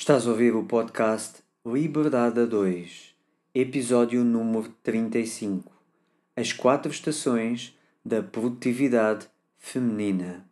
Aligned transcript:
Estás 0.00 0.28
a 0.28 0.30
ouvir 0.30 0.54
o 0.54 0.62
podcast 0.62 1.42
Liberdade 1.66 2.38
a 2.38 2.46
2, 2.46 3.16
episódio 3.52 4.22
número 4.22 4.72
35 4.80 5.72
As 6.36 6.52
quatro 6.52 6.90
estações 6.92 7.76
da 8.04 8.22
produtividade 8.22 9.26
feminina. 9.56 10.46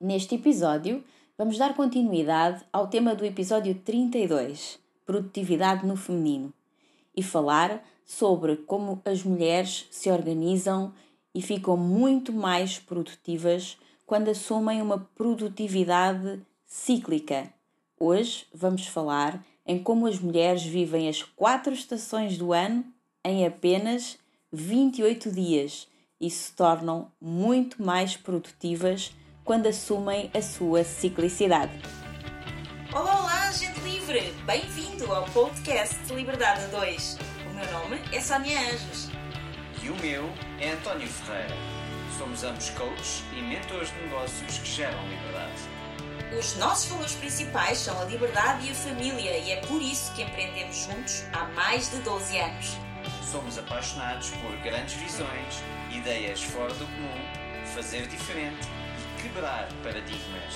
Neste 0.00 0.36
episódio, 0.36 1.02
vamos 1.36 1.58
dar 1.58 1.74
continuidade 1.74 2.64
ao 2.72 2.86
tema 2.86 3.16
do 3.16 3.24
episódio 3.24 3.74
32, 3.74 4.78
Produtividade 5.04 5.84
no 5.84 5.96
Feminino, 5.96 6.54
e 7.16 7.22
falar 7.22 7.84
sobre 8.06 8.58
como 8.58 9.02
as 9.04 9.24
mulheres 9.24 9.88
se 9.90 10.08
organizam 10.08 10.94
e 11.34 11.42
ficam 11.42 11.76
muito 11.76 12.32
mais 12.32 12.78
produtivas 12.78 13.76
quando 14.06 14.28
assumem 14.28 14.80
uma 14.80 15.00
produtividade 15.16 16.40
cíclica. 16.64 17.53
Hoje 17.98 18.46
vamos 18.52 18.88
falar 18.88 19.40
em 19.64 19.80
como 19.80 20.06
as 20.08 20.18
mulheres 20.18 20.64
vivem 20.64 21.08
as 21.08 21.22
quatro 21.22 21.72
estações 21.72 22.36
do 22.36 22.52
ano 22.52 22.84
em 23.24 23.46
apenas 23.46 24.18
28 24.52 25.30
dias 25.30 25.86
e 26.20 26.28
se 26.28 26.52
tornam 26.52 27.10
muito 27.20 27.80
mais 27.80 28.16
produtivas 28.16 29.12
quando 29.44 29.68
assumem 29.68 30.28
a 30.34 30.42
sua 30.42 30.82
ciclicidade. 30.82 31.72
Olá, 32.92 33.20
olá, 33.20 33.52
gente 33.52 33.78
livre! 33.80 34.32
Bem-vindo 34.44 35.12
ao 35.12 35.24
podcast 35.26 36.12
Liberdade 36.12 36.66
2. 36.72 37.18
O 37.48 37.54
meu 37.54 37.72
nome 37.72 38.00
é 38.12 38.20
Sónia 38.20 38.58
Anjos. 38.58 39.08
E 39.82 39.88
o 39.88 39.96
meu 39.96 40.24
é 40.60 40.72
António 40.72 41.06
Ferreira. 41.06 41.54
Somos 42.18 42.42
ambos 42.42 42.70
coaches 42.70 43.22
e 43.36 43.42
mentores 43.42 43.90
de 43.90 44.02
negócios 44.02 44.58
que 44.58 44.66
geram 44.66 44.98
liberdade. 45.08 45.73
Os 46.38 46.56
nossos 46.56 46.86
valores 46.86 47.14
principais 47.14 47.78
são 47.78 48.00
a 48.00 48.04
liberdade 48.06 48.66
e 48.66 48.70
a 48.70 48.74
família 48.74 49.38
e 49.38 49.52
é 49.52 49.56
por 49.66 49.80
isso 49.80 50.12
que 50.14 50.22
empreendemos 50.22 50.84
juntos 50.84 51.24
há 51.32 51.44
mais 51.44 51.90
de 51.90 51.98
12 51.98 52.38
anos. 52.38 52.76
Somos 53.30 53.56
apaixonados 53.56 54.30
por 54.30 54.56
grandes 54.58 54.94
visões, 54.94 55.62
ideias 55.92 56.42
fora 56.42 56.74
do 56.74 56.86
comum, 56.86 57.64
fazer 57.74 58.08
diferente 58.08 58.66
e 59.18 59.22
quebrar 59.22 59.68
paradigmas. 59.84 60.54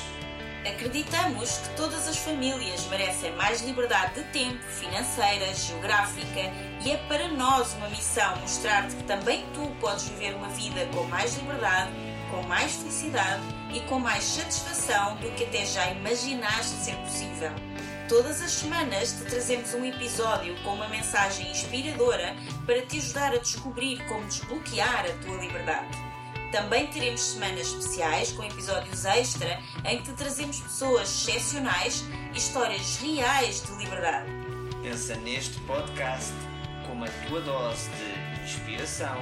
Acreditamos 0.66 1.58
que 1.58 1.76
todas 1.76 2.08
as 2.08 2.16
famílias 2.18 2.84
merecem 2.86 3.32
mais 3.36 3.62
liberdade 3.62 4.14
de 4.14 4.24
tempo, 4.32 4.62
financeira, 4.64 5.54
geográfica 5.54 6.40
e 6.84 6.90
é 6.90 6.96
para 7.08 7.28
nós 7.28 7.74
uma 7.74 7.88
missão 7.88 8.36
mostrar-te 8.40 8.96
que 8.96 9.04
também 9.04 9.46
tu 9.54 9.70
podes 9.80 10.08
viver 10.08 10.34
uma 10.34 10.48
vida 10.48 10.86
com 10.92 11.04
mais 11.04 11.36
liberdade, 11.36 11.92
com 12.30 12.42
mais 12.42 12.76
felicidade 12.76 13.42
e 13.72 13.80
com 13.80 13.98
mais 13.98 14.24
satisfação 14.24 15.16
do 15.16 15.30
que 15.32 15.44
até 15.44 15.64
já 15.64 15.90
imaginaste 15.90 16.74
ser 16.76 16.96
possível. 16.96 17.50
Todas 18.08 18.40
as 18.40 18.52
semanas 18.52 19.12
te 19.12 19.24
trazemos 19.24 19.74
um 19.74 19.84
episódio 19.84 20.56
com 20.62 20.74
uma 20.74 20.88
mensagem 20.88 21.50
inspiradora 21.50 22.34
para 22.64 22.80
te 22.82 22.98
ajudar 22.98 23.34
a 23.34 23.38
descobrir 23.38 24.02
como 24.06 24.24
desbloquear 24.26 25.04
a 25.04 25.24
tua 25.24 25.36
liberdade. 25.36 26.08
Também 26.50 26.86
teremos 26.86 27.20
semanas 27.20 27.66
especiais 27.66 28.32
com 28.32 28.42
episódios 28.42 29.04
extra 29.04 29.60
em 29.84 29.98
que 29.98 30.04
te 30.04 30.12
trazemos 30.12 30.58
pessoas 30.60 31.08
excepcionais 31.28 32.02
e 32.32 32.38
histórias 32.38 32.96
reais 32.96 33.62
de 33.62 33.72
liberdade. 33.72 34.30
Pensa 34.82 35.14
neste 35.16 35.60
podcast 35.60 36.32
como 36.86 37.04
a 37.04 37.08
tua 37.28 37.42
dose 37.42 37.90
de 37.90 38.42
inspiração, 38.42 39.18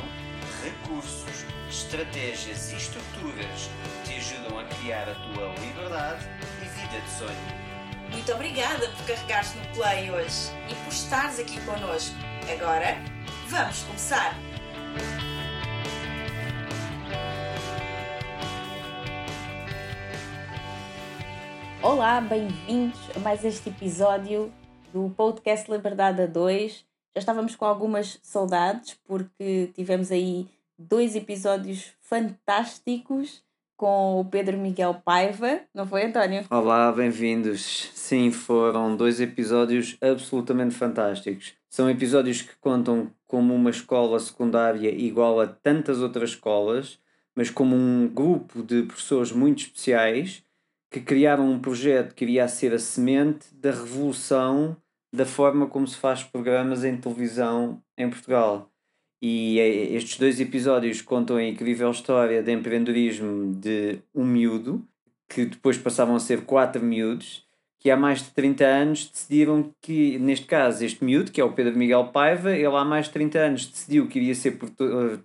recursos, 0.62 1.44
estratégias 1.68 2.72
e 2.72 2.76
estruturas 2.76 3.70
que 4.04 4.08
te 4.08 4.16
ajudam 4.16 4.58
a 4.60 4.64
criar 4.64 5.08
a 5.08 5.14
tua 5.14 5.54
liberdade 5.60 6.24
e 6.62 6.68
vida 6.68 7.00
de 7.00 7.10
sonho. 7.10 7.66
Muito 8.10 8.32
obrigada 8.32 8.88
por 8.88 9.06
carregares 9.06 9.54
no 9.54 9.66
play 9.74 10.10
hoje 10.10 10.52
e 10.70 10.74
por 10.84 10.92
estares 10.92 11.40
aqui 11.40 11.60
connosco. 11.64 12.14
Agora, 12.52 12.96
vamos 13.48 13.82
começar! 13.82 14.36
Olá, 21.82 22.20
bem-vindos 22.20 22.98
a 23.14 23.18
mais 23.20 23.44
este 23.44 23.70
episódio 23.70 24.52
do 24.92 25.10
podcast 25.10 25.70
Liberdade 25.70 26.22
a 26.22 26.26
2. 26.26 26.84
Já 27.14 27.20
estávamos 27.20 27.56
com 27.56 27.64
algumas 27.64 28.18
saudades 28.22 28.94
porque 29.06 29.72
tivemos 29.74 30.12
aí 30.12 30.48
dois 30.78 31.16
episódios 31.16 31.92
fantásticos 32.00 33.42
com 33.76 34.20
o 34.20 34.24
Pedro 34.24 34.56
Miguel 34.56 35.02
Paiva, 35.04 35.60
não 35.74 35.86
foi, 35.86 36.04
António? 36.04 36.44
Olá, 36.50 36.90
bem-vindos. 36.92 37.90
Sim, 37.94 38.30
foram 38.30 38.96
dois 38.96 39.20
episódios 39.20 39.96
absolutamente 40.00 40.74
fantásticos. 40.74 41.54
São 41.68 41.90
episódios 41.90 42.42
que 42.42 42.56
contam 42.56 43.10
como 43.26 43.54
uma 43.54 43.70
escola 43.70 44.18
secundária 44.18 44.88
igual 44.90 45.40
a 45.40 45.46
tantas 45.46 46.00
outras 46.00 46.30
escolas, 46.30 46.98
mas 47.34 47.50
como 47.50 47.76
um 47.76 48.08
grupo 48.08 48.62
de 48.62 48.82
professores 48.82 49.32
muito 49.32 49.58
especiais 49.58 50.42
que 50.90 51.00
criaram 51.00 51.50
um 51.50 51.58
projeto 51.58 52.14
que 52.14 52.24
iria 52.24 52.48
ser 52.48 52.72
a 52.72 52.78
semente 52.78 53.54
da 53.54 53.70
revolução 53.70 54.76
da 55.12 55.26
forma 55.26 55.66
como 55.66 55.86
se 55.86 55.96
faz 55.96 56.22
programas 56.22 56.84
em 56.84 56.96
televisão 56.96 57.82
em 57.96 58.08
Portugal. 58.08 58.70
E 59.20 59.58
estes 59.58 60.18
dois 60.18 60.40
episódios 60.40 61.00
contam 61.00 61.36
a 61.36 61.44
incrível 61.44 61.90
história 61.90 62.42
de 62.42 62.52
empreendedorismo 62.52 63.54
de 63.54 63.98
um 64.14 64.24
miúdo, 64.24 64.86
que 65.28 65.46
depois 65.46 65.78
passavam 65.78 66.14
a 66.14 66.20
ser 66.20 66.42
quatro 66.42 66.82
miúdos, 66.82 67.46
que 67.78 67.90
há 67.90 67.96
mais 67.96 68.22
de 68.22 68.30
30 68.30 68.64
anos 68.64 69.10
decidiram 69.10 69.72
que, 69.80 70.18
neste 70.18 70.46
caso, 70.46 70.84
este 70.84 71.04
miúdo, 71.04 71.30
que 71.30 71.40
é 71.40 71.44
o 71.44 71.52
Pedro 71.52 71.76
Miguel 71.76 72.08
Paiva, 72.08 72.54
ele 72.54 72.66
há 72.66 72.84
mais 72.84 73.06
de 73.06 73.12
30 73.12 73.38
anos 73.38 73.66
decidiu 73.66 74.06
que 74.08 74.18
iria 74.18 74.34
ser 74.34 74.52
por 74.52 74.70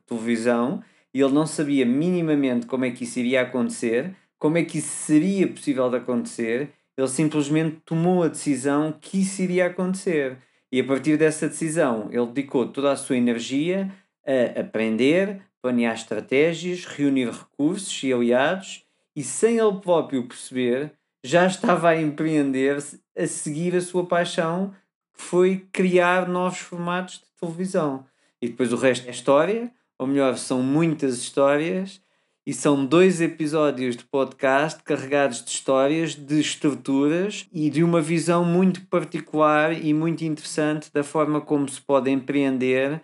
televisão 0.06 0.84
e 1.13 1.22
ele 1.22 1.34
não 1.34 1.46
sabia 1.46 1.85
minimamente 1.85 2.66
como 2.66 2.85
é 2.85 2.91
que 2.91 3.03
isso 3.03 3.19
iria 3.19 3.41
acontecer, 3.41 4.16
como 4.40 4.58
é 4.58 4.63
que 4.63 4.78
isso 4.78 5.06
seria 5.06 5.47
possível 5.47 5.90
de 5.90 5.97
acontecer, 5.97 6.69
ele 6.97 7.08
simplesmente 7.08 7.78
tomou 7.85 8.23
a 8.23 8.28
decisão 8.28 8.94
que 9.00 9.22
isso 9.22 9.41
iria 9.41 9.68
acontecer. 9.68 10.38
E 10.71 10.79
a 10.79 10.83
partir 10.83 11.17
dessa 11.17 11.49
decisão, 11.49 12.07
ele 12.11 12.27
dedicou 12.27 12.67
toda 12.67 12.91
a 12.91 12.95
sua 12.95 13.17
energia 13.17 13.91
a 14.25 14.61
aprender, 14.61 15.41
planear 15.61 15.93
estratégias, 15.93 16.85
reunir 16.85 17.29
recursos 17.29 18.01
e 18.03 18.13
aliados, 18.13 18.85
e 19.15 19.21
sem 19.23 19.57
ele 19.57 19.79
próprio 19.81 20.25
perceber, 20.25 20.93
já 21.23 21.45
estava 21.45 21.89
a 21.89 22.01
empreender 22.01 22.77
a 23.17 23.27
seguir 23.27 23.75
a 23.75 23.81
sua 23.81 24.05
paixão, 24.05 24.73
que 25.13 25.21
foi 25.21 25.67
criar 25.71 26.27
novos 26.27 26.59
formatos 26.59 27.15
de 27.15 27.25
televisão. 27.39 28.05
E 28.41 28.47
depois 28.47 28.71
o 28.71 28.77
resto 28.77 29.07
é 29.07 29.11
história, 29.11 29.71
ou 29.99 30.07
melhor, 30.07 30.37
são 30.37 30.63
muitas 30.63 31.17
histórias 31.17 32.01
e 32.46 32.53
são 32.53 32.85
dois 32.85 33.22
episódios 33.22 33.96
de 33.96 34.03
podcast 34.03 34.81
carregados 34.84 35.44
de 35.44 35.52
histórias, 35.52 36.16
de 36.16 36.40
estruturas 36.40 37.47
e 37.52 37.69
de 37.69 37.84
uma 37.84 38.02
visão 38.02 38.44
muito 38.44 38.85
particular 38.88 39.74
e 39.74 39.94
muito 39.94 40.24
interessante 40.24 40.91
da 40.91 41.03
forma 41.03 41.40
como 41.40 41.69
se 41.69 41.79
pode 41.79 42.09
empreender, 42.09 43.02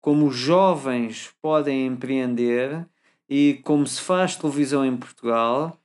como 0.00 0.26
os 0.26 0.34
jovens 0.34 1.30
podem 1.40 1.86
empreender 1.86 2.84
e 3.28 3.60
como 3.62 3.86
se 3.86 4.00
faz 4.00 4.34
televisão 4.34 4.84
em 4.84 4.96
Portugal. 4.96 5.78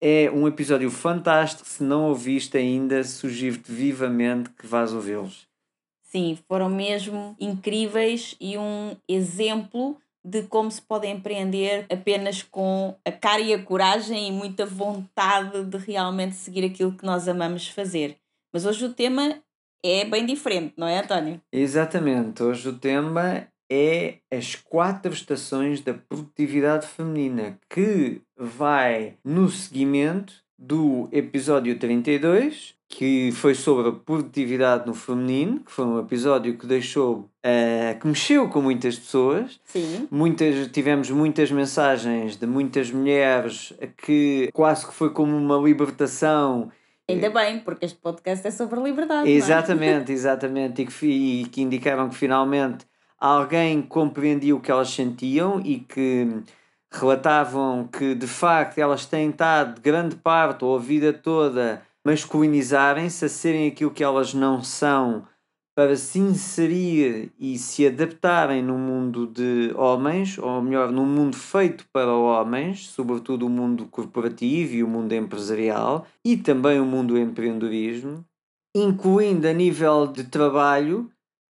É 0.00 0.30
um 0.30 0.46
episódio 0.46 0.90
fantástico. 0.90 1.68
Se 1.68 1.82
não 1.82 2.04
ouviste 2.04 2.56
ainda, 2.56 3.02
sugiro-te 3.02 3.72
vivamente 3.72 4.50
que 4.50 4.66
vás 4.66 4.92
ouvi-los. 4.92 5.48
Sim, 6.02 6.38
foram 6.46 6.68
mesmo 6.68 7.34
incríveis 7.40 8.36
e 8.40 8.56
um 8.56 8.94
exemplo 9.08 9.96
de 10.24 10.44
como 10.44 10.70
se 10.70 10.80
pode 10.80 11.06
empreender 11.06 11.86
apenas 11.92 12.42
com 12.42 12.96
a 13.04 13.12
cara 13.12 13.40
e 13.40 13.52
a 13.52 13.62
coragem 13.62 14.28
e 14.28 14.32
muita 14.32 14.64
vontade 14.64 15.64
de 15.64 15.76
realmente 15.76 16.34
seguir 16.34 16.64
aquilo 16.64 16.96
que 16.96 17.04
nós 17.04 17.28
amamos 17.28 17.68
fazer. 17.68 18.16
Mas 18.52 18.64
hoje 18.64 18.86
o 18.86 18.94
tema 18.94 19.42
é 19.84 20.04
bem 20.06 20.24
diferente, 20.24 20.72
não 20.78 20.88
é, 20.88 21.00
António? 21.00 21.40
Exatamente. 21.52 22.42
Hoje 22.42 22.68
o 22.68 22.78
tema 22.78 23.46
é 23.70 24.18
as 24.32 24.54
quatro 24.54 25.12
estações 25.12 25.80
da 25.80 25.92
produtividade 25.92 26.86
feminina, 26.86 27.58
que 27.68 28.22
vai 28.36 29.18
no 29.22 29.50
seguimento 29.50 30.42
do 30.58 31.08
episódio 31.12 31.78
32, 31.78 32.73
que 32.88 33.32
foi 33.32 33.54
sobre 33.54 33.88
a 33.88 33.92
produtividade 33.92 34.86
no 34.86 34.94
feminino, 34.94 35.60
que 35.60 35.72
foi 35.72 35.84
um 35.84 35.98
episódio 35.98 36.56
que 36.56 36.66
deixou, 36.66 37.30
uh, 37.44 37.98
que 37.98 38.06
mexeu 38.06 38.48
com 38.48 38.60
muitas 38.60 38.98
pessoas. 38.98 39.60
Sim. 39.64 40.06
Muitas, 40.10 40.68
tivemos 40.68 41.10
muitas 41.10 41.50
mensagens 41.50 42.36
de 42.36 42.46
muitas 42.46 42.90
mulheres 42.90 43.72
que 43.96 44.50
quase 44.52 44.86
que 44.86 44.92
foi 44.92 45.10
como 45.10 45.36
uma 45.36 45.56
libertação. 45.56 46.70
Ainda 47.08 47.30
bem, 47.30 47.60
porque 47.60 47.84
este 47.84 47.98
podcast 47.98 48.46
é 48.46 48.50
sobre 48.50 48.80
liberdade. 48.80 49.30
Exatamente, 49.30 50.12
é? 50.12 50.14
exatamente. 50.14 50.82
E 50.82 50.86
que, 50.86 51.06
e 51.06 51.44
que 51.46 51.62
indicaram 51.62 52.08
que 52.08 52.14
finalmente 52.14 52.86
alguém 53.18 53.82
compreendia 53.82 54.54
o 54.54 54.60
que 54.60 54.70
elas 54.70 54.90
sentiam 54.90 55.60
e 55.64 55.80
que 55.80 56.42
relatavam 56.92 57.88
que 57.88 58.14
de 58.14 58.26
facto 58.26 58.78
elas 58.78 59.04
têm 59.04 59.30
estado 59.30 59.80
grande 59.80 60.14
parte 60.14 60.64
ou 60.64 60.76
a 60.76 60.78
vida 60.78 61.12
toda 61.12 61.82
masculinizarem-se, 62.04 63.24
a 63.24 63.28
serem 63.28 63.68
aquilo 63.68 63.90
que 63.90 64.04
elas 64.04 64.34
não 64.34 64.62
são, 64.62 65.26
para 65.76 65.96
se 65.96 66.20
inserir 66.20 67.32
e 67.38 67.58
se 67.58 67.86
adaptarem 67.86 68.62
no 68.62 68.78
mundo 68.78 69.26
de 69.26 69.72
homens, 69.74 70.38
ou 70.38 70.62
melhor, 70.62 70.92
num 70.92 71.06
mundo 71.06 71.36
feito 71.36 71.84
para 71.92 72.12
homens, 72.12 72.86
sobretudo 72.86 73.46
o 73.46 73.50
mundo 73.50 73.86
corporativo 73.86 74.74
e 74.74 74.84
o 74.84 74.88
mundo 74.88 75.12
empresarial, 75.12 76.06
e 76.24 76.36
também 76.36 76.78
o 76.78 76.84
mundo 76.84 77.14
do 77.14 77.18
empreendedorismo, 77.18 78.24
incluindo 78.74 79.48
a 79.48 79.52
nível 79.52 80.06
de 80.06 80.24
trabalho. 80.24 81.10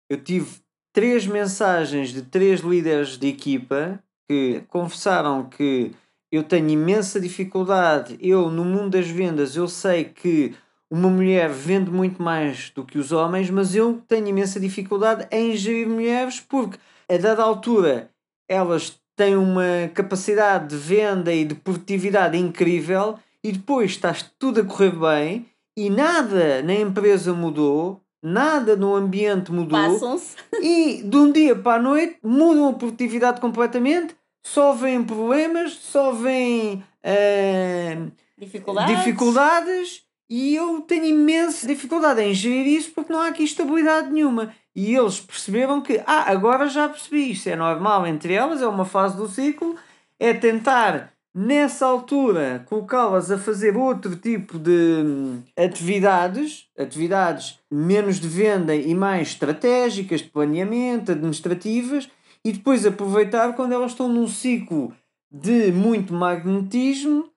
Eu 0.09 0.23
tive 0.23 0.61
três 0.93 1.27
mensagens 1.27 2.11
de 2.11 2.23
três 2.23 2.61
líderes 2.61 3.19
de 3.19 3.27
equipa 3.27 3.99
que 4.31 4.63
confessaram 4.69 5.49
que 5.49 5.93
eu 6.33 6.43
tenho 6.43 6.71
imensa 6.71 7.21
dificuldade. 7.21 8.19
Eu, 8.19 8.51
no 8.51 8.65
mundo 8.65 8.91
das 8.91 9.07
vendas, 9.07 9.55
eu 9.55 9.69
sei 9.69 10.05
que 10.05 10.55
uma 10.91 11.11
mulher 11.11 11.51
vende 11.51 11.91
muito 11.91 12.23
mais 12.23 12.71
do 12.75 12.85
que 12.85 12.99
os 12.99 13.13
homens, 13.13 13.51
mas 13.51 13.75
eu 13.75 14.03
tenho 14.09 14.27
imensa 14.27 14.59
dificuldade 14.59 15.27
em 15.31 15.55
gerir 15.55 15.89
mulheres 15.89 16.41
porque, 16.41 16.79
a 17.09 17.17
dada 17.19 17.43
altura, 17.43 18.11
elas 18.49 18.99
têm 19.15 19.37
uma 19.37 19.91
capacidade 19.95 20.69
de 20.69 20.77
venda 20.77 21.33
e 21.33 21.45
de 21.45 21.55
produtividade 21.55 22.37
incrível 22.39 23.19
e 23.45 23.53
depois 23.53 23.91
estás 23.91 24.31
tudo 24.39 24.61
a 24.61 24.65
correr 24.65 24.99
bem 24.99 25.47
e 25.77 25.91
nada 25.91 26.63
na 26.63 26.75
empresa 26.75 27.33
mudou, 27.33 28.01
nada 28.23 28.77
no 28.77 28.95
ambiente 28.95 29.53
mudou 29.53 29.79
e 30.63 31.03
de 31.03 31.17
um 31.17 31.31
dia 31.31 31.57
para 31.57 31.79
a 31.79 31.83
noite 31.83 32.17
mudam 32.23 32.69
a 32.69 32.73
produtividade 32.75 33.41
completamente, 33.41 34.15
só 34.43 34.73
vêm 34.73 35.05
problemas, 35.05 35.75
só 35.75 36.13
vêm 36.13 36.85
uh, 37.05 38.13
dificuldades. 38.37 38.97
dificuldades 38.97 40.03
e 40.29 40.57
eu 40.57 40.81
tenho 40.81 41.05
imensa 41.05 41.67
dificuldade 41.67 42.23
em 42.23 42.33
gerir 42.33 42.67
isso 42.67 42.91
porque 42.95 43.13
não 43.13 43.21
há 43.21 43.29
aqui 43.29 43.45
estabilidade 43.45 44.11
nenhuma. 44.11 44.55
E 44.75 44.95
eles 44.97 45.21
perceberam 45.21 45.83
que, 45.83 46.03
ah, 46.07 46.31
agora 46.31 46.69
já 46.69 46.89
percebi, 46.89 47.33
isto 47.33 47.49
é 47.51 47.55
normal 47.55 48.07
entre 48.07 48.33
elas, 48.33 48.63
é 48.63 48.67
uma 48.67 48.87
fase 48.87 49.15
do 49.15 49.29
ciclo, 49.29 49.77
é 50.19 50.33
tentar, 50.33 51.13
nessa 51.35 51.85
altura, 51.85 52.65
colocá-las 52.67 53.31
a 53.31 53.37
fazer 53.37 53.77
outro 53.77 54.17
tipo 54.17 54.59
de 54.59 55.03
hum, 55.05 55.43
atividades, 55.55 56.67
atividades 56.79 57.59
menos 57.71 58.19
de 58.19 58.29
venda 58.29 58.75
e 58.75 58.95
mais 58.95 59.29
estratégicas, 59.29 60.23
de 60.23 60.31
planeamento, 60.31 61.13
administrativas, 61.13 62.09
e 62.45 62.53
depois 62.53 62.85
aproveitar 62.85 63.55
quando 63.55 63.73
elas 63.73 63.93
estão 63.93 64.09
num 64.09 64.29
ciclo 64.29 64.95
de 65.31 65.73
muito 65.73 66.13
magnetismo 66.13 67.31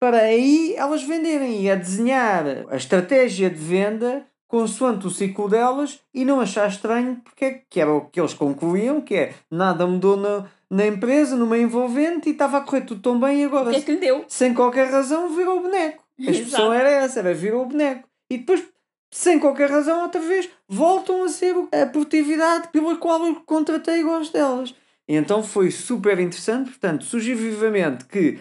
para 0.00 0.18
aí 0.18 0.74
elas 0.76 1.02
venderem 1.02 1.62
e 1.62 1.70
a 1.70 1.74
desenhar 1.74 2.44
a 2.68 2.76
estratégia 2.76 3.50
de 3.50 3.56
venda 3.56 4.26
consoante 4.48 5.06
o 5.06 5.10
ciclo 5.10 5.48
delas 5.48 6.00
e 6.14 6.24
não 6.24 6.40
achar 6.40 6.68
estranho 6.68 7.20
porque 7.22 7.44
é 7.44 7.62
que 7.68 7.80
era 7.80 7.92
o 7.92 8.06
que 8.06 8.18
eles 8.18 8.32
concluíam, 8.32 9.00
que 9.00 9.14
é 9.14 9.34
nada 9.50 9.86
mudou 9.86 10.16
na, 10.16 10.46
na 10.70 10.86
empresa, 10.86 11.36
meio 11.36 11.64
envolvente 11.64 12.28
e 12.28 12.32
estava 12.32 12.58
a 12.58 12.60
correr 12.62 12.82
tudo 12.82 13.02
tão 13.02 13.20
bem 13.20 13.42
e 13.42 13.44
agora, 13.44 13.70
que 13.70 13.76
é 13.76 13.96
que 13.96 14.24
sem 14.28 14.54
qualquer 14.54 14.90
razão, 14.90 15.34
virou 15.34 15.58
o 15.58 15.62
boneco. 15.62 16.02
A 16.18 16.30
expressão 16.30 16.72
era 16.72 16.90
essa, 16.90 17.20
era 17.20 17.34
virou 17.34 17.62
o 17.62 17.66
boneco. 17.66 18.08
E 18.30 18.38
depois, 18.38 18.64
sem 19.10 19.38
qualquer 19.38 19.70
razão, 19.70 20.02
outra 20.02 20.20
vez, 20.20 20.48
voltam 20.68 21.22
a 21.22 21.28
ser 21.28 21.54
a 21.72 21.86
produtividade 21.86 22.68
pela 22.68 22.96
qual 22.96 23.26
eu 23.26 23.36
contratei 23.46 24.00
e 24.00 24.04
gosto 24.04 24.32
delas. 24.32 24.74
E 25.08 25.14
então 25.14 25.42
foi 25.42 25.70
super 25.70 26.18
interessante, 26.18 26.70
portanto, 26.70 27.04
surgiu 27.04 27.36
vivamente 27.36 28.04
que 28.04 28.38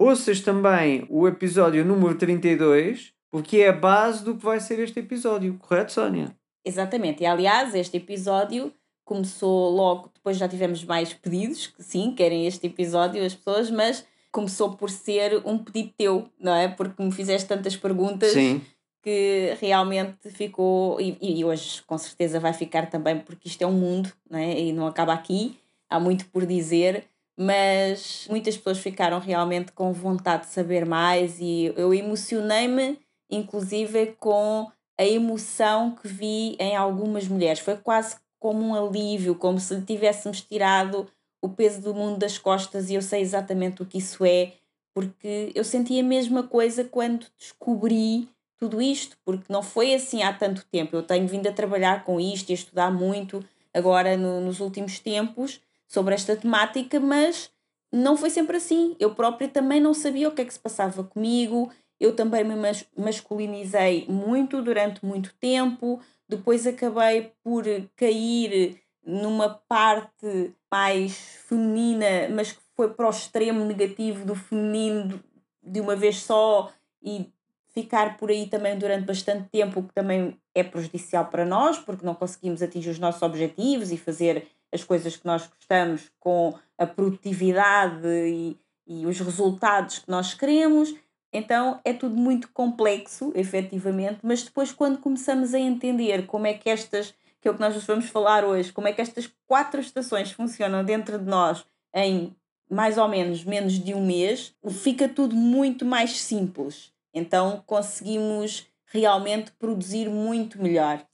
Ouças 0.00 0.40
também 0.40 1.04
o 1.10 1.28
episódio 1.28 1.84
número 1.84 2.16
32, 2.16 3.12
porque 3.30 3.58
é 3.58 3.68
a 3.68 3.72
base 3.74 4.24
do 4.24 4.34
que 4.34 4.42
vai 4.42 4.58
ser 4.58 4.78
este 4.78 4.98
episódio, 4.98 5.58
correto, 5.58 5.92
Sónia? 5.92 6.34
Exatamente, 6.64 7.22
e 7.22 7.26
aliás, 7.26 7.74
este 7.74 7.98
episódio 7.98 8.72
começou 9.04 9.68
logo, 9.68 10.10
depois 10.14 10.38
já 10.38 10.48
tivemos 10.48 10.82
mais 10.84 11.12
pedidos, 11.12 11.66
que 11.66 11.82
sim, 11.82 12.14
querem 12.14 12.46
este 12.46 12.66
episódio 12.66 13.22
as 13.22 13.34
pessoas, 13.34 13.70
mas 13.70 14.06
começou 14.32 14.74
por 14.74 14.88
ser 14.88 15.42
um 15.44 15.58
pedido 15.58 15.92
teu, 15.98 16.30
não 16.40 16.54
é? 16.54 16.66
Porque 16.66 17.02
me 17.02 17.12
fizeste 17.12 17.46
tantas 17.46 17.76
perguntas 17.76 18.32
sim. 18.32 18.62
Que 19.02 19.56
realmente 19.60 20.30
ficou, 20.30 21.00
e, 21.00 21.16
e 21.20 21.44
hoje 21.44 21.82
com 21.82 21.96
certeza 21.96 22.38
vai 22.38 22.52
ficar 22.52 22.90
também, 22.90 23.18
porque 23.18 23.48
isto 23.48 23.62
é 23.62 23.66
um 23.66 23.72
mundo, 23.72 24.12
não 24.28 24.38
é? 24.38 24.58
E 24.58 24.72
não 24.72 24.86
acaba 24.86 25.12
aqui, 25.12 25.58
há 25.88 25.98
muito 25.98 26.26
por 26.26 26.46
dizer 26.46 27.06
mas 27.42 28.26
muitas 28.28 28.54
pessoas 28.54 28.78
ficaram 28.80 29.18
realmente 29.18 29.72
com 29.72 29.94
vontade 29.94 30.42
de 30.44 30.52
saber 30.52 30.84
mais 30.84 31.40
e 31.40 31.72
eu 31.74 31.94
emocionei-me, 31.94 32.98
inclusive, 33.30 34.14
com 34.20 34.70
a 34.98 35.06
emoção 35.06 35.92
que 35.92 36.06
vi 36.06 36.54
em 36.60 36.76
algumas 36.76 37.26
mulheres. 37.26 37.60
Foi 37.60 37.78
quase 37.78 38.16
como 38.38 38.62
um 38.62 38.74
alívio, 38.74 39.34
como 39.34 39.58
se 39.58 39.80
tivéssemos 39.80 40.42
tirado 40.42 41.10
o 41.40 41.48
peso 41.48 41.80
do 41.80 41.94
mundo 41.94 42.18
das 42.18 42.36
costas 42.36 42.90
e 42.90 42.94
eu 42.94 43.00
sei 43.00 43.22
exatamente 43.22 43.80
o 43.80 43.86
que 43.86 43.96
isso 43.96 44.22
é, 44.22 44.52
porque 44.94 45.50
eu 45.54 45.64
senti 45.64 45.98
a 45.98 46.04
mesma 46.04 46.42
coisa 46.42 46.84
quando 46.84 47.24
descobri 47.38 48.28
tudo 48.60 48.80
isto, 48.80 49.16
porque 49.24 49.50
não 49.50 49.62
foi 49.62 49.94
assim 49.94 50.22
há 50.22 50.32
tanto 50.32 50.66
tempo. 50.66 50.94
Eu 50.94 51.02
tenho 51.02 51.26
vindo 51.26 51.48
a 51.48 51.52
trabalhar 51.52 52.04
com 52.04 52.20
isto 52.20 52.50
e 52.50 52.52
a 52.52 52.54
estudar 52.54 52.90
muito 52.92 53.42
agora 53.72 54.18
no, 54.18 54.40
nos 54.42 54.60
últimos 54.60 54.98
tempos 54.98 55.60
sobre 55.88 56.14
esta 56.14 56.36
temática, 56.36 57.00
mas 57.00 57.50
não 57.90 58.18
foi 58.18 58.28
sempre 58.28 58.58
assim. 58.58 58.94
Eu 59.00 59.14
própria 59.14 59.48
também 59.48 59.80
não 59.80 59.94
sabia 59.94 60.28
o 60.28 60.32
que 60.32 60.42
é 60.42 60.44
que 60.44 60.52
se 60.52 60.60
passava 60.60 61.02
comigo, 61.02 61.72
eu 61.98 62.14
também 62.14 62.44
me 62.44 62.54
masculinizei 62.96 64.06
muito 64.08 64.62
durante 64.62 65.04
muito 65.04 65.34
tempo, 65.40 66.00
depois 66.28 66.66
acabei 66.66 67.32
por 67.42 67.64
cair 67.96 68.78
numa 69.02 69.48
parte 69.68 70.54
mais 70.70 71.16
feminina, 71.48 72.28
mas 72.30 72.52
que 72.52 72.60
foi 72.76 72.92
para 72.92 73.06
o 73.06 73.10
extremo 73.10 73.64
negativo 73.64 74.24
do 74.24 74.34
feminino 74.34 75.22
de 75.62 75.80
uma 75.80 75.96
vez 75.96 76.22
só 76.22 76.70
e 77.02 77.26
ficar 77.72 78.16
por 78.16 78.30
aí 78.30 78.46
também 78.46 78.76
durante 78.78 79.04
bastante 79.04 79.48
tempo, 79.50 79.80
o 79.80 79.82
que 79.84 79.94
também 79.94 80.36
é 80.54 80.62
prejudicial 80.62 81.26
para 81.26 81.44
nós, 81.44 81.78
porque 81.78 82.04
não 82.04 82.14
conseguimos 82.14 82.62
atingir 82.62 82.90
os 82.90 82.98
nossos 82.98 83.22
objetivos 83.22 83.92
e 83.92 83.96
fazer 83.96 84.46
as 84.72 84.84
coisas 84.84 85.16
que 85.16 85.26
nós 85.26 85.46
gostamos 85.46 86.10
com 86.18 86.54
a 86.78 86.86
produtividade 86.86 88.06
e, 88.06 88.56
e 88.86 89.06
os 89.06 89.18
resultados 89.20 90.00
que 90.00 90.10
nós 90.10 90.34
queremos. 90.34 90.94
Então 91.32 91.80
é 91.84 91.92
tudo 91.92 92.16
muito 92.16 92.48
complexo, 92.52 93.32
efetivamente, 93.34 94.18
mas 94.22 94.42
depois, 94.42 94.72
quando 94.72 94.98
começamos 94.98 95.54
a 95.54 95.58
entender 95.58 96.26
como 96.26 96.46
é 96.46 96.54
que 96.54 96.68
estas, 96.68 97.14
que 97.40 97.46
é 97.46 97.50
o 97.50 97.54
que 97.54 97.60
nós 97.60 97.84
vamos 97.84 98.08
falar 98.08 98.44
hoje, 98.44 98.72
como 98.72 98.88
é 98.88 98.92
que 98.92 99.00
estas 99.00 99.32
quatro 99.46 99.80
estações 99.80 100.32
funcionam 100.32 100.84
dentro 100.84 101.18
de 101.18 101.24
nós 101.24 101.64
em 101.94 102.34
mais 102.68 102.98
ou 102.98 103.08
menos 103.08 103.44
menos 103.44 103.78
de 103.78 103.94
um 103.94 104.04
mês, 104.04 104.54
fica 104.70 105.08
tudo 105.08 105.34
muito 105.34 105.84
mais 105.84 106.20
simples. 106.20 106.92
Então 107.14 107.62
conseguimos 107.66 108.66
realmente 108.86 109.52
produzir 109.52 110.08
muito 110.08 110.60
melhor. 110.60 111.04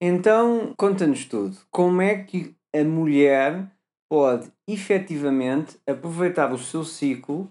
Então, 0.00 0.74
conta-nos 0.76 1.24
tudo. 1.24 1.56
Como 1.70 2.02
é 2.02 2.22
que 2.24 2.54
a 2.74 2.82
mulher 2.82 3.70
pode 4.12 4.52
efetivamente 4.68 5.78
aproveitar 5.86 6.52
o 6.52 6.58
seu 6.58 6.84
ciclo 6.84 7.50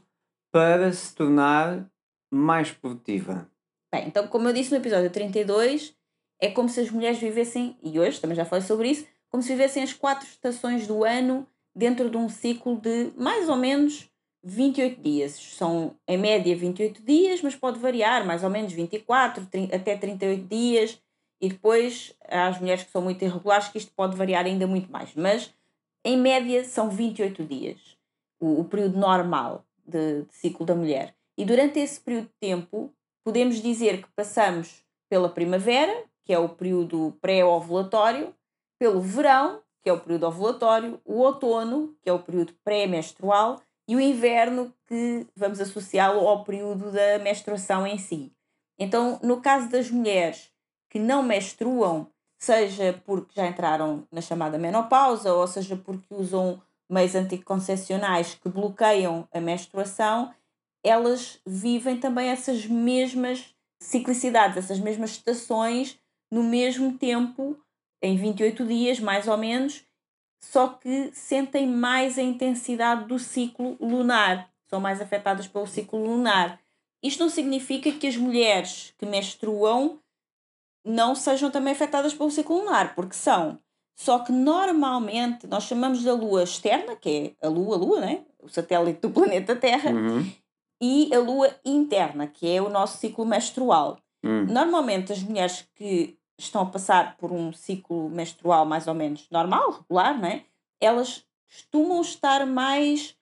para 0.52 0.94
se 0.94 1.16
tornar 1.16 1.90
mais 2.32 2.70
produtiva. 2.72 3.50
Bem, 3.92 4.08
então, 4.08 4.28
como 4.28 4.48
eu 4.48 4.54
disse 4.54 4.70
no 4.70 4.78
episódio 4.78 5.10
32, 5.10 5.96
é 6.40 6.52
como 6.52 6.70
se 6.70 6.80
as 6.80 6.92
mulheres 6.92 7.18
vivessem, 7.18 7.76
e 7.82 8.00
hoje 8.00 8.22
também 8.22 8.36
já 8.36 8.46
falei 8.46 8.64
sobre 8.64 8.90
isso, 8.90 9.08
como 9.28 9.42
se 9.42 9.50
vivessem 9.50 9.82
as 9.82 9.92
quatro 9.92 10.28
estações 10.28 10.86
do 10.86 11.04
ano 11.04 11.48
dentro 11.76 12.12
de 12.12 12.18
um 12.18 12.30
ciclo 12.30 12.80
de 12.80 13.12
mais 13.18 13.50
ou 13.50 13.56
menos 13.56 14.08
28 14.44 15.02
dias. 15.02 15.32
São, 15.34 15.96
em 16.08 16.18
média, 16.18 16.56
28 16.56 17.02
dias, 17.04 17.42
mas 17.42 17.56
pode 17.56 17.80
variar, 17.80 18.26
mais 18.26 18.44
ou 18.44 18.50
menos 18.50 18.74
24 18.74 19.46
30, 19.46 19.76
até 19.76 19.96
38 19.96 20.48
dias. 20.48 21.02
E 21.40 21.50
depois 21.50 22.14
há 22.28 22.48
as 22.48 22.60
mulheres 22.60 22.84
que 22.84 22.92
são 22.92 23.02
muito 23.02 23.24
irregulares, 23.24 23.68
que 23.68 23.78
isto 23.78 23.92
pode 23.96 24.16
variar 24.16 24.46
ainda 24.46 24.68
muito 24.68 24.92
mais. 24.92 25.14
Mas 25.16 25.54
em 26.04 26.18
média 26.18 26.64
são 26.64 26.90
28 26.90 27.44
dias, 27.46 27.98
o, 28.40 28.62
o 28.62 28.66
período 28.66 28.98
normal 28.98 29.66
de, 29.86 30.24
de 30.24 30.34
ciclo 30.36 30.66
da 30.66 30.76
mulher. 30.76 31.16
E 31.38 31.46
durante 31.46 31.80
esse 31.80 32.00
período 32.00 32.26
de 32.26 32.34
tempo, 32.40 32.94
podemos 33.24 33.62
dizer 33.62 34.04
que 34.04 34.10
passamos 34.16 34.84
pela 35.10 35.30
primavera, 35.30 36.06
que 36.24 36.34
é 36.34 36.40
o 36.40 36.50
período 36.50 37.18
pré-ovulatório, 37.22 38.34
pelo 38.80 39.02
verão, 39.02 39.62
que 39.84 39.90
é 39.90 39.94
o 39.94 40.00
período 40.00 40.28
ovulatório, 40.28 41.02
o 41.04 41.20
outono, 41.20 41.96
que 42.02 42.10
é 42.10 42.14
o 42.14 42.20
período 42.20 42.54
pré-menstrual, 42.64 43.60
e 43.92 43.96
o 43.96 44.00
inverno, 44.00 44.74
que 44.88 45.28
vamos 45.36 45.60
associá-lo 45.60 46.26
ao 46.26 46.46
período 46.46 46.94
da 46.94 47.20
menstruação 47.20 47.86
em 47.86 47.98
si. 47.98 48.32
Então, 48.80 49.20
no 49.22 49.42
caso 49.42 49.68
das 49.68 49.92
mulheres 49.92 50.50
que 50.90 50.98
não 50.98 51.22
menstruam, 51.22 52.08
seja 52.40 52.98
porque 53.06 53.34
já 53.36 53.46
entraram 53.46 54.08
na 54.10 54.22
chamada 54.22 54.58
menopausa, 54.58 55.34
ou 55.34 55.46
seja 55.46 55.76
porque 55.76 56.08
usam 56.10 56.62
meios 56.90 57.16
anticoncepcionais 57.16 58.34
que 58.34 58.48
bloqueiam 58.48 59.28
a 59.30 59.42
menstruação, 59.42 60.34
elas 60.82 61.42
vivem 61.46 62.00
também 62.00 62.30
essas 62.30 62.66
mesmas 62.66 63.54
ciclicidades, 63.78 64.56
essas 64.56 64.80
mesmas 64.80 65.10
estações, 65.10 66.00
no 66.32 66.44
mesmo 66.44 66.98
tempo, 66.98 67.60
em 68.02 68.16
28 68.16 68.66
dias, 68.66 69.02
mais 69.02 69.28
ou 69.28 69.36
menos, 69.36 69.84
só 70.44 70.68
que 70.70 71.12
sentem 71.14 71.68
mais 71.68 72.18
a 72.18 72.22
intensidade 72.22 73.06
do 73.06 73.20
ciclo 73.20 73.78
lunar, 73.80 74.50
são 74.68 74.80
mais 74.80 75.00
afetadas 75.02 75.48
pelo 75.48 75.68
ciclo 75.68 76.04
lunar. 76.04 76.60
Isto 77.04 77.24
não 77.24 77.30
significa 77.30 77.92
que 77.92 78.08
as 78.08 78.16
mulheres 78.18 78.94
que 78.98 79.06
menstruam 79.06 80.00
não 80.86 81.14
sejam 81.16 81.52
também 81.52 81.74
afetadas 81.74 82.14
pelo 82.14 82.32
ciclo 82.32 82.58
lunar, 82.60 82.96
porque 82.96 83.14
são. 83.16 83.60
Só 83.96 84.20
que 84.20 84.32
normalmente 84.32 85.46
nós 85.46 85.66
chamamos 85.66 86.04
da 86.04 86.14
lua 86.14 86.44
externa, 86.44 86.96
que 86.96 87.36
é 87.40 87.46
a 87.46 87.50
lua, 87.50 87.76
a 87.76 87.80
lua, 87.80 88.00
né? 88.00 88.22
o 88.42 88.50
satélite 88.50 89.00
do 89.02 89.10
planeta 89.12 89.56
Terra, 89.56 89.92
Uhum. 89.92 90.32
e 90.82 91.14
a 91.14 91.20
lua 91.20 91.54
interna, 91.64 92.26
que 92.26 92.48
é 92.50 92.60
o 92.62 92.70
nosso 92.70 92.98
ciclo 92.98 93.26
menstrual. 93.26 94.00
Hum. 94.24 94.46
Normalmente 94.46 95.12
as 95.14 95.22
mulheres 95.22 95.68
que 95.76 96.18
estão 96.44 96.62
a 96.62 96.66
passar 96.66 97.18
por 97.18 97.32
um 97.32 97.52
ciclo 97.54 98.10
menstrual 98.10 98.66
mais 98.66 98.88
ou 98.88 98.94
menos 98.94 99.28
normal, 99.30 99.72
regular, 99.72 100.20
não 100.20 100.28
é? 100.28 100.44
Elas 100.80 101.26
costumam 101.48 102.02
estar 102.02 102.46
mais 102.46 103.16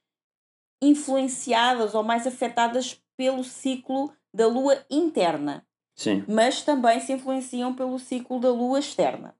influenciadas 0.81 1.93
ou 1.95 2.03
mais 2.03 2.25
afetadas 2.25 3.01
pelo 3.17 3.43
ciclo 3.43 4.11
da 4.33 4.47
lua 4.47 4.85
interna, 4.89 5.65
Sim. 5.95 6.23
mas 6.27 6.61
também 6.61 6.99
se 6.99 7.11
influenciam 7.13 7.73
pelo 7.73 7.99
ciclo 7.99 8.39
da 8.39 8.49
lua 8.49 8.79
externa, 8.79 9.35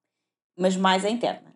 mas 0.58 0.76
mais 0.76 1.06
a 1.06 1.10
interna. 1.10 1.56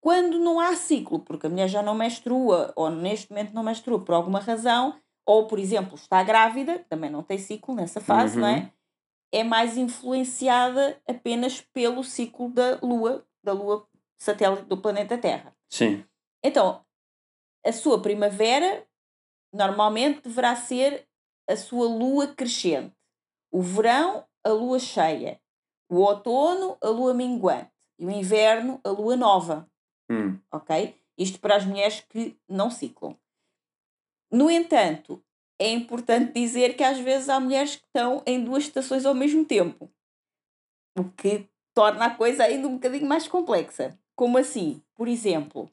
Quando 0.00 0.38
não 0.38 0.60
há 0.60 0.76
ciclo, 0.76 1.18
porque 1.20 1.46
a 1.46 1.50
mulher 1.50 1.66
já 1.66 1.82
não 1.82 1.94
menstrua 1.94 2.72
ou 2.76 2.90
neste 2.90 3.30
momento 3.30 3.54
não 3.54 3.62
menstrua 3.62 3.98
por 3.98 4.14
alguma 4.14 4.38
razão, 4.38 4.94
ou 5.26 5.46
por 5.46 5.58
exemplo 5.58 5.94
está 5.94 6.22
grávida, 6.22 6.84
também 6.88 7.10
não 7.10 7.22
tem 7.22 7.38
ciclo 7.38 7.74
nessa 7.74 8.00
fase, 8.00 8.38
não 8.38 8.46
Uhum. 8.46 8.54
é? 8.54 8.70
É 9.34 9.42
mais 9.42 9.76
influenciada 9.76 10.96
apenas 11.08 11.60
pelo 11.60 12.04
ciclo 12.04 12.48
da 12.50 12.78
Lua, 12.80 13.26
da 13.42 13.52
Lua 13.52 13.84
satélite 14.16 14.66
do 14.66 14.76
planeta 14.76 15.18
Terra. 15.18 15.52
Sim. 15.68 16.04
Então, 16.40 16.84
a 17.66 17.72
sua 17.72 18.00
primavera 18.00 18.86
normalmente 19.52 20.20
deverá 20.20 20.54
ser 20.54 21.08
a 21.50 21.56
sua 21.56 21.88
lua 21.88 22.28
crescente. 22.28 22.94
O 23.50 23.60
verão, 23.60 24.24
a 24.44 24.50
lua 24.50 24.78
cheia. 24.78 25.40
O 25.88 25.96
outono, 25.96 26.78
a 26.80 26.88
lua 26.88 27.12
minguante. 27.12 27.72
E 27.98 28.06
o 28.06 28.10
inverno, 28.12 28.80
a 28.84 28.90
lua 28.90 29.16
nova. 29.16 29.68
Hum. 30.08 30.38
Ok? 30.52 30.96
Isto 31.18 31.40
para 31.40 31.56
as 31.56 31.64
mulheres 31.64 32.06
que 32.08 32.38
não 32.48 32.70
ciclam. 32.70 33.18
No 34.30 34.48
entanto, 34.48 35.20
é 35.58 35.70
importante 35.70 36.32
dizer 36.32 36.76
que 36.76 36.82
às 36.82 36.98
vezes 36.98 37.28
há 37.28 37.38
mulheres 37.38 37.76
que 37.76 37.86
estão 37.86 38.22
em 38.26 38.42
duas 38.42 38.64
estações 38.64 39.06
ao 39.06 39.14
mesmo 39.14 39.44
tempo. 39.44 39.90
O 40.98 41.04
que 41.04 41.48
torna 41.74 42.06
a 42.06 42.14
coisa 42.14 42.44
ainda 42.44 42.68
um 42.68 42.74
bocadinho 42.74 43.06
mais 43.06 43.26
complexa. 43.26 43.98
Como 44.14 44.38
assim? 44.38 44.80
Por 44.94 45.08
exemplo, 45.08 45.68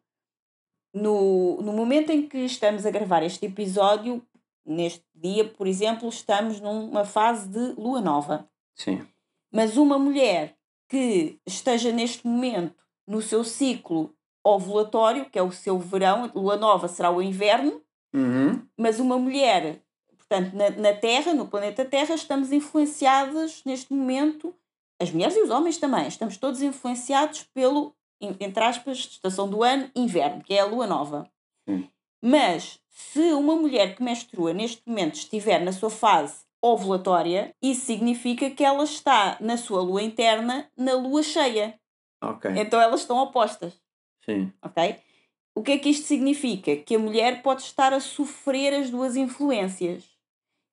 no, 0.93 1.61
no 1.61 1.73
momento 1.73 2.11
em 2.11 2.27
que 2.27 2.39
estamos 2.39 2.85
a 2.85 2.91
gravar 2.91 3.23
este 3.23 3.45
episódio, 3.45 4.25
neste 4.65 5.05
dia, 5.13 5.45
por 5.47 5.67
exemplo, 5.67 6.09
estamos 6.09 6.59
numa 6.59 7.05
fase 7.05 7.47
de 7.47 7.73
lua 7.79 8.01
nova. 8.01 8.50
Sim. 8.75 9.07
Mas 9.51 9.77
uma 9.77 10.00
mulher 10.00 10.57
que 10.89 11.39
esteja 11.45 11.91
neste 11.91 12.25
momento 12.25 12.83
no 13.07 13.21
seu 13.21 13.43
ciclo 13.43 14.13
ovulatório, 14.43 15.29
que 15.29 15.38
é 15.38 15.43
o 15.43 15.51
seu 15.51 15.77
verão, 15.77 16.31
lua 16.33 16.57
nova 16.57 16.88
será 16.88 17.11
o 17.11 17.21
inverno, 17.21 17.81
Uhum. 18.13 18.61
mas 18.77 18.99
uma 18.99 19.17
mulher, 19.17 19.81
portanto, 20.17 20.53
na, 20.53 20.69
na 20.71 20.93
Terra, 20.93 21.33
no 21.33 21.47
planeta 21.47 21.85
Terra, 21.85 22.13
estamos 22.15 22.51
influenciadas 22.51 23.61
neste 23.65 23.93
momento, 23.93 24.53
as 25.01 25.11
mulheres 25.11 25.35
e 25.35 25.41
os 25.41 25.49
homens 25.49 25.77
também, 25.77 26.07
estamos 26.07 26.37
todos 26.37 26.61
influenciados 26.61 27.43
pelo, 27.53 27.95
en- 28.19 28.35
entre 28.39 28.63
aspas, 28.63 28.97
estação 28.97 29.49
do 29.49 29.63
ano, 29.63 29.89
inverno, 29.95 30.43
que 30.43 30.53
é 30.53 30.59
a 30.59 30.65
lua 30.65 30.85
nova. 30.85 31.29
Hum. 31.67 31.87
Mas 32.21 32.79
se 32.89 33.31
uma 33.33 33.55
mulher 33.55 33.95
que 33.95 34.03
menstrua 34.03 34.53
neste 34.53 34.81
momento 34.85 35.15
estiver 35.15 35.59
na 35.63 35.71
sua 35.71 35.89
fase 35.89 36.43
ovulatória, 36.61 37.55
isso 37.61 37.85
significa 37.85 38.49
que 38.51 38.63
ela 38.63 38.83
está 38.83 39.37
na 39.39 39.57
sua 39.57 39.81
lua 39.81 40.03
interna 40.03 40.69
na 40.77 40.93
lua 40.93 41.23
cheia. 41.23 41.79
Ok. 42.21 42.51
Então 42.55 42.79
elas 42.79 43.01
estão 43.01 43.17
opostas 43.17 43.73
Sim. 44.23 44.51
ok? 44.61 44.95
O 45.53 45.62
que 45.62 45.74
é 45.74 45.77
que 45.77 45.89
isto 45.89 46.08
significa? 46.08 46.75
Que 46.77 46.96
a 46.96 47.00
mulher 47.00 47.41
pode 47.41 47.62
estar 47.63 47.93
a 47.93 48.00
sofrer 48.00 48.74
as 48.74 48.89
duas 48.89 49.15
influências. 49.15 50.03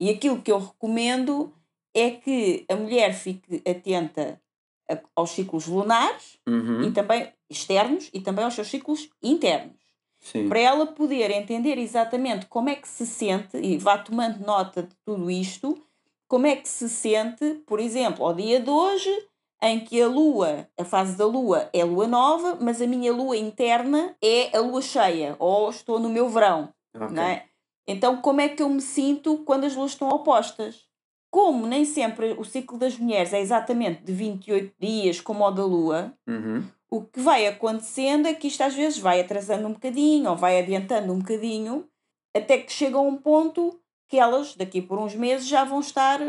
E 0.00 0.08
aquilo 0.10 0.40
que 0.40 0.52
eu 0.52 0.58
recomendo 0.58 1.52
é 1.94 2.10
que 2.12 2.64
a 2.68 2.76
mulher 2.76 3.12
fique 3.12 3.62
atenta 3.68 4.40
aos 5.14 5.30
ciclos 5.30 5.66
lunares 5.66 6.38
Uhum. 6.48 6.82
e 6.84 6.92
também 6.92 7.28
externos 7.50 8.08
e 8.14 8.20
também 8.20 8.44
aos 8.44 8.54
seus 8.54 8.68
ciclos 8.68 9.08
internos. 9.22 9.76
Sim. 10.20 10.48
Para 10.48 10.60
ela 10.60 10.86
poder 10.86 11.30
entender 11.30 11.78
exatamente 11.78 12.46
como 12.46 12.68
é 12.68 12.74
que 12.74 12.88
se 12.88 13.06
sente 13.06 13.56
e 13.56 13.76
vá 13.78 13.98
tomando 13.98 14.44
nota 14.44 14.82
de 14.82 14.94
tudo 15.04 15.30
isto, 15.30 15.80
como 16.26 16.46
é 16.46 16.56
que 16.56 16.68
se 16.68 16.88
sente, 16.88 17.54
por 17.66 17.80
exemplo, 17.80 18.24
ao 18.24 18.34
dia 18.34 18.60
de 18.60 18.68
hoje, 18.70 19.10
em 19.62 19.80
que 19.80 20.00
a 20.00 20.06
lua, 20.06 20.68
a 20.78 20.84
fase 20.84 21.16
da 21.16 21.26
lua 21.26 21.68
é 21.72 21.84
lua 21.84 22.06
nova, 22.06 22.56
mas 22.60 22.80
a 22.80 22.86
minha 22.86 23.12
lua 23.12 23.36
interna 23.36 24.14
é 24.22 24.56
a 24.56 24.60
lua 24.60 24.80
cheia, 24.80 25.34
ou 25.38 25.68
estou 25.70 25.98
no 25.98 26.08
meu 26.08 26.28
verão, 26.28 26.68
Ok. 26.94 27.08
não 27.10 27.22
é? 27.22 27.44
Então, 27.86 28.18
como 28.20 28.40
é 28.40 28.48
que 28.48 28.62
eu 28.62 28.68
me 28.68 28.80
sinto 28.80 29.38
quando 29.38 29.64
as 29.64 29.74
luas 29.74 29.92
estão 29.92 30.08
opostas? 30.08 30.86
Como 31.30 31.66
nem 31.66 31.84
sempre 31.84 32.32
o 32.38 32.44
ciclo 32.44 32.78
das 32.78 32.96
mulheres 32.98 33.32
é 33.32 33.40
exatamente 33.40 34.02
de 34.02 34.12
28 34.12 34.74
dias 34.78 35.20
como 35.20 35.44
o 35.44 35.50
da 35.50 35.64
lua, 35.64 36.12
Uhum. 36.26 36.64
o 36.90 37.02
que 37.02 37.20
vai 37.20 37.46
acontecendo 37.46 38.26
é 38.28 38.34
que 38.34 38.46
isto 38.46 38.62
às 38.62 38.74
vezes 38.74 38.98
vai 38.98 39.20
atrasando 39.20 39.66
um 39.68 39.72
bocadinho 39.72 40.30
ou 40.30 40.36
vai 40.36 40.58
adiantando 40.58 41.12
um 41.12 41.18
bocadinho, 41.18 41.86
até 42.34 42.58
que 42.58 42.72
chega 42.72 42.96
a 42.96 43.00
um 43.00 43.16
ponto 43.16 43.78
que 44.08 44.18
elas, 44.18 44.54
daqui 44.54 44.80
por 44.80 44.98
uns 44.98 45.14
meses, 45.14 45.46
já 45.46 45.64
vão 45.64 45.80
estar 45.80 46.20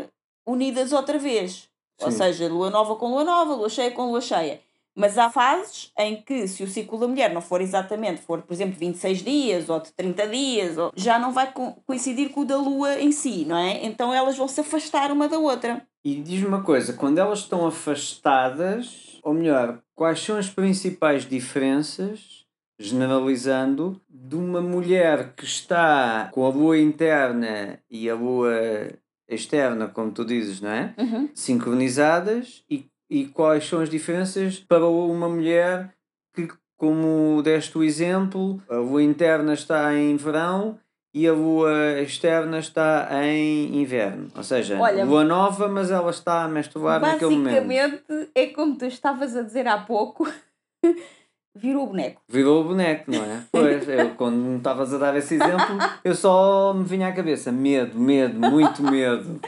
unidas 0.46 0.92
outra 0.92 1.18
vez. 1.18 1.69
Ou 2.02 2.10
Sim. 2.10 2.16
seja, 2.18 2.48
lua 2.48 2.70
nova 2.70 2.96
com 2.96 3.08
lua 3.08 3.24
nova, 3.24 3.54
lua 3.54 3.68
cheia 3.68 3.90
com 3.90 4.06
lua 4.10 4.20
cheia. 4.20 4.60
Mas 4.94 5.16
há 5.16 5.30
fases 5.30 5.92
em 5.98 6.20
que, 6.20 6.48
se 6.48 6.64
o 6.64 6.68
ciclo 6.68 6.98
da 6.98 7.06
mulher 7.06 7.32
não 7.32 7.40
for 7.40 7.60
exatamente, 7.60 8.20
for, 8.22 8.42
por 8.42 8.52
exemplo, 8.52 8.76
26 8.78 9.22
dias 9.22 9.68
ou 9.70 9.78
de 9.80 9.92
30 9.92 10.26
dias, 10.26 10.76
ou, 10.76 10.90
já 10.96 11.18
não 11.18 11.32
vai 11.32 11.52
co- 11.52 11.76
coincidir 11.86 12.30
com 12.30 12.40
o 12.40 12.44
da 12.44 12.56
lua 12.56 12.98
em 13.00 13.12
si, 13.12 13.44
não 13.44 13.56
é? 13.56 13.84
Então 13.86 14.12
elas 14.12 14.36
vão 14.36 14.48
se 14.48 14.60
afastar 14.60 15.12
uma 15.12 15.28
da 15.28 15.38
outra. 15.38 15.86
E 16.04 16.16
diz-me 16.16 16.48
uma 16.48 16.62
coisa, 16.62 16.92
quando 16.94 17.18
elas 17.18 17.40
estão 17.40 17.66
afastadas, 17.66 19.18
ou 19.22 19.32
melhor, 19.32 19.78
quais 19.94 20.20
são 20.20 20.36
as 20.36 20.48
principais 20.48 21.24
diferenças, 21.26 22.44
generalizando, 22.78 24.00
de 24.08 24.34
uma 24.36 24.60
mulher 24.60 25.34
que 25.34 25.44
está 25.44 26.28
com 26.32 26.44
a 26.44 26.48
lua 26.48 26.78
interna 26.78 27.78
e 27.90 28.08
a 28.10 28.14
lua 28.14 28.50
externa, 29.30 29.88
como 29.88 30.10
tu 30.10 30.24
dizes, 30.24 30.60
não 30.60 30.70
é? 30.70 30.94
Sincronizadas 31.34 32.64
e, 32.68 32.86
e 33.08 33.26
quais 33.26 33.66
são 33.66 33.80
as 33.80 33.88
diferenças 33.88 34.58
para 34.58 34.86
uma 34.86 35.28
mulher 35.28 35.94
que, 36.34 36.48
como 36.76 37.40
deste 37.42 37.76
o 37.78 37.84
exemplo, 37.84 38.62
a 38.68 38.76
lua 38.76 39.02
interna 39.02 39.54
está 39.54 39.94
em 39.94 40.16
verão 40.16 40.78
e 41.14 41.26
a 41.26 41.32
lua 41.32 42.00
externa 42.00 42.58
está 42.58 43.08
em 43.24 43.80
inverno. 43.80 44.28
Ou 44.36 44.42
seja, 44.42 44.78
Olha, 44.78 45.04
lua 45.04 45.24
nova, 45.24 45.68
mas 45.68 45.90
ela 45.90 46.10
está 46.10 46.44
a 46.44 46.48
menstruar 46.48 47.00
naquele 47.00 47.36
momento. 47.36 47.66
Basicamente, 47.66 48.30
é 48.34 48.46
como 48.46 48.76
tu 48.76 48.84
estavas 48.84 49.36
a 49.36 49.42
dizer 49.42 49.66
há 49.66 49.78
pouco, 49.78 50.28
virou 51.54 51.84
o 51.84 51.86
boneco. 51.88 52.20
Virou 52.28 52.60
o 52.62 52.64
boneco, 52.64 53.10
não 53.10 53.22
é? 53.24 53.42
Pois, 53.50 53.88
eu 53.88 54.10
quando 54.10 54.36
me 54.36 54.56
estavas 54.58 54.92
a 54.94 54.98
dar 54.98 55.16
esse 55.16 55.34
exemplo, 55.34 55.78
eu 56.04 56.14
só 56.14 56.72
me 56.74 56.84
vinha 56.84 57.08
à 57.08 57.12
cabeça 57.12 57.50
medo, 57.50 57.98
medo, 57.98 58.38
muito 58.38 58.82
medo. 58.82 59.40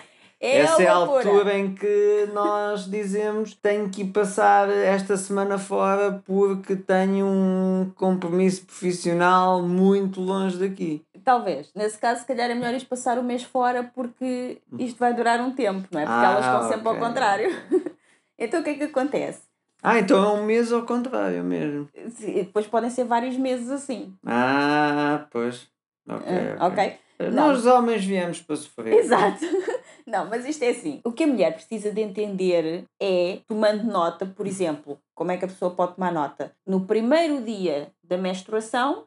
É 0.44 0.58
Essa 0.58 0.82
é 0.82 0.88
a 0.88 0.94
altura 0.94 1.56
em 1.56 1.72
que 1.72 2.28
nós 2.34 2.90
dizemos 2.90 3.54
tenho 3.54 3.88
que 3.88 4.02
ir 4.02 4.06
passar 4.06 4.68
esta 4.68 5.16
semana 5.16 5.56
fora 5.56 6.20
porque 6.26 6.74
tenho 6.74 7.24
um 7.26 7.92
compromisso 7.94 8.66
profissional 8.66 9.62
muito 9.62 10.20
longe 10.20 10.58
daqui. 10.58 11.00
Talvez. 11.24 11.70
Nesse 11.76 11.96
caso, 11.96 12.22
se 12.22 12.26
calhar 12.26 12.50
é 12.50 12.54
melhor 12.56 12.74
isto 12.74 12.88
passar 12.88 13.18
o 13.18 13.22
mês 13.22 13.44
fora 13.44 13.88
porque 13.94 14.60
isto 14.80 14.98
vai 14.98 15.14
durar 15.14 15.40
um 15.40 15.52
tempo, 15.52 15.86
não 15.92 16.00
é? 16.00 16.04
Porque 16.04 16.26
Ah, 16.26 16.32
elas 16.32 16.44
estão 16.44 16.68
sempre 16.68 16.88
ao 16.88 16.96
contrário. 16.98 17.48
então 18.36 18.60
o 18.62 18.64
que 18.64 18.70
é 18.70 18.74
que 18.74 18.84
acontece? 18.84 19.42
Ah, 19.82 19.98
então 19.98 20.24
é 20.24 20.40
um 20.40 20.44
mês 20.44 20.72
ao 20.72 20.82
contrário 20.86 21.42
mesmo. 21.42 21.88
Se- 22.10 22.32
Depois 22.32 22.66
podem 22.66 22.88
ser 22.90 23.04
vários 23.04 23.36
meses 23.36 23.68
assim. 23.70 24.14
Ah, 24.24 25.26
pois. 25.30 25.66
Ok. 26.08 26.26
Ah, 26.58 26.66
ok. 26.66 26.72
ok? 26.84 26.98
Não. 27.32 27.48
Nós 27.48 27.66
homens 27.66 28.04
viemos 28.04 28.40
para 28.40 28.56
sofrer. 28.56 28.94
Exato. 28.94 29.44
Não, 30.06 30.28
mas 30.28 30.44
isto 30.44 30.62
é 30.64 30.70
assim. 30.70 31.00
O 31.04 31.12
que 31.12 31.22
a 31.22 31.26
mulher 31.28 31.54
precisa 31.54 31.92
de 31.92 32.00
entender 32.00 32.84
é, 33.00 33.38
tomando 33.46 33.84
nota, 33.84 34.26
por 34.26 34.46
exemplo, 34.46 34.98
como 35.14 35.30
é 35.30 35.36
que 35.36 35.44
a 35.44 35.48
pessoa 35.48 35.70
pode 35.72 35.94
tomar 35.94 36.12
nota? 36.12 36.52
No 36.66 36.80
primeiro 36.86 37.40
dia 37.42 37.92
da 38.02 38.18
menstruação, 38.18 39.06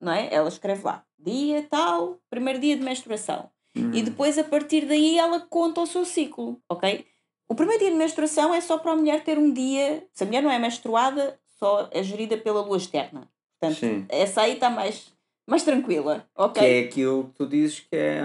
não 0.00 0.10
é? 0.12 0.28
Ela 0.34 0.48
escreve 0.48 0.82
lá, 0.84 1.04
dia 1.16 1.64
tal, 1.70 2.18
primeiro 2.28 2.58
dia 2.58 2.76
de 2.76 2.82
menstruação. 2.82 3.48
Hum. 3.76 3.92
E 3.94 4.02
depois, 4.02 4.36
a 4.36 4.42
partir 4.44 4.84
daí, 4.84 5.16
ela 5.16 5.38
conta 5.40 5.80
o 5.80 5.86
seu 5.86 6.04
ciclo, 6.04 6.60
ok? 6.68 7.06
O 7.52 7.54
primeiro 7.54 7.80
dia 7.80 7.90
de 7.90 7.98
menstruação 7.98 8.54
é 8.54 8.62
só 8.62 8.78
para 8.78 8.92
a 8.92 8.96
mulher 8.96 9.22
ter 9.22 9.36
um 9.36 9.52
dia. 9.52 10.02
Se 10.10 10.24
a 10.24 10.26
mulher 10.26 10.42
não 10.42 10.50
é 10.50 10.58
menstruada, 10.58 11.38
só 11.58 11.86
é 11.90 12.02
gerida 12.02 12.34
pela 12.38 12.62
lua 12.62 12.78
externa. 12.78 13.28
Portanto, 13.60 13.78
Sim. 13.78 14.06
essa 14.08 14.40
aí 14.40 14.54
está 14.54 14.70
mais, 14.70 15.12
mais 15.46 15.62
tranquila. 15.62 16.24
Ok? 16.34 16.62
Que 16.62 16.66
é 16.66 16.80
aquilo 16.80 17.24
que 17.24 17.34
tu 17.34 17.46
dizes 17.46 17.80
que 17.80 17.94
é. 17.94 18.22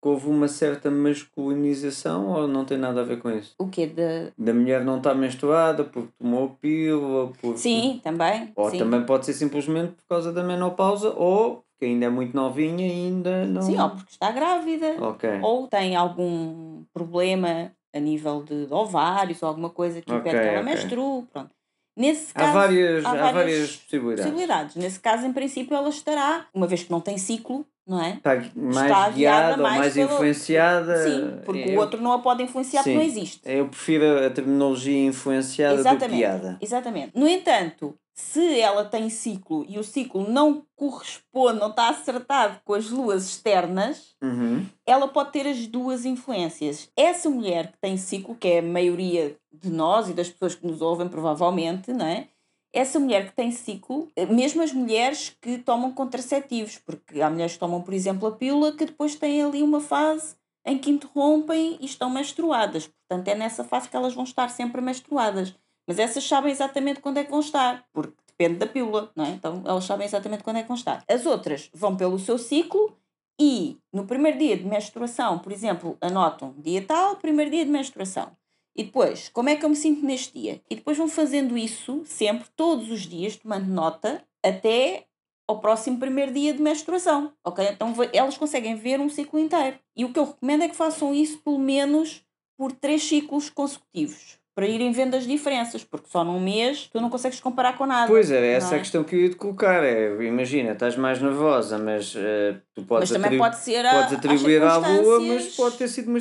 que 0.00 0.08
houve 0.08 0.28
uma 0.28 0.46
certa 0.46 0.92
masculinização 0.92 2.28
ou 2.28 2.46
não 2.46 2.64
tem 2.64 2.78
nada 2.78 3.00
a 3.00 3.04
ver 3.04 3.18
com 3.18 3.32
isso? 3.32 3.52
O 3.58 3.66
quê? 3.66 3.84
De... 3.84 4.32
Da 4.38 4.54
mulher 4.54 4.84
não 4.84 4.98
estar 4.98 5.16
menstruada 5.16 5.82
porque 5.82 6.12
tomou 6.16 6.50
pílula, 6.60 7.32
porque... 7.40 7.58
Sim, 7.58 8.00
também. 8.00 8.52
Ou 8.54 8.70
sim. 8.70 8.78
também 8.78 9.04
pode 9.04 9.26
ser 9.26 9.32
simplesmente 9.32 9.94
por 9.94 10.04
causa 10.08 10.32
da 10.32 10.44
menopausa 10.44 11.12
ou 11.16 11.64
porque 11.72 11.86
ainda 11.86 12.06
é 12.06 12.08
muito 12.08 12.36
novinha 12.36 12.86
e 12.86 12.92
ainda 12.92 13.44
não... 13.44 13.62
Sim, 13.62 13.80
ou 13.80 13.90
porque 13.90 14.12
está 14.12 14.30
grávida. 14.30 14.98
Ok. 15.00 15.28
Ou 15.42 15.66
tem 15.66 15.96
algum 15.96 16.84
problema 16.94 17.72
a 17.92 18.00
nível 18.00 18.42
de 18.42 18.66
ovários 18.70 19.42
ou 19.42 19.48
alguma 19.48 19.70
coisa 19.70 20.00
que 20.00 20.10
impede 20.12 20.36
Ok, 20.36 20.40
que 20.40 20.48
ela 20.48 20.60
ok. 20.60 20.74
menstrue. 20.74 21.22
Pronto. 21.32 21.50
Nesse 21.96 22.32
Há 22.34 22.40
caso, 22.40 22.52
várias, 22.54 23.04
há 23.04 23.10
há 23.10 23.14
várias 23.14 23.34
várias 23.34 23.76
possibilidades. 23.76 24.24
possibilidades. 24.24 24.76
Nesse 24.76 25.00
caso, 25.00 25.26
em 25.26 25.32
princípio, 25.32 25.76
ela 25.76 25.88
estará, 25.90 26.46
uma 26.54 26.66
vez 26.66 26.82
que 26.82 26.90
não 26.90 27.00
tem 27.02 27.18
ciclo, 27.18 27.66
não 27.86 28.00
é? 28.02 28.10
Está 28.14 28.34
mais 28.34 28.46
Está 28.90 29.08
guiada, 29.10 29.12
guiada 29.12 29.56
ou 29.56 29.62
mais 29.62 29.78
mais 29.78 29.94
pelo- 29.94 30.12
influenciada. 30.12 30.96
Sim, 31.04 31.40
porque 31.44 31.64
eu, 31.70 31.76
o 31.76 31.80
outro 31.80 32.00
não 32.00 32.12
a 32.12 32.18
pode 32.20 32.42
influenciar 32.42 32.82
porque 32.82 32.94
não 32.96 33.02
existe. 33.04 33.40
Eu 33.44 33.68
prefiro 33.68 34.24
a 34.26 34.30
terminologia 34.30 35.06
influenciada 35.06 35.76
do 35.76 35.82
que 35.82 35.88
Exatamente. 35.88 36.16
guiada. 36.16 36.58
Exatamente. 36.60 37.12
No 37.18 37.28
entanto, 37.28 37.94
se 38.14 38.60
ela 38.60 38.84
tem 38.84 39.08
ciclo 39.08 39.64
e 39.68 39.78
o 39.78 39.82
ciclo 39.84 40.28
não 40.30 40.62
corresponde, 40.76 41.58
não 41.58 41.70
está 41.70 41.88
acertado 41.88 42.60
com 42.64 42.74
as 42.74 42.90
luas 42.90 43.24
externas, 43.26 44.14
Uhum. 44.22 44.64
ela 44.86 45.08
pode 45.08 45.32
ter 45.32 45.46
as 45.46 45.66
duas 45.66 46.04
influências. 46.04 46.88
Essa 46.96 47.28
mulher 47.30 47.72
que 47.72 47.78
tem 47.80 47.96
ciclo, 47.96 48.34
que 48.34 48.48
é 48.48 48.58
a 48.58 48.62
maioria 48.62 49.34
de 49.52 49.70
nós 49.70 50.08
e 50.08 50.12
das 50.12 50.28
pessoas 50.28 50.54
que 50.54 50.66
nos 50.66 50.80
ouvem, 50.82 51.08
provavelmente, 51.08 51.92
não 51.92 52.06
é? 52.06 52.28
Essa 52.72 52.98
mulher 52.98 53.26
que 53.26 53.36
tem 53.36 53.50
ciclo, 53.50 54.10
mesmo 54.30 54.62
as 54.62 54.72
mulheres 54.72 55.36
que 55.40 55.58
tomam 55.58 55.92
contraceptivos, 55.92 56.78
porque 56.78 57.20
há 57.20 57.28
mulheres 57.28 57.52
que 57.52 57.58
tomam, 57.58 57.82
por 57.82 57.92
exemplo, 57.92 58.26
a 58.26 58.32
pílula 58.32 58.72
que 58.72 58.86
depois 58.86 59.14
têm 59.14 59.42
ali 59.42 59.62
uma 59.62 59.80
fase 59.80 60.34
em 60.64 60.78
que 60.78 60.90
interrompem 60.90 61.76
e 61.80 61.84
estão 61.84 62.08
menstruadas. 62.08 62.86
Portanto, 62.86 63.28
é 63.28 63.34
nessa 63.34 63.62
fase 63.62 63.88
que 63.88 63.96
elas 63.96 64.14
vão 64.14 64.24
estar 64.24 64.48
sempre 64.48 64.80
menstruadas. 64.80 65.54
Mas 65.86 65.98
essas 65.98 66.24
sabem 66.24 66.50
exatamente 66.50 67.00
quando 67.00 67.18
é 67.18 67.24
que 67.24 67.30
vão 67.30 67.40
estar, 67.40 67.84
porque 67.92 68.16
depende 68.26 68.58
da 68.58 68.66
pílula, 68.66 69.10
não 69.14 69.24
é? 69.24 69.30
Então 69.30 69.62
elas 69.66 69.84
sabem 69.84 70.06
exatamente 70.06 70.42
quando 70.42 70.56
é 70.56 70.62
que 70.62 70.68
vão 70.68 70.76
estar. 70.76 71.04
As 71.08 71.26
outras 71.26 71.68
vão 71.74 71.96
pelo 71.96 72.18
seu 72.18 72.38
ciclo 72.38 72.96
e 73.40 73.76
no 73.92 74.06
primeiro 74.06 74.38
dia 74.38 74.56
de 74.56 74.64
menstruação, 74.64 75.38
por 75.38 75.52
exemplo, 75.52 75.98
anotam 76.00 76.54
dia 76.58 76.82
tal, 76.86 77.16
primeiro 77.16 77.50
dia 77.50 77.64
de 77.64 77.70
menstruação. 77.70 78.30
E 78.74 78.84
depois, 78.84 79.28
como 79.28 79.48
é 79.48 79.56
que 79.56 79.64
eu 79.64 79.68
me 79.68 79.76
sinto 79.76 80.04
neste 80.04 80.38
dia? 80.38 80.62
E 80.68 80.76
depois 80.76 80.96
vão 80.96 81.08
fazendo 81.08 81.56
isso 81.58 82.02
sempre, 82.06 82.48
todos 82.56 82.90
os 82.90 83.02
dias, 83.02 83.36
tomando 83.36 83.66
nota, 83.66 84.24
até 84.42 85.06
ao 85.46 85.60
próximo 85.60 85.98
primeiro 85.98 86.32
dia 86.32 86.54
de 86.54 86.62
menstruação. 86.62 87.32
Ok? 87.44 87.64
Então 87.68 87.94
elas 88.12 88.38
conseguem 88.38 88.74
ver 88.74 89.00
um 89.00 89.08
ciclo 89.08 89.38
inteiro. 89.38 89.78
E 89.94 90.04
o 90.04 90.12
que 90.12 90.18
eu 90.18 90.24
recomendo 90.24 90.62
é 90.62 90.68
que 90.68 90.76
façam 90.76 91.14
isso 91.14 91.38
pelo 91.38 91.58
menos 91.58 92.24
por 92.56 92.72
três 92.72 93.02
ciclos 93.02 93.50
consecutivos. 93.50 94.38
Para 94.54 94.66
irem 94.66 94.92
vendo 94.92 95.14
as 95.14 95.26
diferenças, 95.26 95.82
porque 95.82 96.08
só 96.10 96.22
num 96.22 96.38
mês 96.38 96.86
tu 96.92 97.00
não 97.00 97.08
consegues 97.08 97.40
comparar 97.40 97.76
com 97.78 97.86
nada. 97.86 98.06
Pois 98.06 98.30
é, 98.30 98.52
essa 98.52 98.66
não 98.66 98.72
é 98.74 98.76
a 98.76 98.80
questão 98.80 99.02
que 99.02 99.16
eu 99.16 99.20
ia 99.20 99.30
te 99.30 99.36
colocar. 99.36 99.82
É, 99.82 100.12
imagina, 100.24 100.72
estás 100.72 100.94
mais 100.94 101.22
nervosa, 101.22 101.78
mas 101.78 102.14
eh, 102.14 102.56
tu 102.74 102.82
podes, 102.82 103.10
Mas 103.10 103.18
atribu- 103.24 103.42
pode 103.42 103.56
podes 103.56 104.12
atribuir 104.12 104.62
à 104.62 104.76
lua, 104.76 105.20
mas 105.20 105.56
pode 105.56 105.78
ter 105.78 105.88
sido 105.88 106.08
uma, 106.10 106.18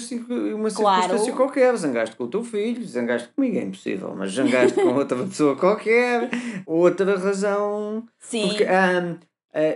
uma 0.55 0.71
Claro. 0.71 1.01
circunstância 1.01 1.33
qualquer. 1.33 1.75
Zangaste 1.75 2.15
com 2.15 2.23
o 2.23 2.27
teu 2.29 2.41
filho, 2.43 2.81
zangaste 2.85 3.27
comigo, 3.35 3.57
é 3.57 3.63
impossível, 3.63 4.15
mas 4.17 4.31
zangaste 4.31 4.75
com 4.81 4.93
outra 4.95 5.17
pessoa 5.25 5.57
qualquer, 5.57 6.29
outra 6.65 7.17
razão. 7.17 8.05
Sim. 8.17 8.47
Porque 8.47 8.63
ah, 8.63 9.17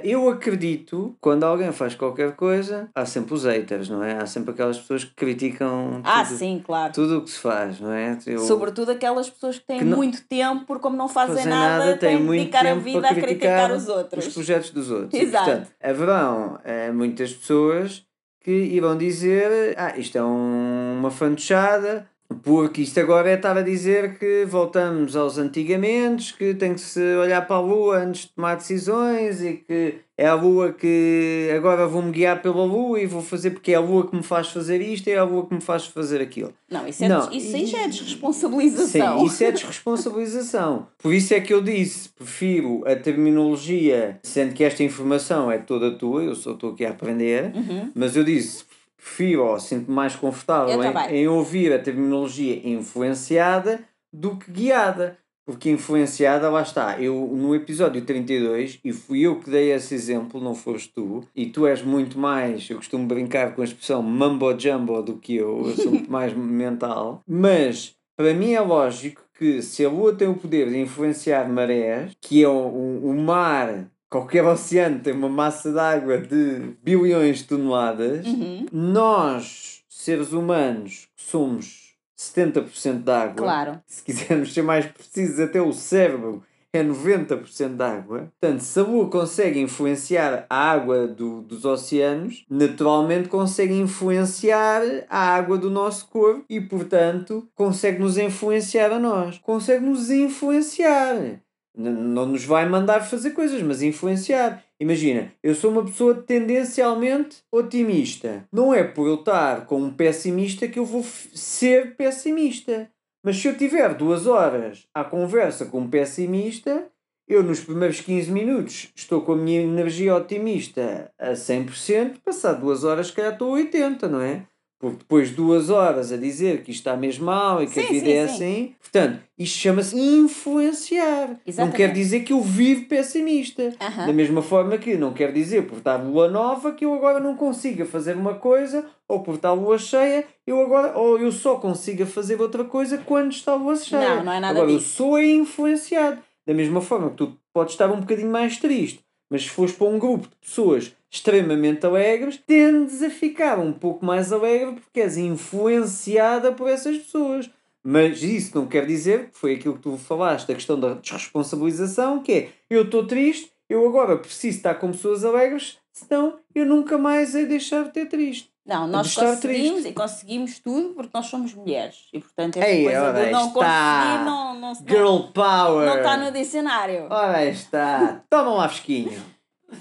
eu 0.04 0.30
acredito, 0.30 1.16
quando 1.20 1.44
alguém 1.44 1.72
faz 1.72 1.96
qualquer 1.96 2.34
coisa, 2.36 2.90
há 2.96 3.06
sempre 3.06 3.34
os 3.34 3.44
haters, 3.44 3.90
não 3.90 4.02
é? 4.04 4.14
Há 4.18 4.26
sempre 4.26 4.52
aquelas 4.52 4.78
pessoas 4.80 5.04
que 5.04 5.14
criticam 5.16 6.02
Ah, 6.04 6.24
tudo, 6.24 6.38
sim, 6.38 6.62
claro. 6.66 6.94
tudo 6.94 7.18
o 7.18 7.22
que 7.24 7.30
se 7.32 7.40
faz, 7.40 7.80
não 7.80 7.92
é? 7.92 8.18
Eu- 8.26 8.40
Sobretudo 8.40 8.92
aquelas 8.92 9.30
pessoas 9.30 9.60
que 9.60 9.66
têm 9.66 9.80
Que 9.80 9.86
não- 9.86 9.98
muito 9.98 10.24
tempo, 10.28 10.66
porque 10.66 10.82
como 10.82 10.96
não 10.96 11.08
fazem, 11.10 11.36
fazem 11.36 11.50
nada, 11.52 11.86
nada, 11.86 11.98
têm 11.98 12.10
têm 12.10 12.18
de 12.20 12.24
muito 12.24 12.40
dedicar 12.42 12.66
a 12.68 12.76
vida 12.76 13.02
para 13.02 13.10
a 13.12 13.16
criticar 13.16 13.72
os 13.72 13.88
outros. 13.90 14.28
os 14.28 14.34
projetos 14.34 14.70
dos 14.72 14.90
outros. 14.92 15.14
Exato. 15.14 15.50
E, 15.50 15.54
portanto, 15.54 15.72
haverão 15.84 16.60
eh, 16.64 16.92
muitas 16.92 17.34
pessoas 17.34 18.04
que 18.42 18.52
irão 18.52 18.96
dizer 18.98 19.74
ah, 19.78 19.98
isto 19.98 20.18
é 20.18 20.24
um- 20.24 21.00
uma 21.00 21.12
fantochada, 21.12 22.08
porque 22.44 22.82
isto 22.82 23.00
agora 23.00 23.30
é 23.30 23.36
estar 23.36 23.58
a 23.58 23.62
dizer 23.62 24.18
que 24.20 24.46
voltamos 24.46 25.16
aos 25.16 25.38
antigamente, 25.38 26.34
que 26.36 26.54
tem 26.54 26.74
que 26.74 26.82
se 26.82 27.00
olhar 27.18 27.46
para 27.48 27.56
a 27.58 27.60
Lua 27.62 27.98
antes 28.00 28.22
de 28.24 28.28
tomar 28.30 28.56
decisões 28.56 29.42
e 29.42 29.54
que 29.68 29.96
é 30.18 30.28
a 30.28 30.34
Lua 30.34 30.72
que 30.72 31.50
agora 31.56 31.86
vou-me 31.88 32.12
guiar 32.12 32.42
pela 32.42 32.64
Lua 32.64 33.00
e 33.02 33.06
vou 33.06 33.22
fazer 33.22 33.52
porque 33.52 33.74
é 33.74 33.76
a 33.76 33.80
Lua 33.82 34.08
que 34.08 34.16
me 34.16 34.24
faz 34.24 34.48
fazer 34.50 34.80
isto 34.82 35.08
e 35.08 35.12
é 35.12 35.18
a 35.18 35.24
Lua 35.24 35.46
que 35.46 35.54
me 35.56 35.62
faz 35.62 35.86
fazer 35.88 36.22
aquilo. 36.22 36.54
Não, 36.70 36.88
isso, 36.88 37.04
é 37.04 37.10
Não, 37.10 37.28
des- 37.30 37.44
isso 37.44 37.56
aí 37.56 37.66
já 37.66 37.82
é 37.84 37.88
desresponsabilização. 37.88 39.20
Sim, 39.20 39.26
isso 39.26 39.44
é 39.44 39.52
desresponsabilização. 39.52 40.88
Por 41.00 41.14
isso 41.14 41.34
é 41.34 41.40
que 41.42 41.54
eu 41.54 41.62
disse, 41.62 42.10
prefiro 42.10 42.84
a 42.88 42.96
terminologia, 42.96 44.20
sendo 44.24 44.54
que 44.54 44.64
esta 44.64 44.84
informação 44.84 45.52
é 45.52 45.58
toda 45.58 45.92
tua, 45.98 46.24
eu 46.24 46.36
só 46.36 46.52
estou 46.52 46.72
aqui 46.72 46.86
a 46.86 46.90
aprender, 46.92 47.52
Uhum. 47.56 47.92
mas 47.94 48.16
eu 48.16 48.24
disse, 48.24 48.64
prefiro 49.06 49.46
ou 49.46 49.60
sinto-me 49.60 49.96
mais 49.96 50.16
confortável 50.16 50.84
em, 50.84 51.16
em 51.16 51.28
ouvir 51.28 51.72
a 51.72 51.80
terminologia 51.80 52.68
influenciada 52.68 53.80
do 54.12 54.36
que 54.36 54.52
guiada. 54.52 55.18
Porque 55.46 55.70
influenciada, 55.70 56.50
lá 56.50 56.64
está. 56.64 57.00
Eu, 57.00 57.14
no 57.32 57.54
episódio 57.54 58.02
32, 58.04 58.80
e 58.84 58.92
fui 58.92 59.22
eu 59.22 59.40
que 59.40 59.48
dei 59.48 59.72
esse 59.72 59.94
exemplo, 59.94 60.42
não 60.42 60.56
foste 60.56 60.92
tu, 60.92 61.24
e 61.36 61.46
tu 61.46 61.68
és 61.68 61.84
muito 61.84 62.18
mais, 62.18 62.68
eu 62.68 62.78
costumo 62.78 63.06
brincar 63.06 63.54
com 63.54 63.62
a 63.62 63.66
expressão 63.66 64.02
mambo-jumbo 64.02 65.04
do 65.04 65.18
que 65.18 65.36
eu, 65.36 65.68
eu 65.68 65.76
sou 65.76 65.92
muito 65.92 66.12
mais 66.12 66.34
mental, 66.36 67.22
mas 67.28 67.96
para 68.18 68.34
mim 68.34 68.54
é 68.54 68.62
lógico 68.62 69.22
que 69.38 69.62
se 69.62 69.86
a 69.86 69.90
Lua 69.90 70.16
tem 70.16 70.28
o 70.28 70.34
poder 70.34 70.68
de 70.68 70.80
influenciar 70.80 71.48
marés, 71.48 72.12
que 72.20 72.44
é 72.44 72.48
o, 72.48 72.52
o, 72.52 73.10
o 73.12 73.14
mar, 73.14 73.92
qualquer 74.16 74.46
oceano 74.46 75.00
tem 75.00 75.12
uma 75.14 75.28
massa 75.28 75.72
de 75.74 75.80
água 75.80 76.18
de 76.18 76.74
bilhões 76.82 77.40
de 77.40 77.44
toneladas, 77.46 78.26
Uhum. 78.26 78.66
nós, 78.72 79.82
seres 79.90 80.32
humanos, 80.32 81.10
somos 81.18 81.96
70% 82.16 83.04
de 83.04 83.12
água, 83.12 83.36
Claro. 83.36 83.82
se 83.86 84.02
quisermos 84.04 84.54
ser 84.54 84.62
mais 84.62 84.86
precisos, 84.86 85.38
até 85.42 85.62
o 85.62 85.74
cérebro 85.74 86.42
é 86.72 86.82
90% 86.84 87.76
de 87.78 87.84
água. 87.84 88.32
Portanto, 88.40 88.60
se 88.62 88.80
a 88.80 88.84
Lua 88.84 89.10
consegue 89.10 89.60
influenciar 89.62 90.46
a 90.50 90.72
água 90.72 91.08
do, 91.08 91.42
dos 91.42 91.64
oceanos, 91.66 92.46
naturalmente 92.50 93.28
consegue 93.30 93.74
influenciar 93.74 94.82
a 95.10 95.20
água 95.36 95.58
do 95.58 95.70
nosso 95.70 96.08
corpo 96.08 96.44
e, 96.50 96.60
portanto, 96.60 97.48
consegue 97.56 98.00
nos 98.00 98.18
influenciar 98.18 98.92
a 98.92 99.00
nós. 99.00 99.38
Consegue 99.40 99.86
nos 99.86 100.10
influenciar. 100.10 101.42
Não 101.78 102.26
nos 102.26 102.46
vai 102.46 102.68
mandar 102.68 103.02
fazer 103.02 103.32
coisas, 103.32 103.62
mas 103.62 103.82
influenciar. 103.82 104.64
Imagina, 104.80 105.32
eu 105.44 105.54
sou 105.54 105.72
uma 105.72 105.84
pessoa 105.84 106.16
tendencialmente 106.16 107.38
otimista. 107.52 108.48
Não 108.52 108.74
é 108.74 108.84
por 108.84 109.08
eu 109.08 109.16
estar 109.16 109.66
com 109.66 109.82
um 109.82 109.94
pessimista 109.94 110.68
que 110.68 110.80
eu 110.80 110.86
vou 110.86 111.04
ser 111.04 111.96
pessimista. 111.96 112.90
Mas 113.24 113.38
se 113.38 113.48
eu 113.48 113.58
tiver 113.58 113.94
duas 113.96 114.28
horas 114.28 114.88
à 114.94 115.04
conversa 115.04 115.66
com 115.66 115.82
um 115.82 115.90
pessimista, 115.90 116.88
eu 117.28 117.42
nos 117.42 117.60
primeiros 117.60 118.00
15 118.02 118.32
minutos 118.32 118.92
estou 118.96 119.22
com 119.22 119.34
a 119.34 119.38
minha 119.38 119.62
energia 119.62 120.16
otimista 120.16 121.12
a 121.18 121.32
100%, 121.32 122.20
passado 122.24 122.62
duas 122.62 122.84
horas, 122.84 123.08
se 123.08 123.14
calhar 123.14 123.34
estou 123.34 123.56
a 123.56 123.60
80%, 123.60 124.04
não 124.04 124.22
é? 124.22 124.46
Porque 124.78 124.98
depois 124.98 125.30
de 125.30 125.36
duas 125.36 125.70
horas 125.70 126.12
a 126.12 126.18
dizer 126.18 126.62
que 126.62 126.70
isto 126.72 126.82
está 126.82 126.98
mesmo 126.98 127.26
mal 127.26 127.64
e 127.64 127.68
que 127.68 127.80
a 127.80 127.84
Sim, 127.84 127.94
vida 127.94 128.06
sim, 128.06 128.12
é 128.12 128.28
sim. 128.28 128.34
assim, 128.34 128.76
portanto, 128.82 129.20
isto 129.40 129.58
chama-se 129.58 129.96
influenciar. 129.98 131.28
Não 131.30 131.40
Exatamente. 131.46 131.78
quer 131.78 131.94
dizer 131.94 132.20
que 132.22 132.34
eu 132.34 132.42
vivo 132.42 132.86
pessimista. 132.88 133.74
Aham. 133.80 134.08
Da 134.08 134.14
mesma 134.14 134.42
forma 134.42 134.78
que 134.78 134.96
não 134.96 135.14
quer 135.14 135.32
dizer 135.32 135.66
por 135.66 135.78
estar 135.78 135.96
lua 135.98 136.28
nova 136.30 136.72
que 136.74 136.86
eu 136.86 136.94
agora 136.94 137.20
não 137.20 137.36
consiga 137.36 137.86
fazer 137.86 138.16
uma 138.16 138.36
coisa, 138.36 138.86
ou 139.08 139.22
por 139.24 139.36
estar 139.36 139.54
lua 139.54 139.78
cheia, 139.78 140.26
eu 140.46 140.62
agora, 140.62 140.98
ou 140.98 141.18
eu 141.20 141.32
só 141.32 141.56
consiga 141.56 142.06
fazer 142.06 142.40
outra 142.42 142.64
coisa 142.66 142.98
quando 142.98 143.32
está 143.32 143.54
a 143.54 143.56
lua 143.56 143.76
cheia. 143.76 144.16
Não, 144.18 144.26
não 144.26 144.32
é 144.34 144.40
nada 144.40 144.60
agora, 144.60 144.72
eu 144.72 144.78
disso. 144.78 144.96
sou 144.96 145.18
é 145.18 145.26
influenciado. 145.26 146.20
Da 146.46 146.54
mesma 146.54 146.82
forma 146.82 147.10
que 147.12 147.16
tu 147.18 147.38
podes 147.54 147.74
estar 147.74 147.90
um 147.92 148.02
bocadinho 148.02 148.30
mais 148.30 148.58
triste, 148.58 149.00
mas 149.36 149.44
se 149.44 149.50
fores 149.50 149.74
para 149.74 149.88
um 149.88 150.00
grupo 150.00 150.30
de 150.30 150.36
pessoas 150.38 150.96
extremamente 151.12 151.86
alegres, 151.86 152.42
tendes 152.48 153.04
a 153.04 153.10
ficar 153.10 153.60
um 153.60 153.74
pouco 153.74 154.06
mais 154.06 154.32
alegre 154.32 154.76
porque 154.76 155.02
és 155.02 155.18
influenciada 155.18 156.54
por 156.54 156.70
essas 156.70 156.98
pessoas. 157.00 157.50
Mas 157.84 158.24
isso 158.24 158.56
não 158.56 158.66
quer 158.66 158.86
dizer, 158.86 159.32
que 159.32 159.38
foi 159.38 159.56
aquilo 159.56 159.74
que 159.76 159.82
tu 159.82 159.98
falaste, 159.98 160.50
a 160.50 160.56
questão 160.56 160.80
da 160.80 160.94
desresponsabilização, 160.94 162.24
que 162.24 162.32
é, 162.32 162.50
eu 162.70 162.84
estou 162.84 163.06
triste, 163.06 163.52
eu 163.70 163.86
agora 163.86 164.16
preciso 164.16 164.56
estar 164.56 164.76
com 164.76 164.92
pessoas 164.92 165.26
alegres, 165.26 165.80
senão 165.92 166.40
eu 166.56 166.66
nunca 166.66 166.98
mais 166.98 167.36
hei 167.36 167.44
de 167.44 167.50
deixar 167.50 167.84
de 167.84 167.92
ter 167.92 168.06
triste. 168.06 168.50
Não, 168.66 168.88
nós 168.88 169.14
conseguimos 169.14 169.40
triste. 169.74 169.88
e 169.90 169.94
conseguimos 169.94 170.60
tudo 170.60 170.96
porque 170.96 171.12
nós 171.14 171.28
somos 171.28 171.54
mulheres. 171.54 172.08
E 172.12 172.20
portanto 172.20 172.58
essa 172.58 172.68
Ei, 172.68 172.84
coisa 172.84 173.14
de 173.14 173.32
não 173.32 173.48
está. 173.48 173.54
conseguir 173.54 174.26
não, 174.26 174.60
não, 174.60 174.74
Girl 174.76 175.18
power! 175.34 175.86
não 175.90 175.98
está 175.98 176.18
no 176.18 176.32
dicionário. 176.32 177.08
Ora 177.12 177.46
está. 177.46 178.24
Toma 178.30 178.54
lá 178.56 178.68
fresquinho. 178.70 179.22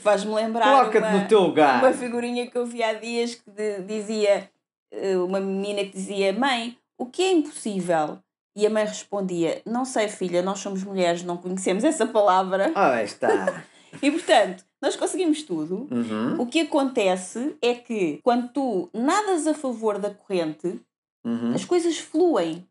Faz-me 0.03 0.35
lembrar 0.35 0.65
Coloca-te 0.67 1.07
uma, 1.07 1.19
no 1.23 1.29
teu 1.29 1.41
lugar. 1.41 1.83
uma 1.83 1.93
figurinha 1.93 2.47
que 2.51 2.57
eu 2.59 2.67
vi 2.67 2.83
há 2.83 2.93
dias 2.95 3.35
que 3.37 3.51
de- 3.51 3.81
dizia, 3.83 4.51
eh, 4.93 5.17
uma 5.17 5.41
menina 5.41 5.83
que 5.85 5.93
dizia, 5.93 6.33
mãe, 6.33 6.77
o 6.99 7.07
que 7.07 7.23
é 7.23 7.33
impossível? 7.33 8.19
E 8.57 8.67
a 8.67 8.71
mãe 8.71 8.85
respondia, 8.85 9.63
não 9.67 9.85
sei 9.85 10.09
filha, 10.09 10.41
nós 10.43 10.59
somos 10.61 10.83
mulheres, 10.85 11.23
não 11.23 11.37
conhecemos 11.37 11.85
essa 11.85 12.07
palavra. 12.07 12.71
Ora 12.75 13.03
está. 13.03 13.63
E 14.03 14.11
portanto, 14.11 14.65
nós 14.85 14.97
conseguimos 14.97 15.43
tudo. 15.43 15.87
Uhum. 15.91 16.41
O 16.41 16.47
que 16.47 16.61
acontece 16.61 17.57
é 17.63 17.75
que 17.75 18.21
quando 18.23 18.49
tu 18.53 18.89
nadas 18.93 19.47
a 19.47 19.55
favor 19.55 19.99
da 19.99 20.11
corrente, 20.11 20.81
Uhum. 21.25 21.55
as 21.55 21.65
coisas 21.65 21.97
fluem. 21.99 22.67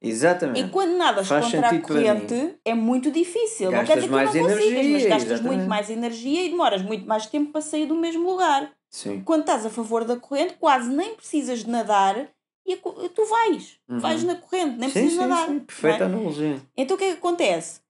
E 0.00 0.08
Exatamente. 0.08 0.70
quando 0.70 0.96
nadas 0.96 1.26
Faz 1.26 1.44
contra 1.44 1.68
a 1.70 1.80
corrente, 1.80 2.54
é 2.64 2.72
muito 2.72 3.10
difícil. 3.10 3.66
não 3.70 3.78
Gastas 3.80 3.88
quer 3.88 3.94
dizer 3.96 4.06
que 4.08 4.14
mais 4.14 4.30
tu 4.30 4.36
não 4.36 4.42
consigas, 4.44 4.64
mas 4.64 4.76
energia, 4.86 5.08
gastas 5.08 5.30
exatamente. 5.32 5.56
muito 5.56 5.68
mais 5.68 5.90
energia 5.90 6.44
e 6.44 6.48
demoras 6.50 6.82
muito 6.82 7.06
mais 7.06 7.26
tempo 7.26 7.50
para 7.52 7.60
sair 7.60 7.84
do 7.86 7.94
mesmo 7.96 8.30
lugar. 8.30 8.70
Sim. 8.88 9.20
Quando 9.24 9.40
estás 9.40 9.66
a 9.66 9.70
favor 9.70 10.04
da 10.04 10.16
corrente, 10.16 10.54
quase 10.58 10.88
nem 10.88 11.14
precisas 11.16 11.64
de 11.64 11.70
nadar 11.70 12.28
e 12.64 12.76
tu 12.76 13.24
vais. 13.26 13.78
Uhum. 13.88 13.98
Vais 13.98 14.22
na 14.22 14.36
corrente, 14.36 14.78
nem 14.78 14.88
sim, 14.88 15.00
precisas 15.00 15.12
sim, 15.24 15.28
nadar. 15.28 15.46
sim. 15.46 15.52
não 15.54 15.56
é? 15.56 15.64
Perfeita 15.64 16.04
analogia. 16.04 16.56
Então 16.76 16.94
o 16.94 16.98
que 16.98 17.04
é 17.04 17.10
que 17.12 17.18
acontece? 17.18 17.80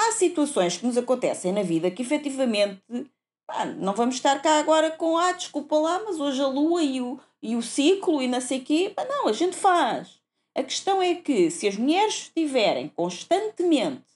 Há 0.00 0.12
situações 0.12 0.78
que 0.78 0.86
nos 0.86 0.96
acontecem 0.96 1.52
na 1.52 1.62
vida 1.62 1.90
que 1.90 2.00
efetivamente 2.00 2.80
pá, 3.46 3.66
não 3.66 3.92
vamos 3.92 4.14
estar 4.14 4.40
cá 4.40 4.58
agora 4.58 4.90
com 4.90 5.18
ah, 5.18 5.32
desculpa 5.32 5.76
lá, 5.76 6.02
mas 6.02 6.18
hoje 6.18 6.40
a 6.40 6.46
lua 6.46 6.82
e 6.82 7.02
o, 7.02 7.20
e 7.42 7.54
o 7.54 7.60
ciclo 7.60 8.22
e 8.22 8.26
não 8.26 8.40
sei 8.40 8.60
o 8.60 8.64
quê. 8.64 8.92
Pá, 8.96 9.04
não, 9.04 9.28
a 9.28 9.32
gente 9.34 9.54
faz. 9.54 10.18
A 10.56 10.62
questão 10.62 11.02
é 11.02 11.14
que 11.16 11.50
se 11.50 11.68
as 11.68 11.76
mulheres 11.76 12.14
estiverem 12.14 12.88
constantemente, 12.88 14.06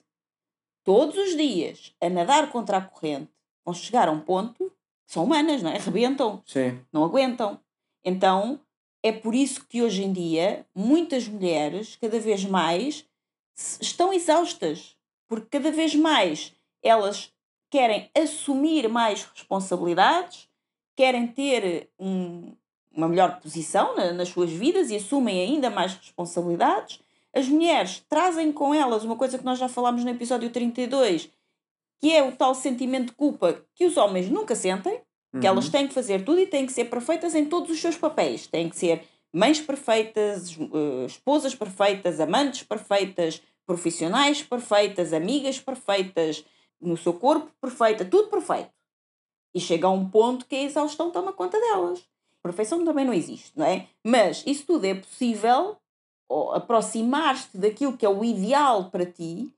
todos 0.82 1.18
os 1.18 1.36
dias, 1.36 1.94
a 2.00 2.08
nadar 2.08 2.50
contra 2.50 2.78
a 2.78 2.80
corrente, 2.80 3.30
vão 3.62 3.74
chegar 3.74 4.08
a 4.08 4.12
um 4.12 4.20
ponto 4.20 4.70
que 5.06 5.12
são 5.12 5.24
humanas, 5.24 5.62
não 5.62 5.70
é? 5.70 5.76
Rebentam 5.76 6.42
Sim. 6.46 6.80
não 6.90 7.04
aguentam. 7.04 7.60
Então 8.02 8.58
é 9.02 9.12
por 9.12 9.34
isso 9.34 9.66
que 9.66 9.82
hoje 9.82 10.02
em 10.02 10.14
dia 10.14 10.66
muitas 10.74 11.28
mulheres, 11.28 11.98
cada 12.00 12.18
vez 12.18 12.42
mais, 12.46 13.04
estão 13.78 14.14
exaustas, 14.14 14.93
porque 15.34 15.58
cada 15.58 15.70
vez 15.72 15.94
mais 15.94 16.52
elas 16.82 17.32
querem 17.70 18.08
assumir 18.16 18.88
mais 18.88 19.24
responsabilidades, 19.24 20.48
querem 20.96 21.26
ter 21.26 21.90
um- 21.98 22.54
uma 22.94 23.08
melhor 23.08 23.40
posição 23.40 23.96
na- 23.96 24.12
nas 24.12 24.28
suas 24.28 24.50
vidas 24.50 24.90
e 24.90 24.96
assumem 24.96 25.40
ainda 25.40 25.68
mais 25.70 25.94
responsabilidades. 25.94 27.00
As 27.34 27.48
mulheres 27.48 28.04
trazem 28.08 28.52
com 28.52 28.72
elas 28.72 29.02
uma 29.04 29.16
coisa 29.16 29.36
que 29.38 29.44
nós 29.44 29.58
já 29.58 29.68
falámos 29.68 30.04
no 30.04 30.10
episódio 30.10 30.50
32, 30.50 31.28
que 32.00 32.12
é 32.12 32.22
o 32.22 32.30
tal 32.32 32.54
sentimento 32.54 33.06
de 33.06 33.14
culpa 33.14 33.64
que 33.74 33.84
os 33.86 33.96
homens 33.96 34.28
nunca 34.30 34.54
sentem, 34.54 35.00
que 35.40 35.46
elas 35.46 35.64
Uhum. 35.64 35.70
têm 35.72 35.88
que 35.88 35.94
fazer 35.94 36.24
tudo 36.24 36.38
e 36.38 36.46
têm 36.46 36.64
que 36.64 36.72
ser 36.72 36.84
perfeitas 36.84 37.34
em 37.34 37.44
todos 37.46 37.70
os 37.70 37.80
seus 37.80 37.96
papéis. 37.96 38.46
Têm 38.46 38.68
que 38.68 38.76
ser 38.76 39.02
mães 39.32 39.60
perfeitas, 39.60 40.56
eh, 40.56 41.06
esposas 41.06 41.56
perfeitas, 41.56 42.20
amantes 42.20 42.62
perfeitas, 42.62 43.42
profissionais 43.66 44.42
perfeitas, 44.42 45.12
amigas 45.12 45.58
perfeitas, 45.60 46.44
no 46.80 46.96
seu 46.96 47.14
corpo 47.14 47.50
perfeita, 47.60 48.04
tudo 48.04 48.28
perfeito. 48.28 48.70
E 49.54 49.60
chega 49.60 49.86
a 49.86 49.90
um 49.90 50.08
ponto 50.08 50.46
que 50.46 50.56
a 50.56 50.62
exaustão 50.62 51.10
toma 51.10 51.32
conta 51.32 51.58
delas. 51.58 52.04
Perfeição 52.42 52.84
também 52.84 53.04
não 53.04 53.14
existe, 53.14 53.52
não 53.56 53.64
é? 53.64 53.88
Mas 54.04 54.42
isso 54.46 54.66
tudo 54.66 54.84
é 54.84 54.94
possível, 54.94 55.76
ou 56.28 56.52
aproximar-te 56.52 57.56
daquilo 57.56 57.96
que 57.96 58.04
é 58.04 58.08
o 58.08 58.24
ideal 58.24 58.90
para 58.90 59.06
ti, 59.06 59.50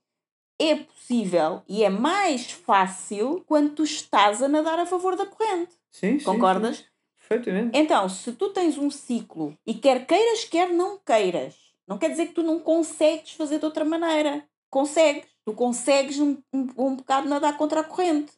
é 0.59 0.75
possível 0.75 1.61
e 1.67 1.83
é 1.83 1.89
mais 1.89 2.51
fácil 2.51 3.43
quando 3.45 3.75
tu 3.75 3.83
estás 3.83 4.41
a 4.41 4.47
nadar 4.47 4.79
a 4.79 4.85
favor 4.85 5.15
da 5.15 5.25
corrente. 5.25 5.73
Sim, 5.91 6.17
sim, 6.17 6.25
Concordas? 6.25 6.77
sim. 6.77 6.83
Perfeitamente. 7.27 7.77
Então, 7.77 8.07
se 8.07 8.31
tu 8.31 8.49
tens 8.49 8.77
um 8.77 8.89
ciclo 8.89 9.57
e 9.65 9.73
quer 9.73 10.05
queiras, 10.05 10.45
quer 10.45 10.69
não 10.69 10.97
queiras, 10.97 11.55
não 11.87 11.97
quer 11.97 12.09
dizer 12.09 12.27
que 12.27 12.33
tu 12.33 12.43
não 12.43 12.59
consegues 12.59 13.31
fazer 13.31 13.59
de 13.59 13.65
outra 13.65 13.85
maneira. 13.85 14.47
Consegues. 14.69 15.29
Tu 15.45 15.53
consegues 15.53 16.19
um, 16.19 16.37
um, 16.53 16.67
um 16.77 16.95
bocado 16.95 17.29
nadar 17.29 17.55
contra 17.55 17.79
a 17.79 17.83
corrente. 17.83 18.33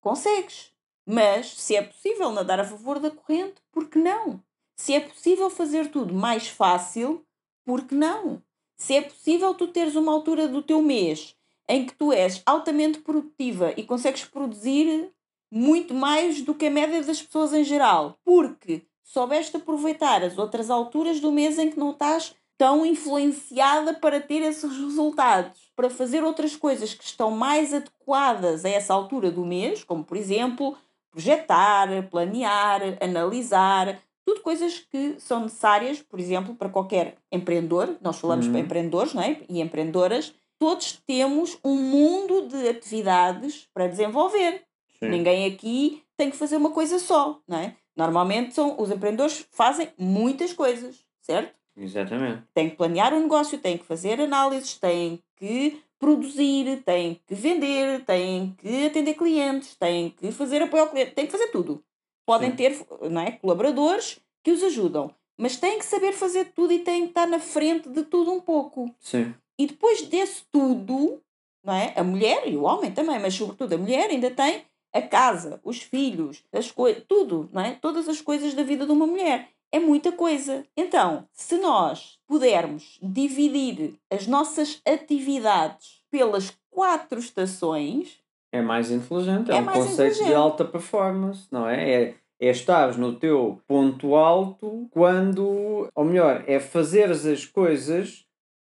Consegues. 0.00 0.72
Mas 1.06 1.54
se 1.54 1.76
é 1.76 1.82
possível 1.82 2.32
nadar 2.32 2.58
a 2.58 2.64
favor 2.64 2.98
da 2.98 3.10
corrente, 3.10 3.62
por 3.70 3.88
que 3.88 3.98
não? 3.98 4.42
Se 4.76 4.94
é 4.94 5.00
possível 5.00 5.48
fazer 5.48 5.90
tudo 5.90 6.12
mais 6.12 6.48
fácil, 6.48 7.24
por 7.64 7.84
que 7.84 7.94
não? 7.94 8.42
Se 8.76 8.94
é 8.94 9.02
possível 9.02 9.54
tu 9.54 9.68
teres 9.68 9.94
uma 9.94 10.12
altura 10.12 10.48
do 10.48 10.62
teu 10.62 10.82
mês 10.82 11.36
em 11.68 11.86
que 11.86 11.94
tu 11.94 12.12
és 12.12 12.42
altamente 12.44 13.00
produtiva 13.00 13.72
e 13.76 13.84
consegues 13.84 14.24
produzir 14.24 15.12
muito 15.50 15.94
mais 15.94 16.42
do 16.42 16.54
que 16.54 16.66
a 16.66 16.70
média 16.70 17.02
das 17.02 17.22
pessoas 17.22 17.52
em 17.52 17.64
geral, 17.64 18.18
porque 18.24 18.82
soubeste 19.02 19.56
aproveitar 19.56 20.22
as 20.22 20.36
outras 20.38 20.70
alturas 20.70 21.20
do 21.20 21.32
mês 21.32 21.58
em 21.58 21.70
que 21.70 21.78
não 21.78 21.92
estás 21.92 22.34
tão 22.58 22.84
influenciada 22.84 23.94
para 23.94 24.20
ter 24.20 24.42
esses 24.42 24.76
resultados, 24.76 25.70
para 25.76 25.88
fazer 25.88 26.24
outras 26.24 26.56
coisas 26.56 26.92
que 26.92 27.04
estão 27.04 27.30
mais 27.30 27.72
adequadas 27.72 28.64
a 28.64 28.68
essa 28.68 28.92
altura 28.92 29.30
do 29.30 29.46
mês, 29.46 29.84
como 29.84 30.04
por 30.04 30.16
exemplo 30.16 30.76
projetar, 31.10 31.88
planear, 32.10 32.82
analisar, 33.00 34.00
tudo 34.24 34.40
coisas 34.40 34.80
que 34.90 35.14
são 35.18 35.40
necessárias, 35.44 36.02
por 36.02 36.20
exemplo, 36.20 36.54
para 36.54 36.68
qualquer 36.68 37.16
empreendedor. 37.32 37.96
Nós 38.00 38.18
falamos 38.18 38.46
Uhum. 38.46 38.52
para 38.52 38.60
empreendedores 38.60 39.14
não 39.14 39.22
é? 39.22 39.40
e 39.48 39.60
empreendedoras. 39.60 40.34
Todos 40.58 41.00
temos 41.06 41.56
um 41.64 41.74
mundo 41.76 42.46
de 42.48 42.68
atividades 42.68 43.68
para 43.72 43.86
desenvolver. 43.86 44.64
Sim. 44.98 45.08
Ninguém 45.08 45.46
aqui 45.46 46.02
tem 46.16 46.30
que 46.30 46.36
fazer 46.36 46.56
uma 46.56 46.70
coisa 46.70 46.98
só, 46.98 47.40
não 47.48 47.58
é? 47.58 47.74
Normalmente 47.96 48.54
são, 48.54 48.74
os 48.78 48.90
empreendedores 48.90 49.46
fazem 49.50 49.88
muitas 49.96 50.52
coisas, 50.52 50.96
certo? 51.22 51.54
Exatamente. 51.78 52.42
Têm 52.52 52.70
que 52.70 52.76
planear 52.76 53.14
um 53.14 53.20
negócio, 53.20 53.58
têm 53.58 53.78
que 53.78 53.84
fazer 53.84 54.20
análises, 54.20 54.76
têm 54.76 55.22
que 55.36 55.80
produzir, 55.98 56.82
têm 56.84 57.20
que 57.26 57.34
vender, 57.34 58.04
têm 58.04 58.54
que 58.58 58.86
atender 58.86 59.14
clientes, 59.14 59.74
têm 59.76 60.10
que 60.10 60.30
fazer 60.32 60.62
apoio 60.62 60.84
ao 60.84 60.90
cliente, 60.90 61.12
têm 61.12 61.26
que 61.26 61.32
fazer 61.32 61.48
tudo. 61.48 61.82
Podem 62.26 62.50
Sim. 62.50 62.56
ter 62.56 62.86
não 63.10 63.22
é, 63.22 63.32
colaboradores 63.32 64.20
que 64.42 64.50
os 64.50 64.62
ajudam, 64.62 65.10
mas 65.36 65.56
têm 65.56 65.78
que 65.78 65.84
saber 65.84 66.12
fazer 66.12 66.52
tudo 66.54 66.72
e 66.72 66.80
têm 66.80 67.02
que 67.02 67.08
estar 67.10 67.26
na 67.26 67.38
frente 67.38 67.88
de 67.88 68.02
tudo 68.04 68.32
um 68.32 68.40
pouco. 68.40 68.94
Sim. 68.98 69.34
E 69.58 69.66
depois 69.66 70.02
desse 70.02 70.44
tudo, 70.52 71.20
não 71.64 71.74
é? 71.74 71.92
A 71.96 72.04
mulher 72.04 72.46
e 72.46 72.56
o 72.56 72.62
homem 72.62 72.92
também, 72.92 73.18
mas 73.18 73.34
sobretudo 73.34 73.72
a 73.74 73.78
mulher 73.78 74.10
ainda 74.10 74.30
tem 74.30 74.62
a 74.92 75.02
casa, 75.02 75.60
os 75.64 75.82
filhos, 75.82 76.42
as 76.52 76.70
coisas, 76.70 77.02
tudo, 77.06 77.48
não 77.52 77.62
é? 77.62 77.72
Todas 77.74 78.08
as 78.08 78.20
coisas 78.20 78.54
da 78.54 78.62
vida 78.62 78.86
de 78.86 78.92
uma 78.92 79.06
mulher. 79.06 79.48
É 79.72 79.78
muita 79.78 80.12
coisa. 80.12 80.64
Então, 80.76 81.26
se 81.32 81.58
nós 81.58 82.18
pudermos 82.26 82.98
dividir 83.02 83.94
as 84.10 84.26
nossas 84.26 84.80
atividades 84.86 86.02
pelas 86.10 86.56
quatro 86.70 87.18
estações, 87.18 88.18
É 88.50 88.62
mais 88.62 88.90
inteligente. 88.90 89.50
É, 89.50 89.56
É 89.56 89.60
um 89.60 89.64
conceito 89.66 90.24
de 90.24 90.34
alta 90.34 90.64
performance, 90.64 91.46
não 91.50 91.68
é? 91.68 91.90
É, 91.90 92.14
é 92.40 92.50
estares 92.50 92.96
no 92.96 93.14
teu 93.14 93.60
ponto 93.66 94.14
alto 94.14 94.88
quando. 94.90 95.88
Ou 95.94 96.04
melhor, 96.04 96.44
é 96.46 96.58
fazeres 96.58 97.26
as 97.26 97.44
coisas 97.44 98.24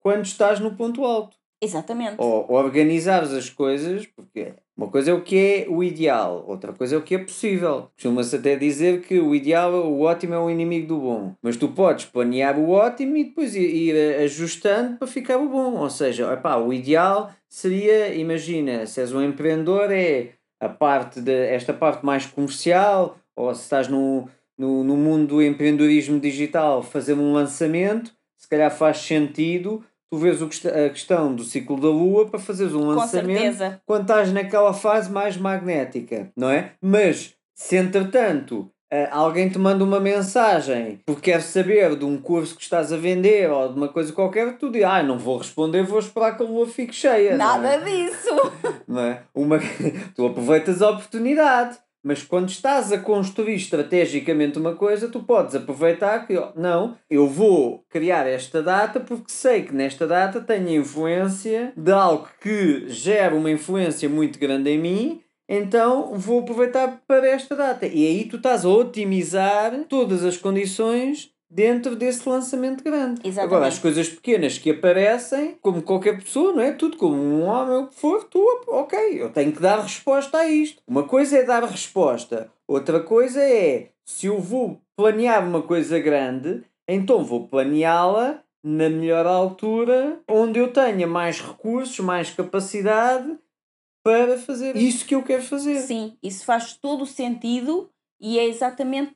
quando 0.00 0.24
estás 0.24 0.60
no 0.60 0.76
ponto 0.76 1.04
alto. 1.04 1.36
Exatamente. 1.60 2.16
Ou 2.18 2.50
organizares 2.52 3.32
as 3.32 3.48
coisas, 3.50 4.06
porque 4.06 4.54
uma 4.76 4.88
coisa 4.88 5.10
é 5.10 5.14
o 5.14 5.22
que 5.22 5.36
é 5.36 5.66
o 5.68 5.82
ideal, 5.82 6.44
outra 6.46 6.72
coisa 6.72 6.96
é 6.96 6.98
o 6.98 7.02
que 7.02 7.14
é 7.14 7.18
possível. 7.18 7.88
Costuma-se 7.94 8.36
até 8.36 8.56
dizer 8.56 9.02
que 9.02 9.18
o 9.18 9.34
ideal, 9.34 9.72
o 9.72 10.00
ótimo 10.02 10.34
é 10.34 10.38
o 10.38 10.50
inimigo 10.50 10.88
do 10.88 10.98
bom. 10.98 11.34
Mas 11.40 11.56
tu 11.56 11.68
podes 11.68 12.06
planear 12.06 12.58
o 12.58 12.70
ótimo 12.70 13.16
e 13.16 13.24
depois 13.24 13.54
ir, 13.54 13.62
ir 13.62 14.22
ajustando 14.22 14.96
para 14.98 15.06
ficar 15.06 15.38
o 15.38 15.48
bom. 15.48 15.76
Ou 15.76 15.90
seja, 15.90 16.32
epá, 16.32 16.56
o 16.56 16.72
ideal 16.72 17.30
seria, 17.48 18.12
imagina, 18.14 18.84
se 18.86 19.00
és 19.00 19.12
um 19.12 19.22
empreendedor, 19.22 19.92
é 19.92 20.30
a 20.58 20.68
parte 20.68 21.20
de, 21.20 21.46
esta 21.48 21.72
parte 21.72 22.04
mais 22.04 22.26
comercial, 22.26 23.16
ou 23.36 23.54
se 23.54 23.62
estás 23.62 23.86
no, 23.86 24.28
no, 24.56 24.82
no 24.82 24.96
mundo 24.96 25.28
do 25.28 25.42
empreendedorismo 25.42 26.18
digital, 26.18 26.82
fazer 26.82 27.14
um 27.14 27.32
lançamento, 27.32 28.12
se 28.36 28.48
calhar 28.48 28.70
faz 28.70 28.98
sentido 28.98 29.84
tu 30.14 30.18
vês 30.20 30.40
o 30.40 30.46
quest- 30.46 30.66
a 30.66 30.88
questão 30.90 31.34
do 31.34 31.42
ciclo 31.42 31.80
da 31.80 31.88
Lua 31.88 32.26
para 32.26 32.38
fazeres 32.38 32.72
um 32.72 32.86
lançamento 32.86 33.80
quando 33.84 34.02
estás 34.02 34.32
naquela 34.32 34.72
fase 34.72 35.10
mais 35.10 35.36
magnética, 35.36 36.30
não 36.36 36.48
é? 36.50 36.70
Mas 36.80 37.34
se 37.52 37.74
entretanto 37.76 38.70
eh, 38.92 39.08
alguém 39.10 39.48
te 39.48 39.58
manda 39.58 39.82
uma 39.82 39.98
mensagem 39.98 41.00
porque 41.04 41.32
quer 41.32 41.40
saber 41.42 41.96
de 41.96 42.04
um 42.04 42.16
curso 42.16 42.54
que 42.54 42.62
estás 42.62 42.92
a 42.92 42.96
vender 42.96 43.50
ou 43.50 43.68
de 43.72 43.76
uma 43.76 43.88
coisa 43.88 44.12
qualquer, 44.12 44.56
tu 44.56 44.70
dizes, 44.70 44.86
ah, 44.86 45.02
não 45.02 45.18
vou 45.18 45.38
responder, 45.38 45.82
vou 45.82 45.98
esperar 45.98 46.36
que 46.36 46.42
a 46.44 46.46
lua 46.46 46.66
fique 46.68 46.94
cheia. 46.94 47.36
não 47.36 47.44
é? 47.56 47.58
Nada 47.78 47.78
disso. 47.84 48.52
não 48.86 49.00
é? 49.00 49.22
Uma... 49.34 49.58
tu 50.14 50.26
aproveitas 50.26 50.80
a 50.80 50.90
oportunidade. 50.90 51.76
Mas 52.04 52.22
quando 52.22 52.50
estás 52.50 52.92
a 52.92 52.98
construir 52.98 53.54
estrategicamente 53.54 54.58
uma 54.58 54.76
coisa, 54.76 55.08
tu 55.08 55.20
podes 55.20 55.54
aproveitar 55.54 56.26
que, 56.26 56.34
não, 56.54 56.96
eu 57.08 57.26
vou 57.26 57.82
criar 57.88 58.26
esta 58.26 58.62
data 58.62 59.00
porque 59.00 59.32
sei 59.32 59.62
que 59.62 59.74
nesta 59.74 60.06
data 60.06 60.40
tenho 60.40 60.82
influência 60.82 61.72
de 61.74 61.90
algo 61.90 62.28
que 62.40 62.84
gera 62.88 63.34
uma 63.34 63.50
influência 63.50 64.08
muito 64.08 64.38
grande 64.38 64.70
em 64.70 64.78
mim 64.78 65.24
então 65.48 66.16
vou 66.16 66.40
aproveitar 66.40 67.02
para 67.06 67.28
esta 67.28 67.54
data. 67.54 67.86
E 67.86 68.06
aí 68.06 68.24
tu 68.24 68.36
estás 68.36 68.64
a 68.64 68.68
otimizar 68.68 69.84
todas 69.88 70.24
as 70.24 70.36
condições 70.36 71.30
dentro 71.54 71.94
desse 71.94 72.28
lançamento 72.28 72.82
grande. 72.82 73.20
Exatamente. 73.22 73.40
Agora, 73.40 73.68
as 73.68 73.78
coisas 73.78 74.08
pequenas 74.08 74.58
que 74.58 74.72
aparecem, 74.72 75.56
como 75.62 75.82
qualquer 75.82 76.18
pessoa, 76.18 76.52
não 76.52 76.60
é? 76.60 76.72
Tudo 76.72 76.96
como 76.96 77.14
um 77.14 77.44
homem, 77.44 77.84
o 77.84 77.86
que 77.86 77.94
for, 77.94 78.24
tu, 78.24 78.44
ok, 78.66 79.22
eu 79.22 79.30
tenho 79.30 79.52
que 79.52 79.62
dar 79.62 79.80
resposta 79.80 80.38
a 80.38 80.48
isto. 80.48 80.82
Uma 80.86 81.04
coisa 81.04 81.38
é 81.38 81.44
dar 81.44 81.62
resposta, 81.62 82.50
outra 82.66 82.98
coisa 83.00 83.40
é, 83.40 83.90
se 84.04 84.26
eu 84.26 84.40
vou 84.40 84.80
planear 84.96 85.46
uma 85.46 85.62
coisa 85.62 85.98
grande, 86.00 86.64
então 86.88 87.24
vou 87.24 87.46
planeá-la 87.46 88.42
na 88.64 88.88
melhor 88.88 89.24
altura, 89.24 90.18
onde 90.28 90.58
eu 90.58 90.72
tenha 90.72 91.06
mais 91.06 91.40
recursos, 91.40 92.00
mais 92.00 92.30
capacidade 92.30 93.38
para 94.02 94.38
fazer 94.38 94.76
isso 94.76 95.06
que 95.06 95.14
eu 95.14 95.22
quero 95.22 95.42
fazer. 95.42 95.80
Sim, 95.80 96.16
isso 96.22 96.44
faz 96.44 96.76
todo 96.76 97.02
o 97.02 97.06
sentido 97.06 97.88
e 98.20 98.38
é 98.38 98.46
exatamente 98.46 99.14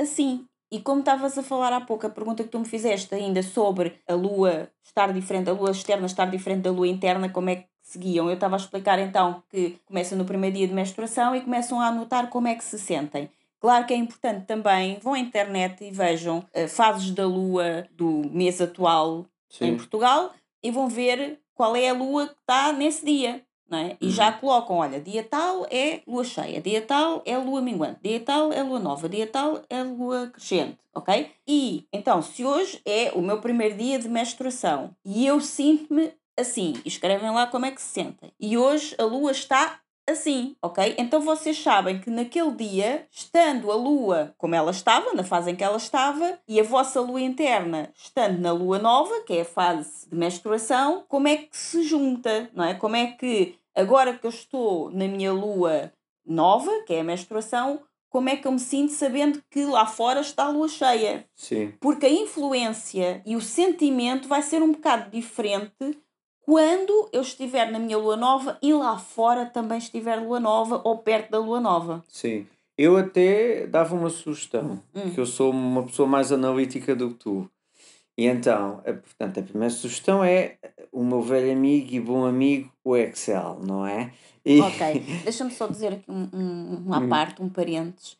assim. 0.00 0.46
E 0.74 0.80
como 0.80 0.98
estavas 0.98 1.38
a 1.38 1.42
falar 1.44 1.72
há 1.72 1.80
pouco, 1.80 2.04
a 2.04 2.10
pergunta 2.10 2.42
que 2.42 2.48
tu 2.48 2.58
me 2.58 2.64
fizeste 2.64 3.14
ainda 3.14 3.44
sobre 3.44 3.94
a 4.08 4.14
lua 4.14 4.68
estar 4.82 5.12
diferente, 5.12 5.48
a 5.48 5.52
lua 5.52 5.70
externa 5.70 6.04
estar 6.04 6.24
diferente 6.28 6.62
da 6.62 6.72
lua 6.72 6.88
interna, 6.88 7.28
como 7.28 7.48
é 7.48 7.54
que 7.54 7.66
seguiam? 7.80 8.26
Eu 8.26 8.34
estava 8.34 8.56
a 8.56 8.58
explicar 8.58 8.98
então 8.98 9.40
que 9.48 9.78
começa 9.86 10.16
no 10.16 10.24
primeiro 10.24 10.56
dia 10.56 10.66
de 10.66 10.74
menstruação 10.74 11.32
e 11.36 11.42
começam 11.42 11.80
a 11.80 11.86
anotar 11.86 12.28
como 12.28 12.48
é 12.48 12.56
que 12.56 12.64
se 12.64 12.76
sentem. 12.76 13.30
Claro 13.60 13.86
que 13.86 13.94
é 13.94 13.96
importante 13.96 14.46
também, 14.46 14.98
vão 15.00 15.14
à 15.14 15.18
internet 15.20 15.84
e 15.84 15.92
vejam 15.92 16.38
uh, 16.38 16.66
fases 16.66 17.12
da 17.12 17.24
lua 17.24 17.86
do 17.92 18.28
mês 18.32 18.60
atual 18.60 19.26
Sim. 19.48 19.66
em 19.66 19.76
Portugal 19.76 20.32
e 20.60 20.72
vão 20.72 20.88
ver 20.88 21.38
qual 21.54 21.76
é 21.76 21.88
a 21.88 21.94
lua 21.94 22.26
que 22.26 22.40
está 22.40 22.72
nesse 22.72 23.06
dia. 23.06 23.43
Não 23.68 23.78
é? 23.78 23.96
E 24.00 24.06
uhum. 24.06 24.12
já 24.12 24.30
colocam, 24.30 24.76
olha, 24.76 25.00
dia 25.00 25.22
tal 25.22 25.66
é 25.70 26.02
lua 26.06 26.22
cheia, 26.22 26.60
dia 26.60 26.82
tal 26.82 27.22
é 27.24 27.36
lua 27.38 27.62
minguante, 27.62 27.98
dia 28.02 28.20
tal 28.20 28.52
é 28.52 28.62
lua 28.62 28.78
nova, 28.78 29.08
dia 29.08 29.26
tal 29.26 29.62
é 29.70 29.82
lua 29.82 30.28
crescente, 30.28 30.78
ok? 30.94 31.30
E 31.48 31.86
então, 31.92 32.20
se 32.20 32.44
hoje 32.44 32.80
é 32.84 33.12
o 33.14 33.22
meu 33.22 33.40
primeiro 33.40 33.76
dia 33.76 33.98
de 33.98 34.08
menstruação 34.08 34.94
e 35.04 35.26
eu 35.26 35.40
sinto-me 35.40 36.12
assim, 36.36 36.74
escrevem 36.84 37.30
lá 37.30 37.46
como 37.46 37.64
é 37.64 37.70
que 37.70 37.80
se 37.80 37.88
sentem, 37.88 38.32
e 38.38 38.58
hoje 38.58 38.94
a 38.98 39.04
lua 39.04 39.30
está 39.30 39.80
assim, 40.08 40.56
ok? 40.62 40.94
Então 40.98 41.20
vocês 41.20 41.60
sabem 41.60 42.00
que 42.00 42.10
naquele 42.10 42.52
dia, 42.52 43.06
estando 43.10 43.70
a 43.70 43.74
lua 43.74 44.34
como 44.36 44.54
ela 44.54 44.70
estava, 44.70 45.12
na 45.12 45.24
fase 45.24 45.50
em 45.50 45.56
que 45.56 45.64
ela 45.64 45.76
estava, 45.76 46.38
e 46.46 46.60
a 46.60 46.64
vossa 46.64 47.00
lua 47.00 47.20
interna 47.20 47.90
estando 47.94 48.38
na 48.40 48.52
lua 48.52 48.78
nova, 48.78 49.22
que 49.26 49.34
é 49.34 49.40
a 49.40 49.44
fase 49.44 50.08
de 50.08 50.16
menstruação, 50.16 51.04
como 51.08 51.28
é 51.28 51.36
que 51.36 51.56
se 51.56 51.82
junta, 51.82 52.50
não 52.54 52.64
é? 52.64 52.74
Como 52.74 52.96
é 52.96 53.06
que 53.06 53.56
agora 53.74 54.16
que 54.16 54.26
eu 54.26 54.30
estou 54.30 54.90
na 54.90 55.08
minha 55.08 55.32
lua 55.32 55.92
nova, 56.24 56.70
que 56.86 56.94
é 56.94 57.00
a 57.00 57.04
menstruação, 57.04 57.80
como 58.14 58.28
é 58.28 58.36
que 58.36 58.46
eu 58.46 58.52
me 58.52 58.60
sinto 58.60 58.92
sabendo 58.92 59.42
que 59.50 59.64
lá 59.64 59.86
fora 59.86 60.20
está 60.20 60.44
a 60.44 60.48
lua 60.48 60.68
cheia? 60.68 61.26
Sim. 61.34 61.74
Porque 61.80 62.06
a 62.06 62.10
influência 62.10 63.20
e 63.26 63.34
o 63.34 63.40
sentimento 63.40 64.28
vai 64.28 64.40
ser 64.40 64.62
um 64.62 64.70
bocado 64.70 65.10
diferente 65.10 65.98
quando 66.44 67.08
eu 67.12 67.22
estiver 67.22 67.70
na 67.70 67.78
minha 67.78 67.96
lua 67.96 68.16
nova 68.16 68.58
e 68.60 68.72
lá 68.72 68.98
fora 68.98 69.46
também 69.46 69.78
estiver 69.78 70.16
lua 70.16 70.38
nova 70.38 70.80
ou 70.84 70.98
perto 70.98 71.30
da 71.30 71.38
lua 71.38 71.58
nova. 71.58 72.04
Sim. 72.08 72.46
Eu 72.76 72.96
até 72.96 73.66
dava 73.66 73.94
uma 73.94 74.10
sugestão, 74.10 74.82
hum. 74.94 75.10
que 75.12 75.18
eu 75.18 75.26
sou 75.26 75.50
uma 75.50 75.84
pessoa 75.84 76.08
mais 76.08 76.32
analítica 76.32 76.94
do 76.94 77.10
que 77.10 77.14
tu. 77.14 77.50
E 78.16 78.26
então, 78.26 78.82
a, 78.86 78.92
portanto, 78.92 79.40
a 79.40 79.42
primeira 79.42 79.72
sugestão 79.72 80.22
é 80.22 80.58
o 80.92 81.02
meu 81.02 81.22
velho 81.22 81.52
amigo 81.52 81.92
e 81.92 82.00
bom 82.00 82.24
amigo, 82.24 82.70
o 82.84 82.96
Excel, 82.96 83.60
não 83.66 83.86
é? 83.86 84.12
E... 84.44 84.60
Ok, 84.60 85.00
deixa-me 85.24 85.50
só 85.50 85.66
dizer 85.66 85.94
aqui 85.94 86.10
um, 86.10 86.28
um, 86.32 86.82
uma 86.86 86.98
hum. 86.98 87.08
parte, 87.08 87.42
um 87.42 87.48
parênteses, 87.48 88.18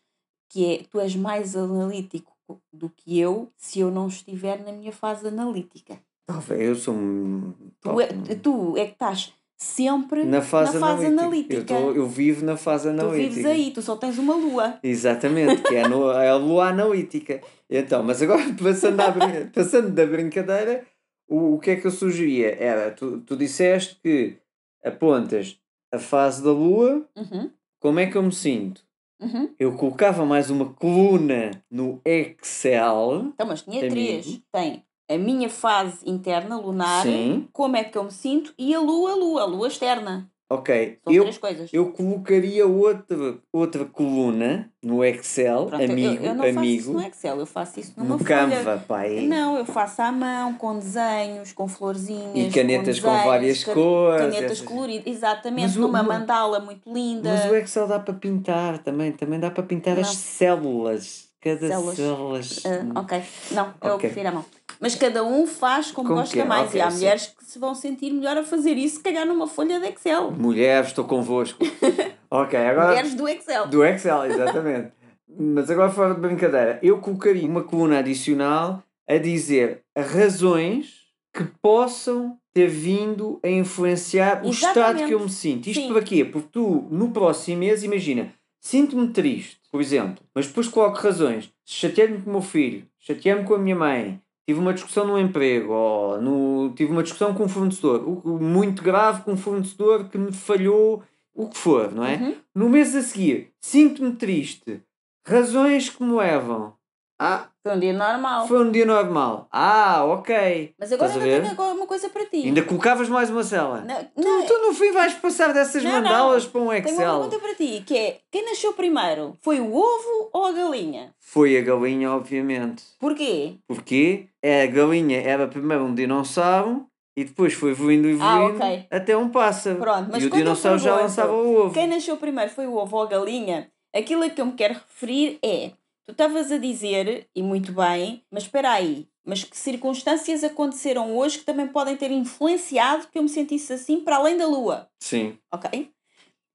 que 0.49 0.73
é, 0.73 0.83
tu 0.89 0.99
és 0.99 1.15
mais 1.15 1.55
analítico 1.55 2.35
do 2.71 2.89
que 2.89 3.19
eu 3.19 3.51
se 3.57 3.79
eu 3.79 3.91
não 3.91 4.07
estiver 4.07 4.63
na 4.63 4.71
minha 4.71 4.91
fase 4.91 5.27
analítica. 5.27 5.99
Talvez, 6.25 6.61
eu 6.61 6.75
sou 6.75 6.93
um. 6.95 7.53
Tu 7.79 8.01
é, 8.01 8.07
tu 8.41 8.77
é 8.77 8.85
que 8.85 8.93
estás 8.93 9.33
sempre 9.57 10.23
na 10.25 10.41
fase, 10.41 10.73
na 10.73 10.79
fase 10.79 11.05
analítica. 11.05 11.55
analítica. 11.57 11.73
Eu, 11.73 11.93
tô, 11.93 11.99
eu 11.99 12.07
vivo 12.07 12.45
na 12.45 12.57
fase 12.57 12.89
analítica. 12.89 13.29
Tu 13.29 13.35
vives 13.35 13.45
aí, 13.45 13.71
tu 13.71 13.81
só 13.81 13.95
tens 13.95 14.17
uma 14.17 14.35
lua. 14.35 14.79
Exatamente, 14.83 15.61
que 15.61 15.75
é, 15.75 15.87
no, 15.87 16.09
é 16.11 16.29
a 16.29 16.35
lua 16.35 16.69
analítica. 16.69 17.41
Então, 17.69 18.03
mas 18.03 18.21
agora, 18.21 18.41
passando, 18.61 18.99
a, 18.99 19.13
passando 19.53 19.91
da 19.91 20.05
brincadeira, 20.05 20.85
o, 21.27 21.55
o 21.55 21.59
que 21.59 21.71
é 21.71 21.75
que 21.75 21.85
eu 21.85 21.91
sugeria? 21.91 22.55
Era, 22.55 22.91
tu, 22.91 23.21
tu 23.21 23.37
disseste 23.37 23.99
que 24.01 24.37
apontas 24.83 25.59
a 25.93 25.99
fase 25.99 26.43
da 26.43 26.51
lua, 26.51 27.07
uhum. 27.15 27.49
como 27.79 27.99
é 27.99 28.07
que 28.07 28.17
eu 28.17 28.23
me 28.23 28.33
sinto? 28.33 28.83
Uhum. 29.21 29.53
Eu 29.57 29.73
colocava 29.75 30.25
mais 30.25 30.49
uma 30.49 30.73
coluna 30.73 31.51
no 31.71 32.01
Excel. 32.03 33.31
Então, 33.33 33.47
mas 33.47 33.61
tinha 33.61 33.89
três. 33.89 34.41
Tem 34.51 34.83
a 35.09 35.17
minha 35.17 35.49
fase 35.49 35.97
interna 36.05 36.57
lunar, 36.57 37.03
Sim. 37.03 37.47
como 37.53 37.75
é 37.75 37.83
que 37.83 37.97
eu 37.97 38.03
me 38.03 38.11
sinto, 38.11 38.53
e 38.57 38.73
a 38.73 38.79
lua, 38.79 39.11
a 39.11 39.15
lua, 39.15 39.41
a 39.41 39.45
lua 39.45 39.67
externa. 39.67 40.29
Ok. 40.47 40.99
São 41.03 41.11
eu, 41.11 41.23
três 41.23 41.37
coisas. 41.39 41.69
Eu 41.73 41.91
colocaria 41.91 42.67
outra, 42.67 43.37
outra 43.51 43.83
coluna 43.83 44.69
no 44.81 45.03
Excel, 45.03 45.65
Pronto, 45.65 45.83
amigo, 45.83 46.23
eu, 46.23 46.29
eu 46.29 46.35
não 46.35 46.43
amigo. 46.43 46.59
Faço 46.59 46.65
isso 46.65 46.93
no 46.93 47.01
Excel, 47.01 47.39
eu 47.39 47.45
faço 47.47 47.79
isso 47.79 47.93
numa 47.97 48.09
no 48.09 48.23
folha. 48.23 48.47
Canva, 48.47 48.83
pai. 48.87 49.21
Não, 49.21 49.57
eu 49.57 49.65
faço 49.65 50.03
à 50.03 50.11
mão, 50.11 50.53
com 50.53 50.77
desenhos, 50.77 51.51
com 51.51 51.67
florzinhas. 51.67 52.35
E 52.35 52.51
canetas 52.51 52.99
com, 52.99 53.07
desenhos, 53.07 53.23
com 53.23 53.29
várias 53.29 53.63
can 53.63 53.73
cores. 53.73 54.21
Canetas 54.21 54.43
essas... 54.43 54.61
coloridas, 54.61 55.07
exatamente, 55.07 55.79
numa 55.79 56.03
mandala 56.03 56.59
muito 56.59 56.93
linda. 56.93 57.33
Mas 57.33 57.51
o 57.51 57.55
Excel 57.55 57.87
dá 57.87 57.99
para 57.99 58.13
pintar 58.13 58.77
também, 58.83 59.11
também 59.11 59.39
dá 59.39 59.49
para 59.49 59.63
pintar 59.63 59.95
não. 59.95 60.01
as 60.01 60.09
células. 60.15 61.25
Cada 61.45 61.67
células. 61.67 61.95
células. 61.95 62.57
Uh, 62.65 62.99
ok, 62.99 63.21
não, 63.51 63.71
eu 63.83 63.93
okay. 63.93 64.09
prefiro 64.09 64.29
a 64.29 64.31
mão. 64.31 64.45
Mas 64.79 64.95
cada 64.95 65.23
um 65.23 65.45
faz 65.45 65.91
como, 65.91 66.07
como 66.07 66.21
gosta 66.21 66.43
mais. 66.43 66.69
Okay, 66.69 66.81
e 66.81 66.83
há 66.83 66.89
sim. 66.89 66.97
mulheres 66.97 67.27
que 67.37 67.45
se 67.45 67.59
vão 67.59 67.75
sentir 67.75 68.11
melhor 68.11 68.35
a 68.35 68.43
fazer 68.43 68.71
isso, 68.71 69.03
cagar 69.03 69.27
numa 69.27 69.45
folha 69.45 69.79
de 69.79 69.85
Excel. 69.85 70.31
Mulheres, 70.31 70.87
estou 70.87 71.05
convosco. 71.05 71.63
ok, 72.31 72.59
agora. 72.59 72.87
Mulheres 72.87 73.13
do 73.13 73.29
Excel. 73.29 73.67
Do 73.67 73.85
Excel, 73.85 74.25
exatamente. 74.25 74.91
Mas 75.37 75.69
agora 75.69 75.91
fora 75.91 76.15
de 76.15 76.19
brincadeira, 76.19 76.79
eu 76.81 76.97
colocaria 76.97 77.47
uma 77.47 77.63
coluna 77.63 77.99
adicional 77.99 78.81
a 79.07 79.17
dizer 79.17 79.83
razões 79.95 81.05
que 81.31 81.43
possam 81.61 82.39
ter 82.51 82.67
vindo 82.67 83.39
a 83.43 83.49
influenciar 83.49 84.43
o 84.43 84.49
estado 84.49 85.05
que 85.05 85.13
eu 85.13 85.19
me 85.19 85.29
sinto. 85.29 85.69
Isto 85.69 85.81
Sim. 85.81 85.93
para 85.93 86.01
quê? 86.01 86.25
Porque 86.25 86.49
tu, 86.51 86.87
no 86.89 87.11
próximo 87.11 87.59
mês, 87.59 87.83
imagina, 87.83 88.33
sinto-me 88.59 89.09
triste, 89.09 89.59
por 89.75 89.81
exemplo, 89.81 90.23
mas 90.33 90.47
depois 90.47 90.69
coloco 90.69 91.01
razões. 91.01 91.51
Chateei-me 91.65 92.21
com 92.21 92.29
o 92.29 92.33
meu 92.33 92.41
filho, 92.41 92.87
chateei-me 92.97 93.43
com 93.43 93.55
a 93.55 93.57
minha 93.57 93.75
mãe, 93.75 94.21
tive 94.47 94.57
uma 94.57 94.73
discussão 94.73 95.05
no 95.05 95.19
emprego, 95.19 95.73
ou 95.73 96.21
no, 96.21 96.73
tive 96.73 96.93
uma 96.93 97.03
discussão 97.03 97.33
com 97.33 97.43
um 97.43 97.49
fornecedor, 97.49 98.01
muito 98.41 98.81
grave 98.81 99.23
com 99.23 99.33
um 99.33 99.37
fornecedor 99.37 100.07
que 100.07 100.17
me 100.17 100.31
falhou, 100.31 101.03
o 101.33 101.49
que 101.49 101.57
for, 101.57 101.91
não 101.91 102.05
é? 102.05 102.15
Uhum. 102.15 102.35
No 102.55 102.69
mês 102.69 102.95
a 102.95 103.01
seguir, 103.01 103.51
sinto-me 103.59 104.13
triste, 104.13 104.79
razões 105.27 105.89
que 105.89 106.01
me 106.01 106.13
levam 106.13 106.71
ah, 107.17 107.47
foi 107.63 107.75
um 107.75 107.79
dia 107.79 107.93
normal. 107.93 108.47
Foi 108.47 108.59
um 108.59 108.71
dia 108.71 108.85
normal. 108.85 109.47
Ah, 109.49 110.03
ok. 110.03 110.73
Mas 110.77 110.91
agora 110.91 111.13
ainda 111.13 111.25
tenho 111.25 111.51
agora 111.51 111.73
uma 111.73 111.87
coisa 111.87 112.09
para 112.09 112.25
ti. 112.25 112.43
Ainda 112.43 112.61
colocavas 112.61 113.07
mais 113.07 113.29
uma 113.29 113.43
cela. 113.43 113.81
Não, 113.81 114.07
não, 114.17 114.45
tu, 114.45 114.53
tu 114.53 114.67
no 114.67 114.73
fim 114.73 114.91
vais 114.91 115.13
passar 115.13 115.53
dessas 115.53 115.81
não, 115.81 115.91
mandalas 115.91 116.43
não. 116.43 116.51
para 116.51 116.61
um 116.61 116.73
Excel. 116.73 116.95
Tenho 116.95 117.09
uma 117.09 117.29
pergunta 117.29 117.39
para 117.39 117.55
ti, 117.55 117.83
que 117.85 117.97
é, 117.97 118.17
quem 118.29 118.45
nasceu 118.45 118.73
primeiro? 118.73 119.37
Foi 119.41 119.61
o 119.61 119.73
ovo 119.73 120.29
ou 120.33 120.45
a 120.45 120.51
galinha? 120.51 121.13
Foi 121.17 121.57
a 121.57 121.61
galinha, 121.61 122.11
obviamente. 122.11 122.83
Porquê? 122.99 123.55
Porque 123.65 124.27
a 124.43 124.65
galinha 124.67 125.21
era 125.21 125.47
primeiro 125.47 125.85
um 125.85 125.95
dinossauro 125.95 126.85
e 127.15 127.23
depois 127.23 127.53
foi 127.53 127.71
evoluindo 127.71 128.09
e 128.09 128.11
evoluindo 128.11 128.61
ah, 128.61 128.67
okay. 128.67 128.87
até 128.91 129.15
um 129.15 129.29
pássaro. 129.29 129.77
Pronto, 129.77 130.09
mas 130.11 130.21
e 130.21 130.27
o 130.27 130.29
dinossauro 130.29 130.79
já 130.79 130.95
lançava 130.97 131.31
o 131.31 131.65
ovo. 131.65 131.73
Quem 131.73 131.87
nasceu 131.87 132.17
primeiro 132.17 132.51
foi 132.51 132.67
o 132.67 132.75
ovo 132.75 132.97
ou 132.97 133.03
a 133.03 133.07
galinha? 133.07 133.71
Aquilo 133.95 134.23
a 134.23 134.29
que 134.29 134.41
eu 134.41 134.45
me 134.45 134.51
quero 134.51 134.73
referir 134.73 135.39
é 135.41 135.71
Tu 136.05 136.11
estavas 136.11 136.51
a 136.51 136.57
dizer, 136.57 137.27
e 137.35 137.41
muito 137.41 137.71
bem, 137.71 138.23
mas 138.29 138.43
espera 138.43 138.73
aí, 138.73 139.07
mas 139.25 139.43
que 139.43 139.57
circunstâncias 139.57 140.43
aconteceram 140.43 141.17
hoje 141.17 141.39
que 141.39 141.45
também 141.45 141.67
podem 141.67 141.97
ter 141.97 142.11
influenciado 142.11 143.07
que 143.07 143.17
eu 143.17 143.23
me 143.23 143.29
sentisse 143.29 143.73
assim 143.73 143.99
para 144.01 144.17
além 144.17 144.37
da 144.37 144.45
lua? 144.45 144.87
Sim. 144.99 145.39
Ok? 145.51 145.89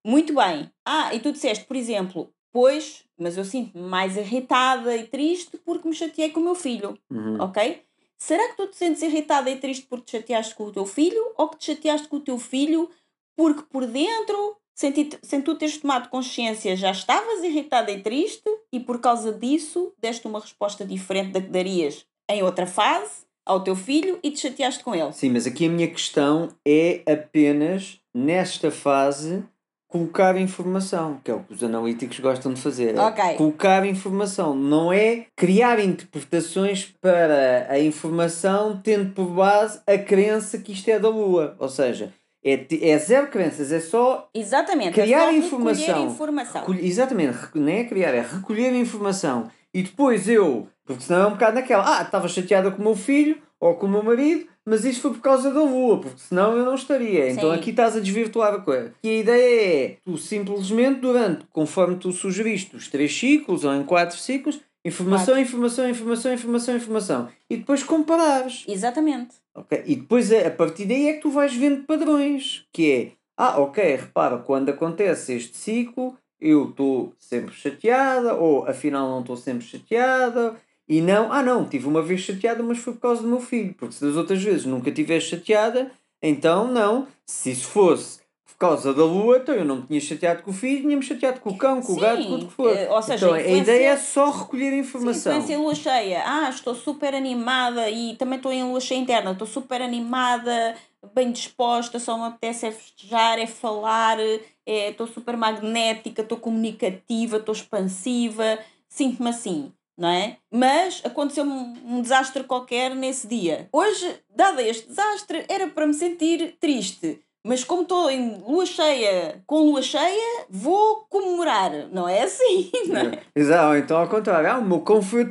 Muito 0.07 0.35
bem. 0.35 0.71
Ah, 0.87 1.13
e 1.13 1.19
tu 1.19 1.33
disseste, 1.33 1.65
por 1.65 1.75
exemplo, 1.75 2.33
pois, 2.53 3.05
mas 3.19 3.37
eu 3.37 3.45
sinto-me 3.45 3.83
mais 3.83 4.17
irritada 4.17 4.97
e 4.97 5.09
triste 5.09 5.59
porque 5.59 5.89
me 5.89 5.95
chateei 5.95 6.31
com 6.31 6.39
o 6.39 6.45
meu 6.45 6.55
filho. 6.55 6.97
Uhum. 7.11 7.41
Ok? 7.41 7.83
Será 8.17 8.51
que 8.51 8.57
tu 8.57 8.69
te 8.69 8.77
sentes 8.77 9.03
irritada 9.03 9.51
e 9.51 9.59
triste 9.59 9.87
porque 9.87 10.05
te 10.05 10.13
chateaste 10.13 10.55
com 10.55 10.67
o 10.67 10.73
teu 10.73 10.87
filho 10.87 11.33
ou 11.37 11.49
que 11.49 11.59
te 11.59 11.67
chateaste 11.67 12.07
com 12.07 12.17
o 12.17 12.21
teu 12.21 12.39
filho 12.39 12.89
porque 13.35 13.63
por 13.63 13.85
dentro 13.87 14.60
sem, 14.81 14.93
ti- 14.93 15.19
sem 15.23 15.43
tu 15.43 15.55
teres 15.57 15.77
tomado 15.77 16.09
consciência, 16.09 16.75
já 16.75 16.91
estavas 16.91 17.45
irritada 17.45 17.91
e 17.91 18.01
triste 18.03 18.43
e 18.73 18.81
por 18.81 18.99
causa 18.99 19.31
disso 19.31 19.93
deste 20.01 20.27
uma 20.27 20.41
resposta 20.41 20.87
diferente 20.87 21.33
da 21.33 21.41
que 21.43 21.49
darias 21.49 22.07
em 22.31 22.43
outra 22.43 22.67
fase 22.67 23.27
ao 23.45 23.63
teu 23.63 23.77
filho 23.77 24.19
e 24.23 24.31
te 24.31 24.41
chateaste 24.41 24.83
com 24.83 24.95
ele. 24.95 25.13
Sim, 25.13 25.31
mas 25.31 25.47
aqui 25.47 25.67
a 25.67 25.69
minha 25.69 25.87
questão 25.87 26.49
é 26.67 27.03
apenas, 27.07 28.01
nesta 28.15 28.71
fase, 28.71 29.45
colocar 29.87 30.35
informação, 30.39 31.21
que 31.23 31.31
é 31.31 31.35
o 31.35 31.41
que 31.45 31.53
os 31.53 31.63
analíticos 31.63 32.19
gostam 32.21 32.55
de 32.55 32.61
fazer. 32.63 32.95
é 32.97 33.01
Ok. 33.03 33.35
Colocar 33.35 33.85
informação, 33.85 34.55
não 34.55 34.91
é 34.91 35.27
criar 35.37 35.79
interpretações 35.81 36.87
para 37.03 37.67
a 37.69 37.79
informação, 37.79 38.81
tendo 38.83 39.13
por 39.13 39.27
base 39.27 39.81
a 39.87 39.99
crença 39.99 40.57
que 40.59 40.73
isto 40.73 40.89
é 40.89 40.99
da 40.99 41.09
Lua. 41.09 41.55
Ou 41.59 41.69
seja, 41.69 42.15
é, 42.45 42.67
é 42.81 42.99
zero 42.99 43.29
crenças, 43.29 43.71
é 43.71 43.81
só 43.81 44.29
Exatamente. 44.35 44.93
Criar 44.93 45.25
é 45.25 45.31
só 45.31 45.33
informação. 45.33 46.07
informação. 46.07 46.65
Exatamente, 46.81 47.39
não 47.55 47.69
é 47.69 47.85
criar, 47.85 48.15
é 48.15 48.21
recolher 48.21 48.75
informação. 48.75 49.51
E 49.73 49.83
depois 49.83 50.29
eu, 50.29 50.67
porque 50.85 51.03
senão 51.03 51.23
é 51.23 51.27
um 51.27 51.33
bocado 51.33 51.55
naquela, 51.55 51.99
ah, 51.99 52.03
estava 52.03 52.27
chateada 52.29 52.71
com 52.71 52.81
o 52.81 52.85
meu 52.85 52.97
filho 52.97 53.39
ou 53.61 53.75
com 53.75 53.87
o 53.87 53.91
meu 53.91 54.03
marido, 54.03 54.47
mas 54.65 54.85
isso 54.85 55.01
foi 55.01 55.13
por 55.13 55.21
causa 55.21 55.53
da 55.53 55.61
lua, 55.61 56.01
porque 56.01 56.19
senão 56.19 56.57
eu 56.57 56.65
não 56.65 56.75
estaria. 56.75 57.31
Então 57.31 57.51
Sim. 57.51 57.57
aqui 57.57 57.71
estás 57.71 57.97
a 57.97 58.01
desvirtuar 58.01 58.55
a 58.55 58.61
coisa. 58.61 58.93
E 59.03 59.09
a 59.09 59.19
ideia 59.19 59.85
é, 59.85 59.97
tu 60.05 60.17
simplesmente, 60.17 61.01
durante, 61.01 61.45
conforme 61.53 61.97
tu 61.97 62.11
sugeriste, 62.13 62.77
os 62.77 62.89
três 62.89 63.17
ciclos 63.17 63.65
ou 63.65 63.75
em 63.75 63.85
quatro 63.85 64.17
ciclos, 64.17 64.61
informação, 64.85 65.39
informação, 65.39 65.89
informação, 65.89 66.33
informação, 66.33 66.77
informação. 66.77 67.29
E 67.49 67.57
depois 67.57 67.83
comparares. 67.83 68.65
Exatamente. 68.67 69.40
Ok? 69.55 69.83
E 69.87 69.97
depois 69.97 70.33
a 70.33 70.51
partir 70.51 70.87
daí 70.87 71.09
é 71.09 71.15
que 71.15 71.23
tu 71.23 71.31
vais 71.31 71.55
vendo 71.55 71.85
padrões, 71.85 72.67
que 72.73 72.93
é, 72.93 73.13
ah, 73.37 73.61
ok, 73.61 73.97
repara, 73.97 74.39
quando 74.39 74.69
acontece 74.69 75.35
este 75.35 75.57
ciclo, 75.57 76.17
eu 76.41 76.71
estou 76.71 77.15
sempre 77.19 77.55
chateada, 77.55 78.35
ou 78.35 78.67
afinal 78.67 79.09
não 79.09 79.21
estou 79.21 79.37
sempre 79.37 79.65
chateada, 79.67 80.57
e 80.89 81.01
não, 81.01 81.33
ah 81.33 81.43
não, 81.43 81.69
tive 81.69 81.87
uma 81.87 82.03
vez 82.03 82.21
chateada, 82.21 82.63
mas 82.63 82.79
foi 82.79 82.95
por 82.95 83.01
causa 83.01 83.23
do 83.23 83.29
meu 83.29 83.41
filho, 83.41 83.75
porque 83.75 83.95
se 83.95 84.05
das 84.05 84.17
outras 84.17 84.43
vezes 84.43 84.65
nunca 84.67 84.89
estivesse 84.89 85.27
chateada, 85.27 85.91
então 86.23 86.71
não, 86.71 87.07
se 87.25 87.51
isso 87.51 87.67
fosse 87.67 88.20
causa 88.61 88.95
da 88.95 89.05
lua, 89.05 89.39
então 89.39 89.55
eu 89.55 89.65
não 89.65 89.77
me 89.77 89.87
tinha 89.87 90.01
chateado 90.01 90.43
com 90.43 90.51
o 90.51 90.55
filho, 90.55 90.83
tinha-me 90.83 91.03
chateado 91.03 91.41
com 91.41 91.51
o 91.51 91.57
cão, 91.59 91.81
com 91.83 91.95
o 91.95 91.97
gato, 91.97 92.23
com 92.27 92.35
o 92.35 92.47
que 92.47 92.53
for. 92.53 92.77
eh, 92.77 92.89
ou 92.91 93.03
seja, 93.03 93.25
então, 93.27 93.35
a 93.35 93.37
a 93.37 93.41
influência- 93.41 93.63
ideia 93.75 93.89
é 93.91 93.97
só 93.97 94.31
recolher 94.31 94.71
Sim, 94.71 94.79
informação. 94.79 95.33
influência 95.33 95.55
em 95.55 95.57
lua 95.57 95.75
cheia. 95.75 96.23
Ah, 96.27 96.49
estou 96.51 96.75
super 96.75 97.15
animada 97.15 97.89
e 97.91 98.15
também 98.17 98.37
estou 98.37 98.53
em 98.53 98.63
lua 98.63 98.81
cheia 98.81 98.99
interna. 98.99 99.33
Estou 99.33 99.47
super 99.47 99.81
animada, 99.81 100.77
bem 101.15 101.33
disposta, 101.33 101.99
só 101.99 102.19
me 102.19 102.25
apetece 102.25 102.67
é 102.67 102.71
festejar, 102.71 103.39
é 103.39 103.47
falar, 103.47 104.19
é, 104.21 104.91
estou 104.91 105.07
super 105.07 105.37
magnética, 105.37 106.23
estou 106.23 106.37
comunicativa, 106.39 107.39
estou 107.39 107.55
expansiva, 107.55 108.59
sinto-me 108.89 109.31
assim, 109.31 109.73
não 109.97 110.09
é? 110.11 110.37
Mas 110.53 111.01
aconteceu 111.05 111.45
um, 111.45 111.75
um 111.87 112.03
desastre 112.03 112.45
qualquer 112.45 112.95
nesse 112.95 113.27
dia. 113.27 113.69
Hoje, 113.73 114.17
dado 114.35 114.61
este 114.61 114.87
desastre, 114.89 115.45
era 115.49 115.67
para 115.69 115.87
me 115.87 115.95
sentir 115.95 116.57
triste. 116.61 117.21
Mas 117.43 117.65
como 117.65 117.83
estou 117.83 118.11
em 118.11 118.39
lua 118.47 118.67
cheia, 118.67 119.43
com 119.47 119.61
lua 119.63 119.81
cheia, 119.81 120.45
vou 120.51 121.07
comemorar. 121.09 121.71
Não 121.91 122.07
é 122.07 122.23
assim, 122.23 122.71
não 122.87 122.97
é? 123.01 123.19
Exato, 123.35 123.69
ou 123.69 123.77
então 123.79 123.99
ao 123.99 124.09
contrário, 124.09 124.51
ah, 124.51 124.59
o 124.59 124.65
meu 124.65 124.81
cão 124.81 125.01
foi 125.01 125.25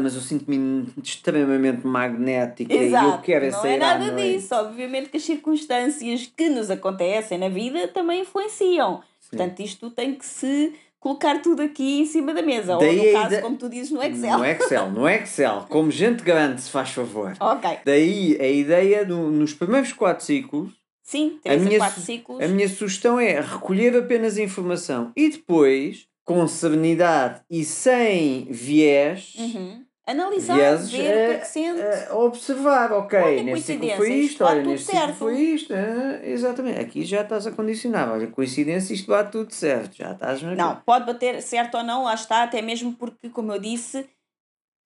mas 0.00 0.14
eu 0.16 0.20
sinto-me 0.20 0.86
extremamente 1.02 1.86
magnética 1.86 2.72
e 2.74 2.76
eu 2.76 2.82
Exato, 2.84 3.22
quero 3.22 3.44
é 3.46 3.50
não 3.50 3.60
sair 3.62 3.74
é 3.74 3.78
nada 3.78 4.12
noite. 4.12 4.32
disso. 4.34 4.54
Obviamente 4.54 5.08
que 5.10 5.16
as 5.16 5.22
circunstâncias 5.24 6.30
que 6.36 6.48
nos 6.48 6.70
acontecem 6.70 7.38
na 7.38 7.48
vida 7.48 7.86
também 7.88 8.22
influenciam. 8.22 9.00
Portanto, 9.30 9.60
isto 9.60 9.90
tem 9.90 10.14
que 10.14 10.26
se 10.26 10.72
colocar 10.98 11.40
tudo 11.42 11.62
aqui 11.62 12.00
em 12.00 12.06
cima 12.06 12.32
da 12.34 12.42
mesa. 12.42 12.76
Daí 12.78 12.98
Ou 12.98 13.06
no 13.06 13.12
caso, 13.12 13.34
ide- 13.34 13.42
como 13.42 13.56
tu 13.56 13.68
dizes, 13.68 13.90
no 13.90 14.02
Excel. 14.02 14.38
No 14.38 14.44
Excel, 14.44 14.90
no 14.90 15.08
Excel, 15.08 15.66
como 15.68 15.90
gente 15.90 16.22
grande, 16.22 16.60
se 16.62 16.70
faz 16.70 16.90
favor. 16.90 17.34
Ok. 17.40 17.78
Daí 17.84 18.36
a 18.40 18.46
ideia, 18.48 19.04
no- 19.04 19.30
nos 19.30 19.52
primeiros 19.52 19.92
quatro 19.92 20.24
ciclos, 20.24 20.72
Sim, 21.04 21.38
a 21.40 21.42
3 21.42 21.60
a 21.60 21.64
minha, 21.64 21.78
4 21.78 22.00
su- 22.00 22.06
ciclos. 22.06 22.42
a 22.42 22.48
minha 22.48 22.68
sugestão 22.68 23.20
é 23.20 23.38
recolher 23.40 23.94
apenas 23.96 24.38
informação 24.38 25.12
e 25.14 25.28
depois, 25.28 26.08
com 26.24 26.48
serenidade 26.48 27.42
e 27.50 27.64
sem 27.64 28.46
viés, 28.50 29.34
Uhum. 29.38 29.84
Analisar, 30.06 30.56
Vieses, 30.56 30.90
ver 30.90 30.98
o 30.98 31.26
que 31.26 31.32
é 31.32 31.38
que 31.38 31.46
sente. 31.46 31.80
eh, 31.80 32.08
observar, 32.12 32.92
ok, 32.92 33.18
Olha, 33.18 33.42
neste 33.42 33.72
ciclo 33.72 33.88
foi 33.96 34.12
isto 34.12 34.44
olha, 34.44 34.62
neste 34.62 34.84
ciclo 34.86 35.00
certo. 35.00 35.16
foi 35.16 35.38
isto, 35.40 35.72
ah, 35.72 36.20
exatamente. 36.26 36.78
Aqui 36.78 37.04
já 37.06 37.22
estás 37.22 37.46
a 37.46 37.52
condicionar, 37.52 38.10
olha, 38.12 38.26
coincidência, 38.26 38.92
isto 38.92 39.06
bate 39.10 39.32
tudo 39.32 39.50
certo, 39.54 39.96
já 39.96 40.12
estás 40.12 40.42
na 40.42 40.54
Não, 40.54 40.76
pode 40.76 41.06
bater 41.06 41.40
certo 41.40 41.78
ou 41.78 41.82
não, 41.82 42.04
lá 42.04 42.12
está, 42.12 42.42
até 42.42 42.60
mesmo 42.60 42.92
porque, 42.94 43.30
como 43.30 43.50
eu 43.52 43.58
disse, 43.58 44.06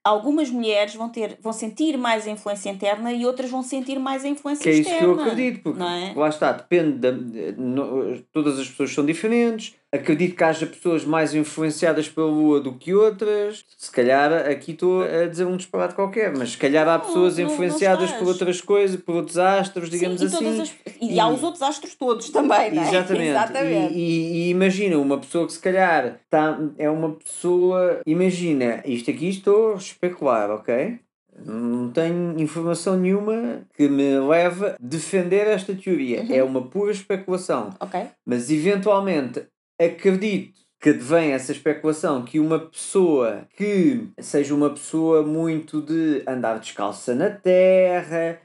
algumas 0.09 0.51
mulheres 0.51 0.95
vão, 0.95 1.09
ter, 1.09 1.39
vão 1.41 1.53
sentir 1.53 1.97
mais 1.97 2.27
a 2.27 2.31
influência 2.31 2.71
interna 2.71 3.13
e 3.13 3.25
outras 3.27 3.51
vão 3.51 3.63
sentir 3.63 3.99
mais 3.99 4.25
a 4.25 4.29
influência 4.29 4.63
Que 4.63 4.69
é 4.71 4.73
isso 4.73 4.91
externa. 4.91 5.15
que 5.15 5.21
eu 5.21 5.23
acredito, 5.25 5.63
porque 5.63 5.83
é? 5.83 6.13
lá 6.17 6.29
está, 6.29 6.53
depende, 6.53 6.99
da, 6.99 7.11
de- 7.11 7.53
no- 7.57 8.19
todas 8.33 8.59
as 8.59 8.69
pessoas 8.69 8.93
são 8.93 9.05
diferentes, 9.05 9.75
acredito 9.93 10.37
que 10.37 10.45
haja 10.45 10.67
pessoas 10.67 11.05
mais 11.05 11.35
influenciadas 11.35 12.09
pela 12.09 12.27
lua 12.27 12.61
do 12.61 12.73
que 12.75 12.95
outras, 12.95 13.65
se 13.77 13.91
calhar 13.91 14.33
aqui 14.49 14.73
estou 14.73 15.03
a 15.03 15.27
dizer 15.27 15.47
um 15.47 15.57
disparate 15.57 15.95
qualquer, 15.95 16.37
mas 16.37 16.51
se 16.53 16.59
calhar 16.59 16.87
há 16.89 16.99
pessoas 16.99 17.39
não- 17.39 17.47
não 17.47 17.53
influenciadas 17.53 18.11
por 18.11 18.15
estás. 18.17 18.29
outras 18.29 18.61
coisas, 18.61 19.01
por 19.01 19.15
outros 19.17 19.39
astros, 19.39 19.89
digamos 19.89 20.21
Sim, 20.21 20.27
e, 20.27 20.29
assim. 20.29 20.61
as- 20.63 20.75
e, 21.01 21.15
E- 21.15 21.21
há 21.21 21.29
os 21.29 21.43
outros 21.43 21.63
astros 21.63 21.95
todos 21.95 22.29
também, 22.31 22.73
não 22.73 22.83
é? 22.83 22.89
Exatamente. 22.89 23.29
Exatamente. 23.31 23.95
E, 23.95 23.99
e- 23.99 24.33
e 24.47 24.51
imagina 24.51 24.99
uma 24.99 25.19
pessoa 25.19 25.47
que 25.47 25.53
se 25.55 25.61
calhar 25.61 26.21
tá, 26.29 26.59
é 26.77 26.91
uma 26.91 27.13
pessoa. 27.13 28.01
Imagina, 28.07 28.83
isto 28.85 29.11
aqui 29.11 29.29
estou 29.29 29.73
a 29.73 29.77
especular, 29.77 30.51
ok? 30.51 30.99
Não 31.45 31.89
tenho 31.91 32.35
informação 32.41 32.97
nenhuma 32.97 33.61
que 33.77 33.89
me 33.89 34.19
leve 34.19 34.67
a 34.67 34.77
defender 34.81 35.47
esta 35.47 35.73
teoria. 35.73 36.23
Uhum. 36.23 36.35
É 36.35 36.43
uma 36.43 36.63
pura 36.63 36.91
especulação. 36.91 37.71
Ok. 37.79 38.01
Mas 38.27 38.51
eventualmente 38.51 39.45
acredito 39.79 40.59
que 40.81 40.91
advém 40.91 41.33
essa 41.33 41.53
especulação 41.53 42.23
que 42.25 42.39
uma 42.39 42.59
pessoa 42.59 43.47
que 43.57 44.09
seja 44.21 44.55
uma 44.55 44.71
pessoa 44.71 45.23
muito 45.25 45.83
de 45.83 46.23
andar 46.27 46.59
descalça 46.61 47.15
na 47.15 47.31
terra, 47.31 48.39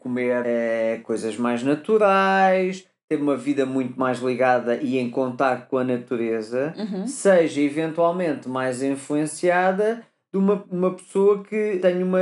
comer 0.00 0.42
eh, 0.46 1.00
coisas 1.02 1.36
mais 1.36 1.62
naturais, 1.62 2.86
ter 3.08 3.16
uma 3.20 3.36
vida 3.36 3.64
muito 3.66 3.98
mais 3.98 4.20
ligada 4.20 4.76
e 4.76 4.98
em 4.98 5.10
contato 5.10 5.68
com 5.68 5.78
a 5.78 5.84
natureza, 5.84 6.72
Uhum. 6.76 7.06
seja 7.06 7.60
eventualmente 7.60 8.48
mais 8.48 8.82
influenciada 8.82 10.02
de 10.32 10.38
uma, 10.38 10.64
uma 10.70 10.92
pessoa 10.94 11.42
que 11.42 11.78
tenha 11.82 12.04
uma, 12.04 12.20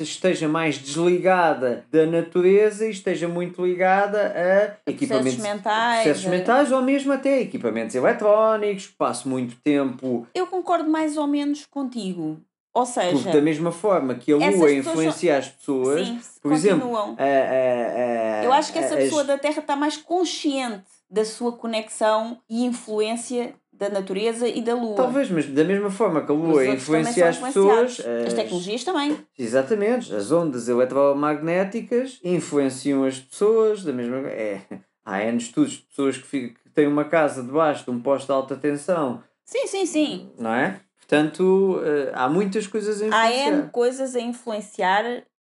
esteja 0.00 0.48
mais 0.48 0.78
desligada 0.78 1.84
da 1.90 2.06
natureza 2.06 2.86
e 2.86 2.90
esteja 2.90 3.28
muito 3.28 3.64
ligada 3.64 4.78
a 4.86 4.90
equipamentos 4.90 5.36
mentais, 5.38 6.02
processos 6.04 6.26
a- 6.26 6.30
mentais 6.30 6.72
ou 6.72 6.80
mesmo 6.82 7.12
até 7.12 7.40
equipamentos 7.42 7.94
eletrónicos, 7.94 8.86
passo 8.86 9.28
muito 9.28 9.56
tempo, 9.56 10.26
Eu 10.34 10.46
concordo 10.46 10.88
mais 10.88 11.16
ou 11.16 11.26
menos 11.26 11.66
contigo. 11.66 12.40
Ou 12.74 12.86
seja, 12.86 13.10
porque 13.12 13.30
da 13.30 13.42
mesma 13.42 13.70
forma 13.70 14.14
que 14.14 14.32
a 14.32 14.36
lua 14.38 14.72
influencia 14.72 15.36
as 15.36 15.46
pessoas, 15.48 16.06
sim, 16.08 16.18
por 16.40 16.52
exemplo, 16.52 16.96
a- 16.96 17.22
a- 17.22 18.40
a- 18.40 18.44
Eu 18.44 18.52
acho 18.54 18.72
que 18.72 18.78
essa 18.78 18.94
as- 18.94 19.00
pessoa 19.04 19.24
da 19.24 19.36
Terra 19.36 19.58
está 19.60 19.76
mais 19.76 19.98
consciente 19.98 20.84
da 21.10 21.22
sua 21.22 21.52
conexão 21.52 22.38
e 22.48 22.64
influência 22.64 23.52
da 23.82 23.88
natureza 23.90 24.46
e 24.46 24.60
da 24.62 24.74
Lua. 24.74 24.94
Talvez, 24.94 25.28
mas 25.30 25.46
da 25.46 25.64
mesma 25.64 25.90
forma 25.90 26.24
que 26.24 26.30
a 26.30 26.34
lua 26.34 26.64
influencia 26.64 27.28
as 27.28 27.36
pessoas. 27.38 27.98
As 28.00 28.26
as- 28.28 28.34
tecnologias 28.34 28.84
também. 28.84 29.16
Exatamente, 29.36 30.14
as 30.14 30.30
ondas 30.30 30.68
eletromagnéticas 30.68 32.20
influenciam 32.22 33.04
as 33.04 33.18
pessoas 33.18 33.82
da 33.82 33.92
mesma 33.92 34.18
é, 34.28 34.60
Há 35.04 35.24
N 35.24 35.36
estudos 35.38 35.72
de 35.72 35.78
pessoas 35.82 36.16
que, 36.16 36.22
fi- 36.26 36.48
que 36.50 36.70
têm 36.70 36.86
uma 36.86 37.04
casa 37.04 37.42
debaixo 37.42 37.84
de 37.84 37.90
um 37.90 38.00
posto 38.00 38.26
de 38.26 38.32
alta 38.32 38.56
tensão, 38.56 39.22
Sim, 39.44 39.66
sim, 39.66 39.84
sim. 39.86 40.30
não 40.38 40.54
é? 40.54 40.80
Portanto, 40.96 41.80
eh, 41.84 42.12
há 42.14 42.28
muitas 42.28 42.66
coisas 42.68 43.02
a 43.02 43.04
Há 43.06 43.26
influenciar. 43.28 43.52
N 43.64 43.70
coisas 43.70 44.14
a 44.16 44.20
influenciar, 44.20 45.04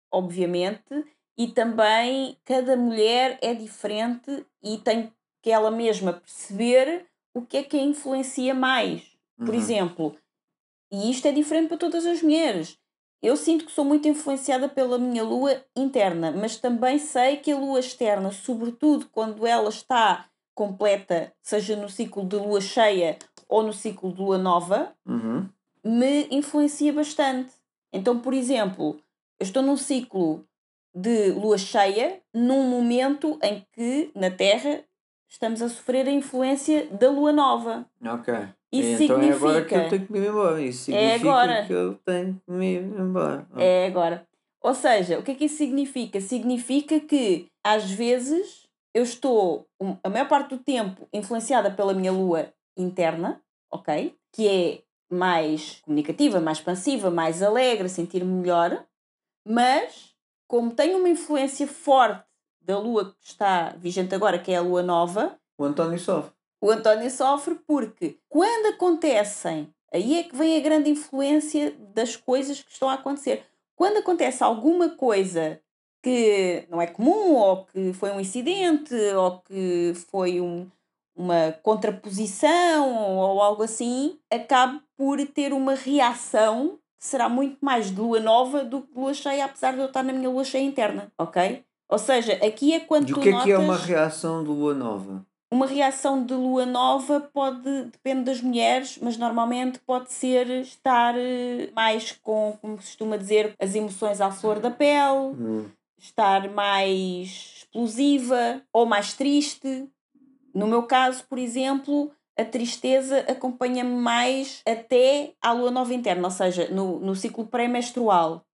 obviamente, 0.09 1.03
e 1.37 1.47
também 1.49 2.37
cada 2.45 2.77
mulher 2.77 3.37
é 3.41 3.53
diferente 3.53 4.45
e 4.63 4.77
tem 4.77 5.11
que 5.43 5.51
ela 5.51 5.69
mesma 5.69 6.13
perceber 6.13 7.05
o 7.33 7.41
que 7.41 7.57
é 7.57 7.63
que 7.63 7.77
a 7.77 7.81
influencia 7.83 8.53
mais. 8.53 9.03
Por 9.37 9.49
Uhum. 9.49 9.59
exemplo, 9.59 10.15
e 10.91 11.09
isto 11.09 11.27
é 11.27 11.31
diferente 11.31 11.67
para 11.69 11.77
todas 11.77 12.05
as 12.05 12.21
mulheres. 12.21 12.77
Eu 13.21 13.37
sinto 13.37 13.65
que 13.65 13.71
sou 13.71 13.85
muito 13.85 14.07
influenciada 14.07 14.67
pela 14.67 14.97
minha 14.97 15.23
lua 15.23 15.63
interna, 15.75 16.31
mas 16.31 16.57
também 16.57 16.97
sei 16.97 17.37
que 17.37 17.51
a 17.51 17.57
lua 17.57 17.79
externa, 17.79 18.31
sobretudo 18.31 19.07
quando 19.11 19.45
ela 19.45 19.69
está 19.69 20.27
completa, 20.55 21.31
seja 21.41 21.75
no 21.75 21.87
ciclo 21.87 22.25
de 22.25 22.35
lua 22.35 22.59
cheia 22.59 23.17
ou 23.47 23.61
no 23.63 23.73
ciclo 23.73 24.11
de 24.11 24.19
lua 24.21 24.37
nova, 24.37 24.95
Uhum. 25.05 25.47
me 25.83 26.27
influencia 26.31 26.91
bastante. 26.91 27.51
Então, 27.93 28.19
por 28.19 28.33
exemplo, 28.33 28.99
eu 29.39 29.43
estou 29.45 29.61
num 29.61 29.77
ciclo 29.77 30.45
de 30.93 31.31
lua 31.31 31.57
cheia, 31.57 32.21
num 32.33 32.67
momento 32.69 33.39
em 33.41 33.65
que 33.71 34.11
na 34.15 34.29
Terra 34.31 34.83
estamos 35.31 35.61
a 35.61 35.69
sofrer 35.69 36.07
a 36.07 36.11
influência 36.11 36.87
da 36.87 37.09
lua 37.09 37.31
nova. 37.31 37.85
Ok. 38.05 38.33
Isso 38.71 39.03
então 39.03 39.21
é 39.21 39.31
agora 39.31 39.63
que 39.65 39.69
significa- 39.75 39.75
eu 39.83 39.89
tenho 39.89 40.05
que 40.07 40.11
me 40.13 40.19
ir 40.19 40.27
embora. 40.29 40.61
Isso 40.61 40.91
É 40.91 40.93
significa 40.93 41.29
agora. 41.31 41.65
que 41.65 41.73
eu 41.73 41.93
tenho 42.05 42.41
que 42.45 42.51
me 42.51 42.73
ir 42.75 42.81
embora. 42.83 43.47
É 43.57 43.87
agora. 43.87 44.27
Ou 44.61 44.73
seja, 44.75 45.17
o 45.17 45.23
que 45.23 45.31
é 45.31 45.35
que 45.35 45.45
isso 45.45 45.57
significa? 45.57 46.21
Significa 46.21 46.99
que 46.99 47.47
às 47.63 47.89
vezes 47.89 48.67
eu 48.93 49.03
estou 49.03 49.65
a 50.03 50.09
maior 50.09 50.27
parte 50.27 50.49
do 50.55 50.57
tempo 50.63 51.07
influenciada 51.13 51.71
pela 51.71 51.93
minha 51.93 52.11
lua 52.11 52.53
interna, 52.77 53.41
ok? 53.71 54.15
Que 54.33 54.47
é 54.47 54.81
mais 55.13 55.81
comunicativa, 55.81 56.39
mais 56.39 56.59
expansiva, 56.59 57.09
mais 57.09 57.41
alegre, 57.41 57.89
sentir-me 57.89 58.31
melhor, 58.31 58.85
mas 59.47 60.13
como 60.47 60.71
tenho 60.73 60.97
uma 60.99 61.09
influência 61.09 61.67
forte 61.67 62.23
da 62.71 62.79
lua 62.79 63.05
que 63.19 63.27
está 63.27 63.75
vigente 63.77 64.15
agora, 64.15 64.39
que 64.39 64.51
é 64.51 64.55
a 64.57 64.61
lua 64.61 64.81
nova, 64.81 65.37
O 65.57 65.63
António 65.65 65.99
sofre. 65.99 66.31
o 66.61 66.71
António 66.71 67.09
sofre 67.11 67.55
porque 67.67 68.17
quando 68.29 68.73
acontecem, 68.73 69.69
aí 69.93 70.17
é 70.19 70.23
que 70.23 70.35
vem 70.35 70.57
a 70.57 70.61
grande 70.61 70.89
influência 70.89 71.75
das 71.93 72.15
coisas 72.15 72.61
que 72.61 72.71
estão 72.71 72.89
a 72.89 72.93
acontecer. 72.93 73.43
Quando 73.75 73.97
acontece 73.97 74.43
alguma 74.43 74.89
coisa 74.89 75.59
que 76.03 76.65
não 76.69 76.81
é 76.81 76.87
comum, 76.87 77.35
ou 77.35 77.65
que 77.65 77.93
foi 77.93 78.11
um 78.11 78.19
incidente, 78.19 78.95
ou 79.15 79.39
que 79.41 79.93
foi 80.09 80.39
um- 80.41 80.67
uma 81.15 81.51
contraposição, 81.61 82.95
ou 83.17 83.41
algo 83.41 83.63
assim, 83.63 84.17
acaba 84.31 84.81
por 84.97 85.17
ter 85.27 85.53
uma 85.53 85.75
reação 85.75 86.79
que 86.99 87.05
será 87.07 87.27
muito 87.27 87.57
mais 87.61 87.91
de 87.91 87.99
lua 87.99 88.19
nova 88.19 88.63
do 88.63 88.81
que 88.81 88.93
de 88.93 88.99
lua 88.99 89.13
cheia, 89.13 89.45
apesar 89.45 89.73
de 89.73 89.79
eu 89.79 89.85
estar 89.85 90.03
na 90.03 90.13
minha 90.13 90.29
lua 90.29 90.43
cheia 90.43 90.63
interna, 90.63 91.11
ok? 91.17 91.63
Ou 91.91 91.97
seja, 91.99 92.33
aqui 92.35 92.73
é 92.73 92.79
quando 92.79 93.09
E 93.09 93.13
tu 93.13 93.19
o 93.19 93.21
que 93.21 93.27
é 93.29 93.31
notas... 93.33 93.45
que 93.45 93.51
é 93.51 93.57
uma 93.57 93.75
reação 93.77 94.41
de 94.43 94.49
lua 94.49 94.73
nova? 94.73 95.25
Uma 95.53 95.65
reação 95.67 96.23
de 96.25 96.33
lua 96.33 96.65
nova 96.65 97.19
pode, 97.19 97.83
depende 97.91 98.23
das 98.23 98.39
mulheres, 98.41 98.97
mas 99.01 99.17
normalmente 99.17 99.79
pode 99.79 100.09
ser 100.13 100.49
estar 100.61 101.13
eh, 101.17 101.69
mais 101.75 102.13
com, 102.23 102.57
como 102.61 102.77
se 102.81 102.87
costuma 102.87 103.17
dizer, 103.17 103.53
as 103.59 103.75
emoções 103.75 104.21
à 104.21 104.31
flor 104.31 104.59
da 104.59 104.71
pele, 104.71 105.35
Hum. 105.37 105.65
estar 105.99 106.49
mais 106.49 107.57
explosiva 107.57 108.61
ou 108.71 108.85
mais 108.85 109.13
triste. 109.13 109.89
No 110.55 110.67
meu 110.67 110.83
caso, 110.83 111.25
por 111.29 111.37
exemplo, 111.37 112.09
a 112.39 112.45
tristeza 112.45 113.19
acompanha-me 113.27 113.93
mais 113.95 114.61
até 114.65 115.33
à 115.41 115.51
lua 115.51 115.69
nova 115.71 115.93
interna, 115.93 116.23
ou 116.27 116.31
seja, 116.31 116.69
no, 116.71 116.97
no 117.01 117.13
ciclo 117.13 117.45
pré-menstrual. 117.45 118.45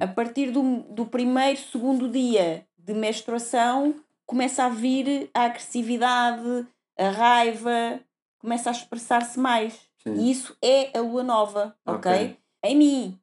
A 0.00 0.06
partir 0.06 0.50
do, 0.50 0.82
do 0.90 1.06
primeiro, 1.06 1.58
segundo 1.58 2.06
dia 2.06 2.66
de 2.84 2.94
menstruação, 2.94 3.94
começa 4.26 4.64
a 4.64 4.68
vir 4.68 5.30
a 5.34 5.44
agressividade, 5.44 6.66
a 6.98 7.08
raiva, 7.10 8.00
começa 8.38 8.70
a 8.70 8.72
expressar-se 8.72 9.38
mais. 9.38 9.80
Sim. 10.02 10.14
E 10.14 10.30
isso 10.30 10.56
é 10.62 10.96
a 10.96 11.00
lua 11.00 11.22
nova, 11.22 11.76
ok? 11.86 12.36
Em 12.64 12.76
mim. 12.76 13.18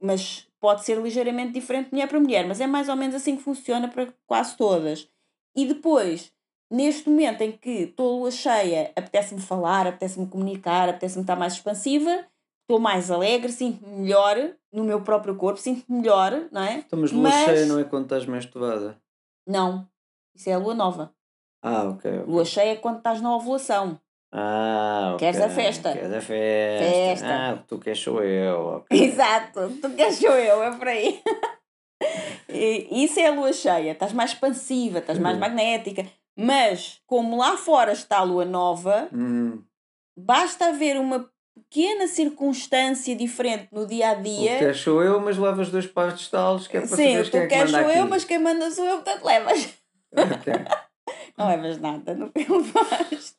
Mas 0.00 0.46
pode 0.60 0.84
ser 0.84 1.00
ligeiramente 1.00 1.52
diferente 1.52 1.86
de 1.86 1.94
mulher 1.94 2.08
para 2.08 2.20
mulher, 2.20 2.46
mas 2.46 2.60
é 2.60 2.66
mais 2.66 2.88
ou 2.88 2.96
menos 2.96 3.14
assim 3.14 3.36
que 3.36 3.42
funciona 3.42 3.88
para 3.88 4.12
quase 4.26 4.56
todas. 4.56 5.08
E 5.54 5.64
depois, 5.64 6.32
neste 6.70 7.08
momento 7.08 7.42
em 7.42 7.52
que 7.52 7.70
estou 7.84 8.18
lua 8.18 8.30
cheia, 8.30 8.92
apetece-me 8.96 9.40
falar, 9.40 9.86
apetece-me 9.86 10.26
comunicar, 10.26 10.88
apetece-me 10.88 11.22
estar 11.22 11.36
mais 11.36 11.54
expansiva, 11.54 12.26
estou 12.66 12.80
mais 12.80 13.10
alegre, 13.12 13.50
sinto-me 13.52 14.00
melhor 14.00 14.36
no 14.72 14.82
meu 14.84 15.00
próprio 15.00 15.36
corpo, 15.36 15.58
sinto-me 15.60 16.00
melhor, 16.00 16.48
não 16.50 16.62
é? 16.62 16.74
Então, 16.78 16.98
mas 16.98 17.12
lua 17.12 17.22
Mas- 17.22 17.44
cheia 17.44 17.66
não 17.66 17.78
é 17.78 17.84
quando 17.84 18.04
estás 18.04 18.26
menstruada? 18.26 19.00
Não, 19.46 19.88
isso 20.34 20.50
é 20.50 20.54
a 20.54 20.58
lua 20.58 20.74
nova. 20.74 21.12
Ah, 21.62 21.84
ok. 21.84 22.10
ok. 22.18 22.24
Lua 22.26 22.44
cheia 22.44 22.72
é 22.72 22.76
quando 22.76 22.98
estás 22.98 23.20
na 23.20 23.34
ovulação. 23.34 23.98
Ah, 24.32 25.12
ok. 25.14 25.18
Queres 25.20 25.40
a 25.40 25.48
festa? 25.48 25.92
Queres 25.92 26.12
a 26.12 26.20
festa. 26.20 26.84
Festa. 26.84 27.26
Ah, 27.28 27.54
o 27.54 27.58
que 27.58 27.64
tu 27.68 27.78
queres 27.78 27.98
sou 28.00 28.22
eu. 28.22 28.58
ok. 28.78 28.86
Exato, 29.00 29.70
tu 29.80 29.90
queres 29.90 30.16
sou 30.16 30.30
eu, 30.32 30.62
é 30.62 30.76
por 30.76 30.88
aí. 30.88 31.22
E 32.48 33.04
isso 33.04 33.18
é 33.18 33.26
a 33.28 33.32
lua 33.32 33.52
cheia, 33.52 33.92
estás 33.92 34.12
mais 34.12 34.30
expansiva, 34.32 34.98
estás 34.98 35.18
mais 35.18 35.34
Uhum. 35.34 35.40
magnética. 35.40 36.06
Mas, 36.38 37.00
como 37.06 37.36
lá 37.36 37.56
fora 37.56 37.92
está 37.92 38.18
a 38.18 38.22
lua 38.22 38.44
nova, 38.44 39.08
Hum. 39.12 39.62
basta 40.16 40.66
haver 40.68 40.98
uma 40.98 41.28
pequena 41.56 42.06
circunstância 42.06 43.14
diferente 43.16 43.68
no 43.72 43.86
dia 43.86 44.10
a 44.10 44.12
O 44.12 44.16
que 44.16 44.22
dia. 44.22 44.58
queres 44.58 44.80
sou 44.80 45.02
eu, 45.02 45.18
mas 45.20 45.36
levas 45.38 45.70
dois 45.70 45.86
pares 45.86 46.14
de 46.14 46.20
estalos 46.20 46.68
que 46.68 46.76
é 46.76 46.80
para 46.80 46.88
Sim, 46.90 46.96
saberes 46.96 47.28
tu 47.28 47.32
quem 47.32 47.40
é 47.40 47.46
que 47.46 47.54
queres 47.54 47.70
manda 47.72 47.82
sou 47.84 47.90
aqui. 47.90 47.98
eu, 48.00 48.08
mas 48.08 48.24
quem 48.24 48.38
manda 48.38 48.70
sou 48.70 48.84
eu, 48.84 48.94
portanto 48.96 49.24
levas. 49.24 49.68
Ok. 50.16 50.52
Não 51.36 51.48
levas 51.48 51.78
nada, 51.78 52.14
no 52.14 52.30
que 52.30 52.40
levaste. 52.50 53.36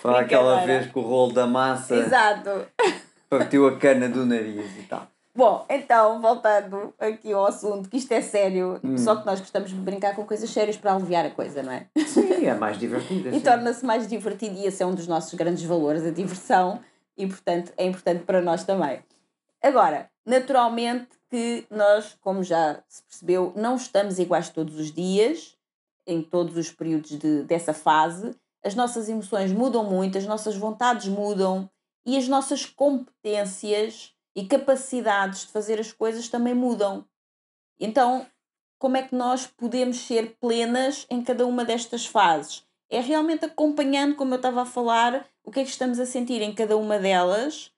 Foi 0.00 0.14
aquela 0.16 0.64
vez 0.64 0.86
que 0.90 0.98
o 0.98 1.02
rolo 1.02 1.32
da 1.32 1.46
massa 1.46 1.94
Exato. 1.96 2.66
partiu 3.28 3.66
a 3.66 3.76
cana 3.76 4.08
do 4.08 4.24
nariz 4.24 4.76
e 4.78 4.82
tal. 4.82 5.06
Bom, 5.34 5.64
então, 5.68 6.20
voltando 6.20 6.92
aqui 6.98 7.32
ao 7.32 7.46
assunto, 7.46 7.88
que 7.88 7.96
isto 7.96 8.10
é 8.12 8.20
sério, 8.20 8.80
Hum. 8.82 8.96
só 8.98 9.16
que 9.16 9.26
nós 9.26 9.38
gostamos 9.40 9.70
de 9.70 9.76
brincar 9.76 10.14
com 10.14 10.24
coisas 10.24 10.48
sérias 10.50 10.76
para 10.76 10.94
aliviar 10.94 11.26
a 11.26 11.30
coisa, 11.30 11.62
não 11.62 11.72
é? 11.72 11.86
Sim, 12.06 12.46
é 12.46 12.54
mais 12.54 12.78
divertido. 12.78 13.34
E 13.34 13.40
torna-se 13.40 13.84
mais 13.84 14.06
divertido 14.08 14.56
e 14.58 14.66
esse 14.66 14.82
é 14.82 14.86
um 14.86 14.94
dos 14.94 15.06
nossos 15.06 15.34
grandes 15.34 15.62
valores, 15.64 16.04
a 16.04 16.10
diversão, 16.10 16.80
e 17.18 17.26
portanto 17.26 17.72
é 17.76 17.84
importante 17.84 18.24
para 18.24 18.40
nós 18.40 18.64
também. 18.64 19.02
Agora, 19.60 20.08
naturalmente 20.24 21.08
que 21.28 21.66
nós, 21.70 22.16
como 22.20 22.42
já 22.42 22.82
se 22.88 23.02
percebeu, 23.02 23.52
não 23.54 23.76
estamos 23.76 24.18
iguais 24.18 24.48
todos 24.48 24.78
os 24.78 24.92
dias, 24.92 25.58
em 26.06 26.22
todos 26.22 26.56
os 26.56 26.70
períodos 26.70 27.18
de, 27.18 27.42
dessa 27.42 27.74
fase. 27.74 28.34
As 28.64 28.74
nossas 28.74 29.08
emoções 29.08 29.52
mudam 29.52 29.84
muito, 29.84 30.16
as 30.16 30.26
nossas 30.26 30.56
vontades 30.56 31.08
mudam 31.08 31.68
e 32.06 32.16
as 32.16 32.26
nossas 32.26 32.64
competências 32.64 34.14
e 34.34 34.46
capacidades 34.46 35.42
de 35.42 35.52
fazer 35.52 35.78
as 35.78 35.92
coisas 35.92 36.28
também 36.28 36.54
mudam. 36.54 37.04
Então, 37.78 38.26
como 38.78 38.96
é 38.96 39.02
que 39.02 39.14
nós 39.14 39.46
podemos 39.46 39.98
ser 39.98 40.36
plenas 40.40 41.06
em 41.10 41.22
cada 41.22 41.46
uma 41.46 41.64
destas 41.64 42.06
fases? 42.06 42.64
É 42.88 43.00
realmente 43.00 43.44
acompanhando, 43.44 44.16
como 44.16 44.32
eu 44.32 44.36
estava 44.36 44.62
a 44.62 44.66
falar, 44.66 45.26
o 45.48 45.50
que 45.50 45.60
é 45.60 45.64
que 45.64 45.70
estamos 45.70 45.98
a 45.98 46.04
sentir 46.04 46.42
em 46.42 46.54
cada 46.54 46.76
uma 46.76 46.98
delas, 46.98 47.72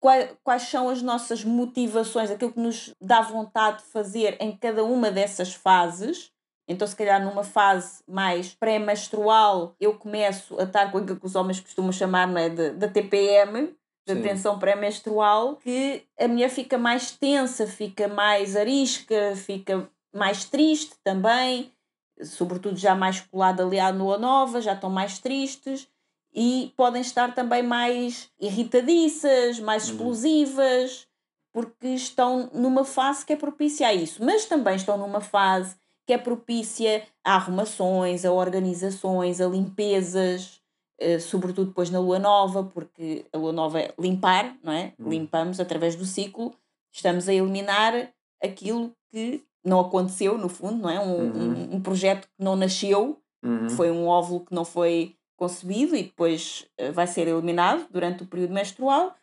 quais, 0.00 0.30
quais 0.42 0.62
são 0.62 0.88
as 0.88 1.00
nossas 1.00 1.44
motivações, 1.44 2.32
aquilo 2.32 2.52
que 2.52 2.58
nos 2.58 2.92
dá 3.00 3.20
vontade 3.20 3.78
de 3.78 3.84
fazer 3.84 4.36
em 4.40 4.56
cada 4.56 4.82
uma 4.82 5.08
dessas 5.08 5.54
fases. 5.54 6.32
Então, 6.66 6.86
se 6.86 6.96
calhar 6.96 7.24
numa 7.24 7.44
fase 7.44 8.02
mais 8.08 8.54
pré-menstrual, 8.54 9.76
eu 9.78 9.96
começo 9.96 10.58
a 10.58 10.64
estar 10.64 10.90
com 10.90 10.98
aquilo 10.98 11.20
que 11.20 11.26
os 11.26 11.36
homens 11.36 11.60
costumam 11.60 11.92
chamar 11.92 12.26
não 12.26 12.38
é, 12.38 12.48
de, 12.48 12.70
da 12.70 12.88
TPM, 12.88 13.72
da 14.04 14.16
Sim. 14.16 14.22
tensão 14.22 14.58
pré-menstrual, 14.58 15.54
que 15.56 16.02
a 16.18 16.26
mulher 16.26 16.48
fica 16.48 16.76
mais 16.76 17.12
tensa, 17.12 17.68
fica 17.68 18.08
mais 18.08 18.56
arisca, 18.56 19.36
fica 19.36 19.88
mais 20.12 20.44
triste 20.44 20.96
também, 21.04 21.72
sobretudo 22.20 22.76
já 22.76 22.96
mais 22.96 23.20
colada 23.20 23.62
ali 23.62 23.78
à 23.78 23.90
lua 23.90 24.18
nova, 24.18 24.60
já 24.60 24.72
estão 24.72 24.90
mais 24.90 25.20
tristes 25.20 25.91
e 26.34 26.72
podem 26.76 27.02
estar 27.02 27.34
também 27.34 27.62
mais 27.62 28.30
irritadiças, 28.40 29.58
mais 29.60 29.84
Uhum. 29.86 29.90
explosivas, 29.92 31.06
porque 31.52 31.88
estão 31.88 32.48
numa 32.54 32.84
fase 32.84 33.24
que 33.26 33.32
é 33.32 33.36
propícia 33.36 33.86
a 33.88 33.94
isso, 33.94 34.24
mas 34.24 34.46
também 34.46 34.74
estão 34.76 34.96
numa 34.96 35.20
fase 35.20 35.76
que 36.06 36.12
é 36.12 36.18
propícia 36.18 37.04
a 37.24 37.34
arrumações, 37.34 38.24
a 38.24 38.32
organizações, 38.32 39.40
a 39.40 39.46
limpezas, 39.46 40.60
eh, 40.98 41.18
sobretudo 41.18 41.68
depois 41.68 41.90
na 41.90 42.00
lua 42.00 42.18
nova, 42.18 42.64
porque 42.64 43.26
a 43.32 43.38
lua 43.38 43.52
nova 43.52 43.80
é 43.80 43.94
limpar, 43.98 44.56
não 44.62 44.72
é? 44.72 44.94
Hum. 44.98 45.10
Limpamos 45.10 45.60
através 45.60 45.94
do 45.94 46.04
ciclo, 46.04 46.52
estamos 46.92 47.28
a 47.28 47.34
eliminar 47.34 48.08
aquilo 48.42 48.92
que 49.12 49.44
não 49.64 49.78
aconteceu, 49.80 50.36
no 50.38 50.48
fundo, 50.48 50.82
não 50.82 50.90
é? 50.90 50.98
Um, 50.98 51.12
Uhum. 51.22 51.68
um, 51.72 51.76
um 51.76 51.80
projeto 51.80 52.26
que 52.26 52.42
não 52.44 52.56
nasceu, 52.56 53.18
Uhum. 53.44 53.68
foi 53.68 53.90
um 53.90 54.06
óvulo 54.06 54.44
que 54.44 54.54
não 54.54 54.64
foi 54.64 55.14
concebido 55.42 55.96
e 55.96 56.04
depois 56.04 56.68
eh, 56.78 56.92
vai 56.92 57.04
ser 57.04 57.26
eliminado 57.26 57.88
durante 57.90 58.22
o 58.22 58.26
período 58.26 58.54
menstrual. 58.54 59.16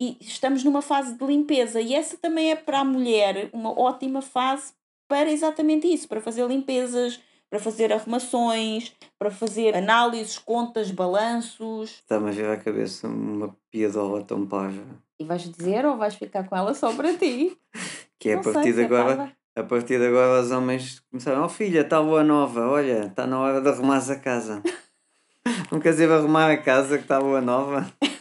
E 0.00 0.16
estamos 0.18 0.64
numa 0.64 0.80
fase 0.80 1.18
de 1.18 1.26
limpeza, 1.26 1.78
e 1.80 1.92
essa 1.94 2.16
também 2.16 2.50
é 2.52 2.56
para 2.56 2.80
a 2.80 2.84
mulher 2.84 3.50
uma 3.52 3.78
ótima 3.78 4.22
fase 4.22 4.72
para 5.06 5.30
exatamente 5.30 5.86
isso 5.86 6.08
para 6.08 6.20
fazer 6.22 6.46
limpezas, 6.46 7.20
para 7.50 7.58
fazer 7.58 7.92
arrumações, 7.92 8.94
para 9.18 9.30
fazer 9.30 9.76
análises, 9.76 10.38
contas, 10.38 10.90
balanços. 10.90 11.90
Está-me 11.90 12.28
a 12.28 12.32
vir 12.32 12.46
à 12.46 12.56
cabeça 12.56 13.06
uma 13.06 13.54
piadola 13.70 14.22
tão 14.24 14.46
parva. 14.46 14.86
E 15.20 15.24
vais 15.24 15.42
dizer 15.50 15.84
ou 15.84 15.98
vais 15.98 16.14
ficar 16.14 16.48
com 16.48 16.56
ela 16.56 16.72
só 16.72 16.94
para 16.94 17.14
ti? 17.14 17.56
Que 18.20 18.30
é 18.30 18.34
Não 18.34 18.40
a 18.40 18.52
partir 18.52 18.72
de 18.72 18.82
agora. 18.84 19.16
parva. 19.16 19.32
A 19.56 19.62
partir 19.62 19.98
de 19.98 20.06
agora 20.06 20.40
os 20.40 20.50
homens 20.50 21.00
começaram, 21.08 21.44
oh 21.44 21.48
filha, 21.48 21.82
está 21.82 22.02
boa 22.02 22.24
nova, 22.24 22.68
olha, 22.68 23.06
está 23.06 23.28
na 23.28 23.38
hora 23.38 23.60
de 23.60 23.68
arrumares 23.68 24.10
a 24.10 24.18
casa. 24.18 24.60
Queres 25.82 26.00
ir 26.00 26.10
arrumar 26.10 26.50
a 26.50 26.56
casa 26.56 26.96
que 26.96 27.04
está 27.04 27.20
boa 27.20 27.40
nova? 27.40 27.90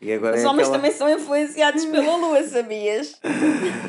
E 0.00 0.12
agora 0.12 0.36
Os 0.36 0.42
é 0.42 0.48
homens 0.48 0.66
aquela... 0.66 0.78
também 0.78 0.90
são 0.90 1.08
influenciados 1.08 1.84
pela 1.84 2.16
lua, 2.16 2.42
sabias? 2.42 3.12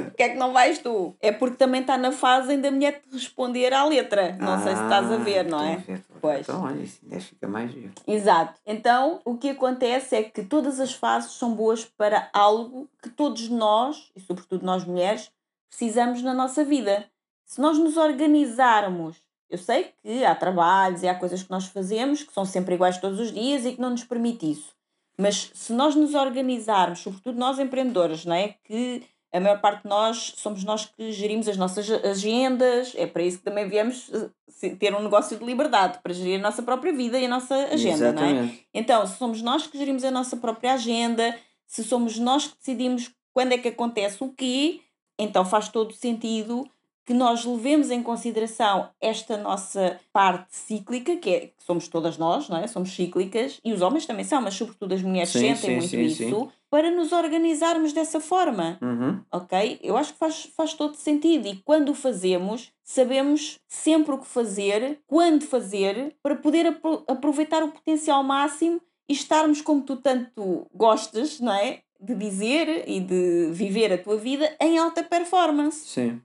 O 0.08 0.12
que 0.16 0.22
é 0.22 0.30
que 0.30 0.36
não 0.38 0.54
vais 0.54 0.78
tu? 0.78 1.16
É 1.20 1.32
porque 1.32 1.56
também 1.56 1.82
está 1.82 1.98
na 1.98 2.12
fase 2.12 2.52
ainda 2.52 2.68
a 2.68 2.72
mulher 2.72 3.02
te 3.02 3.14
responder 3.14 3.74
à 3.74 3.84
letra. 3.84 4.38
Não 4.40 4.62
sei 4.62 4.76
se 4.76 4.84
estás 4.84 5.12
a 5.12 5.18
ver, 5.18 5.44
não 5.46 5.58
Ah, 5.58 5.72
é? 5.72 5.76
ver. 5.78 6.04
Pois. 6.22 6.42
Então, 6.42 6.62
olha, 6.64 6.82
isso 6.84 7.00
ainda 7.04 7.20
fica 7.20 7.48
mais 7.48 7.72
giro. 7.72 7.92
Exato. 8.06 8.60
Então, 8.64 9.22
o 9.26 9.36
que 9.36 9.50
acontece 9.50 10.16
é 10.16 10.22
que 10.24 10.44
todas 10.44 10.80
as 10.80 10.94
fases 10.94 11.32
são 11.32 11.56
boas 11.56 11.84
para 11.84 12.30
algo 12.32 12.88
que 13.02 13.10
todos 13.10 13.50
nós, 13.50 14.12
e 14.16 14.20
sobretudo 14.20 14.64
nós 14.64 14.86
mulheres, 14.86 15.32
precisamos 15.68 16.22
na 16.22 16.34
nossa 16.36 16.64
vida. 16.64 17.06
Se 17.46 17.60
nós 17.60 17.80
nos 17.80 17.98
organizarmos, 17.98 19.16
eu 19.54 19.58
sei 19.60 19.94
que 20.02 20.26
há 20.26 20.34
trabalhos 20.34 21.04
e 21.04 21.08
há 21.08 21.14
coisas 21.14 21.44
que 21.44 21.52
nós 21.52 21.66
fazemos 21.68 22.24
que 22.24 22.34
são 22.34 22.44
sempre 22.44 22.74
iguais 22.74 22.98
todos 22.98 23.20
os 23.20 23.32
dias 23.32 23.64
e 23.66 23.74
que 23.74 23.80
não 23.80 23.92
nos 23.92 24.04
permite 24.04 24.50
isso. 24.50 24.74
Mas 25.16 25.52
se 25.54 25.72
nós 25.74 25.94
nos 25.94 26.16
organizarmos, 26.16 27.02
sobretudo 27.02 27.38
nós 27.38 27.60
empreendedores, 27.60 28.26
não 28.26 28.34
é? 28.34 28.56
Que 28.64 29.04
a 29.32 29.40
maior 29.40 29.62
parte 29.62 29.84
de 29.84 29.90
nós 29.90 30.34
somos 30.38 30.64
nós 30.64 30.86
que 30.88 31.12
gerimos 31.12 31.48
as 31.48 31.56
nossas 31.56 31.88
agendas, 31.92 32.94
é 32.96 33.06
para 33.06 33.22
isso 33.22 33.38
que 33.38 33.44
também 33.44 33.70
viemos 33.70 34.10
eh, 34.12 34.70
ter 34.72 34.96
um 34.96 35.04
negócio 35.04 35.38
de 35.38 35.46
liberdade, 35.46 36.00
para 36.02 36.14
gerir 36.14 36.40
a 36.40 36.42
nossa 36.42 36.64
própria 36.64 36.92
vida 36.92 37.20
e 37.20 37.26
a 37.26 37.30
nossa 37.30 37.56
agenda, 37.56 38.10
Exatamente. 38.10 38.34
não 38.34 38.44
é? 38.48 38.60
Então, 38.74 39.06
se 39.06 39.18
somos 39.20 39.40
nós 39.44 39.68
que 39.68 39.78
gerimos 39.78 40.04
a 40.04 40.10
nossa 40.10 40.36
própria 40.36 40.74
agenda, 40.74 41.38
se 41.68 41.84
somos 41.84 42.18
nós 42.18 42.48
que 42.48 42.58
decidimos 42.58 43.12
quando 43.32 43.52
é 43.52 43.60
que 43.60 43.68
acontece 43.68 44.24
o 44.24 44.34
quê, 44.34 44.82
então 45.20 45.46
faz 45.46 45.70
todo 45.70 45.94
sentido 45.94 46.68
que 47.06 47.14
nós 47.14 47.44
levemos 47.44 47.92
em 47.92 48.02
consideração 48.02 48.90
esta 49.02 49.38
nossa 49.38 50.00
parte 50.12 50.56
cíclica, 50.56 51.18
que, 51.18 51.30
é, 51.30 51.40
que 51.48 51.54
somos 51.60 51.88
todas 51.88 52.18
nós, 52.18 52.48
não 52.48 52.58
é? 52.58 52.68
Somos 52.68 52.96
cíclicas, 52.96 53.60
e 53.64 53.74
os 53.74 53.82
homens 53.82 54.06
também 54.06 54.24
são, 54.24 54.42
mas 54.42 54.54
sobretudo 54.54 54.94
as 54.94 55.02
mulheres 55.02 55.30
sim, 55.30 55.40
sentem 55.40 55.82
sim, 55.82 55.98
muito 55.98 56.16
sim, 56.16 56.28
isso, 56.28 56.52
para 56.70 56.90
nos 56.90 57.12
organizarmos 57.12 57.92
dessa 57.92 58.20
forma. 58.20 58.78
Uhum. 58.82 59.22
Ok? 59.32 59.80
Eu 59.84 59.98
acho 59.98 60.14
que 60.14 60.20
faz, 60.20 60.50
faz 60.56 60.74
todo 60.74 60.96
sentido. 60.96 61.48
E 61.48 61.58
quando 61.58 61.90
o 61.90 61.94
fazemos, 61.94 62.72
sabemos 62.84 63.60
sempre 63.68 64.16
o 64.16 64.18
que 64.18 64.26
fazer, 64.26 65.00
quando 65.06 65.44
fazer, 65.44 66.16
para 66.24 66.36
poder 66.36 66.68
apro 66.68 67.04
aproveitar 67.08 67.64
o 67.64 67.72
potencial 67.72 68.24
máximo 68.24 68.82
e 69.10 69.14
estarmos 69.14 69.62
como 69.62 69.82
tu 69.82 69.98
tanto 69.98 70.66
gostas, 70.74 71.40
não 71.40 71.54
é? 71.54 71.82
De 72.00 72.16
dizer 72.16 72.90
e 72.90 73.00
de 73.00 73.50
viver 73.52 73.94
a 73.94 73.98
tua 73.98 74.18
vida 74.18 74.56
em 74.60 74.78
alta 74.78 75.04
performance. 75.04 75.86
Sim 75.86 76.22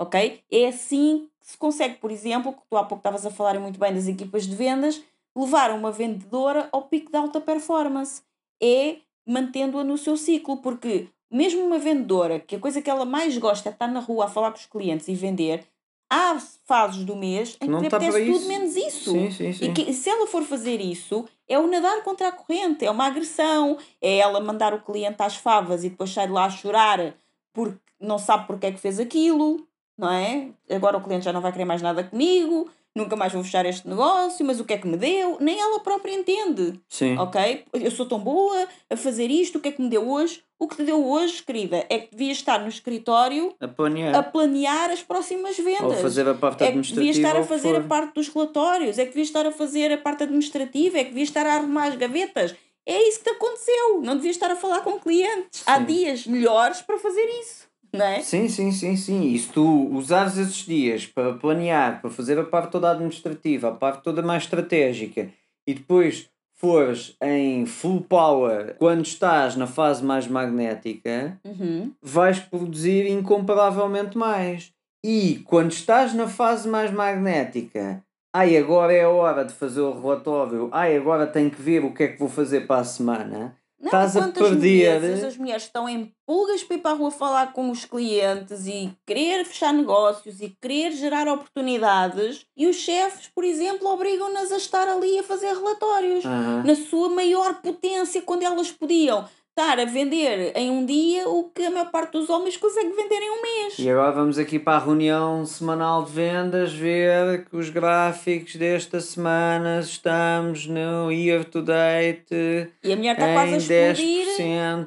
ok? 0.00 0.42
É 0.50 0.66
assim 0.66 1.28
que 1.38 1.46
se 1.46 1.58
consegue, 1.58 1.96
por 1.96 2.10
exemplo, 2.10 2.54
que 2.54 2.62
tu 2.68 2.76
há 2.76 2.84
pouco 2.84 3.00
estavas 3.00 3.26
a 3.26 3.30
falar 3.30 3.60
muito 3.60 3.78
bem 3.78 3.92
das 3.92 4.08
equipas 4.08 4.46
de 4.46 4.56
vendas, 4.56 5.02
levar 5.36 5.70
uma 5.72 5.92
vendedora 5.92 6.68
ao 6.72 6.82
pico 6.82 7.10
de 7.10 7.18
alta 7.18 7.40
performance. 7.40 8.22
É 8.60 8.96
mantendo-a 9.26 9.84
no 9.84 9.98
seu 9.98 10.16
ciclo, 10.16 10.56
porque 10.56 11.08
mesmo 11.30 11.64
uma 11.64 11.78
vendedora, 11.78 12.40
que 12.40 12.56
a 12.56 12.58
coisa 12.58 12.80
que 12.80 12.90
ela 12.90 13.04
mais 13.04 13.36
gosta 13.36 13.68
é 13.68 13.72
estar 13.72 13.88
na 13.88 14.00
rua 14.00 14.24
a 14.24 14.28
falar 14.28 14.50
com 14.50 14.58
os 14.58 14.66
clientes 14.66 15.06
e 15.06 15.14
vender, 15.14 15.64
há 16.10 16.38
fases 16.64 17.04
do 17.04 17.14
mês 17.14 17.56
em 17.60 17.66
que 17.66 17.80
lhe 17.80 17.86
apetece 17.86 18.26
tudo 18.26 18.46
menos 18.46 18.74
isso. 18.74 19.12
Sim, 19.12 19.30
sim, 19.30 19.52
sim. 19.52 19.66
E 19.66 19.72
que 19.72 19.92
se 19.92 20.08
ela 20.08 20.26
for 20.26 20.42
fazer 20.42 20.80
isso, 20.80 21.26
é 21.46 21.58
o 21.58 21.66
nadar 21.66 22.02
contra 22.02 22.28
a 22.28 22.32
corrente, 22.32 22.84
é 22.84 22.90
uma 22.90 23.06
agressão, 23.06 23.78
é 24.00 24.16
ela 24.16 24.40
mandar 24.40 24.72
o 24.74 24.80
cliente 24.80 25.22
às 25.22 25.36
favas 25.36 25.84
e 25.84 25.90
depois 25.90 26.10
sair 26.10 26.26
de 26.26 26.32
lá 26.32 26.46
a 26.46 26.50
chorar 26.50 27.14
porque 27.52 27.78
não 28.00 28.18
sabe 28.18 28.46
porque 28.46 28.66
é 28.66 28.72
que 28.72 28.80
fez 28.80 28.98
aquilo 28.98 29.66
não 30.00 30.10
é? 30.10 30.48
Agora 30.70 30.96
o 30.96 31.02
cliente 31.02 31.24
já 31.24 31.32
não 31.32 31.40
vai 31.40 31.52
querer 31.52 31.66
mais 31.66 31.82
nada 31.82 32.02
comigo, 32.02 32.68
nunca 32.94 33.14
mais 33.16 33.32
vou 33.32 33.44
fechar 33.44 33.64
este 33.66 33.86
negócio, 33.86 34.44
mas 34.44 34.58
o 34.58 34.64
que 34.64 34.72
é 34.72 34.78
que 34.78 34.86
me 34.86 34.96
deu? 34.96 35.36
Nem 35.40 35.60
ela 35.60 35.80
própria 35.80 36.12
entende. 36.12 36.80
Sim. 36.88 37.16
Ok? 37.18 37.64
Eu 37.72 37.90
sou 37.90 38.06
tão 38.06 38.18
boa 38.18 38.66
a 38.88 38.96
fazer 38.96 39.30
isto, 39.30 39.58
o 39.58 39.60
que 39.60 39.68
é 39.68 39.72
que 39.72 39.82
me 39.82 39.88
deu 39.88 40.08
hoje? 40.08 40.42
O 40.58 40.68
que 40.68 40.76
te 40.76 40.84
deu 40.84 41.06
hoje, 41.06 41.42
querida, 41.42 41.86
é 41.88 41.98
que 41.98 42.10
devia 42.10 42.32
estar 42.32 42.60
no 42.60 42.68
escritório 42.68 43.54
a 43.60 43.68
planear, 43.68 44.14
a 44.14 44.22
planear 44.22 44.90
as 44.90 45.02
próximas 45.02 45.56
vendas. 45.56 45.82
Ou 45.82 45.94
fazer 45.94 46.28
a 46.28 46.34
parte 46.34 46.64
administrativa. 46.64 47.08
É 47.08 47.12
que 47.12 47.12
devia 47.12 47.28
estar 47.28 47.40
a 47.40 47.44
fazer 47.44 47.76
a 47.76 47.80
parte 47.80 48.14
dos 48.14 48.28
relatórios, 48.28 48.98
é 48.98 49.04
que 49.04 49.10
devia 49.10 49.22
estar 49.22 49.46
a 49.46 49.52
fazer 49.52 49.92
a 49.92 49.98
parte 49.98 50.24
administrativa, 50.24 50.98
é 50.98 51.04
que 51.04 51.10
devia 51.10 51.24
estar 51.24 51.46
a 51.46 51.54
arrumar 51.54 51.86
as 51.88 51.96
gavetas. 51.96 52.54
É 52.84 53.08
isso 53.08 53.18
que 53.20 53.24
te 53.24 53.30
aconteceu. 53.30 54.02
Não 54.02 54.16
devia 54.16 54.30
estar 54.30 54.50
a 54.50 54.56
falar 54.56 54.80
com 54.80 54.98
clientes. 54.98 55.60
Sim. 55.60 55.64
Há 55.66 55.78
dias 55.78 56.26
melhores 56.26 56.82
para 56.82 56.98
fazer 56.98 57.24
isso 57.40 57.69
é? 57.92 58.20
Sim, 58.20 58.48
sim, 58.48 58.70
sim, 58.70 58.96
sim. 58.96 59.32
E 59.32 59.38
se 59.38 59.48
tu 59.48 59.88
usares 59.92 60.36
esses 60.36 60.64
dias 60.64 61.06
para 61.06 61.34
planear, 61.34 62.00
para 62.00 62.10
fazer 62.10 62.38
a 62.38 62.44
parte 62.44 62.72
toda 62.72 62.90
administrativa, 62.90 63.68
a 63.68 63.72
parte 63.72 64.02
toda 64.02 64.22
mais 64.22 64.44
estratégica 64.44 65.28
e 65.66 65.74
depois 65.74 66.28
fores 66.54 67.16
em 67.22 67.64
full 67.64 68.02
power 68.02 68.76
quando 68.78 69.04
estás 69.04 69.56
na 69.56 69.66
fase 69.66 70.04
mais 70.04 70.26
magnética, 70.26 71.40
uhum. 71.44 71.92
vais 72.02 72.38
produzir 72.38 73.08
incomparavelmente 73.08 74.16
mais. 74.16 74.72
E 75.02 75.42
quando 75.46 75.72
estás 75.72 76.12
na 76.12 76.28
fase 76.28 76.68
mais 76.68 76.90
magnética, 76.90 78.04
ai 78.34 78.56
agora 78.58 78.92
é 78.92 79.04
a 79.04 79.08
hora 79.08 79.44
de 79.44 79.54
fazer 79.54 79.80
o 79.80 79.98
relatório, 79.98 80.68
ai 80.70 80.94
agora 80.96 81.26
tenho 81.26 81.50
que 81.50 81.62
ver 81.62 81.82
o 81.82 81.94
que 81.94 82.02
é 82.02 82.08
que 82.08 82.18
vou 82.18 82.28
fazer 82.28 82.66
para 82.66 82.82
a 82.82 82.84
semana 82.84 83.56
não, 83.80 83.86
Estás 83.86 84.14
a 84.14 84.28
perder. 84.28 85.00
Vezes 85.00 85.24
as 85.24 85.36
mulheres 85.38 85.62
estão 85.62 85.88
em 85.88 86.12
pulgas 86.26 86.62
para 86.62 86.76
ir 86.76 86.80
para 86.80 86.90
a 86.90 86.94
rua 86.94 87.10
falar 87.10 87.52
com 87.54 87.70
os 87.70 87.86
clientes 87.86 88.66
e 88.66 88.92
querer 89.06 89.44
fechar 89.46 89.72
negócios 89.72 90.42
e 90.42 90.54
querer 90.60 90.92
gerar 90.92 91.26
oportunidades 91.26 92.44
e 92.54 92.66
os 92.66 92.76
chefes, 92.76 93.28
por 93.34 93.42
exemplo, 93.42 93.88
obrigam-nas 93.88 94.52
a 94.52 94.58
estar 94.58 94.86
ali 94.86 95.18
a 95.18 95.22
fazer 95.22 95.54
relatórios 95.54 96.24
uhum. 96.26 96.62
na 96.62 96.76
sua 96.76 97.08
maior 97.08 97.62
potência 97.62 98.20
quando 98.20 98.42
elas 98.42 98.70
podiam 98.70 99.26
estar 99.50 99.78
a 99.78 99.84
vender 99.84 100.52
em 100.56 100.70
um 100.70 100.86
dia 100.86 101.28
o 101.28 101.50
que 101.50 101.64
a 101.64 101.70
maior 101.70 101.90
parte 101.90 102.12
dos 102.12 102.30
homens 102.30 102.56
consegue 102.56 102.90
vender 102.90 103.20
em 103.20 103.30
um 103.30 103.42
mês. 103.42 103.78
E 103.78 103.90
agora 103.90 104.12
vamos 104.12 104.38
aqui 104.38 104.58
para 104.58 104.78
a 104.78 104.84
reunião 104.84 105.44
semanal 105.44 106.04
de 106.04 106.12
vendas 106.12 106.72
ver 106.72 107.44
que 107.44 107.56
os 107.56 107.68
gráficos 107.68 108.56
desta 108.56 109.00
semana 109.00 109.80
estamos 109.80 110.66
no 110.66 111.12
year 111.12 111.44
to 111.44 111.62
date. 111.62 112.70
E 112.82 112.92
a 112.92 112.96
mulher 112.96 113.12
está 113.12 113.32
quase 113.32 113.54
a 113.54 113.92
explodir 113.92 114.26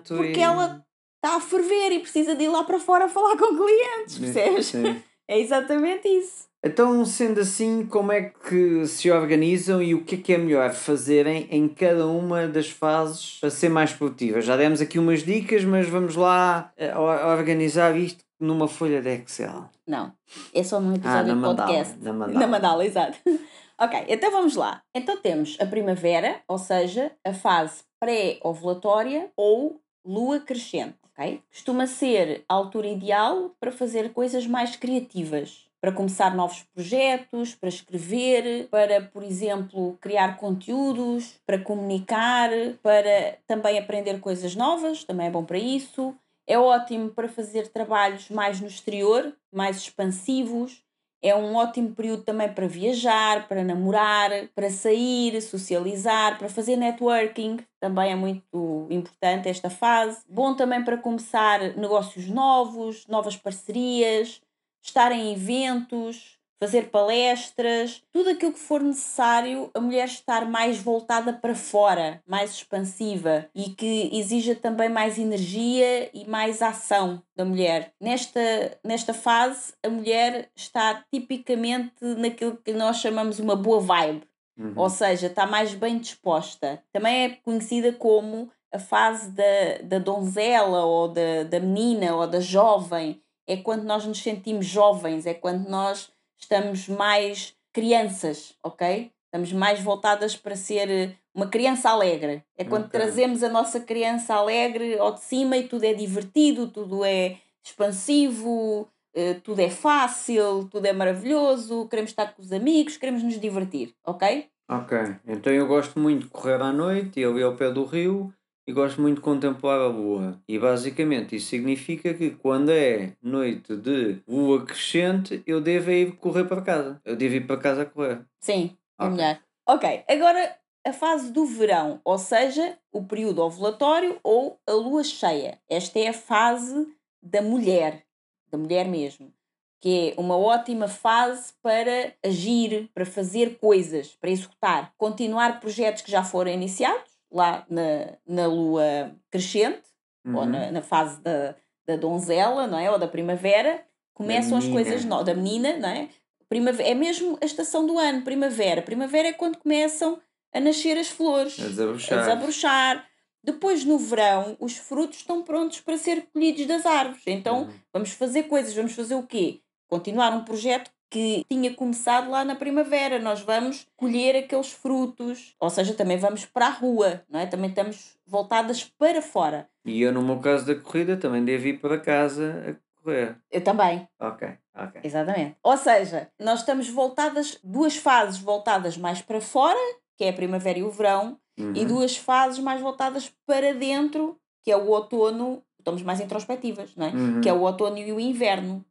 porque 0.08 0.40
e... 0.40 0.44
ela 0.44 0.84
está 1.16 1.38
a 1.38 1.40
ferver 1.40 1.92
e 1.92 2.00
precisa 2.00 2.36
de 2.36 2.44
ir 2.44 2.50
lá 2.50 2.64
para 2.64 2.80
fora 2.80 3.08
falar 3.08 3.38
com 3.38 3.56
clientes, 3.56 4.18
percebes? 4.18 4.66
Sim. 4.68 5.02
É 5.26 5.40
exatamente 5.40 6.06
isso. 6.06 6.50
Então, 6.66 7.04
sendo 7.04 7.42
assim, 7.42 7.86
como 7.86 8.14
é 8.14 8.22
que 8.22 8.88
se 8.88 9.12
organizam 9.12 9.84
e 9.84 9.94
o 9.94 10.06
que 10.06 10.16
é 10.16 10.18
que 10.18 10.34
é 10.34 10.38
melhor 10.38 10.72
fazerem 10.72 11.46
em 11.52 11.68
cada 11.68 12.08
uma 12.08 12.48
das 12.48 12.70
fases 12.70 13.38
para 13.42 13.50
ser 13.50 13.68
mais 13.68 13.92
produtivas? 13.92 14.46
Já 14.46 14.56
demos 14.56 14.80
aqui 14.80 14.98
umas 14.98 15.24
dicas, 15.24 15.66
mas 15.66 15.90
vamos 15.90 16.16
lá 16.16 16.72
eh, 16.78 16.98
organizar 16.98 17.98
isto 17.98 18.24
numa 18.40 18.70
folha 18.70 19.02
de 19.02 19.10
Excel. 19.10 19.70
Não, 19.86 20.14
é 20.54 20.64
só 20.64 20.80
num 20.80 20.96
episódio 20.96 21.34
ah, 21.34 21.36
de 21.36 21.42
podcast. 21.42 21.98
Mandala, 21.98 22.06
na 22.06 22.14
mandala. 22.14 22.40
Na 22.40 22.48
mandala, 22.48 22.86
exato. 22.86 23.18
ok, 23.78 24.06
então 24.08 24.32
vamos 24.32 24.56
lá. 24.56 24.82
Então 24.96 25.18
temos 25.18 25.58
a 25.60 25.66
primavera, 25.66 26.40
ou 26.48 26.58
seja, 26.58 27.12
a 27.26 27.34
fase 27.34 27.84
pré-ovulatória 28.00 29.30
ou 29.36 29.82
lua 30.06 30.40
crescente. 30.40 30.96
Okay? 31.12 31.42
Costuma 31.52 31.88
ser 31.88 32.46
a 32.48 32.54
altura 32.54 32.88
ideal 32.88 33.54
para 33.60 33.72
fazer 33.72 34.14
coisas 34.14 34.48
mais 34.48 34.78
criativas 34.78 35.63
para 35.84 35.92
começar 35.92 36.34
novos 36.34 36.64
projetos, 36.74 37.56
para 37.56 37.68
escrever, 37.68 38.70
para, 38.70 39.02
por 39.02 39.22
exemplo, 39.22 39.98
criar 40.00 40.38
conteúdos, 40.38 41.42
para 41.46 41.60
comunicar, 41.60 42.50
para 42.82 43.38
também 43.46 43.78
aprender 43.78 44.18
coisas 44.22 44.56
novas, 44.56 45.04
também 45.04 45.28
é 45.28 45.30
bom 45.30 45.44
para 45.44 45.58
isso. 45.58 46.16
É 46.48 46.58
ótimo 46.58 47.10
para 47.10 47.28
fazer 47.28 47.68
trabalhos 47.68 48.30
mais 48.30 48.62
no 48.62 48.68
exterior, 48.68 49.36
mais 49.54 49.76
expansivos. 49.76 50.82
É 51.22 51.36
um 51.36 51.54
ótimo 51.56 51.94
período 51.94 52.24
também 52.24 52.48
para 52.48 52.66
viajar, 52.66 53.46
para 53.50 53.62
namorar, 53.62 54.32
para 54.56 54.70
sair, 54.70 55.42
socializar, 55.42 56.38
para 56.38 56.48
fazer 56.48 56.78
networking. 56.78 57.60
Também 57.82 58.10
é 58.14 58.16
muito 58.16 58.88
importante 58.90 59.50
esta 59.50 59.70
fase. 59.70 60.22
Bom 60.30 60.56
também 60.56 60.82
para 60.82 60.98
começar 60.98 61.60
negócios 61.76 62.30
novos, 62.30 63.06
novas 63.08 63.36
parcerias, 63.36 64.42
estar 64.84 65.12
em 65.12 65.34
eventos, 65.34 66.38
fazer 66.64 66.90
palestras, 66.90 68.02
tudo 68.12 68.30
aquilo 68.30 68.54
que 68.54 68.60
for 68.60 68.82
necessário, 68.82 69.70
a 69.74 69.82
mulher 69.82 70.06
estar 70.06 70.46
mais 70.46 70.78
voltada 70.78 71.34
para 71.34 71.54
fora, 71.54 72.22
mais 72.26 72.52
expansiva 72.52 73.50
e 73.54 73.72
que 73.72 74.10
exija 74.14 74.56
também 74.56 74.88
mais 74.88 75.18
energia 75.18 76.10
e 76.14 76.26
mais 76.26 76.62
ação 76.62 77.22
da 77.36 77.44
mulher. 77.44 77.94
Nesta, 78.00 78.40
nesta 78.82 79.14
fase, 79.14 79.74
a 79.84 79.90
mulher 79.90 80.50
está 80.56 81.04
tipicamente 81.12 81.94
naquilo 82.02 82.56
que 82.56 82.72
nós 82.72 82.98
chamamos 82.98 83.40
uma 83.40 83.58
boa 83.58 83.82
vibe. 83.82 84.24
Uhum. 84.58 84.74
Ou 84.76 84.90
seja, 84.90 85.28
está 85.28 85.46
mais 85.46 85.74
bem 85.74 85.98
disposta. 85.98 86.82
Também 86.94 87.26
é 87.26 87.30
conhecida 87.44 87.92
como 87.92 88.50
a 88.72 88.80
fase 88.80 89.32
da, 89.32 89.78
da 89.84 90.00
donzela 90.00 90.86
ou 90.86 91.08
da, 91.08 91.44
da 91.44 91.60
menina 91.60 92.16
ou 92.16 92.26
da 92.26 92.40
jovem, 92.40 93.22
é 93.48 93.58
quando 93.58 93.84
nós 93.84 94.06
nos 94.06 94.22
sentimos 94.22 94.66
jovens, 94.66 95.26
é 95.26 95.34
quando 95.34 95.68
nós 95.70 96.12
estamos 96.38 96.88
mais 96.88 97.56
crianças, 97.72 98.56
ok? 98.64 99.12
Estamos 99.26 99.52
mais 99.52 99.80
voltadas 99.80 100.36
para 100.36 100.56
ser 100.56 100.90
eh, 100.90 101.12
uma 101.34 101.48
criança 101.48 101.90
alegre. 101.90 102.44
É 102.56 102.64
quando 102.64 102.86
okay. 102.86 103.00
trazemos 103.00 103.44
a 103.44 103.50
nossa 103.50 103.80
criança 103.80 104.36
alegre 104.36 104.98
ao 105.00 105.14
de 105.14 105.22
cima 105.22 105.58
e 105.58 105.68
tudo 105.68 105.84
é 105.86 105.94
divertido, 105.94 106.68
tudo 106.68 107.04
é 107.04 107.38
expansivo, 107.64 108.88
eh, 109.16 109.36
tudo 109.44 109.60
é 109.60 109.70
fácil, 109.70 110.68
tudo 110.70 110.86
é 110.86 110.94
maravilhoso, 110.94 111.88
queremos 111.88 112.12
estar 112.12 112.34
com 112.34 112.42
os 112.42 112.52
amigos, 112.52 112.98
queremos 112.98 113.24
nos 113.24 113.40
divertir, 113.40 113.96
ok? 114.06 114.48
Ok, 114.70 114.98
então 115.28 115.52
eu 115.52 115.68
gosto 115.68 116.00
muito 116.00 116.26
de 116.26 116.30
correr 116.30 116.62
à 116.62 116.72
noite 116.72 117.20
e 117.20 117.26
ali 117.26 117.44
ao 117.44 117.56
pé 117.56 117.72
do 117.72 117.84
rio 117.84 118.34
e 118.68 118.72
gosto 118.72 119.02
muito 119.02 119.16
de 119.18 119.22
contemplar 119.22 119.80
a 119.80 119.88
lua. 119.88 120.42
E 120.48 120.58
basicamente 120.58 121.36
isso 121.36 121.48
significa 121.48 122.14
que 122.14 122.32
quando 122.32 122.70
é 122.72 123.14
noite 123.22 123.76
de 123.76 124.22
lua 124.28 124.66
crescente, 124.66 125.44
eu 125.46 125.60
devo 125.62 125.92
ir 125.92 126.16
correr 126.18 126.46
para 126.46 126.62
casa. 126.62 127.02
Eu 127.04 127.16
devo 127.16 127.36
ir 127.36 127.48
para 127.48 127.58
casa 127.58 127.82
a 127.84 127.86
correr. 127.86 128.26
Sim, 128.40 128.78
é 129.00 129.04
Ok. 129.06 129.16
melhor. 129.16 129.40
Ok, 129.68 130.04
agora 130.10 130.58
a 130.86 130.92
fase 130.92 131.32
do 131.32 131.46
verão, 131.46 132.02
ou 132.04 132.18
seja, 132.18 132.78
o 132.92 133.04
período 133.04 133.42
ovulatório 133.42 134.20
ou 134.24 134.60
a 134.68 134.74
lua 134.74 135.04
cheia. 135.04 135.60
Esta 135.70 136.00
é 136.00 136.10
a 136.10 136.14
fase 136.14 136.88
da 137.22 137.42
mulher, 137.42 138.04
da 138.52 138.58
mulher 138.58 138.86
mesmo, 138.88 139.34
que 139.80 140.14
é 140.18 140.20
uma 140.20 140.38
ótima 140.38 140.90
fase 140.90 141.54
para 141.62 142.14
agir, 142.22 142.90
para 142.94 143.06
fazer 143.06 143.58
coisas, 143.60 144.10
para 144.20 144.30
executar, 144.30 144.94
continuar 144.98 145.62
projetos 145.62 146.02
que 146.02 146.12
já 146.12 146.24
foram 146.24 146.52
iniciados 146.52 147.13
lá 147.34 147.66
na, 147.70 148.18
na 148.28 148.46
lua 148.48 149.12
crescente 149.32 149.82
ou 150.26 150.32
Uhum. 150.42 150.46
na, 150.46 150.72
na 150.72 150.82
fase 150.82 151.20
da, 151.22 151.56
da 151.86 151.96
donzela, 151.98 152.66
não 152.68 152.78
é? 152.80 152.90
Ou 152.90 152.98
da 152.98 153.08
primavera, 153.08 153.84
começam 154.14 154.58
as 154.58 154.64
menina. 154.66 154.84
coisas 154.84 155.04
no, 155.06 155.24
da 155.24 155.34
menina, 155.34 155.76
não 155.78 155.90
é? 155.90 156.08
Primavera, 156.48 156.88
é 156.90 156.94
mesmo 156.94 157.38
a 157.42 157.46
estação 157.46 157.86
do 157.86 157.98
ano, 157.98 158.22
primavera. 158.22 158.82
Primavera 158.82 159.28
é 159.30 159.34
quando 159.34 159.58
começam 159.58 160.22
a 160.54 160.60
nascer 160.60 160.98
as 160.98 161.10
flores, 161.10 161.60
A 161.60 161.64
a 161.66 161.68
desabrochar. 161.68 162.20
desabrochar. 162.20 163.08
Depois, 163.44 163.84
no 163.84 163.98
verão, 163.98 164.56
os 164.60 164.78
frutos 164.78 165.18
estão 165.18 165.42
prontos 165.44 165.82
para 165.82 165.98
ser 165.98 166.28
colhidos 166.32 166.66
das 166.68 166.86
árvores. 166.86 167.24
Então, 167.28 167.64
Uhum. 167.64 167.74
vamos 167.92 168.12
fazer 168.12 168.44
coisas. 168.44 168.74
Vamos 168.74 168.94
fazer 168.94 169.16
o 169.16 169.24
quê? 169.24 169.60
Continuar 169.90 170.32
um 170.34 170.46
projeto 170.46 170.90
que 171.14 171.46
tinha 171.48 171.72
começado 171.76 172.32
lá 172.32 172.44
na 172.44 172.56
primavera. 172.56 173.20
Nós 173.20 173.42
vamos 173.42 173.86
colher 173.96 174.36
aqueles 174.36 174.72
frutos. 174.72 175.56
Ou 175.60 175.70
seja, 175.70 175.94
também 175.94 176.18
vamos 176.18 176.44
para 176.44 176.66
a 176.66 176.72
rua, 176.72 177.22
não 177.30 177.40
é? 177.40 177.46
Também 177.46 177.70
estamos 177.70 178.18
voltadas 178.26 178.84
para 178.84 179.22
fora. 179.22 179.70
E 179.86 180.02
eu, 180.02 180.12
no 180.12 180.24
meu 180.24 180.40
caso 180.40 180.66
da 180.66 180.76
corrida, 180.76 181.16
também 181.16 181.46
devo 181.46 181.68
ir 181.68 181.80
para 181.80 182.00
casa 182.00 182.64
a 182.80 183.02
correr. 183.04 183.36
Eu 183.52 183.64
também. 183.64 184.08
Ok, 184.20 184.48
ok. 184.76 185.02
Exatamente. 185.04 185.56
Ou 185.62 185.78
seja, 185.78 186.30
nós 186.40 186.62
estamos 186.62 186.90
voltadas, 186.90 187.60
duas 187.64 187.96
fases 187.96 188.40
voltadas 188.40 188.98
mais 188.98 189.22
para 189.22 189.40
fora, 189.40 189.78
que 190.18 190.24
é 190.24 190.30
a 190.30 190.34
primavera 190.34 190.80
e 190.80 190.84
o 190.84 190.90
verão, 190.90 191.38
e 191.56 191.62
Uhum. 191.64 191.86
duas 191.86 192.18
fases 192.18 192.58
mais 192.58 192.82
voltadas 192.82 193.32
para 193.46 193.72
dentro, 193.76 194.36
que 194.64 194.72
é 194.72 194.78
o 194.78 194.88
outono, 194.88 195.62
estamos 195.84 196.02
mais 196.02 196.20
introspectivas, 196.22 196.92
não 196.96 197.06
é? 197.06 197.10
Uhum. 197.12 197.42
Que 197.42 197.50
é 197.50 197.54
o 197.54 197.62
outono 197.62 197.98
e 197.98 198.12
o 198.12 198.20
inverno, 198.20 198.84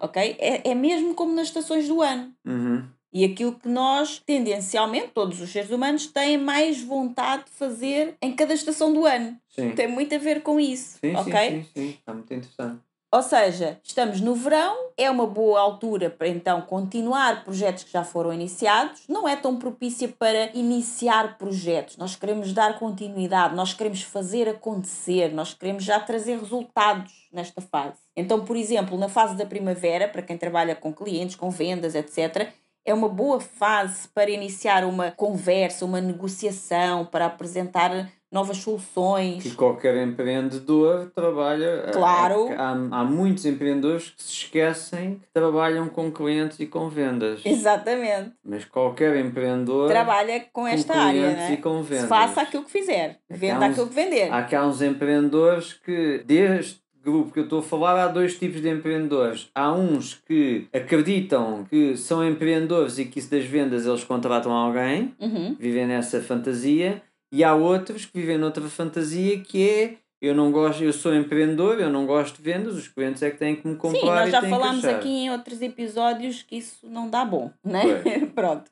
Ok. 0.00 0.36
É, 0.38 0.70
é 0.70 0.74
mesmo 0.74 1.14
como 1.14 1.34
nas 1.34 1.48
estações 1.48 1.86
do 1.86 2.00
ano. 2.00 2.32
Uhum. 2.44 2.84
E 3.12 3.24
aquilo 3.24 3.52
que 3.52 3.68
nós, 3.68 4.20
tendencialmente, 4.24 5.08
todos 5.12 5.40
os 5.40 5.50
seres 5.50 5.70
humanos, 5.70 6.06
têm 6.06 6.38
mais 6.38 6.80
vontade 6.80 7.44
de 7.44 7.50
fazer 7.50 8.14
em 8.22 8.34
cada 8.34 8.54
estação 8.54 8.92
do 8.92 9.04
ano. 9.04 9.36
Sim. 9.48 9.72
Tem 9.72 9.88
muito 9.88 10.14
a 10.14 10.18
ver 10.18 10.42
com 10.42 10.60
isso, 10.60 10.98
Sim, 11.00 11.16
ok? 11.16 11.32
sim, 11.32 11.62
sim, 11.62 11.68
sim. 11.74 11.88
Está 11.90 12.14
muito 12.14 12.32
interessante. 12.32 12.80
Ou 13.12 13.22
seja, 13.22 13.80
estamos 13.82 14.20
no 14.20 14.36
verão, 14.36 14.92
é 14.96 15.10
uma 15.10 15.26
boa 15.26 15.58
altura 15.58 16.08
para 16.08 16.28
então 16.28 16.62
continuar 16.62 17.42
projetos 17.42 17.82
que 17.82 17.90
já 17.90 18.04
foram 18.04 18.32
iniciados, 18.32 19.02
não 19.08 19.26
é 19.26 19.34
tão 19.34 19.56
propícia 19.56 20.06
para 20.06 20.56
iniciar 20.56 21.36
projetos. 21.36 21.96
Nós 21.96 22.14
queremos 22.14 22.52
dar 22.52 22.78
continuidade, 22.78 23.56
nós 23.56 23.74
queremos 23.74 24.02
fazer 24.02 24.48
acontecer, 24.48 25.34
nós 25.34 25.52
queremos 25.52 25.82
já 25.82 25.98
trazer 25.98 26.38
resultados 26.38 27.28
nesta 27.32 27.60
fase. 27.60 27.98
Então, 28.14 28.44
por 28.44 28.56
exemplo, 28.56 28.96
na 28.96 29.08
fase 29.08 29.34
da 29.34 29.44
primavera, 29.44 30.06
para 30.06 30.22
quem 30.22 30.38
trabalha 30.38 30.76
com 30.76 30.94
clientes, 30.94 31.34
com 31.34 31.50
vendas, 31.50 31.96
etc., 31.96 32.52
é 32.90 32.94
uma 32.94 33.08
boa 33.08 33.38
fase 33.40 34.08
para 34.08 34.30
iniciar 34.30 34.84
uma 34.84 35.12
conversa, 35.12 35.84
uma 35.84 36.00
negociação, 36.00 37.06
para 37.06 37.26
apresentar 37.26 38.10
novas 38.32 38.58
soluções. 38.58 39.42
Que 39.42 39.50
qualquer 39.52 39.96
empreendedor 40.06 41.10
trabalha. 41.14 41.86
a- 41.88 41.92
Claro. 41.92 42.48
a- 42.52 42.62
há, 42.62 43.00
há 43.00 43.04
muitos 43.04 43.44
empreendedores 43.44 44.10
que 44.10 44.22
se 44.22 44.32
esquecem 44.32 45.14
que 45.16 45.26
trabalham 45.32 45.88
com 45.88 46.10
clientes 46.12 46.58
e 46.60 46.66
com 46.66 46.88
vendas. 46.88 47.42
Exatamente. 47.44 48.32
Mas 48.44 48.64
qualquer 48.64 49.16
empreendedor. 49.16 49.88
trabalha 49.88 50.44
com 50.52 50.66
esta 50.66 50.94
área, 50.96 51.20
clientes 51.22 51.48
né? 51.48 51.54
e 51.54 51.56
com 51.56 51.82
vendas. 51.82 52.08
faça 52.08 52.42
aquilo 52.42 52.64
que 52.64 52.70
fizer, 52.70 53.18
venda 53.28 53.66
uns- 53.66 53.72
aquilo 53.72 53.88
que 53.88 53.94
vender. 53.94 54.32
Há 54.32 54.42
cá 54.44 54.64
uns 54.66 54.80
empreendedores 54.82 55.72
que, 55.72 56.22
deste 56.24 56.80
grupo 57.02 57.32
que 57.32 57.38
eu 57.40 57.44
estou 57.44 57.60
a 57.60 57.62
falar, 57.62 57.98
há 58.02 58.08
dois 58.08 58.38
tipos 58.38 58.60
de 58.60 58.68
empreendedores. 58.68 59.48
Há 59.54 59.72
uns 59.72 60.14
que 60.26 60.66
acreditam 60.72 61.64
que 61.64 61.96
são 61.96 62.26
empreendedores 62.26 62.98
e 62.98 63.04
que 63.06 63.18
isso 63.18 63.30
das 63.30 63.44
vendas 63.44 63.86
eles 63.86 64.04
contratam 64.04 64.52
alguém, 64.52 65.14
Uhum. 65.20 65.56
vivem 65.58 65.86
nessa 65.86 66.20
fantasia, 66.20 67.02
e 67.32 67.42
há 67.44 67.54
outros 67.54 68.04
que 68.04 68.20
vivem 68.20 68.36
noutra 68.38 68.64
fantasia 68.68 69.40
que 69.40 69.68
é. 69.68 69.94
Eu 70.22 70.34
não 70.34 70.52
gosto, 70.52 70.84
eu 70.84 70.92
sou 70.92 71.14
empreendedor, 71.14 71.80
eu 71.80 71.88
não 71.88 72.04
gosto 72.04 72.36
de 72.36 72.42
vendas, 72.42 72.74
os 72.74 72.86
clientes 72.86 73.22
é 73.22 73.30
que 73.30 73.38
têm 73.38 73.56
que 73.56 73.66
me 73.66 73.74
comprar 73.76 74.00
Sim, 74.00 74.06
nós 74.06 74.30
já 74.30 74.42
falámos 74.42 74.84
aqui 74.84 75.08
em 75.08 75.30
outros 75.30 75.62
episódios 75.62 76.42
que 76.42 76.56
isso 76.58 76.86
não 76.86 77.08
dá 77.08 77.24
bom, 77.24 77.50
né? 77.64 77.82
Pronto. 78.34 78.70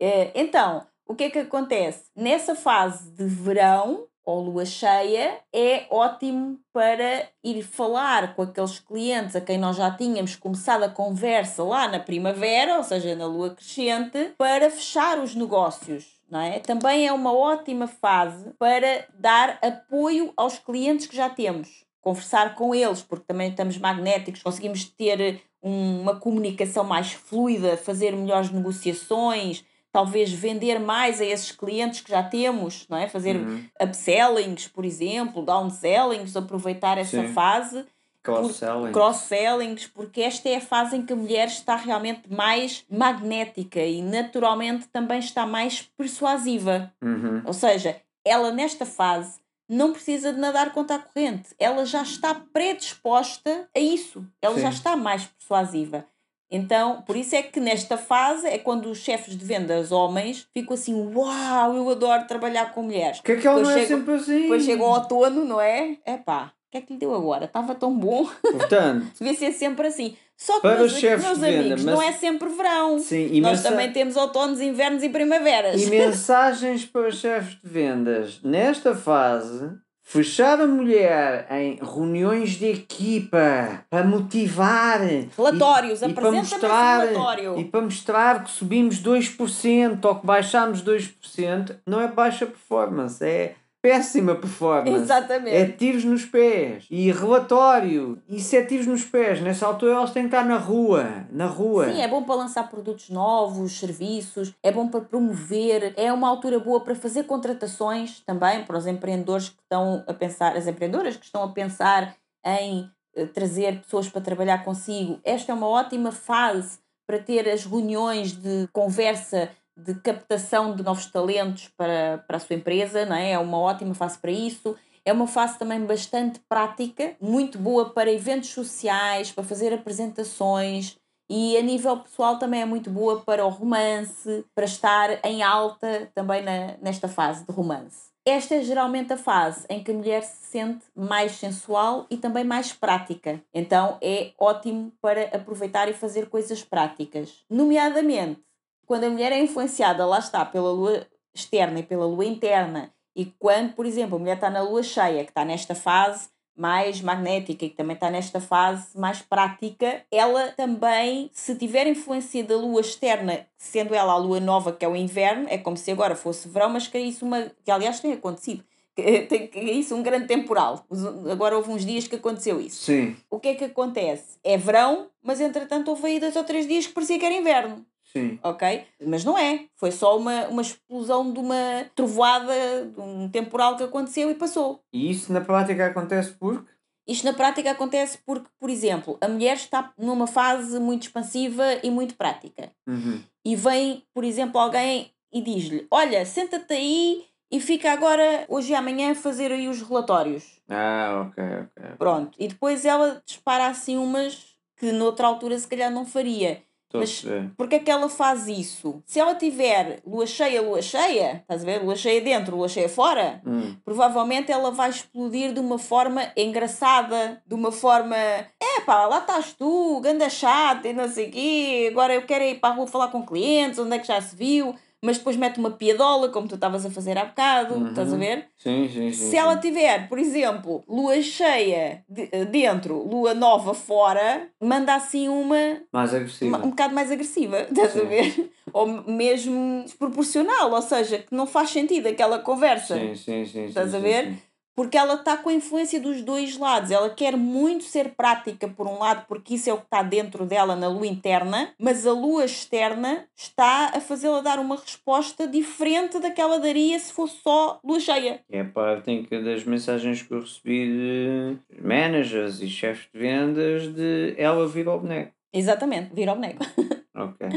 É, 0.00 0.32
então, 0.34 0.84
o 1.06 1.14
que 1.14 1.24
é 1.24 1.30
que 1.30 1.38
acontece? 1.38 2.06
Nessa 2.16 2.56
fase 2.56 3.12
de 3.12 3.24
verão 3.26 4.07
ou 4.28 4.42
lua 4.42 4.66
cheia, 4.66 5.40
é 5.50 5.86
ótimo 5.90 6.60
para 6.70 7.26
ir 7.42 7.62
falar 7.62 8.34
com 8.36 8.42
aqueles 8.42 8.78
clientes 8.78 9.34
a 9.34 9.40
quem 9.40 9.56
nós 9.56 9.76
já 9.76 9.90
tínhamos 9.90 10.36
começado 10.36 10.82
a 10.82 10.88
conversa 10.90 11.64
lá 11.64 11.88
na 11.88 11.98
primavera, 11.98 12.76
ou 12.76 12.84
seja, 12.84 13.16
na 13.16 13.24
lua 13.24 13.54
crescente, 13.54 14.34
para 14.36 14.68
fechar 14.68 15.18
os 15.18 15.34
negócios. 15.34 16.04
Não 16.30 16.40
é? 16.42 16.58
Também 16.58 17.06
é 17.06 17.12
uma 17.12 17.32
ótima 17.32 17.86
fase 17.86 18.50
para 18.58 19.06
dar 19.14 19.58
apoio 19.62 20.30
aos 20.36 20.58
clientes 20.58 21.06
que 21.06 21.16
já 21.16 21.30
temos. 21.30 21.86
Conversar 22.02 22.54
com 22.54 22.74
eles, 22.74 23.00
porque 23.00 23.24
também 23.26 23.48
estamos 23.48 23.78
magnéticos, 23.78 24.42
conseguimos 24.42 24.84
ter 24.84 25.40
um- 25.62 26.02
uma 26.02 26.20
comunicação 26.20 26.84
mais 26.84 27.12
fluida, 27.14 27.78
fazer 27.78 28.14
melhores 28.14 28.50
negociações, 28.50 29.64
talvez 29.92 30.30
vender 30.32 30.78
mais 30.78 31.20
a 31.20 31.24
esses 31.24 31.50
clientes 31.52 32.00
que 32.00 32.10
já 32.10 32.22
temos, 32.22 32.86
não 32.88 32.96
é? 32.98 33.08
Fazer 33.08 33.36
Uhum. 33.36 33.64
upsellings, 33.80 34.68
por 34.68 34.84
exemplo, 34.84 35.42
downsellings, 35.44 36.36
aproveitar 36.36 36.98
essa 36.98 37.22
Sim. 37.22 37.32
fase 37.32 37.84
Cross-selling. 38.22 38.92
cross-sellings, 38.92 39.86
porque 39.86 40.20
esta 40.20 40.48
é 40.48 40.56
a 40.56 40.60
fase 40.60 40.96
em 40.96 41.06
que 41.06 41.12
a 41.12 41.16
mulher 41.16 41.46
está 41.48 41.76
realmente 41.76 42.30
mais 42.30 42.84
magnética 42.90 43.80
e 43.80 44.02
naturalmente 44.02 44.86
também 44.88 45.18
está 45.18 45.46
mais 45.46 45.82
persuasiva. 45.96 46.92
Uhum. 47.00 47.42
Ou 47.46 47.52
seja, 47.54 47.96
ela 48.24 48.50
nesta 48.50 48.84
fase 48.84 49.38
não 49.68 49.92
precisa 49.92 50.32
de 50.32 50.38
nadar 50.40 50.72
contra 50.72 50.96
a 50.96 50.98
corrente, 50.98 51.54
ela 51.58 51.84
já 51.86 52.02
está 52.02 52.34
predisposta 52.34 53.68
a 53.74 53.78
isso, 53.80 54.24
ela 54.42 54.58
já 54.58 54.70
Sim. 54.70 54.76
está 54.76 54.96
mais 54.96 55.24
persuasiva. 55.26 56.04
Então, 56.50 57.02
por 57.02 57.14
isso 57.16 57.34
é 57.36 57.42
que 57.42 57.60
nesta 57.60 57.98
fase 57.98 58.46
é 58.46 58.56
quando 58.58 58.90
os 58.90 58.98
chefes 58.98 59.36
de 59.36 59.44
vendas 59.44 59.92
homens 59.92 60.48
ficam 60.54 60.74
assim: 60.74 60.94
Uau, 61.14 61.74
eu 61.76 61.88
adoro 61.90 62.26
trabalhar 62.26 62.72
com 62.72 62.82
mulheres. 62.82 63.20
Que 63.20 63.32
é 63.32 63.36
que 63.36 63.46
ela 63.46 63.58
Depois 63.58 63.74
não 63.76 63.82
é 63.82 63.86
chega- 63.86 63.96
sempre 63.98 64.14
assim? 64.14 64.42
Depois 64.42 64.64
chega 64.64 64.82
o 64.82 64.86
outono, 64.90 65.44
não 65.44 65.60
é? 65.60 65.98
Epá, 66.06 66.46
o 66.46 66.70
que 66.70 66.78
é 66.78 66.80
que 66.80 66.92
lhe 66.94 66.98
deu 66.98 67.14
agora? 67.14 67.44
Estava 67.44 67.74
tão 67.74 67.94
bom. 67.98 68.26
Portanto, 68.40 69.06
Devia 69.20 69.34
ser 69.34 69.52
sempre 69.52 69.86
assim. 69.88 70.16
Só 70.40 70.54
que, 70.54 70.60
Para 70.60 70.76
meus, 70.78 70.92
os 70.92 70.98
chefes 71.00 71.24
meus 71.26 71.38
de 71.38 71.44
venda, 71.44 71.58
amigos, 71.60 71.84
mas- 71.84 71.94
não 71.96 72.00
é 72.02 72.12
sempre 72.12 72.48
verão. 72.48 72.98
sim, 73.00 73.28
e, 73.32 73.40
Nós 73.40 73.58
mensa- 73.58 73.70
também 73.70 73.92
temos 73.92 74.16
outonos, 74.16 74.60
invernos 74.60 75.02
e 75.02 75.08
primaveras. 75.08 75.82
e 75.82 75.90
mensagens 75.90 76.84
para 76.86 77.08
os 77.08 77.16
chefes 77.18 77.60
de 77.60 77.68
vendas. 77.68 78.40
Nesta 78.42 78.94
fase, 78.94 79.68
fechar 80.08 80.58
a 80.58 80.66
mulher 80.66 81.46
em 81.50 81.78
reuniões 81.82 82.52
de 82.52 82.64
equipa 82.64 83.84
para 83.90 84.06
motivar. 84.06 85.00
Relatórios, 85.36 86.00
para 86.00 86.08
apresenta-me 86.08 86.62
relatório. 86.66 87.58
E 87.58 87.64
para 87.64 87.82
mostrar 87.82 88.42
que 88.42 88.50
subimos 88.50 89.02
2% 89.02 90.02
ou 90.02 90.14
que 90.16 90.26
baixámos 90.26 90.82
2%, 90.82 91.76
não 91.86 92.00
é 92.00 92.08
baixa 92.08 92.46
performance, 92.46 93.22
é 93.22 93.54
péssima 93.80 94.34
performance. 94.34 95.02
Exatamente. 95.02 95.56
É 95.56 95.66
tiros 95.66 96.04
nos 96.04 96.24
pés. 96.24 96.86
E 96.90 97.10
relatório. 97.12 98.20
Isso 98.28 98.56
é 98.56 98.64
tiros 98.64 98.86
nos 98.86 99.04
pés. 99.04 99.40
Nessa 99.40 99.66
altura 99.66 99.92
elas 99.92 100.10
têm 100.10 100.24
que 100.24 100.34
estar 100.34 100.44
na 100.44 100.56
rua. 100.56 101.26
Na 101.30 101.46
rua. 101.46 101.92
Sim, 101.92 102.02
é 102.02 102.08
bom 102.08 102.22
para 102.22 102.34
lançar 102.34 102.68
produtos 102.68 103.08
novos, 103.10 103.78
serviços, 103.78 104.54
é 104.62 104.72
bom 104.72 104.88
para 104.88 105.00
promover, 105.00 105.94
é 105.96 106.12
uma 106.12 106.28
altura 106.28 106.58
boa 106.58 106.80
para 106.80 106.94
fazer 106.94 107.24
contratações 107.24 108.20
também 108.20 108.64
para 108.64 108.76
os 108.76 108.86
empreendedores 108.86 109.50
que 109.50 109.62
estão 109.62 110.04
a 110.06 110.14
pensar, 110.14 110.56
as 110.56 110.66
empreendedoras 110.66 111.16
que 111.16 111.24
estão 111.24 111.42
a 111.42 111.48
pensar 111.48 112.16
em 112.44 112.90
eh, 113.14 113.26
trazer 113.26 113.80
pessoas 113.80 114.08
para 114.08 114.20
trabalhar 114.20 114.64
consigo. 114.64 115.20
Esta 115.24 115.52
é 115.52 115.54
uma 115.54 115.68
ótima 115.68 116.12
fase 116.12 116.78
para 117.06 117.18
ter 117.18 117.48
as 117.48 117.64
reuniões 117.64 118.32
de 118.32 118.68
conversa 118.72 119.50
de 119.78 119.94
captação 120.00 120.74
de 120.74 120.82
novos 120.82 121.06
talentos 121.06 121.68
para, 121.76 122.24
para 122.26 122.36
a 122.36 122.40
sua 122.40 122.56
empresa, 122.56 123.06
não 123.06 123.16
é? 123.16 123.32
É 123.32 123.38
uma 123.38 123.58
ótima 123.58 123.94
fase 123.94 124.18
para 124.18 124.30
isso. 124.30 124.76
É 125.04 125.12
uma 125.12 125.26
fase 125.26 125.58
também 125.58 125.80
bastante 125.86 126.40
prática, 126.48 127.16
muito 127.20 127.58
boa 127.58 127.90
para 127.90 128.12
eventos 128.12 128.50
sociais, 128.50 129.32
para 129.32 129.44
fazer 129.44 129.72
apresentações 129.72 130.98
e 131.30 131.58
a 131.58 131.62
nível 131.62 131.98
pessoal 131.98 132.38
também 132.38 132.62
é 132.62 132.64
muito 132.64 132.90
boa 132.90 133.20
para 133.20 133.44
o 133.44 133.50
romance, 133.50 134.44
para 134.54 134.64
estar 134.64 135.20
em 135.24 135.42
alta 135.42 136.10
também 136.14 136.42
na, 136.42 136.76
nesta 136.80 137.06
fase 137.06 137.44
de 137.44 137.52
romance. 137.52 138.08
Esta 138.26 138.56
é 138.56 138.62
geralmente 138.62 139.12
a 139.12 139.16
fase 139.16 139.64
em 139.68 139.82
que 139.82 139.90
a 139.90 139.94
mulher 139.94 140.22
se 140.22 140.46
sente 140.46 140.84
mais 140.94 141.32
sensual 141.32 142.06
e 142.10 142.16
também 142.16 142.44
mais 142.44 142.72
prática. 142.72 143.42
Então 143.52 143.98
é 144.02 144.32
ótimo 144.38 144.92
para 145.00 145.24
aproveitar 145.34 145.88
e 145.88 145.94
fazer 145.94 146.28
coisas 146.28 146.62
práticas. 146.62 147.44
Nomeadamente, 147.48 148.40
quando 148.88 149.04
a 149.04 149.10
mulher 149.10 149.30
é 149.30 149.38
influenciada, 149.38 150.06
lá 150.06 150.18
está, 150.18 150.44
pela 150.46 150.72
lua 150.72 151.06
externa 151.34 151.78
e 151.78 151.82
pela 151.82 152.06
lua 152.06 152.24
interna, 152.24 152.90
e 153.14 153.26
quando, 153.38 153.74
por 153.74 153.84
exemplo, 153.84 154.16
a 154.16 154.18
mulher 154.18 154.36
está 154.36 154.48
na 154.48 154.62
lua 154.62 154.82
cheia, 154.82 155.24
que 155.24 155.30
está 155.30 155.44
nesta 155.44 155.74
fase 155.74 156.30
mais 156.56 157.00
magnética 157.00 157.64
e 157.64 157.68
que 157.68 157.76
também 157.76 157.94
está 157.94 158.10
nesta 158.10 158.40
fase 158.40 158.98
mais 158.98 159.20
prática, 159.20 160.02
ela 160.10 160.48
também, 160.52 161.30
se 161.32 161.54
tiver 161.54 161.86
influência 161.86 162.42
da 162.42 162.56
lua 162.56 162.80
externa, 162.80 163.46
sendo 163.56 163.94
ela 163.94 164.14
a 164.14 164.16
lua 164.16 164.40
nova, 164.40 164.72
que 164.72 164.84
é 164.84 164.88
o 164.88 164.96
inverno, 164.96 165.46
é 165.48 165.58
como 165.58 165.76
se 165.76 165.92
agora 165.92 166.16
fosse 166.16 166.48
verão, 166.48 166.70
mas 166.70 166.88
caísse 166.88 167.22
uma. 167.22 167.52
que 167.62 167.70
aliás 167.70 168.00
tem 168.00 168.12
acontecido. 168.12 168.64
Tem 169.28 169.46
caísse 169.46 169.94
um 169.94 170.02
grande 170.02 170.26
temporal. 170.26 170.84
Agora 171.30 171.56
houve 171.56 171.70
uns 171.70 171.86
dias 171.86 172.08
que 172.08 172.16
aconteceu 172.16 172.60
isso. 172.60 172.86
Sim. 172.86 173.16
O 173.30 173.38
que 173.38 173.50
é 173.50 173.54
que 173.54 173.62
acontece? 173.62 174.38
É 174.42 174.56
verão, 174.56 175.06
mas 175.22 175.40
entretanto 175.40 175.86
houve 175.88 176.04
aí 176.08 176.18
dois 176.18 176.34
ou 176.34 176.42
três 176.42 176.66
dias 176.66 176.88
que 176.88 176.94
parecia 176.94 177.16
que 177.16 177.24
era 177.24 177.32
inverno. 177.36 177.86
Sim. 178.12 178.38
Ok? 178.42 178.86
Mas 179.06 179.24
não 179.24 179.36
é. 179.36 179.66
Foi 179.76 179.90
só 179.90 180.16
uma, 180.16 180.46
uma 180.48 180.62
explosão 180.62 181.32
de 181.32 181.38
uma 181.38 181.86
trovoada, 181.94 182.86
de 182.86 183.00
um 183.00 183.28
temporal 183.28 183.76
que 183.76 183.84
aconteceu 183.84 184.30
e 184.30 184.34
passou. 184.34 184.80
E 184.92 185.10
isso 185.10 185.32
na 185.32 185.40
prática 185.40 185.86
acontece 185.86 186.32
porque? 186.32 186.70
Isto 187.06 187.24
na 187.24 187.32
prática 187.32 187.70
acontece 187.70 188.18
porque, 188.24 188.48
por 188.60 188.68
exemplo, 188.68 189.16
a 189.20 189.28
mulher 189.28 189.56
está 189.56 189.92
numa 189.96 190.26
fase 190.26 190.78
muito 190.78 191.04
expansiva 191.04 191.64
e 191.82 191.90
muito 191.90 192.14
prática. 192.14 192.70
Uhum. 192.86 193.22
E 193.44 193.56
vem, 193.56 194.02
por 194.12 194.24
exemplo, 194.24 194.60
alguém 194.60 195.10
e 195.32 195.40
diz-lhe: 195.40 195.86
Olha, 195.90 196.24
senta-te 196.26 196.74
aí 196.74 197.24
e 197.50 197.60
fica 197.60 197.92
agora, 197.92 198.44
hoje 198.46 198.72
e 198.72 198.74
amanhã, 198.74 199.12
a 199.12 199.14
fazer 199.14 199.50
aí 199.50 199.68
os 199.68 199.80
relatórios. 199.80 200.60
Ah, 200.68 201.26
ok, 201.26 201.44
ok. 201.44 201.96
Pronto. 201.98 202.36
E 202.38 202.46
depois 202.46 202.84
ela 202.84 203.22
dispara 203.24 203.68
assim 203.68 203.96
umas 203.96 204.58
que 204.76 204.92
noutra 204.92 205.26
altura 205.26 205.58
se 205.58 205.66
calhar 205.66 205.90
não 205.90 206.04
faria. 206.04 206.62
Mas. 206.92 207.24
Porque 207.56 207.74
é 207.76 207.78
que 207.78 207.90
ela 207.90 208.08
faz 208.08 208.48
isso? 208.48 209.02
Se 209.04 209.20
ela 209.20 209.34
tiver 209.34 210.00
lua 210.06 210.26
cheia, 210.26 210.62
lua 210.62 210.80
cheia, 210.80 211.38
estás 211.42 211.62
a 211.62 211.64
ver? 211.66 211.82
Lua 211.82 211.94
cheia 211.96 212.20
dentro, 212.20 212.56
lua 212.56 212.68
cheia 212.68 212.88
fora, 212.88 213.42
Hum. 213.46 213.76
provavelmente 213.84 214.50
ela 214.50 214.70
vai 214.70 214.88
explodir 214.90 215.52
de 215.52 215.60
uma 215.60 215.78
forma 215.78 216.22
engraçada, 216.36 217.42
de 217.46 217.54
uma 217.54 217.70
forma. 217.72 218.16
É 218.16 218.80
pá, 218.86 219.06
lá 219.06 219.18
estás 219.18 219.52
tu, 219.52 220.00
ganda 220.00 220.28
chata 220.30 220.88
e 220.88 220.92
não 220.92 221.08
sei 221.08 221.28
o 221.28 221.30
quê, 221.30 221.88
agora 221.90 222.14
eu 222.14 222.22
quero 222.22 222.44
ir 222.44 222.60
para 222.60 222.70
a 222.70 222.76
rua 222.76 222.86
falar 222.86 223.08
com 223.08 223.24
clientes, 223.24 223.78
onde 223.78 223.94
é 223.96 223.98
que 223.98 224.06
já 224.06 224.20
se 224.20 224.34
viu, 224.34 224.74
mas 225.02 225.18
depois 225.18 225.36
mete 225.36 225.58
uma 225.58 225.70
piadola, 225.70 226.28
como 226.28 226.48
tu 226.48 226.54
estavas 226.56 226.84
a 226.84 226.90
fazer 226.90 227.16
há 227.16 227.24
bocado, 227.24 227.74
Uhum. 227.74 227.88
estás 227.88 228.12
a 228.12 228.16
ver? 228.16 228.46
Sim, 228.56 228.88
sim, 228.88 229.12
sim. 229.12 229.30
Se 229.30 229.36
ela 229.36 229.56
tiver, 229.56 230.08
por 230.08 230.18
exemplo, 230.18 230.82
lua 230.88 231.20
cheia 231.22 232.04
de- 232.08 232.26
dentro, 232.46 232.96
lua 233.08 233.32
nova 233.34 233.74
fora, 233.74 234.48
manda 234.60 234.94
assim 234.94 235.28
uma 235.28 235.80
Mais 235.92 236.12
agressiva. 236.14 236.56
uma- 236.56 236.66
um 236.66 236.70
bocado 236.70 236.94
mais 236.94 237.10
agressiva, 237.10 237.60
estás 237.62 237.96
a 237.96 238.00
Sim. 238.00 238.06
ver? 238.06 238.50
Ou 238.72 238.86
mesmo 238.86 239.82
desproporcional, 239.84 240.70
ou 240.72 240.82
seja, 240.82 241.18
que 241.18 241.34
não 241.34 241.46
faz 241.46 241.70
sentido 241.70 242.06
aquela 242.08 242.38
conversa. 242.40 242.96
Sim, 242.98 243.14
sim, 243.14 243.46
sim. 243.46 243.64
Estás 243.66 243.90
sim, 243.92 243.96
a 243.96 244.00
ver? 244.00 244.24
sim. 244.26 244.38
Porque 244.78 244.96
ela 244.96 245.14
está 245.14 245.36
com 245.36 245.48
a 245.48 245.52
influência 245.52 246.00
dos 246.00 246.22
dois 246.22 246.56
lados. 246.56 246.92
Ela 246.92 247.10
quer 247.10 247.36
muito 247.36 247.82
ser 247.82 248.10
prática 248.10 248.68
por 248.68 248.86
um 248.86 249.00
lado, 249.00 249.26
porque 249.26 249.54
isso 249.54 249.68
é 249.68 249.72
o 249.72 249.78
que 249.78 249.86
está 249.86 250.04
dentro 250.04 250.46
dela 250.46 250.76
na 250.76 250.86
lua 250.86 251.08
interna, 251.08 251.72
mas 251.80 252.06
a 252.06 252.12
lua 252.12 252.44
externa 252.44 253.26
está 253.34 253.90
a 253.92 254.00
fazê-la 254.00 254.40
dar 254.40 254.60
uma 254.60 254.76
resposta 254.76 255.48
diferente 255.48 256.20
daquela 256.20 256.60
daria 256.60 256.96
se 256.96 257.12
fosse 257.12 257.38
só 257.42 257.80
lua 257.82 257.98
cheia. 257.98 258.40
É 258.48 258.60
a 258.60 258.64
parte 258.66 259.10
em 259.10 259.24
que 259.24 259.40
das 259.40 259.64
mensagens 259.64 260.22
que 260.22 260.32
eu 260.32 260.42
recebi 260.42 260.86
de 260.86 261.82
managers 261.82 262.60
e 262.60 262.68
chefes 262.68 263.08
de 263.12 263.18
vendas 263.18 263.92
de 263.92 264.36
ela 264.38 264.64
vir 264.68 264.86
ao 264.86 265.00
boneco. 265.00 265.32
Exatamente, 265.52 266.14
vira 266.14 266.30
ao 266.30 266.36
boneco. 266.36 266.64
Ok. 267.18 267.48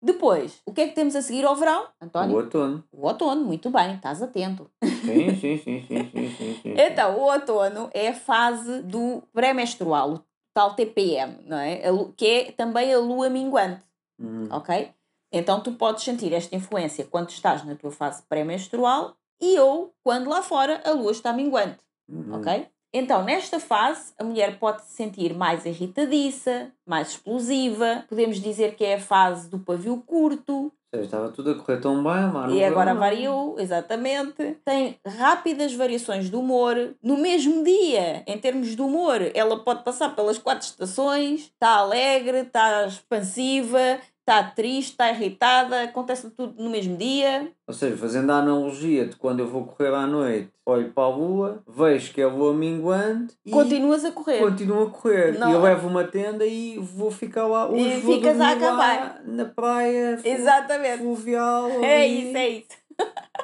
Depois, 0.00 0.60
o 0.64 0.72
que 0.72 0.80
é 0.82 0.88
que 0.88 0.94
temos 0.94 1.16
a 1.16 1.22
seguir 1.22 1.44
ao 1.44 1.56
verão, 1.56 1.88
O 2.00 2.04
António? 2.04 2.36
outono. 2.36 2.84
O 2.92 3.06
outono, 3.06 3.44
muito 3.44 3.68
bem, 3.70 3.96
estás 3.96 4.22
atento. 4.22 4.70
Sim, 5.04 5.34
sim, 5.34 5.58
sim, 5.58 5.84
sim, 5.86 6.10
sim, 6.12 6.30
sim, 6.36 6.60
sim. 6.62 6.74
Então, 6.76 7.16
o 7.18 7.22
outono 7.22 7.90
é 7.92 8.08
a 8.08 8.14
fase 8.14 8.82
do 8.82 9.22
pré-menstrual, 9.32 10.14
o 10.14 10.24
tal 10.54 10.74
TPM, 10.74 11.38
não 11.44 11.58
é? 11.58 11.80
Que 12.16 12.26
é 12.26 12.52
também 12.52 12.92
a 12.94 12.98
lua 12.98 13.28
minguante, 13.28 13.84
Uhum. 14.20 14.48
ok? 14.52 14.92
Então, 15.32 15.60
tu 15.60 15.72
podes 15.72 16.04
sentir 16.04 16.32
esta 16.32 16.54
influência 16.54 17.04
quando 17.04 17.30
estás 17.30 17.64
na 17.64 17.74
tua 17.74 17.90
fase 17.90 18.22
pré-menstrual 18.28 19.16
e 19.40 19.58
ou 19.58 19.92
quando 20.02 20.30
lá 20.30 20.42
fora 20.42 20.80
a 20.84 20.90
lua 20.92 21.10
está 21.12 21.32
minguante, 21.32 21.78
Uhum. 22.08 22.36
ok? 22.38 22.68
Então, 22.92 23.22
nesta 23.22 23.60
fase, 23.60 24.12
a 24.18 24.24
mulher 24.24 24.58
pode 24.58 24.82
se 24.82 24.94
sentir 24.94 25.34
mais 25.34 25.66
irritadiça, 25.66 26.72
mais 26.86 27.10
explosiva. 27.10 28.04
Podemos 28.08 28.40
dizer 28.40 28.74
que 28.74 28.84
é 28.84 28.94
a 28.94 29.00
fase 29.00 29.48
do 29.50 29.58
pavio 29.58 30.02
curto, 30.06 30.72
seja, 30.90 31.04
estava 31.04 31.28
tudo 31.30 31.50
a 31.50 31.54
correr 31.54 31.80
tão 31.80 32.02
bem, 32.02 32.32
mas 32.32 32.52
e 32.52 32.64
agora 32.64 32.94
variou, 32.94 33.58
exatamente. 33.58 34.56
Tem 34.64 34.98
rápidas 35.06 35.74
variações 35.74 36.30
de 36.30 36.36
humor. 36.36 36.94
No 37.02 37.16
mesmo 37.18 37.62
dia, 37.62 38.22
em 38.26 38.38
termos 38.38 38.74
de 38.74 38.80
humor, 38.80 39.20
ela 39.34 39.58
pode 39.58 39.84
passar 39.84 40.14
pelas 40.16 40.38
quatro 40.38 40.66
estações. 40.66 41.42
Está 41.42 41.76
alegre, 41.76 42.38
está 42.38 42.86
expansiva, 42.86 43.98
está 44.30 44.42
triste, 44.44 44.90
está 44.92 45.10
irritada. 45.10 45.82
Acontece 45.82 46.30
tudo 46.30 46.62
no 46.62 46.68
mesmo 46.70 46.96
dia. 46.96 47.50
Ou 47.66 47.72
seja, 47.74 47.96
fazendo 47.96 48.30
a 48.30 48.36
analogia 48.36 49.06
de 49.06 49.16
quando 49.16 49.40
eu 49.40 49.48
vou 49.48 49.64
correr 49.64 49.94
à 49.94 50.06
noite, 50.06 50.50
olho 50.66 50.92
para 50.92 51.04
a 51.04 51.08
lua, 51.08 51.62
vejo 51.66 52.12
que 52.12 52.20
é 52.20 52.24
a 52.24 52.28
lua 52.28 52.52
minguante 52.52 53.34
e 53.44 53.50
Continuas 53.50 54.04
a 54.04 54.12
correr. 54.12 54.38
continuo 54.38 54.84
a 54.86 54.90
correr. 54.90 55.38
Não. 55.38 55.50
E 55.50 55.52
eu 55.54 55.62
levo 55.62 55.88
uma 55.88 56.04
tenda 56.04 56.44
e 56.46 56.78
vou 56.78 57.10
ficar 57.10 57.46
lá. 57.46 57.66
Hoje 57.68 57.82
E 57.82 58.00
vou 58.00 58.14
ficas 58.14 58.40
a 58.40 58.50
acabar. 58.50 59.22
na 59.24 59.44
praia 59.46 60.18
Exatamente. 60.22 60.98
fluvial. 60.98 61.68
É 61.82 62.06
isso, 62.06 62.36
é 62.36 62.48
isso. 62.48 62.68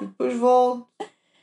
E 0.01 0.05
depois 0.07 0.35
volto 0.37 0.87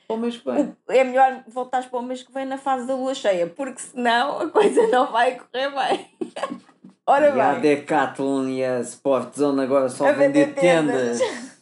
para 0.08 0.16
o 0.16 0.20
mês 0.20 0.38
que 0.38 0.52
vem. 0.52 0.76
É 0.90 1.04
melhor 1.04 1.44
voltares 1.48 1.88
para 1.88 2.00
o 2.00 2.04
mês 2.04 2.22
que 2.22 2.32
vem 2.32 2.46
na 2.46 2.58
fase 2.58 2.86
da 2.86 2.94
lua 2.96 3.16
cheia, 3.16 3.48
porque 3.48 3.80
senão 3.82 4.40
a 4.40 4.50
coisa 4.50 4.86
não 4.88 5.12
vai 5.12 5.38
correr 5.38 5.70
bem. 5.72 6.08
Ora 7.12 7.36
E 7.36 7.42
a 7.42 7.52
bem. 7.54 7.62
Decathlon 7.62 8.48
e 8.48 8.64
a 8.64 8.80
Sportzone 8.80 9.62
agora 9.62 9.90
só 9.90 10.08
A 10.08 10.12
vender 10.14 10.54
tendas. 10.56 11.20
tendas. 11.20 11.52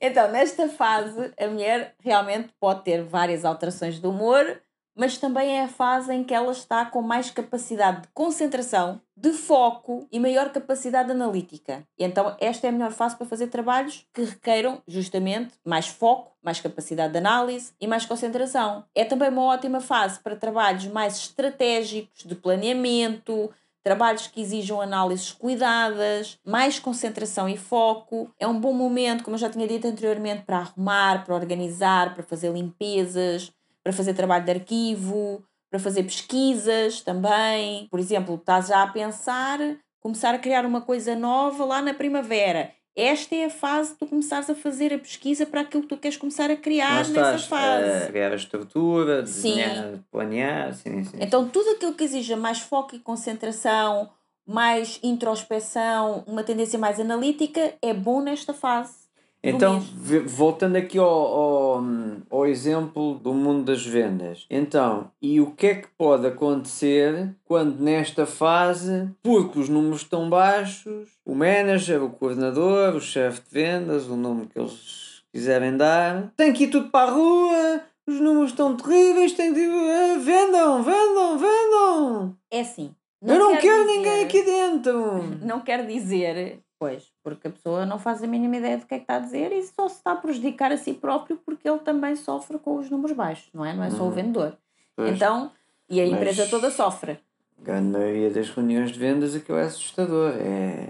Então, 0.00 0.30
nesta 0.30 0.68
fase, 0.68 1.32
a 1.36 1.48
mulher 1.48 1.96
realmente 2.00 2.50
pode 2.60 2.84
ter 2.84 3.02
várias 3.02 3.44
alterações 3.44 4.00
de 4.00 4.06
humor, 4.06 4.62
mas 4.96 5.18
também 5.18 5.58
é 5.58 5.64
a 5.64 5.68
fase 5.68 6.14
em 6.14 6.22
que 6.22 6.32
ela 6.32 6.52
está 6.52 6.84
com 6.84 7.02
mais 7.02 7.32
capacidade 7.32 8.02
de 8.02 8.08
concentração, 8.14 9.00
de 9.16 9.32
foco 9.32 10.06
e 10.12 10.20
maior 10.20 10.50
capacidade 10.50 11.10
analítica. 11.10 11.82
E 11.98 12.04
então, 12.04 12.36
esta 12.38 12.68
é 12.68 12.70
a 12.70 12.72
melhor 12.72 12.92
fase 12.92 13.16
para 13.16 13.26
fazer 13.26 13.48
trabalhos 13.48 14.06
que 14.14 14.22
requeiram 14.22 14.80
justamente 14.86 15.54
mais 15.66 15.88
foco, 15.88 16.30
mais 16.44 16.60
capacidade 16.60 17.12
de 17.12 17.18
análise 17.18 17.72
e 17.80 17.88
mais 17.88 18.06
concentração. 18.06 18.84
É 18.94 19.04
também 19.04 19.30
uma 19.30 19.46
ótima 19.46 19.80
fase 19.80 20.20
para 20.20 20.36
trabalhos 20.36 20.86
mais 20.86 21.16
estratégicos, 21.16 22.22
de 22.24 22.36
planeamento, 22.36 23.50
trabalhos 23.82 24.26
que 24.26 24.40
exijam 24.40 24.80
análises 24.80 25.32
cuidadas, 25.32 26.38
mais 26.44 26.78
concentração 26.78 27.48
e 27.48 27.56
foco. 27.56 28.30
É 28.38 28.46
um 28.46 28.60
bom 28.60 28.72
momento, 28.72 29.24
como 29.24 29.34
eu 29.34 29.40
já 29.40 29.48
tinha 29.50 29.66
dito 29.66 29.86
anteriormente, 29.86 30.44
para 30.44 30.58
arrumar, 30.58 31.24
para 31.24 31.34
organizar, 31.34 32.14
para 32.14 32.22
fazer 32.22 32.52
limpezas, 32.52 33.52
para 33.82 33.92
fazer 33.92 34.14
trabalho 34.14 34.44
de 34.44 34.50
arquivo, 34.50 35.42
para 35.70 35.78
fazer 35.78 36.02
pesquisas 36.02 37.00
também. 37.00 37.88
Por 37.90 38.00
exemplo, 38.00 38.34
estás 38.34 38.68
já 38.68 38.82
a 38.82 38.88
pensar 38.88 39.58
começar 40.00 40.34
a 40.34 40.38
criar 40.38 40.64
uma 40.64 40.80
coisa 40.80 41.14
nova 41.14 41.64
lá 41.64 41.82
na 41.82 41.92
primavera. 41.92 42.72
Esta 43.00 43.36
é 43.36 43.44
a 43.44 43.50
fase 43.50 43.92
de 43.92 43.98
tu 44.00 44.06
começares 44.08 44.50
a 44.50 44.56
fazer 44.56 44.92
a 44.92 44.98
pesquisa 44.98 45.46
para 45.46 45.60
aquilo 45.60 45.84
que 45.84 45.88
tu 45.90 45.96
queres 45.96 46.16
começar 46.16 46.50
a 46.50 46.56
criar 46.56 46.90
Lá 46.90 46.96
nessa 46.98 47.10
estás 47.10 47.44
fase. 47.44 48.04
a 48.04 48.06
criar 48.08 48.32
a 48.32 48.34
estrutura, 48.34 49.24
Sim. 49.24 49.54
desenhar, 49.54 49.98
planear, 50.10 50.74
sim, 50.74 51.04
sim. 51.04 51.16
Então, 51.20 51.48
tudo 51.48 51.70
aquilo 51.70 51.94
que 51.94 52.02
exija 52.02 52.36
mais 52.36 52.58
foco 52.58 52.96
e 52.96 52.98
concentração, 52.98 54.10
mais 54.44 54.98
introspeção, 55.00 56.24
uma 56.26 56.42
tendência 56.42 56.76
mais 56.76 56.98
analítica, 56.98 57.72
é 57.80 57.94
bom 57.94 58.20
nesta 58.20 58.52
fase. 58.52 58.97
Então, 59.42 59.80
voltando 60.26 60.76
aqui 60.76 60.98
ao, 60.98 61.06
ao, 61.08 61.82
ao 62.30 62.46
exemplo 62.46 63.14
do 63.14 63.32
mundo 63.32 63.64
das 63.64 63.86
vendas. 63.86 64.46
Então, 64.50 65.10
e 65.22 65.40
o 65.40 65.52
que 65.52 65.66
é 65.68 65.74
que 65.76 65.88
pode 65.96 66.26
acontecer 66.26 67.34
quando 67.44 67.78
nesta 67.80 68.26
fase, 68.26 69.08
porque 69.22 69.58
os 69.58 69.68
números 69.68 70.02
estão 70.02 70.28
baixos, 70.28 71.08
o 71.24 71.34
manager, 71.34 72.02
o 72.02 72.10
coordenador, 72.10 72.96
o 72.96 73.00
chefe 73.00 73.40
de 73.42 73.50
vendas, 73.50 74.06
o 74.08 74.16
nome 74.16 74.46
que 74.46 74.58
eles 74.58 75.22
quiserem 75.32 75.76
dar, 75.76 76.32
tem 76.36 76.52
que 76.52 76.64
ir 76.64 76.68
tudo 76.70 76.88
para 76.90 77.08
a 77.10 77.14
rua, 77.14 77.80
os 78.08 78.18
números 78.20 78.50
estão 78.50 78.74
terríveis, 78.76 79.32
tem 79.34 79.52
de. 79.52 79.60
ah, 79.60 80.18
vendam, 80.18 80.82
vendam, 80.82 81.38
vendam! 81.38 82.36
É 82.50 82.60
assim. 82.60 82.90
Eu 83.22 83.38
não 83.38 83.52
quer 83.52 83.60
quero 83.62 83.82
dizer- 83.84 83.96
ninguém 83.96 84.24
aqui 84.24 84.42
dentro! 84.42 85.22
Não 85.44 85.60
quer 85.60 85.86
dizer, 85.86 86.60
pois, 86.78 87.04
porque 87.36 87.48
a 87.48 87.50
pessoa 87.50 87.84
não 87.86 87.98
faz 87.98 88.22
a 88.22 88.26
mínima 88.26 88.56
ideia 88.56 88.78
do 88.78 88.86
que 88.86 88.94
é 88.94 88.98
que 88.98 89.04
está 89.04 89.16
a 89.16 89.20
dizer 89.20 89.52
e 89.52 89.62
só 89.62 89.88
se 89.88 89.96
está 89.96 90.12
a 90.12 90.16
prejudicar 90.16 90.72
a 90.72 90.76
si 90.76 90.94
próprio 90.94 91.36
porque 91.44 91.68
ele 91.68 91.78
também 91.80 92.16
sofre 92.16 92.58
com 92.58 92.76
os 92.76 92.88
números 92.90 93.16
baixos, 93.16 93.48
não 93.52 93.64
é? 93.64 93.74
Não 93.74 93.84
é 93.84 93.90
só 93.90 94.02
o 94.02 94.06
Uhum. 94.06 94.10
vendedor. 94.12 94.56
Pois, 94.96 95.14
Então, 95.14 95.50
e 95.88 96.00
a 96.00 96.04
Mas- 96.04 96.12
empresa 96.14 96.46
toda 96.46 96.70
sofre. 96.70 97.12
a 97.60 97.62
grande 97.64 97.88
maioria 97.88 98.30
das 98.30 98.48
reuniões 98.50 98.90
de 98.92 98.98
vendas 98.98 99.34
aquilo 99.34 99.58
é 99.58 99.62
assustador. 99.64 100.32
É... 100.38 100.88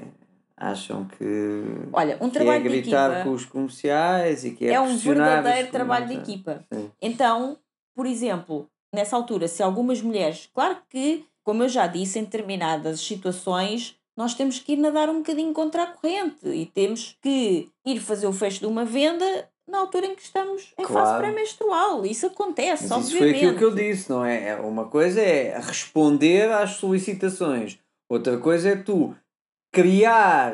Acham 0.60 1.04
que, 1.04 1.24
Olha, 1.92 2.16
um 2.20 2.28
que 2.28 2.36
é 2.38 2.40
trabalho 2.40 2.62
de 2.64 2.68
gritar 2.68 3.10
equipa 3.12 3.24
com 3.24 3.30
os 3.32 3.44
comerciais 3.44 4.44
e 4.44 4.50
que 4.50 4.66
é, 4.66 4.72
é 4.74 4.80
um 4.80 4.96
verdadeiro 4.96 5.70
trabalho 5.70 6.08
de 6.08 6.14
equipa. 6.14 6.64
Sim. 6.72 6.90
Então, 7.00 7.56
por 7.94 8.06
exemplo, 8.06 8.68
nessa 8.92 9.14
altura, 9.14 9.46
se 9.46 9.62
algumas 9.62 10.02
mulheres, 10.02 10.48
claro 10.52 10.78
que, 10.90 11.24
como 11.44 11.62
eu 11.62 11.68
já 11.68 11.86
disse, 11.86 12.18
em 12.18 12.24
determinadas 12.24 12.98
situações, 13.00 13.96
nós 14.18 14.34
temos 14.34 14.58
que 14.58 14.72
ir 14.72 14.76
nadar 14.78 15.08
um 15.08 15.18
bocadinho 15.18 15.52
contra 15.52 15.84
a 15.84 15.86
corrente 15.86 16.44
e 16.48 16.66
temos 16.66 17.16
que 17.22 17.68
ir 17.86 18.00
fazer 18.00 18.26
o 18.26 18.32
fecho 18.32 18.58
de 18.58 18.66
uma 18.66 18.84
venda 18.84 19.48
na 19.70 19.78
altura 19.78 20.06
em 20.06 20.14
que 20.16 20.22
estamos 20.22 20.74
em 20.76 20.82
fase 20.84 20.92
Claro. 20.92 21.18
pré-menstrual. 21.18 22.04
Isso 22.04 22.26
acontece, 22.26 22.88
Mas 22.88 23.06
isso 23.06 23.16
foi 23.16 23.28
obviamente. 23.28 23.44
aquilo 23.54 23.58
que 23.58 23.64
eu 23.64 23.74
disse, 23.74 24.10
não 24.10 24.24
é? 24.24 24.48
É 24.48 24.56
Uma 24.56 24.86
coisa 24.86 25.20
é 25.22 25.56
responder 25.60 26.50
às 26.50 26.70
solicitações, 26.70 27.78
outra 28.10 28.36
coisa 28.38 28.70
é 28.70 28.76
tu 28.76 29.14
criar 29.72 30.52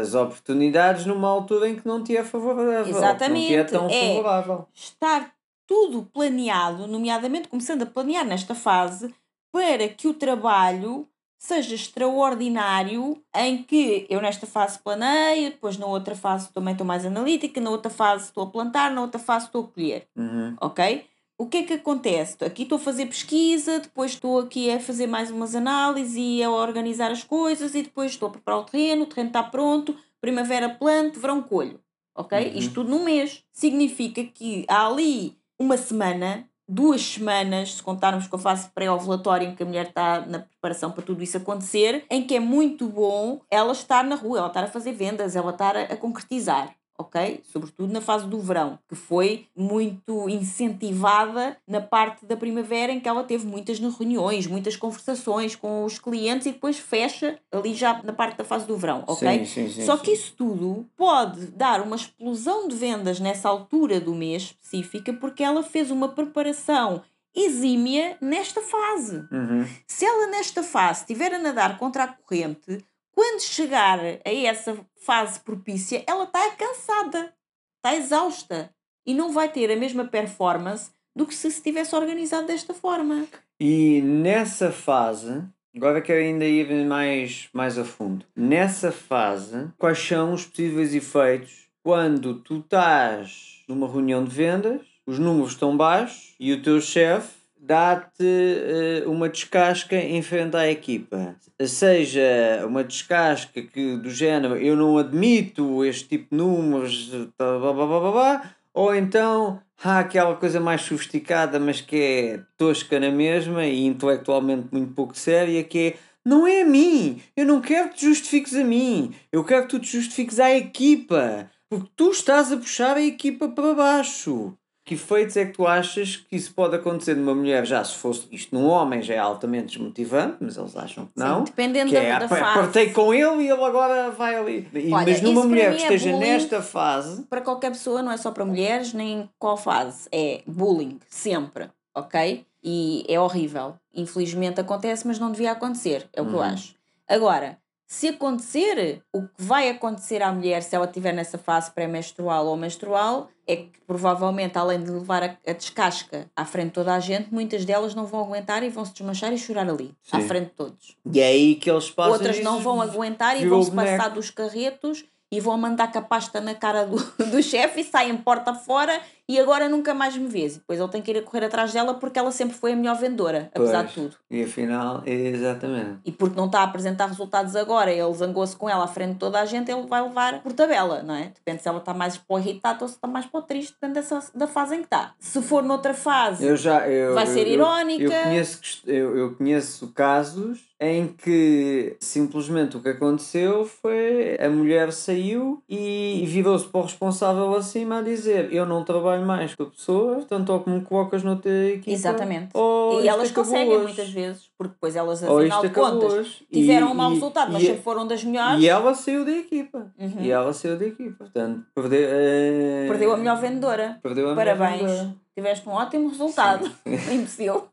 as 0.00 0.14
oportunidades 0.14 1.06
numa 1.06 1.28
altura 1.28 1.68
em 1.68 1.76
que 1.76 1.86
não 1.86 2.02
te 2.02 2.16
é 2.16 2.24
favorável, 2.24 2.84
que 2.84 2.90
não 2.90 2.98
te 3.00 3.04
é 3.04 3.06
Exatamente, 3.06 3.70
tão 3.70 3.88
é. 3.88 4.08
favorável. 4.16 4.68
Estar 4.74 5.32
tudo 5.68 6.02
planeado, 6.12 6.88
nomeadamente 6.88 7.46
começando 7.46 7.82
a 7.82 7.86
planear 7.86 8.24
nesta 8.26 8.56
fase, 8.56 9.14
para 9.52 9.86
que 9.88 10.08
o 10.08 10.14
trabalho 10.14 11.06
seja 11.44 11.74
extraordinário, 11.74 13.22
em 13.36 13.62
que 13.62 14.06
eu 14.08 14.20
nesta 14.20 14.46
fase 14.46 14.78
planeio, 14.78 15.50
depois 15.50 15.76
na 15.76 15.86
outra 15.86 16.14
fase 16.16 16.50
também 16.52 16.72
estou 16.72 16.86
mais 16.86 17.04
analítica, 17.04 17.60
na 17.60 17.70
outra 17.70 17.90
fase 17.90 18.24
estou 18.24 18.44
a 18.44 18.46
plantar, 18.46 18.90
na 18.90 19.02
outra 19.02 19.20
fase 19.20 19.46
estou 19.46 19.64
a 19.64 19.68
colher, 19.68 20.06
Uhum. 20.16 20.56
ok? 20.60 21.04
O 21.36 21.46
que 21.46 21.58
é 21.58 21.62
que 21.64 21.72
acontece? 21.74 22.42
Aqui 22.44 22.62
estou 22.62 22.76
a 22.76 22.80
fazer 22.80 23.06
pesquisa, 23.06 23.80
depois 23.80 24.12
estou 24.12 24.38
aqui 24.38 24.70
a 24.70 24.78
fazer 24.80 25.06
mais 25.06 25.30
umas 25.30 25.54
análises 25.54 26.14
e 26.16 26.42
a 26.42 26.50
organizar 26.50 27.10
as 27.10 27.24
coisas 27.24 27.74
e 27.74 27.82
depois 27.82 28.12
estou 28.12 28.28
a 28.28 28.32
preparar 28.32 28.60
o 28.60 28.64
terreno, 28.64 29.02
o 29.02 29.06
terreno 29.06 29.28
está 29.28 29.42
pronto, 29.42 29.94
primavera 30.20 30.68
planto, 30.70 31.20
verão 31.20 31.42
colho, 31.42 31.78
ok? 32.14 32.38
Uhum. 32.38 32.58
Isto 32.58 32.74
tudo 32.74 32.88
num 32.90 33.04
mês. 33.04 33.42
Significa 33.52 34.24
que 34.24 34.64
há 34.68 34.86
ali 34.86 35.36
uma 35.58 35.76
semana, 35.76 36.48
duas 36.68 37.02
semanas, 37.02 37.74
se 37.74 37.82
contarmos 37.82 38.26
com 38.26 38.36
a 38.36 38.38
fase 38.38 38.68
pré-ovulatória 38.74 39.46
em 39.46 39.54
que 39.54 39.62
a 39.62 39.66
mulher 39.66 39.88
está 39.88 40.20
na 40.26 40.40
preparação 40.40 40.90
para 40.90 41.02
tudo 41.02 41.22
isso 41.22 41.36
acontecer, 41.36 42.04
em 42.10 42.26
que 42.26 42.34
é 42.34 42.40
muito 42.40 42.88
bom 42.88 43.40
ela 43.50 43.72
estar 43.72 44.04
na 44.04 44.16
rua, 44.16 44.38
ela 44.38 44.48
estar 44.48 44.64
a 44.64 44.68
fazer 44.68 44.92
vendas, 44.92 45.36
ela 45.36 45.50
estar 45.50 45.76
a, 45.76 45.82
a 45.82 45.96
concretizar. 45.96 46.74
Ok? 46.96 47.40
Sobretudo 47.44 47.92
na 47.92 48.00
fase 48.00 48.26
do 48.26 48.38
verão, 48.38 48.78
que 48.88 48.94
foi 48.94 49.46
muito 49.56 50.28
incentivada 50.28 51.56
na 51.66 51.80
parte 51.80 52.24
da 52.24 52.36
primavera, 52.36 52.92
em 52.92 53.00
que 53.00 53.08
ela 53.08 53.24
teve 53.24 53.46
muitas 53.46 53.78
reuniões, 53.80 54.46
muitas 54.46 54.76
conversações 54.76 55.56
com 55.56 55.84
os 55.84 55.98
clientes 55.98 56.46
e 56.46 56.52
depois 56.52 56.78
fecha 56.78 57.38
ali 57.50 57.74
já 57.74 58.00
na 58.02 58.12
parte 58.12 58.38
da 58.38 58.44
fase 58.44 58.66
do 58.66 58.76
verão, 58.76 59.02
ok? 59.06 59.44
Sim, 59.44 59.44
sim, 59.44 59.70
sim, 59.70 59.84
Só 59.84 59.96
que 59.96 60.12
isso 60.12 60.34
tudo 60.36 60.86
pode 60.96 61.46
dar 61.46 61.80
uma 61.80 61.96
explosão 61.96 62.68
de 62.68 62.76
vendas 62.76 63.18
nessa 63.18 63.48
altura 63.48 64.00
do 64.00 64.14
mês 64.14 64.42
específica 64.42 65.12
porque 65.12 65.42
ela 65.42 65.62
fez 65.62 65.90
uma 65.90 66.08
preparação 66.08 67.02
exímia 67.34 68.16
nesta 68.20 68.62
fase. 68.62 69.16
Uhum. 69.32 69.66
Se 69.86 70.04
ela 70.04 70.28
nesta 70.28 70.62
fase 70.62 71.00
estiver 71.00 71.34
a 71.34 71.38
nadar 71.38 71.76
contra 71.78 72.04
a 72.04 72.08
corrente, 72.08 72.78
quando 73.14 73.40
chegar 73.40 74.00
a 74.00 74.32
essa 74.32 74.76
fase 74.96 75.40
propícia, 75.40 76.02
ela 76.06 76.24
está 76.24 76.50
cansada, 76.50 77.32
está 77.76 77.94
exausta 77.94 78.70
e 79.06 79.14
não 79.14 79.32
vai 79.32 79.48
ter 79.48 79.70
a 79.70 79.76
mesma 79.76 80.04
performance 80.04 80.90
do 81.14 81.26
que 81.26 81.34
se 81.34 81.50
se 81.50 81.62
tivesse 81.62 81.94
organizado 81.94 82.46
desta 82.46 82.74
forma. 82.74 83.26
E 83.60 84.02
nessa 84.02 84.72
fase, 84.72 85.44
agora 85.74 86.02
quero 86.02 86.20
ainda 86.20 86.44
ir 86.44 86.84
mais, 86.86 87.48
mais 87.52 87.78
a 87.78 87.84
fundo. 87.84 88.26
Nessa 88.34 88.90
fase, 88.90 89.68
quais 89.78 89.98
são 89.98 90.32
os 90.32 90.44
possíveis 90.44 90.94
efeitos 90.94 91.68
quando 91.82 92.40
tu 92.40 92.58
estás 92.58 93.62
numa 93.68 93.86
reunião 93.86 94.24
de 94.24 94.34
vendas, 94.34 94.80
os 95.06 95.18
números 95.18 95.52
estão 95.52 95.76
baixos 95.76 96.34
e 96.40 96.52
o 96.52 96.62
teu 96.62 96.80
chefe 96.80 97.43
dá-te 97.64 98.24
eh, 98.24 99.04
uma 99.06 99.28
descasca 99.28 99.96
em 99.96 100.20
frente 100.22 100.56
à 100.56 100.70
equipa. 100.70 101.34
Seja 101.66 102.64
uma 102.66 102.84
descasca 102.84 103.62
que 103.62 103.96
do 103.96 104.10
género 104.10 104.56
eu 104.56 104.76
não 104.76 104.98
admito 104.98 105.84
este 105.84 106.08
tipo 106.08 106.28
de 106.30 106.36
números, 106.36 107.10
tá, 107.36 107.58
blá, 107.58 107.72
blá, 107.72 107.86
blá, 107.86 108.00
blá, 108.00 108.12
blá, 108.12 108.54
ou 108.72 108.94
então 108.94 109.60
há 109.82 110.00
aquela 110.00 110.34
coisa 110.36 110.60
mais 110.60 110.82
sofisticada, 110.82 111.58
mas 111.58 111.80
que 111.80 111.96
é 111.96 112.40
tosca 112.56 113.00
na 113.00 113.10
mesma 113.10 113.64
e 113.64 113.86
intelectualmente 113.86 114.68
muito 114.70 114.92
pouco 114.92 115.16
séria, 115.16 115.64
que 115.64 115.78
é 115.78 115.94
não 116.24 116.46
é 116.46 116.62
a 116.62 116.66
mim, 116.66 117.20
eu 117.36 117.44
não 117.44 117.60
quero 117.60 117.90
que 117.90 117.96
te 117.96 118.06
justifiques 118.06 118.54
a 118.54 118.64
mim, 118.64 119.14
eu 119.30 119.44
quero 119.44 119.62
que 119.64 119.68
tu 119.68 119.78
te 119.78 119.92
justifiques 119.92 120.40
à 120.40 120.50
equipa, 120.54 121.50
porque 121.68 121.90
tu 121.94 122.10
estás 122.10 122.50
a 122.50 122.56
puxar 122.56 122.96
a 122.96 123.02
equipa 123.02 123.48
para 123.48 123.74
baixo. 123.74 124.56
Que 124.84 124.94
efeitos 124.94 125.34
é 125.38 125.46
que 125.46 125.52
tu 125.52 125.66
achas 125.66 126.16
que 126.16 126.36
isso 126.36 126.52
pode 126.52 126.76
acontecer 126.76 127.14
numa 127.16 127.34
mulher? 127.34 127.64
Já 127.64 127.82
se 127.82 127.94
fosse 127.94 128.28
isto 128.30 128.54
num 128.54 128.66
homem 128.68 129.00
já 129.00 129.14
é 129.14 129.18
altamente 129.18 129.68
desmotivante, 129.78 130.36
mas 130.40 130.58
eles 130.58 130.76
acham 130.76 131.06
que 131.06 131.12
não. 131.16 131.38
Sim, 131.38 131.44
dependendo 131.44 131.88
que 131.88 131.94
da, 131.96 132.02
é, 132.02 132.18
da 132.18 132.26
"Apa- 132.26 132.36
fase. 132.36 132.58
Partei 132.60 132.90
com 132.92 133.14
ele 133.14 133.44
e 133.44 133.50
ele 133.50 133.64
agora 133.64 134.10
vai 134.10 134.36
ali. 134.36 134.68
E- 134.74 134.92
Olha, 134.92 135.06
mas 135.06 135.22
numa 135.22 135.44
mulher 135.44 135.70
que 135.74 135.80
é 135.82 135.84
esteja 135.84 136.10
bullying. 136.10 136.26
nesta 136.26 136.60
fase, 136.60 137.22
para 137.22 137.40
qualquer 137.40 137.70
pessoa, 137.70 138.02
não 138.02 138.12
é 138.12 138.16
só 138.18 138.30
para 138.30 138.44
mulheres, 138.44 138.92
nem 138.92 139.26
qual 139.38 139.56
fase. 139.56 140.06
É 140.12 140.42
bullying, 140.46 140.98
sempre, 141.08 141.70
ok? 141.94 142.44
E 142.62 143.06
é 143.08 143.18
horrível. 143.18 143.76
Infelizmente 143.94 144.60
acontece, 144.60 145.06
mas 145.06 145.18
não 145.18 145.32
devia 145.32 145.52
acontecer, 145.52 146.06
é 146.12 146.20
o 146.20 146.26
que 146.26 146.32
eu 146.34 146.36
Uhum. 146.38 146.42
acho. 146.44 146.74
Agora, 147.08 147.56
se 147.86 148.08
acontecer, 148.08 149.02
o 149.12 149.22
que 149.22 149.34
vai 149.38 149.68
acontecer 149.68 150.22
à 150.22 150.32
mulher 150.32 150.62
se 150.62 150.74
ela 150.74 150.86
estiver 150.86 151.12
nessa 151.12 151.36
fase 151.36 151.70
pré-menstrual 151.70 152.46
ou 152.46 152.56
menstrual 152.56 153.28
é 153.46 153.56
que 153.56 153.78
provavelmente, 153.86 154.56
além 154.56 154.82
de 154.82 154.90
levar 154.90 155.22
a, 155.22 155.36
a 155.46 155.52
descasca 155.52 156.30
à 156.34 156.44
frente 156.46 156.68
de 156.68 156.72
toda 156.72 156.94
a 156.94 157.00
gente, 157.00 157.32
muitas 157.32 157.64
delas 157.64 157.94
não 157.94 158.06
vão 158.06 158.20
aguentar 158.20 158.62
e 158.62 158.70
vão 158.70 158.84
se 158.84 158.92
desmanchar 158.94 159.32
e 159.32 159.38
chorar 159.38 159.68
ali, 159.68 159.94
à 160.10 160.20
Sim. 160.20 160.26
frente 160.26 160.46
de 160.46 160.52
todos. 160.52 160.96
e 161.12 161.20
é 161.20 161.26
aí 161.26 161.54
que 161.56 161.70
eles 161.70 161.90
passam. 161.90 162.12
Outras 162.12 162.40
não 162.40 162.60
vão 162.60 162.80
aguentar 162.80 163.40
e 163.40 163.46
vão 163.46 163.62
se 163.62 163.70
passar 163.70 164.08
dos 164.08 164.30
carretos 164.30 165.04
e 165.30 165.40
vão 165.40 165.58
mandar 165.58 165.90
com 165.90 165.98
a 165.98 166.02
pasta 166.02 166.40
na 166.40 166.54
cara 166.54 166.84
do, 166.84 166.96
do 167.30 167.42
chefe 167.42 167.80
e 167.80 167.84
saem 167.84 168.16
porta 168.16 168.54
fora 168.54 169.00
e 169.28 169.38
agora 169.40 169.68
nunca 169.68 169.94
mais 169.94 170.16
me 170.16 170.26
vês. 170.28 170.56
E 170.56 170.58
depois 170.58 170.78
ele 170.78 170.88
tem 170.90 171.00
que 171.02 171.10
ir 171.10 171.18
a 171.18 171.22
correr 171.22 171.44
atrás 171.46 171.72
dela 171.72 171.94
porque 171.94 172.18
ela 172.18 172.30
sempre 172.30 172.56
foi 172.56 172.72
a 172.72 172.76
melhor 172.76 172.96
vendedora, 172.96 173.50
apesar 173.54 173.84
de 173.84 173.94
Pois. 173.94 174.06
tudo. 174.08 174.16
E 174.30 174.42
afinal, 174.42 175.02
exatamente. 175.06 175.98
E 176.04 176.12
porque 176.12 176.36
não 176.36 176.46
está 176.46 176.60
a 176.60 176.64
apresentar 176.64 177.06
resultados 177.06 177.56
agora, 177.56 177.90
ele 177.92 178.12
zangou-se 178.14 178.56
com 178.56 178.68
ela 178.68 178.84
à 178.84 178.88
frente 178.88 179.14
de 179.14 179.18
toda 179.18 179.40
a 179.40 179.44
gente, 179.44 179.70
ele 179.70 179.86
vai 179.86 180.02
levar 180.02 180.42
por 180.42 180.52
tabela, 180.52 181.02
não 181.02 181.14
é? 181.14 181.32
Depende 181.34 181.62
se 181.62 181.68
ela 181.68 181.78
está 181.78 181.94
mais 181.94 182.16
para 182.16 182.36
o 182.36 182.38
irritado 182.38 182.78
ou 182.82 182.88
se 182.88 182.94
está 182.94 183.08
mais 183.08 183.26
para 183.26 183.40
o 183.40 183.42
triste, 183.42 183.72
depende 183.72 183.94
dessa, 183.94 184.22
da 184.34 184.46
fase 184.46 184.74
em 184.74 184.78
que 184.78 184.84
está. 184.86 185.14
Se 185.18 185.40
for 185.42 185.62
noutra 185.62 185.94
fase, 185.94 186.44
Eu 186.44 186.56
já, 186.56 186.86
eu, 186.88 187.14
Vai 187.14 187.26
ser 187.26 187.46
eu- 187.46 187.52
irónica. 187.54 188.04
Eu, 188.04 188.22
conheço, 188.24 188.60
eu, 188.86 189.16
eu 189.18 189.34
conheço 189.34 189.88
casos 189.94 190.60
em 190.80 191.06
que 191.08 191.96
simplesmente 192.00 192.76
o 192.76 192.80
que 192.80 192.88
aconteceu 192.90 193.64
foi 193.64 194.36
a 194.38 194.50
mulher 194.50 194.92
saiu 194.92 195.62
e 195.68 196.24
virou-se 196.26 196.66
para 196.66 196.80
o 196.80 196.82
responsável 196.82 197.54
acima 197.54 197.98
a 197.98 198.02
dizer 198.02 198.52
eu 198.52 198.66
não 198.66 198.84
trabalho 198.84 199.13
mais 199.20 199.54
com 199.54 199.64
a 199.64 199.66
pessoa, 199.66 200.14
portanto 200.16 200.50
ou 200.50 200.60
que 200.60 200.70
me 200.70 200.80
colocas 200.82 201.22
noutra 201.22 201.50
equipa 201.68 201.90
Exatamente. 201.90 202.50
ou 202.54 203.02
e 203.02 203.08
elas 203.08 203.30
conseguem 203.30 203.78
muitas 203.82 204.08
vezes, 204.10 204.50
porque 204.56 204.72
depois 204.74 204.96
elas, 204.96 205.22
afinal 205.22 205.62
de 205.62 205.68
contas, 205.70 206.42
tiveram 206.52 206.88
E- 206.88 206.90
um 206.90 206.94
mau 206.94 207.10
e- 207.10 207.14
resultado, 207.14 207.52
mas 207.52 207.62
e- 207.62 207.66
sempre 207.66 207.82
foram 207.82 208.06
das 208.06 208.22
melhores. 208.24 208.62
E 208.62 208.68
ela 208.68 208.94
saiu 208.94 209.24
da 209.24 209.32
equipa. 209.32 209.92
Uhum. 209.98 210.16
E 210.20 210.30
ela 210.30 210.52
saiu 210.52 210.78
da 210.78 210.86
equipa. 210.86 211.16
Portanto, 211.24 211.64
perdeu, 211.74 212.00
eh, 212.10 212.86
Perdeu 212.88 213.12
a 213.12 213.16
melhor 213.16 213.40
vendedora. 213.40 213.98
Perdeu 214.02 214.30
a 214.30 214.34
melhor 214.34 214.56
Parabéns. 214.56 214.80
vendedora. 214.82 215.14
Tiveste 215.36 215.68
um 215.68 215.72
ótimo 215.72 216.08
resultado. 216.08 216.70
Imbecil. 216.86 217.64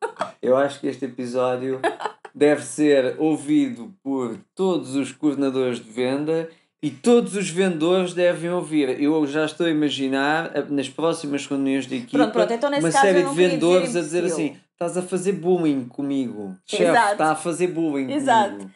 Eu 0.42 0.58
acho 0.58 0.80
que 0.80 0.88
este 0.88 1.06
episódio 1.06 1.80
deve 2.34 2.62
ser 2.64 3.16
ouvido 3.20 3.94
por 4.04 4.38
todos 4.56 4.96
os 4.96 5.12
coordenadores 5.12 5.78
de 5.80 5.90
venda 5.92 6.50
e 6.82 6.90
todos 6.90 7.36
os 7.36 7.50
vendedores 7.50 8.14
devem 8.14 8.50
ouvir. 8.52 9.02
Eu 9.02 9.26
já 9.28 9.46
estou 9.46 9.68
a 9.68 9.70
imaginar 9.70 10.58
a- 10.58 10.62
nas 10.66 10.90
próximas 10.90 11.46
reuniões 11.46 11.86
de 11.86 11.98
equipa 11.98 12.18
Pronto, 12.18 12.34
pronto, 12.34 12.54
então 12.54 12.70
uma 12.70 12.92
série 12.92 13.24
de 13.24 13.36
vendedores 13.36 13.88
dizer 13.88 14.00
a 14.00 14.02
dizer 14.02 14.24
assim: 14.26 14.58
estás 14.74 14.98
a 14.98 15.02
fazer 15.02 15.34
bullying 15.34 15.86
comigo. 15.86 16.56
Chefe, 16.66 16.84
está 17.12 17.32
a 17.32 17.36
fazer 17.36 17.68
bullying 17.68 18.12
Exato. 18.12 18.52
comigo. 18.56 18.72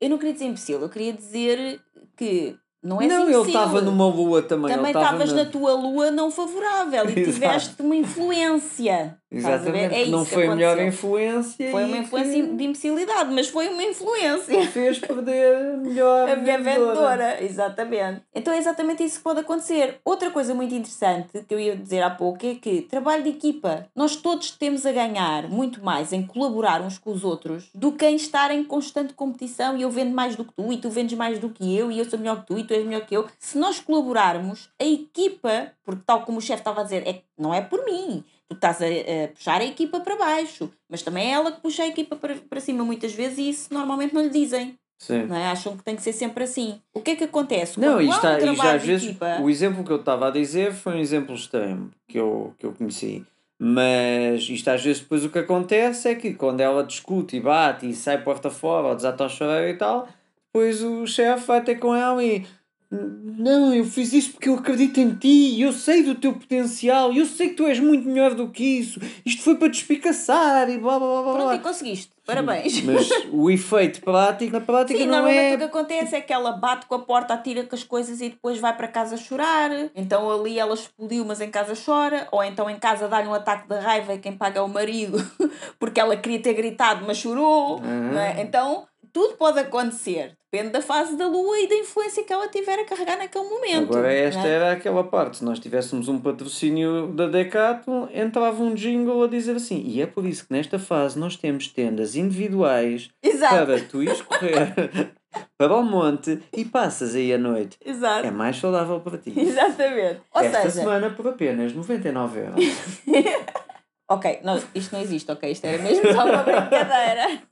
Eu 0.00 0.10
não 0.10 0.18
queria 0.18 0.32
dizer 0.32 0.44
imbecil, 0.46 0.80
eu 0.80 0.88
queria 0.88 1.12
dizer 1.12 1.80
que 2.16 2.56
Não 2.82 3.02
é 3.02 3.08
não, 3.08 3.26
que 3.26 3.48
estava 3.48 3.80
numa 3.80 4.06
lua 4.06 4.42
também. 4.42 4.74
Também 4.74 4.92
estavas 4.92 5.32
na 5.32 5.44
tua 5.44 5.72
lua 5.72 6.10
não 6.10 6.30
favorável 6.30 7.10
e 7.10 7.14
tiveste 7.24 7.80
uma 7.82 7.96
influência. 7.96 9.18
Ver? 9.30 9.38
Exatamente, 9.40 9.94
É 9.94 10.04
que 10.04 10.10
não 10.10 10.24
foi 10.24 10.46
a 10.46 10.54
melhor 10.54 10.80
influência. 10.80 11.70
Foi 11.70 11.84
uma 11.84 11.96
que 11.96 12.02
influência 12.02 12.46
de 12.46 12.64
imbecilidade, 12.64 13.34
mas 13.34 13.48
foi 13.48 13.68
uma 13.68 13.82
influência. 13.82 14.66
fez 14.68 14.98
perder 15.00 15.54
a 15.54 15.76
melhor 15.76 16.30
A 16.30 16.36
minha 16.36 16.56
vendedora, 16.56 17.42
exatamente. 17.44 18.22
Então 18.34 18.54
é 18.54 18.58
exatamente 18.58 19.04
isso 19.04 19.18
que 19.18 19.24
pode 19.24 19.40
acontecer. 19.40 19.96
Outra 20.02 20.30
coisa 20.30 20.54
muito 20.54 20.74
interessante 20.74 21.44
que 21.46 21.54
eu 21.54 21.60
ia 21.60 21.76
dizer 21.76 22.00
há 22.02 22.10
pouco 22.10 22.46
é 22.46 22.54
que 22.54 22.82
trabalho 22.82 23.22
de 23.22 23.30
equipa. 23.30 23.86
Nós 23.94 24.16
todos 24.16 24.52
temos 24.52 24.86
a 24.86 24.92
ganhar 24.92 25.48
muito 25.50 25.84
mais 25.84 26.12
em 26.12 26.22
colaborar 26.26 26.80
uns 26.80 26.96
com 26.96 27.10
os 27.12 27.22
outros 27.22 27.68
do 27.74 27.92
que 27.92 28.06
em 28.06 28.16
estar 28.16 28.50
em 28.50 28.64
constante 28.64 29.12
competição 29.12 29.76
e 29.76 29.82
eu 29.82 29.90
vendo 29.90 30.14
mais 30.14 30.36
do 30.36 30.44
que 30.44 30.54
tu 30.54 30.72
e 30.72 30.78
tu 30.78 30.88
vendes 30.88 31.18
mais 31.18 31.38
do 31.38 31.50
que 31.50 31.76
eu 31.76 31.92
e 31.92 31.98
eu 31.98 32.04
sou 32.06 32.18
melhor 32.18 32.40
que 32.40 32.46
tu 32.46 32.58
e 32.68 32.74
tu 32.74 32.74
és 32.74 32.84
melhor 32.84 33.06
que 33.06 33.16
eu. 33.16 33.26
Se 33.38 33.56
nós 33.58 33.80
colaborarmos, 33.80 34.68
a 34.80 34.84
equipa, 34.84 35.72
porque 35.84 36.02
tal 36.06 36.22
como 36.22 36.38
o 36.38 36.42
chefe 36.42 36.60
estava 36.60 36.80
a 36.80 36.84
dizer, 36.84 37.06
é, 37.06 37.22
não 37.38 37.52
é 37.54 37.60
por 37.60 37.84
mim. 37.84 38.22
Tu 38.48 38.54
estás 38.54 38.80
a, 38.82 38.86
a 38.86 39.28
puxar 39.28 39.60
a 39.60 39.64
equipa 39.64 40.00
para 40.00 40.16
baixo, 40.16 40.70
mas 40.88 41.02
também 41.02 41.28
é 41.28 41.32
ela 41.32 41.52
que 41.52 41.60
puxa 41.60 41.82
a 41.82 41.86
equipa 41.88 42.16
para, 42.16 42.34
para 42.36 42.60
cima 42.60 42.84
muitas 42.84 43.12
vezes 43.12 43.38
e 43.38 43.48
isso 43.50 43.72
normalmente 43.74 44.14
não 44.14 44.22
lhe 44.22 44.30
dizem 44.30 44.78
Sim. 44.98 45.26
não 45.26 45.36
é? 45.36 45.46
Acham 45.48 45.76
que 45.76 45.82
tem 45.82 45.94
que 45.94 46.02
ser 46.02 46.12
sempre 46.12 46.44
assim. 46.44 46.80
O 46.94 47.00
que 47.00 47.10
é 47.12 47.16
que 47.16 47.24
acontece? 47.24 47.78
Não, 47.78 47.96
um 47.96 47.98
há- 47.98 48.02
isto 48.04 48.20
trabalho 48.20 48.76
às 48.76 48.82
vezes, 48.82 49.08
equipa, 49.08 49.38
o 49.40 49.50
exemplo 49.50 49.84
que 49.84 49.92
eu 49.92 50.00
estava 50.00 50.28
a 50.28 50.30
dizer 50.30 50.72
foi 50.72 50.94
um 50.94 50.98
exemplo 50.98 51.34
extremo 51.34 51.90
que 52.08 52.18
eu, 52.18 52.54
que 52.58 52.66
eu 52.66 52.72
conheci. 52.72 53.24
Mas 53.60 54.48
isto 54.48 54.68
às 54.68 54.82
vezes 54.82 55.02
depois 55.02 55.24
o 55.24 55.30
que 55.30 55.38
acontece 55.38 56.08
é 56.08 56.14
que 56.14 56.32
quando 56.32 56.60
ela 56.60 56.84
discute 56.84 57.36
e 57.36 57.40
bate 57.40 57.88
e 57.88 57.94
sai 57.94 58.22
porta 58.22 58.50
fora 58.50 58.88
ou 58.88 58.94
desata 58.94 59.24
ao 59.24 59.28
chorar 59.28 59.68
e 59.68 59.74
tal, 59.74 60.08
depois 60.52 60.82
o 60.82 61.06
chefe 61.06 61.46
vai 61.46 61.62
ter 61.62 61.76
com 61.76 61.94
ela 61.94 62.22
e 62.24 62.46
não, 62.90 63.74
eu 63.74 63.84
fiz 63.84 64.14
isso 64.14 64.32
porque 64.32 64.48
eu 64.48 64.54
acredito 64.54 64.98
em 64.98 65.14
ti, 65.14 65.60
eu 65.60 65.74
sei 65.74 66.02
do 66.02 66.14
teu 66.14 66.32
potencial, 66.32 67.12
eu 67.12 67.26
sei 67.26 67.50
que 67.50 67.54
tu 67.54 67.66
és 67.66 67.78
muito 67.78 68.08
melhor 68.08 68.34
do 68.34 68.48
que 68.48 68.64
isso, 68.64 68.98
isto 69.26 69.42
foi 69.42 69.56
para 69.56 69.68
te 69.68 69.82
espicaçar 69.82 70.70
e 70.70 70.78
blá 70.78 70.98
blá 70.98 71.06
blá 71.06 71.22
blá. 71.22 71.32
pronto, 71.34 71.54
e 71.54 71.58
conseguiste. 71.58 72.10
Parabéns. 72.24 72.82
Mas 72.82 73.08
o 73.32 73.50
efeito 73.50 74.02
prático, 74.02 74.52
na 74.52 74.60
prática 74.60 74.98
Sim, 74.98 75.06
não 75.06 75.14
normalmente 75.14 75.52
é 75.52 75.54
o 75.54 75.58
que 75.58 75.64
acontece 75.64 76.16
é 76.16 76.20
que 76.20 76.32
ela 76.32 76.52
bate 76.52 76.84
com 76.86 76.94
a 76.94 76.98
porta, 76.98 77.32
atira 77.32 77.64
com 77.64 77.74
as 77.74 77.82
coisas 77.82 78.20
e 78.20 78.28
depois 78.28 78.58
vai 78.58 78.76
para 78.76 78.86
casa 78.86 79.16
chorar. 79.16 79.70
Então 79.94 80.30
ali 80.30 80.58
ela 80.58 80.74
explodiu, 80.74 81.24
mas 81.24 81.40
em 81.40 81.50
casa 81.50 81.72
chora. 81.74 82.28
Ou 82.30 82.44
então 82.44 82.68
em 82.68 82.78
casa 82.78 83.08
dá-lhe 83.08 83.28
um 83.28 83.32
ataque 83.32 83.66
de 83.66 83.78
raiva 83.78 84.12
e 84.12 84.18
quem 84.18 84.36
paga 84.36 84.58
é 84.60 84.62
o 84.62 84.68
marido 84.68 85.16
porque 85.80 86.00
ela 86.00 86.18
queria 86.18 86.40
ter 86.40 86.52
gritado, 86.52 87.02
mas 87.06 87.16
chorou. 87.16 87.80
Uhum. 87.80 88.12
não 88.12 88.20
é? 88.20 88.42
Então 88.42 88.86
tudo 89.12 89.36
pode 89.36 89.58
acontecer. 89.58 90.32
Depende 90.50 90.72
da 90.72 90.80
fase 90.80 91.16
da 91.16 91.26
lua 91.26 91.58
e 91.58 91.68
da 91.68 91.74
influência 91.74 92.24
que 92.24 92.32
ela 92.32 92.48
tiver 92.48 92.78
a 92.78 92.84
carregar 92.84 93.18
naquele 93.18 93.44
momento. 93.44 93.92
Agora 93.92 94.12
esta 94.12 94.40
não 94.40 94.48
é? 94.48 94.50
era 94.50 94.72
aquela 94.72 95.04
parte, 95.04 95.38
se 95.38 95.44
nós 95.44 95.58
tivéssemos 95.58 96.08
um 96.08 96.18
patrocínio 96.18 97.08
da 97.08 97.26
Decathlon, 97.26 98.06
entrava 98.14 98.62
um 98.62 98.74
jingle 98.74 99.22
a 99.24 99.28
dizer 99.28 99.56
assim, 99.56 99.82
e 99.86 100.00
é 100.00 100.06
por 100.06 100.24
isso 100.24 100.46
que 100.46 100.52
nesta 100.52 100.78
fase 100.78 101.18
nós 101.18 101.36
temos 101.36 101.68
tendas 101.68 102.16
individuais 102.16 103.10
Exato. 103.22 103.66
para 103.66 103.80
tu 103.80 104.02
ires 104.02 104.22
correr 104.22 104.74
para 105.58 105.76
o 105.76 105.82
monte 105.82 106.40
e 106.56 106.64
passas 106.64 107.14
aí 107.14 107.32
a 107.34 107.38
noite. 107.38 107.76
Exato. 107.84 108.26
É 108.26 108.30
mais 108.30 108.56
saudável 108.56 109.00
para 109.00 109.18
ti. 109.18 109.34
Exatamente. 109.38 110.22
Ou 110.34 110.42
Esta 110.42 110.62
seja, 110.62 110.70
semana 110.70 111.10
por 111.10 111.28
apenas 111.28 111.74
99 111.74 112.40
euros. 112.40 112.64
Ok, 114.10 114.40
não, 114.42 114.58
isto 114.74 114.94
não 114.94 115.02
existe, 115.02 115.30
ok? 115.30 115.50
Isto 115.52 115.66
era 115.66 115.82
mesmo 115.82 116.10
só 116.14 116.24
uma 116.24 116.40
brincadeira. 116.42 117.42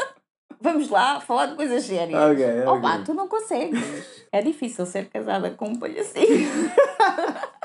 Vamos 0.61 0.89
lá, 0.89 1.21
falar 1.21 1.47
de 1.47 1.57
coisas 1.57 1.85
sérias. 1.85 2.21
Ok, 2.21 2.45
ok. 2.45 2.67
Opa, 2.67 2.99
tu 3.05 3.15
não 3.15 3.29
consegues. 3.29 3.79
É 4.33 4.43
difícil 4.43 4.87
ser 4.87 5.09
casada 5.09 5.51
com 5.51 5.69
um 5.69 5.77
palhacinho. 5.77 6.49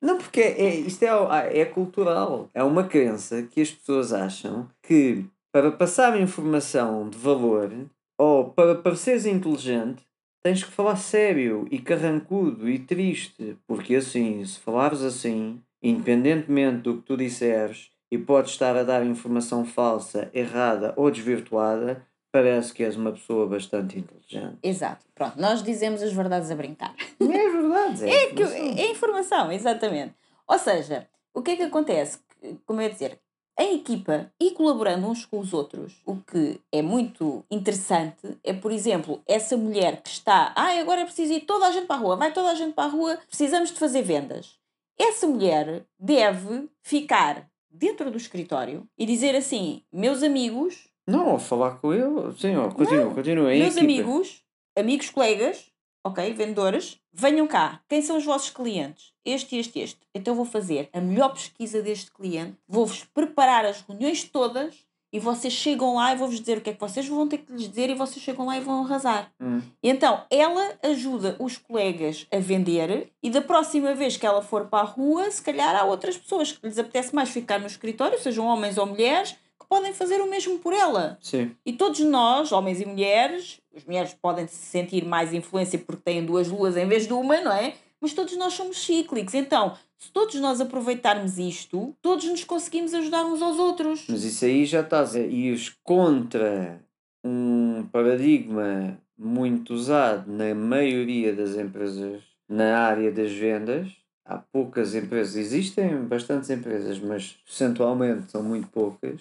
Não, 0.00 0.16
porque 0.16 0.40
é, 0.40 0.74
isto 0.76 1.02
é, 1.02 1.60
é 1.60 1.64
cultural. 1.66 2.48
É 2.54 2.62
uma 2.62 2.84
crença 2.84 3.42
que 3.42 3.60
as 3.60 3.70
pessoas 3.70 4.12
acham 4.12 4.66
que 4.82 5.26
para 5.52 5.70
passar 5.70 6.18
informação 6.18 7.08
de 7.08 7.18
valor 7.18 7.70
ou 8.18 8.50
para 8.50 8.74
pareceres 8.76 9.26
inteligente 9.26 10.02
tens 10.42 10.64
que 10.64 10.70
falar 10.70 10.96
sério 10.96 11.66
e 11.70 11.78
carrancudo 11.78 12.68
e 12.68 12.78
triste. 12.78 13.58
Porque 13.66 13.96
assim, 13.96 14.42
se 14.44 14.58
falares 14.58 15.02
assim, 15.02 15.60
independentemente 15.82 16.82
do 16.82 16.96
que 16.96 17.02
tu 17.02 17.16
disseres, 17.16 17.90
e 18.10 18.18
podes 18.18 18.52
estar 18.52 18.76
a 18.76 18.82
dar 18.82 19.04
informação 19.06 19.64
falsa, 19.64 20.30
errada 20.34 20.92
ou 20.96 21.10
desvirtuada, 21.10 22.04
parece 22.32 22.72
que 22.72 22.82
és 22.82 22.96
uma 22.96 23.12
pessoa 23.12 23.46
bastante 23.46 23.98
inteligente. 23.98 24.58
Exato. 24.62 25.04
Pronto, 25.14 25.40
nós 25.40 25.62
dizemos 25.62 26.02
as 26.02 26.12
verdades 26.12 26.50
a 26.50 26.54
brincar. 26.54 26.94
Não 27.18 27.32
é 27.32 27.48
verdade, 27.50 28.04
é, 28.08 28.24
É, 28.24 28.26
que, 28.26 28.42
informação. 28.42 28.78
é 28.78 28.90
informação, 28.90 29.52
exatamente. 29.52 30.14
Ou 30.46 30.58
seja, 30.58 31.06
o 31.34 31.42
que 31.42 31.52
é 31.52 31.56
que 31.56 31.62
acontece? 31.62 32.18
Que, 32.40 32.56
Como 32.66 32.80
eu 32.80 32.84
ia 32.86 32.92
dizer, 32.92 33.18
em 33.58 33.76
equipa 33.76 34.32
e 34.40 34.52
colaborando 34.52 35.06
uns 35.06 35.26
com 35.26 35.38
os 35.38 35.52
outros, 35.52 36.00
o 36.06 36.16
que 36.16 36.60
é 36.72 36.80
muito 36.80 37.44
interessante 37.50 38.38
é, 38.42 38.52
por 38.54 38.72
exemplo, 38.72 39.20
essa 39.26 39.56
mulher 39.56 40.00
que 40.02 40.08
está, 40.08 40.52
ah, 40.56 40.78
agora 40.80 41.02
é 41.02 41.04
preciso 41.04 41.32
ir 41.32 41.42
toda 41.42 41.66
a 41.66 41.72
gente 41.72 41.86
para 41.86 41.96
a 41.96 41.98
rua, 41.98 42.16
vai 42.16 42.32
toda 42.32 42.50
a 42.50 42.54
gente 42.54 42.72
para 42.72 42.84
a 42.84 42.92
rua, 42.92 43.18
precisamos 43.28 43.70
de 43.70 43.78
fazer 43.78 44.02
vendas. 44.02 44.58
Essa 44.98 45.26
mulher 45.26 45.84
deve 45.98 46.68
ficar 46.82 47.49
dentro 47.70 48.10
do 48.10 48.16
escritório 48.16 48.86
e 48.98 49.06
dizer 49.06 49.34
assim: 49.36 49.82
meus 49.92 50.22
amigos, 50.22 50.88
Não, 51.06 51.38
falar 51.38 51.78
com 51.80 51.92
ele. 51.92 52.32
Sim, 52.38 52.56
ó, 52.56 52.70
continua, 52.70 53.14
continua. 53.14 53.54
Em 53.54 53.60
meus 53.60 53.76
equipa. 53.76 53.84
amigos, 53.84 54.42
amigos, 54.76 55.10
colegas, 55.10 55.70
ok, 56.04 56.32
vendedores, 56.32 56.98
venham 57.12 57.46
cá. 57.46 57.80
Quem 57.88 58.02
são 58.02 58.16
os 58.16 58.24
vossos 58.24 58.50
clientes? 58.50 59.12
Este, 59.24 59.56
este, 59.56 59.78
este. 59.80 60.00
Então 60.14 60.34
vou 60.34 60.44
fazer 60.44 60.88
a 60.92 61.00
melhor 61.00 61.32
pesquisa 61.32 61.82
deste 61.82 62.10
cliente, 62.10 62.56
vou-vos 62.68 63.04
preparar 63.04 63.64
as 63.64 63.82
reuniões 63.82 64.24
todas 64.24 64.84
e 65.12 65.18
vocês 65.18 65.52
chegam 65.52 65.96
lá 65.96 66.12
e 66.12 66.16
vou-vos 66.16 66.38
dizer 66.38 66.58
o 66.58 66.60
que 66.60 66.70
é 66.70 66.72
que 66.72 66.80
vocês 66.80 67.06
vão 67.08 67.26
ter 67.26 67.38
que 67.38 67.52
lhes 67.52 67.68
dizer 67.68 67.90
e 67.90 67.94
vocês 67.94 68.22
chegam 68.22 68.46
lá 68.46 68.56
e 68.56 68.60
vão 68.60 68.84
arrasar. 68.84 69.32
Hum. 69.40 69.60
E 69.82 69.88
então 69.88 70.22
ela 70.30 70.78
ajuda 70.82 71.36
os 71.38 71.56
colegas 71.56 72.26
a 72.32 72.38
vender 72.38 73.10
e 73.22 73.30
da 73.30 73.40
próxima 73.40 73.94
vez 73.94 74.16
que 74.16 74.26
ela 74.26 74.42
for 74.42 74.66
para 74.66 74.80
a 74.80 74.86
rua, 74.86 75.30
se 75.30 75.42
calhar 75.42 75.74
há 75.74 75.84
outras 75.84 76.16
pessoas 76.16 76.52
que 76.52 76.66
lhes 76.66 76.78
apetece 76.78 77.14
mais 77.14 77.30
ficar 77.30 77.58
no 77.58 77.66
escritório, 77.66 78.20
sejam 78.20 78.46
homens 78.46 78.78
ou 78.78 78.86
mulheres, 78.86 79.32
que 79.58 79.66
podem 79.68 79.92
fazer 79.92 80.20
o 80.20 80.30
mesmo 80.30 80.58
por 80.58 80.72
ela. 80.72 81.18
Sim. 81.20 81.54
E 81.66 81.72
todos 81.72 82.00
nós, 82.00 82.52
homens 82.52 82.80
e 82.80 82.86
mulheres, 82.86 83.60
as 83.74 83.84
mulheres 83.84 84.14
podem 84.14 84.46
se 84.46 84.56
sentir 84.56 85.04
mais 85.04 85.34
influência 85.34 85.78
porque 85.78 86.02
têm 86.02 86.24
duas 86.24 86.48
luas 86.48 86.76
em 86.76 86.86
vez 86.86 87.06
de 87.06 87.12
uma, 87.12 87.40
não 87.40 87.52
é? 87.52 87.74
Mas 88.00 88.14
todos 88.14 88.36
nós 88.36 88.54
somos 88.54 88.82
cíclicos. 88.82 89.34
Então, 89.34 89.76
se 90.00 90.10
todos 90.12 90.34
nós 90.36 90.60
aproveitarmos 90.60 91.38
isto, 91.38 91.94
todos 92.00 92.24
nos 92.24 92.42
conseguimos 92.42 92.94
ajudar 92.94 93.24
uns 93.24 93.42
aos 93.42 93.58
outros. 93.58 94.06
Mas 94.08 94.24
isso 94.24 94.44
aí 94.44 94.64
já 94.64 94.80
estás 94.80 95.14
a 95.14 95.20
ir 95.20 95.72
contra 95.84 96.80
um 97.22 97.86
paradigma 97.92 98.98
muito 99.16 99.74
usado 99.74 100.32
na 100.32 100.54
maioria 100.54 101.34
das 101.34 101.54
empresas 101.54 102.22
na 102.48 102.78
área 102.78 103.12
das 103.12 103.30
vendas. 103.30 103.92
Há 104.24 104.38
poucas 104.38 104.94
empresas, 104.94 105.36
existem 105.36 106.02
bastantes 106.04 106.48
empresas, 106.50 106.98
mas 106.98 107.38
percentualmente 107.44 108.30
são 108.30 108.42
muito 108.42 108.68
poucas, 108.68 109.20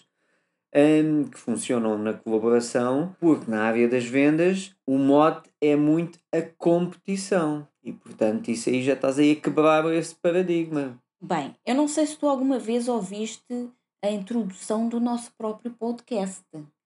hum, 0.76 1.26
que 1.26 1.38
funcionam 1.38 1.98
na 1.98 2.14
colaboração, 2.14 3.16
porque 3.20 3.50
na 3.50 3.64
área 3.64 3.88
das 3.88 4.06
vendas 4.06 4.76
o 4.86 4.98
mote 4.98 5.50
é 5.62 5.76
muito 5.76 6.20
a 6.32 6.42
competição. 6.58 7.68
E 7.84 7.94
portanto, 7.94 8.50
isso 8.50 8.70
aí 8.70 8.84
já 8.84 8.94
estás 8.94 9.18
aí 9.20 9.32
a 9.32 9.36
quebrar 9.36 9.86
esse 9.94 10.16
paradigma. 10.16 11.00
Bem, 11.22 11.56
eu 11.66 11.76
não 11.76 11.88
sei 11.88 12.06
se 12.06 12.18
tu 12.18 12.28
alguma 12.28 12.60
vez 12.60 12.88
ouviste 12.88 13.70
a 14.04 14.10
introdução 14.10 14.88
do 14.88 15.00
nosso 15.00 15.32
próprio 15.38 15.72
podcast, 15.72 16.44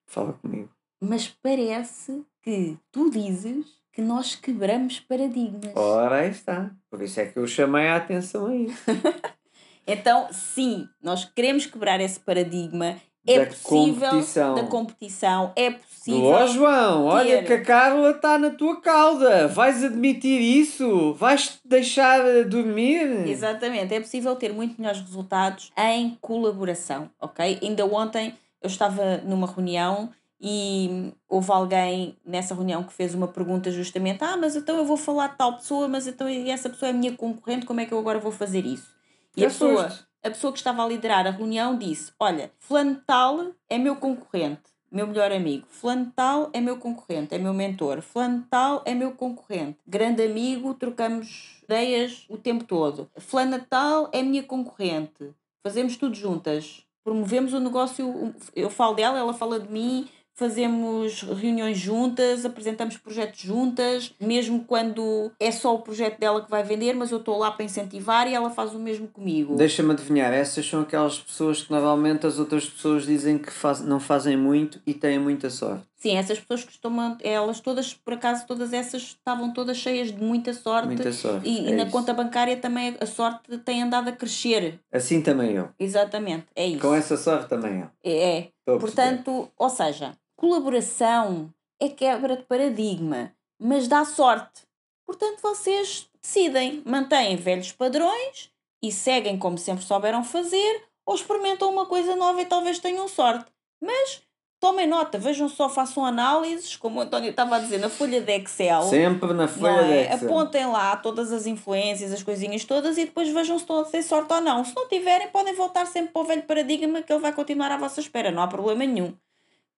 Fala 0.07 0.34
comigo. 0.34 0.69
mas 1.01 1.27
parece 1.27 2.23
que 2.41 2.77
tu 2.91 3.09
dizes 3.11 3.65
que 3.91 4.01
nós 4.01 4.36
quebramos 4.36 4.99
paradigmas. 4.99 5.75
Ora, 5.75 6.21
aí 6.21 6.31
está. 6.31 6.71
Por 6.89 7.01
isso 7.03 7.19
é 7.19 7.27
que 7.27 7.38
eu 7.38 7.45
chamei 7.45 7.88
a 7.88 7.97
atenção 7.97 8.47
a 8.47 8.55
isso. 8.55 8.84
Então, 9.86 10.29
sim, 10.31 10.88
nós 11.01 11.25
queremos 11.25 11.65
quebrar 11.65 11.99
esse 11.99 12.17
paradigma. 12.17 12.95
É 13.26 13.39
Da 13.39 13.45
possível 13.45 14.09
competição. 14.09 14.55
da 14.55 14.63
competição, 14.63 15.51
é 15.55 15.71
possível. 15.71 16.26
ó 16.26 16.45
João, 16.45 17.05
olha 17.05 17.38
ter- 17.38 17.45
que 17.45 17.53
a 17.53 17.61
Carla 17.63 18.11
está 18.11 18.38
na 18.38 18.49
tua 18.49 18.82
cauda. 18.82 19.47
Vais 19.47 19.82
admitir 19.84 20.41
isso? 20.41 21.13
Vais-te 21.13 21.59
deixar 21.63 22.19
eh, 22.26 22.43
dormir? 22.43 23.26
Exatamente, 23.28 23.93
é 23.93 23.99
possível 24.01 24.36
ter 24.36 24.51
muito 24.51 24.76
melhores 24.80 24.99
resultados 25.01 25.71
em 25.78 26.17
colaboração, 26.19 27.09
ok? 27.21 27.59
Ainda 27.61 27.86
ontem 27.86 28.34
eu 28.61 28.67
estava 28.67 29.17
numa 29.19 29.47
reunião 29.47 30.09
e 30.45 31.13
houve 31.30 31.49
alguém 31.51 32.17
nessa 32.26 32.53
reunião 32.53 32.84
que 32.84 32.91
fez 32.91 33.13
uma 33.15 33.30
pergunta 33.30 33.71
justamente: 33.71 34.21
Ah, 34.21 34.36
mas 34.36 34.57
então 34.57 34.76
eu 34.76 34.84
vou 34.86 34.97
falar 34.97 35.28
de 35.28 35.38
tal 35.38 35.55
pessoa, 35.55 35.88
mas 35.88 36.05
então 36.07 36.28
essa 36.28 36.69
pessoa 36.69 36.89
é 36.89 36.93
minha 36.93 37.13
concorrente, 37.13 37.65
como 37.65 37.80
é 37.80 37.86
que 37.86 37.93
eu 37.93 37.99
agora 37.99 38.19
vou 38.19 38.32
fazer 38.34 38.65
isso? 38.65 38.91
E 39.38 39.45
a 39.45 39.47
pessoa, 39.47 39.84
foste. 39.88 40.05
A 40.24 40.30
pessoa 40.30 40.53
que 40.53 40.59
estava 40.59 40.84
a 40.84 40.88
liderar 40.88 41.28
a 41.28 41.32
reunião 41.32 41.78
disse: 41.78 42.11
Olha, 42.19 42.51
Fulano 42.57 43.01
Tal 43.05 43.51
é 43.69 43.78
meu 43.78 43.97
concorrente, 43.97 44.61
meu 44.89 45.05
melhor 45.05 45.32
amigo. 45.32 45.65
Fulano 45.69 46.13
tal 46.15 46.49
é 46.53 46.61
meu 46.61 46.78
concorrente, 46.78 47.34
é 47.34 47.38
meu 47.38 47.53
mentor. 47.53 48.01
Fulano 48.01 48.45
tal 48.49 48.84
é 48.86 48.93
meu 48.93 49.11
concorrente. 49.11 49.80
Grande 49.88 50.24
amigo, 50.24 50.76
trocamos 50.76 51.61
ideias 51.63 52.26
o 52.30 52.38
tempo 52.38 52.63
todo. 52.63 53.09
Fulana 53.17 53.65
tal 53.67 54.09
é 54.13 54.21
minha 54.21 54.43
concorrente. 54.43 55.34
Fazemos 55.63 55.97
tudo 55.97 56.15
juntas. 56.15 56.86
Promovemos 57.03 57.53
o 57.53 57.59
negócio, 57.59 58.34
eu 58.55 58.69
falo 58.69 58.95
dela, 58.95 59.19
ela 59.19 59.34
fala 59.34 59.59
de 59.59 59.69
mim, 59.69 60.07
fazemos 60.36 61.21
reuniões 61.21 61.77
juntas, 61.77 62.45
apresentamos 62.45 62.97
projetos 62.97 63.39
juntas, 63.39 64.13
mesmo 64.19 64.63
quando 64.65 65.31
é 65.39 65.51
só 65.51 65.75
o 65.75 65.79
projeto 65.79 66.19
dela 66.19 66.43
que 66.43 66.49
vai 66.49 66.63
vender, 66.63 66.93
mas 66.93 67.11
eu 67.11 67.19
estou 67.19 67.38
lá 67.38 67.51
para 67.51 67.65
incentivar 67.65 68.27
e 68.27 68.34
ela 68.34 68.49
faz 68.49 68.73
o 68.73 68.79
mesmo 68.79 69.07
comigo. 69.07 69.55
Deixa-me 69.55 69.91
adivinhar, 69.91 70.34
essas 70.34 70.67
são 70.67 70.81
aquelas 70.81 71.19
pessoas 71.19 71.61
que 71.61 71.71
normalmente 71.71 72.25
as 72.25 72.39
outras 72.39 72.67
pessoas 72.67 73.05
dizem 73.05 73.38
que 73.38 73.51
faz, 73.51 73.81
não 73.81 73.99
fazem 73.99 74.36
muito 74.36 74.81
e 74.86 74.93
têm 74.93 75.19
muita 75.19 75.49
sorte. 75.49 75.93
Sim, 76.04 76.18
essas 76.18 76.38
pessoas 76.38 76.66
costumam, 76.66 77.18
elas 77.22 77.62
todas, 77.62 77.93
por 77.93 78.16
acaso, 78.16 78.45
todas 78.45 78.74
essas 78.74 79.04
estavam 79.04 79.54
todas 79.54 79.78
cheias 79.78 80.12
de 80.12 80.22
muita 80.22 80.54
sorte. 80.54 80.88
Muita 80.88 81.14
sorte. 81.14 81.47
E, 81.47 81.66
é 81.66 81.70
e 81.70 81.76
na 81.78 81.89
conta 81.89 82.14
bancária 82.14 82.58
também 82.58 82.97
a 82.99 83.06
sorte 83.06 83.58
tem 83.60 83.82
andado 83.82 84.10
a 84.10 84.12
crescer. 84.12 84.82
Assim 84.91 85.22
também 85.22 85.51
eu. 85.51 85.70
Exatamente, 85.80 86.47
é 86.58 86.68
isso. 86.68 86.82
Com 86.82 86.93
essa 86.93 87.16
sorte 87.16 87.47
também 87.47 87.80
eu. 87.80 87.89
É, 88.04 88.38
é. 88.38 88.49
Portanto, 88.66 89.49
ou 89.58 89.70
seja, 89.70 90.12
colaboração 90.36 91.49
é 91.80 91.88
quebra 91.88 92.36
de 92.36 92.43
paradigma, 92.43 93.32
mas 93.58 93.88
dá 93.88 94.04
sorte. 94.04 94.64
Portanto, 95.08 95.39
vocês 95.41 96.10
decidem, 96.22 96.84
mantêm 96.86 97.38
velhos 97.38 97.72
padrões 97.72 98.51
e 98.84 98.91
seguem 98.91 99.39
como 99.39 99.58
sempre 99.58 99.86
souberam 99.86 100.22
fazer, 100.22 100.84
ou 101.06 101.16
experimentam 101.16 101.72
uma 101.72 101.86
coisa 101.86 102.14
nova 102.14 102.41
e 102.41 102.45
talvez 102.45 102.78
tenham 102.80 103.08
sorte. 103.08 103.49
Mas 103.82 104.22
tomem 104.64 104.88
nota, 104.88 105.18
vejam 105.18 105.49
só, 105.49 105.68
façam 105.68 106.05
análises, 106.05 106.78
como 106.78 106.97
o 106.97 107.01
António 107.01 107.32
estava 107.32 107.57
a 107.57 107.59
dizer, 107.59 107.80
na 107.80 107.89
folha 107.89 108.22
de 108.22 108.32
Excel. 108.32 108.84
Sempre 108.84 109.34
na 109.34 109.45
folha 109.45 109.82
é? 109.82 110.07
de 110.07 110.14
Excel. 110.14 110.30
Apontem 110.30 110.66
lá 110.66 110.95
todas 110.95 111.34
as 111.34 111.45
influências, 111.45 112.14
as 112.14 112.24
coisinhas 112.24 112.64
todas 112.64 112.97
e 112.97 113.03
depois 113.03 113.28
vejam 113.28 113.57
se 113.57 113.64
estão 113.66 113.82
a 113.82 113.84
ter 113.84 114.01
sorte 114.01 114.32
ou 114.32 114.39
não. 114.39 114.64
Se 114.64 114.74
não 114.74 114.88
tiverem, 114.88 115.28
podem 115.28 115.53
voltar 115.53 115.86
sempre 115.86 116.14
para 116.14 116.22
o 116.22 116.26
velho 116.26 116.43
paradigma 116.43 117.01
que 117.01 117.11
ele 117.11 117.20
vai 117.20 117.34
continuar 117.34 117.74
à 117.74 117.78
vossa 117.78 117.99
espera, 117.99 118.32
não 118.32 118.41
há 118.41 118.47
problema 118.47 118.86
nenhum. 118.86 119.14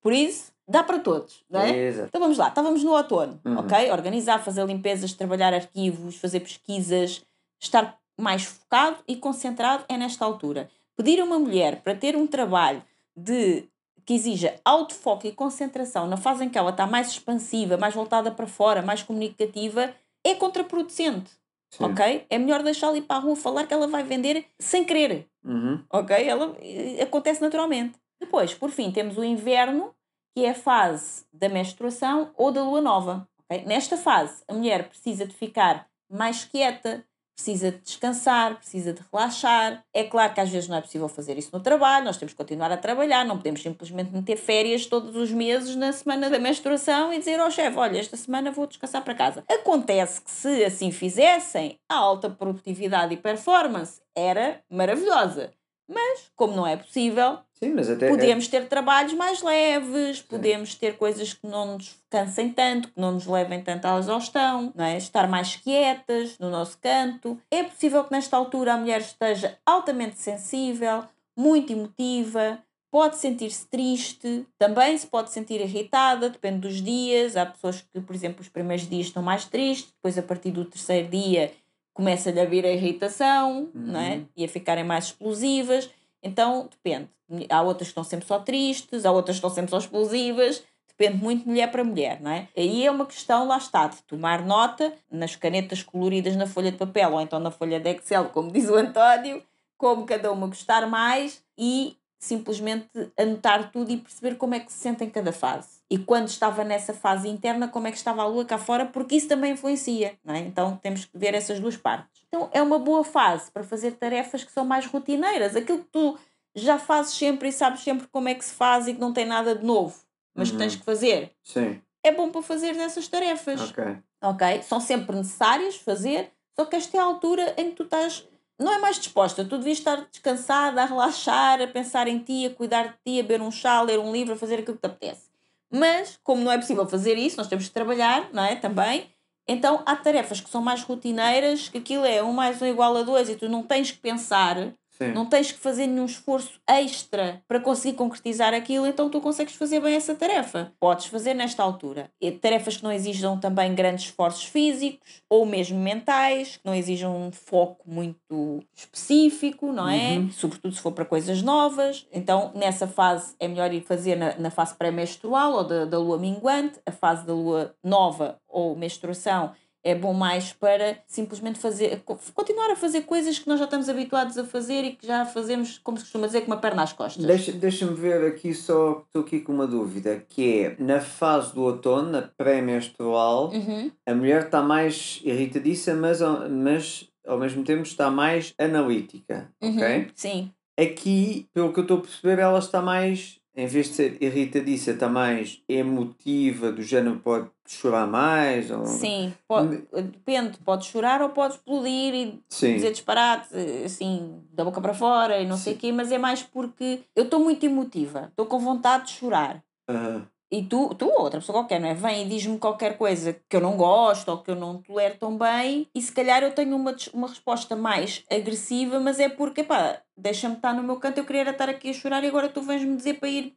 Por 0.04 0.14
isso, 0.14 0.52
dá 0.68 0.84
para 0.84 1.00
todos, 1.00 1.44
não 1.50 1.62
é? 1.62 1.76
Exato. 1.76 2.10
Então 2.10 2.22
vamos 2.22 2.38
lá, 2.38 2.50
estávamos 2.50 2.84
no 2.84 2.92
outono, 2.92 3.42
Uhum. 3.44 3.58
ok? 3.58 3.92
Organizar, 3.92 4.38
fazer 4.44 4.64
limpezas, 4.68 5.14
trabalhar 5.14 5.52
arquivos, 5.52 6.16
fazer 6.18 6.42
pesquisas, 6.42 7.24
estar 7.60 7.98
mais 8.22 8.44
focado 8.44 8.98
e 9.08 9.16
concentrado 9.16 9.84
é 9.90 9.98
nesta 9.98 10.24
altura. 10.24 10.70
Pedir 10.96 11.20
a 11.20 11.24
uma 11.24 11.40
mulher 11.40 11.82
para 11.82 11.96
ter 11.96 12.16
um 12.16 12.28
trabalho 12.28 12.84
de 13.18 13.66
que 14.06 14.14
exija 14.14 14.56
autofoco 14.64 15.26
e 15.28 15.32
concentração 15.32 16.08
na 16.08 16.18
fase 16.18 16.44
em 16.46 16.50
que 16.50 16.58
ela 16.58 16.70
está 16.72 16.86
mais 16.86 17.08
expansiva, 17.10 17.76
mais 17.78 17.94
voltada 17.96 18.32
para 18.32 18.46
fora, 18.48 18.82
mais 18.82 19.02
comunicativa, 19.02 19.94
é 20.24 20.36
contraproducente, 20.36 21.32
Sim. 21.72 21.86
ok? 21.86 22.26
É 22.30 22.38
melhor 22.38 22.62
deixá-la 22.64 22.98
ir 22.98 23.02
para 23.02 23.18
a 23.18 23.20
rua 23.20 23.36
falar 23.36 23.66
que 23.66 23.74
ela 23.74 23.88
vai 23.88 24.04
vender 24.04 24.46
sem 24.60 24.84
querer, 24.84 25.28
Uhum. 25.44 25.84
ok? 25.92 26.28
Ela, 26.28 26.56
eh, 26.62 27.02
acontece 27.02 27.42
naturalmente. 27.42 27.98
Depois, 28.20 28.54
por 28.54 28.70
fim, 28.72 28.92
temos 28.92 29.18
o 29.18 29.24
inverno, 29.24 29.94
que 30.36 30.46
é 30.46 30.50
a 30.52 30.56
fase 30.56 31.26
da 31.34 31.50
menstruação 31.50 32.32
ou 32.36 32.52
da 32.52 32.64
lua 32.64 32.82
nova. 32.82 33.28
ok? 33.50 33.64
Nesta 33.66 33.98
fase, 33.98 34.44
a 34.48 34.54
mulher 34.54 34.88
precisa 34.90 35.26
de 35.26 35.34
ficar 35.36 35.88
mais 36.10 36.44
quieta, 36.46 37.04
precisa 37.36 37.72
de 37.72 37.80
descansar, 37.80 38.56
precisa 38.56 38.94
de 38.94 39.02
relaxar. 39.12 39.84
É 39.94 40.04
claro 40.04 40.34
que 40.34 40.40
às 40.40 40.50
vezes 40.50 40.70
não 40.70 40.78
é 40.78 40.82
possível 40.82 41.08
fazer 41.08 41.38
isso 41.38 41.50
no 41.54 41.60
trabalho, 41.60 42.06
nós 42.06 42.18
temos 42.18 42.34
que 42.34 42.38
continuar 42.38 42.72
a 42.72 42.78
trabalhar, 42.78 43.26
não 43.26 43.38
podemos 43.38 43.62
simplesmente 43.62 44.12
meter 44.12 44.38
férias 44.38 44.86
todos 44.86 45.16
os 45.16 45.32
meses 45.32 45.76
na 45.76 45.92
semana 45.92 46.30
da 46.30 46.40
menstruação 46.40 47.14
e 47.14 47.20
dizer 47.20 47.40
ao 47.40 47.52
chefe: 47.52 47.78
olha, 47.78 48.00
esta 48.00 48.16
semana 48.16 48.52
vou 48.52 48.66
descansar 48.66 49.04
para 49.04 49.14
casa. 49.14 49.44
Acontece 49.50 50.22
que 50.22 50.32
se 50.32 50.64
assim 50.64 50.92
fizessem, 50.92 51.78
a 51.90 51.96
alta 51.96 52.30
produtividade 52.30 53.14
e 53.14 53.18
performance 53.18 54.02
era 54.16 54.62
maravilhosa. 54.70 55.52
Mas, 55.88 56.32
como 56.36 56.56
não 56.56 56.66
é 56.66 56.76
possível, 56.76 57.40
Sim, 57.54 57.76
até. 57.80 58.10
podemos 58.10 58.48
ter 58.48 58.68
trabalhos 58.68 59.14
mais 59.14 59.42
leves, 59.44 60.22
podemos 60.22 60.74
ter 60.74 60.98
coisas 60.98 61.34
que 61.34 61.48
não 61.48 61.74
nos 61.74 61.96
cansem 62.10 62.50
tanto, 62.52 62.88
que 62.88 63.00
não 63.00 63.12
nos 63.12 63.28
levem 63.28 63.62
tanto 63.62 63.86
à 63.86 64.00
exaustão, 64.00 64.74
não 64.76 64.84
é? 64.84 64.98
estar 64.98 65.28
mais 65.28 65.56
quietas 65.56 66.38
no 66.40 66.50
nosso 66.50 66.78
canto. 66.80 67.40
É 67.52 67.64
possível 67.64 68.04
que 68.04 68.12
nesta 68.12 68.36
altura 68.36 68.74
a 68.74 68.78
mulher 68.78 69.02
esteja 69.02 69.58
altamente 69.66 70.20
sensível, 70.20 71.04
muito 71.38 71.72
emotiva, 71.72 72.60
pode 72.92 73.18
sentir-se 73.18 73.68
triste, 73.68 74.48
também 74.58 74.98
se 74.98 75.06
pode 75.06 75.30
sentir 75.30 75.60
irritada, 75.62 76.30
depende 76.30 76.60
dos 76.60 76.82
dias. 76.82 77.36
Há 77.36 77.46
pessoas 77.46 77.82
que, 77.82 78.00
por 78.00 78.16
exemplo, 78.16 78.42
os 78.42 78.50
primeiros 78.50 78.88
dias 78.88 79.08
estão 79.08 79.22
mais 79.22 79.46
tristes, 79.46 79.92
depois 79.94 80.18
a 80.18 80.24
partir 80.24 80.52
do 80.52 80.66
terceiro 80.66 81.10
dia 81.10 81.52
começa-lhe 81.96 82.40
a 82.40 82.46
vir 82.46 82.66
a 82.66 82.72
irritação, 82.72 83.70
não 83.74 84.00
é? 84.00 84.16
Uhum. 84.16 84.26
E 84.36 84.46
a 84.46 84.48
ficarem 84.50 84.84
mais 84.84 85.06
explosivas. 85.06 85.90
Então, 86.22 86.68
depende. 86.70 87.10
Há 87.50 87.62
outras 87.62 87.88
que 87.88 87.92
estão 87.92 88.04
sempre 88.04 88.28
só 88.28 88.38
tristes, 88.38 89.06
há 89.06 89.12
outras 89.12 89.38
que 89.38 89.40
estão 89.40 89.50
sempre 89.50 89.72
só 89.72 89.78
explosivas. 89.80 90.62
Depende 90.98 91.24
muito 91.24 91.44
de 91.44 91.50
mulher 91.50 91.72
para 91.72 91.84
mulher, 91.84 92.22
não 92.22 92.32
é? 92.32 92.50
Aí 92.56 92.86
é 92.86 92.92
uma 92.92 93.06
questão, 93.06 93.48
lá 93.48 93.58
está, 93.58 93.88
de 93.88 94.02
tomar 94.04 94.46
nota 94.46 94.94
nas 95.10 95.36
canetas 95.36 95.82
coloridas 95.82 96.36
na 96.36 96.46
folha 96.46 96.72
de 96.72 96.78
papel 96.78 97.14
ou 97.14 97.22
então 97.22 97.40
na 97.40 97.50
folha 97.50 97.80
de 97.80 97.90
Excel, 97.90 98.26
como 98.26 98.52
diz 98.52 98.70
o 98.70 98.76
António, 98.76 99.42
como 99.78 100.06
cada 100.06 100.32
uma 100.32 100.48
gostar 100.48 100.88
mais 100.88 101.42
e 101.58 101.98
simplesmente 102.20 102.90
anotar 103.18 103.72
tudo 103.72 103.92
e 103.92 103.98
perceber 103.98 104.36
como 104.36 104.56
é 104.56 104.60
que 104.60 104.72
se 104.72 104.80
sente 104.80 105.04
em 105.04 105.10
cada 105.10 105.32
fase. 105.32 105.76
E 105.90 105.98
quando 105.98 106.28
estava 106.28 106.64
nessa 106.64 106.94
fase 106.94 107.28
interna, 107.30 107.68
como 107.68 107.88
é 107.88 107.92
que 107.92 107.98
estava 107.98 108.22
a 108.24 108.28
lua 108.28 108.46
cá 108.46 108.58
fora, 108.58 108.86
porque 108.86 109.16
isso 109.16 109.28
também 109.28 109.54
influencia, 109.54 110.18
não 110.24 110.34
é? 110.34 110.40
Então 110.40 110.78
temos 110.78 111.06
que 111.06 111.18
ver 111.18 111.34
essas 111.36 111.60
duas 111.60 111.78
partes. 111.78 112.24
Então 112.28 112.50
é 112.52 112.62
uma 112.62 112.80
boa 112.80 113.04
fase 113.04 113.52
para 113.52 113.64
fazer 113.64 113.92
tarefas 113.92 114.44
que 114.44 114.52
são 114.52 114.66
mais 114.66 114.86
rotineiras, 114.88 115.56
aquilo 115.56 115.80
que 115.80 115.90
tu 115.92 116.18
já 116.56 116.80
fazes 116.80 117.14
sempre 117.14 117.50
e 117.50 117.52
sabes 117.52 117.82
sempre 117.82 118.08
como 118.08 118.30
é 118.30 118.34
que 118.34 118.44
se 118.46 118.54
faz 118.54 118.88
e 118.88 118.94
que 118.94 119.00
não 119.00 119.14
tem 119.14 119.26
nada 119.26 119.54
de 119.56 119.64
novo, 119.66 119.96
mas 120.34 120.48
que 120.50 120.54
Uhum. 120.56 120.60
tens 120.60 120.76
que 120.76 120.84
fazer. 120.84 121.32
Sim, 121.44 121.82
É 122.04 122.12
bom 122.12 122.30
para 122.32 122.42
fazer 122.42 122.74
dessas 122.76 123.08
tarefas 123.08 123.62
ok. 123.72 123.98
ok? 124.22 124.62
São 124.64 124.80
sempre 124.80 125.16
necessárias 125.16 125.76
fazer, 125.76 126.32
só 126.56 126.64
que 126.66 126.76
esta 126.76 126.96
é 126.98 127.00
a 127.00 127.04
altura 127.04 127.54
em 127.58 127.70
que 127.72 127.76
tu 127.78 127.84
estás, 127.84 128.28
não 128.60 128.74
é 128.74 128.78
mais 128.80 128.98
disposta, 128.98 129.44
tu 129.44 129.58
devias 129.58 129.78
estar 129.78 130.08
descansada, 130.12 130.82
a 130.82 130.86
relaxar, 130.86 131.62
a 131.62 131.68
pensar 131.68 132.08
em 132.08 132.20
ti, 132.20 132.46
a 132.46 132.50
cuidar 132.54 132.88
de 132.88 132.94
ti, 133.06 133.20
a 133.20 133.24
beber 133.24 133.42
um 133.42 133.52
chá, 133.52 133.74
a 133.74 133.82
ler 133.82 134.00
um 134.00 134.12
livro, 134.12 134.34
a 134.34 134.38
fazer 134.38 134.60
aquilo 134.60 134.78
que 134.78 134.88
te 134.88 134.92
apetece. 134.92 135.30
Mas, 135.72 136.18
como 136.24 136.42
não 136.44 136.52
é 136.52 136.58
possível 136.58 136.88
fazer 136.88 137.18
isso, 137.18 137.38
nós 137.38 137.48
temos 137.48 137.66
que 137.68 137.74
trabalhar, 137.74 138.30
não 138.32 138.44
é? 138.44 138.56
Também. 138.56 139.10
Então, 139.48 139.84
há 139.86 139.96
tarefas 139.96 140.40
que 140.40 140.50
são 140.50 140.62
mais 140.62 140.82
rotineiras, 140.84 141.70
que 141.70 141.78
aquilo 141.78 142.06
é 142.06 142.24
um 142.24 142.32
mais 142.32 142.62
um 142.62 142.66
igual 142.66 142.96
a 142.96 143.04
dois 143.04 143.30
e 143.30 143.36
tu 143.36 143.50
não 143.50 143.62
tens 143.62 143.92
que 143.92 143.98
pensar, 143.98 144.74
Sim. 144.98 145.12
não 145.12 145.26
tens 145.26 145.52
que 145.52 145.60
fazer 145.60 145.88
nenhum 145.88 146.06
esforço 146.06 146.60
extra 146.68 147.42
para 147.48 147.60
conseguir 147.60 147.98
concretizar 147.98 148.54
aquilo, 148.54 148.88
então 148.88 149.10
tu 149.10 149.20
consegues 149.20 149.56
fazer 149.56 149.82
bem 149.82 149.96
essa 149.96 150.16
tarefa. 150.16 150.72
Podes 150.80 151.08
fazer 151.08 151.34
nesta 151.34 151.62
altura. 151.62 152.10
E 152.20 152.32
tarefas 152.32 152.78
que 152.78 152.84
não 152.84 152.92
exijam 152.92 153.38
também 153.38 153.76
grandes 153.76 154.06
esforços 154.06 154.46
físicos 154.46 155.22
ou 155.30 155.46
mesmo 155.46 155.78
mentais, 155.78 156.58
que 156.58 156.66
não 156.66 156.74
exijam 156.74 157.16
um 157.16 157.32
foco 157.32 157.84
muito 157.86 158.64
específico, 158.74 159.72
não 159.72 159.90
é? 159.90 160.18
Uhum. 160.18 160.32
Sobretudo 160.32 160.74
se 160.74 160.82
for 160.82 160.92
para 160.92 161.06
coisas 161.06 161.42
novas. 161.42 162.08
Então, 162.12 162.52
nessa 162.56 162.88
fase, 162.88 163.36
é 163.40 163.48
melhor 163.48 163.74
ir 163.74 163.82
fazer 163.82 164.16
na, 164.16 164.38
na 164.38 164.50
fase 164.50 164.76
pré-menstrual 164.76 165.54
ou 165.54 165.64
da, 165.64 165.86
da 165.86 166.00
lua 166.00 166.18
minguante, 166.18 166.80
a 166.86 166.92
fase 166.92 167.26
da 167.26 167.34
lua 167.34 167.76
nova 167.84 168.40
ou 168.48 168.76
menstruação 168.76 169.54
é 169.86 169.94
bom 169.94 170.14
mais 170.14 170.52
para 170.52 170.98
simplesmente 171.06 171.60
fazer, 171.60 172.02
co- 172.04 172.18
continuar 172.34 172.72
a 172.72 172.76
fazer 172.76 173.02
coisas 173.04 173.38
que 173.38 173.48
nós 173.48 173.60
já 173.60 173.66
estamos 173.66 173.88
habituados 173.88 174.36
a 174.38 174.44
fazer 174.44 174.84
e 174.84 174.92
que 174.96 175.06
já 175.06 175.24
fazemos, 175.26 175.78
como 175.78 175.96
se 175.98 176.04
costuma 176.06 176.26
dizer, 176.26 176.42
com 176.42 176.48
uma 176.48 176.58
perna 176.58 176.82
às 176.82 176.92
costas. 176.92 177.24
Deixa- 177.24 177.52
Deixa-me 177.52 177.94
ver 177.94 178.26
aqui 178.28 178.52
só, 178.54 179.04
estou 179.06 179.22
aqui 179.22 179.40
com 179.42 179.54
uma 179.54 179.68
dúvida, 179.68 180.26
que 180.28 180.60
é, 180.62 180.76
na 180.80 181.00
fase 181.00 181.54
do 181.54 181.62
outono, 181.62 182.10
na 182.10 182.24
pré-menstrual, 182.24 183.52
Uhum. 183.54 183.92
a 184.08 184.14
mulher 184.16 184.46
está 184.46 184.62
mais 184.62 185.22
irritadiça, 185.24 185.94
mas, 185.94 186.22
ao- 186.22 186.50
mas 186.50 187.08
ao 187.28 187.38
mesmo 187.38 187.64
tempo 187.64 187.84
está 187.84 188.10
mais 188.10 188.54
analítica, 188.58 189.52
Uhum. 189.62 189.76
ok? 189.78 190.08
Sim. 190.16 190.52
Aqui, 190.80 191.48
pelo 191.54 191.72
que 191.72 191.80
eu 191.80 191.84
estou 191.84 191.98
a 192.00 192.02
perceber, 192.02 192.40
ela 192.40 192.60
está 192.60 192.82
mais, 192.82 193.40
em 193.56 193.68
vez 193.68 193.88
de 193.88 193.94
ser 193.94 194.18
irritadiça, 194.22 194.92
está 194.92 195.08
mais 195.08 195.62
emotiva, 195.68 196.72
do 196.72 196.82
género 196.82 197.20
pode 197.20 197.50
chorar 197.66 198.06
mais. 198.06 198.70
Ou... 198.70 198.86
Sim, 198.86 199.34
pode, 199.48 199.84
depende, 199.94 200.58
podes 200.60 200.88
chorar 200.88 201.22
ou 201.22 201.30
podes 201.30 201.58
explodir 201.58 202.14
e 202.14 202.44
Sim. 202.50 202.76
dizer 202.76 202.92
disparate, 202.92 203.48
assim, 203.86 204.44
da 204.52 204.66
boca 204.66 204.82
para 204.82 204.94
fora 204.94 205.40
e 205.40 205.48
não 205.48 205.58
sei 205.58 205.74
o 205.74 205.78
quê, 205.78 205.92
mas 205.92 206.12
é 206.12 206.18
mais 206.18 206.44
porque 206.44 207.02
eu 207.16 207.24
estou 207.24 207.40
muito 207.40 207.66
emotiva, 207.66 208.28
estou 208.30 208.46
com 208.46 208.60
vontade 208.60 209.06
de 209.06 209.12
chorar. 209.12 209.64
Aham. 209.90 210.28
E 210.56 210.64
tu, 210.64 210.96
tu 210.96 211.06
ou 211.06 211.24
outra 211.24 211.42
pessoa 211.42 211.60
qualquer, 211.60 211.82
não 211.82 211.90
é? 211.90 211.94
Vem 211.94 212.26
e 212.26 212.30
diz-me 212.30 212.58
qualquer 212.58 212.98
coisa 212.98 213.36
que 213.50 213.58
eu 213.58 213.60
não 213.60 213.76
gosto 213.76 214.30
ou 214.30 214.38
que 214.38 214.52
eu 214.52 214.56
não 214.56 214.82
tolero 214.82 215.18
tão 215.18 215.38
bem, 215.38 215.86
e 215.94 216.02
se 216.02 216.14
calhar 216.14 216.42
eu 216.44 216.54
tenho 216.56 216.74
uma, 216.78 216.96
uma 217.14 217.28
resposta 217.28 217.76
mais 217.76 218.24
agressiva, 218.32 218.98
mas 219.02 219.20
é 219.20 219.28
porque, 219.28 219.64
pá, 219.64 220.02
deixa-me 220.16 220.56
estar 220.56 220.74
no 220.74 220.82
meu 220.82 220.96
canto, 220.98 221.18
eu 221.18 221.26
queria 221.26 221.50
estar 221.50 221.68
aqui 221.68 221.90
a 221.90 221.94
chorar 221.94 222.24
e 222.24 222.28
agora 222.28 222.48
tu 222.48 222.62
vens-me 222.62 222.96
dizer 222.96 223.16
para 223.16 223.28
ir 223.28 223.54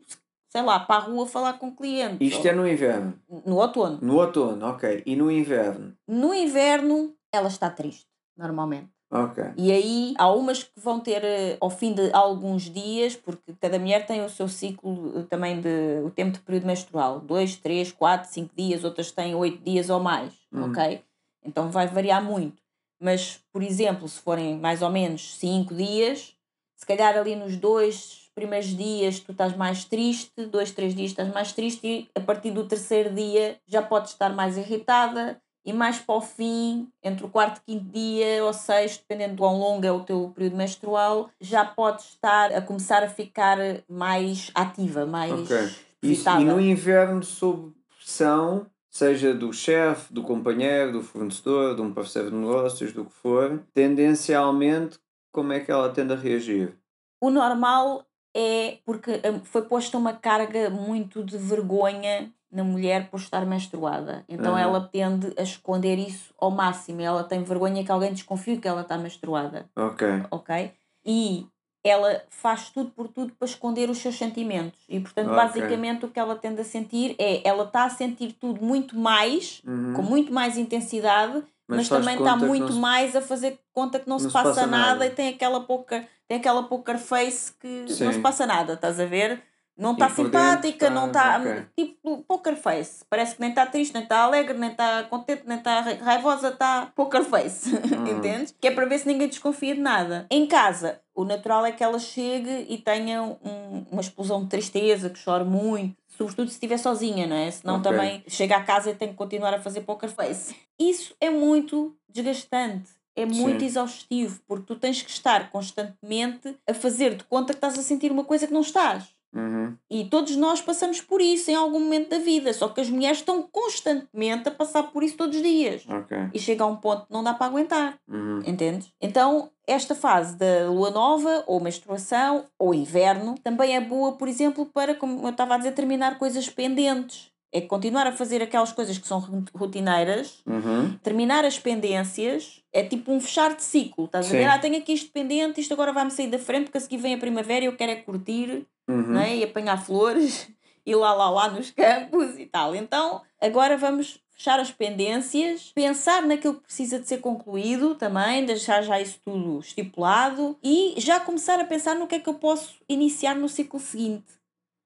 sei 0.51 0.63
lá, 0.63 0.81
para 0.81 1.03
a 1.03 1.05
rua 1.05 1.27
falar 1.27 1.53
com 1.59 1.71
clientes. 1.71 2.19
Isto 2.21 2.49
é 2.49 2.53
no 2.53 2.67
inverno. 2.67 3.21
No 3.47 3.57
outono. 3.59 3.99
No 4.01 4.17
outono, 4.17 4.67
ok. 4.67 5.03
E 5.05 5.15
no 5.15 5.31
inverno? 5.31 5.95
No 6.07 6.35
inverno, 6.35 7.15
ela 7.31 7.49
está 7.49 7.71
triste, 7.71 8.07
normalmente. 8.37 8.91
Ok. 9.11 9.43
E 9.57 9.73
aí 9.73 10.15
há 10.19 10.31
umas 10.31 10.65
que 10.65 10.79
vão 10.79 11.01
ter 11.01 11.25
eh, 11.25 11.57
ao 11.61 11.71
fim 11.71 11.95
de 11.95 12.13
alguns 12.13 12.65
dias, 12.65 13.17
porque 13.17 13.55
cada 13.59 13.79
mulher 13.79 14.07
tem 14.07 14.23
o 14.23 14.29
seu 14.29 14.49
ciclo 14.49 15.19
eh, 15.19 15.23
também 15.23 15.61
de 15.61 16.03
o 16.05 16.11
tempo 16.11 16.33
de 16.33 16.41
período 16.41 16.67
menstrual, 16.67 17.21
2, 17.21 17.57
3, 17.57 17.91
4, 17.93 18.31
5 18.31 18.55
dias, 18.55 18.85
outras 18.85 19.11
têm 19.11 19.35
8 19.35 19.63
dias 19.63 19.89
ou 19.89 19.99
mais, 20.01 20.33
Hum. 20.53 20.71
ok? 20.71 21.03
Então 21.43 21.71
vai 21.71 21.87
variar 21.87 22.23
muito. 22.23 22.63
Mas, 23.01 23.41
por 23.53 23.63
exemplo, 23.63 24.07
se 24.09 24.21
forem 24.21 24.59
mais 24.59 24.83
ou 24.83 24.91
menos 24.91 25.37
5 25.37 25.75
dias, 25.75 26.35
se 26.77 26.85
calhar 26.85 27.17
ali 27.17 27.35
nos 27.35 27.57
dois 27.57 28.29
primeiros 28.35 28.69
dias 28.77 29.19
tu 29.19 29.33
estás 29.33 29.57
mais 29.57 29.85
triste, 29.85 30.47
dois, 30.47 30.71
três 30.71 30.95
dias 30.95 31.11
estás 31.11 31.33
mais 31.33 31.53
triste 31.53 31.85
e 31.87 32.09
a 32.15 32.21
partir 32.21 32.53
do 32.53 32.69
terceiro 32.69 33.13
dia 33.13 33.59
já 33.67 33.83
podes 33.83 34.13
estar 34.13 34.33
mais 34.33 34.57
irritada 34.57 35.41
e 35.69 35.73
mais 35.73 35.99
para 35.99 36.15
o 36.15 36.21
fim, 36.23 36.89
entre 37.03 37.27
o 37.27 37.29
quarto 37.29 37.61
e 37.67 37.73
quinto 37.73 37.93
dia 37.93 38.43
ou 38.43 38.55
sexto, 38.55 39.03
dependendo 39.03 39.35
do 39.35 39.39
quão 39.41 39.59
longo 39.59 39.85
é 39.85 39.93
o 39.93 40.01
teu 40.01 40.33
período 40.35 40.57
menstrual, 40.57 41.29
já 41.39 41.63
podes 41.63 42.07
estar 42.07 42.51
a 42.55 42.63
começar 42.63 43.03
a 43.05 43.09
ficar 43.09 43.59
mais 43.87 44.51
ativa, 44.55 45.05
mais 45.05 45.31
Ok. 45.31 45.57
Isso, 46.03 46.31
e 46.31 46.45
no 46.45 46.59
inverno, 46.59 47.23
sob 47.23 47.75
pressão, 47.95 48.67
seja 48.89 49.35
do 49.35 49.53
chefe, 49.53 50.11
do 50.11 50.23
companheiro, 50.23 50.93
do 50.93 51.03
fornecedor, 51.03 51.77
de 51.77 51.83
um 51.83 51.93
parceiro 51.93 52.31
de 52.31 52.37
negócios, 52.37 52.95
do 52.95 53.05
que 53.05 53.13
for, 53.13 53.63
tendencialmente, 53.75 54.99
como 55.31 55.53
é 55.53 55.61
que 55.61 55.71
ela 55.71 55.91
tende 55.91 56.15
a 56.15 56.17
reagir? 56.17 56.75
O 57.21 57.29
normal 57.29 58.07
é 58.35 58.79
porque 58.87 59.21
hum, 59.25 59.41
foi 59.45 59.63
posta 59.63 59.99
uma 59.99 60.15
carga 60.15 60.71
muito 60.71 61.23
de 61.23 61.37
vergonha 61.37 62.33
na 62.51 62.65
mulher 62.65 63.11
por 63.11 63.21
estar 63.21 63.45
menstruada. 63.45 64.25
Então 64.29 64.53
Uhum. 64.53 64.59
ela 64.59 64.81
tende 64.81 65.33
a 65.39 65.43
esconder 65.43 65.99
isso 65.99 66.33
ao 66.39 66.51
máximo. 66.51 67.01
Ela 67.01 67.23
tem 67.25 67.43
vergonha 67.43 67.85
que 67.85 67.93
alguém 67.93 68.13
desconfie 68.13 68.57
que 68.59 68.67
ela 68.69 68.81
está 68.83 68.97
menstruada, 68.97 69.67
Ok. 69.77 70.07
ok? 70.31 70.73
E 71.05 71.47
ela 71.85 72.23
faz 72.31 72.71
tudo 72.71 72.91
por 72.91 73.09
tudo 73.09 73.33
para 73.39 73.47
esconder 73.47 73.89
os 73.91 73.99
seus 73.99 74.17
sentimentos. 74.17 74.79
E 74.89 74.99
portanto, 74.99 75.29
Ok. 75.29 75.37
basicamente 75.37 76.05
o 76.07 76.09
que 76.09 76.19
ela 76.19 76.37
tende 76.37 76.61
a 76.61 76.65
sentir 76.65 77.15
é 77.19 77.47
ela 77.47 77.65
está 77.65 77.85
a 77.85 77.91
sentir 77.91 78.33
tudo 78.33 78.65
muito 78.65 78.99
mais, 78.99 79.63
Uhum. 79.67 79.93
com 79.95 80.03
muito 80.03 80.33
mais 80.33 80.57
intensidade, 80.59 81.43
mas, 81.67 81.87
faz 81.89 82.01
também 82.05 82.19
está 82.19 82.35
não 82.35 82.47
muito 82.49 82.73
se- 82.73 82.79
mais 82.79 83.15
a 83.15 83.21
fazer 83.21 83.59
conta 83.75 84.01
que 84.01 84.09
não, 84.09 84.19
se 84.19 84.27
se 84.27 84.33
passa, 84.33 84.49
passa 84.49 84.67
nada, 84.67 84.87
nada. 84.95 85.07
e 85.07 85.11
tem 85.11 85.29
aquela 85.29 85.61
pouca 85.61 86.07
tem 86.27 86.37
aquela 86.39 86.63
poker 86.65 86.99
face 86.99 87.53
que 87.59 87.67
não 87.67 87.89
Sim. 87.89 88.13
se 88.13 88.21
passa 88.21 88.47
nada, 88.47 88.75
estás 88.75 89.01
a 89.01 89.07
ver? 89.07 89.43
Não 89.79 89.93
está 89.93 90.11
simpática, 90.11 90.87
está- 90.87 90.91
não 90.91 91.07
está. 91.07 91.39
ok. 91.39 91.67
Tipo, 91.77 92.25
poker 92.27 92.57
face. 92.57 93.05
Parece 93.09 93.37
que 93.37 93.41
nem 93.41 93.51
está 93.51 93.65
triste, 93.65 93.95
nem 93.95 94.03
está 94.03 94.19
alegre, 94.19 94.59
nem 94.59 94.71
está 94.71 95.05
contente, 95.05 95.45
nem 95.47 95.57
está 95.59 95.81
ra- 95.81 95.95
raivosa, 96.03 96.49
está 96.49 96.87
poker 96.97 97.23
face. 97.25 97.71
Hum. 97.99 98.07
Entendes? 98.19 98.55
Que 98.61 98.69
é 98.69 98.71
para 98.73 98.87
ver 98.87 98.99
se 98.99 99.07
ninguém 99.07 99.29
desconfia 99.29 99.75
de 99.75 99.81
nada. 99.81 100.27
Em 100.31 100.47
casa, 100.47 101.01
o 101.15 101.25
natural 101.25 101.65
é 101.65 101.73
que 101.73 101.85
ela 101.85 101.99
chegue 101.99 102.67
e 102.69 102.79
tenha 102.79 103.23
um- 103.23 103.87
uma 103.91 104.01
explosão 104.01 104.43
de 104.43 104.49
tristeza, 104.49 105.09
que 105.11 105.19
chore 105.19 105.45
muito. 105.45 105.97
Sobretudo 106.09 106.49
se 106.49 106.55
estiver 106.55 106.79
sozinha, 106.79 107.27
não 107.29 107.37
é? 107.37 107.49
Senão 107.51 107.77
Ok. 107.77 107.93
também 107.93 108.25
chega 108.27 108.57
a 108.57 108.63
casa 108.65 108.91
e 108.91 108.95
tem 108.95 109.09
que 109.09 109.15
continuar 109.15 109.55
a 109.55 109.61
fazer 109.61 109.83
poker 109.83 110.09
face. 110.11 110.57
Isso 110.77 111.15
é 111.21 111.31
muito 111.31 111.95
desgastante. 112.09 112.91
É 113.15 113.25
muito 113.27 113.61
Sim. 113.61 113.67
exaustivo, 113.67 114.41
porque 114.47 114.65
tu 114.67 114.77
tens 114.77 115.03
que 115.03 115.11
estar 115.11 115.51
constantemente 115.51 116.57
a 116.69 116.75
fazer 116.75 117.17
de 117.17 117.25
conta 117.25 117.53
que 117.53 117.57
estás 117.57 117.77
a 117.79 117.83
sentir 117.83 118.13
uma 118.13 118.25
coisa 118.25 118.47
que 118.47 118.53
não 118.53 118.61
estás. 118.61 119.05
Uhum. 119.35 119.77
E 119.91 120.05
todos 120.07 120.35
nós 120.37 120.61
passamos 120.61 121.01
por 121.01 121.21
isso 121.21 121.51
em 121.51 121.55
algum 121.55 121.81
momento 121.81 122.09
da 122.11 122.19
vida, 122.19 122.53
só 122.53 122.69
que 122.69 122.81
as 122.81 122.89
mulheres 122.89 123.19
estão 123.19 123.43
constantemente 123.43 124.49
a 124.49 124.51
passar 124.53 124.85
por 124.85 125.03
isso 125.03 125.17
todos 125.17 125.37
os 125.37 125.43
dias. 125.43 125.85
Ok. 125.89 126.17
E 126.33 126.39
chega 126.39 126.65
a 126.65 126.67
um 126.67 126.77
ponto 126.77 127.07
que 127.07 127.13
não 127.13 127.23
dá 127.23 127.35
para 127.35 127.47
aguentar, 127.47 127.99
Uhum. 128.09 128.41
entendes? 128.47 128.91
Então, 129.01 129.51
esta 129.67 129.95
fase 129.95 130.37
da 130.37 130.69
lua 130.71 130.91
nova, 130.91 131.45
ou 131.47 131.61
menstruação, 131.61 132.47
ou 132.59 132.73
inverno, 132.75 133.35
também 133.45 133.77
é 133.77 133.81
boa, 133.81 134.13
por 134.13 134.29
exemplo, 134.29 134.65
para, 134.67 134.95
como 134.95 135.23
eu 135.23 135.31
estava 135.31 135.55
a 135.55 135.59
dizer, 135.59 135.73
terminar 135.73 136.19
coisas 136.19 136.49
pendentes. 136.49 137.31
É 137.51 137.61
continuar 137.63 138.07
a 138.07 138.13
fazer 138.13 138.43
aquelas 138.43 138.73
coisas 138.73 138.99
que 138.99 139.07
são 139.09 139.21
rotineiras, 139.55 140.43
Uhum. 140.47 140.99
terminar 141.03 141.45
as 141.45 141.59
pendências 141.59 142.63
é 142.73 142.83
tipo 142.85 143.11
um 143.13 143.21
fechar 143.21 143.55
de 143.57 143.63
ciclo. 143.63 144.05
Estás 144.05 144.27
a 144.27 144.31
Sim. 144.31 144.37
ver? 144.37 144.45
Ah, 144.49 144.59
tenho 144.59 144.77
aqui 144.77 144.93
isto 144.93 145.11
pendente, 145.11 145.61
isto 145.61 145.73
agora 145.73 145.93
vai-me 145.93 146.11
sair 146.11 146.29
da 146.29 146.39
frente 146.39 146.65
porque 146.65 146.79
a 146.79 146.81
seguir 146.81 146.99
vem 146.99 147.15
a 147.15 147.19
primavera 147.19 147.65
e 147.65 147.69
eu 147.69 147.77
quero 147.77 147.93
é 147.93 147.97
curtir 147.97 148.67
Uhum. 148.89 149.03
não 149.13 149.21
é? 149.21 149.37
e 149.37 149.45
apanhar 149.45 149.83
flores 149.83 150.49
e 150.85 150.95
lá 150.95 151.13
lá 151.15 151.31
lá 151.31 151.51
nos 151.51 151.71
campos 151.71 152.39
e 152.39 152.47
tal. 152.47 152.75
Então 152.75 153.23
agora 153.41 153.77
vamos 153.77 154.21
fechar 154.31 154.61
as 154.61 154.71
pendências, 154.71 155.73
pensar 155.75 156.23
naquilo 156.23 156.55
que 156.55 156.63
precisa 156.63 157.01
de 157.01 157.09
ser 157.09 157.19
concluído 157.19 157.95
também, 157.97 158.45
deixar 158.45 158.83
já 158.83 159.01
isso 159.01 159.19
tudo 159.25 159.59
estipulado 159.59 160.57
e 160.63 160.95
já 160.99 161.19
começar 161.19 161.59
a 161.59 161.65
pensar 161.65 161.95
no 161.97 162.07
que 162.07 162.15
é 162.15 162.19
que 162.21 162.29
eu 162.29 162.35
posso 162.35 162.75
iniciar 162.89 163.35
no 163.35 163.49
ciclo 163.49 163.81
seguinte. 163.81 164.38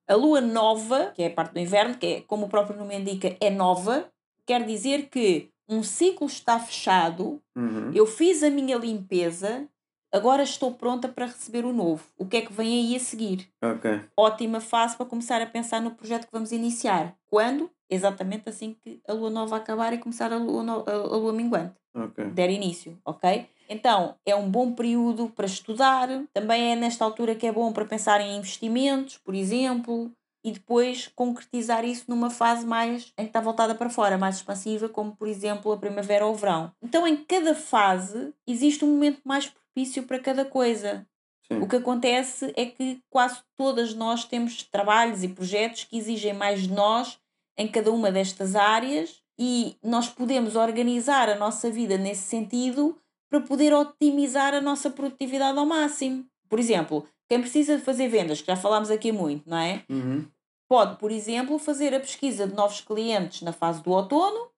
A 0.09 0.15
lua 0.15 0.41
nova, 0.41 1.13
que 1.15 1.23
é 1.23 1.27
a 1.29 1.31
parte 1.31 1.53
do 1.53 1.59
inverno, 1.61 1.97
que 1.97 2.07
é 2.07 2.21
como 2.23 2.47
o 2.47 2.49
próprio 2.49 2.77
nome 2.79 2.97
indica, 2.99 3.37
é 3.41 3.51
nova, 3.51 4.09
quer 4.47 4.65
dizer 4.65 5.09
que 5.09 5.51
um 5.69 5.83
ciclo 5.83 6.27
está 6.27 6.59
fechado, 6.59 7.41
Uhum. 7.57 7.93
eu 7.95 8.07
fiz 8.07 8.43
a 8.43 8.51
minha 8.51 8.77
limpeza, 8.77 9.67
agora 10.13 10.43
estou 10.43 10.73
pronta 10.75 11.09
para 11.09 11.27
receber 11.27 11.65
o 11.65 11.73
novo. 11.73 12.05
O 12.19 12.27
que 12.27 12.39
é 12.39 12.41
que 12.43 12.53
vem 12.53 12.67
aí 12.91 12.97
a 12.97 13.01
seguir? 13.01 13.49
Ok. 13.63 14.01
Ótima 14.17 14.61
fase 14.61 14.97
para 14.97 15.07
começar 15.07 15.41
a 15.41 15.47
pensar 15.47 15.81
no 15.81 15.93
projeto 15.93 16.27
que 16.27 16.33
vamos 16.33 16.53
iniciar. 16.53 17.17
Quando? 17.31 17.71
Exatamente 17.89 18.49
assim 18.49 18.75
que 18.83 19.01
a 19.07 19.13
lua 19.13 19.31
nova 19.31 19.57
acabar 19.57 19.93
e 19.93 19.99
começar 19.99 20.33
a 20.33 20.37
lua, 20.37 20.63
no- 20.63 20.85
a, 20.87 21.17
lua 21.17 21.33
minguante. 21.33 21.75
Ok. 21.95 22.25
Der 22.31 22.51
início, 22.51 22.99
ok? 23.05 23.47
Então, 23.73 24.17
é 24.27 24.37
um 24.37 24.51
bom 24.51 24.75
período 24.75 25.31
para 25.31 25.47
estudar. 25.47 26.07
Também 26.35 26.73
é 26.73 26.77
nesta 26.77 27.07
altura 27.07 27.35
que 27.35 27.47
é 27.47 27.53
bom 27.53 27.73
para 27.73 27.87
pensar 27.87 28.21
em 28.21 28.37
investimentos, 28.37 29.17
por 29.17 29.35
exemplo. 29.35 30.13
E 30.45 30.53
depois 30.53 31.09
concretizar 31.15 31.83
isso 31.83 32.05
numa 32.09 32.29
fase 32.29 32.67
mais 32.67 33.15
em 33.17 33.23
que 33.23 33.31
está 33.31 33.41
voltada 33.41 33.75
para 33.75 33.89
fora, 33.89 34.19
mais 34.19 34.37
expansiva, 34.37 34.89
como 34.89 35.17
por 35.17 35.27
exemplo 35.27 35.73
a 35.73 35.79
primavera 35.79 36.27
ou 36.27 36.33
o 36.33 36.37
verão. 36.37 36.71
Então, 36.83 37.07
em 37.07 37.17
cada 37.17 37.55
fase, 37.55 38.35
existe 38.47 38.85
um 38.85 38.89
momento 38.89 39.21
mais 39.25 39.47
propício 39.47 40.03
para 40.03 40.19
cada 40.19 40.45
coisa. 40.45 41.07
Sim. 41.47 41.61
O 41.61 41.69
que 41.69 41.77
acontece 41.77 42.53
é 42.57 42.67
que 42.67 43.01
quase 43.09 43.39
todas 43.57 43.95
nós 43.95 44.25
temos 44.25 44.65
trabalhos 44.65 45.23
e 45.23 45.29
projetos 45.29 45.85
que 45.85 45.97
exigem 45.97 46.35
mais 46.35 46.63
de 46.63 46.73
nós 46.73 47.19
em 47.57 47.69
cada 47.69 47.91
uma 47.91 48.11
destas 48.11 48.55
áreas 48.55 49.23
e 49.39 49.77
nós 49.83 50.09
podemos 50.09 50.57
organizar 50.57 51.29
a 51.31 51.37
nossa 51.37 51.71
vida 51.71 51.97
nesse 51.97 52.23
sentido 52.23 52.99
para 53.33 53.41
poder 53.41 53.73
otimizar 53.73 54.53
a 54.53 54.61
nossa 54.61 54.91
produtividade 54.91 55.59
ao 55.59 55.65
máximo. 55.65 56.27
Por 56.51 56.59
exemplo, 56.59 57.09
quem 57.27 57.41
precisa 57.41 57.79
de 57.79 57.83
fazer 57.83 58.07
vendas, 58.07 58.43
que 58.43 58.47
já 58.47 58.57
falámos 58.57 58.91
aqui 58.91 59.11
muito, 59.11 59.49
não 59.49 59.57
é? 59.57 59.83
Uhum. 59.89 60.27
Pode, 60.69 60.99
por 60.99 61.11
exemplo, 61.11 61.59
fazer 61.59 61.95
a 61.95 62.01
pesquisa 62.01 62.47
de 62.47 62.55
novos 62.55 62.83
clientes 62.83 63.41
na 63.41 63.51
fase 63.51 63.83
do 63.83 63.91
outono, 63.91 64.51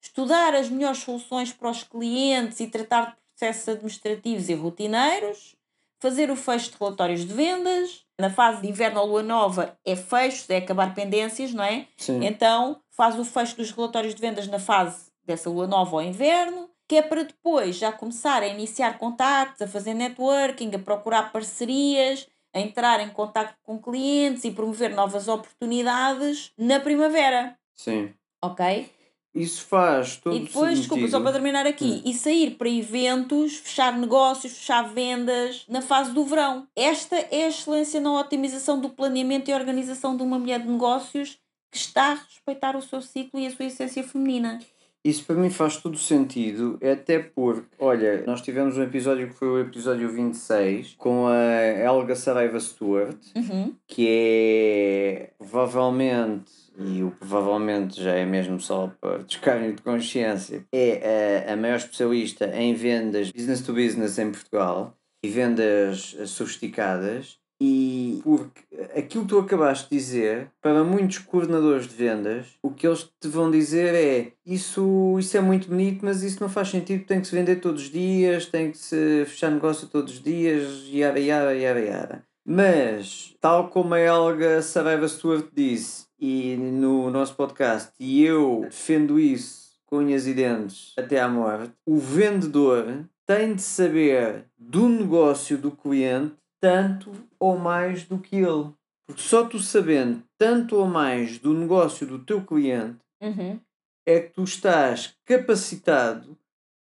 estudar 0.00 0.54
as 0.54 0.68
melhores 0.68 0.98
soluções 0.98 1.52
para 1.52 1.68
os 1.68 1.82
clientes 1.82 2.60
e 2.60 2.68
tratar 2.68 3.06
de 3.06 3.16
processos 3.36 3.68
administrativos 3.68 4.48
e 4.48 4.54
rotineiros, 4.54 5.56
fazer 5.98 6.30
o 6.30 6.36
fecho 6.36 6.70
de 6.70 6.76
relatórios 6.78 7.26
de 7.26 7.34
vendas. 7.34 8.04
Na 8.20 8.30
fase 8.30 8.62
de 8.62 8.68
inverno 8.68 9.00
ou 9.00 9.06
lua 9.08 9.22
nova 9.24 9.76
é 9.84 9.96
fecho, 9.96 10.44
é 10.52 10.58
acabar 10.58 10.94
pendências, 10.94 11.52
não 11.52 11.64
é? 11.64 11.88
Sim. 11.96 12.24
Então 12.24 12.80
faz 12.92 13.18
o 13.18 13.24
fecho 13.24 13.56
dos 13.56 13.72
relatórios 13.72 14.14
de 14.14 14.20
vendas 14.20 14.46
na 14.46 14.60
fase 14.60 15.10
dessa 15.24 15.50
lua 15.50 15.66
nova 15.66 15.96
ou 15.96 16.02
inverno, 16.02 16.71
que 16.92 16.98
é 16.98 17.00
para 17.00 17.22
depois 17.22 17.76
já 17.76 17.90
começar 17.90 18.42
a 18.42 18.46
iniciar 18.46 18.98
contactos, 18.98 19.62
a 19.62 19.66
fazer 19.66 19.94
networking, 19.94 20.74
a 20.74 20.78
procurar 20.78 21.32
parcerias, 21.32 22.28
a 22.52 22.60
entrar 22.60 23.00
em 23.00 23.08
contacto 23.08 23.56
com 23.62 23.78
clientes 23.78 24.44
e 24.44 24.50
promover 24.50 24.94
novas 24.94 25.26
oportunidades 25.26 26.52
na 26.58 26.78
primavera, 26.80 27.56
Sim. 27.72 28.12
ok? 28.42 28.90
Isso 29.34 29.64
faz 29.64 30.18
todo 30.18 30.36
e 30.36 30.40
depois, 30.40 30.80
desculpa, 30.80 31.08
só 31.08 31.18
para 31.18 31.32
terminar 31.32 31.66
aqui, 31.66 32.02
e 32.04 32.12
sair 32.12 32.58
para 32.58 32.68
eventos, 32.68 33.56
fechar 33.56 33.96
negócios, 33.96 34.52
fechar 34.52 34.82
vendas 34.82 35.64
na 35.70 35.80
fase 35.80 36.12
do 36.12 36.26
verão. 36.26 36.68
Esta 36.76 37.16
é 37.16 37.44
a 37.44 37.48
excelência 37.48 38.02
na 38.02 38.20
otimização 38.20 38.78
do 38.78 38.90
planeamento 38.90 39.50
e 39.50 39.54
organização 39.54 40.14
de 40.14 40.22
uma 40.22 40.38
mulher 40.38 40.60
de 40.60 40.68
negócios 40.68 41.38
que 41.70 41.78
está 41.78 42.12
a 42.12 42.14
respeitar 42.16 42.76
o 42.76 42.82
seu 42.82 43.00
ciclo 43.00 43.40
e 43.40 43.46
a 43.46 43.50
sua 43.50 43.64
essência 43.64 44.04
feminina. 44.04 44.58
Isso 45.04 45.24
para 45.24 45.34
mim 45.34 45.50
faz 45.50 45.78
todo 45.78 45.98
sentido, 45.98 46.78
até 46.80 47.18
porque, 47.18 47.66
olha, 47.78 48.22
nós 48.24 48.40
tivemos 48.40 48.76
um 48.78 48.82
episódio 48.84 49.26
que 49.28 49.34
foi 49.34 49.48
o 49.48 49.58
episódio 49.58 50.08
26 50.08 50.94
com 50.96 51.26
a 51.26 51.34
Helga 51.66 52.14
Saraiva 52.14 52.60
Stewart, 52.60 53.16
Uhum. 53.36 53.74
que 53.88 54.06
é 54.08 55.30
provavelmente, 55.38 56.52
e 56.78 57.02
o 57.02 57.10
provavelmente 57.18 58.00
já 58.00 58.12
é 58.12 58.24
mesmo 58.24 58.60
só 58.60 58.92
para 59.00 59.24
descargo 59.24 59.72
de 59.74 59.82
consciência, 59.82 60.64
é 60.72 61.44
a, 61.48 61.52
a 61.52 61.56
maior 61.56 61.76
especialista 61.76 62.46
em 62.56 62.72
vendas 62.74 63.32
business 63.32 63.60
to 63.62 63.72
business 63.72 64.18
em 64.18 64.30
Portugal 64.30 64.96
e 65.24 65.28
vendas 65.28 66.16
sofisticadas. 66.26 67.38
E 67.64 68.20
porque 68.24 68.60
aquilo 68.98 69.22
que 69.22 69.28
tu 69.28 69.38
acabaste 69.38 69.88
de 69.88 69.96
dizer, 69.96 70.50
para 70.60 70.82
muitos 70.82 71.18
coordenadores 71.18 71.86
de 71.86 71.94
vendas, 71.94 72.46
o 72.60 72.72
que 72.72 72.84
eles 72.84 73.08
te 73.20 73.28
vão 73.28 73.52
dizer 73.52 73.94
é 73.94 74.32
isso, 74.44 75.16
isso 75.16 75.36
é 75.36 75.40
muito 75.40 75.68
bonito, 75.68 76.04
mas 76.04 76.24
isso 76.24 76.40
não 76.40 76.48
faz 76.48 76.70
sentido, 76.70 77.04
tem 77.04 77.20
que 77.20 77.28
se 77.28 77.36
vender 77.36 77.60
todos 77.60 77.82
os 77.82 77.88
dias, 77.88 78.46
tem 78.46 78.72
que 78.72 78.78
se 78.78 79.24
fechar 79.26 79.52
negócio 79.52 79.86
todos 79.86 80.14
os 80.14 80.20
dias, 80.20 80.88
yara, 80.88 81.20
yara, 81.20 81.54
yara, 81.54 81.80
yara. 81.80 82.24
Mas, 82.44 83.36
tal 83.40 83.68
como 83.68 83.94
a 83.94 84.00
Helga 84.00 84.60
Saraiva 84.60 85.06
Stewart 85.06 85.46
disse 85.54 86.06
e 86.18 86.56
no 86.56 87.12
nosso 87.12 87.36
podcast, 87.36 87.92
e 88.00 88.24
eu 88.24 88.62
defendo 88.62 89.20
isso 89.20 89.70
com 89.86 89.98
unhas 89.98 90.26
e 90.26 90.34
dentes 90.34 90.94
até 90.98 91.20
à 91.20 91.28
morte, 91.28 91.72
o 91.86 91.96
vendedor 91.96 93.04
tem 93.24 93.54
de 93.54 93.62
saber 93.62 94.46
do 94.58 94.88
negócio 94.88 95.56
do 95.56 95.70
cliente 95.70 96.41
tanto 96.62 97.10
ou 97.40 97.58
mais 97.58 98.04
do 98.04 98.18
que 98.18 98.36
ele. 98.36 98.72
Porque 99.06 99.20
só 99.20 99.44
tu 99.44 99.58
sabendo 99.58 100.22
tanto 100.38 100.76
ou 100.76 100.86
mais 100.86 101.38
do 101.38 101.52
negócio 101.52 102.06
do 102.06 102.20
teu 102.20 102.44
cliente 102.44 102.98
Uhum. 103.20 103.60
é 104.06 104.20
que 104.20 104.30
tu 104.30 104.42
estás 104.42 105.14
capacitado 105.24 106.36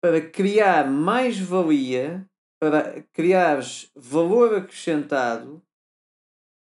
para 0.01 0.19
criar 0.19 0.89
mais 0.89 1.39
valia, 1.39 2.25
para 2.59 3.03
criares 3.13 3.91
valor 3.95 4.55
acrescentado 4.55 5.61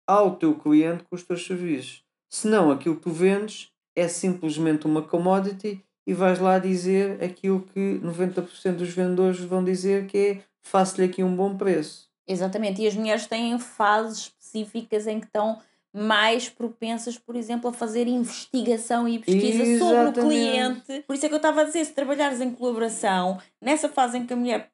ao 0.08 0.36
teu 0.36 0.56
cliente 0.56 1.04
com 1.04 1.16
os 1.16 1.24
teus 1.24 1.46
serviços. 1.46 2.04
Senão 2.30 2.70
aquilo 2.72 2.96
que 2.98 3.04
tu 3.04 3.12
vendes 3.12 3.72
é 3.96 4.08
simplesmente 4.08 4.86
uma 4.86 5.02
commodity 5.02 5.82
e 6.08 6.14
vais 6.14 6.40
lá 6.40 6.60
dizer 6.60 7.22
aquilo 7.24 7.62
que 7.62 8.00
90% 8.04 8.76
dos 8.76 8.90
vendedores 8.90 9.40
vão 9.40 9.64
dizer 9.64 10.08
que 10.08 10.18
é 10.18 10.44
faço-lhe 10.62 11.08
aqui 11.08 11.24
um 11.24 11.36
bom 11.36 11.58
preço. 11.58 12.11
Exatamente. 12.32 12.82
E 12.82 12.88
as 12.88 12.96
mulheres 12.96 13.28
têm 13.28 13.58
fases 13.60 14.20
específicas 14.20 15.08
em 15.08 15.20
que 15.20 15.26
estão 15.26 15.60
mais 15.94 16.50
propensas, 16.50 17.18
por 17.18 17.36
exemplo, 17.36 17.70
a 17.70 17.74
fazer 17.74 18.08
investigação 18.08 19.08
e 19.08 19.20
pesquisa 19.20 19.78
sobre 19.78 19.96
o 19.96 20.02
Exatamente. 20.02 20.20
cliente. 20.22 21.04
Por 21.06 21.16
isso 21.16 21.26
é 21.26 21.30
que 21.30 21.36
eu 21.36 21.38
estava 21.38 21.62
a 21.62 21.64
dizer, 21.66 21.84
se 21.86 21.92
trabalhares 21.92 22.40
em 22.40 22.52
colaboração, 22.52 23.40
nessa 23.62 23.90
fase 23.90 24.18
em 24.18 24.26
que 24.26 24.32
a 24.32 24.38
mulher 24.38 24.72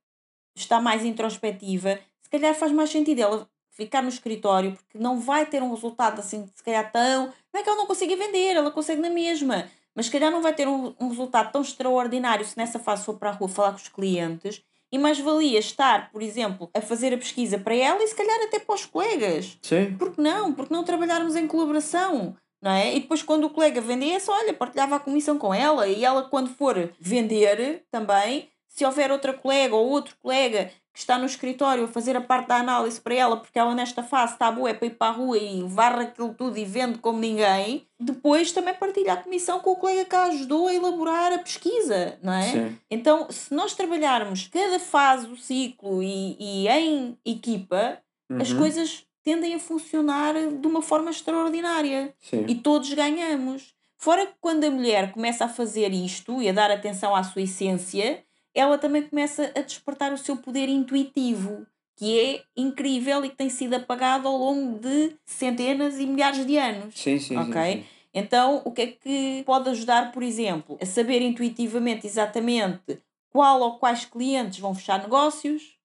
está 0.56 0.80
mais 0.80 1.04
introspectiva, 1.04 2.00
se 2.22 2.30
calhar 2.30 2.54
faz 2.54 2.72
mais 2.72 2.92
sentido 2.92 3.20
ela 3.20 3.50
ficar 3.72 4.02
no 4.02 4.10
escritório, 4.10 4.74
porque 4.74 4.98
não 4.98 5.20
vai 5.20 5.46
ter 5.46 5.62
um 5.62 5.72
resultado 5.72 6.20
assim, 6.20 6.48
se 6.54 6.64
calhar 6.64 6.92
tão. 6.92 7.34
Não 7.54 7.62
é 7.62 7.64
que 7.64 7.70
ela 7.70 7.78
não 7.78 7.88
consiga 7.88 8.16
vender, 8.16 8.56
ela 8.56 8.72
consegue 8.72 9.02
na 9.02 9.10
mesma. 9.10 9.70
Mas 9.96 10.08
se 10.08 10.12
calhar 10.12 10.32
não 10.32 10.42
vai 10.42 10.54
ter 10.54 10.68
um, 10.68 10.94
um 11.00 11.10
resultado 11.10 11.52
tão 11.52 11.62
extraordinário 11.62 12.46
se 12.46 12.58
nessa 12.58 12.78
fase 12.78 13.04
for 13.04 13.18
para 13.18 13.30
a 13.30 13.34
rua 13.34 13.50
falar 13.50 13.72
com 13.72 13.78
os 13.78 13.88
clientes. 13.88 14.62
E 14.92 14.98
mais 14.98 15.20
valia 15.20 15.60
estar, 15.60 16.12
por 16.12 16.22
exemplo, 16.22 16.70
a 16.74 16.82
fazer 16.82 17.14
a 17.14 17.18
pesquisa 17.18 17.58
para 17.58 17.76
ela 17.76 18.02
e 18.02 18.08
se 18.08 18.16
calhar 18.16 18.40
até 18.44 18.60
para 18.60 18.76
os 18.76 18.86
colegas. 18.86 19.58
Sim. 19.62 19.96
Porque 19.98 20.22
não? 20.22 20.54
Porque 20.54 20.74
não 20.74 20.84
trabalharmos 20.84 21.36
em 21.36 21.48
colaboração? 21.48 22.36
Não 22.62 22.72
é? 22.72 22.96
E 22.96 23.02
depois, 23.02 23.22
quando 23.22 23.44
o 23.44 23.50
colega 23.50 23.82
vendesse, 23.82 24.32
olha, 24.32 24.54
partilhava 24.54 24.96
a 24.96 25.00
comissão 25.00 25.38
com 25.38 25.54
ela 25.54 25.88
e 25.88 26.04
ela, 26.04 26.24
quando 26.24 26.50
for 26.50 26.92
vender 27.00 27.84
também, 27.92 28.50
se 28.68 28.86
houver 28.86 29.12
outra 29.12 29.34
colega 29.34 29.76
ou 29.76 29.90
outro 29.90 30.16
colega 30.22 30.72
que 30.98 31.02
está 31.02 31.16
no 31.20 31.28
escritório 31.28 31.84
a 31.84 31.88
fazer 31.88 32.18
a 32.18 32.22
parte 32.22 32.48
da 32.48 32.56
análise 32.56 33.00
para 33.00 33.14
ela, 33.14 33.38
porque 33.38 33.60
ela 33.60 33.76
nesta 33.76 34.02
fase 34.02 34.34
está 34.34 34.50
boa 34.52 34.72
é 34.72 34.74
para 34.74 34.88
ir 34.88 34.96
para 34.96 35.10
a 35.10 35.16
rua 35.16 35.38
e 35.38 35.62
varre 35.62 36.06
aquilo 36.06 36.34
tudo 36.34 36.58
e 36.58 36.66
vende 36.66 36.98
como 36.98 37.20
ninguém, 37.20 37.88
depois 38.00 38.52
também 38.52 38.74
partilha 38.74 39.14
a 39.14 39.18
comissão 39.18 39.60
com 39.60 39.74
o 39.74 39.76
colega 39.76 40.06
que 40.06 40.16
a 40.16 40.24
ajudou 40.24 40.68
a 40.68 40.74
elaborar 40.74 41.34
a 41.34 41.38
pesquisa, 41.38 42.18
não 42.24 42.34
é? 42.34 42.52
Sim. 42.52 42.78
Então, 42.90 43.28
se 43.30 43.54
nós 43.54 43.76
trabalharmos 43.76 44.48
cada 44.48 44.80
fase 44.80 45.28
do 45.28 45.38
ciclo 45.38 46.02
e, 46.02 46.36
e 46.40 46.68
em 46.68 47.16
equipa, 47.24 48.00
as 48.42 48.50
Uhum. 48.50 48.58
coisas 48.58 49.06
tendem 49.24 49.54
a 49.54 49.60
funcionar 49.60 50.34
de 50.34 50.66
uma 50.68 50.82
forma 50.82 51.12
extraordinária 51.12 52.12
Sim. 52.20 52.44
e 52.48 52.56
todos 52.56 52.92
ganhamos. 52.92 53.72
Fora 54.00 54.26
que 54.26 54.34
quando 54.42 54.64
a 54.64 54.72
mulher 54.72 55.12
começa 55.12 55.46
a 55.46 55.48
fazer 55.48 55.94
isto 55.94 56.42
e 56.42 56.50
a 56.50 56.54
dar 56.54 56.72
atenção 56.72 57.16
à 57.16 57.24
sua 57.24 57.44
essência, 57.44 58.24
ela 58.60 58.78
também 58.78 59.04
começa 59.04 59.52
a 59.56 59.62
despertar 59.62 60.12
o 60.12 60.18
seu 60.18 60.38
poder 60.38 60.68
intuitivo, 60.70 61.66
que 61.96 62.20
é 62.20 62.44
incrível 62.56 63.24
e 63.26 63.30
que 63.30 63.36
tem 63.36 63.50
sido 63.50 63.76
apagado 63.76 64.28
ao 64.28 64.38
longo 64.38 64.80
de 64.80 65.16
centenas 65.26 66.00
e 66.00 66.06
milhares 66.06 66.46
de 66.46 66.58
anos. 66.58 66.94
Sim, 67.00 67.20
sim, 67.20 67.36
sim, 67.36 67.38
Ok? 67.38 67.62
sim. 67.74 67.86
Então, 68.14 68.62
o 68.66 68.72
que 68.72 68.82
é 68.82 68.88
que 68.88 69.44
pode 69.46 69.70
ajudar, 69.70 70.12
por 70.12 70.24
exemplo, 70.24 70.78
a 70.82 70.86
saber 70.86 71.22
intuitivamente 71.22 72.08
exatamente 72.08 73.00
qual 73.30 73.62
ou 73.62 73.78
quais 73.78 74.06
clientes 74.06 74.58
vão 74.60 74.74
fechar 74.74 75.02
negócios? 75.04 75.78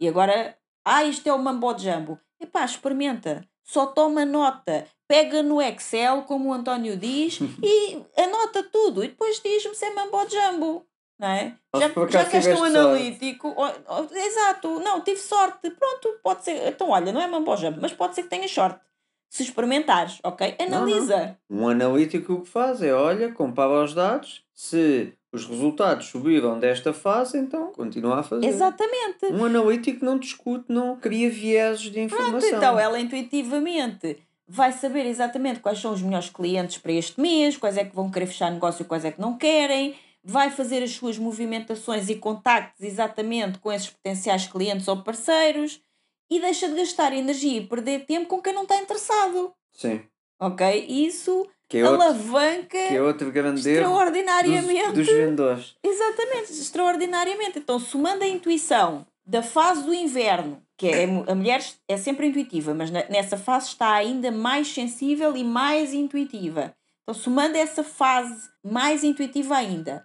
E 0.00 0.06
agora, 0.06 0.56
ah, 0.84 1.02
isto 1.04 1.26
é 1.26 1.32
o 1.32 1.38
Mambo 1.38 1.76
Jumbo. 1.76 2.20
Epá, 2.40 2.64
experimenta. 2.64 3.44
Só 3.64 3.86
toma 3.86 4.24
nota. 4.24 4.86
Pega 5.08 5.42
no 5.42 5.60
Excel, 5.60 6.22
como 6.22 6.50
o 6.50 6.52
António 6.52 6.96
diz, 6.96 7.40
e 7.62 7.98
anota 8.20 8.62
tudo. 8.62 9.02
E 9.02 9.08
depois 9.08 9.40
diz-me 9.42 9.74
se 9.74 9.86
é 9.86 9.90
Mambo 9.94 10.18
Jumbo. 10.28 10.86
Não 11.18 11.28
é? 11.28 11.54
Ou 11.72 11.80
Já, 11.80 11.88
já 12.08 12.24
que 12.26 12.36
és 12.36 12.46
tão 12.46 12.64
analítico. 12.64 13.54
ó, 13.56 13.72
ó, 13.86 14.04
exato. 14.14 14.80
Não, 14.80 15.00
tive 15.00 15.18
sorte. 15.18 15.70
Pronto, 15.70 16.18
pode 16.22 16.44
ser. 16.44 16.68
Então, 16.68 16.90
olha, 16.90 17.12
não 17.12 17.20
é 17.20 17.26
Mambo 17.26 17.56
Jumbo, 17.56 17.78
mas 17.80 17.92
pode 17.92 18.14
ser 18.14 18.24
que 18.24 18.28
tenhas 18.28 18.50
sorte. 18.50 18.80
Se 19.28 19.42
experimentares, 19.42 20.18
ok? 20.22 20.54
Analisa. 20.58 21.36
Um 21.50 21.68
analítico 21.68 22.34
o 22.34 22.40
que 22.42 22.48
faz 22.48 22.82
é, 22.82 22.94
olha, 22.94 23.32
compara 23.32 23.82
os 23.82 23.92
dados, 23.92 24.44
se 24.54 25.12
os 25.32 25.44
resultados 25.46 26.06
subiram 26.06 26.58
desta 26.58 26.92
fase, 26.92 27.36
então 27.36 27.72
continua 27.72 28.20
a 28.20 28.22
fazer. 28.22 28.46
Exatamente. 28.46 29.26
Um 29.32 29.44
analítico 29.44 30.04
não 30.04 30.18
discute, 30.18 30.66
não 30.68 30.96
cria 30.96 31.28
vieses 31.28 31.90
de 31.90 32.00
informação. 32.00 32.38
Pronto, 32.38 32.54
então 32.54 32.78
ela 32.78 32.98
intuitivamente 33.00 34.18
vai 34.48 34.70
saber 34.72 35.04
exatamente 35.06 35.60
quais 35.60 35.78
são 35.78 35.92
os 35.92 36.00
melhores 36.00 36.30
clientes 36.30 36.78
para 36.78 36.92
este 36.92 37.20
mês, 37.20 37.56
quais 37.56 37.76
é 37.76 37.84
que 37.84 37.94
vão 37.94 38.10
querer 38.10 38.26
fechar 38.26 38.50
negócio 38.50 38.82
e 38.82 38.86
quais 38.86 39.04
é 39.04 39.10
que 39.10 39.20
não 39.20 39.36
querem, 39.36 39.96
vai 40.26 40.50
fazer 40.50 40.82
as 40.82 40.90
suas 40.90 41.16
movimentações 41.18 42.08
e 42.08 42.16
contactos 42.16 42.82
exatamente 42.82 43.58
com 43.58 43.72
esses 43.72 43.90
potenciais 43.90 44.46
clientes 44.46 44.88
ou 44.88 45.02
parceiros 45.02 45.80
e 46.28 46.40
deixa 46.40 46.68
de 46.68 46.74
gastar 46.74 47.12
energia 47.12 47.58
e 47.58 47.66
perder 47.66 48.04
tempo 48.06 48.26
com 48.26 48.42
quem 48.42 48.52
não 48.52 48.64
está 48.64 48.76
interessado. 48.76 49.52
Sim. 49.72 50.02
Ok? 50.40 50.84
Isso 50.88 51.46
Que 51.68 51.78
é 51.78 51.84
outro, 51.88 52.02
alavanca 52.02 52.68
que 52.88 52.96
é 52.96 53.00
outro 53.00 53.30
grande 53.30 53.60
extraordinariamente. 53.68 54.92
dos, 54.92 55.06
dos 55.06 55.16
vendedores. 55.16 55.76
Exatamente, 55.82 56.52
extraordinariamente. 56.52 57.58
Então, 57.60 57.78
somando 57.78 58.24
a 58.24 58.26
intuição 58.26 59.06
da 59.24 59.42
fase 59.42 59.84
do 59.84 59.94
inverno, 59.94 60.60
que 60.76 60.88
é, 60.88 61.04
a 61.04 61.34
mulher 61.34 61.64
é 61.88 61.96
sempre 61.96 62.26
intuitiva, 62.26 62.74
mas 62.74 62.90
nessa 62.90 63.36
fase 63.36 63.68
está 63.68 63.94
ainda 63.94 64.30
mais 64.32 64.68
sensível 64.68 65.36
e 65.36 65.44
mais 65.44 65.94
intuitiva. 65.94 66.74
Então, 67.02 67.14
somando 67.14 67.56
essa 67.56 67.84
fase 67.84 68.48
mais 68.64 69.04
intuitiva 69.04 69.56
ainda, 69.56 70.04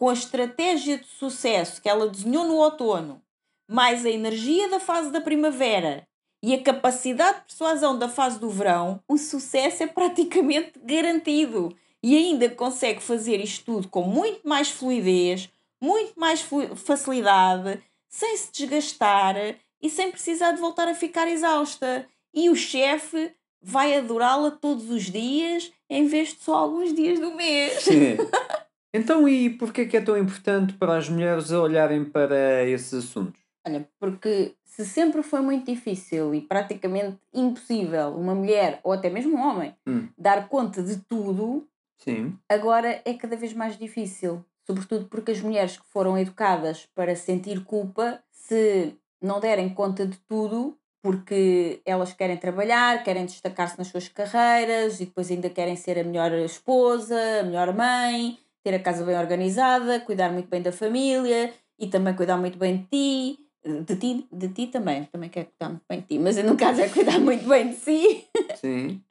com 0.00 0.08
a 0.08 0.14
estratégia 0.14 0.96
de 0.96 1.06
sucesso 1.06 1.82
que 1.82 1.86
ela 1.86 2.08
desenhou 2.08 2.46
no 2.46 2.56
outono, 2.56 3.20
mais 3.68 4.06
a 4.06 4.10
energia 4.10 4.66
da 4.70 4.80
fase 4.80 5.10
da 5.10 5.20
primavera 5.20 6.08
e 6.42 6.54
a 6.54 6.62
capacidade 6.62 7.40
de 7.40 7.44
persuasão 7.44 7.98
da 7.98 8.08
fase 8.08 8.40
do 8.40 8.48
verão, 8.48 9.02
o 9.06 9.18
sucesso 9.18 9.82
é 9.82 9.86
praticamente 9.86 10.72
garantido. 10.82 11.76
E 12.02 12.16
ainda 12.16 12.48
consegue 12.48 13.02
fazer 13.02 13.40
isto 13.40 13.66
tudo 13.66 13.88
com 13.88 14.02
muito 14.02 14.48
mais 14.48 14.70
fluidez, 14.70 15.50
muito 15.78 16.18
mais 16.18 16.42
facilidade, 16.76 17.82
sem 18.08 18.38
se 18.38 18.50
desgastar 18.52 19.36
e 19.82 19.90
sem 19.90 20.10
precisar 20.10 20.52
de 20.52 20.62
voltar 20.62 20.88
a 20.88 20.94
ficar 20.94 21.28
exausta. 21.28 22.08
E 22.32 22.48
o 22.48 22.56
chefe 22.56 23.34
vai 23.60 23.94
adorá-la 23.94 24.50
todos 24.50 24.88
os 24.88 25.10
dias 25.10 25.70
em 25.90 26.06
vez 26.06 26.30
de 26.30 26.42
só 26.42 26.54
alguns 26.54 26.94
dias 26.94 27.20
do 27.20 27.34
mês. 27.34 27.84
Então, 28.92 29.28
e 29.28 29.50
porquê 29.50 29.86
que 29.86 29.96
é 29.96 30.00
tão 30.00 30.18
importante 30.18 30.72
para 30.74 30.96
as 30.96 31.08
mulheres 31.08 31.50
olharem 31.52 32.04
para 32.04 32.64
esses 32.64 32.92
assuntos? 32.92 33.40
Olha, 33.66 33.88
porque 34.00 34.54
se 34.64 34.84
sempre 34.84 35.22
foi 35.22 35.40
muito 35.42 35.66
difícil 35.66 36.34
e 36.34 36.40
praticamente 36.40 37.18
impossível 37.32 38.08
uma 38.16 38.34
mulher, 38.34 38.80
ou 38.82 38.92
até 38.92 39.08
mesmo 39.10 39.36
um 39.36 39.40
homem, 39.40 39.74
Hum. 39.86 40.08
dar 40.18 40.48
conta 40.48 40.82
de 40.82 40.96
tudo, 40.96 41.68
Sim. 41.98 42.36
agora 42.48 43.00
é 43.04 43.14
cada 43.14 43.36
vez 43.36 43.52
mais 43.52 43.76
difícil. 43.78 44.44
Sobretudo 44.66 45.06
porque 45.06 45.32
as 45.32 45.40
mulheres 45.40 45.76
que 45.76 45.86
foram 45.86 46.18
educadas 46.18 46.86
para 46.94 47.14
sentir 47.14 47.64
culpa, 47.64 48.22
se 48.30 48.94
não 49.22 49.38
derem 49.40 49.68
conta 49.72 50.06
de 50.06 50.18
tudo, 50.28 50.76
porque 51.02 51.80
elas 51.84 52.12
querem 52.12 52.36
trabalhar, 52.36 53.02
querem 53.04 53.24
destacar-se 53.26 53.78
nas 53.78 53.88
suas 53.88 54.08
carreiras 54.08 55.00
e 55.00 55.06
depois 55.06 55.30
ainda 55.30 55.48
querem 55.50 55.76
ser 55.76 55.98
a 55.98 56.04
melhor 56.04 56.32
esposa, 56.32 57.16
a 57.40 57.42
melhor 57.42 57.74
mãe, 57.74 58.38
ter 58.62 58.74
a 58.74 58.78
casa 58.78 59.04
bem 59.04 59.18
organizada, 59.18 60.00
cuidar 60.00 60.30
muito 60.32 60.48
bem 60.48 60.62
da 60.62 60.72
família 60.72 61.52
e 61.78 61.86
também 61.86 62.14
cuidar 62.14 62.36
muito 62.36 62.58
bem 62.58 62.76
de 62.78 62.84
ti. 62.86 63.38
De 63.62 63.96
ti, 63.96 64.26
de 64.32 64.48
ti 64.48 64.66
também, 64.68 65.04
também 65.04 65.28
quer 65.28 65.44
cuidar 65.44 65.68
muito 65.68 65.84
bem 65.86 66.00
de 66.00 66.06
ti, 66.06 66.18
mas 66.18 66.36
no 66.42 66.56
caso 66.56 66.80
é 66.80 66.88
cuidar 66.88 67.20
muito 67.20 67.46
bem 67.46 67.68
de 67.70 67.76
si. 67.76 68.26
Sim. 68.56 69.02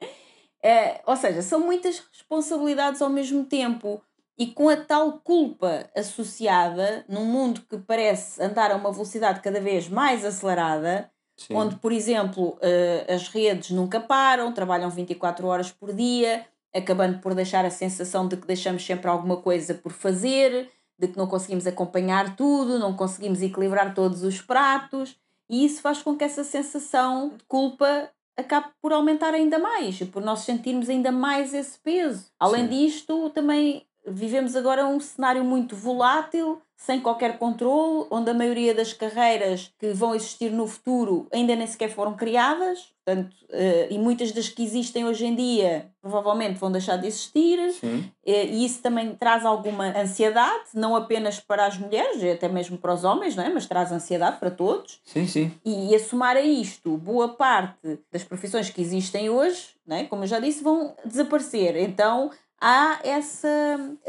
É, 0.62 1.00
ou 1.06 1.16
seja, 1.16 1.40
são 1.40 1.60
muitas 1.60 2.02
responsabilidades 2.12 3.00
ao 3.00 3.08
mesmo 3.08 3.46
tempo 3.46 4.02
e 4.38 4.46
com 4.48 4.68
a 4.68 4.76
tal 4.76 5.18
culpa 5.20 5.88
associada 5.96 7.04
num 7.08 7.24
mundo 7.24 7.62
que 7.68 7.78
parece 7.78 8.42
andar 8.42 8.70
a 8.70 8.76
uma 8.76 8.92
velocidade 8.92 9.40
cada 9.40 9.60
vez 9.60 9.88
mais 9.88 10.22
acelerada, 10.24 11.10
Sim. 11.36 11.54
onde, 11.54 11.76
por 11.76 11.92
exemplo, 11.92 12.58
eh, 12.60 13.06
as 13.08 13.28
redes 13.28 13.70
nunca 13.70 14.00
param, 14.00 14.52
trabalham 14.52 14.90
24 14.90 15.46
horas 15.46 15.70
por 15.70 15.94
dia, 15.94 16.46
acabando 16.74 17.18
por 17.20 17.34
deixar 17.34 17.64
a 17.64 17.70
sensação 17.70 18.28
de 18.28 18.36
que 18.36 18.46
deixamos 18.46 18.84
sempre 18.84 19.08
alguma 19.08 19.36
coisa 19.38 19.74
por 19.74 19.92
fazer, 19.92 20.70
de 20.98 21.08
que 21.08 21.16
não 21.16 21.26
conseguimos 21.26 21.66
acompanhar 21.66 22.36
tudo, 22.36 22.78
não 22.78 22.94
conseguimos 22.94 23.42
equilibrar 23.42 23.94
todos 23.94 24.22
os 24.22 24.40
pratos, 24.40 25.16
e 25.48 25.64
isso 25.64 25.80
faz 25.80 26.02
com 26.02 26.16
que 26.16 26.24
essa 26.24 26.44
sensação 26.44 27.30
de 27.30 27.44
culpa 27.44 28.10
acabe 28.36 28.68
por 28.80 28.92
aumentar 28.92 29.34
ainda 29.34 29.58
mais, 29.58 30.00
e 30.00 30.04
por 30.04 30.22
nós 30.22 30.40
sentirmos 30.40 30.88
ainda 30.88 31.10
mais 31.10 31.52
esse 31.52 31.78
peso. 31.78 32.26
Além 32.38 32.68
Sim. 32.68 32.86
disto, 32.86 33.30
também 33.30 33.86
vivemos 34.06 34.56
agora 34.56 34.86
um 34.86 34.98
cenário 35.00 35.44
muito 35.44 35.76
volátil, 35.76 36.60
sem 36.76 36.98
qualquer 36.98 37.38
controle, 37.38 38.06
onde 38.10 38.30
a 38.30 38.34
maioria 38.34 38.74
das 38.74 38.92
carreiras 38.94 39.70
que 39.78 39.92
vão 39.92 40.14
existir 40.14 40.50
no 40.50 40.66
futuro 40.66 41.28
ainda 41.30 41.54
nem 41.54 41.66
sequer 41.66 41.90
foram 41.90 42.16
criadas, 42.16 42.88
portanto, 43.04 43.36
eh, 43.50 43.88
e 43.90 43.98
muitas 43.98 44.32
das 44.32 44.48
que 44.48 44.62
existem 44.64 45.04
hoje 45.04 45.26
em 45.26 45.34
dia 45.34 45.90
provavelmente 46.00 46.58
vão 46.58 46.72
deixar 46.72 46.96
de 46.96 47.06
existir. 47.06 47.58
Sim. 47.72 48.10
Eh, 48.24 48.46
E 48.46 48.64
isso 48.64 48.80
também 48.80 49.14
traz 49.14 49.44
alguma 49.44 49.88
ansiedade, 49.94 50.70
não 50.72 50.96
apenas 50.96 51.38
para 51.38 51.66
as 51.66 51.76
mulheres, 51.76 52.24
até 52.24 52.48
mesmo 52.48 52.78
para 52.78 52.94
os 52.94 53.04
homens, 53.04 53.36
não 53.36 53.44
é? 53.44 53.50
mas 53.50 53.66
traz 53.66 53.92
ansiedade 53.92 54.38
para 54.38 54.50
todos. 54.50 55.00
Sim, 55.04 55.26
sim. 55.26 55.52
E 55.62 55.94
a 55.94 55.98
somar 56.00 56.34
a 56.34 56.40
isto, 56.40 56.96
boa 56.96 57.28
parte 57.28 58.00
das 58.10 58.24
profissões 58.24 58.70
que 58.70 58.80
existem 58.80 59.28
hoje, 59.28 59.68
não 59.86 59.96
é? 59.96 60.04
como 60.04 60.22
eu 60.22 60.28
já 60.28 60.40
disse, 60.40 60.64
vão 60.64 60.94
desaparecer. 61.04 61.76
Então 61.76 62.30
há 62.60 63.00
essa 63.02 63.48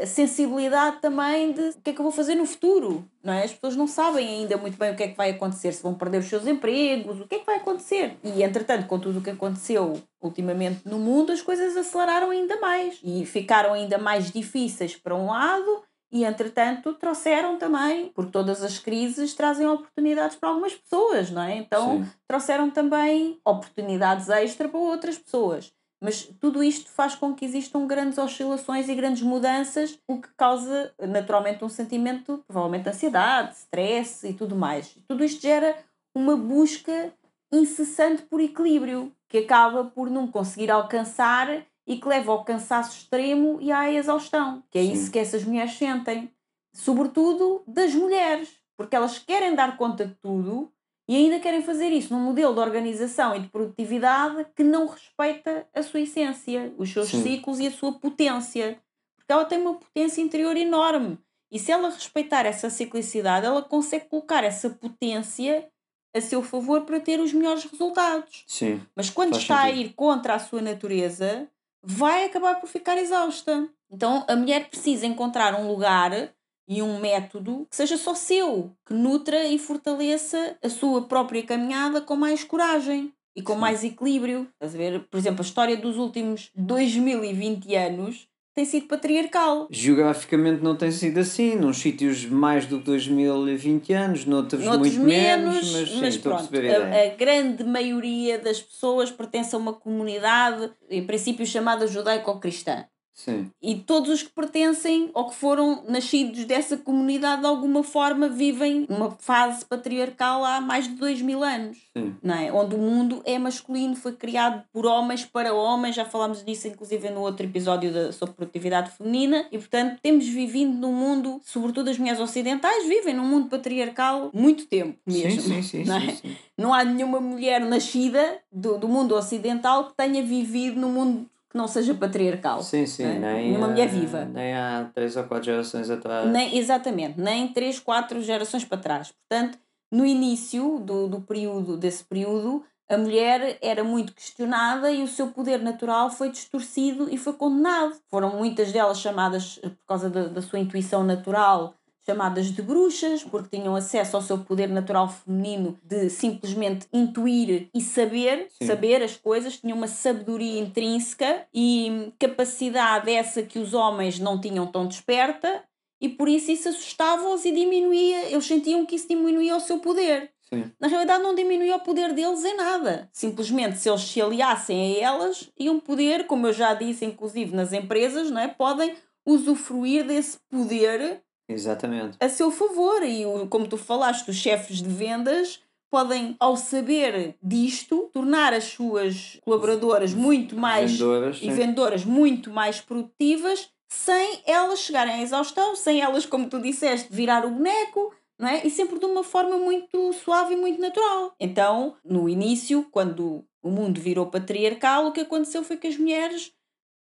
sensibilidade 0.06 0.98
também 1.00 1.52
de 1.52 1.60
o 1.70 1.80
que 1.82 1.90
é 1.90 1.92
que 1.92 1.98
eu 2.00 2.04
vou 2.04 2.12
fazer 2.12 2.34
no 2.34 2.44
futuro. 2.44 3.04
Não 3.22 3.32
é? 3.32 3.44
As 3.44 3.52
pessoas 3.52 3.76
não 3.76 3.86
sabem 3.86 4.26
ainda 4.28 4.56
muito 4.56 4.76
bem 4.76 4.92
o 4.92 4.96
que 4.96 5.02
é 5.04 5.08
que 5.08 5.16
vai 5.16 5.30
acontecer, 5.30 5.72
se 5.72 5.82
vão 5.82 5.94
perder 5.94 6.18
os 6.18 6.26
seus 6.26 6.46
empregos, 6.46 7.20
o 7.20 7.26
que 7.26 7.36
é 7.36 7.38
que 7.38 7.46
vai 7.46 7.56
acontecer. 7.56 8.16
E 8.22 8.42
entretanto, 8.42 8.86
com 8.86 8.98
tudo 8.98 9.20
o 9.20 9.22
que 9.22 9.30
aconteceu 9.30 10.02
ultimamente 10.20 10.86
no 10.86 10.98
mundo, 10.98 11.32
as 11.32 11.40
coisas 11.40 11.76
aceleraram 11.76 12.30
ainda 12.30 12.60
mais 12.60 12.98
e 13.02 13.24
ficaram 13.24 13.72
ainda 13.72 13.96
mais 13.96 14.30
difíceis 14.30 14.96
para 14.96 15.14
um 15.14 15.26
lado 15.26 15.82
e 16.12 16.24
entretanto 16.24 16.92
trouxeram 16.94 17.56
também, 17.56 18.08
porque 18.08 18.30
todas 18.30 18.62
as 18.62 18.78
crises 18.78 19.34
trazem 19.34 19.66
oportunidades 19.66 20.36
para 20.36 20.50
algumas 20.50 20.74
pessoas, 20.74 21.30
não 21.30 21.42
é? 21.42 21.56
Então 21.56 22.04
Sim. 22.04 22.10
trouxeram 22.28 22.70
também 22.70 23.40
oportunidades 23.44 24.28
extra 24.28 24.68
para 24.68 24.78
outras 24.78 25.18
pessoas. 25.18 25.72
Mas 26.02 26.24
tudo 26.40 26.64
isto 26.64 26.90
faz 26.90 27.14
com 27.14 27.32
que 27.32 27.44
existam 27.44 27.86
grandes 27.86 28.18
oscilações 28.18 28.88
e 28.88 28.94
grandes 28.94 29.22
mudanças, 29.22 29.96
o 30.08 30.20
que 30.20 30.28
causa 30.36 30.92
naturalmente 30.98 31.64
um 31.64 31.68
sentimento, 31.68 32.42
provavelmente 32.44 32.82
de 32.82 32.88
ansiedade, 32.88 33.54
stress 33.54 34.26
e 34.26 34.34
tudo 34.34 34.56
mais. 34.56 34.98
Tudo 35.06 35.22
isto 35.22 35.40
gera 35.40 35.76
uma 36.12 36.36
busca 36.36 37.14
incessante 37.52 38.22
por 38.22 38.40
equilíbrio, 38.40 39.12
que 39.28 39.38
acaba 39.38 39.84
por 39.84 40.10
não 40.10 40.26
conseguir 40.26 40.72
alcançar 40.72 41.64
e 41.86 41.96
que 41.96 42.08
leva 42.08 42.32
ao 42.32 42.44
cansaço 42.44 42.96
extremo 42.96 43.58
e 43.60 43.70
à 43.70 43.88
exaustão, 43.92 44.60
que 44.70 44.78
é 44.78 44.82
Sim. 44.82 44.92
isso 44.92 45.10
que 45.10 45.20
essas 45.20 45.44
mulheres 45.44 45.74
sentem. 45.74 46.32
Sobretudo 46.74 47.62
das 47.64 47.94
mulheres, 47.94 48.48
porque 48.76 48.96
elas 48.96 49.20
querem 49.20 49.54
dar 49.54 49.76
conta 49.76 50.06
de 50.06 50.14
tudo 50.16 50.72
e 51.08 51.16
ainda 51.16 51.40
querem 51.40 51.62
fazer 51.62 51.88
isso 51.88 52.14
num 52.14 52.20
modelo 52.20 52.54
de 52.54 52.60
organização 52.60 53.34
e 53.34 53.40
de 53.40 53.48
produtividade 53.48 54.46
que 54.54 54.62
não 54.62 54.86
respeita 54.86 55.66
a 55.74 55.82
sua 55.82 56.00
essência, 56.00 56.72
os 56.78 56.90
seus 56.90 57.08
Sim. 57.08 57.22
ciclos 57.22 57.58
e 57.58 57.66
a 57.66 57.72
sua 57.72 57.92
potência. 57.92 58.78
Porque 59.16 59.32
ela 59.32 59.44
tem 59.44 59.60
uma 59.60 59.74
potência 59.74 60.20
interior 60.20 60.56
enorme. 60.56 61.18
E 61.50 61.58
se 61.58 61.70
ela 61.70 61.90
respeitar 61.90 62.46
essa 62.46 62.70
ciclicidade, 62.70 63.44
ela 63.44 63.62
consegue 63.62 64.06
colocar 64.06 64.42
essa 64.42 64.70
potência 64.70 65.68
a 66.14 66.20
seu 66.20 66.42
favor 66.42 66.82
para 66.82 67.00
ter 67.00 67.20
os 67.20 67.32
melhores 67.32 67.64
resultados. 67.64 68.44
Sim. 68.46 68.80
Mas 68.94 69.10
quando 69.10 69.36
está 69.36 69.64
a 69.64 69.66
sentido. 69.66 69.80
ir 69.80 69.92
contra 69.94 70.34
a 70.34 70.38
sua 70.38 70.60
natureza, 70.60 71.48
vai 71.82 72.24
acabar 72.24 72.60
por 72.60 72.68
ficar 72.68 72.96
exausta. 72.96 73.68
Então 73.90 74.24
a 74.28 74.36
mulher 74.36 74.68
precisa 74.68 75.06
encontrar 75.06 75.54
um 75.54 75.66
lugar 75.66 76.32
e 76.68 76.82
um 76.82 76.98
método 77.00 77.66
que 77.68 77.76
seja 77.76 77.96
só 77.96 78.14
seu, 78.14 78.72
que 78.86 78.94
nutra 78.94 79.44
e 79.46 79.58
fortaleça 79.58 80.56
a 80.62 80.68
sua 80.68 81.02
própria 81.02 81.42
caminhada 81.42 82.00
com 82.00 82.16
mais 82.16 82.44
coragem 82.44 83.12
e 83.34 83.42
com 83.42 83.54
Sim. 83.54 83.60
mais 83.60 83.84
equilíbrio. 83.84 84.48
Estás 84.54 84.74
a 84.74 84.78
ver? 84.78 85.00
Por 85.10 85.16
exemplo, 85.16 85.40
a 85.40 85.44
história 85.44 85.76
dos 85.76 85.96
últimos 85.96 86.50
2020 86.54 87.74
anos 87.74 88.28
tem 88.54 88.64
sido 88.66 88.86
patriarcal. 88.86 89.66
Geograficamente 89.70 90.62
não 90.62 90.76
tem 90.76 90.90
sido 90.90 91.18
assim, 91.18 91.56
nos 91.56 91.78
sítios 91.78 92.26
mais 92.26 92.66
do 92.66 92.78
que 92.78 92.84
2020 92.84 93.92
anos, 93.94 94.26
noutros, 94.26 94.62
Noutros 94.62 94.96
muito 94.96 95.08
menos, 95.08 95.72
menos, 95.72 95.94
mas 96.00 96.14
sim, 96.14 96.18
a 96.18 96.22
pronto, 96.22 96.50
a, 96.54 97.12
a 97.12 97.16
grande 97.16 97.64
maioria 97.64 98.38
das 98.38 98.60
pessoas 98.60 99.10
pertence 99.10 99.54
a 99.54 99.58
uma 99.58 99.72
comunidade, 99.72 100.70
em 100.90 101.04
princípio 101.06 101.46
chamada 101.46 101.86
judaico-cristã. 101.86 102.84
Sim, 103.14 103.50
E 103.62 103.74
todos 103.76 104.10
os 104.10 104.22
que 104.22 104.30
pertencem 104.30 105.10
ou 105.12 105.28
que 105.28 105.34
foram 105.34 105.84
nascidos 105.86 106.44
dessa 106.44 106.76
comunidade 106.76 107.42
de 107.42 107.46
alguma 107.46 107.82
forma 107.82 108.28
vivem 108.28 108.86
uma 108.88 109.10
fase 109.10 109.64
patriarcal 109.64 110.44
há 110.44 110.60
mais 110.60 110.88
de 110.88 110.94
dois 110.94 111.20
mil 111.20 111.44
anos. 111.44 111.76
sim, 111.96 112.14
Não 112.22 112.34
é? 112.34 112.50
Onde 112.52 112.74
o 112.74 112.78
mundo 112.78 113.22
é 113.24 113.38
masculino, 113.38 113.94
foi 113.94 114.12
criado 114.12 114.62
por 114.72 114.86
homens 114.86 115.24
para 115.24 115.52
homens, 115.52 115.94
já 115.94 116.04
falámos 116.04 116.42
disso 116.42 116.68
inclusive 116.68 117.10
no 117.10 117.20
outro 117.20 117.44
episódio 117.44 117.92
da, 117.92 118.12
sobre 118.12 118.34
produtividade 118.34 118.90
feminina, 118.96 119.46
e 119.52 119.58
portanto 119.58 119.98
temos 120.02 120.26
vivido 120.26 120.72
num 120.72 120.92
mundo, 120.92 121.40
sobretudo 121.44 121.90
as 121.90 121.98
mulheres 121.98 122.20
ocidentais, 122.20 122.86
vivem 122.86 123.14
num 123.14 123.26
mundo 123.26 123.48
patriarcal 123.48 124.30
muito 124.32 124.66
tempo 124.66 124.98
mesmo. 125.06 125.40
sim, 125.42 125.62
sim, 125.62 125.84
não 125.84 125.96
é? 125.96 126.18
Não 126.56 126.74
há 126.74 126.84
nenhuma 126.84 127.20
mulher 127.20 127.60
nascida 127.60 128.38
do, 128.50 128.78
do 128.78 128.88
mundo 128.88 129.14
ocidental 129.14 129.86
que 129.88 129.96
tenha 129.96 130.22
vivido 130.22 130.80
num 130.80 130.92
mundo 130.92 131.26
que 131.52 131.58
não 131.58 131.68
seja 131.68 131.94
patriarcal. 131.94 132.62
Sim, 132.62 132.86
sim, 132.86 133.04
não 133.04 133.10
é? 133.28 133.34
nem, 133.34 133.48
Nenhuma 133.50 133.68
mulher 133.68 133.86
viva. 133.88 134.24
nem 134.24 134.54
há 134.54 134.90
três 134.94 135.14
ou 135.16 135.24
quatro 135.24 135.44
gerações 135.44 135.90
atrás. 135.90 136.26
Nem, 136.30 136.56
exatamente, 136.56 137.20
nem 137.20 137.46
três, 137.52 137.78
quatro 137.78 138.22
gerações 138.22 138.64
para 138.64 138.78
trás. 138.78 139.12
Portanto, 139.12 139.58
no 139.92 140.06
início 140.06 140.78
do, 140.78 141.06
do 141.08 141.20
período, 141.20 141.76
desse 141.76 142.02
período, 142.04 142.64
a 142.88 142.96
mulher 142.96 143.58
era 143.60 143.84
muito 143.84 144.14
questionada 144.14 144.90
e 144.90 145.02
o 145.02 145.06
seu 145.08 145.28
poder 145.28 145.60
natural 145.60 146.10
foi 146.10 146.30
distorcido 146.30 147.08
e 147.12 147.18
foi 147.18 147.34
condenado. 147.34 147.96
Foram 148.10 148.30
muitas 148.36 148.72
delas 148.72 148.98
chamadas, 148.98 149.60
eh, 149.62 149.68
por 149.68 149.86
causa 149.86 150.08
da, 150.08 150.28
da 150.28 150.40
sua 150.40 150.58
intuição 150.58 151.04
natural, 151.04 151.74
chamadas 152.04 152.46
de 152.46 152.60
bruxas, 152.62 153.22
porque 153.22 153.56
tinham 153.56 153.76
acesso 153.76 154.16
ao 154.16 154.22
seu 154.22 154.38
poder 154.38 154.68
natural 154.68 155.08
feminino 155.08 155.78
de 155.82 156.10
simplesmente 156.10 156.86
intuir 156.92 157.68
e 157.72 157.80
saber, 157.80 158.48
Sim. 158.58 158.66
saber 158.66 159.02
as 159.02 159.16
coisas, 159.16 159.58
tinham 159.58 159.76
uma 159.76 159.86
sabedoria 159.86 160.60
intrínseca 160.60 161.46
e 161.54 162.12
capacidade 162.18 163.10
essa 163.10 163.42
que 163.42 163.58
os 163.58 163.74
homens 163.74 164.18
não 164.18 164.40
tinham 164.40 164.66
tão 164.66 164.86
desperta 164.86 165.62
e 166.00 166.08
por 166.08 166.28
isso 166.28 166.50
isso 166.50 166.68
assustava-os 166.68 167.44
e 167.44 167.52
diminuía, 167.52 168.28
eles 168.28 168.44
sentiam 168.44 168.84
que 168.84 168.96
isso 168.96 169.06
diminuía 169.08 169.56
o 169.56 169.60
seu 169.60 169.78
poder. 169.78 170.32
Sim, 170.52 170.70
Na 170.80 170.88
realidade 170.88 171.22
não 171.22 171.34
diminuía 171.34 171.76
o 171.76 171.80
poder 171.80 172.12
deles 172.12 172.44
em 172.44 172.56
nada. 172.56 173.08
Simplesmente 173.12 173.78
se 173.78 173.88
eles 173.88 174.02
se 174.02 174.20
aliassem 174.20 174.96
a 174.96 175.00
elas, 175.00 175.48
iam 175.56 175.78
poder, 175.78 176.26
como 176.26 176.48
eu 176.48 176.52
já 176.52 176.74
disse, 176.74 177.04
inclusive 177.04 177.54
nas 177.54 177.72
empresas, 177.72 178.30
não 178.30 178.40
é? 178.40 178.48
podem 178.48 178.94
usufruir 179.24 180.04
desse 180.04 180.38
poder 180.50 181.22
exatamente. 181.52 182.16
a 182.20 182.28
seu 182.28 182.50
favor. 182.50 183.02
E 183.02 183.24
como 183.48 183.68
tu 183.68 183.76
falaste, 183.76 184.28
os 184.28 184.36
chefes 184.36 184.82
de 184.82 184.88
vendas 184.88 185.60
podem, 185.90 186.34
ao 186.40 186.56
saber 186.56 187.36
disto, 187.42 188.10
tornar 188.14 188.54
as 188.54 188.64
suas 188.64 189.38
colaboradoras 189.42 190.14
muito 190.14 190.56
mais 190.56 190.92
Vendedoras, 190.92 191.36
e 191.36 191.40
sim. 191.40 191.50
vendedoras 191.50 192.04
muito 192.04 192.50
mais 192.50 192.80
produtivas 192.80 193.68
sem 193.92 194.40
elas 194.46 194.78
chegarem 194.78 195.12
à 195.12 195.22
exaustão, 195.22 195.76
sem 195.76 196.00
elas, 196.00 196.24
como 196.24 196.48
tu 196.48 196.58
disseste, 196.62 197.12
virar 197.12 197.44
o 197.44 197.50
boneco, 197.50 198.14
não 198.38 198.48
é? 198.48 198.66
E 198.66 198.70
sempre 198.70 198.98
de 198.98 199.04
uma 199.04 199.22
forma 199.22 199.58
muito 199.58 200.14
suave 200.14 200.54
e 200.54 200.56
muito 200.56 200.80
natural. 200.80 201.34
Então, 201.38 201.94
no 202.02 202.26
início, 202.26 202.86
quando 202.90 203.44
o 203.62 203.70
mundo 203.70 204.00
virou 204.00 204.26
patriarcal, 204.26 205.06
o 205.06 205.12
que 205.12 205.20
aconteceu 205.20 205.62
foi 205.62 205.76
que 205.76 205.86
as 205.86 205.98
mulheres, 205.98 206.52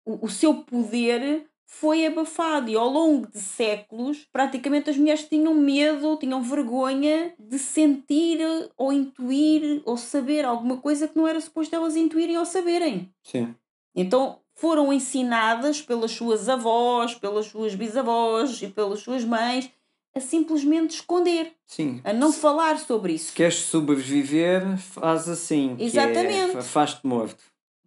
o, 0.04 0.26
o 0.26 0.30
seu 0.30 0.62
poder 0.62 1.50
foi 1.66 2.06
abafado 2.06 2.70
e 2.70 2.76
ao 2.76 2.88
longo 2.88 3.26
de 3.26 3.38
séculos, 3.40 4.26
praticamente 4.32 4.88
as 4.88 4.96
mulheres 4.96 5.28
tinham 5.28 5.52
medo, 5.54 6.16
tinham 6.16 6.40
vergonha 6.42 7.34
de 7.38 7.58
sentir 7.58 8.38
ou 8.76 8.92
intuir 8.92 9.82
ou 9.84 9.96
saber 9.96 10.44
alguma 10.44 10.76
coisa 10.78 11.08
que 11.08 11.16
não 11.16 11.26
era 11.26 11.40
suposto 11.40 11.74
elas 11.74 11.96
intuírem 11.96 12.38
ou 12.38 12.46
saberem. 12.46 13.12
Sim, 13.22 13.54
Então 13.94 14.38
foram 14.54 14.92
ensinadas 14.92 15.82
pelas 15.82 16.12
suas 16.12 16.48
avós, 16.48 17.14
pelas 17.14 17.46
suas 17.46 17.74
bisavós 17.74 18.62
e 18.62 18.68
pelas 18.68 19.00
suas 19.00 19.24
mães 19.24 19.70
a 20.14 20.20
simplesmente 20.20 20.92
esconder, 20.94 21.52
sim. 21.66 22.00
a 22.02 22.10
não 22.10 22.32
falar 22.32 22.78
sobre 22.78 23.18
Se 23.18 23.24
isso. 23.26 23.34
queres 23.34 23.56
sobreviver, 23.56 24.78
faz 24.78 25.28
assim. 25.28 25.76
é, 25.78 25.84
Exatamente. 25.84 26.52
fa- 26.52 26.62
faz-te 26.62 27.06
morto. 27.06 27.44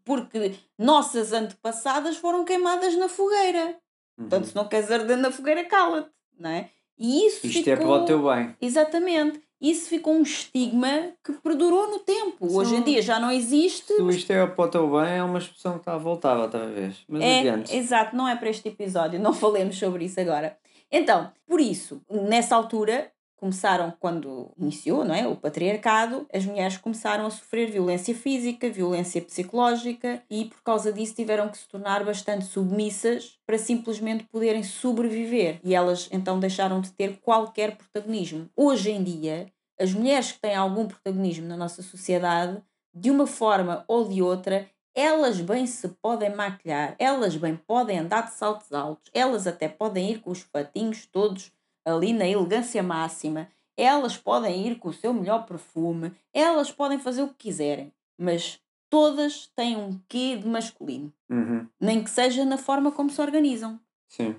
Porque 0.10 0.56
nossas 0.76 1.34
antepassadas 1.34 2.18
foram 2.18 2.44
queimadas 2.44 2.96
na 2.96 3.08
fogueira. 3.08 3.76
Uhum. 4.18 4.28
Portanto, 4.28 4.46
se 4.46 4.56
não 4.56 4.68
queres 4.68 4.90
arder 4.90 5.16
na 5.16 5.30
fogueira, 5.30 5.64
cala-te, 5.66 6.10
não 6.36 6.50
é? 6.50 6.72
E 6.98 7.28
isso 7.28 7.46
Isto 7.46 7.60
ficou... 7.60 7.74
é 7.74 7.76
para 7.76 7.90
o 7.90 8.06
teu 8.06 8.24
bem. 8.24 8.56
Exatamente. 8.60 9.40
isso 9.62 9.88
ficou 9.88 10.16
um 10.16 10.24
estigma 10.24 11.12
que 11.24 11.34
perdurou 11.34 11.92
no 11.92 12.00
tempo. 12.00 12.38
Hoje 12.40 12.78
em 12.78 12.82
dia 12.82 13.04
já 13.04 13.20
não 13.20 13.32
existe. 13.32 13.94
Se 13.94 14.10
isto 14.10 14.34
é 14.34 14.48
para 14.48 14.66
o 14.66 14.68
teu 14.68 14.90
bem, 14.90 15.18
é 15.18 15.24
uma 15.24 15.38
expressão 15.38 15.74
que 15.74 15.82
está 15.82 15.94
a 15.94 16.00
voltar 16.00 16.40
outra 16.40 16.66
vez. 16.66 17.04
Mas 17.08 17.22
é, 17.22 17.40
adiante. 17.42 17.78
Exato, 17.78 18.16
não 18.16 18.28
é 18.28 18.36
para 18.36 18.50
este 18.50 18.68
episódio, 18.68 19.20
não 19.20 19.32
falemos 19.36 19.78
sobre 19.78 20.06
isso 20.06 20.20
agora. 20.20 20.58
Então, 20.92 21.32
por 21.46 21.62
isso, 21.62 22.02
nessa 22.10 22.56
altura, 22.56 23.12
começaram 23.40 23.94
quando 24.00 24.52
iniciou 24.58 25.06
não 25.06 25.16
é, 25.16 25.28
o 25.28 25.36
patriarcado, 25.36 26.28
as 26.34 26.46
mulheres 26.46 26.78
começaram 26.78 27.26
a 27.26 27.30
sofrer 27.30 27.72
violência 27.72 28.14
física, 28.14 28.70
violência 28.70 29.22
psicológica 29.22 30.22
e 30.30 30.46
por 30.46 30.62
causa 30.62 30.92
disso 30.92 31.16
tiveram 31.16 31.50
que 31.50 31.58
se 31.58 31.68
tornar 31.68 32.04
bastante 32.04 32.46
submissas 32.46 33.40
para 33.46 33.58
simplesmente 33.58 34.26
poderem 34.26 34.64
sobreviver 34.64 35.60
e 35.64 35.74
elas 35.74 36.10
então 36.12 36.40
deixaram 36.40 36.82
de 36.82 36.92
ter 36.92 37.20
qualquer 37.22 37.78
protagonismo. 37.78 38.50
Hoje 38.56 38.92
em 38.92 39.04
dia, 39.04 39.48
as 39.80 39.94
mulheres 39.94 40.34
que 40.34 40.42
têm 40.42 40.56
algum 40.56 40.88
protagonismo 40.88 41.48
na 41.48 41.56
nossa 41.56 41.82
sociedade, 41.82 42.62
de 42.94 43.10
uma 43.10 43.26
forma 43.26 43.86
ou 43.88 44.08
de 44.08 44.22
outra, 44.22 44.70
elas 44.94 45.40
bem 45.40 45.66
se 45.66 45.88
podem 46.02 46.36
maquilhar, 46.36 46.96
elas 47.00 47.36
bem 47.38 47.56
podem 47.56 48.00
andar 48.00 48.26
de 48.26 48.34
saltos 48.34 48.74
altos, 48.74 49.10
elas 49.14 49.48
até 49.48 49.70
podem 49.70 50.12
ir 50.12 50.20
com 50.20 50.32
os 50.32 50.42
fatinhos 50.42 51.06
todos 51.06 51.52
ali 51.86 52.14
na 52.14 52.28
elegância 52.28 52.82
máxima. 52.84 53.50
Elas 53.78 54.18
podem 54.18 54.68
ir 54.68 54.78
com 54.78 54.90
o 54.90 54.94
seu 54.94 55.14
melhor 55.14 55.46
perfume, 55.46 56.12
elas 56.34 56.72
podem 56.72 57.00
fazer 57.00 57.24
o 57.24 57.30
que 57.30 57.48
quiserem, 57.48 57.94
mas 58.18 58.60
todas 58.90 59.48
têm 59.56 59.78
um 59.78 60.00
quê 60.10 60.36
de 60.36 60.48
masculino. 60.48 61.14
Uhum. 61.30 61.68
Nem 61.80 62.04
que 62.04 62.10
seja 62.10 62.44
na 62.44 62.58
forma 62.58 62.92
como 62.92 63.10
se 63.10 63.22
organizam. 63.22 63.80
Sim. 64.08 64.36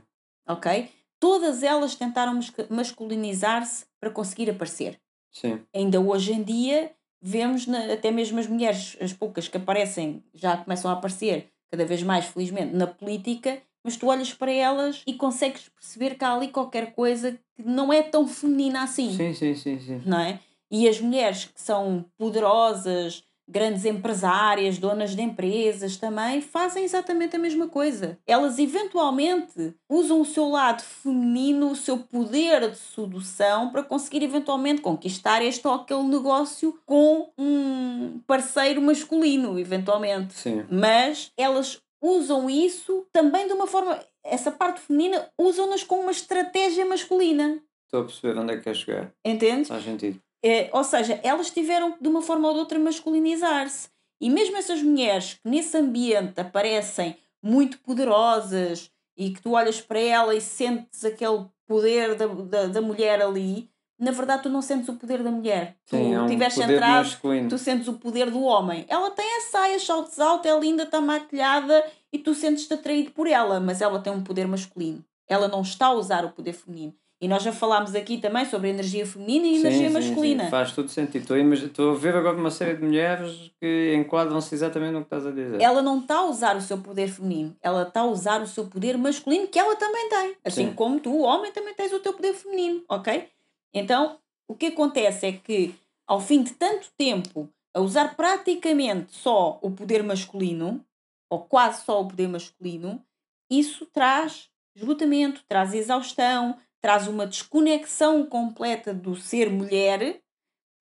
Ok? 0.46 0.90
Todas 1.18 1.62
elas 1.62 1.94
tentaram 1.94 2.38
masculinizar-se 2.68 3.86
para 3.98 4.10
conseguir 4.10 4.50
aparecer. 4.50 5.00
Sim. 5.30 5.60
Ainda 5.74 6.00
hoje 6.00 6.32
em 6.32 6.42
dia, 6.42 6.92
vemos 7.20 7.66
na, 7.66 7.92
até 7.92 8.10
mesmo 8.10 8.38
as 8.40 8.46
mulheres, 8.46 8.96
as 9.00 9.12
poucas 9.12 9.46
que 9.46 9.56
aparecem, 9.56 10.24
já 10.34 10.56
começam 10.56 10.90
a 10.90 10.94
aparecer 10.94 11.52
cada 11.70 11.84
vez 11.84 12.02
mais, 12.02 12.24
felizmente, 12.24 12.74
na 12.74 12.86
política, 12.86 13.62
mas 13.84 13.96
tu 13.96 14.06
olhas 14.06 14.32
para 14.32 14.52
elas 14.52 15.02
e 15.06 15.14
consegues 15.14 15.68
perceber 15.68 16.16
que 16.16 16.24
há 16.24 16.34
ali 16.34 16.48
qualquer 16.48 16.94
coisa 16.94 17.38
que 17.56 17.62
não 17.62 17.92
é 17.92 18.02
tão 18.02 18.26
feminina 18.26 18.82
assim. 18.82 19.12
Sim, 19.16 19.34
sim, 19.34 19.54
sim, 19.54 19.78
sim. 19.78 20.02
Não 20.04 20.20
é? 20.20 20.38
E 20.70 20.88
as 20.88 21.00
mulheres 21.00 21.46
que 21.46 21.60
são 21.60 22.04
poderosas, 22.16 23.24
grandes 23.50 23.84
empresárias, 23.84 24.78
donas 24.78 25.16
de 25.16 25.22
empresas 25.22 25.96
também, 25.96 26.40
fazem 26.40 26.84
exatamente 26.84 27.34
a 27.34 27.38
mesma 27.38 27.66
coisa. 27.66 28.16
Elas 28.24 28.58
eventualmente 28.60 29.74
usam 29.88 30.20
o 30.20 30.24
seu 30.24 30.48
lado 30.48 30.82
feminino, 30.82 31.72
o 31.72 31.76
seu 31.76 31.98
poder 31.98 32.70
de 32.70 32.78
sedução 32.78 33.70
para 33.70 33.82
conseguir 33.82 34.22
eventualmente 34.22 34.80
conquistar 34.80 35.42
este 35.42 35.66
ou 35.66 35.74
aquele 35.74 36.04
negócio 36.04 36.78
com 36.86 37.30
um 37.36 38.20
parceiro 38.26 38.80
masculino, 38.80 39.58
eventualmente. 39.58 40.34
Sim. 40.34 40.64
Mas 40.70 41.32
elas 41.36 41.80
usam 42.02 42.48
isso 42.48 43.06
também 43.12 43.46
de 43.46 43.52
uma 43.52 43.66
forma. 43.66 43.98
Essa 44.24 44.50
parte 44.50 44.80
feminina 44.80 45.30
usam-nas 45.38 45.82
como 45.82 46.02
uma 46.02 46.10
estratégia 46.10 46.84
masculina. 46.84 47.62
Estou 47.86 48.02
a 48.02 48.04
perceber 48.04 48.38
onde 48.38 48.52
é 48.52 48.56
que 48.56 48.64
quer 48.64 48.76
chegar. 48.76 49.12
Entendes? 49.24 49.68
Faz 49.68 49.84
sentido. 49.84 50.20
É, 50.42 50.70
ou 50.72 50.84
seja, 50.84 51.20
elas 51.22 51.50
tiveram 51.50 51.96
de 52.00 52.08
uma 52.08 52.22
forma 52.22 52.48
ou 52.48 52.54
de 52.54 52.60
outra 52.60 52.78
masculinizar-se. 52.78 53.88
E 54.20 54.30
mesmo 54.30 54.56
essas 54.56 54.82
mulheres 54.82 55.34
que 55.34 55.48
nesse 55.48 55.76
ambiente 55.76 56.40
aparecem 56.40 57.16
muito 57.42 57.78
poderosas 57.80 58.90
e 59.16 59.30
que 59.30 59.42
tu 59.42 59.52
olhas 59.52 59.80
para 59.80 59.98
ela 59.98 60.34
e 60.34 60.40
sentes 60.40 61.04
aquele 61.04 61.46
poder 61.66 62.14
da, 62.14 62.26
da, 62.26 62.66
da 62.66 62.80
mulher 62.80 63.22
ali, 63.22 63.70
na 64.00 64.10
verdade 64.10 64.42
tu 64.44 64.48
não 64.48 64.62
sentes 64.62 64.88
o 64.88 64.94
poder 64.94 65.22
da 65.22 65.30
mulher. 65.30 65.76
Sim, 65.84 66.12
tu 66.12 66.14
é 66.14 66.46
um 66.46 66.50
centrado, 66.50 67.04
masculino. 67.08 67.48
tu 67.48 67.58
sentes 67.58 67.88
o 67.88 67.92
poder 67.94 68.30
do 68.30 68.40
homem. 68.42 68.84
Ela 68.88 69.10
tem 69.10 69.26
a 69.36 69.40
saia, 69.42 69.78
saltos 69.78 70.18
altos, 70.18 70.50
é 70.50 70.58
linda, 70.58 70.84
está 70.84 71.00
maquilhada 71.00 71.84
e 72.12 72.18
tu 72.18 72.34
sentes-te 72.34 72.74
atraído 72.74 73.10
por 73.12 73.26
ela, 73.26 73.60
mas 73.60 73.80
ela 73.80 74.00
tem 74.00 74.12
um 74.12 74.22
poder 74.24 74.48
masculino. 74.48 75.04
Ela 75.28 75.46
não 75.46 75.60
está 75.60 75.86
a 75.86 75.92
usar 75.92 76.24
o 76.24 76.30
poder 76.30 76.52
feminino. 76.54 76.94
E 77.22 77.28
nós 77.28 77.42
já 77.42 77.52
falámos 77.52 77.94
aqui 77.94 78.16
também 78.16 78.46
sobre 78.46 78.68
a 78.68 78.70
energia 78.70 79.04
feminina 79.06 79.46
e 79.46 79.56
a 79.56 79.60
energia 79.60 79.88
sim, 79.88 79.92
masculina. 79.92 80.44
Sim, 80.44 80.50
faz 80.50 80.72
todo 80.72 80.88
sentido. 80.88 81.20
Estou 81.20 81.36
imag- 81.36 81.66
estou 81.66 81.90
a 81.90 81.94
ver 81.94 82.16
agora 82.16 82.34
uma 82.34 82.50
série 82.50 82.76
de 82.78 82.82
mulheres 82.82 83.52
que 83.60 83.94
enquadram-se 83.94 84.54
exatamente 84.54 84.92
no 84.92 85.00
que 85.00 85.04
estás 85.14 85.26
a 85.26 85.30
dizer. 85.30 85.60
Ela 85.60 85.82
não 85.82 85.98
está 85.98 86.16
a 86.20 86.24
usar 86.24 86.56
o 86.56 86.62
seu 86.62 86.78
poder 86.78 87.08
feminino, 87.08 87.54
ela 87.60 87.82
está 87.82 88.00
a 88.00 88.06
usar 88.06 88.40
o 88.40 88.46
seu 88.46 88.64
poder 88.68 88.96
masculino, 88.96 89.46
que 89.48 89.58
ela 89.58 89.76
também 89.76 90.08
tem. 90.08 90.34
Assim 90.42 90.68
Sim. 90.68 90.72
como 90.74 90.98
tu, 90.98 91.18
homem, 91.20 91.52
também 91.52 91.74
tens 91.74 91.92
o 91.92 92.00
teu 92.00 92.14
poder 92.14 92.32
feminino, 92.32 92.82
ok? 92.88 93.28
Então, 93.74 94.18
o 94.48 94.54
que 94.54 94.66
acontece 94.66 95.26
é 95.26 95.32
que, 95.32 95.74
ao 96.06 96.20
fim 96.20 96.42
de 96.42 96.54
tanto 96.54 96.90
tempo 96.96 97.48
a 97.74 97.80
usar 97.80 98.16
praticamente 98.16 99.14
só 99.14 99.58
o 99.62 99.70
poder 99.70 100.02
masculino, 100.02 100.84
ou 101.30 101.44
quase 101.44 101.84
só 101.84 102.00
o 102.00 102.08
poder 102.08 102.28
masculino, 102.28 103.04
isso 103.50 103.86
traz 103.86 104.48
esgotamento, 104.74 105.42
traz 105.48 105.72
exaustão, 105.74 106.58
traz 106.80 107.06
uma 107.06 107.26
desconexão 107.26 108.26
completa 108.26 108.92
do 108.92 109.14
ser 109.14 109.50
mulher 109.50 110.20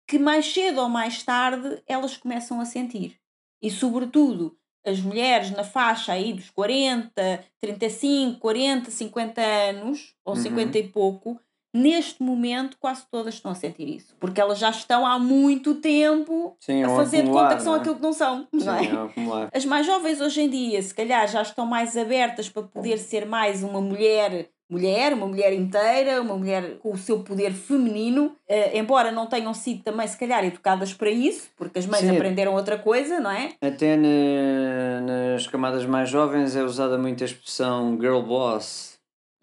que 0.07 0.17
mais 0.17 0.51
cedo 0.51 0.81
ou 0.81 0.89
mais 0.89 1.23
tarde 1.23 1.81
elas 1.87 2.17
começam 2.17 2.59
a 2.59 2.65
sentir. 2.65 3.17
E, 3.61 3.69
sobretudo, 3.69 4.57
as 4.85 4.99
mulheres 4.99 5.51
na 5.51 5.63
faixa 5.63 6.13
aí 6.13 6.33
dos 6.33 6.49
40, 6.49 7.45
35, 7.59 8.39
40, 8.39 8.89
50 8.89 9.41
anos, 9.41 10.15
ou 10.25 10.35
Uhum. 10.35 10.41
50 10.41 10.79
e 10.79 10.87
pouco, 10.87 11.39
neste 11.73 12.21
momento 12.21 12.77
quase 12.79 13.03
todas 13.09 13.33
estão 13.35 13.51
a 13.51 13.55
sentir 13.55 13.87
isso. 13.87 14.15
Porque 14.19 14.39
elas 14.41 14.59
já 14.59 14.69
estão 14.69 15.05
há 15.05 15.17
muito 15.17 15.75
tempo 15.75 16.55
Sim, 16.59 16.81
é 16.81 16.85
a 16.85 16.89
um 16.89 16.95
fazer 16.95 17.17
de 17.17 17.23
acumular, 17.23 17.43
conta 17.43 17.55
que 17.57 17.63
são 17.63 17.75
é? 17.75 17.77
aquilo 17.77 17.95
que 17.95 18.01
não 18.01 18.13
são. 18.13 18.47
Sim, 18.57 18.65
não 18.65 19.39
é? 19.39 19.45
é. 19.45 19.57
As 19.57 19.65
mais 19.65 19.85
jovens 19.85 20.19
hoje 20.21 20.41
em 20.41 20.49
dia, 20.49 20.81
se 20.81 20.93
calhar, 20.93 21.27
já 21.27 21.41
estão 21.41 21.65
mais 21.65 21.95
abertas 21.97 22.49
para 22.49 22.63
poder 22.63 22.97
ser 22.97 23.25
mais 23.25 23.63
uma 23.63 23.79
mulher, 23.81 24.49
mulher, 24.69 25.13
uma 25.13 25.27
mulher 25.27 25.51
inteira, 25.53 26.21
uma 26.21 26.37
mulher 26.37 26.77
com 26.79 26.91
o 26.93 26.97
seu 26.97 27.23
poder 27.23 27.51
feminino, 27.51 28.35
eh, 28.47 28.77
embora 28.77 29.11
não 29.11 29.27
tenham 29.27 29.53
sido 29.53 29.83
também, 29.83 30.07
se 30.07 30.17
calhar, 30.17 30.43
educadas 30.45 30.93
para 30.93 31.09
isso, 31.09 31.49
porque 31.57 31.79
as 31.79 31.85
mães 31.85 32.01
Sim. 32.01 32.11
aprenderam 32.15 32.53
outra 32.53 32.77
coisa, 32.77 33.19
não 33.19 33.31
é? 33.31 33.53
Até 33.61 33.97
na- 33.97 35.01
nas 35.33 35.47
camadas 35.47 35.85
mais 35.85 36.09
jovens 36.09 36.55
é 36.55 36.63
usada 36.63 36.97
muito 36.97 37.23
a 37.23 37.25
expressão 37.25 37.97
girl 37.99 38.21
boss, 38.21 38.91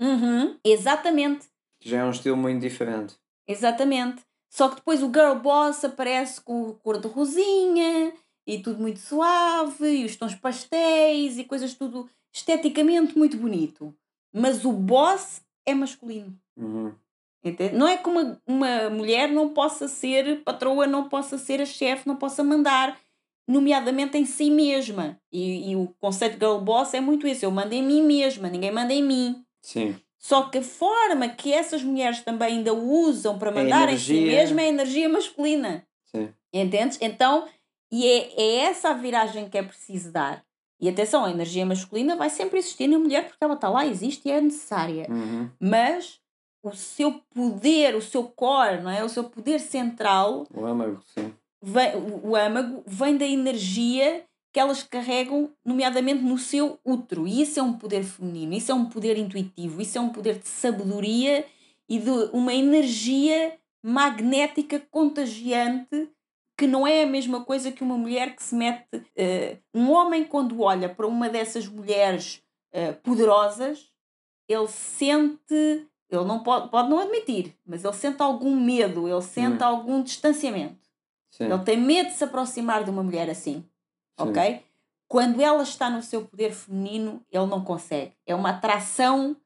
Uhum, 0.01 0.57
exatamente. 0.65 1.47
Já 1.81 1.99
é 1.99 2.05
um 2.05 2.11
estilo 2.11 2.37
muito 2.37 2.61
diferente. 2.61 3.15
Exatamente. 3.47 4.23
Só 4.51 4.69
que 4.69 4.77
depois 4.77 5.03
o 5.03 5.13
girl 5.13 5.35
boss 5.35 5.85
aparece 5.85 6.41
com 6.41 6.73
cor 6.75 7.01
de 7.01 7.09
rosinha 7.09 8.13
e 8.47 8.59
tudo 8.61 8.81
muito 8.81 8.99
suave, 8.99 9.87
e 9.87 10.05
os 10.07 10.17
tons 10.17 10.35
pastéis 10.35 11.39
e 11.39 11.45
coisas 11.45 11.75
tudo 11.75 12.09
esteticamente 12.33 13.17
muito 13.17 13.37
bonito. 13.37 13.95
Mas 14.33 14.65
o 14.65 14.73
boss 14.73 15.43
é 15.67 15.75
masculino. 15.75 16.39
Uhum. 16.57 16.95
Entende? 17.45 17.77
Não 17.77 17.87
é 17.87 17.97
que 17.97 18.09
uma, 18.09 18.41
uma 18.47 18.91
mulher 18.91 19.31
não 19.31 19.51
possa 19.51 19.87
ser 19.87 20.43
patroa, 20.43 20.87
não 20.87 21.09
possa 21.09 21.39
ser 21.39 21.61
a 21.61 21.67
chefe, 21.67 22.09
não 22.09 22.17
possa 22.17 22.43
mandar, 22.43 22.99
nomeadamente 23.47 24.19
em 24.19 24.25
si 24.25 24.51
mesma. 24.51 25.21
E, 25.31 25.71
e 25.71 25.77
o 25.77 25.95
conceito 26.01 26.39
de 26.39 26.45
girl 26.47 26.59
boss 26.59 26.95
é 26.95 27.01
muito 27.01 27.27
isso: 27.27 27.45
eu 27.45 27.51
mando 27.51 27.75
em 27.75 27.83
mim 27.83 28.03
mesma, 28.03 28.49
ninguém 28.49 28.73
manda 28.73 28.93
em 28.93 29.03
mim. 29.03 29.45
Sim. 29.63 29.97
Só 30.19 30.43
que 30.45 30.59
a 30.59 30.63
forma 30.63 31.29
que 31.29 31.53
essas 31.53 31.83
mulheres 31.83 32.23
também 32.23 32.59
ainda 32.59 32.75
usam 32.75 33.39
para 33.39 33.51
A 33.51 33.55
mandar 33.55 33.89
em 33.89 33.97
si 33.97 34.21
mesma 34.21 34.61
é 34.61 34.65
a 34.65 34.69
energia 34.69 35.09
masculina. 35.09 35.87
Sim. 36.05 36.29
Entendes? 36.53 36.99
Então, 37.01 37.47
e 37.91 38.07
é, 38.07 38.41
é 38.41 38.57
essa 38.65 38.91
a 38.91 38.95
viragem 38.95 39.49
que 39.49 39.57
é 39.57 39.63
preciso 39.63 40.11
dar. 40.11 40.45
E 40.81 40.89
atenção, 40.89 41.25
a 41.25 41.31
energia 41.31 41.67
masculina 41.67 42.17
vai 42.17 42.31
sempre 42.31 42.59
existir 42.59 42.87
na 42.87 42.99
mulher 42.99 43.27
porque 43.27 43.43
ela 43.43 43.55
está 43.55 43.69
lá, 43.69 43.87
existe 43.87 44.29
e 44.29 44.33
é 44.33 44.41
necessária. 44.41 45.07
Uhum. 45.09 45.51
Mas 45.61 46.21
o 46.63 46.73
seu 46.73 47.21
poder, 47.35 47.95
o 47.95 48.03
seu 48.03 48.25
core, 48.25 48.83
não 48.83 48.91
é? 48.91 49.03
o 49.03 49.09
seu 49.09 49.25
poder 49.25 49.61
central, 49.61 50.47
O 50.55 50.65
âmago, 50.65 51.01
sim. 51.15 51.33
vem, 51.63 51.93
o 52.23 52.37
âmago, 52.37 52.83
vem 52.87 53.17
da 53.17 53.27
energia 53.27 54.25
que 54.59 54.63
elas 54.63 54.83
carregam, 54.83 55.53
nomeadamente 55.65 56.21
no 56.21 56.37
seu 56.37 56.81
útero. 56.85 57.29
E 57.29 57.43
isso 57.43 57.61
é 57.61 57.63
um 57.63 57.75
poder 57.75 58.03
feminino, 58.03 58.53
isso 58.55 58.73
é 58.73 58.75
um 58.75 58.87
poder 58.87 59.17
intuitivo, 59.17 59.81
isso 59.81 59.97
é 59.97 60.01
um 60.01 60.09
poder 60.09 60.41
de 60.41 60.49
sabedoria 60.49 61.47
e 61.89 61.97
de 62.01 62.11
uma 62.33 62.53
energia 62.53 63.57
magnética 63.81 64.81
contagiante 64.91 66.11
que 66.57 66.67
não 66.67 66.85
é 66.85 67.05
a 67.05 67.07
mesma 67.07 67.45
coisa 67.45 67.71
que 67.71 67.85
uma 67.85 67.97
mulher 67.97 68.35
que 68.35 68.43
se 68.43 68.53
mete. 68.57 68.85
eh, 69.15 69.59
um 69.73 69.93
homem, 69.93 70.25
quando 70.25 70.61
olha 70.61 70.89
para 70.89 71.07
uma 71.07 71.29
dessas 71.29 71.69
mulheres 71.69 72.43
eh, 72.73 72.91
poderosas, 72.91 73.93
ele 74.49 74.67
sente. 74.67 75.87
Ele 76.11 76.25
não 76.25 76.43
pode, 76.43 76.69
pode 76.69 76.89
não 76.91 76.99
admitir, 76.99 77.55
mas 77.65 77.85
ele 77.85 77.93
sente 77.95 78.21
algum 78.21 78.57
medo, 78.59 79.07
ele 79.09 79.23
sente 79.23 79.63
Hum. 79.63 79.67
algum 79.67 80.03
distanciamento. 80.03 80.81
Sim. 81.31 81.45
Ele 81.45 81.59
tem 81.61 81.77
medo 81.77 82.09
de 82.09 82.15
se 82.17 82.25
aproximar 82.25 82.83
de 82.83 82.91
uma 82.91 83.05
mulher 83.05 83.31
assim. 83.31 83.65
Sim. 84.19 84.29
Ok? 84.29 84.63
Quando 85.09 85.41
ela 85.41 85.63
está 85.63 85.89
no 85.89 86.03
seu 86.03 86.25
poder 86.25 86.53
feminino, 86.53 87.23
ele 87.31 87.47
não 87.47 87.65
consegue. 87.65 88.13
É 88.27 88.35
uma 88.35 88.51
atração 88.51 89.37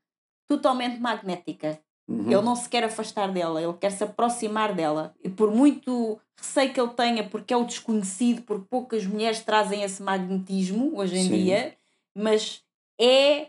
totalmente 0.49 0.99
magnética. 0.99 1.81
Uhum. 2.09 2.31
Ele 2.31 2.43
não 2.43 2.57
se 2.57 2.69
quer 2.69 2.83
afastar 2.85 3.31
dela, 3.33 3.63
ele 3.63 3.75
quer 3.75 3.91
se 3.91 4.03
aproximar 4.03 4.75
dela. 4.75 5.15
E 5.23 5.29
por 5.29 5.51
muito 5.53 6.21
receio 6.37 6.73
que 6.73 6.81
ele 6.81 6.91
tenha, 6.91 7.29
porque 7.29 7.55
é 7.55 7.57
o 7.57 7.65
desconhecido, 7.65 8.43
porque 8.43 8.67
poucas 8.69 9.07
mulheres 9.07 9.41
trazem 9.41 9.83
esse 9.83 10.03
magnetismo 10.03 10.99
hoje 10.99 11.17
em 11.17 11.23
Sim. 11.29 11.45
dia, 11.45 11.77
mas 12.15 12.63
é 13.01 13.49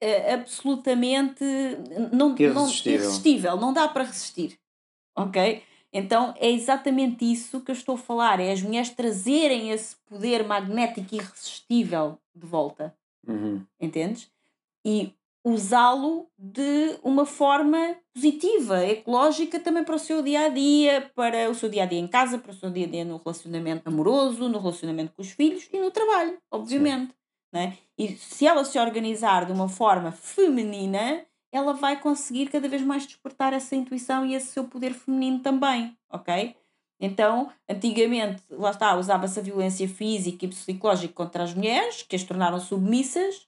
eh, 0.00 0.34
absolutamente 0.34 1.42
não, 2.12 2.28
não, 2.28 2.38
Irresistível. 2.38 3.00
irresistível, 3.00 3.56
não 3.56 3.72
dá 3.72 3.88
para 3.88 4.04
resistir. 4.04 4.58
Ok? 5.16 5.62
Então 5.96 6.34
é 6.38 6.50
exatamente 6.50 7.24
isso 7.24 7.62
que 7.62 7.70
eu 7.70 7.74
estou 7.74 7.94
a 7.94 7.98
falar: 7.98 8.38
é 8.38 8.52
as 8.52 8.60
mulheres 8.60 8.90
trazerem 8.90 9.70
esse 9.70 9.96
poder 10.04 10.46
magnético 10.46 11.14
irresistível 11.14 12.18
de 12.34 12.46
volta 12.46 12.94
Uhum. 13.26 13.64
entendes? 13.80 14.30
E 14.84 15.12
usá-lo 15.42 16.28
de 16.38 16.98
uma 17.02 17.24
forma 17.24 17.96
positiva, 18.12 18.84
ecológica 18.84 19.58
também 19.58 19.84
para 19.84 19.96
o 19.96 19.98
seu 19.98 20.22
dia 20.22 20.42
a 20.42 20.48
dia, 20.50 21.10
para 21.14 21.48
o 21.48 21.54
seu 21.54 21.70
dia 21.70 21.84
a 21.84 21.86
dia 21.86 21.98
em 21.98 22.06
casa, 22.06 22.38
para 22.38 22.50
o 22.50 22.54
seu 22.54 22.70
dia 22.70 22.86
a 22.86 22.90
dia 22.90 23.04
no 23.04 23.16
relacionamento 23.16 23.88
amoroso, 23.88 24.50
no 24.50 24.58
relacionamento 24.58 25.12
com 25.16 25.22
os 25.22 25.30
filhos 25.30 25.66
e 25.72 25.80
no 25.80 25.90
trabalho, 25.90 26.36
obviamente. 26.50 27.14
Né? 27.50 27.78
E 27.96 28.08
se 28.16 28.46
ela 28.46 28.64
se 28.64 28.78
organizar 28.78 29.46
de 29.46 29.52
uma 29.52 29.68
forma 29.68 30.12
feminina, 30.12 31.24
ela 31.56 31.72
vai 31.72 31.98
conseguir 31.98 32.48
cada 32.48 32.68
vez 32.68 32.82
mais 32.82 33.06
despertar 33.06 33.52
essa 33.52 33.74
intuição 33.74 34.24
e 34.24 34.34
esse 34.34 34.48
seu 34.48 34.64
poder 34.64 34.92
feminino 34.92 35.40
também, 35.40 35.96
ok? 36.10 36.54
Então, 37.00 37.50
antigamente, 37.68 38.42
lá 38.50 38.70
está, 38.70 38.96
usava-se 38.96 39.38
a 39.38 39.42
violência 39.42 39.88
física 39.88 40.44
e 40.44 40.48
psicológica 40.48 41.12
contra 41.12 41.42
as 41.42 41.54
mulheres, 41.54 42.02
que 42.02 42.16
as 42.16 42.22
tornaram 42.22 42.58
submissas, 42.58 43.46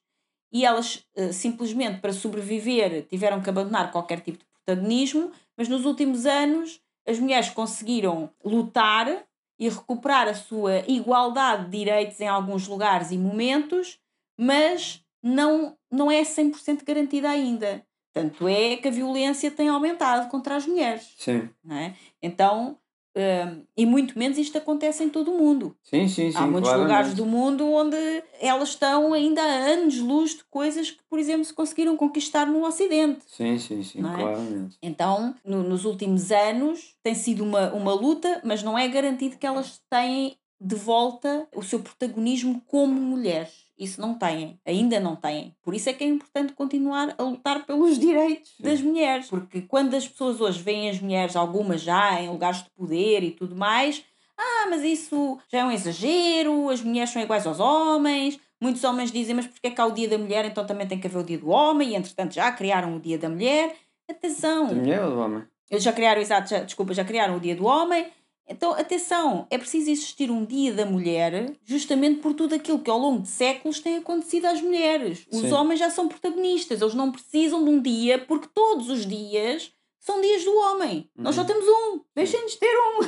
e 0.52 0.64
elas, 0.64 1.06
eh, 1.14 1.32
simplesmente 1.32 2.00
para 2.00 2.12
sobreviver, 2.12 3.06
tiveram 3.06 3.40
que 3.40 3.50
abandonar 3.50 3.90
qualquer 3.90 4.20
tipo 4.20 4.38
de 4.38 4.44
protagonismo, 4.44 5.30
mas 5.56 5.68
nos 5.68 5.84
últimos 5.84 6.26
anos 6.26 6.80
as 7.06 7.18
mulheres 7.18 7.50
conseguiram 7.50 8.30
lutar 8.44 9.26
e 9.58 9.68
recuperar 9.68 10.28
a 10.28 10.34
sua 10.34 10.78
igualdade 10.86 11.64
de 11.64 11.78
direitos 11.78 12.20
em 12.20 12.28
alguns 12.28 12.68
lugares 12.68 13.10
e 13.10 13.18
momentos, 13.18 13.98
mas 14.38 15.02
não, 15.22 15.76
não 15.90 16.10
é 16.10 16.22
100% 16.22 16.84
garantida 16.84 17.28
ainda. 17.28 17.84
Tanto 18.12 18.48
é 18.48 18.76
que 18.76 18.88
a 18.88 18.90
violência 18.90 19.50
tem 19.50 19.68
aumentado 19.68 20.28
contra 20.28 20.56
as 20.56 20.66
mulheres. 20.66 21.14
Sim. 21.18 21.48
Não 21.64 21.76
é? 21.76 21.94
Então, 22.22 22.78
hum, 23.16 23.62
e 23.76 23.86
muito 23.86 24.18
menos 24.18 24.38
isto 24.38 24.56
acontece 24.58 25.04
em 25.04 25.08
todo 25.08 25.30
o 25.32 25.38
mundo. 25.38 25.76
Sim, 25.82 26.08
sim, 26.08 26.30
sim. 26.32 26.36
Há 26.38 26.46
muitos 26.46 26.70
claramente. 26.70 26.88
lugares 26.90 27.14
do 27.14 27.26
mundo 27.26 27.70
onde 27.72 27.96
elas 28.40 28.70
estão 28.70 29.12
ainda 29.12 29.42
há 29.42 29.72
anos-luz 29.72 30.36
de 30.36 30.44
coisas 30.44 30.90
que, 30.90 31.02
por 31.08 31.18
exemplo, 31.18 31.44
se 31.44 31.52
conseguiram 31.54 31.96
conquistar 31.96 32.46
no 32.46 32.64
Ocidente. 32.66 33.20
Sim, 33.26 33.58
sim, 33.58 33.82
sim, 33.82 34.00
é? 34.00 34.02
claramente. 34.02 34.76
Então, 34.82 35.34
no- 35.44 35.62
nos 35.62 35.84
últimos 35.84 36.30
anos, 36.32 36.96
tem 37.02 37.14
sido 37.14 37.44
uma, 37.44 37.72
uma 37.72 37.92
luta, 37.94 38.40
mas 38.44 38.62
não 38.62 38.76
é 38.78 38.88
garantido 38.88 39.36
que 39.36 39.46
elas 39.46 39.80
têm 39.90 40.36
de 40.60 40.74
volta 40.74 41.46
o 41.54 41.62
seu 41.62 41.78
protagonismo 41.80 42.60
como 42.66 43.00
mulheres. 43.00 43.67
Isso 43.78 44.00
não 44.00 44.14
têm, 44.14 44.58
ainda 44.66 44.98
não 44.98 45.14
têm. 45.14 45.54
Por 45.62 45.74
isso 45.74 45.88
é 45.88 45.92
que 45.92 46.02
é 46.02 46.06
importante 46.06 46.52
continuar 46.52 47.14
a 47.16 47.22
lutar 47.22 47.64
pelos 47.64 47.96
direitos 48.00 48.54
Sim. 48.56 48.62
das 48.62 48.80
mulheres. 48.80 49.28
Porque 49.28 49.62
quando 49.62 49.94
as 49.94 50.08
pessoas 50.08 50.40
hoje 50.40 50.60
veem 50.60 50.90
as 50.90 51.00
mulheres, 51.00 51.36
algumas 51.36 51.80
já 51.80 52.20
em 52.20 52.28
lugares 52.28 52.62
de 52.62 52.70
poder 52.70 53.22
e 53.22 53.30
tudo 53.30 53.54
mais, 53.54 54.04
ah, 54.36 54.66
mas 54.68 54.82
isso 54.82 55.38
já 55.50 55.60
é 55.60 55.64
um 55.64 55.70
exagero, 55.70 56.68
as 56.70 56.82
mulheres 56.82 57.10
são 57.10 57.22
iguais 57.22 57.46
aos 57.46 57.60
homens. 57.60 58.38
Muitos 58.60 58.82
homens 58.82 59.12
dizem, 59.12 59.36
mas 59.36 59.46
porque 59.46 59.68
é 59.68 59.70
que 59.70 59.80
há 59.80 59.86
o 59.86 59.92
dia 59.92 60.08
da 60.08 60.18
mulher, 60.18 60.44
então 60.44 60.66
também 60.66 60.86
tem 60.86 60.98
que 60.98 61.06
haver 61.06 61.18
o 61.18 61.24
dia 61.24 61.38
do 61.38 61.48
homem, 61.48 61.90
e 61.90 61.94
entretanto 61.94 62.34
já 62.34 62.50
criaram 62.50 62.96
o 62.96 63.00
dia 63.00 63.16
da 63.16 63.28
mulher. 63.28 63.76
Atenção! 64.10 64.66
Da 64.66 64.74
mulher 64.74 65.04
ou 65.04 65.10
do 65.12 65.20
homem? 65.20 65.44
Eles 65.70 65.84
já 65.84 65.92
criaram, 65.92 66.20
exato, 66.20 66.48
já, 66.48 66.60
desculpa, 66.60 66.94
já 66.94 67.04
criaram 67.04 67.36
o 67.36 67.40
Dia 67.40 67.54
do 67.54 67.66
Homem. 67.66 68.06
Então, 68.48 68.72
atenção, 68.72 69.46
é 69.50 69.58
preciso 69.58 69.90
existir 69.90 70.30
um 70.30 70.44
Dia 70.44 70.72
da 70.72 70.86
Mulher 70.86 71.52
justamente 71.64 72.20
por 72.20 72.32
tudo 72.34 72.54
aquilo 72.54 72.78
que 72.78 72.90
ao 72.90 72.98
longo 72.98 73.20
de 73.22 73.28
séculos 73.28 73.80
tem 73.80 73.98
acontecido 73.98 74.46
às 74.46 74.60
mulheres. 74.62 75.26
Os 75.30 75.40
Sim. 75.40 75.52
homens 75.52 75.78
já 75.78 75.90
são 75.90 76.08
protagonistas, 76.08 76.80
eles 76.80 76.94
não 76.94 77.12
precisam 77.12 77.62
de 77.62 77.70
um 77.70 77.80
dia 77.82 78.18
porque 78.18 78.48
todos 78.54 78.88
os 78.88 79.04
dias 79.06 79.72
são 80.00 80.20
dias 80.20 80.44
do 80.44 80.56
homem. 80.56 81.10
Nós 81.14 81.34
só 81.34 81.42
Uhum. 81.42 81.46
temos 81.46 81.66
um, 81.68 82.00
deixem-nos 82.14 82.56
ter 82.56 82.74
um. 82.78 83.02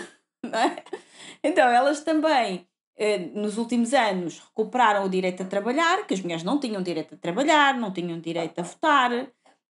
é? 0.54 0.82
Então, 1.42 1.66
elas 1.68 2.00
também, 2.04 2.66
eh, 2.96 3.18
nos 3.34 3.56
últimos 3.56 3.94
anos, 3.94 4.40
recuperaram 4.40 5.06
o 5.06 5.08
direito 5.08 5.42
a 5.42 5.46
trabalhar, 5.46 6.06
que 6.06 6.12
as 6.12 6.20
mulheres 6.20 6.44
não 6.44 6.60
tinham 6.60 6.82
direito 6.82 7.14
a 7.14 7.18
trabalhar, 7.18 7.78
não 7.78 7.90
tinham 7.92 8.20
direito 8.20 8.58
a 8.58 8.62
votar, 8.62 9.10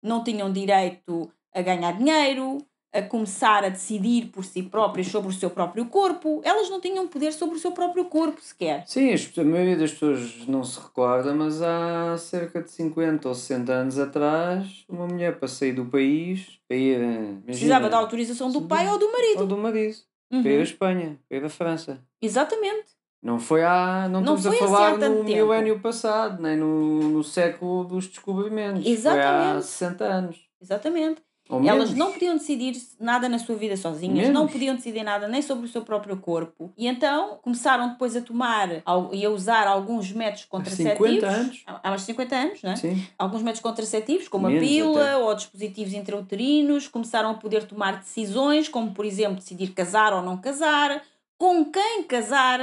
não 0.02 0.24
tinham 0.24 0.52
direito 0.52 1.32
a 1.54 1.62
ganhar 1.62 1.96
dinheiro, 1.98 2.58
a 2.91 3.02
começar 3.03 3.64
a 3.64 3.70
decidir 3.70 4.28
por 4.32 4.44
si 4.44 4.64
próprias 4.64 5.07
sobre 5.07 5.30
o 5.30 5.34
seu 5.34 5.49
próprio 5.49 5.86
corpo. 5.86 6.41
Elas 6.44 6.70
não 6.70 6.82
tinham 6.82 7.07
poder 7.07 7.32
sobre 7.34 7.56
o 7.56 7.60
seu 7.60 7.72
próprio 7.72 8.06
corpo 8.06 8.41
sequer. 8.41 8.84
Sim, 8.88 9.14
a 9.38 9.44
maioria 9.44 9.78
das 9.78 9.91
pessoas 9.91 10.48
não 10.48 10.64
se 10.64 10.80
recorda, 10.80 11.34
mas 11.34 11.61
há 11.61 12.18
cerca 12.18 12.61
de 12.64 12.72
50 12.72 13.28
ou 13.30 13.36
60 13.36 13.72
anos 13.72 13.99
atrás, 13.99 14.84
uma 14.90 15.06
mulher 15.06 15.38
para 15.38 15.48
sair 15.48 15.74
do 15.74 15.86
país, 15.86 16.60
para 16.68 16.78
ir. 16.78 16.99
eh, 16.99 17.06
imagina, 17.06 17.41
Precisava 17.45 17.90
da 17.90 17.98
autorização 17.98 18.52
do 18.52 18.64
pai 18.64 18.88
ou 18.90 18.98
do 18.98 19.11
marido. 19.11 19.40
ou 19.41 19.48
do 19.48 19.57
marido, 19.57 19.95
Uhum. 20.32 20.41
para 20.44 20.52
ir 20.52 20.60
à 20.60 20.64
Espanha, 20.64 21.20
para 21.28 21.38
ir 21.38 21.45
à 21.45 21.49
França. 21.49 21.99
Exatamente. 22.22 22.98
Não 23.22 23.38
foi 23.40 23.64
há. 23.64 24.07
Não, 24.10 24.22
Não 24.22 24.36
estamos 24.36 24.57
foi 24.57 24.68
a 24.68 24.70
falar 24.72 24.91
no 24.98 24.99
tempo. 24.99 25.24
milénio 25.26 25.80
passado, 25.82 26.41
nem 26.41 26.56
no, 26.56 27.10
no 27.10 27.24
século 27.24 27.84
dos 27.84 28.07
descobrimentos. 28.07 28.84
Foi 28.84 28.91
há 28.91 28.94
Exatamente. 28.94 29.66
60 29.66 30.03
anos. 30.06 30.38
Exatamente. 30.61 31.22
Ou 31.50 31.60
Elas 31.66 31.90
menos. 31.90 31.96
não 31.96 32.14
podiam 32.14 32.38
decidir 32.38 32.80
nada 33.00 33.28
na 33.28 33.40
sua 33.40 33.56
vida 33.56 33.76
sozinhas, 33.76 34.28
não 34.28 34.42
Menos. 34.42 34.52
podiam 34.52 34.76
decidir 34.76 35.02
nada 35.04 35.28
nem 35.28 35.42
sobre 35.42 35.66
o 35.66 35.68
seu 35.68 35.82
próprio 35.82 36.16
corpo. 36.18 36.72
E 36.78 36.86
então 36.88 37.40
começaram 37.42 37.90
depois 37.90 38.16
a 38.16 38.22
tomar 38.22 38.70
e 39.12 39.26
a 39.26 39.30
usar 39.32 39.68
alguns 39.68 40.12
métodos 40.12 40.46
contraceptivos. 40.46 41.10
50 41.16 41.28
anos. 41.28 41.64
Há 41.66 41.96
de 41.96 42.02
50 42.04 42.36
anos, 42.36 42.62
não 42.62 42.72
é? 42.72 42.76
Sim. 42.76 43.04
alguns 43.18 43.42
métodos 43.42 43.62
contraceptivos, 43.62 44.28
como 44.28 44.48
Menos 44.48 44.64
a 44.64 44.68
pílula 44.68 45.02
até. 45.02 45.18
ou 45.18 45.34
dispositivos 45.34 45.94
intrauterinos, 45.94 46.88
começaram 46.88 47.32
a 47.32 47.34
poder 47.34 47.64
tomar 47.64 47.98
decisões, 47.98 48.70
como 48.70 48.92
por 48.94 49.04
exemplo 49.06 49.38
decidir 49.38 49.70
casar 49.74 50.14
ou 50.14 50.22
não 50.22 50.38
casar, 50.38 51.02
com 51.36 51.66
quem 51.66 52.04
casar, 52.04 52.60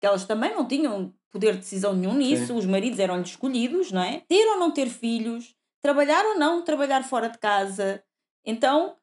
que 0.00 0.06
elas 0.06 0.24
também 0.24 0.54
não 0.54 0.64
tinham 0.64 1.12
poder 1.30 1.52
de 1.52 1.58
decisão 1.58 1.92
nenhum 1.92 2.14
nisso, 2.14 2.46
Sim. 2.46 2.52
os 2.56 2.64
maridos 2.64 2.98
eram-lhes 2.98 3.28
escolhidos, 3.30 3.92
não 3.92 4.02
é? 4.02 4.22
Ter 4.26 4.46
ou 4.48 4.58
não 4.58 4.70
ter 4.70 4.88
filhos, 4.88 5.54
trabalhar 5.82 6.24
ou 6.24 6.38
não 6.38 6.62
trabalhar 6.62 7.02
fora 7.04 7.28
de 7.28 7.38
casa. 7.38 8.02
Então, 8.44 8.96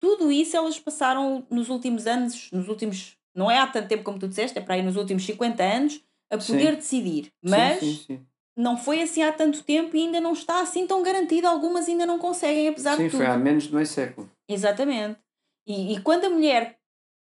tudo 0.00 0.30
isso 0.30 0.56
elas 0.56 0.78
passaram 0.78 1.46
nos 1.50 1.68
últimos 1.68 2.06
anos, 2.06 2.50
nos 2.52 2.68
últimos, 2.68 3.16
não 3.34 3.50
é 3.50 3.58
há 3.58 3.66
tanto 3.66 3.88
tempo 3.88 4.04
como 4.04 4.18
tu 4.18 4.28
disseste, 4.28 4.58
é 4.58 4.62
para 4.62 4.74
aí 4.74 4.82
nos 4.82 4.96
últimos 4.96 5.24
50 5.24 5.62
anos, 5.62 6.02
a 6.30 6.38
Sim. 6.40 6.52
poder 6.52 6.76
decidir. 6.76 7.24
Sim, 7.24 7.30
Mas 7.42 7.80
Sim, 7.80 7.94
sim, 8.06 8.26
não 8.56 8.76
foi 8.76 9.02
assim 9.02 9.22
há 9.22 9.32
tanto 9.32 9.62
tempo 9.64 9.96
e 9.96 10.00
ainda 10.00 10.20
não 10.20 10.32
está 10.32 10.60
assim 10.60 10.86
tão 10.86 11.02
garantido. 11.02 11.46
Algumas 11.48 11.88
ainda 11.88 12.06
não 12.06 12.18
conseguem, 12.18 12.68
apesar 12.68 12.96
Sim, 12.96 13.04
de 13.04 13.10
tudo. 13.10 13.18
foi 13.18 13.26
há 13.26 13.36
menos 13.36 13.64
de 13.64 13.74
meio 13.74 13.86
século. 13.86 14.30
Exatamente. 14.48 15.18
E, 15.66 15.94
e 15.94 16.00
quando 16.02 16.26
a 16.26 16.30
mulher 16.30 16.78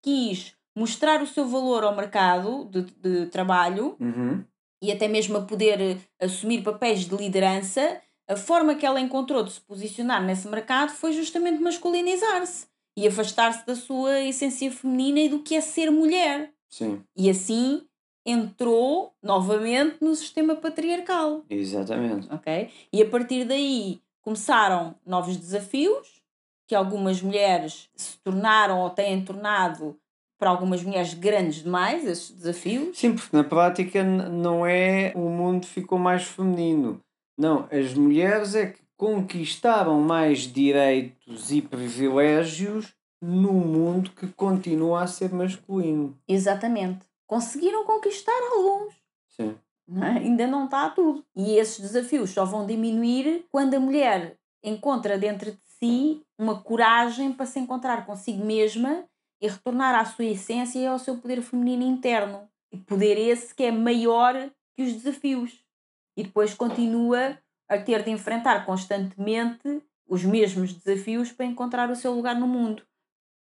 quis 0.03 0.55
mostrar 0.75 1.21
o 1.21 1.27
seu 1.27 1.47
valor 1.47 1.83
ao 1.83 1.95
mercado 1.95 2.65
de, 2.65 2.81
de 2.81 3.25
trabalho 3.27 3.95
Uhum. 3.99 4.43
e 4.81 4.91
até 4.91 5.07
mesmo 5.07 5.37
a 5.37 5.41
poder 5.45 5.79
eh, 5.79 5.97
assumir 6.19 6.63
papéis 6.63 7.05
de 7.05 7.15
liderança, 7.15 8.01
a 8.27 8.35
forma 8.35 8.75
que 8.75 8.85
ela 8.85 8.99
encontrou 9.01 9.43
de 9.43 9.51
se 9.51 9.61
posicionar 9.61 10.23
nesse 10.23 10.47
mercado 10.47 10.91
foi 10.91 11.11
justamente 11.13 11.61
masculinizar-se 11.61 12.67
e 12.95 13.07
afastar-se 13.07 13.65
da 13.65 13.75
sua 13.75 14.21
essência 14.21 14.71
feminina 14.71 15.19
e 15.19 15.29
do 15.29 15.39
que 15.39 15.55
é 15.55 15.61
ser 15.61 15.89
mulher. 15.91 16.51
Sim, 16.69 17.03
E 17.15 17.29
assim 17.29 17.83
entrou 18.25 19.13
novamente 19.21 19.97
no 20.01 20.15
sistema 20.15 20.55
patriarcal 20.55 21.43
exatamente. 21.49 22.27
ok? 22.33 22.69
E 22.91 23.01
a 23.01 23.09
partir 23.09 23.45
daí 23.45 24.01
começaram 24.21 24.95
novos 25.05 25.35
desafios 25.37 26.21
que 26.67 26.73
algumas 26.73 27.21
mulheres 27.21 27.89
se 27.95 28.17
tornaram 28.19 28.79
ou 28.79 28.89
têm 28.89 29.23
tornado 29.23 29.97
para 30.39 30.49
algumas 30.49 30.81
mulheres 30.83 31.13
grandes 31.13 31.61
demais 31.63 32.05
esses 32.05 32.31
desafios. 32.31 32.97
Sim, 32.97 33.13
porque 33.15 33.35
na 33.35 33.43
prática 33.43 34.03
não 34.03 34.65
é 34.65 35.11
o 35.15 35.29
mundo 35.29 35.65
ficou 35.65 35.99
mais 35.99 36.23
feminino. 36.23 36.99
Não, 37.43 37.67
as 37.69 37.93
mulheres 37.93 38.55
é 38.55 38.67
que 38.67 38.79
conquistaram 38.95 39.99
mais 39.99 40.39
direitos 40.43 41.51
e 41.51 41.61
privilégios 41.61 42.93
num 43.21 43.59
mundo 43.59 44.11
que 44.11 44.27
continua 44.27 45.03
a 45.03 45.07
ser 45.07 45.33
masculino. 45.33 46.17
Exatamente. 46.25 47.05
Conseguiram 47.27 47.85
conquistar 47.85 48.31
alguns. 48.53 48.93
Sim. 49.27 49.55
não 49.85 50.07
é? 50.07 50.19
Ainda 50.19 50.47
não 50.47 50.63
está 50.63 50.89
tudo. 50.89 51.21
E 51.35 51.57
esses 51.57 51.81
desafios 51.81 52.29
só 52.29 52.45
vão 52.45 52.65
diminuir 52.65 53.43
quando 53.51 53.73
a 53.73 53.79
mulher 53.79 54.37
encontra 54.63 55.17
dentro 55.17 55.51
de 55.51 55.59
si 55.65 56.21
uma 56.39 56.61
coragem 56.61 57.33
para 57.33 57.45
se 57.45 57.59
encontrar 57.59 58.05
consigo 58.05 58.45
mesma 58.45 59.03
e 59.41 59.49
retornar 59.49 59.95
à 59.95 60.05
sua 60.05 60.23
essência 60.23 60.79
e 60.79 60.87
ao 60.87 60.97
seu 60.97 61.17
poder 61.17 61.41
feminino 61.41 61.83
interno. 61.83 62.47
E 62.71 62.77
poder 62.77 63.17
esse 63.17 63.53
que 63.53 63.63
é 63.63 63.71
maior 63.71 64.49
que 64.77 64.83
os 64.83 64.93
desafios. 64.93 65.62
E 66.15 66.23
depois 66.23 66.53
continua 66.53 67.37
a 67.67 67.77
ter 67.77 68.03
de 68.03 68.11
enfrentar 68.11 68.65
constantemente 68.65 69.81
os 70.07 70.23
mesmos 70.23 70.73
desafios 70.73 71.31
para 71.31 71.45
encontrar 71.45 71.89
o 71.89 71.95
seu 71.95 72.13
lugar 72.13 72.35
no 72.35 72.47
mundo. 72.47 72.83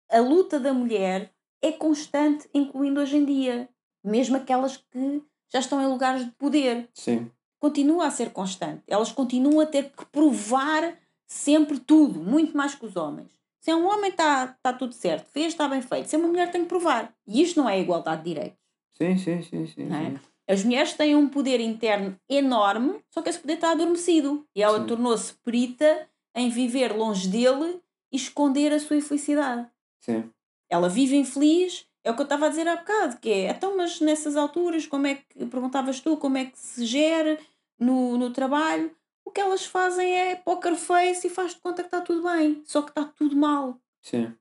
A 0.09 0.19
luta 0.19 0.59
da 0.59 0.73
mulher 0.73 1.33
é 1.61 1.71
constante, 1.71 2.49
incluindo 2.53 3.01
hoje 3.01 3.17
em 3.17 3.25
dia, 3.25 3.69
mesmo 4.03 4.37
aquelas 4.37 4.77
que 4.77 5.21
já 5.49 5.59
estão 5.59 5.81
em 5.81 5.87
lugares 5.87 6.25
de 6.25 6.31
poder. 6.31 6.89
Sim. 6.93 7.29
Continua 7.59 8.07
a 8.07 8.11
ser 8.11 8.31
constante. 8.31 8.83
Elas 8.87 9.11
continuam 9.11 9.59
a 9.59 9.65
ter 9.65 9.91
que 9.91 10.05
provar 10.05 10.97
sempre 11.25 11.79
tudo, 11.79 12.19
muito 12.19 12.55
mais 12.55 12.75
que 12.75 12.85
os 12.85 12.95
homens. 12.95 13.31
Se 13.59 13.71
é 13.71 13.75
um 13.75 13.85
homem, 13.85 14.11
está 14.11 14.47
tá 14.61 14.71
tudo 14.71 14.93
certo, 14.93 15.29
fez, 15.29 15.47
está 15.47 15.67
bem 15.67 15.81
feito. 15.81 16.07
Se 16.07 16.15
é 16.15 16.19
uma 16.19 16.27
mulher, 16.27 16.49
tem 16.51 16.61
que 16.61 16.69
provar. 16.69 17.13
E 17.27 17.41
isto 17.41 17.59
não 17.59 17.69
é 17.69 17.79
igualdade 17.79 18.23
de 18.23 18.29
direitos. 18.33 18.59
Sim, 18.93 19.17
sim, 19.17 19.41
sim, 19.41 19.67
sim. 19.67 19.93
É? 19.93 20.11
sim. 20.11 20.19
As 20.47 20.63
mulheres 20.63 20.93
têm 20.93 21.15
um 21.15 21.27
poder 21.27 21.59
interno 21.59 22.17
enorme, 22.29 22.99
só 23.09 23.21
que 23.21 23.29
esse 23.29 23.39
poder 23.39 23.55
está 23.55 23.71
adormecido. 23.71 24.45
E 24.55 24.63
ela 24.63 24.85
tornou-se 24.85 25.33
perita 25.43 26.07
em 26.33 26.49
viver 26.49 26.95
longe 26.95 27.27
dele 27.27 27.81
e 28.11 28.15
esconder 28.15 28.71
a 28.71 28.79
sua 28.79 28.95
infelicidade. 28.95 29.67
Sim. 29.99 30.29
Ela 30.69 30.87
vive 30.87 31.17
infeliz, 31.17 31.85
é 32.03 32.11
o 32.11 32.15
que 32.15 32.21
eu 32.21 32.23
estava 32.25 32.45
a 32.45 32.49
dizer 32.49 32.67
há 32.67 32.77
bocado, 32.77 33.17
que 33.19 33.29
é, 33.29 33.49
então, 33.49 33.75
mas 33.75 33.99
nessas 33.99 34.37
alturas, 34.37 34.87
como 34.87 35.07
é 35.07 35.15
que, 35.15 35.45
perguntavas 35.45 35.99
tu, 35.99 36.15
como 36.15 36.37
é 36.37 36.45
que 36.45 36.57
se 36.57 36.85
gera 36.85 37.37
no, 37.77 38.17
no 38.17 38.31
trabalho? 38.31 38.95
O 39.25 39.31
que 39.31 39.41
elas 39.41 39.65
fazem 39.65 40.09
é 40.13 40.35
poker 40.35 40.75
face 40.75 41.27
e 41.27 41.29
faz 41.29 41.53
de 41.53 41.59
conta 41.59 41.83
que 41.83 41.87
está 41.87 41.99
tudo 41.99 42.23
bem, 42.23 42.61
só 42.65 42.81
que 42.81 42.91
está 42.91 43.03
tudo 43.03 43.35
mal. 43.35 43.77
Sim. 44.01 44.33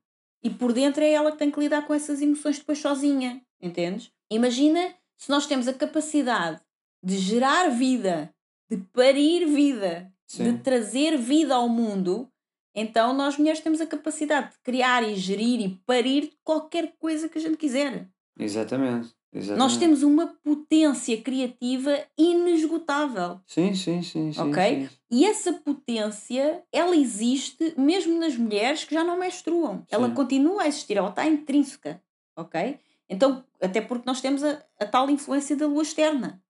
E 0.42 0.50
por 0.50 0.72
dentro 0.72 1.02
é 1.02 1.10
ela 1.10 1.32
que 1.32 1.38
tem 1.38 1.50
que 1.50 1.58
lidar 1.58 1.84
com 1.84 1.92
essas 1.92 2.22
emoções 2.22 2.58
depois 2.58 2.78
sozinha, 2.78 3.42
entendes? 3.60 4.12
Imagina 4.30 4.94
se 5.16 5.30
nós 5.30 5.46
temos 5.46 5.68
a 5.68 5.74
capacidade 5.74 6.60
de 7.02 7.18
gerar 7.18 7.68
vida, 7.70 8.34
de 8.70 8.76
parir 8.92 9.46
vida, 9.46 10.12
de 10.28 10.36
Sim. 10.36 10.58
trazer 10.58 11.16
vida 11.16 11.54
ao 11.54 11.68
mundo, 11.68 12.28
então 12.74 13.14
nós 13.14 13.38
mulheres 13.38 13.60
temos 13.60 13.80
a 13.80 13.86
capacidade 13.86 14.52
de 14.52 14.58
criar 14.62 15.02
e 15.02 15.14
gerir 15.14 15.60
e 15.60 15.80
parir 15.86 16.32
qualquer 16.44 16.94
coisa 16.98 17.28
que 17.28 17.38
a 17.38 17.40
gente 17.40 17.56
quiser. 17.56 18.08
Exatamente. 18.38 19.14
Exatamente. 19.32 19.58
Nós 19.58 19.76
temos 19.76 20.02
uma 20.02 20.28
potência 20.42 21.20
criativa 21.20 21.98
inesgotável. 22.16 23.40
Sim, 23.46 23.74
sim, 23.74 24.02
sim, 24.02 24.32
sim. 24.32 24.40
Ok? 24.40 24.88
sim. 24.88 24.96
E 25.10 25.26
essa 25.26 25.52
potência, 25.52 26.62
ela 26.72 26.96
existe 26.96 27.74
mesmo 27.76 28.18
nas 28.18 28.36
mulheres 28.36 28.84
que 28.84 28.94
já 28.94 29.04
não 29.04 29.18
menstruam. 29.18 29.84
Ela 29.90 30.08
Sim. 30.08 30.14
continua 30.14 30.62
a 30.62 30.68
existir, 30.68 30.96
ela 30.96 31.10
está 31.10 31.26
intrínseca. 31.26 32.00
Ok? 32.34 32.78
Então, 33.08 33.44
até 33.60 33.80
porque 33.80 34.06
nós 34.06 34.20
temos 34.20 34.42
a, 34.42 34.62
a 34.80 34.86
tal 34.86 35.08
influência 35.10 35.56
da 35.56 35.66
lua 35.66 35.82
externa. 35.82 36.42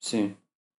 Sim. 0.00 0.36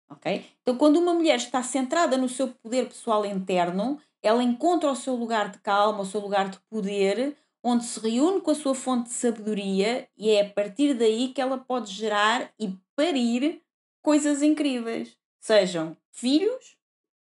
Ok? 0.09 0.45
Então, 0.61 0.77
quando 0.77 0.97
uma 0.97 1.13
mulher 1.13 1.37
está 1.37 1.63
centrada 1.63 2.17
no 2.17 2.27
seu 2.27 2.49
poder 2.49 2.87
pessoal 2.87 3.25
interno, 3.25 3.99
ela 4.21 4.43
encontra 4.43 4.91
o 4.91 4.95
seu 4.95 5.15
lugar 5.15 5.49
de 5.49 5.59
calma, 5.59 6.01
o 6.01 6.05
seu 6.05 6.19
lugar 6.19 6.49
de 6.49 6.59
poder, 6.69 7.37
onde 7.63 7.85
se 7.85 7.99
reúne 7.99 8.41
com 8.41 8.51
a 8.51 8.55
sua 8.55 8.75
fonte 8.75 9.09
de 9.09 9.13
sabedoria 9.13 10.07
e 10.17 10.31
é 10.31 10.41
a 10.41 10.49
partir 10.49 10.93
daí 10.93 11.29
que 11.29 11.41
ela 11.41 11.57
pode 11.57 11.91
gerar 11.91 12.51
e 12.59 12.75
parir 12.95 13.61
coisas 14.01 14.41
incríveis. 14.41 15.15
Sejam 15.39 15.95
filhos, 16.11 16.77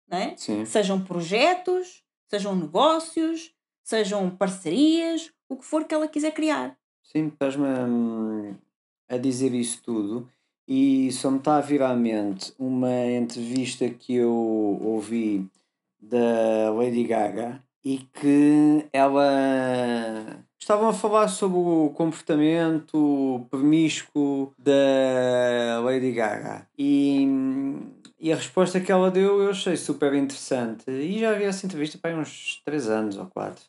né? 0.08 0.36
Sejam 0.66 1.04
projetos, 1.04 2.04
sejam 2.28 2.56
negócios, 2.56 3.54
sejam 3.84 4.30
parcerias, 4.30 5.32
o 5.48 5.58
que 5.58 5.66
for 5.66 5.86
que 5.86 5.94
ela 5.94 6.08
quiser 6.08 6.32
criar. 6.32 6.79
Sim, 7.12 7.30
estás-me 7.30 7.66
hum, 7.66 8.56
a 9.10 9.18
dizer 9.18 9.52
isso 9.56 9.82
tudo 9.84 10.30
e 10.68 11.12
só 11.12 11.32
me 11.32 11.40
está 11.40 11.58
a 11.58 11.62
vir 11.62 11.82
à 11.82 11.96
mente 11.96 12.54
uma 12.60 13.04
entrevista 13.08 13.90
que 13.90 14.14
eu 14.14 14.32
ouvi 14.32 15.50
da 16.00 16.72
Lady 16.72 17.04
Gaga 17.06 17.64
e 17.84 17.98
que 18.14 18.86
ela 18.94 19.26
estavam 20.60 20.90
a 20.90 20.94
falar 20.94 21.30
sobre 21.30 21.58
o 21.58 21.90
comportamento 21.96 23.44
promíscuo 23.50 24.54
da 24.56 25.82
Lady 25.84 26.12
Gaga 26.12 26.68
e, 26.78 27.28
e 28.20 28.32
a 28.32 28.36
resposta 28.36 28.80
que 28.80 28.92
ela 28.92 29.10
deu 29.10 29.42
eu 29.42 29.50
achei 29.50 29.76
super 29.76 30.14
interessante 30.14 30.92
e 30.92 31.18
já 31.18 31.34
vi 31.34 31.46
essa 31.46 31.66
entrevista 31.66 31.98
para 31.98 32.16
uns 32.16 32.62
3 32.64 32.88
anos 32.88 33.18
ou 33.18 33.26
4 33.26 33.64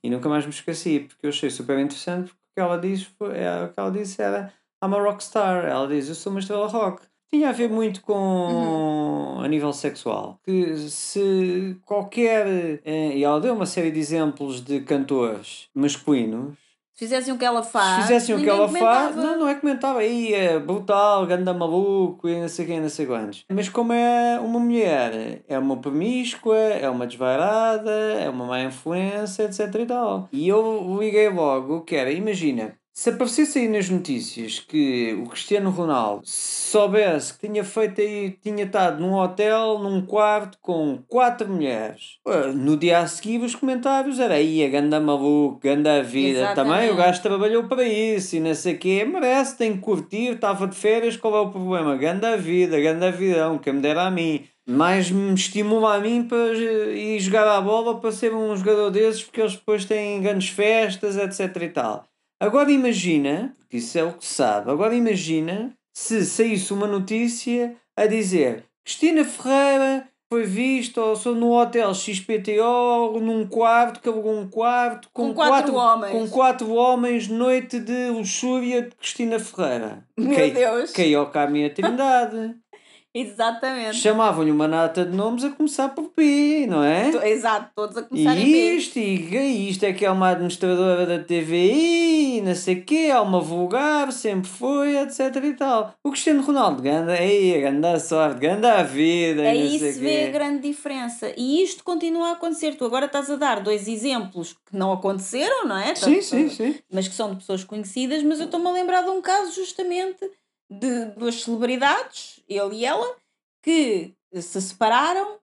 e 0.00 0.08
nunca 0.08 0.28
mais 0.28 0.44
me 0.44 0.52
esqueci, 0.52 1.00
porque 1.00 1.26
eu 1.26 1.30
achei 1.30 1.50
super 1.50 1.76
interessante, 1.80 2.32
que 2.54 2.60
ela 2.60 2.80
foi, 3.18 3.36
é, 3.36 3.64
o 3.64 3.68
que 3.72 3.80
ela 3.80 3.90
disse 3.90 4.22
era 4.22 4.52
I'm 4.82 4.94
a 4.94 5.00
rockstar. 5.02 5.64
Ela 5.64 5.88
diz, 5.88 6.08
eu 6.08 6.14
sou 6.14 6.30
uma 6.32 6.40
estrela 6.40 6.66
rock. 6.68 7.02
Tinha 7.32 7.48
a 7.48 7.52
ver 7.52 7.68
muito 7.68 8.00
com 8.02 9.40
a 9.40 9.48
nível 9.48 9.72
sexual. 9.72 10.38
Que 10.44 10.76
se 10.76 11.76
qualquer. 11.84 12.80
eh, 12.84 13.16
E 13.16 13.24
ela 13.24 13.40
deu 13.40 13.54
uma 13.54 13.66
série 13.66 13.90
de 13.90 13.98
exemplos 13.98 14.60
de 14.62 14.80
cantores 14.80 15.68
masculinos. 15.74 16.54
Se 16.94 17.06
fizessem 17.06 17.34
o 17.34 17.38
que 17.38 17.44
ela 17.44 17.62
Se 17.62 17.72
faz, 17.72 18.02
fizessem 18.02 18.36
o 18.36 18.40
que 18.40 18.48
ela 18.48 18.68
faz, 18.68 19.14
comentava. 19.14 19.22
não, 19.22 19.38
não 19.40 19.48
é 19.48 19.54
comentava, 19.56 19.98
aí 19.98 20.32
é 20.32 20.60
brutal, 20.60 21.26
ganda 21.26 21.52
maluco 21.52 22.28
e 22.28 22.40
não 22.40 22.48
sei 22.48 22.66
quem, 22.66 22.80
não 22.80 22.88
sei 22.88 23.04
quantos. 23.04 23.44
Mas 23.52 23.68
como 23.68 23.92
é 23.92 24.38
uma 24.38 24.60
mulher, 24.60 25.42
é 25.48 25.58
uma 25.58 25.76
promíscua, 25.76 26.56
é 26.56 26.88
uma 26.88 27.04
desvairada, 27.04 27.90
é 27.90 28.30
uma 28.30 28.46
má 28.46 28.60
influência, 28.62 29.42
etc 29.42 29.74
e 29.74 29.86
tal. 29.86 30.28
E 30.32 30.46
eu 30.48 30.96
liguei 31.00 31.28
logo 31.28 31.80
que 31.82 31.96
era, 31.96 32.12
imagina, 32.12 32.76
se 32.96 33.10
aparecesse 33.10 33.58
aí 33.58 33.68
nas 33.68 33.90
notícias 33.90 34.60
que 34.60 35.18
o 35.20 35.28
Cristiano 35.28 35.68
Ronaldo 35.68 36.22
soubesse 36.24 37.34
que 37.34 37.48
tinha 37.48 37.64
feito 37.64 38.00
aí, 38.00 38.38
tinha 38.40 38.64
estado 38.64 39.00
num 39.00 39.14
hotel, 39.14 39.80
num 39.80 40.06
quarto 40.06 40.56
com 40.62 41.02
quatro 41.08 41.48
mulheres, 41.48 42.20
no 42.54 42.76
dia 42.76 43.00
a 43.00 43.06
seguir 43.08 43.40
os 43.40 43.56
comentários 43.56 44.20
era 44.20 44.34
aí 44.34 44.64
a 44.64 44.68
ganda 44.68 45.00
maluco, 45.00 45.58
ganda 45.60 46.04
vida, 46.04 46.54
também 46.54 46.72
o 46.72 46.76
Exatamente. 46.76 46.96
gajo 46.96 47.22
trabalhou 47.22 47.64
para 47.64 47.82
isso 47.82 48.36
e 48.36 48.40
não 48.40 48.54
sei 48.54 48.74
o 48.74 48.78
quê, 48.78 49.04
merece, 49.04 49.58
tem 49.58 49.72
que 49.72 49.80
curtir, 49.80 50.34
estava 50.34 50.68
de 50.68 50.76
férias, 50.76 51.16
qual 51.16 51.36
é 51.36 51.40
o 51.40 51.50
problema? 51.50 51.96
Ganda 51.96 52.36
vida, 52.36 52.80
ganda 52.80 53.10
vidão, 53.10 53.58
quem 53.58 53.72
me 53.72 53.80
dera 53.80 54.04
a 54.04 54.10
mim. 54.10 54.44
Mais 54.66 55.10
me 55.10 55.34
estimula 55.34 55.96
a 55.96 56.00
mim 56.00 56.26
para 56.26 56.54
ir 56.54 57.18
jogar 57.20 57.46
a 57.46 57.60
bola 57.60 58.00
para 58.00 58.12
ser 58.12 58.32
um 58.32 58.56
jogador 58.56 58.90
desses, 58.90 59.22
porque 59.22 59.40
eles 59.40 59.56
depois 59.56 59.84
têm 59.84 60.22
grandes 60.22 60.48
festas, 60.48 61.18
etc 61.18 61.62
e 61.62 61.68
tal. 61.68 62.06
Agora 62.40 62.70
imagina, 62.70 63.54
porque 63.58 63.78
isso 63.78 63.98
é 63.98 64.04
o 64.04 64.12
que 64.12 64.26
sabe, 64.26 64.70
agora 64.70 64.94
imagina 64.94 65.72
se 65.92 66.24
saísse 66.24 66.72
uma 66.72 66.86
notícia 66.86 67.76
a 67.96 68.06
dizer 68.06 68.64
Cristina 68.84 69.24
Ferreira 69.24 70.08
foi 70.28 70.42
vista 70.44 71.00
ou 71.00 71.14
sou 71.14 71.34
no 71.34 71.52
hotel 71.52 71.94
XPTO 71.94 73.20
num 73.20 73.46
quarto, 73.46 74.00
que 74.00 74.08
alugou 74.08 74.36
um 74.36 74.48
quarto 74.48 75.08
com, 75.12 75.28
Com 75.28 75.34
quatro 75.34 75.74
homens. 75.76 76.12
com 76.12 76.28
quatro 76.28 76.72
homens, 76.72 77.28
noite 77.28 77.78
de 77.78 78.08
luxúria 78.10 78.82
de 78.82 78.96
Cristina 78.96 79.38
Ferreira. 79.38 80.04
Meu 80.18 80.50
Deus. 80.52 80.90
Caiu 80.90 81.24
cá 81.26 81.44
a 81.44 81.46
minha 81.46 81.70
trindade. 81.70 82.56
Exatamente. 83.14 83.96
Chamavam-lhe 83.96 84.50
uma 84.50 84.66
nata 84.66 85.04
de 85.04 85.16
nomes 85.16 85.44
a 85.44 85.50
começar 85.50 85.90
por 85.90 86.08
P, 86.08 86.66
não 86.68 86.82
é? 86.82 87.12
To- 87.12 87.22
Exato, 87.24 87.70
todos 87.74 87.96
a 87.96 88.02
começarem 88.02 88.42
E 88.42 88.52
bem. 88.52 88.76
isto, 88.76 88.98
e 88.98 89.70
isto 89.70 89.84
é 89.84 89.92
que 89.92 90.04
é 90.04 90.10
uma 90.10 90.30
administradora 90.30 91.06
da 91.06 91.22
TVI, 91.22 92.40
não 92.44 92.54
sei 92.56 92.74
o 92.80 92.84
quê, 92.84 93.06
é 93.10 93.20
uma 93.20 93.40
vulgar, 93.40 94.10
sempre 94.12 94.48
foi, 94.50 94.96
etc 94.98 95.36
e 95.44 95.54
tal. 95.54 95.94
O 96.02 96.10
Cristiano 96.10 96.42
Ronaldo, 96.42 96.82
ganda, 96.82 97.16
ei, 97.22 97.60
ganda 97.60 98.00
sorte, 98.00 98.40
ganda 98.40 98.80
a 98.80 98.82
vida, 98.82 99.42
Aí 99.42 99.78
se 99.78 99.92
vê 100.00 100.24
a 100.24 100.30
grande 100.30 100.62
diferença. 100.68 101.32
E 101.36 101.62
isto 101.62 101.84
continua 101.84 102.30
a 102.30 102.32
acontecer. 102.32 102.74
Tu 102.74 102.84
agora 102.84 103.06
estás 103.06 103.30
a 103.30 103.36
dar 103.36 103.60
dois 103.60 103.86
exemplos 103.86 104.54
que 104.68 104.76
não 104.76 104.92
aconteceram, 104.92 105.66
não 105.68 105.78
é? 105.78 105.94
Sim, 105.94 106.14
Tanto- 106.14 106.22
sim, 106.24 106.48
sim. 106.48 106.74
Mas 106.92 107.06
que 107.06 107.14
são 107.14 107.30
de 107.30 107.36
pessoas 107.36 107.62
conhecidas. 107.62 108.22
Mas 108.24 108.40
eu 108.40 108.46
estou-me 108.46 108.66
a 108.66 108.72
lembrar 108.72 109.02
de 109.02 109.10
um 109.10 109.20
caso 109.22 109.54
justamente 109.54 110.18
de 110.70 111.06
duas 111.16 111.42
celebridades, 111.42 112.40
ele 112.48 112.76
e 112.76 112.84
ela, 112.84 113.16
que 113.62 114.14
se 114.34 114.60
separaram 114.60 115.38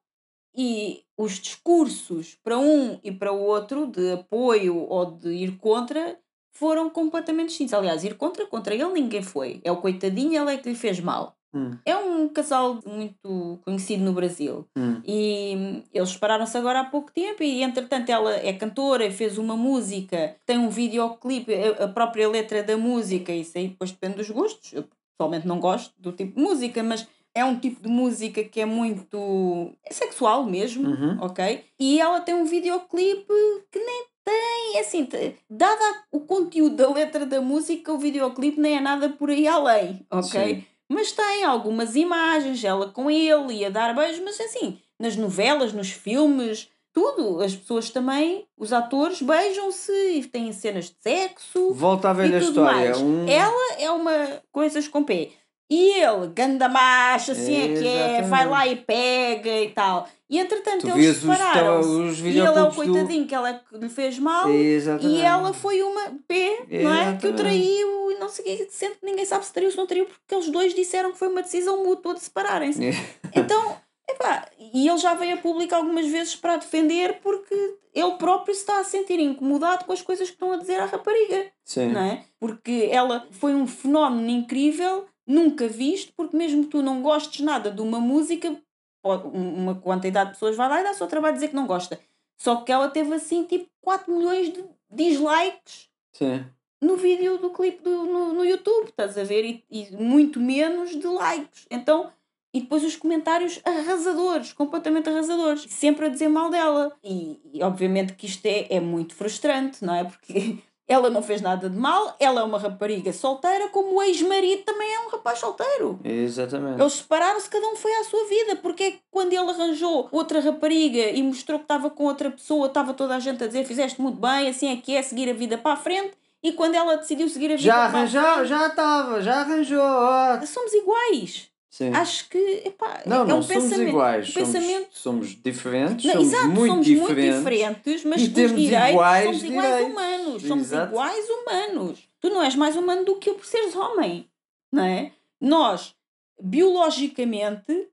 e 0.56 1.04
os 1.18 1.34
discursos 1.40 2.38
para 2.44 2.58
um 2.58 3.00
e 3.04 3.12
para 3.12 3.32
o 3.32 3.40
outro 3.42 3.88
de 3.88 4.14
apoio 4.14 4.78
ou 4.90 5.06
de 5.06 5.30
ir 5.30 5.58
contra 5.58 6.18
foram 6.54 6.90
completamente 6.90 7.50
distintos. 7.50 7.74
Aliás, 7.74 8.04
ir 8.04 8.16
contra, 8.18 8.46
contra 8.46 8.74
ele 8.74 8.86
ninguém 8.88 9.22
foi. 9.24 9.62
É 9.64 9.72
o 9.72 9.78
coitadinho, 9.78 10.42
ele 10.42 10.54
é 10.56 10.58
que 10.58 10.70
lhe 10.70 10.76
fez 10.76 11.00
mal. 11.00 11.36
Hum, 11.54 11.72
É 11.86 11.96
um 11.98 12.30
casal 12.30 12.80
muito 12.86 13.60
conhecido 13.64 14.04
no 14.04 14.14
Brasil. 14.14 14.66
hum. 14.78 15.02
E 15.06 15.84
eles 15.94 16.10
separaram-se 16.10 16.58
agora 16.58 16.82
há 16.82 16.86
pouco 16.86 17.12
tempo 17.12 17.44
e 17.44 17.62
entretanto 17.64 18.10
ela 18.10 18.34
é 18.36 18.54
cantora 18.54 19.06
e 19.06 19.12
fez 19.12 19.38
uma 19.38 19.56
música, 19.58 20.36
tem 20.46 20.58
um 20.58 20.70
videoclipe, 20.70 21.54
a- 21.54 21.86
a 21.86 21.88
própria 21.88 22.30
letra 22.30 22.62
da 22.64 22.78
música, 22.78 23.34
isso 23.34 23.58
aí 23.58 23.70
depois 23.70 23.92
depende 23.92 24.16
dos 24.16 24.30
gostos. 24.30 24.72
Eu 24.74 24.86
pessoalmente 25.22 25.48
não 25.48 25.60
gosto 25.60 25.94
do 26.00 26.12
tipo 26.12 26.36
de 26.36 26.42
música, 26.42 26.82
mas 26.84 27.08
é 27.34 27.46
um 27.46 27.58
tipo 27.60 27.82
de 27.82 27.88
música 27.90 28.44
que 28.44 28.60
é 28.60 28.66
muito 28.66 29.72
é 29.86 29.94
sexual 29.94 30.44
mesmo, 30.46 30.90
Uhum. 30.90 31.18
ok? 31.22 31.64
E 31.80 32.00
ela 32.00 32.20
tem 32.22 32.34
um 32.36 32.46
videoclipe 32.46 33.34
que 33.72 33.80
nem 33.80 34.06
tem, 34.24 34.80
assim, 34.80 35.06
te- 35.06 35.36
dada 35.50 35.84
o 36.12 36.22
conteúdo 36.22 36.76
da 36.76 36.90
letra 36.92 37.26
da 37.26 37.42
música, 37.42 37.92
o 37.94 37.98
videoclipe 37.98 38.60
nem 38.60 38.78
é 38.78 38.82
nada 38.82 39.10
por 39.10 39.30
aí 39.30 39.48
além, 39.48 40.06
ok? 40.12 40.56
Sim. 40.56 40.64
Mas 40.90 41.12
tem 41.14 41.44
algumas 41.46 41.96
imagens, 41.96 42.64
ela 42.64 42.90
com 42.90 43.10
ele 43.10 43.54
e 43.60 43.66
a 43.66 43.70
dar 43.70 43.96
beijos, 43.96 44.20
mas 44.24 44.40
assim, 44.42 44.78
nas 45.00 45.16
novelas, 45.16 45.72
nos 45.74 45.90
filmes, 45.90 46.68
tudo. 46.94 47.42
As 47.42 47.56
pessoas 47.56 47.90
também, 47.90 48.46
os 48.58 48.74
atores, 48.74 49.22
beijam-se 49.22 49.92
e 49.92 50.24
têm 50.24 50.52
cenas 50.54 50.86
de 50.86 50.96
sexo. 51.02 51.74
Volta 51.74 52.10
à 52.10 52.14
velha 52.14 52.38
história. 52.38 52.98
Um... 52.98 53.28
Ela 53.28 53.74
é 53.80 53.90
uma 53.92 54.42
coisas 54.52 54.88
com 54.88 55.04
P. 55.04 55.32
E 55.72 56.02
ele, 56.02 56.28
ganda 56.36 56.68
macho, 56.68 57.32
assim 57.32 57.56
é 57.56 57.80
que 57.80 57.88
é, 57.88 58.22
vai 58.24 58.46
lá 58.46 58.68
e 58.68 58.76
pega 58.76 59.62
e 59.62 59.70
tal. 59.70 60.06
E 60.30 60.38
entretanto 60.38 60.82
Tu 60.82 60.90
eles 60.90 61.16
separaram-se. 61.16 61.90
E 62.24 62.28
ele 62.28 62.40
é 62.40 62.52
o 62.52 62.54
videoclipes 62.54 62.76
do... 62.76 62.76
coitadinho 62.76 63.26
que 63.26 63.34
ela 63.34 63.62
lhe 63.72 63.88
fez 63.88 64.20
mal. 64.20 64.50
Exatamente. 64.50 65.16
E 65.16 65.22
ela 65.22 65.54
foi 65.54 65.82
uma 65.82 66.12
P, 66.28 66.66
não 66.84 66.94
é? 66.94 67.16
Que 67.16 67.28
o 67.28 67.34
traiu 67.34 68.12
e 68.12 68.20
não 68.20 68.28
sei 68.28 68.44
o 68.56 68.68
que, 68.68 68.98
ninguém 69.02 69.24
sabe 69.24 69.46
se 69.46 69.54
traiu 69.54 69.68
ou 69.68 69.72
se 69.72 69.78
não 69.78 69.88
traiu, 69.88 70.06
porque 70.06 70.36
eles 70.36 70.50
dois 70.50 70.74
disseram 70.74 71.14
que 71.14 71.18
foi 71.18 71.30
uma 71.30 71.42
decisão 71.42 71.82
mútua 71.86 72.16
de 72.16 72.20
separarem-se. 72.20 72.82
Então, 73.34 73.78
epá, 74.14 74.48
e 74.58 74.88
ele 74.88 74.98
já 74.98 75.14
veio 75.14 75.36
a 75.36 75.38
público 75.38 75.74
algumas 75.76 76.08
vezes 76.08 76.36
para 76.36 76.58
defender 76.58 77.20
porque 77.22 77.56
ele 77.94 78.12
próprio 78.18 78.54
se 78.54 78.62
está 78.62 78.80
a 78.80 78.84
sentir 78.84 79.20
incomodado 79.20 79.86
com 79.86 79.92
as 79.94 80.02
coisas 80.02 80.28
que 80.30 80.36
estão 80.36 80.52
a 80.52 80.58
dizer 80.58 80.80
à 80.80 80.86
rapariga, 80.86 81.52
Sim. 81.66 81.88
não 81.92 82.02
é? 82.02 82.24
Porque 82.40 82.88
ela 82.92 83.28
foi 83.32 83.54
um 83.54 83.68
fenómeno 83.68 84.30
incrível, 84.30 85.06
nunca 85.28 85.68
visto, 85.68 86.14
porque 86.16 86.36
mesmo 86.38 86.64
que 86.64 86.70
tu 86.70 86.82
não 86.82 87.02
gostes 87.02 87.42
nada 87.46 87.70
de 87.72 87.82
uma 87.82 88.00
música, 88.00 88.56
um- 89.04 89.64
uma 89.64 89.76
quantidade 89.76 90.30
de 90.32 90.36
pessoas 90.36 90.56
vai 90.56 90.70
lá 90.70 90.80
e 90.82 90.84
dá-se 90.84 91.02
ao 91.02 91.10
trabalho 91.10 91.34
dizer 91.36 91.50
que 91.50 91.56
não 91.56 91.68
gosta. 91.68 92.00
Só 92.38 92.58
que 92.58 92.72
ela 92.72 92.90
teve 92.90 93.14
assim 93.14 93.44
tipo 93.44 93.68
4 93.82 94.12
milhões 94.16 94.52
de 94.52 94.64
dislikes 94.90 95.90
Sim. 96.14 96.46
no 96.82 96.96
vídeo 96.96 97.38
do 97.38 97.50
clipe 97.52 97.84
do, 97.84 98.04
no, 98.06 98.34
no 98.34 98.46
YouTube, 98.46 98.90
estás 98.90 99.18
a 99.18 99.24
ver? 99.24 99.44
E, 99.46 99.64
e 99.70 99.92
muito 99.96 100.40
menos 100.40 100.92
de 100.92 101.06
likes. 101.08 101.66
Então, 101.70 102.12
e 102.54 102.62
depois 102.62 102.84
os 102.84 102.96
comentários 102.96 103.60
arrasadores, 103.64 104.52
completamente 104.54 105.10
arrasadores, 105.10 105.66
sempre 105.70 106.06
a 106.06 106.10
dizer 106.10 106.28
mal 106.28 106.50
dela. 106.50 106.92
E, 107.04 107.40
e 107.54 107.64
obviamente 107.64 108.14
que 108.14 108.26
isto 108.26 108.46
é, 108.46 108.68
é 108.70 108.80
muito 108.80 109.16
frustrante, 109.16 109.84
não 109.84 109.96
é? 109.96 110.04
Porque 110.04 110.58
ela 110.88 111.10
não 111.10 111.24
fez 111.24 111.42
nada 111.42 111.70
de 111.70 111.78
mal, 111.78 112.16
ela 112.20 112.42
é 112.42 112.44
uma 112.44 112.60
rapariga 112.60 113.14
solteira, 113.14 113.70
como 113.70 113.96
o 113.96 114.04
ex-marido 114.04 114.64
também 114.64 114.94
é 114.94 115.00
um 115.00 115.10
rapaz 115.10 115.40
solteiro. 115.40 115.98
Exatamente. 116.04 116.82
Eles 116.82 116.94
separaram-se, 116.94 117.50
cada 117.50 117.66
um 117.68 117.76
foi 117.78 117.94
à 117.94 118.04
sua 118.04 118.26
vida, 118.28 118.56
porque 118.58 118.84
é 118.84 118.92
que 118.92 119.00
quando 119.10 119.32
ele 119.32 119.50
arranjou 119.50 120.10
outra 120.12 120.42
rapariga 120.42 121.10
e 121.12 121.24
mostrou 121.24 121.60
que 121.60 121.64
estava 121.66 121.90
com 121.90 122.04
outra 122.04 122.30
pessoa, 122.30 122.68
estava 122.68 122.94
toda 122.94 123.16
a 123.16 123.20
gente 123.20 123.42
a 123.42 123.48
dizer: 123.48 123.64
fizeste 123.64 124.02
muito 124.02 124.20
bem, 124.20 124.50
assim 124.50 124.70
é 124.70 124.76
que 124.76 124.94
é, 124.94 125.02
seguir 125.02 125.30
a 125.30 125.34
vida 125.34 125.58
para 125.58 125.74
a 125.74 125.78
frente. 125.78 126.12
E 126.44 126.52
quando 126.54 126.74
ela 126.74 126.98
decidiu 126.98 127.30
seguir 127.30 127.54
a 127.54 127.56
vida 127.56 127.62
Já 127.62 127.74
para 127.74 127.84
a 127.84 127.86
arranjou, 127.86 128.22
frente, 128.34 128.48
já 128.48 128.68
estava, 128.68 129.22
já 129.22 129.34
arranjou. 129.42 130.48
somos 130.48 130.74
iguais. 130.74 131.51
Sim. 131.72 131.94
Acho 131.94 132.28
que 132.28 132.38
epá, 132.66 133.02
Não, 133.06 133.24
é 133.24 133.28
não 133.28 133.40
um 133.40 133.42
somos 133.42 133.64
pensamento. 133.64 133.88
iguais. 133.90 134.30
um 134.30 134.32
Somos, 134.34 134.50
pensamento 134.52 134.88
somos 134.92 135.28
diferentes, 135.42 136.06
Não, 136.06 136.14
somos, 136.16 136.28
exato, 136.28 136.48
muito, 136.50 136.68
somos 136.68 136.86
diferentes. 136.86 137.16
muito 137.18 137.38
diferentes, 137.38 138.04
mas 138.04 138.22
os 138.24 138.28
temos 138.28 138.62
direitos 138.62 138.90
iguais 138.90 139.24
somos 139.26 139.44
iguais 139.44 139.68
direitos. 139.70 139.92
humanos. 139.92 140.44
Somos 140.44 140.66
Exato. 140.68 140.92
iguais 140.92 141.26
humanos. 141.30 142.00
Tu 142.20 142.30
não 142.30 142.44
és 142.44 142.56
mais 142.56 142.76
humano 142.76 143.06
do 143.06 143.16
que 143.16 143.30
eu 143.30 143.36
por 143.36 143.46
seres 143.46 143.74
homem. 143.74 144.30
Não 144.70 144.84
é? 144.84 145.14
Nós, 145.40 145.96
biologicamente, 146.42 147.88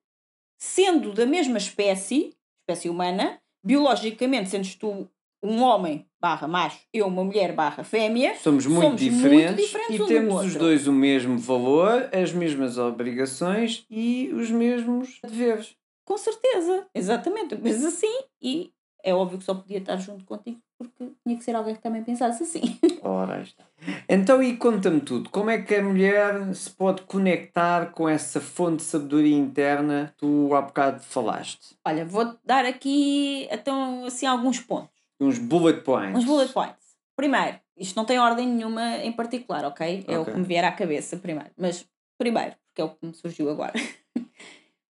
sendo 0.59 1.13
da 1.13 1.25
mesma 1.25 1.59
espécie, 1.59 2.35
espécie 2.63 2.89
humana, 2.89 3.41
biologicamente, 3.63 4.51
sendo 4.51 4.69
tu 4.77 5.09
um 5.43 5.63
homem 5.63 6.07
barra 6.21 6.49
macho, 6.49 6.81
eu 6.93 7.07
uma 7.07 7.23
mulher 7.25 7.53
barra 7.55 7.85
fêmea, 7.85 8.35
Somos 8.37 8.67
muito 8.67 8.83
Somos 8.83 9.01
muito 9.03 9.15
diferentes, 9.15 9.67
diferentes 9.67 10.01
e 10.01 10.07
temos 10.07 10.45
os 10.45 10.57
dois 10.57 10.89
o 10.89 10.93
mesmo 10.93 11.39
valor, 11.39 12.09
as 12.13 12.33
mesmas 12.33 12.77
obrigações 12.77 13.85
e 13.89 14.31
os 14.35 14.51
mesmos 14.51 15.21
deveres. 15.23 15.77
com 16.05 16.19
certeza, 16.19 16.87
exatamente. 16.95 17.55
Penso 17.57 17.87
assim 17.87 18.23
e 18.43 18.73
é 19.05 19.15
óbvio 19.15 19.39
que 19.39 19.45
só 19.45 19.55
podia 19.55 19.79
estar 19.79 19.97
junto 19.97 20.25
contigo 20.25 20.59
porque 20.77 21.13
tinha 21.25 21.37
que 21.37 21.43
ser 21.43 21.57
alguém 21.57 21.75
que 21.75 21.83
também 21.83 22.05
pensasse 22.05 22.43
assim. 22.45 22.79
Ora, 23.03 23.41
está. 23.43 23.65
Então, 24.09 24.41
e 24.41 24.57
conta-me 24.57 25.01
tudo. 25.01 25.29
Como 25.31 25.51
é 25.51 25.61
que 25.61 25.75
a 25.75 25.83
mulher 25.83 26.55
se 26.55 26.71
pode 26.71 27.03
conectar 27.03 27.87
com 27.91 28.09
essa 28.09 28.41
fonte 28.41 28.77
de 28.77 28.83
sabedoria 28.85 29.37
interna 29.37 30.13
que 30.13 30.19
tu 30.19 30.55
há 30.55 30.63
bocado 30.63 31.01
falaste? 31.01 31.77
Olha, 31.85 32.05
vou 32.05 32.37
dar 32.45 32.65
aqui 32.65 33.49
então 33.51 34.05
assim 34.05 34.27
alguns 34.27 34.61
pontos. 34.61 34.98
Uns 35.21 35.39
bullet 35.39 35.83
points. 35.83 36.17
Uns 36.19 36.25
bullet 36.25 36.53
points. 36.53 36.97
Primeiro, 37.17 37.59
isto 37.77 37.97
não 37.97 38.05
tem 38.05 38.19
ordem 38.19 38.47
nenhuma 38.47 38.99
em 38.99 39.13
particular, 39.13 39.65
ok? 39.65 40.05
É 40.07 40.19
o 40.19 40.23
Ok. 40.23 40.33
que 40.33 40.39
me 40.41 40.47
vier 40.47 40.65
à 40.65 40.73
cabeça 40.73 41.17
primeiro. 41.17 41.51
Mas 41.57 41.85
primeiro, 42.17 42.55
porque 42.69 42.81
é 42.81 42.85
o 42.85 42.91
que 42.91 43.07
me 43.07 43.15
surgiu 43.15 43.51
agora. 43.51 43.73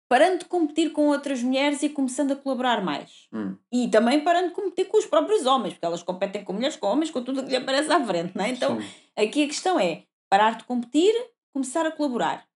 parando 0.08 0.38
de 0.38 0.44
competir 0.46 0.90
com 0.92 1.08
outras 1.08 1.42
mulheres 1.42 1.82
e 1.82 1.88
começando 1.90 2.32
a 2.32 2.36
colaborar 2.36 2.82
mais. 2.82 3.28
Hum. 3.32 3.56
E 3.70 3.88
também 3.88 4.20
parando 4.20 4.48
de 4.48 4.54
competir 4.54 4.86
com 4.88 4.96
os 4.98 5.06
próprios 5.06 5.44
homens, 5.44 5.74
porque 5.74 5.84
elas 5.84 6.02
competem 6.02 6.42
com 6.42 6.54
mulheres, 6.54 6.76
com 6.76 6.86
homens, 6.86 7.10
com 7.10 7.22
tudo 7.22 7.40
o 7.40 7.44
que 7.44 7.50
lhe 7.50 7.56
aparece 7.56 7.92
à 7.92 8.04
frente, 8.04 8.34
não 8.34 8.44
é? 8.44 8.48
Então, 8.50 8.80
Sim. 8.80 8.86
aqui 9.16 9.44
a 9.44 9.46
questão 9.46 9.78
é 9.78 10.04
parar 10.30 10.56
de 10.56 10.64
competir, 10.64 11.14
começar 11.52 11.84
a 11.86 11.90
colaborar. 11.90 12.46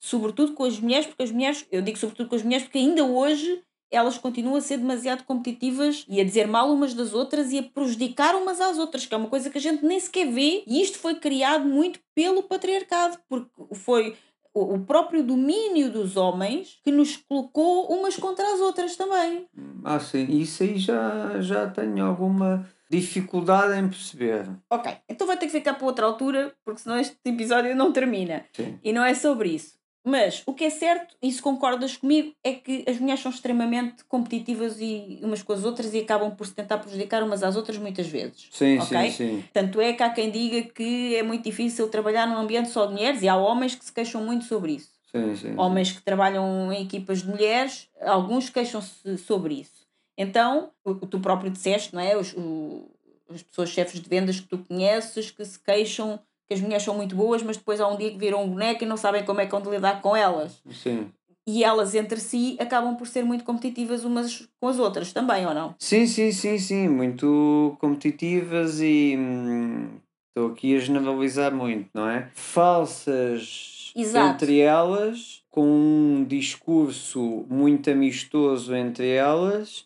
Sobretudo 0.00 0.52
com 0.54 0.64
as 0.64 0.78
mulheres, 0.80 1.06
porque 1.06 1.22
as 1.22 1.30
mulheres, 1.30 1.66
eu 1.70 1.80
digo 1.80 1.96
sobretudo 1.96 2.28
com 2.28 2.34
as 2.34 2.42
mulheres, 2.42 2.64
porque 2.64 2.78
ainda 2.78 3.04
hoje 3.04 3.62
elas 3.90 4.18
continuam 4.18 4.56
a 4.56 4.60
ser 4.60 4.78
demasiado 4.78 5.24
competitivas 5.24 6.04
e 6.08 6.20
a 6.20 6.24
dizer 6.24 6.46
mal 6.46 6.70
umas 6.70 6.94
das 6.94 7.14
outras 7.14 7.52
e 7.52 7.58
a 7.58 7.62
prejudicar 7.62 8.34
umas 8.34 8.60
às 8.60 8.78
outras, 8.78 9.06
que 9.06 9.14
é 9.14 9.16
uma 9.16 9.28
coisa 9.28 9.50
que 9.50 9.58
a 9.58 9.60
gente 9.60 9.84
nem 9.84 10.00
sequer 10.00 10.26
vê, 10.26 10.62
e 10.66 10.82
isto 10.82 10.98
foi 10.98 11.14
criado 11.16 11.64
muito 11.64 12.00
pelo 12.14 12.42
patriarcado, 12.42 13.18
porque 13.28 13.50
foi 13.74 14.16
o 14.54 14.78
próprio 14.78 15.22
domínio 15.22 15.90
dos 15.90 16.16
homens 16.16 16.80
que 16.82 16.90
nos 16.90 17.16
colocou 17.16 17.92
umas 17.92 18.16
contra 18.16 18.54
as 18.54 18.60
outras 18.60 18.96
também. 18.96 19.46
Ah, 19.84 20.00
sim. 20.00 20.24
Isso 20.30 20.62
aí 20.62 20.78
já, 20.78 21.40
já 21.40 21.68
tenho 21.68 22.02
alguma 22.02 22.66
dificuldade 22.90 23.78
em 23.78 23.88
perceber. 23.88 24.48
Ok, 24.70 24.96
então 25.08 25.26
vai 25.26 25.36
ter 25.36 25.46
que 25.46 25.52
ficar 25.52 25.74
para 25.74 25.86
outra 25.86 26.06
altura, 26.06 26.54
porque 26.64 26.80
senão 26.80 26.98
este 26.98 27.16
episódio 27.24 27.76
não 27.76 27.92
termina. 27.92 28.46
Sim. 28.52 28.78
E 28.82 28.92
não 28.92 29.04
é 29.04 29.12
sobre 29.12 29.50
isso. 29.50 29.75
Mas 30.08 30.44
o 30.46 30.54
que 30.54 30.62
é 30.64 30.70
certo, 30.70 31.16
e 31.20 31.32
se 31.32 31.42
concordas 31.42 31.96
comigo, 31.96 32.32
é 32.44 32.52
que 32.54 32.84
as 32.88 32.98
mulheres 33.00 33.20
são 33.20 33.32
extremamente 33.32 34.04
competitivas 34.04 34.80
e 34.80 35.18
umas 35.20 35.42
com 35.42 35.52
as 35.52 35.64
outras 35.64 35.92
e 35.94 35.98
acabam 35.98 36.30
por 36.36 36.46
se 36.46 36.54
tentar 36.54 36.78
prejudicar 36.78 37.24
umas 37.24 37.42
às 37.42 37.56
outras 37.56 37.76
muitas 37.76 38.06
vezes. 38.06 38.48
Sim, 38.52 38.78
Ok? 38.78 38.86
sim, 38.86 39.10
sim. 39.10 39.44
Tanto 39.52 39.80
é 39.80 39.92
que 39.94 40.02
há 40.04 40.10
quem 40.10 40.30
diga 40.30 40.62
que 40.72 41.16
é 41.16 41.24
muito 41.24 41.42
difícil 41.42 41.88
trabalhar 41.88 42.24
num 42.28 42.36
ambiente 42.36 42.68
só 42.68 42.86
de 42.86 42.92
mulheres 42.92 43.20
e 43.22 43.28
há 43.28 43.36
homens 43.36 43.74
que 43.74 43.84
se 43.84 43.92
queixam 43.92 44.22
muito 44.24 44.44
sobre 44.44 44.74
isso. 44.74 44.90
sim, 45.10 45.34
sim. 45.34 45.54
Homens 45.58 45.90
que 45.90 46.02
trabalham 46.02 46.72
em 46.72 46.84
equipas 46.84 47.22
de 47.22 47.28
mulheres, 47.28 47.88
alguns 48.00 48.48
queixam-se 48.48 49.18
sobre 49.18 49.54
isso. 49.54 49.86
Então, 50.16 50.70
o 50.84 50.92
o 50.92 51.06
tu 51.06 51.18
próprio 51.18 51.50
disseste, 51.50 51.92
não 51.94 52.00
é? 52.00 52.16
Os, 52.16 52.32
o- 52.32 52.88
as 53.28 53.42
pessoas 53.42 53.70
chefes 53.70 54.00
de 54.00 54.08
vendas 54.08 54.38
que 54.38 54.46
tu 54.46 54.58
conheces 54.58 55.32
que 55.32 55.44
se 55.44 55.58
queixam 55.58 56.20
que 56.48 56.54
as 56.54 56.60
mulheres 56.60 56.82
são 56.84 56.94
muito 56.94 57.14
boas, 57.16 57.42
mas 57.42 57.56
depois 57.56 57.80
há 57.80 57.88
um 57.88 57.96
dia 57.96 58.10
que 58.10 58.18
viram 58.18 58.44
um 58.44 58.48
boneco 58.50 58.84
e 58.84 58.86
não 58.86 58.96
sabem 58.96 59.24
como 59.24 59.40
é 59.40 59.46
que 59.46 59.50
vão 59.52 59.60
lidar 59.72 60.00
com 60.00 60.14
elas. 60.14 60.62
Sim. 60.70 61.10
E 61.48 61.62
elas 61.62 61.94
entre 61.94 62.18
si 62.20 62.56
acabam 62.60 62.96
por 62.96 63.06
ser 63.06 63.24
muito 63.24 63.44
competitivas 63.44 64.04
umas 64.04 64.48
com 64.60 64.68
as 64.68 64.78
outras 64.78 65.12
também, 65.12 65.46
ou 65.46 65.54
não? 65.54 65.74
Sim, 65.78 66.06
sim, 66.06 66.32
sim, 66.32 66.58
sim, 66.58 66.88
muito 66.88 67.76
competitivas 67.80 68.80
e 68.80 69.16
hum, 69.16 69.90
estou 70.28 70.52
aqui 70.52 70.76
a 70.76 70.80
generalizar 70.80 71.54
muito, 71.54 71.88
não 71.94 72.08
é? 72.08 72.28
Falsas 72.34 73.92
Exato. 73.94 74.44
entre 74.44 74.60
elas, 74.60 75.42
com 75.50 75.62
um 75.66 76.24
discurso 76.24 77.46
muito 77.48 77.90
amistoso 77.90 78.74
entre 78.74 79.08
elas, 79.08 79.84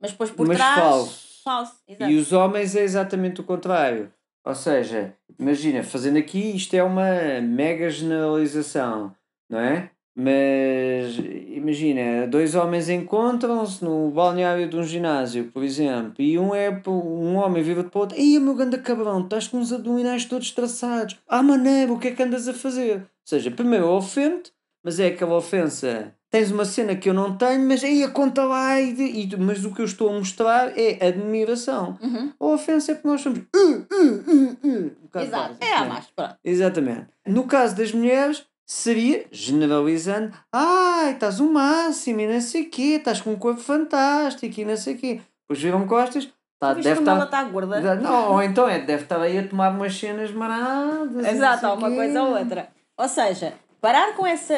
Mas 0.00 0.10
depois 0.12 0.30
por 0.30 0.46
Mas 0.48 0.56
trás. 0.56 0.74
falso. 0.74 1.24
Falso, 1.44 1.74
exato. 1.86 2.10
e 2.10 2.16
os 2.16 2.32
homens 2.32 2.74
é 2.74 2.82
exatamente 2.82 3.40
o 3.40 3.44
contrário. 3.44 4.10
Ou 4.44 4.54
seja, 4.54 5.14
imagina, 5.38 5.82
fazendo 5.82 6.18
aqui, 6.18 6.54
isto 6.54 6.74
é 6.74 6.82
uma 6.82 7.40
mega 7.40 7.88
generalização, 7.88 9.14
não 9.48 9.58
é? 9.58 9.90
Mas 10.16 11.16
imagina, 11.48 12.26
dois 12.28 12.54
homens 12.54 12.88
encontram-se 12.88 13.82
no 13.82 14.10
balneário 14.10 14.68
de 14.68 14.76
um 14.76 14.84
ginásio, 14.84 15.50
por 15.50 15.64
exemplo, 15.64 16.22
e 16.22 16.38
um 16.38 16.54
é 16.54 16.70
um 16.86 17.34
homem 17.34 17.62
vira 17.64 17.82
para 17.82 17.98
o 17.98 18.00
outro, 18.02 18.16
ei 18.16 18.38
meu 18.38 18.54
ganda 18.54 18.78
cabrão, 18.78 19.22
estás 19.22 19.48
com 19.48 19.58
os 19.58 19.72
abdominais 19.72 20.24
todos 20.24 20.52
traçados, 20.52 21.18
ah 21.26 21.42
maneiro, 21.42 21.94
o 21.94 21.98
que 21.98 22.08
é 22.08 22.10
que 22.12 22.22
andas 22.22 22.46
a 22.46 22.54
fazer? 22.54 22.98
Ou 22.98 23.06
seja, 23.24 23.50
primeiro 23.50 23.88
ofende, 23.88 24.52
mas 24.84 25.00
é 25.00 25.08
aquela 25.08 25.36
ofensa. 25.36 26.14
Tens 26.34 26.50
uma 26.50 26.64
cena 26.64 26.96
que 26.96 27.08
eu 27.08 27.14
não 27.14 27.36
tenho, 27.36 27.64
mas 27.64 27.84
aí 27.84 28.02
a 28.02 28.08
conta 28.10 28.42
lá, 28.42 28.80
e, 28.80 29.22
e- 29.22 29.36
mas 29.36 29.64
o 29.64 29.72
que 29.72 29.80
eu 29.80 29.84
estou 29.84 30.08
a 30.10 30.18
mostrar 30.18 30.76
é 30.76 31.06
admiração. 31.06 31.96
Uhum. 32.02 32.32
A 32.40 32.44
ofensa 32.46 32.90
é 32.90 32.94
porque 32.96 33.06
nós 33.06 33.20
somos. 33.20 33.38
"Uh, 33.38 33.58
uh, 33.60 34.24
uh, 34.32 34.56
uh", 34.64 34.92
um 35.14 35.20
Exato. 35.20 35.54
É 35.60 35.74
a 35.76 35.84
mais. 35.84 36.06
Pronto. 36.06 36.34
Exatamente. 36.44 37.06
No 37.24 37.44
caso 37.44 37.76
das 37.76 37.92
mulheres, 37.92 38.44
seria, 38.66 39.26
generalizando, 39.30 40.32
ai, 40.52 41.12
estás 41.12 41.38
o 41.38 41.52
máximo 41.52 42.18
e 42.22 42.26
não 42.26 42.40
sei 42.40 42.62
o 42.62 42.68
quê, 42.68 42.96
estás 42.98 43.20
com 43.20 43.30
um 43.30 43.36
corpo 43.38 43.60
fantástico 43.60 44.60
e 44.60 44.64
não 44.64 44.76
sei 44.76 44.94
o 44.94 44.98
quê. 44.98 45.20
Depois 45.42 45.62
viram 45.62 45.86
costas, 45.86 46.28
tá, 46.58 46.74
deve 46.74 46.98
estar. 46.98 47.22
está 47.26 47.44
gorda? 47.44 47.94
Não, 47.94 48.32
ou 48.32 48.42
então 48.42 48.68
é, 48.68 48.80
deve 48.80 49.04
estar 49.04 49.20
aí 49.20 49.38
a 49.38 49.46
tomar 49.46 49.70
umas 49.70 49.94
cenas 49.96 50.32
maradas. 50.32 51.28
Exato, 51.28 51.64
uma 51.68 51.92
coisa 51.92 52.22
ou 52.24 52.36
outra. 52.36 52.74
Ou 52.96 53.08
seja, 53.08 53.54
parar 53.84 54.16
com 54.16 54.26
essa 54.26 54.54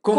competição, 0.00 0.14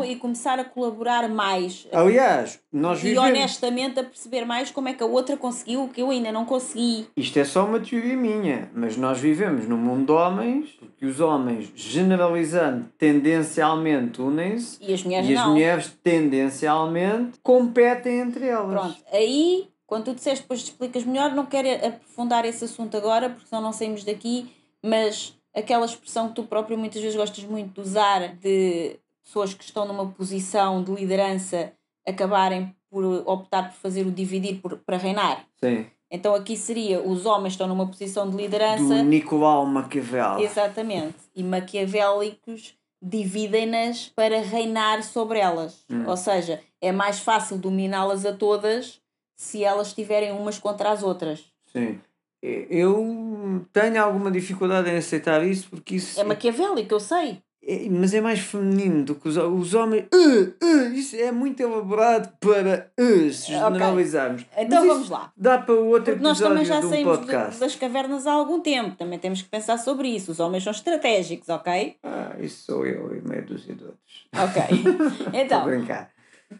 Competição. 0.00 0.04
e 0.04 0.16
começar 0.16 0.58
a 0.58 0.64
colaborar 0.64 1.28
mais. 1.28 1.86
Aliás, 1.92 2.58
nós 2.72 2.98
e 2.98 3.10
vivemos. 3.10 3.28
honestamente 3.30 4.00
a 4.00 4.02
perceber 4.02 4.44
mais 4.44 4.72
como 4.72 4.88
é 4.88 4.92
que 4.92 5.04
a 5.04 5.06
outra 5.06 5.36
conseguiu 5.36 5.84
o 5.84 5.88
que 5.88 6.02
eu 6.02 6.10
ainda 6.10 6.32
não 6.32 6.44
consegui. 6.44 7.06
Isto 7.16 7.38
é 7.38 7.44
só 7.44 7.64
uma 7.64 7.78
teoria 7.78 8.16
minha, 8.16 8.68
mas 8.74 8.96
nós 8.96 9.20
vivemos 9.20 9.68
num 9.68 9.76
mundo 9.76 10.06
de 10.06 10.10
homens, 10.10 10.76
que 10.98 11.06
os 11.06 11.20
homens, 11.20 11.70
generalizando, 11.76 12.86
tendencialmente 12.98 14.20
unem-se 14.20 14.76
E 14.80 14.92
as 14.92 15.04
mulheres 15.04 15.28
e 15.30 15.34
as 15.36 15.38
não. 15.40 15.50
mulheres, 15.52 15.98
tendencialmente, 16.02 17.38
competem 17.40 18.18
entre 18.18 18.48
elas. 18.48 18.68
Pronto, 18.72 18.96
aí, 19.12 19.68
quando 19.86 20.06
tu 20.06 20.14
disseste, 20.16 20.42
depois 20.42 20.60
te 20.64 20.72
explicas 20.72 21.04
melhor, 21.04 21.30
não 21.36 21.46
quero 21.46 21.68
aprofundar 21.86 22.44
esse 22.44 22.64
assunto 22.64 22.96
agora, 22.96 23.30
porque 23.30 23.46
senão 23.46 23.62
não 23.62 23.72
saímos 23.72 24.02
daqui, 24.02 24.50
mas 24.84 25.38
aquela 25.54 25.86
expressão 25.86 26.28
que 26.28 26.34
tu 26.34 26.44
próprio 26.44 26.78
muitas 26.78 27.00
vezes 27.00 27.16
gostas 27.16 27.44
muito 27.44 27.74
de 27.74 27.80
usar, 27.80 28.36
de 28.36 28.96
pessoas 29.22 29.54
que 29.54 29.64
estão 29.64 29.86
numa 29.86 30.06
posição 30.06 30.82
de 30.82 30.92
liderança 30.92 31.72
acabarem 32.06 32.74
por 32.90 33.04
optar 33.26 33.70
por 33.70 33.76
fazer 33.76 34.06
o 34.06 34.10
dividir 34.10 34.60
por, 34.60 34.78
para 34.78 34.96
reinar. 34.96 35.44
Sim. 35.60 35.86
Então 36.10 36.34
aqui 36.34 36.56
seria, 36.56 37.00
os 37.00 37.24
homens 37.24 37.52
estão 37.52 37.68
numa 37.68 37.86
posição 37.86 38.26
de 38.28 38.32
Do 38.32 38.42
liderança, 38.42 39.02
Nicolau 39.02 39.64
Maquiavel. 39.64 40.40
exatamente, 40.40 41.14
e 41.36 41.44
maquiavélicos 41.44 42.74
dividem-nas 43.00 44.08
para 44.08 44.40
reinar 44.40 45.04
sobre 45.04 45.38
elas. 45.38 45.84
Hum. 45.88 46.04
Ou 46.08 46.16
seja, 46.16 46.60
é 46.80 46.90
mais 46.90 47.20
fácil 47.20 47.56
dominá-las 47.58 48.26
a 48.26 48.32
todas 48.32 49.00
se 49.36 49.62
elas 49.64 49.88
estiverem 49.88 50.32
umas 50.32 50.58
contra 50.58 50.90
as 50.90 51.02
outras. 51.02 51.44
Sim. 51.72 52.00
Eu 52.42 53.64
tenho 53.72 54.02
alguma 54.02 54.30
dificuldade 54.30 54.88
em 54.90 54.96
aceitar 54.96 55.44
isso 55.46 55.68
porque 55.70 55.96
isso. 55.96 56.20
É 56.20 56.24
maquiavélico, 56.24 56.94
eu 56.94 57.00
sei. 57.00 57.42
é- 57.62 57.86
mas 57.90 58.14
é 58.14 58.20
mais 58.22 58.38
feminino 58.40 59.04
do 59.04 59.14
que 59.14 59.28
os, 59.28 59.36
os 59.36 59.74
homens. 59.74 60.06
Uh, 60.14 60.54
uh, 60.64 60.92
isso 60.94 61.14
é 61.16 61.30
muito 61.30 61.60
elaborado 61.60 62.32
para 62.40 62.90
uh, 62.98 63.30
se 63.30 63.48
generalizarmos. 63.52 64.46
Então 64.56 64.78
Mas 64.80 64.88
vamos 64.94 65.10
lá. 65.10 65.30
Dá 65.36 65.58
para 65.58 65.74
outro 65.74 66.04
Porque 66.14 66.22
nós 66.22 66.38
também 66.38 66.64
já 66.64 66.76
episódio 66.78 66.88
de 66.88 66.94
saímos 66.96 67.18
de- 67.20 67.26
podcast. 67.26 67.60
das 67.60 67.76
cavernas 67.76 68.26
há 68.26 68.32
algum 68.32 68.60
tempo. 68.60 68.96
Também 68.96 69.18
temos 69.18 69.42
que 69.42 69.48
pensar 69.50 69.76
sobre 69.78 70.08
isso. 70.08 70.32
Os 70.32 70.40
homens 70.40 70.64
são 70.64 70.70
estratégicos, 70.72 71.48
ok? 71.50 71.96
Ah, 72.02 72.34
isso 72.40 72.64
sou 72.64 72.86
eu 72.86 73.14
e 73.16 73.20
meia 73.28 73.42
dúzia 73.42 73.74
de 73.74 73.84
outros. 73.84 74.28
Ok. 74.34 74.62
Então, 75.38 75.64
brincar. 75.64 76.10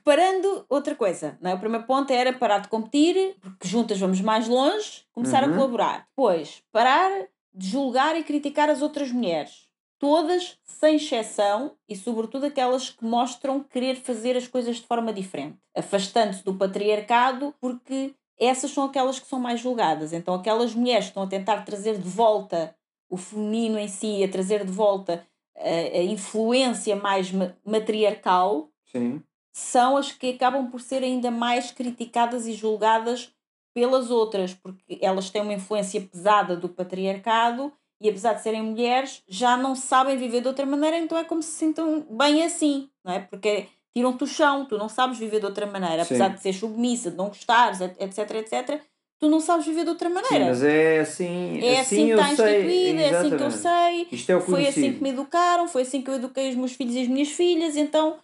Parando, 0.05 0.65
outra 0.69 0.95
coisa, 0.95 1.37
não 1.41 1.51
é? 1.51 1.55
o 1.55 1.59
primeiro 1.59 1.85
ponto 1.87 2.13
era 2.13 2.33
parar 2.33 2.59
de 2.61 2.69
competir, 2.69 3.37
porque 3.41 3.67
juntas 3.67 3.99
vamos 3.99 4.21
mais 4.21 4.47
longe, 4.49 5.05
começar 5.13 5.43
Uhum. 5.45 5.51
a 5.51 5.55
colaborar. 5.55 6.07
Depois, 6.11 6.63
parar 6.73 7.11
de 7.53 7.67
julgar 7.69 8.17
e 8.17 8.23
criticar 8.23 8.71
as 8.71 8.83
outras 8.83 9.11
mulheres. 9.11 9.69
Todas, 9.99 10.57
sem 10.65 10.97
exceção, 10.97 11.73
e 11.89 11.95
sobretudo 11.95 12.47
aquelas 12.47 12.89
que 12.91 13.05
mostram 13.05 13.61
querer 13.63 13.97
fazer 13.97 14.37
as 14.37 14.47
coisas 14.47 14.77
de 14.77 14.87
forma 14.87 15.13
diferente. 15.13 15.59
Afastando-se 15.77 16.45
do 16.45 16.55
patriarcado, 16.55 17.55
porque 17.61 18.15
essas 18.39 18.71
são 18.71 18.85
aquelas 18.85 19.19
que 19.19 19.27
são 19.27 19.39
mais 19.39 19.61
julgadas. 19.61 20.13
Então, 20.15 20.33
aquelas 20.35 20.75
mulheres 20.75 21.07
que 21.07 21.11
estão 21.11 21.25
a 21.25 21.27
tentar 21.27 21.65
trazer 21.67 21.99
de 21.99 22.09
volta 22.09 22.75
o 23.11 23.17
feminino 23.19 23.79
em 23.79 23.89
si, 23.89 24.25
a 24.25 24.29
trazer 24.29 24.65
de 24.65 24.73
volta 24.73 25.27
a, 25.55 25.69
a 25.99 26.03
influência 26.05 26.97
mais 26.97 27.31
ma- 27.33 27.53
matriarcal, 27.67 28.71
Sim. 28.91 29.23
São 29.53 29.97
as 29.97 30.13
que 30.13 30.31
acabam 30.31 30.71
por 30.71 30.81
ser 30.81 31.03
ainda 31.03 31.31
mais 31.31 31.71
criticadas 31.71 32.47
e 32.47 32.53
julgadas 32.53 33.33
pelas 33.75 34.11
outras, 34.11 34.55
porque 34.55 34.99
elas 35.01 35.31
têm 35.31 35.43
uma 35.43 35.53
influência 35.55 36.01
pesada 36.01 36.57
do 36.57 36.69
patriarcado 36.69 37.73
e, 38.01 38.09
apesar 38.09 38.33
de 38.35 38.43
serem 38.43 38.63
mulheres, 38.63 39.23
já 39.29 39.57
não 39.57 39.75
sabem 39.75 40.17
viver 40.17 40.41
de 40.41 40.49
outra 40.49 40.67
maneira, 40.67 40.99
então 40.99 41.17
é 41.19 41.25
como 41.25 41.43
se 41.43 41.53
sintam 41.53 42.01
bem 42.11 42.43
assim, 42.45 42.89
não 43.05 43.13
é? 43.13 43.21
Porque 43.21 43.67
tiram-te 43.95 44.25
o 44.25 44.27
chão, 44.27 44.65
tu 44.65 44.79
não 44.79 44.89
sabes 44.89 45.19
viver 45.19 45.41
de 45.41 45.47
outra 45.47 45.67
maneira, 45.67 46.05
Sim. 46.05 46.15
apesar 46.15 46.29
de 46.29 46.41
ser 46.41 46.53
submissa, 46.53 47.11
de 47.11 47.17
não 47.17 47.29
gostares, 47.29 47.81
et- 47.81 48.01
etc, 48.01 48.31
etc, 48.37 48.81
tu 49.19 49.29
não 49.29 49.39
sabes 49.41 49.67
viver 49.67 49.85
de 49.85 49.91
outra 49.91 50.09
Sim, 50.09 50.15
maneira. 50.15 50.47
mas 50.47 50.63
é 50.63 51.01
assim. 51.01 51.61
é 51.63 51.81
assim 51.81 52.07
que 52.07 52.13
eu 52.13 52.21
está 52.21 52.35
sei. 52.37 52.57
instituído, 52.57 53.01
é 53.01 53.09
assim 53.11 53.37
que 53.37 53.43
eu 53.43 53.51
sei, 53.51 54.09
Isto 54.11 54.31
é 54.33 54.37
o 54.37 54.41
foi 54.41 54.67
assim 54.67 54.93
que 54.95 55.03
me 55.03 55.11
educaram, 55.11 55.69
foi 55.69 55.83
assim 55.83 56.01
que 56.03 56.11
eu 56.11 56.15
eduquei 56.15 56.49
os 56.51 56.57
meus 56.57 56.73
filhos 56.73 56.95
e 56.95 57.03
as 57.03 57.09
minhas 57.09 57.29
filhas, 57.29 57.77
então 57.77 58.19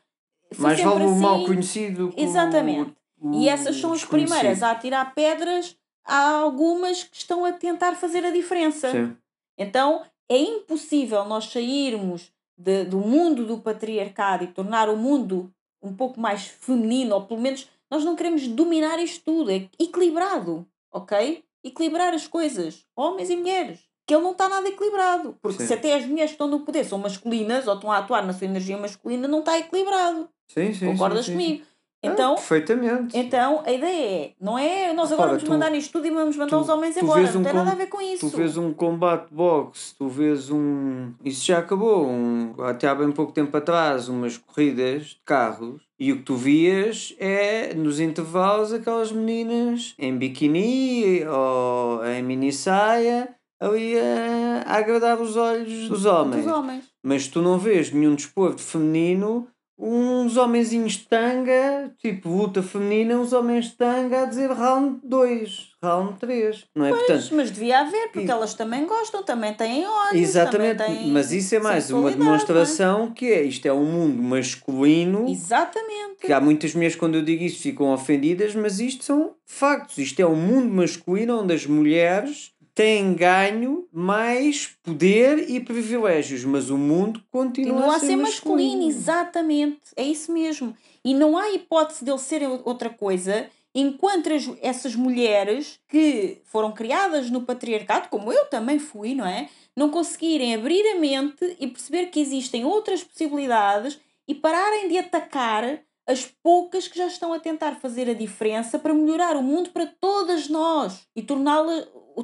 Mais 0.59 0.81
vale 0.81 1.05
o 1.05 1.11
assim. 1.11 1.21
mal 1.21 1.45
conhecido 1.45 2.09
que 2.13 2.21
o- 2.21 2.25
Exatamente. 2.25 2.95
o 3.21 3.35
E 3.35 3.49
essas 3.49 3.77
são 3.77 3.93
as 3.93 4.05
primeiras 4.05 4.63
a 4.63 4.71
atirar 4.71 5.15
pedras. 5.15 5.77
Há 6.05 6.31
algumas 6.39 7.03
que 7.03 7.17
estão 7.17 7.45
a 7.45 7.53
tentar 7.53 7.95
fazer 7.97 8.25
a 8.25 8.31
diferença. 8.31 8.91
Sim. 8.93 9.17
Então 9.59 10.03
é 10.29 10.39
impossível 10.39 11.25
nós 11.25 11.47
sairmos 11.47 12.31
de- 12.57 12.85
do 12.85 12.99
mundo 12.99 13.45
do 13.45 13.59
patriarcado 13.59 14.45
e 14.45 14.49
tornar 14.49 14.89
o 14.89 14.97
mundo 14.97 15.51
um 15.83 15.95
pouco 15.95 16.21
mais 16.21 16.47
feminino, 16.47 17.15
ou 17.15 17.23
pelo 17.23 17.41
menos 17.41 17.69
nós 17.91 18.05
não 18.05 18.17
queremos 18.17 18.47
dominar 18.49 18.99
isto 18.99 19.25
tudo, 19.25 19.51
é 19.51 19.69
equilibrado, 19.79 20.67
ok? 20.93 21.45
Equilibrar 21.65 22.15
as 22.15 22.27
coisas, 22.27 22.85
homens 22.97 23.31
e 23.31 23.37
mulheres. 23.37 23.81
Que 24.07 24.15
ele 24.15 24.23
não 24.23 24.33
está 24.33 24.49
nada 24.49 24.69
equilibrado. 24.69 25.37
Porque 25.43 25.63
Sim. 25.63 25.67
se 25.67 25.75
até 25.75 25.95
as 25.97 26.07
mulheres 26.07 26.31
que 26.31 26.35
estão 26.35 26.47
no 26.47 26.61
poder 26.61 26.85
são 26.85 26.97
masculinas 26.99 27.67
ou 27.67 27.75
estão 27.75 27.91
a 27.91 27.99
atuar 27.99 28.25
na 28.25 28.33
sua 28.33 28.45
energia 28.47 28.79
masculina, 28.79 29.27
não 29.27 29.41
está 29.41 29.59
equilibrado. 29.59 30.29
Sim, 30.49 30.73
sim, 30.73 30.87
Concordas 30.87 31.27
sim, 31.27 31.33
sim, 31.33 31.39
comigo? 31.39 31.65
sim. 31.65 31.71
Ah, 32.03 32.09
Então, 32.13 32.35
perfeitamente. 32.37 33.17
então, 33.19 33.63
a 33.67 33.73
ideia 33.73 34.27
é, 34.27 34.33
não 34.41 34.57
é 34.59 34.93
nós 34.93 35.11
agora 35.11 35.31
Repara, 35.33 35.39
vamos 35.39 35.49
mandar 35.49 35.71
nisto 35.71 35.93
tudo 35.93 36.07
e 36.07 36.11
vamos 36.11 36.37
mandar 36.37 36.57
tu- 36.57 36.61
os 36.63 36.69
homens 36.69 36.97
embora. 36.97 37.21
vês 37.23 37.35
Não 37.35 37.41
um 37.41 37.45
tem 37.45 37.53
nada 37.55 37.73
a 37.73 37.75
ver 37.75 37.87
com 37.87 38.01
isso. 38.01 38.31
Tu 38.31 38.37
vês 38.37 38.57
um 38.57 38.73
combate 38.73 39.33
boxe, 39.33 39.95
tu 39.97 40.09
vês 40.09 40.51
um. 40.51 41.13
Isso 41.25 41.45
já 41.47 41.59
acabou. 41.59 42.07
Um... 42.07 42.55
Até 42.63 42.87
há 42.87 42.95
bem 42.95 43.11
pouco 43.11 43.33
tempo 43.33 43.57
atrás, 43.57 44.09
umas 44.09 44.37
corridas 44.39 45.03
de 45.07 45.21
carros. 45.25 45.83
E 45.99 46.13
o 46.13 46.19
que 46.19 46.23
tu 46.23 46.37
vias 46.37 47.15
é, 47.19 47.73
nos 47.75 47.99
intervalos, 47.99 48.73
aquelas 48.73 49.11
meninas 49.11 49.95
em 49.99 50.17
biquíni 50.17 51.25
ou 51.27 52.05
em 52.07 52.23
mini 52.23 52.53
saia 52.53 53.35
ali 53.59 53.99
a, 53.99 54.63
a 54.67 54.77
agradar 54.77 55.19
os 55.21 55.35
olhos 55.37 55.89
dos 55.89 56.05
homens. 56.05 56.45
Dos 56.45 56.55
homens. 56.55 56.85
Mas 57.03 57.27
tu 57.27 57.41
não 57.41 57.59
vês 57.59 57.91
nenhum 57.91 58.15
desporto 58.15 58.61
feminino, 58.61 59.49
uns 59.79 60.37
homenzinhos 60.39 60.93
de 60.95 61.07
tanga, 61.07 61.93
tipo 61.99 62.29
luta 62.31 62.63
feminina, 62.63 63.19
uns 63.19 63.33
homens 63.33 63.67
de 63.67 63.73
tanga 63.73 64.23
a 64.23 64.25
dizer 64.25 64.51
round 64.51 65.01
2, 65.05 65.69
round 65.83 66.19
3. 66.19 66.65
Não 66.75 66.87
é? 66.87 66.91
Portanto, 66.91 67.29
Mas 67.33 67.51
devia 67.51 67.81
haver, 67.81 68.09
porque 68.11 68.27
E- 68.27 68.31
elas 68.31 68.55
também 68.55 68.87
gostam, 68.87 69.23
também 69.23 69.53
têm 69.53 69.87
olhos. 69.87 70.15
Exatamente, 70.21 70.79
também 70.79 70.97
têm 70.97 71.11
mas 71.13 71.31
isso 71.33 71.55
é 71.55 71.59
mais 71.61 71.91
uma 71.91 72.11
é? 72.11 72.15
demonstração 72.15 73.13
que 73.13 73.27
é 73.27 73.43
isto 73.43 73.67
é 73.67 73.73
um 73.73 73.85
mundo 73.85 74.23
masculino. 74.23 75.29
Exatamente. 75.29 76.21
Que 76.27 76.33
há 76.33 76.41
muitas 76.41 76.75
mulheres, 76.75 76.97
quando 76.97 77.17
eu 77.17 77.23
digo 77.23 77.43
isso, 77.45 77.61
ficam 77.61 77.93
ofendidas, 77.93 78.55
mas 78.55 78.81
isto 78.81 79.05
são 79.05 79.35
factos. 79.45 79.99
Isto 79.99 80.21
é 80.21 80.27
um 80.27 80.35
mundo 80.37 80.73
masculino 80.73 81.41
onde 81.43 81.53
as 81.55 81.67
mulheres 81.67 82.53
têm 82.77 83.15
ganho 83.15 83.89
mais 83.91 84.77
poder 84.83 85.51
e 85.51 85.59
privilégios, 85.59 86.45
mas 86.45 86.69
o 86.69 86.77
mundo 86.77 87.23
continua, 87.33 87.73
Continua 87.73 87.97
a 87.97 87.99
ser 87.99 88.17
masculino, 88.17 88.87
exatamente. 88.87 89.81
É 89.97 90.05
isso 90.05 90.31
mesmo. 90.31 90.77
E 91.03 91.15
não 91.15 91.39
há 91.39 91.51
hipótese 91.53 92.05
dele 92.05 92.19
ser 92.19 92.43
outra 92.65 92.91
coisa 92.91 93.49
enquanto 93.75 94.31
as- 94.33 94.51
essas 94.61 94.95
mulheres 94.95 95.81
que 95.89 96.39
foram 96.45 96.71
criadas 96.73 97.31
no 97.31 97.43
patriarcado, 97.43 98.09
como 98.11 98.31
eu 98.31 98.45
também 98.47 98.79
fui, 98.79 99.15
não 99.15 99.27
é? 99.27 99.49
Não 99.75 99.91
conseguirem 99.91 100.55
abrir 100.55 100.83
a 100.93 101.01
mente 101.01 101.57
e 101.59 101.67
perceber 101.67 102.07
que 102.07 102.21
existem 102.21 102.65
outras 102.67 103.03
possibilidades 103.03 103.99
e 104.29 104.35
pararem 104.35 104.89
de 104.89 104.99
atacar 104.99 105.81
as 106.07 106.25
poucas 106.43 106.87
que 106.87 106.99
já 106.99 107.07
estão 107.07 107.33
a 107.33 107.41
tentar 107.41 107.77
fazer 107.77 108.09
a 108.09 108.15
diferença 108.15 108.79
para 108.79 108.95
melhorar 108.95 109.35
o 109.35 109.43
mundo 109.43 109.71
para 109.71 109.87
todas 110.01 110.49
nós 110.49 111.01
e 111.17 111.23
torná-lo 111.23 111.73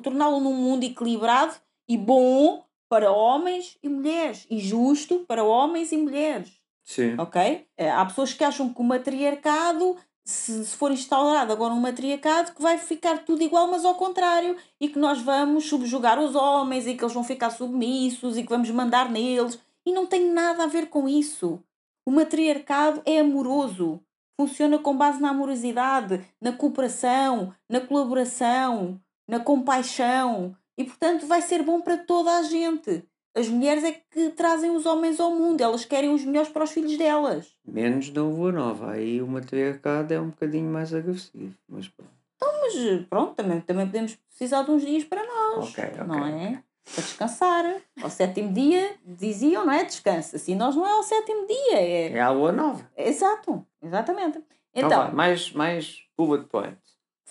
torná-lo 0.01 0.41
num 0.41 0.55
mundo 0.55 0.85
equilibrado 0.85 1.55
e 1.89 1.97
bom 1.97 2.65
para 2.89 3.11
homens 3.11 3.79
e 3.83 3.89
mulheres 3.89 4.47
e 4.51 4.59
justo 4.59 5.21
para 5.27 5.43
homens 5.43 5.93
e 5.93 5.97
mulheres 5.97 6.53
Sim. 6.85 7.15
ok? 7.19 7.67
Eh, 7.77 7.91
Há 7.91 8.05
pessoas 8.05 8.35
que 8.35 8.45
acham 8.45 8.73
que 8.73 8.81
o 8.81 8.85
matriarcado, 8.85 9.97
se, 10.25 10.65
se 10.65 10.77
for 10.77 10.91
instaurado 10.91 11.53
agora 11.53 11.73
um 11.73 11.81
matriarcado, 11.81 12.53
que 12.53 12.63
vai 12.63 12.79
ficar 12.79 13.25
tudo 13.25 13.43
igual, 13.43 13.69
mas 13.71 13.85
ao 13.85 13.95
contrário, 13.95 14.57
e 14.81 14.89
que 14.89 14.99
nós 14.99 15.21
vamos 15.21 15.69
subjugar 15.69 16.19
os 16.19 16.35
homens 16.35 16.87
e 16.87 16.95
que 16.95 17.03
eles 17.03 17.15
vão 17.15 17.25
ficar 17.25 17.51
submissos 17.51 18.37
e 18.37 18.43
que 18.43 18.51
vamos 18.51 18.71
mandar 18.71 19.11
neles. 19.11 19.59
E 19.87 19.93
não 19.93 20.07
tem 20.07 20.31
nada 20.31 20.65
a 20.65 20.69
ver 20.69 20.87
com 20.89 21.09
isso. 21.09 21.61
O 22.07 22.11
matriarcado 22.11 23.03
é 23.05 23.21
amoroso. 23.21 24.01
Funciona 24.39 24.79
com 24.79 24.97
base 24.97 25.21
na 25.21 25.31
amorosidade, 25.31 26.25
na 26.41 26.53
cooperação, 26.53 27.55
na 27.69 27.81
colaboração, 27.81 29.01
na 29.33 29.41
compaixão. 29.41 30.55
E, 30.77 30.85
portanto, 30.85 31.27
vai 31.27 31.41
ser 31.41 31.63
bom 31.63 31.81
para 31.81 31.97
toda 31.97 32.31
a 32.31 32.43
gente. 32.43 33.03
As 33.35 33.49
mulheres 33.49 33.83
é 33.83 33.93
que 33.93 34.29
trazem 34.31 34.71
os 34.71 34.85
homens 34.85 35.19
ao 35.19 35.31
mundo, 35.31 35.63
elas 35.63 35.87
querem 35.87 36.13
os 36.13 36.23
melhores 36.23 36.51
para 36.51 36.65
os 36.65 36.71
filhos 36.71 36.99
delas. 36.99 37.57
Menos 37.67 38.11
da 38.11 38.23
Lua 38.23 38.53
Nova. 38.53 38.93
Aí 38.93 39.23
o 39.23 39.27
matriarcado 39.27 40.13
é 40.13 40.21
um 40.21 40.29
bocadinho 40.29 40.71
mais 40.71 40.93
agressivo. 40.93 41.55
Mas 41.67 41.89
pronto. 41.89 42.13
Mas 42.43 43.07
pronto, 43.09 43.35
também, 43.35 43.61
também 43.63 43.87
podemos 43.87 44.15
precisar 44.15 44.65
de 44.65 44.71
uns 44.71 44.85
dias 44.85 45.05
para 45.05 45.25
nós. 45.25 45.71
Ok, 45.71 45.85
ok. 45.85 46.05
não 46.07 46.27
é? 46.27 46.63
para 46.85 47.03
descansar. 47.05 47.77
Ao 48.03 48.11
sétimo 48.11 48.53
dia 48.53 48.97
diziam, 49.05 49.65
não 49.65 49.73
é? 49.73 49.85
Descansa. 49.85 50.37
Assim 50.37 50.55
nós 50.55 50.75
não 50.77 50.87
é 50.87 50.93
ao 50.93 51.03
sétimo 51.03 51.47
dia. 51.47 51.79
É, 51.79 52.13
É 52.13 52.21
a 52.21 52.31
lua 52.31 52.53
nova. 52.53 52.87
Exato, 52.97 53.65
exatamente. 53.81 54.39
Então, 54.75 54.89
Então, 54.89 55.07
vá, 55.07 55.13
mais, 55.13 55.53
mais 55.53 56.03
bullet 56.17 56.45
point. 56.49 56.77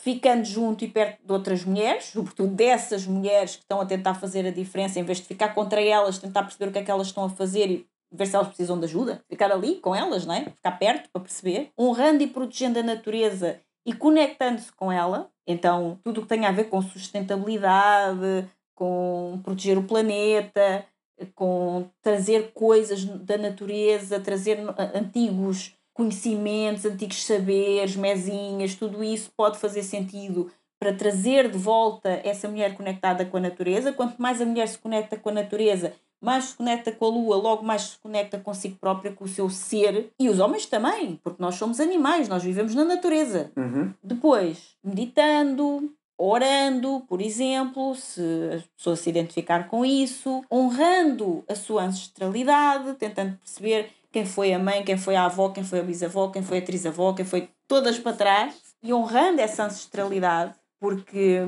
Ficando 0.01 0.43
junto 0.43 0.83
e 0.83 0.87
perto 0.87 1.23
de 1.23 1.31
outras 1.31 1.63
mulheres, 1.63 2.05
sobretudo 2.05 2.53
dessas 2.55 3.05
mulheres 3.05 3.55
que 3.55 3.61
estão 3.61 3.79
a 3.79 3.85
tentar 3.85 4.15
fazer 4.15 4.45
a 4.47 4.51
diferença, 4.51 4.99
em 4.99 5.03
vez 5.03 5.19
de 5.19 5.25
ficar 5.25 5.53
contra 5.53 5.79
elas, 5.79 6.17
tentar 6.17 6.41
perceber 6.43 6.69
o 6.69 6.73
que 6.73 6.79
é 6.79 6.83
que 6.83 6.89
elas 6.89 7.07
estão 7.07 7.25
a 7.25 7.29
fazer 7.29 7.69
e 7.69 7.87
ver 8.11 8.25
se 8.25 8.35
elas 8.35 8.47
precisam 8.47 8.79
de 8.79 8.85
ajuda, 8.85 9.23
ficar 9.29 9.51
ali 9.51 9.75
com 9.75 9.95
elas, 9.95 10.25
não 10.25 10.33
é? 10.33 10.43
Ficar 10.45 10.71
perto 10.71 11.09
para 11.13 11.21
perceber, 11.21 11.71
honrando 11.79 12.23
e 12.23 12.27
protegendo 12.27 12.79
a 12.79 12.83
natureza 12.83 13.61
e 13.85 13.93
conectando-se 13.93 14.71
com 14.73 14.91
ela. 14.91 15.29
Então, 15.45 15.99
tudo 16.03 16.19
o 16.19 16.23
que 16.23 16.29
tem 16.29 16.45
a 16.45 16.51
ver 16.51 16.65
com 16.65 16.81
sustentabilidade, 16.81 18.49
com 18.73 19.39
proteger 19.43 19.77
o 19.77 19.83
planeta, 19.83 20.83
com 21.35 21.87
trazer 22.01 22.51
coisas 22.53 23.05
da 23.05 23.37
natureza, 23.37 24.19
trazer 24.19 24.59
antigos 24.95 25.75
conhecimentos, 25.93 26.85
antigos 26.85 27.23
saberes, 27.23 27.95
mesinhas, 27.95 28.75
tudo 28.75 29.03
isso 29.03 29.31
pode 29.35 29.57
fazer 29.57 29.83
sentido 29.83 30.51
para 30.79 30.93
trazer 30.93 31.49
de 31.49 31.57
volta 31.57 32.09
essa 32.23 32.47
mulher 32.47 32.75
conectada 32.75 33.23
com 33.23 33.37
a 33.37 33.41
natureza. 33.41 33.93
Quanto 33.93 34.19
mais 34.19 34.41
a 34.41 34.45
mulher 34.45 34.67
se 34.67 34.79
conecta 34.79 35.15
com 35.15 35.29
a 35.29 35.33
natureza, 35.33 35.93
mais 36.19 36.45
se 36.45 36.55
conecta 36.55 36.91
com 36.91 37.05
a 37.05 37.09
lua, 37.09 37.35
logo 37.35 37.63
mais 37.63 37.81
se 37.81 37.99
conecta 37.99 38.39
consigo 38.39 38.77
própria, 38.79 39.11
com 39.11 39.25
o 39.25 39.27
seu 39.27 39.49
ser. 39.49 40.11
E 40.19 40.27
os 40.27 40.39
homens 40.39 40.65
também, 40.65 41.19
porque 41.23 41.41
nós 41.41 41.55
somos 41.55 41.79
animais, 41.79 42.27
nós 42.27 42.43
vivemos 42.43 42.73
na 42.73 42.83
natureza. 42.83 43.51
Uhum. 43.55 43.93
Depois, 44.03 44.75
meditando, 44.83 45.91
orando, 46.17 47.03
por 47.07 47.21
exemplo, 47.21 47.95
se 47.95 48.21
a 48.55 48.63
pessoa 48.77 48.95
se 48.95 49.09
identificar 49.09 49.67
com 49.67 49.83
isso, 49.83 50.43
honrando 50.51 51.43
a 51.47 51.55
sua 51.55 51.83
ancestralidade, 51.83 52.93
tentando 52.93 53.37
perceber 53.37 53.89
quem 54.11 54.25
foi 54.25 54.53
a 54.53 54.59
mãe, 54.59 54.83
quem 54.83 54.97
foi 54.97 55.15
a 55.15 55.25
avó, 55.25 55.49
quem 55.49 55.63
foi 55.63 55.79
a 55.79 55.83
bisavó, 55.83 56.29
quem 56.29 56.43
foi 56.43 56.57
a 56.57 56.61
trisavó, 56.61 57.13
quem 57.13 57.25
foi 57.25 57.49
todas 57.67 57.97
para 57.97 58.13
trás, 58.13 58.55
e 58.83 58.93
honrando 58.93 59.41
essa 59.41 59.65
ancestralidade, 59.65 60.53
porque 60.79 61.39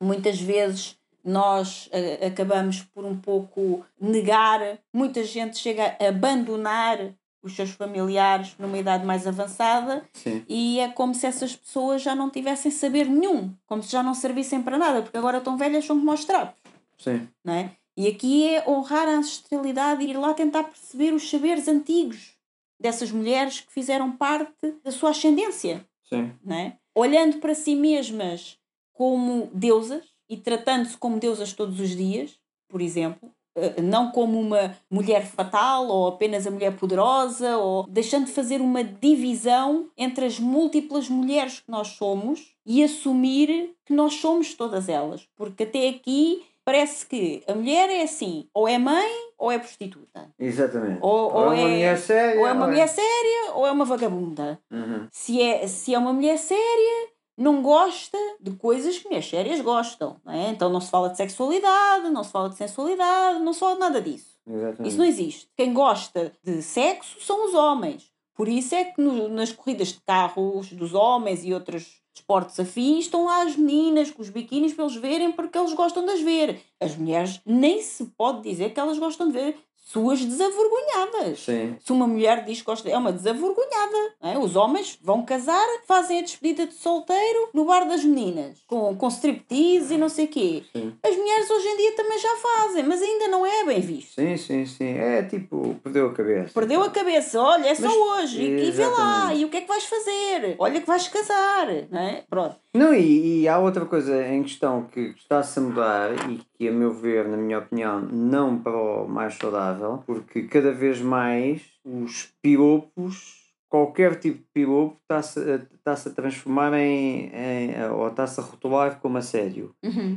muitas 0.00 0.40
vezes 0.40 0.96
nós 1.24 1.88
eh, 1.90 2.26
acabamos 2.26 2.82
por 2.82 3.04
um 3.04 3.16
pouco 3.16 3.84
negar, 3.98 4.60
muita 4.92 5.24
gente 5.24 5.58
chega 5.58 5.96
a 5.98 6.08
abandonar 6.08 6.98
os 7.42 7.54
seus 7.54 7.70
familiares 7.70 8.54
numa 8.58 8.78
idade 8.78 9.04
mais 9.04 9.26
avançada 9.26 10.02
Sim. 10.12 10.44
e 10.48 10.80
é 10.80 10.88
como 10.88 11.14
se 11.14 11.26
essas 11.26 11.54
pessoas 11.56 12.02
já 12.02 12.14
não 12.14 12.30
tivessem 12.30 12.70
saber 12.70 13.06
nenhum, 13.06 13.54
como 13.66 13.82
se 13.82 13.92
já 13.92 14.02
não 14.02 14.14
servissem 14.14 14.62
para 14.62 14.78
nada, 14.78 15.02
porque 15.02 15.16
agora 15.16 15.38
estão 15.38 15.56
velhas, 15.56 15.84
são 15.84 15.98
como 15.98 16.10
aos 16.10 16.24
trapos, 16.24 16.60
Sim. 16.98 17.28
não 17.44 17.54
é? 17.54 17.70
E 17.96 18.08
aqui 18.08 18.48
é 18.48 18.68
honrar 18.68 19.06
a 19.06 19.16
ancestralidade 19.16 20.04
e 20.04 20.10
ir 20.10 20.16
lá 20.16 20.34
tentar 20.34 20.64
perceber 20.64 21.12
os 21.12 21.28
saberes 21.28 21.68
antigos 21.68 22.34
dessas 22.78 23.10
mulheres 23.10 23.60
que 23.60 23.72
fizeram 23.72 24.12
parte 24.12 24.72
da 24.82 24.90
sua 24.90 25.10
ascendência, 25.10 25.86
Sim. 26.08 26.32
não 26.44 26.56
é? 26.56 26.76
Olhando 26.94 27.38
para 27.38 27.54
si 27.54 27.74
mesmas 27.74 28.58
como 28.92 29.48
deusas 29.52 30.04
e 30.28 30.36
tratando-se 30.36 30.96
como 30.96 31.18
deusas 31.18 31.52
todos 31.52 31.78
os 31.78 31.90
dias, 31.90 32.38
por 32.68 32.80
exemplo, 32.80 33.30
eh, 33.56 33.80
não 33.80 34.10
como 34.10 34.40
uma 34.40 34.76
mulher 34.90 35.24
fatal 35.26 35.86
ou 35.86 36.08
apenas 36.08 36.46
a 36.46 36.50
mulher 36.50 36.76
poderosa, 36.76 37.56
ou 37.56 37.86
deixando 37.86 38.26
de 38.26 38.32
fazer 38.32 38.60
uma 38.60 38.82
divisão 38.82 39.88
entre 39.96 40.26
as 40.26 40.40
múltiplas 40.40 41.08
mulheres 41.08 41.60
que 41.60 41.70
nós 41.70 41.88
somos 41.88 42.54
e 42.66 42.82
assumir 42.82 43.74
que 43.86 43.92
nós 43.92 44.14
somos 44.14 44.54
todas 44.54 44.88
elas. 44.88 45.28
Porque 45.36 45.62
até 45.62 45.88
aqui 45.88 46.42
parece 46.64 47.06
que 47.06 47.42
a 47.46 47.54
mulher 47.54 47.90
é 47.90 48.02
assim, 48.02 48.48
ou 48.54 48.66
é 48.66 48.78
mãe 48.78 49.12
ou 49.38 49.50
é 49.52 49.58
prostituta. 49.58 50.30
Exatamente. 50.38 50.98
Ou- 51.02 51.32
ou 51.34 51.52
é 51.52 51.56
uma 51.56 51.58
é- 51.60 51.68
mulher 51.72 51.98
séria. 51.98 52.40
Ou 52.40 52.46
é 52.46 52.52
uma 52.52 52.66
mulher 52.66 52.88
séria 52.88 53.52
ou 53.54 53.66
é 53.66 53.70
uma 53.72 53.84
vagabunda. 53.84 54.58
Uhum. 54.70 55.06
Se 55.12 55.40
é, 55.40 55.66
se 55.66 55.94
é 55.94 55.98
uma 55.98 56.12
mulher 56.12 56.38
séria, 56.38 57.08
não 57.36 57.62
gosta 57.62 58.16
de 58.40 58.52
coisas 58.52 58.98
que 58.98 59.04
mulheres 59.06 59.28
sérias 59.28 59.60
gostam. 59.60 60.16
Não 60.24 60.32
é? 60.32 60.50
Então 60.50 60.70
não 60.70 60.80
se 60.80 60.90
fala 60.90 61.10
de 61.10 61.16
sexualidade, 61.16 62.08
não 62.10 62.22
se 62.24 62.30
fala 62.30 62.48
de 62.48 62.56
sensualidade, 62.56 63.40
não 63.40 63.52
se 63.52 63.60
fala 63.60 63.74
de 63.74 63.80
nada 63.80 64.00
disso. 64.00 64.34
Exatamente. 64.46 64.88
Isso 64.88 64.98
não 64.98 65.04
existe. 65.04 65.48
Quem 65.56 65.72
gosta 65.74 66.32
de 66.42 66.62
sexo 66.62 67.20
são 67.20 67.46
os 67.46 67.54
homens. 67.54 68.10
Por 68.36 68.48
isso 68.48 68.74
é 68.74 68.84
que 68.84 69.00
no- 69.00 69.28
nas 69.28 69.52
corridas 69.52 69.88
de 69.88 70.00
carros 70.06 70.72
dos 70.72 70.92
homens 70.94 71.44
e 71.44 71.52
outros 71.54 72.02
esportes 72.14 72.60
afins 72.60 73.04
estão 73.04 73.24
lá 73.24 73.42
as 73.42 73.56
meninas 73.56 74.10
com 74.10 74.22
os 74.22 74.30
biquínis 74.30 74.72
para 74.72 74.84
eles 74.84 74.96
verem 74.96 75.32
porque 75.32 75.58
eles 75.58 75.72
gostam 75.72 76.04
de 76.04 76.12
as 76.12 76.20
ver. 76.20 76.60
As 76.80 76.96
mulheres 76.96 77.40
nem 77.44 77.82
se 77.82 78.04
pode 78.16 78.42
dizer 78.42 78.72
que 78.72 78.80
elas 78.80 78.98
gostam 78.98 79.26
de 79.26 79.32
ver 79.32 79.58
suas 79.84 80.24
desavergonhadas. 80.24 81.40
Sim. 81.44 81.76
Se 81.84 81.92
uma 81.92 82.06
mulher 82.06 82.44
diz 82.44 82.58
que 82.60 82.64
gosta, 82.64 82.88
é 82.88 82.96
uma 82.96 83.12
desavergonhada. 83.12 84.14
é? 84.22 84.38
Os 84.38 84.56
homens 84.56 84.98
vão 85.02 85.24
casar, 85.24 85.64
fazem 85.86 86.18
a 86.18 86.22
despedida 86.22 86.66
de 86.66 86.74
solteiro 86.74 87.50
no 87.52 87.64
bar 87.66 87.86
das 87.86 88.02
meninas, 88.04 88.58
com, 88.66 88.96
com 88.96 89.08
striptease 89.08 89.94
e 89.94 89.98
não 89.98 90.08
sei 90.08 90.24
o 90.24 90.28
quê. 90.28 90.62
Sim. 90.72 90.94
As 91.02 91.16
mulheres 91.16 91.50
hoje 91.50 91.68
em 91.68 91.76
dia 91.76 91.96
também 91.96 92.18
já 92.18 92.34
fazem, 92.36 92.82
mas 92.84 93.02
ainda 93.02 93.28
não 93.28 93.44
é 93.44 93.64
bem 93.64 93.80
visto. 93.80 94.14
Sim, 94.14 94.36
sim, 94.36 94.66
sim. 94.66 94.94
É 94.98 95.22
tipo, 95.22 95.76
perdeu 95.82 96.06
a 96.08 96.12
cabeça. 96.14 96.50
Perdeu 96.54 96.82
a 96.82 96.90
cabeça, 96.90 97.40
olha, 97.40 97.68
é 97.68 97.74
só 97.74 97.86
Mas- 97.86 97.96
hoje, 98.24 98.42
e, 98.42 98.68
e 98.68 98.70
vê 98.70 98.86
lá, 98.86 99.34
e 99.34 99.44
o 99.44 99.48
que 99.50 99.58
é 99.58 99.60
que 99.60 99.68
vais 99.68 99.84
fazer? 99.84 100.56
Olha 100.58 100.80
que 100.80 100.86
vais 100.86 101.06
casar, 101.08 101.66
não 101.90 102.00
é? 102.00 102.24
Pronto. 102.28 102.56
Não, 102.72 102.92
e, 102.94 103.42
e 103.42 103.48
há 103.48 103.58
outra 103.58 103.84
coisa 103.86 104.26
em 104.26 104.42
questão 104.42 104.82
que 104.84 105.14
está-se 105.16 105.58
a 105.58 105.62
mudar 105.62 106.10
e 106.30 106.40
que, 106.58 106.68
a 106.68 106.72
meu 106.72 106.90
ver, 106.92 107.28
na 107.28 107.36
minha 107.36 107.58
opinião, 107.58 108.00
não 108.00 108.58
para 108.58 108.76
o 108.76 109.06
mais 109.08 109.34
saudável, 109.36 109.73
porque 110.06 110.42
cada 110.44 110.72
vez 110.72 111.00
mais 111.00 111.62
os 111.84 112.32
piropos, 112.42 113.44
qualquer 113.68 114.18
tipo 114.18 114.38
de 114.38 114.46
piropo, 114.52 114.96
está-se 115.02 115.40
a, 115.40 115.56
está-se 115.74 116.08
a 116.08 116.12
transformar 116.12 116.72
em, 116.74 117.30
em 117.34 117.90
ou 117.90 118.08
está-se 118.08 118.40
a 118.40 118.42
rotular 118.42 119.00
como 119.00 119.18
assédio. 119.18 119.74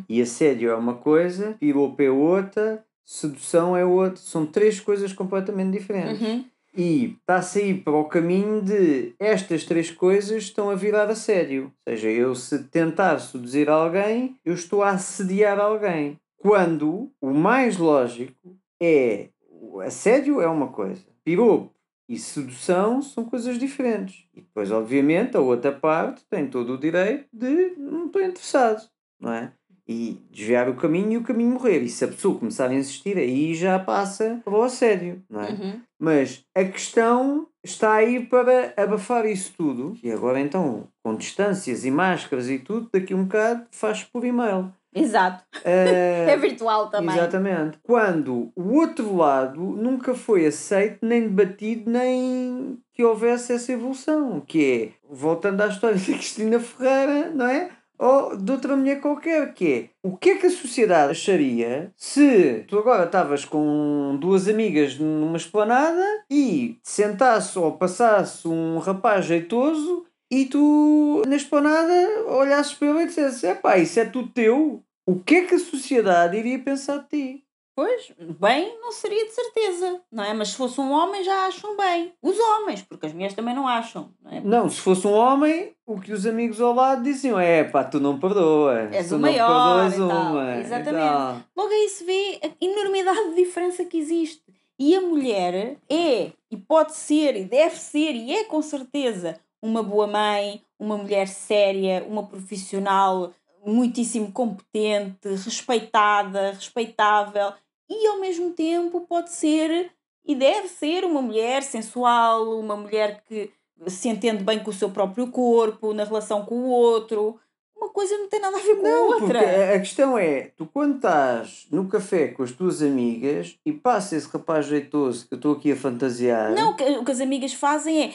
E 0.07 0.21
assédio 0.21 0.69
é 0.69 0.75
uma 0.75 0.95
coisa, 0.95 1.55
piropo 1.59 2.01
é 2.01 2.09
outra, 2.09 2.85
sedução 3.03 3.75
é 3.75 3.85
outra. 3.85 4.17
São 4.17 4.45
três 4.45 4.79
coisas 4.79 5.13
completamente 5.13 5.77
diferentes. 5.77 6.21
Uhum. 6.21 6.45
E 6.75 7.17
está 7.19 7.37
a 7.37 7.41
sair 7.41 7.81
para 7.81 7.95
o 7.95 8.05
caminho 8.05 8.61
de 8.61 9.15
estas 9.17 9.65
três 9.65 9.89
coisas 9.89 10.43
estão 10.43 10.69
a 10.69 10.75
virar 10.75 11.09
a 11.09 11.15
sério. 11.15 11.71
Ou 11.87 11.93
seja, 11.93 12.09
eu 12.09 12.35
se 12.35 12.65
tentar 12.65 13.17
seduzir 13.17 13.67
alguém, 13.67 14.35
eu 14.45 14.53
estou 14.53 14.83
a 14.83 14.91
assediar 14.91 15.59
alguém. 15.59 16.19
Quando 16.37 17.09
o 17.19 17.31
mais 17.31 17.77
lógico 17.77 18.55
é 18.79 19.29
o 19.73 19.81
assédio 19.81 20.41
é 20.41 20.47
uma 20.47 20.67
coisa, 20.67 21.03
piropo 21.23 21.77
e 22.09 22.17
sedução 22.17 23.01
são 23.01 23.25
coisas 23.25 23.59
diferentes. 23.59 24.25
E 24.33 24.41
depois, 24.41 24.71
obviamente, 24.71 25.35
a 25.35 25.41
outra 25.41 25.71
parte 25.71 26.23
tem 26.29 26.47
todo 26.47 26.73
o 26.73 26.77
direito 26.77 27.25
de 27.33 27.73
não 27.77 28.05
estou 28.07 28.21
interessado, 28.21 28.87
não 29.19 29.33
é? 29.33 29.51
E 29.89 30.21
desviar 30.29 30.69
o 30.69 30.75
caminho 30.75 31.13
e 31.13 31.17
o 31.17 31.23
caminho 31.23 31.51
morrer. 31.51 31.81
E 31.81 31.89
se 31.89 32.03
a 32.03 32.07
pessoa 32.09 32.37
começar 32.37 32.69
a 32.69 32.73
insistir, 32.73 33.17
aí 33.17 33.53
já 33.55 33.79
passa 33.79 34.41
para 34.43 34.53
o 34.53 34.61
assédio, 34.61 35.21
não 35.29 35.41
é? 35.41 35.51
Uhum. 35.51 35.81
Mas 35.99 36.45
a 36.53 36.63
questão 36.65 37.47
está 37.63 37.93
aí 37.93 38.25
para 38.25 38.73
abafar 38.75 39.25
isso 39.25 39.53
tudo. 39.57 39.97
E 40.03 40.11
agora 40.11 40.39
então, 40.39 40.87
com 41.03 41.15
distâncias 41.15 41.85
e 41.85 41.91
máscaras 41.91 42.49
e 42.49 42.59
tudo, 42.59 42.89
daqui 42.91 43.13
a 43.13 43.15
um 43.15 43.23
bocado 43.23 43.65
faz 43.71 44.03
por 44.03 44.25
e-mail. 44.25 44.73
Exato. 44.99 45.43
Eh, 45.63 46.25
É 46.29 46.37
virtual 46.37 46.89
também. 46.89 47.15
Exatamente. 47.15 47.77
Quando 47.83 48.51
o 48.55 48.73
outro 48.75 49.15
lado 49.15 49.59
nunca 49.59 50.13
foi 50.13 50.45
aceito, 50.45 50.99
nem 51.01 51.21
debatido, 51.27 51.89
nem 51.89 52.77
que 52.93 53.03
houvesse 53.03 53.53
essa 53.53 53.71
evolução. 53.71 54.41
Que 54.41 54.93
é, 54.93 55.07
voltando 55.09 55.61
à 55.61 55.67
história 55.67 55.95
da 55.97 56.03
Cristina 56.03 56.59
Ferreira, 56.59 57.29
não 57.33 57.47
é? 57.47 57.69
Ou 57.99 58.37
de 58.37 58.51
outra 58.51 58.75
mulher 58.75 59.01
qualquer, 59.01 59.53
que 59.55 59.73
é 59.73 59.89
o 60.07 60.15
que 60.15 60.29
é 60.29 60.37
que 60.37 60.45
a 60.45 60.51
sociedade 60.51 61.11
acharia 61.11 61.91
se 61.97 62.63
tu 62.67 62.77
agora 62.77 63.05
estavas 63.05 63.43
com 63.43 64.15
duas 64.21 64.47
amigas 64.47 64.99
numa 64.99 65.35
esplanada 65.37 66.05
e 66.29 66.77
sentasse 66.83 67.57
ou 67.57 67.71
passasse 67.71 68.47
um 68.47 68.77
rapaz 68.77 69.25
jeitoso 69.25 70.05
e 70.31 70.45
tu 70.45 71.23
na 71.27 71.37
esplanada 71.37 71.91
olhasses 72.27 72.73
para 72.75 72.87
ele 72.89 72.99
e 73.01 73.05
dissesse: 73.07 73.47
epá, 73.47 73.77
isso 73.79 73.99
é 73.99 74.05
tudo 74.05 74.29
teu. 74.29 74.83
O 75.07 75.17
que 75.17 75.35
é 75.35 75.45
que 75.45 75.55
a 75.55 75.59
sociedade 75.59 76.35
iria 76.35 76.59
pensar 76.59 76.97
de 76.97 77.07
ti? 77.07 77.43
Pois, 77.73 78.11
bem, 78.41 78.77
não 78.81 78.91
seria 78.91 79.23
de 79.23 79.31
certeza, 79.31 80.01
não 80.11 80.21
é? 80.21 80.33
Mas 80.33 80.49
se 80.49 80.55
fosse 80.57 80.81
um 80.81 80.91
homem 80.91 81.23
já 81.23 81.45
acham 81.45 81.77
bem. 81.77 82.11
Os 82.21 82.37
homens, 82.37 82.81
porque 82.81 83.05
as 83.05 83.13
mulheres 83.13 83.33
também 83.33 83.55
não 83.55 83.65
acham, 83.65 84.09
não 84.21 84.31
é? 84.31 84.41
Não, 84.41 84.69
se 84.69 84.81
fosse 84.81 85.07
um 85.07 85.13
homem, 85.13 85.73
o 85.85 85.97
que 85.97 86.11
os 86.11 86.25
amigos 86.25 86.59
ao 86.59 86.73
lado 86.73 87.03
diziam 87.03 87.39
é 87.39 87.63
pá, 87.63 87.85
tu 87.85 88.01
não 88.01 88.19
perdoas. 88.19 88.91
És 88.91 89.07
tu 89.07 89.15
o 89.15 89.17
não 89.17 89.29
maior 89.29 89.89
perdoas 89.89 89.93
e 89.93 89.97
tal. 90.13 90.31
uma. 90.33 90.57
Exatamente. 90.57 91.45
Logo 91.55 91.69
aí 91.69 91.87
se 91.87 92.03
vê 92.03 92.39
a 92.43 92.65
enormidade 92.65 93.29
de 93.29 93.35
diferença 93.35 93.85
que 93.85 93.97
existe. 93.97 94.43
E 94.77 94.93
a 94.93 94.99
mulher 94.99 95.77
é, 95.89 96.31
e 96.51 96.57
pode 96.57 96.93
ser, 96.93 97.37
e 97.37 97.45
deve 97.45 97.77
ser, 97.77 98.13
e 98.13 98.33
é 98.33 98.43
com 98.43 98.61
certeza, 98.61 99.39
uma 99.61 99.81
boa 99.81 100.05
mãe, 100.05 100.61
uma 100.77 100.97
mulher 100.97 101.29
séria, 101.29 102.05
uma 102.09 102.23
profissional, 102.23 103.31
muitíssimo 103.67 104.31
competente, 104.31 105.27
respeitada, 105.27 106.51
respeitável 106.51 107.53
e 107.89 108.07
ao 108.07 108.19
mesmo 108.19 108.51
tempo 108.51 109.01
pode 109.01 109.31
ser 109.31 109.91
e 110.25 110.35
deve 110.35 110.67
ser 110.67 111.05
uma 111.05 111.21
mulher 111.21 111.63
sensual, 111.63 112.59
uma 112.59 112.75
mulher 112.75 113.23
que 113.27 113.51
se 113.87 114.09
entende 114.09 114.43
bem 114.43 114.59
com 114.59 114.69
o 114.71 114.73
seu 114.73 114.89
próprio 114.89 115.27
corpo, 115.31 115.93
na 115.93 116.03
relação 116.03 116.43
com 116.45 116.55
o 116.55 116.69
outro. 116.69 117.39
Uma 117.75 117.89
coisa 117.89 118.17
não 118.17 118.27
tem 118.27 118.39
nada 118.39 118.57
a 118.57 118.61
ver 118.61 118.75
com 118.75 118.81
Não, 118.81 119.05
a 119.13 119.17
porque 119.19 119.23
outra. 119.23 119.39
a 119.39 119.75
a 119.75 119.79
questão 119.79 120.17
é, 120.17 120.51
tu 120.57 120.65
quando 120.65 120.95
estás 120.95 121.67
no 121.71 121.87
café 121.87 122.29
com 122.29 122.41
as 122.43 122.51
tuas 122.51 122.81
amigas 122.81 123.57
e 123.65 123.71
passa 123.71 124.15
esse 124.15 124.27
rapaz 124.27 124.65
jeitoso 124.65 125.27
que 125.27 125.35
eu 125.35 125.37
estou 125.37 125.53
aqui 125.53 125.71
a 125.71 125.75
fantasiar. 125.75 126.53
Não, 126.53 126.71
o 126.71 127.05
que 127.05 127.11
as 127.11 127.21
amigas 127.21 127.53
fazem 127.53 128.05
é 128.05 128.11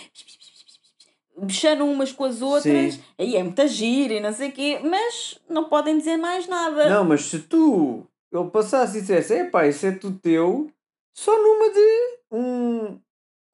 bexando 1.36 1.84
umas 1.86 2.12
com 2.12 2.24
as 2.24 2.42
outras, 2.42 2.94
Sim. 2.94 3.00
aí 3.18 3.36
é 3.36 3.42
muita 3.42 3.66
gira 3.66 4.14
e 4.14 4.20
não 4.20 4.32
sei 4.32 4.48
o 4.50 4.52
quê, 4.52 4.80
mas 4.84 5.38
não 5.48 5.64
podem 5.64 5.96
dizer 5.98 6.16
mais 6.16 6.46
nada. 6.46 6.88
Não, 6.90 7.04
mas 7.04 7.22
se 7.22 7.38
tu 7.40 8.06
ele 8.32 8.50
passasse 8.50 8.98
e 8.98 9.00
dissesse, 9.00 9.34
epá, 9.34 9.66
isso 9.66 9.86
é 9.86 9.92
tudo 9.92 10.18
teu, 10.18 10.70
só 11.14 11.36
numa 11.42 11.70
de 11.70 12.18
um 12.30 12.98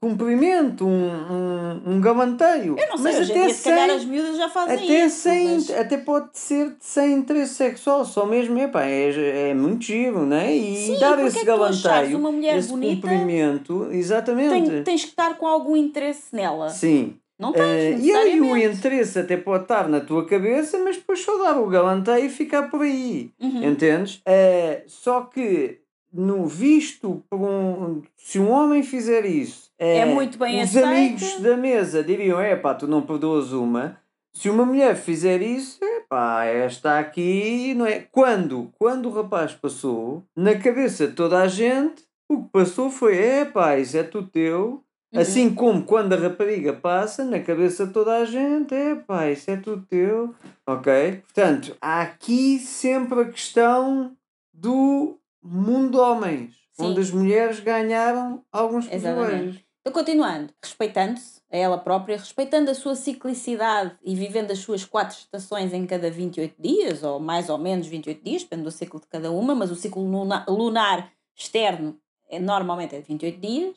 cumprimento, 0.01 0.87
um, 0.87 1.09
um, 1.11 1.83
um 1.95 2.01
galanteio. 2.01 2.77
Eu 2.79 2.89
não 2.89 2.97
sei, 2.99 3.13
mas 3.13 3.21
hoje 3.21 3.33
até 3.33 3.45
dia, 3.47 3.55
se 3.55 3.65
calhar 3.65 3.87
sem, 3.89 3.97
as 3.97 4.05
miúdas 4.05 4.37
já 4.37 4.49
fazem 4.49 4.77
até, 4.77 5.07
isso. 5.07 5.17
sem, 5.17 5.55
mas- 5.55 5.71
até 5.71 5.97
pode 5.99 6.39
ser 6.39 6.77
sem 6.79 7.15
interesse 7.15 7.55
sexual, 7.55 8.05
só 8.05 8.25
mesmo, 8.25 8.57
epá, 8.61 8.85
é, 8.85 9.51
é 9.51 9.55
muito 9.55 9.85
giro, 9.85 10.25
né? 10.25 10.55
E 10.55 10.77
Sim, 10.87 10.99
dar 11.01 11.19
esse 11.27 11.41
é 11.41 11.45
galanteio, 11.45 12.17
uma 12.17 12.31
mulher 12.31 12.57
esse 12.59 12.69
bonita, 12.69 13.09
cumprimento, 13.09 13.89
exatamente. 13.91 14.71
Tem- 14.71 14.85
tens 14.85 15.03
que 15.03 15.11
estar 15.11 15.37
com 15.37 15.47
algum 15.49 15.77
interesse 15.77 16.33
nela. 16.33 16.69
Sim. 16.71 17.17
Não 17.39 17.53
tens, 17.53 17.65
Eh, 17.65 17.99
e 18.01 18.11
aí 18.13 18.41
o 18.41 18.57
interesse 18.57 19.19
até 19.19 19.37
pode 19.37 19.63
estar 19.65 19.89
na 19.89 20.01
tua 20.01 20.27
cabeça, 20.27 20.79
mas 20.79 20.97
depois 20.97 21.21
só 21.21 21.39
dar 21.39 21.57
o 21.59 21.67
galanteio 21.69 22.27
e 22.27 22.29
ficar 22.29 22.65
por 22.65 22.83
aí. 22.83 23.31
Uhum. 23.41 23.63
Entendes? 23.65 24.21
Eh, 24.27 24.83
só 24.89 25.21
que 25.23 25.79
no 26.13 26.47
visto 26.47 27.23
por 27.31 27.39
um, 27.41 28.03
se 28.17 28.39
um 28.39 28.51
homem 28.51 28.83
fizer 28.83 29.25
isso, 29.25 29.71
É 29.79 29.99
eh, 29.99 30.05
muito 30.07 30.37
bem 30.39 30.63
os 30.63 30.71
aceito. 30.77 30.87
amigos 30.87 31.41
da 31.41 31.57
mesa 31.57 32.03
diriam: 32.03 32.41
é 32.41 32.57
pá, 32.57 32.75
tu 32.75 32.89
não 32.89 33.03
perdoas 33.03 33.53
uma. 33.53 33.99
Se 34.33 34.49
uma 34.51 34.65
mulher 34.65 34.95
fizer 34.97 35.41
isso, 35.43 35.79
é 35.83 36.01
pá, 36.09 36.45
esta 36.45 36.99
aqui, 36.99 37.75
não 37.75 37.87
é? 37.87 38.01
Quando? 38.11 38.73
Quando 38.79 39.07
o 39.09 39.13
rapaz 39.13 39.53
passou, 39.53 40.25
na 40.37 40.55
cabeça 40.57 41.07
de 41.09 41.15
toda 41.15 41.41
a 41.41 41.49
gente, 41.49 42.03
o 42.29 42.43
que 42.43 42.51
passou 42.51 42.91
foi: 42.91 43.17
é 43.17 43.45
pá, 43.45 43.77
isso 43.79 43.97
é 43.97 44.03
tudo 44.03 44.29
teu. 44.29 44.83
Uhum. 45.13 45.21
Assim 45.21 45.55
como 45.55 45.85
quando 45.85 46.13
a 46.13 46.17
rapariga 46.17 46.73
passa, 46.75 47.25
na 47.25 47.41
cabeça 47.41 47.87
de 47.87 47.93
toda 47.93 48.17
a 48.19 48.25
gente, 48.25 48.75
é 48.75 48.95
pá, 48.95 49.31
isso 49.31 49.51
é 49.51 49.57
tudo 49.57 49.87
teu. 49.87 50.35
Ok? 50.67 51.23
Portanto, 51.23 51.77
há 51.81 52.03
aqui 52.03 52.59
sempre 52.59 53.21
a 53.21 53.25
questão 53.25 54.15
do 54.53 55.19
mundo 55.43 55.93
de 55.93 55.97
homens, 55.97 56.55
Sim. 56.73 56.87
onde 56.87 57.01
as 57.01 57.11
mulheres 57.11 57.61
ganharam 57.61 58.45
alguns 58.53 58.87
privilégios. 58.87 59.57
Então, 59.81 59.93
continuando, 59.93 60.53
respeitando-se 60.63 61.41
a 61.51 61.57
ela 61.57 61.79
própria, 61.79 62.19
respeitando 62.19 62.71
a 62.71 62.75
sua 62.75 62.95
ciclicidade 62.95 63.97
e 64.05 64.15
vivendo 64.15 64.51
as 64.51 64.59
suas 64.59 64.85
quatro 64.85 65.17
estações 65.17 65.73
em 65.73 65.87
cada 65.87 66.11
28 66.11 66.55
dias, 66.61 67.03
ou 67.03 67.19
mais 67.19 67.49
ou 67.49 67.57
menos 67.57 67.87
28 67.87 68.23
dias, 68.23 68.43
depende 68.43 68.65
do 68.65 68.71
ciclo 68.71 69.01
de 69.01 69.07
cada 69.07 69.31
uma, 69.31 69.55
mas 69.55 69.71
o 69.71 69.75
ciclo 69.75 70.03
luna- 70.05 70.45
lunar 70.47 71.11
externo 71.35 71.97
é, 72.29 72.39
normalmente 72.39 72.95
é 72.95 73.01
de 73.01 73.07
28 73.07 73.41
dias, 73.41 73.77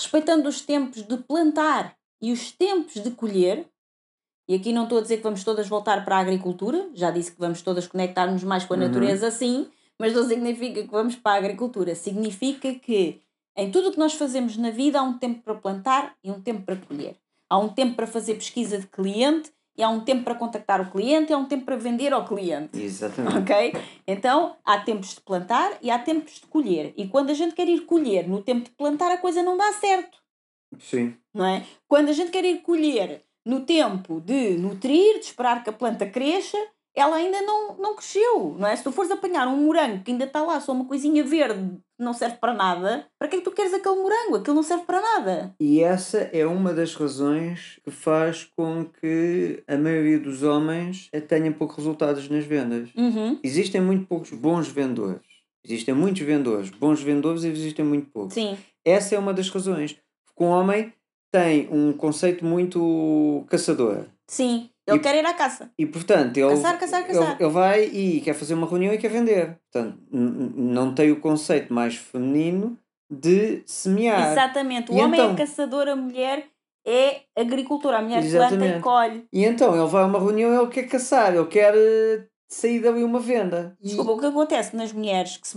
respeitando 0.00 0.48
os 0.48 0.62
tempos 0.62 1.02
de 1.02 1.16
plantar 1.18 1.94
e 2.22 2.32
os 2.32 2.50
tempos 2.50 2.94
de 2.94 3.10
colher. 3.10 3.66
E 4.48 4.54
aqui 4.54 4.72
não 4.72 4.84
estou 4.84 4.98
a 4.98 5.02
dizer 5.02 5.18
que 5.18 5.22
vamos 5.22 5.44
todas 5.44 5.68
voltar 5.68 6.04
para 6.04 6.16
a 6.16 6.20
agricultura, 6.20 6.88
já 6.94 7.10
disse 7.10 7.32
que 7.32 7.38
vamos 7.38 7.60
todas 7.62 7.86
conectar-nos 7.86 8.42
mais 8.42 8.64
com 8.64 8.72
a 8.74 8.78
Uhum. 8.78 8.86
natureza, 8.86 9.30
sim, 9.30 9.68
mas 9.98 10.14
não 10.14 10.26
significa 10.26 10.82
que 10.82 10.90
vamos 10.90 11.14
para 11.14 11.32
a 11.32 11.36
agricultura. 11.36 11.94
Significa 11.94 12.74
que 12.74 13.20
em 13.56 13.70
tudo 13.70 13.90
o 13.90 13.92
que 13.92 13.98
nós 13.98 14.14
fazemos 14.14 14.56
na 14.56 14.70
vida 14.70 14.98
há 14.98 15.02
um 15.02 15.18
tempo 15.18 15.42
para 15.42 15.54
plantar 15.54 16.16
e 16.24 16.30
um 16.30 16.40
tempo 16.40 16.62
para 16.62 16.76
colher. 16.76 17.16
Há 17.48 17.58
um 17.58 17.68
tempo 17.68 17.94
para 17.94 18.06
fazer 18.06 18.34
pesquisa 18.34 18.78
de 18.78 18.86
cliente 18.86 19.52
e 19.80 19.82
há 19.82 19.88
um 19.88 20.00
tempo 20.00 20.24
para 20.24 20.34
contactar 20.34 20.80
o 20.80 20.90
cliente 20.90 21.32
e 21.32 21.34
há 21.34 21.38
um 21.38 21.46
tempo 21.46 21.64
para 21.64 21.76
vender 21.76 22.12
ao 22.12 22.26
cliente. 22.26 22.78
Exatamente. 22.78 23.38
Ok? 23.38 23.72
Então 24.06 24.56
há 24.64 24.78
tempos 24.78 25.14
de 25.14 25.20
plantar 25.22 25.78
e 25.80 25.90
há 25.90 25.98
tempos 25.98 26.34
de 26.34 26.46
colher. 26.46 26.92
E 26.96 27.08
quando 27.08 27.30
a 27.30 27.34
gente 27.34 27.54
quer 27.54 27.66
ir 27.66 27.80
colher 27.86 28.28
no 28.28 28.42
tempo 28.42 28.64
de 28.64 28.70
plantar, 28.72 29.10
a 29.10 29.16
coisa 29.16 29.42
não 29.42 29.56
dá 29.56 29.72
certo 29.72 30.18
Sim. 30.78 31.16
não 31.34 31.46
é? 31.46 31.64
Quando 31.88 32.10
a 32.10 32.12
gente 32.12 32.30
quer 32.30 32.44
ir 32.44 32.60
colher 32.60 33.24
no 33.44 33.60
tempo 33.64 34.20
de 34.20 34.58
nutrir, 34.58 35.18
de 35.18 35.24
esperar 35.24 35.64
que 35.64 35.70
a 35.70 35.72
planta 35.72 36.06
cresça, 36.06 36.58
ela 37.00 37.16
ainda 37.16 37.40
não, 37.42 37.76
não 37.76 37.94
cresceu, 37.96 38.56
não 38.58 38.68
é? 38.68 38.76
Se 38.76 38.82
tu 38.84 38.92
fores 38.92 39.10
apanhar 39.10 39.48
um 39.48 39.56
morango 39.56 40.02
que 40.04 40.10
ainda 40.10 40.24
está 40.24 40.42
lá, 40.42 40.60
só 40.60 40.72
uma 40.72 40.84
coisinha 40.84 41.24
verde, 41.24 41.76
que 41.96 42.04
não 42.04 42.12
serve 42.12 42.36
para 42.36 42.52
nada, 42.54 43.06
para 43.18 43.28
que 43.28 43.36
é 43.36 43.38
que 43.38 43.44
tu 43.44 43.50
queres 43.52 43.72
aquele 43.74 43.96
morango? 43.96 44.36
Aquilo 44.36 44.54
não 44.56 44.62
serve 44.62 44.84
para 44.84 45.00
nada. 45.00 45.54
E 45.60 45.80
essa 45.80 46.18
é 46.32 46.46
uma 46.46 46.72
das 46.72 46.94
razões 46.94 47.80
que 47.84 47.90
faz 47.90 48.44
com 48.56 48.84
que 48.84 49.62
a 49.66 49.76
maioria 49.76 50.18
dos 50.18 50.42
homens 50.42 51.08
tenha 51.28 51.50
poucos 51.52 51.76
resultados 51.78 52.28
nas 52.28 52.44
vendas. 52.44 52.88
Uhum. 52.96 53.38
Existem 53.42 53.80
muito 53.80 54.06
poucos 54.06 54.30
bons 54.30 54.68
vendedores. 54.68 55.22
Existem 55.64 55.94
muitos 55.94 56.22
vendedores. 56.22 56.70
Bons 56.70 57.02
vendedores 57.02 57.44
existem 57.44 57.84
muito 57.84 58.10
poucos. 58.10 58.34
Sim, 58.34 58.56
Essa 58.84 59.14
é 59.14 59.18
uma 59.18 59.34
das 59.34 59.48
razões. 59.50 59.92
Porque 60.26 60.42
um 60.42 60.48
homem 60.48 60.92
tem 61.30 61.68
um 61.70 61.92
conceito 61.92 62.44
muito 62.44 63.44
caçador. 63.48 64.06
sim. 64.26 64.70
Ele 64.90 64.98
E- 64.98 65.02
quer 65.02 65.14
ir 65.16 65.24
à 65.26 65.34
caça. 65.34 65.70
E 65.78 65.86
portanto, 65.86 66.36
ele, 66.36 66.50
Caçar, 66.50 66.78
caçar, 66.78 67.06
caçar. 67.06 67.32
Ele, 67.32 67.36
ele 67.44 67.50
vai 67.52 67.84
e 67.84 68.20
quer 68.20 68.34
fazer 68.34 68.54
uma 68.54 68.66
reunião 68.68 68.92
e 68.92 68.98
quer 68.98 69.10
vender. 69.10 69.56
Portanto, 69.72 69.98
não 70.10 70.94
tem 70.94 71.10
o 71.10 71.20
conceito 71.20 71.72
mais 71.72 71.96
feminino 71.96 72.76
de 73.10 73.62
semear. 73.66 74.32
Exatamente. 74.32 74.92
O 74.92 74.96
E 74.98 75.00
homem 75.02 75.20
então? 75.20 75.32
é 75.34 75.36
caçador, 75.36 75.88
a 75.88 75.96
mulher 75.96 76.44
é 76.86 77.22
agricultora. 77.36 77.98
A 77.98 78.02
mulher 78.02 78.20
planta 78.20 78.36
Exatamente. 78.36 78.78
e 78.78 78.80
colhe. 78.82 79.24
E 79.32 79.44
então 79.44 79.74
ele 79.76 79.86
vai 79.88 80.02
a 80.02 80.06
uma 80.06 80.18
reunião 80.18 80.52
e 80.52 80.56
ele 80.56 80.70
quer 80.70 80.84
caçar, 80.84 81.34
ele 81.34 81.46
quer 81.46 81.74
eh, 81.76 82.24
sair 82.50 82.80
dali 82.80 83.04
uma 83.04 83.20
venda. 83.20 83.76
Desculpa, 83.80 84.10
o 84.10 84.18
que 84.18 84.26
acontece 84.26 84.74
nas 84.74 84.92
mulheres 84.92 85.36
que 85.36 85.46
se 85.46 85.56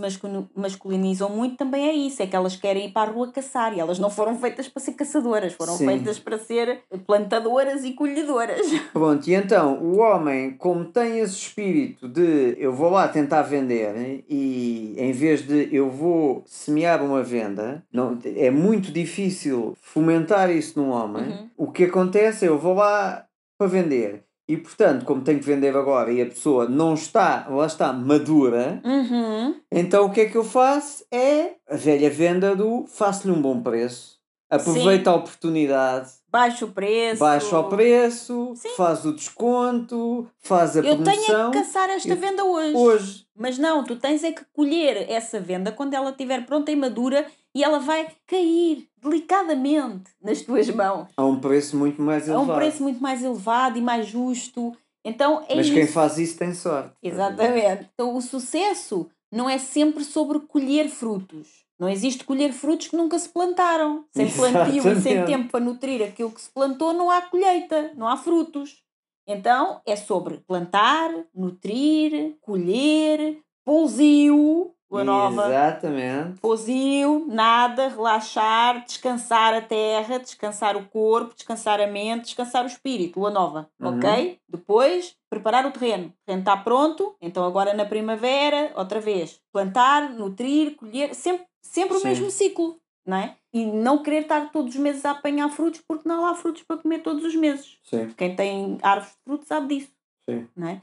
masculinizam 0.56 1.28
muito 1.28 1.57
também 1.57 1.88
é 1.88 1.94
isso, 1.94 2.22
é 2.22 2.28
que 2.28 2.36
elas 2.36 2.56
querem 2.56 2.86
ir 2.86 2.91
para 2.91 3.10
a 3.10 3.14
rua 3.14 3.32
caçar 3.32 3.76
e 3.76 3.80
elas 3.80 3.98
não 3.98 4.11
foram 4.11 4.38
feitas 4.38 4.68
para 4.68 4.82
ser 4.82 4.94
caçadoras, 4.94 5.53
foram 5.53 5.74
Sim. 5.76 5.88
feitas 5.88 6.20
para 6.20 6.38
ser 6.38 6.82
plantadoras 7.07 7.84
e 7.84 7.94
colhedoras. 7.94 8.68
Pronto, 8.94 9.28
e 9.28 9.34
então 9.34 9.82
o 9.82 9.98
homem, 9.98 10.52
como 10.56 10.86
tem 10.86 11.20
esse 11.20 11.34
espírito 11.34 12.07
de 12.07 12.56
eu 12.60 12.72
vou 12.72 12.91
lá 12.91 13.07
tentar 13.07 13.41
vender 13.41 14.24
e 14.30 14.94
em 14.95 15.11
vez 15.11 15.41
de 15.41 15.76
eu 15.76 15.90
vou 15.90 16.44
semear 16.45 17.03
uma 17.03 17.24
venda, 17.24 17.84
não, 17.91 18.20
é 18.24 18.52
muito 18.52 18.91
difícil 18.91 19.76
fomentar 19.82 20.52
isso 20.52 20.80
num 20.80 20.91
homem. 20.91 21.24
Uhum. 21.24 21.49
O 21.57 21.72
que 21.72 21.86
acontece 21.86 22.45
é 22.45 22.49
eu 22.49 22.60
vou 22.60 22.76
lá 22.76 23.26
para 23.57 23.68
vender. 23.68 24.24
E 24.48 24.57
portanto, 24.57 25.06
como 25.06 25.22
tenho 25.22 25.40
que 25.40 25.45
vender 25.45 25.76
agora 25.76 26.11
e 26.11 26.22
a 26.22 26.26
pessoa 26.26 26.68
não 26.68 26.94
está, 26.95 27.48
lá 27.49 27.65
está, 27.65 27.94
madura, 27.94 28.82
Uhum. 28.84 29.56
então 29.72 30.06
o 30.06 30.11
que 30.11 30.22
é 30.22 30.26
que 30.26 30.36
eu 30.38 30.44
faço? 30.44 31.06
É 31.11 31.53
a 31.70 31.76
velha 31.78 32.10
venda 32.10 32.53
do 32.56 32.86
faço-lhe 32.88 33.32
um 33.34 33.41
bom 33.41 33.61
preço, 33.61 34.20
aproveita 34.49 35.11
a 35.11 35.15
oportunidade, 35.15 36.11
Baixa 36.34 36.65
o 36.65 36.72
preço. 36.72 37.19
baixa 37.19 37.60
o 37.60 37.69
preço, 37.69 38.53
Sim. 38.55 38.69
faz 38.76 39.05
o 39.05 39.14
desconto, 39.14 40.27
faz 40.39 40.76
a 40.76 40.80
Eu 40.80 41.03
tenho 41.03 41.10
é 41.22 41.26
promoção. 41.26 41.51
que 41.51 41.57
caçar 41.60 41.89
esta 41.91 42.10
Eu- 42.10 42.18
venda 42.18 42.43
hoje. 42.43 42.76
Hoje. 42.76 43.26
Mas 43.38 43.60
não, 43.60 43.84
tu 43.84 43.95
tens 43.95 44.23
é 44.23 44.31
que 44.31 44.43
colher 44.51 45.07
essa 45.11 45.39
venda 45.39 45.72
quando 45.72 45.93
ela 45.93 46.10
estiver 46.10 46.43
pronta 46.45 46.72
e 46.72 46.76
madura 46.76 47.27
e 47.53 47.64
ela 47.64 47.77
vai 47.77 48.07
cair 48.26 48.88
delicadamente 48.99 50.11
nas 50.23 50.41
tuas 50.41 50.68
mãos. 50.69 51.07
A 51.15 51.23
um 51.23 51.39
preço 51.39 51.77
muito 51.77 52.01
mais 52.01 52.27
A 52.27 52.34
elevado. 52.34 52.51
um 52.51 52.55
preço 52.55 52.81
muito 52.84 52.99
mais 53.01 53.23
elevado 53.23 53.77
e 53.77 53.81
mais 53.81 54.07
justo. 54.07 54.76
Então 55.05 55.43
é 55.47 55.55
Mas 55.55 55.68
isso. 55.68 55.76
quem 55.76 55.85
faz 55.85 56.18
isso 56.18 56.38
tem 56.38 56.53
sorte. 56.53 56.93
Exatamente. 57.03 57.89
Então 57.93 58.15
o 58.15 58.22
sucesso 58.22 59.07
não 59.31 59.49
é 59.49 59.57
sempre 59.60 60.03
sobre 60.03 60.39
colher 60.39 60.89
frutos. 60.89 61.64
Não 61.84 61.89
existe 61.89 62.23
colher 62.23 62.53
frutos 62.53 62.88
que 62.88 62.95
nunca 62.95 63.19
se 63.19 63.27
plantaram. 63.27 64.05
Sem 64.10 64.26
plantio 64.31 64.77
e 64.77 64.81
sem 64.81 64.93
Exatamente. 64.93 65.26
tempo 65.26 65.51
para 65.51 65.60
nutrir 65.60 66.01
aquilo 66.01 66.31
que 66.31 66.39
se 66.41 66.49
plantou, 66.49 66.93
não 66.93 67.11
há 67.11 67.22
colheita, 67.23 67.91
não 67.97 68.07
há 68.07 68.15
frutos. 68.15 68.81
Então 69.27 69.81
é 69.85 69.97
sobre 69.97 70.38
plantar, 70.47 71.11
nutrir, 71.35 72.38
colher, 72.39 73.38
pousio, 73.65 74.73
lua 74.89 75.03
nova, 75.03 75.47
Exatamente. 75.47 76.39
pousio, 76.39 77.26
nada, 77.27 77.89
relaxar, 77.89 78.85
descansar 78.85 79.53
a 79.53 79.61
terra, 79.61 80.19
descansar 80.19 80.77
o 80.77 80.85
corpo, 80.85 81.35
descansar 81.35 81.81
a 81.81 81.88
mente, 81.88 82.26
descansar 82.26 82.64
o 82.64 82.68
espírito, 82.68 83.19
lua 83.19 83.31
nova, 83.31 83.69
Uhum. 83.81 83.97
ok? 83.97 84.39
Depois, 84.47 85.15
preparar 85.30 85.65
o 85.65 85.72
terreno. 85.72 86.07
O 86.07 86.26
terreno 86.26 86.41
está 86.43 86.55
pronto, 86.55 87.15
então 87.22 87.43
agora 87.45 87.73
na 87.73 87.85
primavera, 87.85 88.72
outra 88.76 89.01
vez, 89.01 89.41
plantar, 89.51 90.10
nutrir, 90.11 90.76
colher, 90.76 91.14
sempre, 91.15 91.45
sempre 91.64 91.98
o 91.98 91.99
Sim. 91.99 92.10
mesmo 92.10 92.30
ciclo, 92.30 92.80
não 93.06 93.18
é? 93.18 93.35
E 93.52 93.65
não 93.65 94.03
querer 94.03 94.23
estar 94.23 94.52
todos 94.52 94.76
os 94.76 94.80
meses 94.80 95.03
a 95.06 95.11
apanhar 95.11 95.49
frutos 95.49 95.81
porque 95.88 96.07
não 96.07 96.26
há 96.26 96.35
frutos 96.35 96.64
para 96.64 96.77
comer 96.77 96.99
todos 96.99 97.23
os 97.23 97.35
meses. 97.35 97.77
Sim. 97.84 98.10
Quem 98.15 98.35
tem 98.35 98.77
árvores 98.81 99.14
de 99.14 99.23
frutos 99.23 99.48
sabe 99.48 99.76
disso, 99.76 99.91
Sim. 100.30 100.48
não 100.56 100.68
é? 100.68 100.81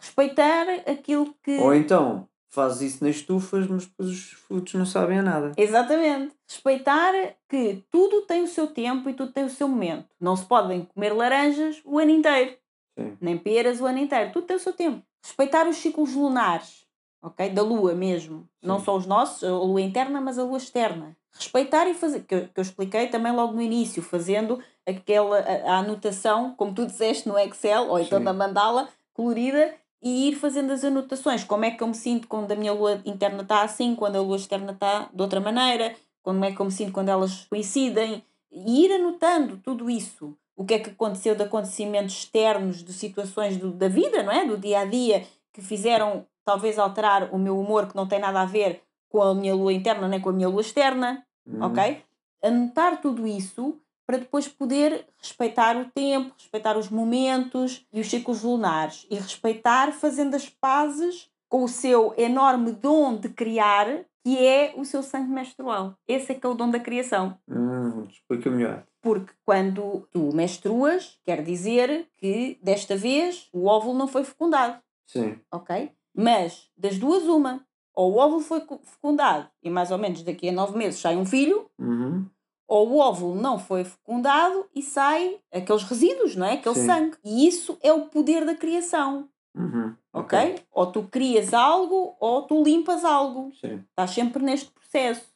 Respeitar 0.00 0.66
aquilo 0.86 1.32
que. 1.44 1.58
Ou 1.58 1.74
então 1.74 2.28
fazes 2.52 2.94
isso 2.94 3.04
nas 3.04 3.16
estufas, 3.16 3.66
mas 3.66 3.86
depois 3.86 4.10
os 4.10 4.32
frutos 4.32 4.74
não 4.74 4.84
sabem 4.84 5.20
a 5.20 5.22
nada. 5.22 5.52
Exatamente. 5.56 6.34
Respeitar 6.46 7.12
que 7.48 7.82
tudo 7.90 8.22
tem 8.22 8.42
o 8.42 8.46
seu 8.46 8.66
tempo 8.66 9.08
e 9.08 9.14
tudo 9.14 9.32
tem 9.32 9.44
o 9.44 9.50
seu 9.50 9.66
momento. 9.66 10.06
Não 10.20 10.36
se 10.36 10.44
podem 10.44 10.84
comer 10.84 11.14
laranjas 11.14 11.80
o 11.84 11.98
ano 11.98 12.10
inteiro, 12.10 12.54
Sim. 12.98 13.16
nem 13.20 13.38
peras 13.38 13.80
o 13.80 13.86
ano 13.86 13.98
inteiro. 13.98 14.32
Tudo 14.32 14.46
tem 14.46 14.56
o 14.56 14.60
seu 14.60 14.72
tempo. 14.74 15.02
Respeitar 15.24 15.66
os 15.66 15.76
ciclos 15.76 16.14
lunares, 16.14 16.81
ok? 17.22 17.48
Da 17.50 17.62
lua 17.62 17.94
mesmo. 17.94 18.46
Não 18.60 18.78
Sim. 18.78 18.84
só 18.84 18.96
os 18.96 19.06
nossos, 19.06 19.44
a 19.44 19.50
lua 19.50 19.80
interna, 19.80 20.20
mas 20.20 20.38
a 20.38 20.44
lua 20.44 20.58
externa. 20.58 21.16
Respeitar 21.32 21.88
e 21.88 21.94
fazer, 21.94 22.24
que 22.24 22.34
eu, 22.34 22.48
que 22.48 22.58
eu 22.58 22.62
expliquei 22.62 23.06
também 23.06 23.32
logo 23.32 23.54
no 23.54 23.62
início, 23.62 24.02
fazendo 24.02 24.60
aquela 24.86 25.38
a, 25.38 25.74
a 25.74 25.78
anotação, 25.78 26.54
como 26.56 26.74
tu 26.74 26.84
disseste 26.84 27.28
no 27.28 27.38
Excel, 27.38 27.88
ou 27.88 27.98
então 27.98 28.18
Sim. 28.18 28.24
na 28.24 28.32
mandala 28.32 28.88
colorida, 29.14 29.72
e 30.02 30.28
ir 30.28 30.34
fazendo 30.34 30.72
as 30.72 30.84
anotações. 30.84 31.44
Como 31.44 31.64
é 31.64 31.70
que 31.70 31.82
eu 31.82 31.86
me 31.86 31.94
sinto 31.94 32.26
quando 32.26 32.50
a 32.50 32.56
minha 32.56 32.72
lua 32.72 33.00
interna 33.04 33.42
está 33.42 33.62
assim, 33.62 33.94
quando 33.94 34.16
a 34.16 34.20
lua 34.20 34.36
externa 34.36 34.72
está 34.72 35.08
de 35.12 35.22
outra 35.22 35.40
maneira, 35.40 35.94
como 36.22 36.44
é 36.44 36.52
que 36.52 36.60
eu 36.60 36.66
me 36.66 36.72
sinto 36.72 36.92
quando 36.92 37.08
elas 37.08 37.46
coincidem, 37.46 38.22
e 38.50 38.84
ir 38.84 38.92
anotando 38.92 39.58
tudo 39.58 39.88
isso. 39.88 40.36
O 40.54 40.64
que 40.64 40.74
é 40.74 40.78
que 40.78 40.90
aconteceu 40.90 41.34
de 41.34 41.42
acontecimentos 41.42 42.14
externos, 42.14 42.84
de 42.84 42.92
situações 42.92 43.56
do, 43.56 43.72
da 43.72 43.88
vida, 43.88 44.22
não 44.22 44.32
é? 44.32 44.44
Do 44.44 44.58
dia 44.58 44.80
a 44.80 44.84
dia, 44.84 45.24
que 45.52 45.62
fizeram 45.62 46.26
talvez 46.44 46.78
alterar 46.78 47.32
o 47.34 47.38
meu 47.38 47.58
humor, 47.58 47.86
que 47.88 47.96
não 47.96 48.06
tem 48.06 48.18
nada 48.18 48.40
a 48.40 48.44
ver 48.46 48.82
com 49.08 49.22
a 49.22 49.34
minha 49.34 49.54
lua 49.54 49.72
interna 49.72 50.08
nem 50.08 50.20
com 50.20 50.30
a 50.30 50.32
minha 50.32 50.48
lua 50.48 50.60
externa, 50.62 51.24
Hum. 51.46 51.62
ok? 51.62 52.02
Anotar 52.42 53.00
tudo 53.00 53.26
isso 53.26 53.78
para 54.06 54.18
depois 54.18 54.48
poder 54.48 55.06
respeitar 55.18 55.76
o 55.76 55.84
tempo, 55.90 56.34
respeitar 56.38 56.76
os 56.76 56.88
momentos 56.90 57.86
e 57.92 58.00
os 58.00 58.08
ciclos 58.08 58.42
lunares 58.42 59.06
e 59.10 59.14
respeitar 59.16 59.92
fazendo 59.92 60.34
as 60.34 60.48
pazes 60.48 61.30
com 61.48 61.64
o 61.64 61.68
seu 61.68 62.14
enorme 62.16 62.72
dom 62.72 63.14
de 63.16 63.28
criar, 63.28 63.86
que 64.24 64.38
é 64.44 64.72
o 64.76 64.84
seu 64.84 65.02
sangue 65.02 65.30
menstrual. 65.30 65.94
Esse 66.08 66.32
é 66.32 66.34
que 66.34 66.46
é 66.46 66.48
o 66.48 66.54
dom 66.54 66.70
da 66.70 66.80
criação. 66.80 67.36
Hum, 67.48 68.04
explica 68.08 68.50
melhor. 68.50 68.84
Porque 69.00 69.32
quando 69.44 70.06
tu 70.12 70.30
menstruas, 70.34 71.18
quer 71.24 71.42
dizer 71.42 72.08
que 72.18 72.58
desta 72.62 72.96
vez 72.96 73.48
o 73.52 73.66
óvulo 73.66 73.98
não 73.98 74.06
foi 74.08 74.24
fecundado 74.24 74.80
Sim. 75.06 75.38
ok? 75.50 75.90
Mas 76.14 76.68
das 76.76 76.98
duas, 76.98 77.24
uma. 77.24 77.64
Ou 77.94 78.12
o 78.14 78.16
óvulo 78.16 78.40
foi 78.40 78.60
fecundado 78.84 79.48
e 79.62 79.68
mais 79.68 79.90
ou 79.90 79.98
menos 79.98 80.22
daqui 80.22 80.48
a 80.48 80.52
nove 80.52 80.76
meses 80.78 80.98
sai 81.00 81.16
um 81.16 81.26
filho, 81.26 81.68
Uhum. 81.78 82.26
ou 82.66 82.88
o 82.90 82.98
óvulo 82.98 83.34
não 83.40 83.58
foi 83.58 83.84
fecundado 83.84 84.66
e 84.74 84.82
sai 84.82 85.38
aqueles 85.52 85.82
resíduos, 85.82 86.34
não 86.34 86.46
é? 86.46 86.54
Aquele 86.54 86.74
Sim. 86.74 86.86
sangue. 86.86 87.16
E 87.22 87.46
isso 87.46 87.76
é 87.82 87.92
o 87.92 88.06
poder 88.06 88.46
da 88.46 88.54
criação, 88.54 89.28
Uhum. 89.54 89.94
ok? 90.12 90.54
Ou 90.70 90.86
tu 90.90 91.02
crias 91.04 91.52
algo 91.52 92.16
ou 92.18 92.42
tu 92.46 92.62
limpas 92.62 93.04
algo. 93.04 93.52
Sim. 93.60 93.84
Estás 93.90 94.10
sempre 94.12 94.42
neste 94.42 94.70
processo, 94.70 95.26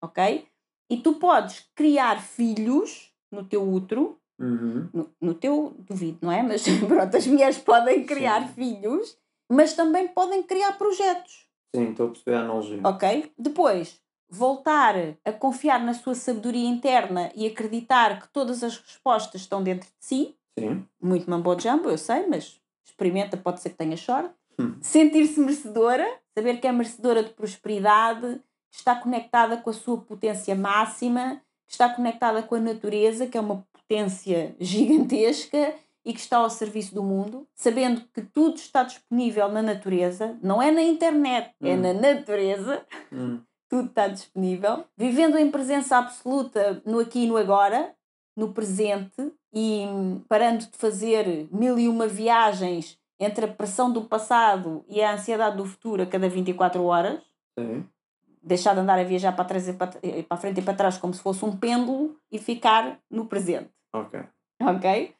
ok? 0.00 0.46
E 0.88 0.96
tu 0.98 1.14
podes 1.14 1.68
criar 1.74 2.22
filhos 2.22 3.12
no 3.30 3.44
teu 3.44 3.68
útero 3.68 4.18
Uhum. 4.38 4.88
no, 4.92 5.10
no 5.20 5.34
teu 5.34 5.74
duvido, 5.80 6.18
não 6.22 6.30
é? 6.30 6.42
Mas 6.42 6.62
pronto, 6.86 7.16
as 7.16 7.26
mulheres 7.26 7.58
podem 7.58 8.04
criar 8.04 8.46
Sim. 8.48 8.54
filhos, 8.54 9.16
mas 9.54 9.72
também 9.74 10.08
podem 10.08 10.42
criar 10.42 10.72
projetos, 10.72 11.46
Sim, 11.74 11.90
estou 11.90 12.06
a 12.06 12.10
perceber 12.10 12.36
a 12.36 12.40
analogia. 12.40 12.80
ok? 12.84 13.32
Depois, 13.38 14.00
voltar 14.28 14.94
a 15.24 15.32
confiar 15.32 15.82
na 15.82 15.94
sua 15.94 16.14
sabedoria 16.14 16.68
interna 16.68 17.30
e 17.34 17.46
acreditar 17.46 18.20
que 18.20 18.28
todas 18.28 18.62
as 18.62 18.76
respostas 18.76 19.42
estão 19.42 19.62
dentro 19.62 19.88
de 19.88 19.94
si, 20.00 20.36
Sim. 20.58 20.84
muito 21.02 21.28
mambo 21.28 21.58
jumbo, 21.58 21.90
eu 21.90 21.98
sei, 21.98 22.26
mas 22.26 22.60
experimenta, 22.84 23.36
pode 23.36 23.60
ser 23.60 23.70
que 23.70 23.76
tenha 23.76 23.96
sorte. 23.96 24.34
Hum. 24.58 24.76
Sentir-se 24.80 25.40
merecedora, 25.40 26.06
saber 26.36 26.60
que 26.60 26.66
é 26.66 26.72
merecedora 26.72 27.22
de 27.22 27.30
prosperidade, 27.30 28.40
que 28.70 28.78
está 28.78 28.94
conectada 28.94 29.56
com 29.56 29.70
a 29.70 29.72
sua 29.72 29.98
potência 30.00 30.54
máxima, 30.54 31.40
que 31.66 31.72
está 31.72 31.88
conectada 31.88 32.42
com 32.42 32.54
a 32.54 32.60
natureza, 32.60 33.26
que 33.26 33.36
é 33.36 33.40
uma 33.40 33.66
potência 33.72 34.54
gigantesca 34.60 35.74
e 36.04 36.12
que 36.12 36.20
está 36.20 36.36
ao 36.38 36.50
serviço 36.50 36.94
do 36.94 37.02
mundo, 37.02 37.46
sabendo 37.54 38.02
que 38.12 38.20
tudo 38.22 38.56
está 38.56 38.82
disponível 38.82 39.48
na 39.48 39.62
natureza, 39.62 40.38
não 40.42 40.60
é 40.62 40.70
na 40.70 40.82
internet, 40.82 41.54
é 41.62 41.74
Hum. 41.74 41.80
na 41.80 41.92
natureza 41.94 42.84
Hum. 43.12 43.40
tudo 43.68 43.88
está 43.88 44.08
disponível, 44.08 44.84
vivendo 44.96 45.38
em 45.38 45.50
presença 45.50 45.96
absoluta 45.96 46.82
no 46.84 46.98
aqui 47.00 47.24
e 47.24 47.26
no 47.26 47.36
agora, 47.36 47.94
no 48.36 48.52
presente 48.52 49.32
e 49.52 49.84
parando 50.28 50.66
de 50.66 50.76
fazer 50.76 51.48
mil 51.50 51.78
e 51.78 51.88
uma 51.88 52.06
viagens 52.06 52.98
entre 53.18 53.44
a 53.46 53.48
pressão 53.48 53.92
do 53.92 54.02
passado 54.04 54.84
e 54.88 55.00
a 55.00 55.14
ansiedade 55.14 55.56
do 55.56 55.64
futuro 55.64 56.02
a 56.02 56.06
cada 56.06 56.28
24 56.28 56.82
horas, 56.84 57.20
Sim. 57.58 57.86
deixar 58.42 58.74
de 58.74 58.80
andar 58.80 58.98
a 58.98 59.04
viajar 59.04 59.32
para, 59.32 59.44
trás 59.44 59.68
e 59.68 59.72
para, 59.72 59.92
para 59.92 60.24
a 60.30 60.36
frente 60.36 60.60
e 60.60 60.62
para 60.62 60.74
trás 60.74 60.98
como 60.98 61.14
se 61.14 61.20
fosse 61.22 61.44
um 61.44 61.56
pêndulo 61.56 62.16
e 62.30 62.38
ficar 62.38 62.98
no 63.10 63.26
presente 63.26 63.70
Ok. 63.92 64.20
ok? 64.60 65.14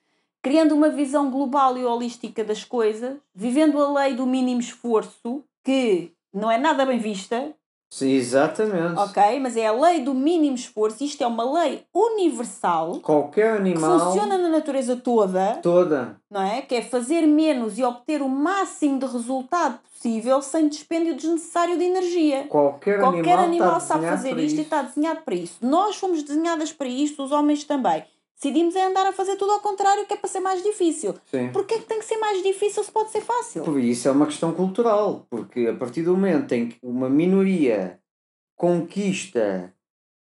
Criando 0.45 0.75
uma 0.75 0.91
visão 0.91 1.31
global 1.31 1.79
e 1.79 1.87
holística 1.87 2.45
das 2.45 2.62
coisas, 2.65 3.16
vivendo 3.35 3.81
a 3.83 3.91
lei 4.05 4.15
do 4.15 4.27
mínimo 4.27 4.61
esforço, 4.61 5.43
que 5.65 6.12
não 6.35 6.51
é 6.51 6.59
nada 6.59 6.85
bem 6.85 6.99
vista, 6.99 7.55
Sim, 7.91 8.11
exatamente. 8.11 8.99
ok? 8.99 9.41
Mas 9.41 9.57
é 9.57 9.66
a 9.69 9.73
lei 9.73 10.01
do 10.03 10.12
mínimo 10.12 10.55
esforço, 10.55 11.03
isto 11.03 11.25
é 11.25 11.27
uma 11.27 11.62
lei 11.62 11.85
universal 11.95 13.01
Qualquer 13.01 13.55
que 13.55 13.59
animal. 13.71 13.99
funciona 13.99 14.37
na 14.37 14.51
natureza 14.51 14.97
toda, 14.97 15.61
Toda. 15.62 16.21
não 16.31 16.43
é? 16.43 16.61
Que 16.61 16.75
é 16.75 16.83
fazer 16.83 17.23
menos 17.23 17.79
e 17.79 17.83
obter 17.83 18.21
o 18.21 18.29
máximo 18.29 18.99
de 18.99 19.07
resultado 19.07 19.79
possível 19.95 20.43
sem 20.43 20.69
dispêndio 20.69 21.15
desnecessário 21.16 21.79
de 21.79 21.85
energia. 21.85 22.45
Qualquer, 22.49 23.01
Qualquer 23.01 23.39
animal, 23.39 23.45
animal 23.45 23.79
está 23.79 23.95
sabe 23.95 24.07
fazer 24.09 24.37
isto 24.41 24.59
e 24.59 24.62
está 24.62 24.83
desenhado 24.83 25.23
para 25.23 25.37
isso. 25.37 25.57
Nós 25.62 25.97
fomos 25.97 26.23
desenhadas 26.23 26.71
para 26.71 26.87
isto, 26.89 27.23
os 27.23 27.33
homens 27.33 27.65
também. 27.65 28.05
Decidimos 28.36 28.74
é 28.77 28.85
andar 28.85 29.06
a 29.06 29.12
fazer 29.12 29.36
tudo 29.36 29.52
ao 29.52 29.61
contrário, 29.61 30.05
que 30.06 30.12
é 30.12 30.16
para 30.16 30.28
ser 30.28 30.40
mais 30.40 30.62
difícil. 30.62 31.15
Sim. 31.31 31.51
Porquê 31.52 31.78
que 31.78 31.86
tem 31.86 31.98
que 31.98 32.05
ser 32.05 32.19
mais 32.19 32.43
difícil 32.43 32.82
se 32.82 32.90
pode 32.90 33.11
ser 33.11 33.20
fácil? 33.20 33.62
Por 33.62 33.78
isso 33.78 34.09
é 34.09 34.11
uma 34.11 34.27
questão 34.27 34.52
cultural, 34.52 35.27
porque 35.31 35.66
a 35.69 35.74
partir 35.74 36.02
do 36.02 36.12
momento 36.12 36.52
em 36.52 36.69
que 36.69 36.77
uma 36.82 37.09
minoria 37.09 37.98
conquista 38.56 39.73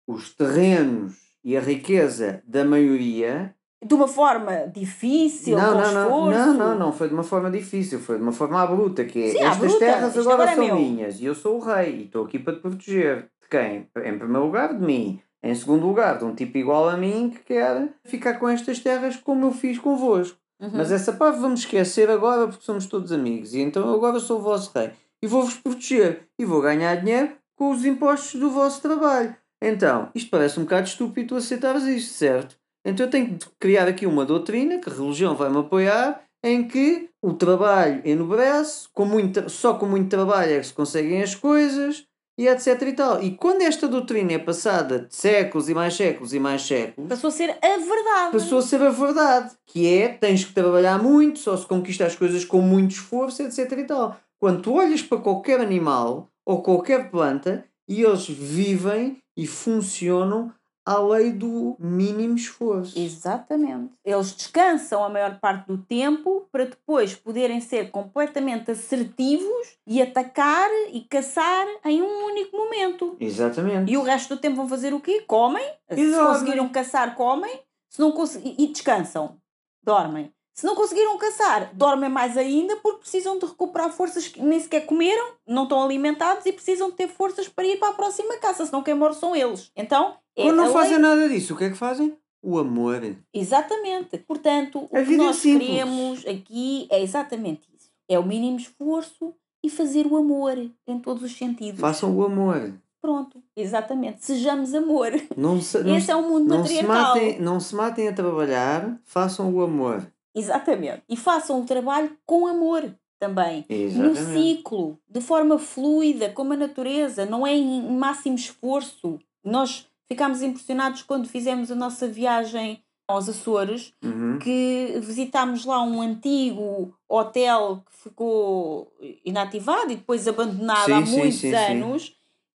os 0.06 0.34
terrenos 0.34 1.14
e 1.44 1.56
a 1.56 1.60
riqueza 1.60 2.42
da 2.46 2.64
maioria. 2.64 3.54
De 3.82 3.94
uma 3.94 4.08
forma 4.08 4.66
difícil, 4.66 5.56
Não, 5.56 5.74
não, 5.80 5.92
não, 5.94 6.30
não, 6.30 6.54
não, 6.54 6.78
não 6.78 6.92
foi 6.92 7.08
de 7.08 7.14
uma 7.14 7.22
forma 7.22 7.50
difícil, 7.50 7.98
foi 7.98 8.16
de 8.16 8.22
uma 8.22 8.32
forma 8.32 8.60
à 8.60 8.66
bruta, 8.66 9.04
que 9.04 9.22
é 9.22 9.28
Sim, 9.30 9.38
estas 9.38 9.56
bruta, 9.58 9.78
terras 9.78 10.18
agora, 10.18 10.34
agora 10.34 10.50
é 10.50 10.54
são 10.56 10.64
meu." 10.66 10.76
minhas 10.76 11.20
e 11.20 11.24
eu 11.24 11.34
sou 11.34 11.56
o 11.56 11.60
rei 11.60 11.94
e 11.94 12.04
estou 12.04 12.24
aqui 12.24 12.38
para 12.38 12.54
te 12.56 12.60
proteger. 12.60 13.30
De 13.40 13.48
quem? 13.48 13.88
Em 14.04 14.18
primeiro 14.18 14.44
lugar, 14.44 14.76
de 14.76 14.84
mim. 14.84 15.22
Em 15.42 15.54
segundo 15.54 15.86
lugar, 15.86 16.18
de 16.18 16.24
um 16.24 16.34
tipo 16.34 16.58
igual 16.58 16.88
a 16.88 16.96
mim 16.96 17.30
que 17.30 17.40
quer 17.40 17.88
ficar 18.04 18.34
com 18.34 18.48
estas 18.48 18.78
terras 18.78 19.16
como 19.16 19.46
eu 19.46 19.52
fiz 19.52 19.78
convosco. 19.78 20.38
Uhum. 20.60 20.70
Mas 20.74 20.92
essa 20.92 21.12
parte 21.12 21.40
vamos 21.40 21.60
esquecer 21.60 22.10
agora 22.10 22.46
porque 22.46 22.64
somos 22.64 22.86
todos 22.86 23.10
amigos. 23.10 23.54
E 23.54 23.60
então 23.60 23.92
agora 23.92 24.20
sou 24.20 24.38
o 24.38 24.42
vosso 24.42 24.70
rei. 24.74 24.90
E 25.22 25.26
vou-vos 25.26 25.54
proteger. 25.54 26.28
E 26.38 26.44
vou 26.44 26.60
ganhar 26.60 26.94
dinheiro 26.96 27.32
com 27.56 27.70
os 27.70 27.84
impostos 27.84 28.38
do 28.38 28.50
vosso 28.50 28.82
trabalho. 28.82 29.34
Então, 29.62 30.10
isto 30.14 30.30
parece 30.30 30.58
um 30.58 30.64
bocado 30.64 30.88
estúpido 30.88 31.36
aceitares 31.36 31.84
isto, 31.84 32.14
certo? 32.14 32.56
Então 32.84 33.06
eu 33.06 33.10
tenho 33.10 33.36
de 33.36 33.46
criar 33.58 33.88
aqui 33.88 34.06
uma 34.06 34.24
doutrina, 34.24 34.78
que 34.78 34.88
a 34.88 34.92
religião 34.92 35.34
vai-me 35.34 35.58
apoiar, 35.58 36.22
em 36.42 36.66
que 36.66 37.10
o 37.22 37.34
trabalho 37.34 38.00
enobrece, 38.04 38.88
com 38.94 39.04
muito, 39.04 39.48
só 39.50 39.74
com 39.74 39.86
muito 39.86 40.08
trabalho 40.08 40.52
é 40.52 40.60
que 40.60 40.66
se 40.66 40.72
conseguem 40.72 41.22
as 41.22 41.34
coisas, 41.34 42.06
e 42.40 42.48
etc 42.48 42.80
e 42.86 42.92
tal. 42.94 43.22
E 43.22 43.32
quando 43.32 43.60
esta 43.60 43.86
doutrina 43.86 44.32
é 44.32 44.38
passada 44.38 45.00
de 45.00 45.14
séculos 45.14 45.68
e 45.68 45.74
mais 45.74 45.94
séculos 45.94 46.32
e 46.32 46.40
mais 46.40 46.62
séculos, 46.62 47.06
Passou 47.06 47.28
a 47.28 47.30
ser 47.30 47.50
a 47.50 47.76
verdade. 47.76 48.32
passou 48.32 48.58
a 48.60 48.62
ser 48.62 48.80
a 48.80 48.88
verdade, 48.88 49.50
que 49.66 49.86
é 49.86 50.08
tens 50.08 50.42
que 50.42 50.54
trabalhar 50.54 51.02
muito, 51.02 51.38
só 51.38 51.54
se 51.54 51.66
conquista 51.66 52.06
as 52.06 52.16
coisas 52.16 52.42
com 52.42 52.62
muito 52.62 52.92
esforço, 52.92 53.42
etc. 53.42 53.70
e 53.72 53.84
tal. 53.84 54.16
Quando 54.40 54.62
tu 54.62 54.72
olhas 54.72 55.02
para 55.02 55.18
qualquer 55.18 55.60
animal 55.60 56.28
ou 56.46 56.62
qualquer 56.62 57.10
planta 57.10 57.62
e 57.86 58.02
eles 58.02 58.26
vivem 58.26 59.18
e 59.36 59.46
funcionam 59.46 60.50
à 60.90 60.98
lei 60.98 61.30
do 61.30 61.76
mínimo 61.78 62.34
esforço. 62.36 62.98
Exatamente. 62.98 63.92
Eles 64.04 64.32
descansam 64.32 65.04
a 65.04 65.08
maior 65.08 65.38
parte 65.38 65.66
do 65.66 65.78
tempo 65.78 66.46
para 66.50 66.64
depois 66.64 67.14
poderem 67.14 67.60
ser 67.60 67.90
completamente 67.90 68.70
assertivos 68.72 69.76
e 69.86 70.02
atacar 70.02 70.68
e 70.92 71.00
caçar 71.02 71.66
em 71.84 72.02
um 72.02 72.26
único 72.26 72.56
momento. 72.56 73.16
Exatamente. 73.20 73.90
E 73.92 73.96
o 73.96 74.02
resto 74.02 74.34
do 74.34 74.40
tempo 74.40 74.56
vão 74.56 74.68
fazer 74.68 74.92
o 74.92 75.00
quê? 75.00 75.22
Comem. 75.26 75.64
Se 75.92 76.00
Exato. 76.00 76.32
conseguiram 76.32 76.68
caçar, 76.68 77.14
comem. 77.14 77.60
Se 77.88 78.00
não 78.00 78.12
cons- 78.12 78.36
e 78.44 78.66
descansam. 78.66 79.36
Dormem. 79.82 80.32
Se 80.52 80.66
não 80.66 80.74
conseguiram 80.74 81.16
caçar, 81.16 81.70
dormem 81.74 82.10
mais 82.10 82.36
ainda 82.36 82.76
porque 82.76 82.98
precisam 83.00 83.38
de 83.38 83.46
recuperar 83.46 83.90
forças 83.90 84.28
que 84.28 84.42
nem 84.42 84.60
sequer 84.60 84.84
comeram, 84.84 85.32
não 85.46 85.62
estão 85.62 85.82
alimentados 85.82 86.44
e 86.44 86.52
precisam 86.52 86.90
de 86.90 86.96
ter 86.96 87.08
forças 87.08 87.48
para 87.48 87.64
ir 87.64 87.78
para 87.78 87.88
a 87.90 87.94
próxima 87.94 88.36
caça, 88.36 88.66
senão 88.66 88.82
quem 88.82 88.92
morre 88.94 89.14
são 89.14 89.34
eles. 89.34 89.70
Então, 89.74 90.16
Quando 90.42 90.56
não 90.56 90.64
lei- 90.64 90.72
fazem 90.72 90.98
nada 90.98 91.28
disso, 91.28 91.54
o 91.54 91.56
que 91.56 91.64
é 91.64 91.70
que 91.70 91.76
fazem? 91.76 92.14
O 92.42 92.58
amor. 92.58 93.00
Exatamente. 93.34 94.18
Portanto, 94.18 94.88
o 94.90 94.96
A 94.96 95.02
que 95.04 95.14
é 95.14 95.16
nós 95.16 95.36
simples. 95.36 95.68
queremos 95.68 96.26
aqui 96.26 96.86
é 96.90 97.02
exatamente 97.02 97.62
isso. 97.76 97.90
É 98.08 98.18
o 98.18 98.24
mínimo 98.26 98.56
esforço 98.56 99.34
e 99.62 99.68
fazer 99.68 100.06
o 100.06 100.16
amor 100.16 100.56
em 100.86 100.98
todos 100.98 101.22
os 101.22 101.36
sentidos. 101.36 101.80
Façam 101.80 102.16
o 102.16 102.24
amor. 102.24 102.72
Pronto, 103.02 103.42
exatamente. 103.56 104.24
Sejamos 104.24 104.74
amor. 104.74 105.10
Não 105.36 105.60
se, 105.60 105.82
não, 105.82 105.96
Esse 105.96 106.10
é 106.10 106.16
o 106.16 106.22
mundo 106.22 106.48
não 106.48 106.66
se, 106.66 106.82
matem, 106.82 107.40
não 107.40 107.58
se 107.60 107.74
matem 107.74 108.08
a 108.08 108.12
trabalhar, 108.12 108.98
façam 109.04 109.52
o 109.54 109.62
amor. 109.62 110.06
Exatamente. 110.34 111.02
E 111.08 111.16
façam 111.16 111.60
o 111.60 111.64
trabalho 111.64 112.16
com 112.26 112.46
amor 112.46 112.90
também. 113.18 113.64
No 113.68 113.74
Exatamente. 113.74 114.32
ciclo, 114.56 114.98
de 115.08 115.20
forma 115.20 115.58
fluida, 115.58 116.30
como 116.30 116.52
a 116.52 116.56
natureza, 116.56 117.24
não 117.26 117.46
é 117.46 117.54
em 117.54 117.82
máximo 117.90 118.36
esforço. 118.36 119.18
Nós 119.44 119.86
ficámos 120.10 120.42
impressionados 120.42 121.02
quando 121.02 121.28
fizemos 121.28 121.70
a 121.70 121.74
nossa 121.74 122.08
viagem 122.08 122.82
aos 123.08 123.28
Açores, 123.28 123.92
Uhum. 124.04 124.38
que 124.38 124.98
visitámos 125.02 125.64
lá 125.64 125.82
um 125.82 126.00
antigo 126.00 126.94
hotel 127.08 127.82
que 127.90 127.96
ficou 128.08 128.92
inativado 129.24 129.92
e 129.92 129.96
depois 129.96 130.26
abandonado 130.28 130.84
Sim, 130.86 130.92
há 130.92 131.00
muitos 131.00 131.40
sim, 131.40 131.50
sim. 131.50 131.54
anos. 131.56 132.12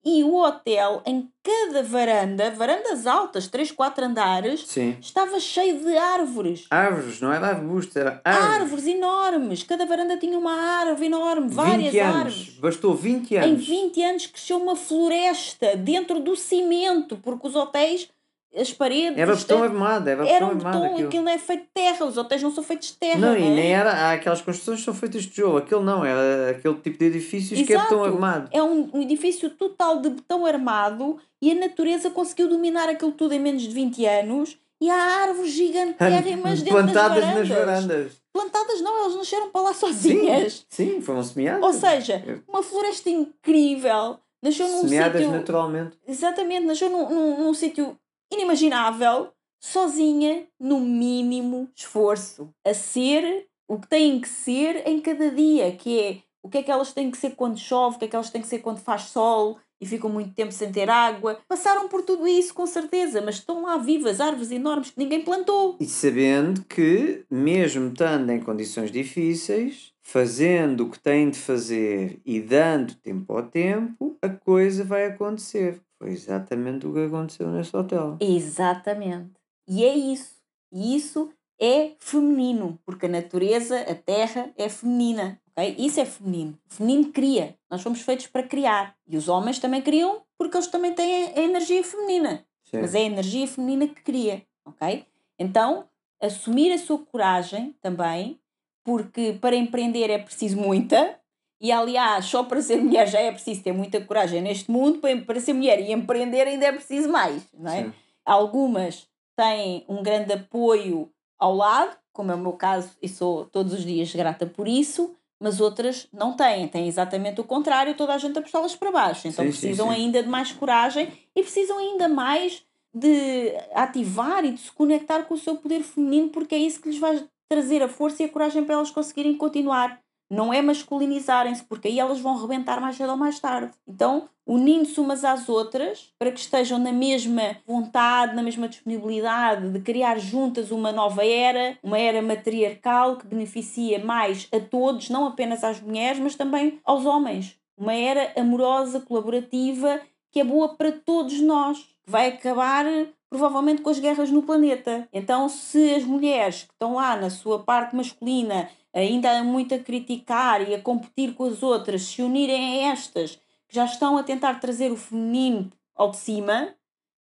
E 0.06 0.22
o 0.24 0.36
hotel, 0.36 1.02
em 1.06 1.30
cada 1.42 1.82
varanda, 1.82 2.52
varandas 2.52 3.08
altas, 3.08 3.48
3, 3.48 3.72
4 3.72 4.04
andares, 4.06 4.66
Sim. 4.68 4.98
estava 5.00 5.40
cheio 5.40 5.80
de 5.80 5.98
árvores. 5.98 6.66
Árvores, 6.70 7.22
não 7.22 7.32
era 7.32 7.48
arbustos, 7.48 7.96
era 7.96 8.22
árvores. 8.24 8.54
Árvores 8.62 8.88
enormes. 8.88 9.64
Cada 9.64 9.86
varanda 9.86 10.18
tinha 10.18 10.38
uma 10.38 10.54
árvore 10.54 11.06
enorme, 11.06 11.48
várias 11.50 11.92
20 11.94 12.00
anos. 12.00 12.16
árvores. 12.18 12.50
Bastou 12.60 12.94
20 12.96 13.32
Em 13.32 13.38
anos. 13.38 13.68
20 13.68 14.04
anos 14.04 14.26
cresceu 14.28 14.58
uma 14.58 14.76
floresta 14.76 15.76
dentro 15.78 16.20
do 16.20 16.36
cimento, 16.36 17.18
porque 17.18 17.48
os 17.48 17.56
hotéis, 17.56 18.08
as 18.56 18.72
paredes. 18.74 19.18
Era 19.18 19.36
betão 19.36 19.64
armado, 19.64 20.10
era 20.10 20.24
betão 20.24 20.50
armado 20.50 20.80
beton, 20.80 20.94
aquilo. 20.94 21.08
aquilo 21.08 21.24
não 21.24 21.32
é 21.32 21.38
feito 21.38 21.62
de 21.62 21.70
terra, 21.74 22.06
os 22.06 22.18
hotéis 22.18 22.44
não 22.44 22.52
são 22.52 22.64
feitos 22.64 22.90
de 22.90 22.98
terra. 22.98 23.20
Não, 23.20 23.36
e 23.38 23.44
é? 23.46 23.50
nem 23.50 23.74
era. 23.74 23.92
Há 23.92 24.12
aquelas 24.14 24.42
construções 24.42 24.80
que 24.80 24.86
são 24.86 24.94
feitas 24.94 25.24
de 25.24 25.30
tijolo. 25.30 25.58
Aquele 25.58 25.82
não, 25.82 26.06
era 26.06 26.52
aquele 26.52 26.76
tipo 26.76 26.98
de 26.98 27.06
edifícios 27.06 27.62
que 27.62 27.74
é 27.74 27.76
Exato. 27.76 27.90
betão 27.90 28.04
armado. 28.06 28.50
É 28.52 28.62
um, 28.62 28.90
um 28.94 29.02
edifício 29.02 29.50
total 29.50 30.00
de 30.00 30.10
betão 30.10 30.46
armado 30.46 31.18
e 31.42 31.52
a 31.52 31.56
natureza 31.56 32.10
conseguiu 32.10 32.48
dominar 32.48 32.88
aquilo 32.90 33.12
tudo 33.12 33.34
em 33.34 33.40
menos 33.40 33.64
de 33.64 33.70
20 33.70 34.06
anos 34.06 34.58
e 34.82 34.90
há 34.90 34.96
árvores 35.24 35.52
gigantérrimas 35.52 36.62
dentro 36.64 36.84
Plantadas 36.84 37.24
das 37.24 37.36
nas 37.36 37.48
varandas. 37.48 37.86
varandas. 37.86 38.12
Plantadas 38.34 38.82
não, 38.82 38.98
elas 39.00 39.16
nasceram 39.16 39.50
para 39.50 39.62
lá 39.62 39.74
Sim, 39.74 39.80
sozinhas. 39.80 40.66
sim, 40.70 41.02
foram 41.02 41.24
semeadas. 41.24 41.64
Ou 41.64 41.72
seja, 41.74 42.44
uma 42.48 42.64
floresta 42.64 43.10
incrível. 43.10 44.18
Nasceu 44.42 44.68
num 44.68 44.82
semeadas 44.82 45.22
sítio. 45.22 45.32
naturalmente. 45.38 45.98
Exatamente, 46.06 46.66
nasceu 46.66 46.90
num, 46.90 47.10
num, 47.10 47.44
num 47.46 47.54
sítio 47.54 47.98
inimaginável, 48.34 49.30
sozinha, 49.62 50.48
no 50.60 50.80
mínimo 50.80 51.70
esforço. 51.76 52.50
A 52.66 52.74
ser 52.74 53.48
o 53.68 53.80
que 53.80 53.88
têm 53.88 54.20
que 54.20 54.28
ser 54.28 54.88
em 54.88 55.00
cada 55.00 55.32
dia, 55.32 55.72
que 55.72 56.00
é 56.00 56.18
o 56.44 56.50
que 56.50 56.58
é 56.58 56.64
que 56.64 56.72
elas 56.72 56.92
têm 56.92 57.10
que 57.10 57.18
ser 57.18 57.32
quando 57.32 57.58
chove, 57.58 57.96
o 57.96 58.00
que 58.00 58.06
é 58.06 58.08
que 58.10 58.16
elas 58.16 58.30
têm 58.30 58.42
que 58.42 58.48
ser 58.48 58.60
quando 58.60 58.80
faz 58.80 59.04
sol 59.04 59.58
e 59.80 59.86
ficam 59.86 60.10
muito 60.10 60.34
tempo 60.34 60.52
sem 60.52 60.72
ter 60.72 60.90
água. 60.90 61.40
Passaram 61.48 61.88
por 61.88 62.04
tudo 62.04 62.28
isso, 62.28 62.54
com 62.54 62.66
certeza, 62.68 63.22
mas 63.22 63.36
estão 63.36 63.64
lá 63.64 63.78
vivas, 63.78 64.20
árvores 64.20 64.52
enormes 64.52 64.92
que 64.92 65.00
ninguém 65.00 65.22
plantou. 65.22 65.78
E 65.80 65.86
sabendo 65.86 66.64
que, 66.66 67.26
mesmo 67.30 67.88
estando 67.88 68.30
em 68.30 68.42
condições 68.42 68.92
difíceis, 68.92 69.94
fazendo 70.02 70.82
o 70.86 70.90
que 70.90 71.00
têm 71.00 71.30
de 71.30 71.40
fazer 71.40 72.20
e 72.26 72.42
dando 72.42 72.96
tempo 72.96 73.34
ao 73.34 73.44
tempo, 73.44 74.18
a 74.22 74.30
coisa 74.30 74.84
vai 74.84 75.06
acontecer. 75.06 75.82
Foi 76.04 76.12
exatamente 76.12 76.86
o 76.86 76.92
que 76.94 77.06
aconteceu 77.06 77.50
nesse 77.50 77.74
hotel. 77.78 78.18
Exatamente. 78.20 79.32
E 79.66 79.86
é 79.86 79.96
isso. 79.96 80.36
E 80.70 80.98
isso 80.98 81.32
é 81.58 81.94
feminino, 81.98 82.78
porque 82.86 83.06
a 83.06 83.10
natureza, 83.10 83.80
a 83.80 83.96
terra, 83.96 84.52
é 84.58 84.68
feminina. 84.68 85.40
ok? 85.56 85.76
Isso 85.80 86.02
é 86.02 86.06
feminino. 86.06 86.60
O 86.70 86.74
feminino 86.74 87.10
cria. 87.14 87.56
Nós 87.72 87.82
fomos 87.82 88.02
feitos 88.02 88.28
para 88.28 88.44
criar. 88.44 88.98
E 89.08 89.16
os 89.16 89.30
homens 89.30 89.60
também 89.60 89.82
criam 89.82 90.22
porque 90.38 90.58
eles 90.58 90.68
também 90.68 90.94
têm 90.94 91.28
a 91.38 91.40
energia 91.40 91.82
feminina. 91.86 92.46
Sim. 92.66 92.82
Mas 92.82 92.94
é 92.94 92.98
a 93.00 93.04
energia 93.04 93.48
feminina 93.48 93.88
que 93.88 94.02
cria. 94.04 94.44
ok? 94.66 95.06
Então, 95.40 95.86
assumir 96.22 96.74
a 96.74 96.78
sua 96.78 97.00
coragem 97.00 97.74
também, 97.80 98.38
porque 98.84 99.38
para 99.40 99.56
empreender 99.56 100.10
é 100.10 100.18
preciso 100.18 100.58
muita. 100.58 101.18
E 101.64 101.72
aliás, 101.72 102.26
só 102.26 102.44
para 102.44 102.62
ser 102.62 102.76
mulher 102.76 103.08
já 103.08 103.22
é 103.22 103.32
preciso 103.32 103.64
ter 103.64 103.72
muita 103.72 104.02
coragem 104.02 104.42
neste 104.42 104.70
mundo, 104.70 105.00
para, 105.26 105.40
ser 105.40 105.54
mulher 105.54 105.80
e 105.80 105.94
empreender 105.94 106.46
ainda 106.46 106.66
é 106.66 106.72
preciso 106.74 107.08
mais, 107.10 107.42
não 107.58 107.72
é? 107.72 107.86
Sim. 107.86 107.94
Algumas 108.26 109.08
têm 109.34 109.86
um 109.88 110.04
grande 110.04 110.34
apoio 110.34 111.10
ao 111.40 111.56
lado, 111.56 111.96
como 112.12 112.34
é 112.34 112.36
o 112.36 112.38
meu 112.38 112.52
caso, 112.52 112.92
e 113.02 113.08
sou 113.08 113.46
todos 113.46 113.72
os 113.72 113.86
dias 113.86 114.14
grata 114.14 114.46
por 114.46 114.68
isso, 114.68 115.16
mas 115.40 115.62
outras 115.62 116.10
não 116.12 116.34
têm, 116.36 116.68
têm 116.68 116.86
exatamente 116.86 117.40
o 117.40 117.46
contrário, 117.46 117.96
toda 117.96 118.14
a 118.14 118.18
gente 118.18 118.38
a 118.38 118.42
puxá-las 118.42 118.76
para 118.76 118.92
baixo. 118.92 119.30
Então 119.30 119.46
sim, 119.46 119.52
precisam 119.52 119.88
sim. 119.88 119.96
ainda 119.96 120.22
de 120.22 120.28
mais 120.28 120.52
coragem 120.52 121.14
e 121.34 121.42
precisam 121.42 121.78
ainda 121.78 122.10
mais 122.10 122.62
de 122.94 123.54
ativar 123.74 124.44
e 124.44 124.52
de 124.52 124.60
se 124.60 124.72
conectar 124.72 125.24
com 125.24 125.34
o 125.34 125.38
seu 125.38 125.56
poder 125.56 125.82
feminino, 125.82 126.28
porque 126.28 126.56
é 126.56 126.58
isso 126.60 126.82
que 126.82 126.90
lhes 126.90 127.00
vai 127.00 127.24
trazer 127.48 127.82
a 127.82 127.88
força 127.88 128.22
e 128.22 128.26
a 128.26 128.30
coragem 128.30 128.66
para 128.66 128.76
elas 128.76 128.92
conseguirem 128.92 129.38
continuar. 129.38 130.03
Não 130.34 130.52
é 130.52 130.64
masculinizarem-se, 130.64 131.64
porque 131.64 131.88
aí 131.88 132.00
elas 132.00 132.20
vão 132.20 132.36
rebentar 132.36 132.82
mais 132.82 132.96
cedo 132.96 133.12
ou 133.12 133.18
mais 133.18 133.40
tarde. 133.40 133.72
Então, 133.88 134.28
unindo-se 134.48 135.00
umas 135.00 135.24
às 135.24 135.48
outras, 135.48 136.12
para 136.18 136.32
que 136.32 136.40
estejam 136.40 136.80
na 136.80 136.92
mesma 136.92 137.58
vontade, 137.68 138.36
na 138.36 138.42
mesma 138.42 138.68
disponibilidade 138.68 139.70
de 139.70 139.80
criar 139.80 140.18
juntas 140.18 140.72
uma 140.72 140.92
nova 140.92 141.24
era, 141.24 141.78
uma 141.84 142.00
era 142.00 142.20
matriarcal 142.20 143.18
que 143.18 143.28
beneficia 143.28 144.04
mais 144.04 144.48
a 144.52 144.60
todos, 144.60 145.08
não 145.08 145.28
apenas 145.28 145.64
às 145.64 145.80
mulheres, 145.80 146.20
mas 146.20 146.34
também 146.34 146.80
aos 146.84 147.06
homens. 147.06 147.56
Uma 147.78 147.94
era 147.94 148.34
amorosa, 148.36 149.02
colaborativa, 149.02 150.02
que 150.32 150.40
é 150.40 150.44
boa 150.44 150.70
para 150.70 150.92
todos 150.92 151.40
nós, 151.42 151.88
vai 152.08 152.30
acabar 152.30 152.86
provavelmente 153.30 153.84
com 153.84 153.90
as 153.90 154.00
guerras 154.00 154.32
no 154.32 154.42
planeta. 154.42 155.08
Então, 155.14 155.48
se 155.48 155.94
as 155.94 156.04
mulheres 156.04 156.64
que 156.64 156.74
estão 156.74 156.96
lá 156.96 157.16
na 157.16 157.30
sua 157.30 157.60
parte 157.60 157.96
masculina 157.96 158.70
ainda 158.94 159.32
há 159.32 159.44
muito 159.44 159.74
a 159.74 159.80
criticar 159.80 160.68
e 160.68 160.76
a 160.76 160.82
competir 160.82 161.34
com 161.34 161.46
as 161.46 161.64
outras, 161.64 162.04
se 162.04 162.22
unirem 162.22 162.86
a 162.86 162.92
estas 162.92 163.36
que 163.68 163.76
já 163.76 163.86
estão 163.86 164.18
a 164.18 164.24
tentar 164.24 164.60
trazer 164.60 164.92
o 164.92 164.98
feminino 164.98 165.72
ao 165.96 166.12
de 166.12 166.18
cima, 166.18 166.76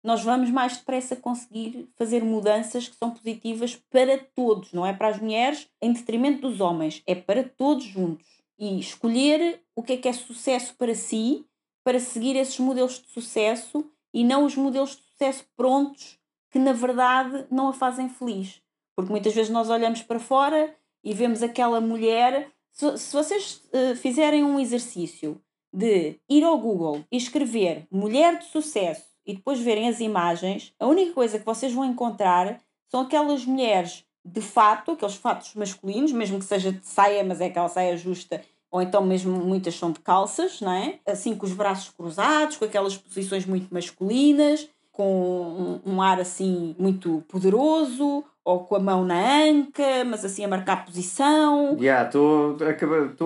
nós 0.03 0.23
vamos 0.23 0.51
mais 0.51 0.77
depressa 0.77 1.15
conseguir 1.15 1.89
fazer 1.97 2.25
mudanças 2.25 2.89
que 2.89 2.97
são 2.97 3.11
positivas 3.11 3.77
para 3.89 4.19
todos, 4.35 4.73
não 4.73 4.85
é 4.85 4.93
para 4.93 5.09
as 5.09 5.21
mulheres 5.21 5.69
em 5.81 5.93
detrimento 5.93 6.41
dos 6.41 6.61
homens, 6.61 7.03
é 7.07 7.15
para 7.15 7.45
todos 7.45 7.85
juntos. 7.85 8.27
E 8.59 8.79
escolher 8.81 9.63
o 9.75 9.83
que 9.83 9.95
é 9.95 9.97
que 9.97 10.09
é 10.09 10.13
sucesso 10.13 10.75
para 10.75 10.95
si, 10.95 11.47
para 11.85 12.01
seguir 12.01 12.37
esses 12.37 12.59
modelos 12.59 13.01
de 13.01 13.09
sucesso 13.09 13.85
e 14.13 14.25
não 14.25 14.45
os 14.45 14.57
modelos 14.57 14.97
de 14.97 15.03
sucesso 15.13 15.45
prontos 15.57 16.19
que 16.51 16.59
na 16.59 16.73
verdade 16.73 17.47
não 17.51 17.69
a 17.69 17.73
fazem 17.73 18.09
feliz. 18.09 18.61
Porque 18.95 19.11
muitas 19.11 19.35
vezes 19.35 19.51
nós 19.51 19.71
olhamos 19.71 20.03
para 20.03 20.21
fora 20.21 20.77
e 21.03 21.12
vemos 21.12 21.43
aquela 21.43 21.81
mulher. 21.81 22.51
Se, 22.70 22.99
se 22.99 23.12
vocês 23.12 23.62
eh, 23.73 23.95
fizerem 23.95 24.45
um 24.45 24.59
exercício 24.59 25.41
de 25.73 26.19
ir 26.29 26.45
ao 26.45 26.59
Google 26.59 27.05
e 27.11 27.16
escrever 27.16 27.87
mulher 27.91 28.39
de 28.39 28.45
sucesso 28.47 29.05
e 29.27 29.35
depois 29.35 29.61
verem 29.61 29.89
as 29.89 30.01
imagens, 30.01 30.74
a 30.79 30.87
única 30.87 31.12
coisa 31.12 31.39
que 31.39 31.45
vocês 31.45 31.73
vão 31.73 31.85
encontrar 31.85 32.61
são 32.89 33.01
aquelas 33.01 33.45
mulheres 33.45 34.05
de 34.24 34.41
fato, 34.41 34.93
aqueles 34.93 35.16
fatos 35.16 35.55
masculinos, 35.55 36.12
mesmo 36.12 36.39
que 36.39 36.45
seja 36.45 36.73
de 36.73 36.87
saia, 36.87 37.24
mas 37.24 37.41
é 37.41 37.47
aquela 37.47 37.69
saia 37.69 37.97
justa, 37.97 38.41
ou 38.70 38.81
então 38.81 39.05
mesmo 39.05 39.33
muitas 39.33 39.74
são 39.74 39.91
de 39.91 40.01
calças, 40.01 40.61
não 40.61 40.73
é? 40.73 41.01
Assim 41.07 41.35
com 41.35 41.45
os 41.45 41.53
braços 41.53 41.91
cruzados, 41.91 42.57
com 42.57 42.65
aquelas 42.65 42.97
posições 42.97 43.45
muito 43.45 43.73
masculinas, 43.73 44.69
com 44.93 45.81
um, 45.85 45.94
um 45.94 46.02
ar 46.02 46.20
assim 46.20 46.77
muito 46.78 47.24
poderoso, 47.28 48.24
ou 48.44 48.60
com 48.64 48.77
a 48.77 48.81
mão 48.81 49.05
na 49.05 49.44
anca, 49.44 50.05
mas 50.05 50.24
assim 50.24 50.44
a 50.44 50.48
marcar 50.48 50.85
posição. 50.85 51.77
Já, 51.81 52.05
estou 52.05 52.56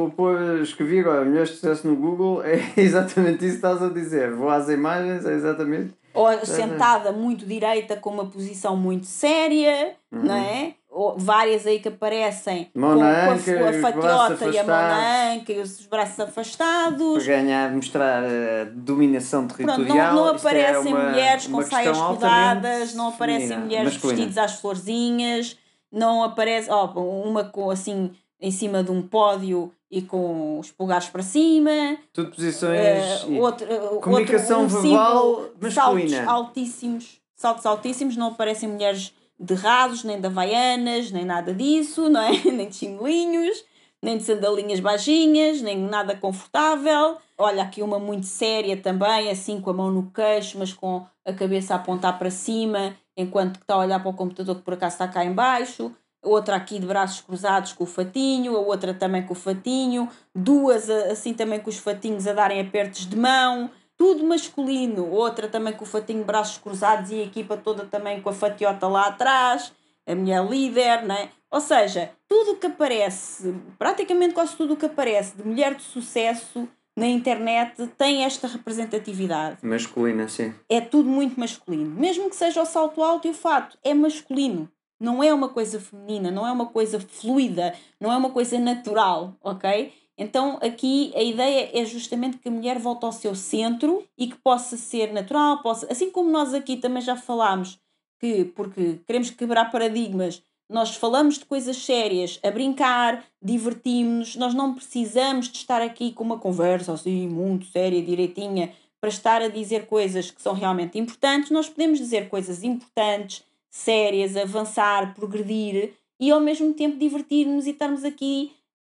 a 0.07 0.11
pôr, 0.11 0.61
escrevi 0.63 1.01
agora, 1.01 1.25
de 1.25 1.47
sucesso 1.47 1.89
no 1.89 1.97
Google, 1.97 2.43
é 2.43 2.61
exatamente 2.77 3.45
isso 3.45 3.61
que 3.61 3.67
estás 3.67 3.83
a 3.83 3.89
dizer. 3.89 4.33
Vou 4.33 4.49
às 4.49 4.69
imagens, 4.69 5.25
é 5.25 5.33
exatamente. 5.35 5.95
Ou 6.17 6.47
sentada 6.47 7.13
muito 7.13 7.45
direita 7.47 7.97
com 7.97 8.11
uma 8.11 8.27
posição 8.27 8.77
muito 8.77 9.07
séria, 9.07 9.95
não 10.11 10.35
é? 10.35 10.75
Ou 10.89 11.15
várias 11.19 11.67
aí 11.67 11.79
que 11.79 11.89
aparecem 11.89 12.71
com, 12.73 12.81
com 12.81 13.03
a- 13.03 13.25
anca, 13.35 13.69
a, 13.69 13.81
fatiota 13.83 14.47
e 14.47 14.59
a 14.59 14.65
mão 14.65 14.75
na 14.75 14.87
afastados. 14.87 15.37
anca 15.43 15.53
e 15.53 15.61
os 15.61 15.87
braços 15.87 16.21
afastados. 16.21 17.25
Para 17.25 17.37
ganhar, 17.37 17.71
mostrar 17.73 18.25
a 18.25 18.65
dominação 18.73 19.47
Pronto, 19.47 19.57
territorial. 19.59 20.15
não, 20.15 20.25
não 20.27 20.35
isto 20.35 20.49
é 20.49 20.51
aparecem 20.51 20.95
uma- 20.95 21.11
mulheres 21.11 21.47
com 21.49 21.63
saias 21.63 21.99
rodadas, 21.99 22.95
não 22.95 23.09
aparecem 23.09 23.49
feminina, 23.49 23.65
mulheres 23.67 23.93
masculina. 23.93 24.17
vestidas 24.27 24.45
às 24.53 24.59
florzinhas, 24.61 25.59
não 25.93 26.23
aparece 26.25 26.71
ó, 26.71 26.87
uma 26.87 27.45
com 27.45 27.71
assim 27.71 28.11
em 28.41 28.51
cima 28.51 28.83
de 28.83 28.91
um 28.91 29.03
pódio 29.03 29.73
e 29.91 30.03
com 30.03 30.59
os 30.59 30.71
polegares 30.71 31.09
para 31.09 31.23
cima. 31.23 31.97
Tudo 32.13 32.31
posições. 32.33 33.25
E- 33.29 33.39
outro, 33.41 33.67
Comunicação 34.01 34.63
outro, 34.63 34.79
um 34.79 34.83
verbal 34.83 35.51
masculina. 35.61 36.25
Saltos 36.25 36.29
altíssimos. 36.29 37.21
Saltos 37.35 37.67
altíssimos, 37.67 38.17
não 38.17 38.29
aparecem 38.29 38.69
mulheres 38.69 39.13
de 39.39 39.55
rasos, 39.55 40.03
nem 40.05 40.19
de 40.21 40.27
havaianas, 40.27 41.11
nem 41.11 41.25
nada 41.25 41.53
disso, 41.53 42.09
não 42.09 42.21
é? 42.21 42.31
nem 42.51 42.69
de 42.69 42.77
chinelinhos. 42.77 43.65
nem 44.03 44.17
de 44.19 44.25
sandalinhas 44.25 44.81
baixinhas, 44.81 45.61
nem 45.63 45.79
nada 45.79 46.15
confortável. 46.17 47.17
Olha, 47.39 47.63
aqui 47.63 47.83
uma 47.83 47.99
muito 47.99 48.27
séria 48.27 48.77
também, 48.77 49.31
assim 49.31 49.61
com 49.61 49.71
a 49.71 49.75
mão 49.75 49.91
no 49.91 50.11
queixo, 50.11 50.59
mas 50.59 50.73
com 50.73 51.05
a 51.25 51.33
cabeça 51.33 51.75
a 51.75 51.77
apontar 51.77 52.19
para 52.19 52.31
cima, 52.31 52.95
enquanto 53.17 53.59
que 53.59 53.65
está 53.65 53.75
a 53.75 53.79
olhar 53.79 54.01
para 54.01 54.11
o 54.11 54.15
computador 54.15 54.57
que 54.57 54.63
por 54.63 54.75
acaso 54.75 54.95
está 54.95 55.09
cá 55.09 55.25
em 55.25 55.33
baixo. 55.33 55.93
Outra 56.27 56.57
aqui 56.57 56.81
de 56.81 56.87
braços 56.87 57.21
cruzados 57.21 57.73
com 57.73 57.85
o 57.85 57.87
fatinho, 57.87 58.57
a 58.57 58.61
outra 58.61 58.93
também 58.93 59.23
com 59.23 59.33
o 59.33 59.37
fatinho, 59.37 60.09
duas 60.35 60.91
assim 60.91 61.33
também 61.33 61.61
com 61.61 61.71
os 61.71 61.79
fatinhos 61.79 62.27
a 62.27 62.33
darem 62.33 62.61
apertos 62.61 63.07
de 63.07 63.17
mão, 63.17 63.71
tudo 63.97 64.25
masculino. 64.25 65.09
Outra 65.09 65.47
também 65.47 65.73
com 65.73 65.85
o 65.85 65.89
fatinho 65.89 66.19
de 66.19 66.25
braços 66.25 66.59
cruzados 66.59 67.13
e 67.13 67.21
a 67.21 67.25
equipa 67.25 67.57
toda 67.57 67.85
também 67.87 68.21
com 68.21 68.29
a 68.29 68.33
fatiota 68.33 68.89
lá 68.89 69.07
atrás, 69.07 69.73
a 70.05 70.15
mulher 70.15 70.45
líder, 70.45 71.05
né? 71.05 71.31
Ou 71.49 71.61
seja, 71.61 72.11
tudo 72.29 72.53
o 72.53 72.57
que 72.57 72.67
aparece, 72.67 73.55
praticamente 73.79 74.35
quase 74.35 74.57
tudo 74.57 74.75
o 74.75 74.77
que 74.77 74.87
aparece 74.87 75.37
de 75.37 75.47
mulher 75.47 75.75
de 75.75 75.83
sucesso 75.83 76.69
na 76.99 77.07
internet 77.07 77.87
tem 77.99 78.25
esta 78.25 78.49
representatividade. 78.49 79.59
Masculina, 79.63 80.29
sim. 80.29 80.55
É 80.69 80.81
tudo 80.81 81.09
muito 81.09 81.39
masculino. 81.39 81.91
Mesmo 81.91 82.31
que 82.31 82.37
seja 82.37 82.63
o 82.63 82.67
salto 82.67 83.03
alto 83.03 83.29
e 83.29 83.31
o 83.31 83.35
fato, 83.35 83.79
é 83.85 83.93
masculino. 83.93 84.69
Não 84.99 85.23
é 85.23 85.33
uma 85.33 85.49
coisa 85.49 85.79
feminina, 85.79 86.31
não 86.31 86.47
é 86.47 86.53
uma 86.53 86.67
coisa 86.67 86.99
fluida, 86.99 87.75
não 88.01 88.13
é 88.13 88.17
uma 88.17 88.31
coisa 88.31 88.59
natural, 88.59 89.35
ok? 89.43 89.93
Então 90.19 90.59
aqui 90.63 91.13
a 91.15 91.23
ideia 91.23 91.71
é 91.75 91.85
justamente 91.85 92.39
que 92.39 92.49
a 92.49 92.53
mulher 92.53 92.79
volte 92.79 93.05
ao 93.05 93.13
seu 93.13 93.35
centro 93.35 94.03
e 94.17 94.27
que 94.27 94.37
possa 94.37 94.77
ser 94.77 95.13
natural, 95.13 95.63
possa, 95.63 95.87
assim 95.91 96.11
como 96.11 96.31
nós 96.31 96.55
aqui 96.55 96.77
também 96.77 97.03
já 97.03 97.17
falámos 97.17 97.79
que 98.19 98.45
porque 98.45 99.01
queremos 99.07 99.31
quebrar 99.31 99.71
paradigmas, 99.71 100.43
nós 100.69 100.97
falamos 100.97 101.39
de 101.39 101.45
coisas 101.45 101.77
sérias, 101.77 102.41
a 102.43 102.51
brincar, 102.51 103.25
divertimos-nos, 103.41 104.37
nós 104.37 104.55
não 104.55 104.75
precisamos 104.75 105.49
de 105.49 105.59
estar 105.59 105.81
aqui 105.81 106.13
com 106.13 106.25
uma 106.25 106.39
conversa 106.39 106.93
assim 106.93 107.29
muito 107.29 107.67
séria, 107.67 108.03
direitinha, 108.03 108.73
para 109.01 109.09
estar 109.11 109.43
a 109.43 109.49
dizer 109.49 109.87
coisas 109.87 110.31
que 110.31 110.43
são 110.43 110.55
realmente 110.55 110.99
importantes. 110.99 111.51
Nós 111.51 111.69
podemos 111.69 111.99
dizer 111.99 112.29
coisas 112.29 112.65
importantes, 112.65 113.45
sérias, 113.77 114.37
avançar, 114.37 115.15
progredir 115.15 115.93
e 116.19 116.31
ao 116.31 116.41
mesmo 116.41 116.73
tempo 116.73 116.99
divertir-nos 116.99 117.67
e 117.67 117.71
estarmos 117.71 118.05
aqui 118.05 118.53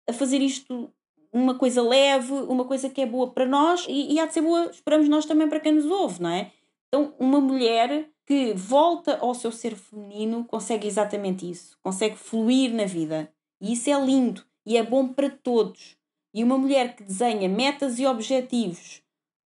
a 0.08 0.14
fazer 0.14 0.40
isto 0.42 0.92
uma 1.34 1.56
coisa 1.56 1.82
leve, 1.82 2.32
uma 2.32 2.66
coisa 2.66 2.90
que 2.90 3.02
é 3.02 3.06
boa 3.06 3.32
para 3.32 3.46
nós 3.46 3.86
e, 3.90 4.14
e 4.14 4.20
há 4.20 4.26
de 4.26 4.34
ser 4.34 4.42
boa, 4.42 4.70
esperamos 4.72 5.10
nós 5.10 5.26
também 5.26 5.50
para 5.50 5.60
quem 5.60 5.74
nos 5.74 5.86
ouve, 5.86 6.22
não 6.22 6.30
é? 6.30 6.52
Então, 6.88 7.14
uma 7.20 7.42
mulher 7.42 8.08
que 8.26 8.54
volta 8.54 9.18
ao 9.18 9.34
seu 9.34 9.52
ser 9.52 9.76
feminino 9.76 10.46
consegue 10.46 10.88
exatamente 10.88 11.50
isso, 11.50 11.78
consegue 11.82 12.16
fluir 12.16 12.74
na 12.74 12.86
vida. 12.86 13.32
E 13.60 13.74
isso 13.74 13.90
é 13.90 14.00
lindo 14.00 14.44
e 14.66 14.78
é 14.78 14.84
bom 14.84 15.08
para 15.08 15.30
todos. 15.30 15.98
E 16.34 16.44
uma 16.44 16.58
mulher 16.58 16.96
que 16.96 17.04
desenha 17.04 17.50
metas 17.50 18.00
e 18.00 18.06
objetivos 18.06 19.02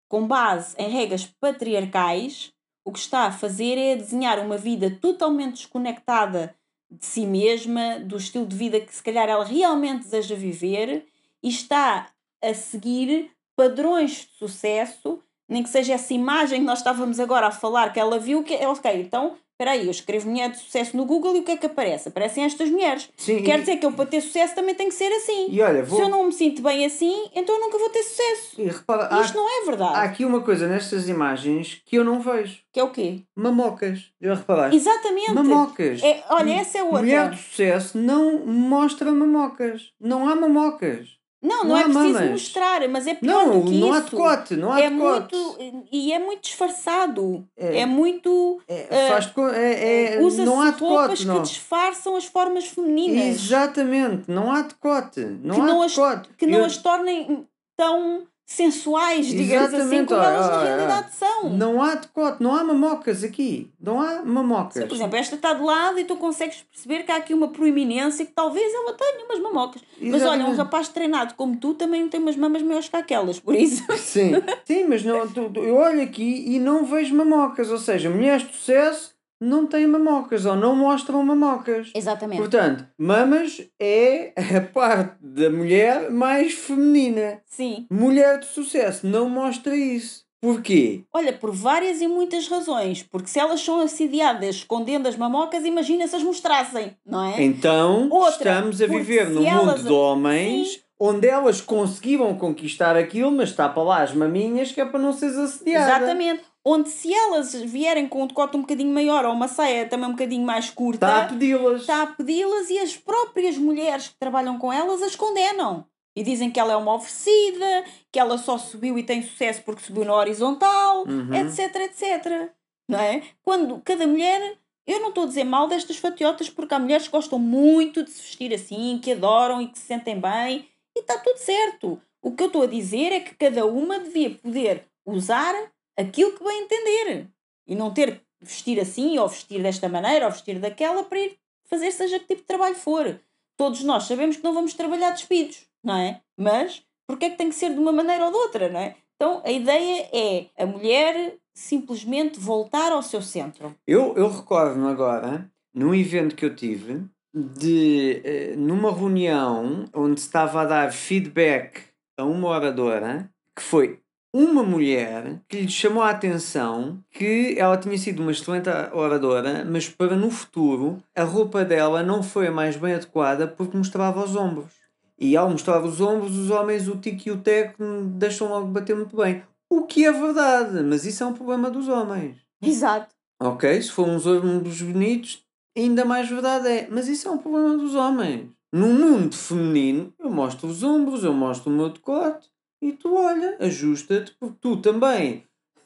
com 0.10 0.28
base 0.28 0.76
em 0.78 0.90
regras 0.90 1.26
patriarcais, 1.26 2.52
o 2.84 2.92
que 2.92 3.00
está 3.00 3.26
a 3.26 3.32
fazer 3.32 3.78
é 3.78 3.96
desenhar 3.96 4.40
uma 4.40 4.58
vida 4.58 4.90
totalmente 5.02 5.54
desconectada 5.54 6.56
de 6.90 7.06
si 7.06 7.26
mesma, 7.26 8.00
do 8.00 8.18
estilo 8.18 8.46
de 8.46 8.56
vida 8.56 8.80
que 8.80 8.94
se 8.94 9.04
calhar 9.04 9.30
ela 9.30 9.46
realmente 9.46 10.04
deseja 10.04 10.36
viver 10.36 11.06
e 11.42 11.50
está 11.50 12.10
a 12.42 12.54
seguir 12.54 13.32
padrões 13.56 14.28
de 14.28 14.38
sucesso 14.38 15.22
nem 15.52 15.64
que 15.64 15.70
seja 15.70 15.96
essa 15.96 16.14
imagem 16.14 16.62
que 16.62 16.66
nós 16.66 16.80
estávamos 16.80 17.20
agora 17.20 17.48
a 17.48 17.52
falar, 17.52 17.92
que 17.92 18.00
ela 18.00 18.18
viu, 18.18 18.42
que 18.42 18.54
é 18.54 18.70
ok, 18.70 19.02
então, 19.02 19.36
espera 19.62 19.72
aí, 19.72 19.86
eu 19.86 19.92
escrevo 19.92 20.28
mulher 20.28 20.50
de 20.50 20.58
sucesso 20.58 20.98
no 20.98 21.06
Google 21.06 21.36
e 21.38 21.40
o 21.42 21.44
que 21.44 21.52
é 21.52 21.58
que 21.58 21.68
aparece? 21.68 22.10
Aparecem 22.10 22.44
estas 22.44 22.70
mulheres. 22.70 23.08
Sim, 23.16 23.44
Quer 23.44 23.60
e... 23.60 23.62
dizer 23.62 23.78
que 23.78 23.86
eu 23.86 23.92
para 23.92 24.08
ter 24.08 24.22
sucesso 24.22 24.56
também 24.56 24.74
tenho 24.74 24.90
que 24.90 24.96
ser 24.96 25.12
assim. 25.14 25.48
E 25.52 25.62
olha, 25.62 25.84
vou... 25.84 26.00
Se 26.00 26.04
eu 26.04 26.10
não 26.10 26.26
me 26.26 26.32
sinto 26.32 26.64
bem 26.64 26.84
assim, 26.84 27.30
então 27.36 27.56
eu 27.56 27.62
nunca 27.62 27.78
vou 27.78 27.90
ter 27.90 28.02
sucesso. 28.02 28.60
E 28.60 28.66
repara, 28.66 29.22
Isto 29.22 29.38
há... 29.38 29.42
não 29.42 29.62
é 29.62 29.66
verdade. 29.66 29.96
Há 29.96 30.02
aqui 30.02 30.26
uma 30.26 30.42
coisa 30.42 30.68
nestas 30.68 31.08
imagens 31.08 31.82
que 31.86 31.96
eu 31.96 32.04
não 32.04 32.20
vejo. 32.20 32.60
Que 32.74 32.80
é 32.80 32.84
o 32.84 32.90
quê? 32.90 33.22
Mamocas. 33.36 34.12
Já 34.20 34.34
reparaste? 34.34 34.76
Exatamente. 34.76 35.34
Mamocas. 35.34 36.02
É, 36.02 36.24
olha, 36.30 36.54
essa 36.54 36.80
é 36.80 36.84
outra. 36.84 37.02
Mulher 37.02 37.30
de 37.30 37.38
sucesso 37.38 37.98
não 37.98 38.46
mostra 38.46 39.12
mamocas. 39.12 39.92
Não 40.00 40.28
há 40.28 40.36
mamocas. 40.36 41.21
Não, 41.42 41.64
não, 41.64 41.70
não 41.70 41.78
é 41.78 41.84
preciso 41.86 42.14
mamas. 42.14 42.32
mostrar, 42.32 42.88
mas 42.88 43.08
é 43.08 43.16
pior 43.16 43.48
não, 43.48 43.60
do 43.60 43.66
que 43.66 43.80
não 43.80 43.88
isso. 43.88 43.98
Há 43.98 44.00
decote, 44.02 44.56
não 44.56 44.72
há 44.72 44.80
é 44.80 44.90
decote. 44.92 45.36
Muito, 45.36 45.86
e 45.92 46.14
é 46.14 46.20
muito 46.20 46.42
disfarçado. 46.44 47.48
É, 47.58 47.80
é 47.80 47.86
muito. 47.88 48.62
É, 48.68 48.88
eh, 48.90 49.10
faz, 49.10 49.34
é, 49.56 50.16
é, 50.18 50.22
Usa-se 50.22 50.44
não 50.46 50.62
há 50.62 50.66
decote, 50.66 50.84
roupas 50.84 51.26
não. 51.26 51.36
que 51.38 51.42
disfarçam 51.42 52.16
as 52.16 52.26
formas 52.26 52.68
femininas. 52.68 53.36
Exatamente, 53.36 54.30
não 54.30 54.52
há 54.52 54.62
decote. 54.62 55.22
Não 55.22 55.56
que 55.56 55.62
há 55.62 55.66
não 55.66 55.88
decote. 55.88 56.30
As, 56.30 56.36
que 56.36 56.46
não 56.46 56.64
as 56.64 56.78
tornem 56.78 57.48
tão 57.76 58.28
sensuais, 58.52 59.28
digamos 59.28 59.74
assim, 59.74 60.06
como 60.06 60.22
elas 60.22 60.48
na 60.48 60.64
realidade 60.64 61.14
são. 61.16 61.50
Não 61.50 61.82
há 61.82 61.96
decote, 61.96 62.44
não 62.44 62.54
há 62.54 62.64
mamocas 62.64 63.24
aqui. 63.24 63.72
Não 63.80 64.02
há 64.02 64.22
mamocas. 64.24 64.74
Sim, 64.74 64.88
por 64.88 64.96
exemplo, 64.96 65.16
esta 65.16 65.36
está 65.36 65.54
de 65.54 65.64
lado 65.64 66.00
e 66.00 66.04
tu 66.04 66.18
consegues 66.18 66.64
perceber 66.70 67.04
que 67.04 67.12
há 67.12 67.16
aqui 67.16 67.34
uma 67.34 67.48
proeminência 67.48 68.26
que 68.26 68.32
talvez 68.34 68.74
ela 68.74 68.94
tenha 68.94 69.26
umas 69.26 69.40
mamocas. 69.40 69.82
Exatamente. 70.02 70.12
Mas 70.12 70.24
olha, 70.24 70.46
um 70.46 70.56
rapaz 70.56 70.90
treinado 70.90 71.34
como 71.36 71.56
tu 71.56 71.74
também 71.74 72.08
tem 72.10 72.20
umas 72.20 72.36
mamas 72.36 72.62
maiores 72.62 72.90
que 72.90 72.96
aquelas, 72.96 73.40
por 73.40 73.56
isso. 73.56 73.84
Sim, 73.98 74.34
Sim 74.66 74.86
mas 74.88 75.04
não, 75.04 75.28
tu, 75.28 75.52
eu 75.60 75.76
olho 75.76 76.02
aqui 76.02 76.44
e 76.48 76.60
não 76.60 76.84
vejo 76.86 77.16
mamocas. 77.16 77.72
Ou 77.72 77.78
seja, 77.78 78.10
mulheres 78.10 78.46
de 78.46 78.54
sucesso 78.54 79.11
não 79.42 79.66
têm 79.66 79.88
mamocas 79.88 80.46
ou 80.46 80.56
não 80.56 80.76
mostram 80.76 81.24
mamocas. 81.24 81.92
Exatamente. 81.96 82.38
Portanto, 82.38 82.86
mamas 82.96 83.60
é 83.80 84.34
a 84.56 84.62
parte 84.62 85.16
da 85.20 85.50
mulher 85.50 86.12
mais 86.12 86.54
feminina. 86.54 87.42
Sim. 87.48 87.88
Mulher 87.90 88.40
de 88.40 88.46
sucesso 88.46 89.08
não 89.08 89.28
mostra 89.28 89.76
isso. 89.76 90.30
Porquê? 90.40 91.04
Olha, 91.14 91.34
por 91.34 91.52
várias 91.52 92.02
e 92.02 92.08
muitas 92.08 92.48
razões. 92.48 93.04
Porque 93.04 93.28
se 93.28 93.40
elas 93.40 93.62
são 93.62 93.80
assediadas 93.80 94.58
escondendo 94.58 95.08
as 95.08 95.16
mamocas, 95.16 95.66
imagina 95.66 96.08
se 96.08 96.16
as 96.16 96.24
mostrassem, 96.24 96.96
não 97.06 97.24
é? 97.24 97.44
Então, 97.44 98.10
Outra, 98.10 98.32
estamos 98.32 98.82
a 98.82 98.88
viver 98.88 99.30
num 99.30 99.44
mundo 99.44 99.84
de 99.84 99.92
homens 99.92 100.74
Sim. 100.74 100.80
onde 101.00 101.28
elas 101.28 101.62
conseguiram 101.62 102.36
conquistar 102.36 102.96
aquilo, 102.96 103.32
mas 103.32 103.50
está 103.50 103.70
para 103.70 103.84
lá 103.84 104.02
as 104.02 104.14
maminhas 104.14 104.72
que 104.72 104.82
é 104.82 104.86
para 104.86 105.00
não 105.00 105.14
seres 105.14 105.38
assediada. 105.38 106.06
Exatamente 106.06 106.51
onde 106.66 106.90
se 106.90 107.14
elas 107.14 107.54
vierem 107.54 108.08
com 108.08 108.24
um 108.24 108.28
decote 108.28 108.56
um 108.56 108.62
bocadinho 108.62 108.94
maior 108.94 109.26
ou 109.26 109.34
uma 109.34 109.48
saia 109.48 109.88
também 109.88 110.08
um 110.08 110.14
bocadinho 110.14 110.46
mais 110.46 110.70
curta, 110.70 111.06
está 111.06 111.24
a 111.24 111.28
pedi-las. 111.28 111.82
Está 111.82 112.02
a 112.04 112.08
pedi-las 112.08 112.70
e 112.70 112.80
as 112.80 112.96
próprias 112.96 113.58
mulheres 113.58 114.10
que 114.10 114.16
trabalham 114.20 114.58
com 114.58 114.72
elas 114.72 115.02
as 115.02 115.16
condenam. 115.16 115.86
E 116.16 116.24
dizem 116.24 116.52
que 116.52 116.60
ela 116.60 116.74
é 116.74 116.76
uma 116.76 116.94
oferecida, 116.94 117.86
que 118.12 118.20
ela 118.20 118.38
só 118.38 118.58
subiu 118.58 118.98
e 118.98 119.04
tem 119.04 119.24
sucesso 119.24 119.62
porque 119.64 119.82
subiu 119.82 120.04
na 120.04 120.14
horizontal, 120.14 121.06
uhum. 121.08 121.34
etc, 121.34 121.76
etc. 121.76 122.52
Não 122.88 123.00
é? 123.00 123.24
Quando 123.44 123.82
cada 123.82 124.06
mulher. 124.06 124.58
Eu 124.88 125.00
não 125.00 125.10
estou 125.10 125.26
a 125.26 125.28
dizer 125.28 125.44
mal 125.44 125.68
destas 125.68 125.98
fatiotas 125.98 126.50
porque 126.50 126.74
há 126.74 126.80
mulheres 126.80 127.06
que 127.06 127.12
gostam 127.12 127.38
muito 127.38 128.04
de 128.04 128.10
se 128.10 128.20
vestir 128.20 128.52
assim, 128.52 129.00
que 129.02 129.12
adoram 129.12 129.62
e 129.62 129.68
que 129.68 129.78
se 129.78 129.86
sentem 129.86 130.20
bem 130.20 130.68
e 130.98 131.00
está 131.00 131.20
tudo 131.20 131.38
certo. 131.38 132.02
O 132.22 132.32
que 132.32 132.44
eu 132.44 132.48
estou 132.48 132.64
a 132.64 132.68
dizer 132.68 133.12
é 133.12 133.20
que 133.20 133.36
cada 133.36 133.64
uma 133.66 134.00
devia 134.00 134.32
poder 134.32 134.88
usar 135.06 135.54
aquilo 135.98 136.34
que 136.34 136.44
bem 136.44 136.64
entender. 136.64 137.28
E 137.68 137.76
não 137.76 137.94
ter 137.94 138.22
vestir 138.42 138.80
assim, 138.80 139.18
ou 139.20 139.28
vestir 139.28 139.62
desta 139.62 139.88
maneira, 139.88 140.26
ou 140.26 140.32
vestir 140.32 140.60
daquela, 140.60 141.04
para 141.04 141.20
ir 141.20 141.38
fazer 141.70 141.92
seja 141.92 142.20
que 142.20 142.28
tipo 142.28 142.42
de 142.42 142.48
trabalho 142.48 142.76
for. 142.76 143.20
Todos 143.58 143.84
nós 143.84 144.04
sabemos 144.04 144.38
que 144.38 144.44
não 144.44 144.54
vamos 144.54 144.74
trabalhar 144.74 145.12
despidos, 145.12 145.66
não 145.84 145.96
é? 145.96 146.22
Mas 146.38 146.84
porque 147.08 147.26
é 147.26 147.30
que 147.30 147.38
tem 147.38 147.50
que 147.50 147.56
ser 147.56 147.74
de 147.74 147.80
uma 147.80 147.92
maneira 147.92 148.26
ou 148.26 148.32
de 148.32 148.38
outra, 148.38 148.70
não 148.70 148.80
é? 148.80 148.96
Então 149.16 149.42
a 149.46 149.52
ideia 149.52 150.10
é 150.14 150.48
a 150.58 150.66
mulher 150.66 151.38
simplesmente 151.54 152.40
voltar 152.40 152.92
ao 152.92 153.04
seu 153.04 153.22
centro. 153.22 153.76
Eu, 153.86 154.16
eu 154.16 154.30
recordo-me 154.30 154.90
agora, 154.90 155.50
num 155.74 155.94
evento 155.94 156.36
que 156.36 156.46
eu 156.46 156.56
tive, 156.56 157.06
de 157.34 158.22
uh, 158.26 158.60
numa 158.60 158.92
reunião 158.94 159.86
onde 159.94 160.20
estava 160.20 160.62
a 160.62 160.66
dar 160.66 160.92
feedback 160.92 161.84
a 162.18 162.26
uma 162.26 162.50
oradora 162.50 163.30
que 163.56 163.62
foi 163.62 164.01
uma 164.34 164.64
mulher 164.64 165.42
que 165.48 165.62
lhe 165.62 165.70
chamou 165.70 166.02
a 166.02 166.10
atenção 166.10 167.04
que 167.12 167.56
ela 167.58 167.78
tinha 167.78 167.98
sido 167.98 168.22
uma 168.22 168.32
excelente 168.32 168.70
oradora, 168.94 169.66
mas 169.66 169.90
para 169.90 170.16
no 170.16 170.32
futuro 170.32 171.04
a 171.16 171.24
roupa 171.24 171.66
dela 171.66 172.02
não 172.02 172.24
foi 172.24 172.48
a 172.48 172.52
mais 172.52 172.78
bem 172.78 172.94
adequada 172.94 173.48
porque 173.48 173.78
mostrava 173.78 174.24
os 174.24 174.36
ombros. 174.36 174.72
E 175.20 175.36
ao 175.38 175.50
mostrar 175.50 175.84
os 175.84 176.02
ombros, 176.02 176.36
os 176.38 176.50
homens, 176.50 176.88
o 176.88 176.98
tico 176.98 177.28
e 177.28 177.32
o 177.32 177.38
teco, 177.38 177.84
deixam 178.16 178.50
logo 178.50 178.68
bater 178.68 178.96
muito 178.96 179.16
bem. 179.16 179.44
O 179.70 179.86
que 179.86 180.06
é 180.06 180.12
verdade, 180.12 180.82
mas 180.84 181.06
isso 181.06 181.24
é 181.24 181.28
um 181.28 181.34
problema 181.34 181.70
dos 181.70 181.88
homens. 181.88 182.38
Exato. 182.62 183.14
Ok, 183.40 183.82
se 183.82 183.92
for 183.92 184.08
uns 184.08 184.26
ombros 184.26 184.82
bonitos, 184.82 185.44
ainda 185.78 186.06
mais 186.06 186.28
verdade 186.28 186.68
é. 186.68 186.88
Mas 186.90 187.08
isso 187.08 187.28
é 187.28 187.32
um 187.32 187.38
problema 187.38 187.78
dos 187.78 187.96
homens. 187.96 188.50
No 188.74 188.88
mundo 188.88 189.36
feminino, 189.36 190.14
eu 190.20 190.32
mostro 190.32 190.68
os 190.68 190.82
ombros, 190.82 191.24
eu 191.24 191.34
mostro 191.34 191.72
o 191.72 191.76
meu 191.76 191.90
decote 191.90 192.51
e 192.82 192.92
tu 192.94 193.16
olha, 193.16 193.58
ajusta-te, 193.60 194.36
porque 194.40 194.58
tu 194.60 194.78
também 194.78 195.44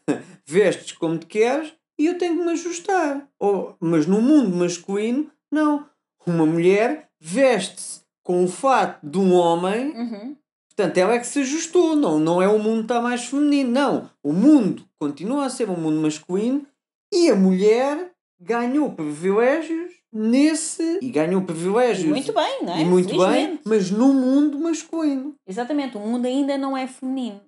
vestes 0.45 0.93
como 0.93 1.17
te 1.17 1.25
queres 1.25 1.73
e 1.99 2.05
eu 2.07 2.17
tenho 2.17 2.37
que 2.37 2.43
me 2.43 2.51
ajustar. 2.51 3.27
Ou, 3.39 3.75
mas 3.79 4.05
no 4.05 4.21
mundo 4.21 4.55
masculino, 4.55 5.29
não. 5.51 5.87
Uma 6.25 6.45
mulher 6.45 7.09
veste-se 7.19 8.01
com 8.23 8.43
o 8.43 8.47
fato 8.47 9.05
de 9.05 9.17
um 9.17 9.33
homem. 9.33 9.91
Uhum. 9.91 10.35
Portanto, 10.67 10.97
ela 10.97 11.13
é 11.13 11.19
que 11.19 11.27
se 11.27 11.39
ajustou. 11.39 11.95
Não, 11.95 12.19
não 12.19 12.41
é 12.41 12.47
o 12.47 12.59
mundo 12.59 12.81
está 12.81 13.01
mais 13.01 13.25
feminino. 13.25 13.71
Não. 13.71 14.09
O 14.23 14.33
mundo 14.33 14.83
continua 14.99 15.45
a 15.45 15.49
ser 15.49 15.69
um 15.69 15.77
mundo 15.77 16.01
masculino 16.01 16.65
e 17.13 17.29
a 17.29 17.35
mulher 17.35 18.11
ganhou 18.39 18.91
privilégios 18.91 19.93
nesse. 20.15 20.99
E 21.01 21.09
ganhou 21.09 21.41
privilégios. 21.41 22.05
E 22.05 22.09
muito 22.09 22.31
bem, 22.31 22.63
não 22.63 22.73
é? 22.73 22.81
E 22.81 22.85
muito 22.85 23.17
bem, 23.17 23.59
mas 23.65 23.91
no 23.91 24.13
mundo 24.13 24.57
masculino. 24.57 25.35
Exatamente, 25.45 25.97
o 25.97 25.99
mundo 25.99 26.25
ainda 26.25 26.57
não 26.57 26.77
é 26.77 26.87
feminino. 26.87 27.41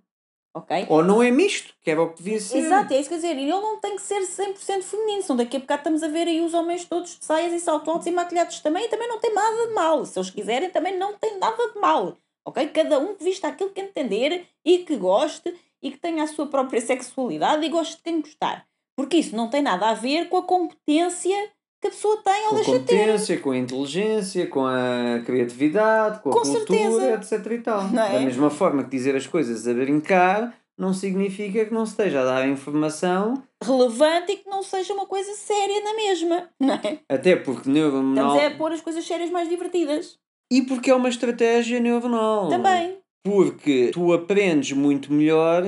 Ok? 0.53 0.87
Ou 0.89 1.03
não 1.03 1.21
é 1.21 1.29
misto, 1.29 1.73
que 1.83 1.91
era 1.91 2.01
o 2.01 2.09
que 2.09 2.17
devia 2.17 2.39
ser. 2.39 2.57
Exato, 2.57 2.91
é 2.91 2.99
isso 2.99 3.09
que 3.09 3.15
eu 3.15 3.19
dizer. 3.19 3.37
E 3.37 3.43
ele 3.43 3.51
não 3.51 3.79
tem 3.79 3.95
que 3.95 4.01
ser 4.01 4.21
100% 4.21 4.81
feminino. 4.81 5.21
Senão 5.21 5.37
daqui 5.37 5.55
a 5.55 5.59
bocado 5.59 5.81
estamos 5.81 6.01
a 6.01 6.07
ver 6.07 6.27
aí 6.27 6.41
os 6.41 6.53
homens 6.55 6.83
todos 6.83 7.19
de 7.19 7.23
saias 7.23 7.53
e 7.53 7.59
salto 7.59 7.89
altos 7.91 8.07
e 8.07 8.11
maquilhados 8.11 8.59
também. 8.59 8.85
E 8.85 8.89
também 8.89 9.07
não 9.07 9.19
tem 9.19 9.31
nada 9.33 9.67
de 9.67 9.73
mal. 9.73 10.03
Se 10.03 10.17
eles 10.17 10.31
quiserem, 10.31 10.71
também 10.71 10.97
não 10.97 11.13
tem 11.13 11.37
nada 11.37 11.71
de 11.71 11.79
mal. 11.79 12.17
Ok? 12.43 12.67
Cada 12.69 12.97
um 12.97 13.13
que 13.13 13.23
vista 13.23 13.47
aquilo 13.47 13.69
que 13.69 13.81
entender 13.81 14.47
e 14.65 14.79
que 14.79 14.95
goste 14.95 15.53
e 15.79 15.91
que 15.91 15.97
tenha 15.97 16.23
a 16.23 16.27
sua 16.27 16.47
própria 16.47 16.81
sexualidade 16.81 17.63
e 17.63 17.69
goste 17.69 17.97
de 17.97 18.03
quem 18.03 18.19
gostar. 18.19 18.65
Porque 18.95 19.17
isso 19.17 19.35
não 19.35 19.51
tem 19.51 19.61
nada 19.61 19.89
a 19.89 19.93
ver 19.93 20.27
com 20.27 20.37
a 20.37 20.43
competência 20.43 21.51
que 21.81 21.87
a 21.87 21.91
pessoa 21.91 22.17
tem 22.23 22.43
ou 22.45 22.49
Com 22.49 22.55
a 22.55 22.57
deixa 22.57 22.71
de 22.79 22.85
ter. 22.85 22.95
competência, 22.97 23.39
com 23.39 23.51
a 23.51 23.57
inteligência, 23.57 24.47
com 24.47 24.65
a 24.65 25.21
criatividade, 25.25 26.19
com 26.21 26.29
a 26.29 26.33
Com 26.33 26.39
cultura, 26.41 26.65
certeza. 26.65 27.35
etc. 27.37 27.51
E 27.51 27.57
tal. 27.59 27.81
É? 27.87 28.13
Da 28.13 28.19
mesma 28.19 28.49
forma 28.49 28.83
que 28.83 28.89
dizer 28.89 29.15
as 29.15 29.27
coisas 29.27 29.67
a 29.67 29.73
brincar 29.73 30.53
não 30.77 30.93
significa 30.93 31.65
que 31.65 31.73
não 31.73 31.83
esteja 31.83 32.21
a 32.21 32.25
dar 32.25 32.47
informação, 32.47 33.41
Relevante 33.63 34.31
e 34.33 34.37
que 34.37 34.47
não 34.49 34.61
seja 34.61 34.93
uma 34.93 35.07
coisa 35.07 35.33
séria 35.33 35.81
na 35.83 35.95
mesma. 35.95 36.49
Não 36.59 36.73
é? 36.75 36.99
até 37.09 37.35
porque 37.35 37.67
neuronal. 37.69 38.25
Estamos 38.35 38.43
é 38.43 38.45
a 38.47 38.57
pôr 38.57 38.71
as 38.71 38.81
coisas 38.81 39.03
sérias 39.05 39.31
mais 39.31 39.49
divertidas. 39.49 40.19
E 40.51 40.61
porque 40.61 40.91
é 40.91 40.95
uma 40.95 41.09
estratégia 41.09 41.79
neuronal. 41.79 42.47
Também. 42.49 42.97
Porque 43.25 43.89
tu 43.91 44.13
aprendes 44.13 44.71
muito 44.73 45.11
melhor 45.11 45.63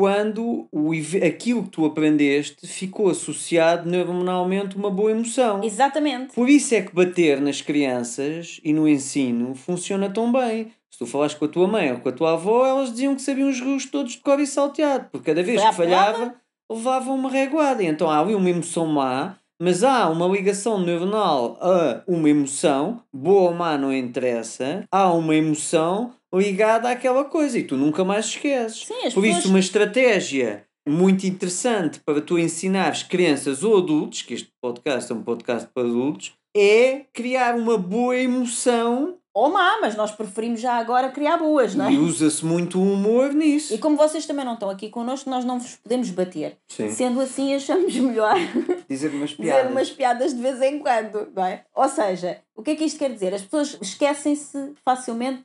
quando 0.00 0.66
o, 0.72 0.92
aquilo 1.26 1.64
que 1.64 1.68
tu 1.68 1.84
aprendeste 1.84 2.66
ficou 2.66 3.10
associado 3.10 3.86
neuronalmente 3.86 4.74
a 4.74 4.78
uma 4.78 4.90
boa 4.90 5.10
emoção. 5.10 5.62
Exatamente. 5.62 6.32
Por 6.32 6.48
isso 6.48 6.74
é 6.74 6.80
que 6.80 6.94
bater 6.94 7.38
nas 7.38 7.60
crianças 7.60 8.62
e 8.64 8.72
no 8.72 8.88
ensino 8.88 9.54
funciona 9.54 10.08
tão 10.08 10.32
bem. 10.32 10.72
Se 10.90 10.98
tu 10.98 11.04
falaste 11.04 11.36
com 11.36 11.44
a 11.44 11.48
tua 11.48 11.68
mãe 11.68 11.92
ou 11.92 11.98
com 11.98 12.08
a 12.08 12.12
tua 12.12 12.32
avó, 12.32 12.66
elas 12.66 12.90
diziam 12.90 13.14
que 13.14 13.20
sabiam 13.20 13.50
os 13.50 13.60
rios 13.60 13.84
todos 13.84 14.12
de 14.12 14.20
cor 14.20 14.40
e 14.40 14.46
salteado, 14.46 15.10
porque 15.12 15.26
cada 15.26 15.42
vez 15.42 15.60
Foi 15.60 15.68
que 15.68 15.76
falhava, 15.76 16.34
levavam 16.70 17.14
uma 17.14 17.28
reguada. 17.28 17.82
E 17.82 17.86
Então 17.86 18.08
há 18.08 18.20
ali 18.20 18.34
uma 18.34 18.48
emoção 18.48 18.86
má, 18.86 19.36
mas 19.60 19.84
há 19.84 20.08
uma 20.08 20.26
ligação 20.26 20.80
neuronal 20.80 21.58
a 21.60 22.00
uma 22.06 22.30
emoção, 22.30 23.02
boa 23.12 23.50
ou 23.50 23.54
má 23.54 23.76
não 23.76 23.92
interessa, 23.92 24.82
há 24.90 25.12
uma 25.12 25.34
emoção 25.34 26.12
ligada 26.34 26.88
àquela 26.90 27.24
coisa 27.24 27.58
e 27.58 27.62
tu 27.64 27.76
nunca 27.76 28.04
mais 28.04 28.26
esqueces. 28.26 28.86
Sim, 28.86 29.04
as 29.06 29.14
Por 29.14 29.22
pessoas... 29.22 29.38
isso, 29.38 29.48
uma 29.48 29.58
estratégia 29.58 30.64
muito 30.88 31.26
interessante 31.26 32.00
para 32.00 32.20
tu 32.20 32.38
ensinares 32.38 33.02
crianças 33.02 33.62
ou 33.62 33.78
adultos, 33.78 34.22
que 34.22 34.34
este 34.34 34.50
podcast 34.62 35.10
é 35.10 35.14
um 35.14 35.22
podcast 35.22 35.68
para 35.74 35.86
adultos, 35.86 36.32
é 36.56 37.04
criar 37.12 37.54
uma 37.54 37.76
boa 37.78 38.16
emoção 38.16 39.16
Ou 39.32 39.48
má, 39.52 39.78
mas 39.80 39.94
nós 39.94 40.10
preferimos 40.10 40.60
já 40.60 40.74
agora 40.74 41.10
criar 41.10 41.36
boas, 41.36 41.74
não 41.76 41.86
é? 41.86 41.92
e 41.92 41.98
usa-se 41.98 42.44
muito 42.44 42.80
o 42.80 42.82
humor 42.92 43.32
nisso. 43.32 43.72
E 43.72 43.78
como 43.78 43.96
vocês 43.96 44.26
também 44.26 44.44
não 44.44 44.54
estão 44.54 44.68
aqui 44.68 44.88
connosco, 44.88 45.30
nós 45.30 45.44
não 45.44 45.60
vos 45.60 45.76
podemos 45.76 46.10
bater. 46.10 46.56
Sim. 46.66 46.90
Sendo 46.90 47.20
assim, 47.20 47.54
achamos 47.54 47.94
melhor 47.94 48.34
Dizer 48.90 49.10
umas 49.14 49.30
dizer 49.30 49.42
piadas. 49.42 49.70
umas 49.70 49.90
piadas 49.90 50.34
de 50.34 50.42
vez 50.42 50.60
em 50.62 50.80
quando, 50.80 51.28
não 51.36 51.44
é? 51.44 51.64
Ou 51.74 51.88
seja, 51.88 52.38
o 52.56 52.62
que 52.62 52.72
é 52.72 52.74
que 52.74 52.84
isto 52.84 52.98
quer 52.98 53.12
dizer? 53.12 53.32
As 53.32 53.42
pessoas 53.42 53.78
esquecem-se 53.80 54.72
facilmente 54.84 55.44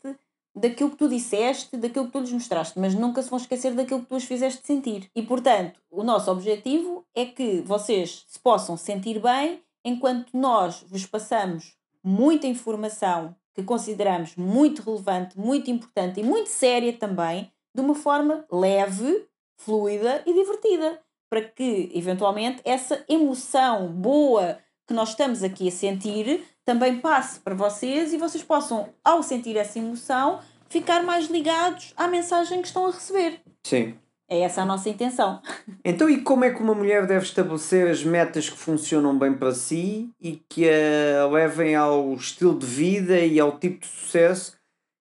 daquilo 0.56 0.92
que 0.92 0.98
tu 0.98 1.10
disseste, 1.10 1.76
daquilo 1.76 2.06
que 2.06 2.12
tu 2.14 2.20
lhes 2.20 2.32
mostraste, 2.32 2.80
mas 2.80 2.96
nunca 2.96 3.22
se 3.22 3.30
vão 3.30 3.38
esquecer 3.38 3.74
daquilo 3.74 4.02
que 4.02 4.08
tu 4.08 4.16
as 4.16 4.24
fizeste 4.24 4.66
sentir. 4.66 5.10
E 5.14 5.22
portanto, 5.22 5.80
o 5.92 6.04
nosso 6.04 6.32
objetivo 6.32 7.06
é 7.14 7.26
que 7.26 7.62
vocês 7.62 8.24
se 8.28 8.40
possam 8.40 8.78
sentir 8.78 9.20
bem 9.20 9.62
enquanto 9.84 10.30
nós 10.34 10.84
vos 10.88 11.06
passamos 11.06 11.76
muita 12.04 12.48
informação 12.48 13.36
que 13.54 13.64
consideramos 13.64 14.36
muito 14.36 14.82
relevante, 14.82 15.38
muito 15.38 15.70
importante 15.72 16.20
e 16.20 16.24
muito 16.24 16.50
séria 16.50 16.94
também, 16.94 17.52
de 17.74 17.82
uma 17.82 17.96
forma 17.96 18.46
leve, 18.52 19.26
fluida 19.58 20.22
e 20.26 20.34
divertida, 20.34 21.02
para 21.30 21.42
que 21.42 21.90
eventualmente 21.94 22.62
essa 22.64 23.04
emoção 23.08 23.88
boa 23.92 24.60
que 24.88 24.94
nós 24.94 25.10
estamos 25.10 25.44
aqui 25.44 25.68
a 25.68 25.72
sentir 25.72 26.44
também 26.64 27.00
passe 27.00 27.40
para 27.40 27.56
vocês 27.56 28.14
e 28.14 28.18
vocês 28.18 28.44
possam, 28.44 28.90
ao 29.04 29.22
sentir 29.22 29.56
essa 29.56 29.80
emoção, 29.80 30.40
ficar 30.68 31.04
mais 31.04 31.28
ligados 31.28 31.94
à 31.96 32.08
mensagem 32.08 32.62
que 32.62 32.68
estão 32.68 32.88
a 32.88 32.92
receber. 32.92 33.40
Sim. 33.64 33.96
É 34.28 34.40
essa 34.40 34.64
a 34.64 34.66
nossa 34.66 34.90
intenção. 34.90 35.42
Então, 35.88 36.10
e 36.10 36.22
como 36.22 36.44
é 36.44 36.50
que 36.52 36.64
uma 36.64 36.74
mulher 36.74 37.06
deve 37.06 37.26
estabelecer 37.26 37.88
as 37.88 38.04
metas 38.04 38.50
que 38.50 38.58
funcionam 38.58 39.18
bem 39.18 39.38
para 39.38 39.54
si 39.54 40.10
e 40.20 40.38
que 40.50 40.68
a 40.68 41.28
levem 41.28 41.76
ao 41.76 42.12
estilo 42.16 42.58
de 42.58 42.66
vida 42.66 43.20
e 43.20 43.40
ao 43.40 43.60
tipo 43.60 43.82
de 43.82 43.86
sucesso 43.86 44.58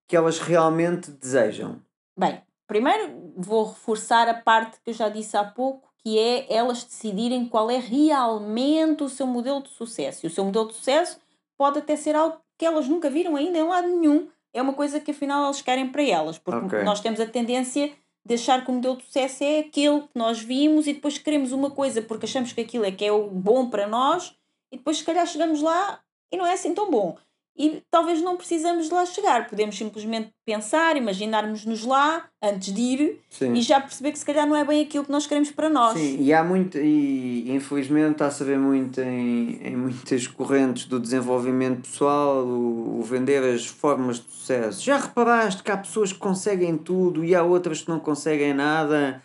que 0.07 0.15
elas 0.15 0.39
realmente 0.39 1.11
desejam? 1.11 1.81
Bem, 2.19 2.43
primeiro 2.67 3.33
vou 3.35 3.69
reforçar 3.69 4.29
a 4.29 4.35
parte 4.35 4.79
que 4.85 4.91
eu 4.91 4.95
já 4.95 5.09
disse 5.09 5.39
há 5.39 5.45
pouco, 5.45 5.89
que 6.05 6.19
é 6.19 6.53
elas 6.53 6.85
decidirem 6.85 7.47
qual 7.47 7.71
é 7.71 7.79
realmente 7.79 9.03
o 9.03 9.09
seu 9.09 9.27
modelo 9.27 9.63
de 9.63 9.71
sucesso. 9.71 10.25
E 10.25 10.29
o 10.29 10.31
seu 10.31 10.45
modelo 10.45 10.69
de 10.69 10.75
sucesso 10.75 11.19
pode 11.57 11.79
até 11.79 11.97
ser 11.97 12.15
algo 12.15 12.37
que 12.59 12.67
elas 12.67 12.87
nunca 12.87 13.09
viram 13.09 13.37
ainda 13.37 13.59
em 13.59 13.63
lado 13.63 13.89
nenhum. 13.89 14.29
É 14.53 14.61
uma 14.61 14.75
coisa 14.75 15.01
que 15.01 15.11
afinal 15.11 15.45
elas 15.45 15.63
querem 15.63 15.89
para 15.91 16.03
elas, 16.03 16.39
porque 16.39 16.67
Ok. 16.67 16.83
nós 16.85 17.01
temos 17.01 17.19
a 17.21 17.27
tendência 17.27 17.91
de 18.27 18.35
achar 18.35 18.65
que 18.65 18.71
o 18.71 18.75
modelo 18.75 18.97
de 18.97 19.05
sucesso 19.05 19.43
é 19.45 19.61
aquele 19.61 20.03
que 20.03 20.11
nós 20.15 20.41
vimos 20.41 20.87
e 20.87 20.93
depois 20.95 21.19
queremos 21.19 21.53
uma 21.53 21.71
coisa 21.71 22.01
porque 22.01 22.27
achamos 22.27 22.53
que 22.53 22.61
aquilo 22.61 22.85
é 22.85 22.93
que 22.93 23.05
é 23.05 23.13
o 23.13 23.29
bom 23.29 23.69
para 23.69 23.87
nós 23.87 24.35
e 24.73 24.77
depois 24.77 24.99
se 24.99 25.05
calhar 25.05 25.27
chegamos 25.27 25.61
lá 25.61 26.01
e 26.33 26.37
não 26.37 26.47
é 26.47 26.53
assim 26.53 26.73
tão 26.75 26.91
bom. 26.91 27.17
E 27.57 27.83
talvez 27.89 28.21
não 28.21 28.37
precisamos 28.37 28.89
de 28.89 28.95
lá 28.95 29.07
chegar, 29.07 29.49
podemos 29.49 29.77
simplesmente 29.77 30.31
pensar, 30.45 30.97
imaginarmos-nos 30.97 31.85
lá 31.85 32.25
antes 32.43 32.75
de 32.75 32.81
ir 32.81 33.21
Sim. 33.31 33.55
e 33.55 33.63
já 33.63 33.81
perceber 33.81 34.11
que 34.11 34.19
se 34.19 34.25
calhar 34.25 34.45
não 34.45 34.57
é 34.57 34.65
bem 34.65 34.83
aquilo 34.83 35.05
que 35.05 35.13
nós 35.13 35.25
queremos 35.25 35.53
para 35.53 35.71
nós. 35.71 35.97
Sim, 35.97 36.21
e 36.21 36.33
há 36.33 36.43
muito, 36.43 36.77
e 36.77 37.49
infelizmente 37.53 38.13
está 38.13 38.27
a 38.27 38.31
saber 38.33 38.59
muito 38.59 39.01
em, 39.01 39.61
em 39.63 39.77
muitas 39.77 40.27
correntes 40.27 40.87
do 40.87 40.99
desenvolvimento 40.99 41.89
pessoal, 41.89 42.45
o, 42.45 42.99
o 42.99 43.03
vender 43.05 43.45
as 43.45 43.65
formas 43.65 44.17
de 44.17 44.33
sucesso. 44.33 44.83
Já 44.83 44.97
reparaste 44.97 45.63
que 45.63 45.71
há 45.71 45.77
pessoas 45.77 46.13
que 46.13 46.19
conseguem 46.19 46.77
tudo 46.77 47.25
e 47.25 47.37
há 47.37 47.45
outras 47.45 47.83
que 47.83 47.89
não 47.89 48.01
conseguem 48.01 48.53
nada? 48.53 49.23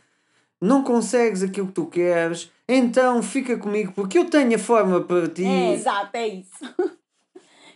Não 0.62 0.84
consegues 0.84 1.42
aquilo 1.42 1.68
que 1.68 1.74
tu 1.74 1.88
queres? 1.88 2.52
Então 2.68 3.24
fica 3.24 3.58
comigo 3.58 3.92
porque 3.96 4.20
eu 4.20 4.26
tenho 4.26 4.56
a 4.56 4.60
forma 4.60 5.02
para 5.02 5.28
ti. 5.28 5.46
É, 5.46 5.74
exato, 5.74 6.16
é 6.16 6.28
isso. 6.28 6.60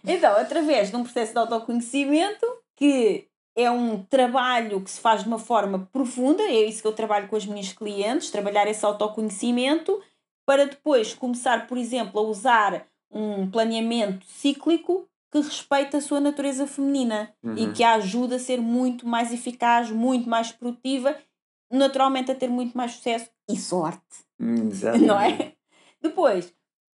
então, 0.05 0.35
através 0.37 0.89
de 0.89 0.95
um 0.95 1.03
processo 1.03 1.33
de 1.33 1.39
autoconhecimento, 1.39 2.45
que 2.75 3.27
é 3.55 3.69
um 3.69 4.03
trabalho 4.03 4.81
que 4.81 4.89
se 4.89 4.99
faz 4.99 5.21
de 5.21 5.27
uma 5.27 5.39
forma 5.39 5.87
profunda, 5.91 6.41
é 6.43 6.65
isso 6.65 6.81
que 6.81 6.87
eu 6.87 6.93
trabalho 6.93 7.27
com 7.27 7.35
as 7.35 7.45
minhas 7.45 7.71
clientes, 7.71 8.31
trabalhar 8.31 8.67
esse 8.67 8.83
autoconhecimento, 8.85 10.01
para 10.45 10.65
depois 10.65 11.13
começar, 11.13 11.67
por 11.67 11.77
exemplo, 11.77 12.19
a 12.19 12.23
usar 12.23 12.85
um 13.11 13.49
planeamento 13.49 14.25
cíclico 14.25 15.07
que 15.31 15.39
respeita 15.39 15.97
a 15.97 16.01
sua 16.01 16.19
natureza 16.19 16.67
feminina 16.67 17.33
e 17.55 17.65
Uhum. 17.65 17.73
que 17.73 17.83
a 17.83 17.93
ajuda 17.95 18.35
a 18.35 18.39
ser 18.39 18.59
muito 18.59 19.07
mais 19.07 19.31
eficaz, 19.31 19.89
muito 19.91 20.27
mais 20.29 20.51
produtiva, 20.51 21.15
naturalmente 21.71 22.31
a 22.31 22.35
ter 22.35 22.49
muito 22.49 22.75
mais 22.77 22.93
sucesso 22.93 23.29
e 23.49 23.55
sorte 23.57 24.01
Hum, 24.39 24.67
Exatamente. 24.69 25.05
não 25.07 25.19
é? 25.19 25.53
Depois, 26.01 26.53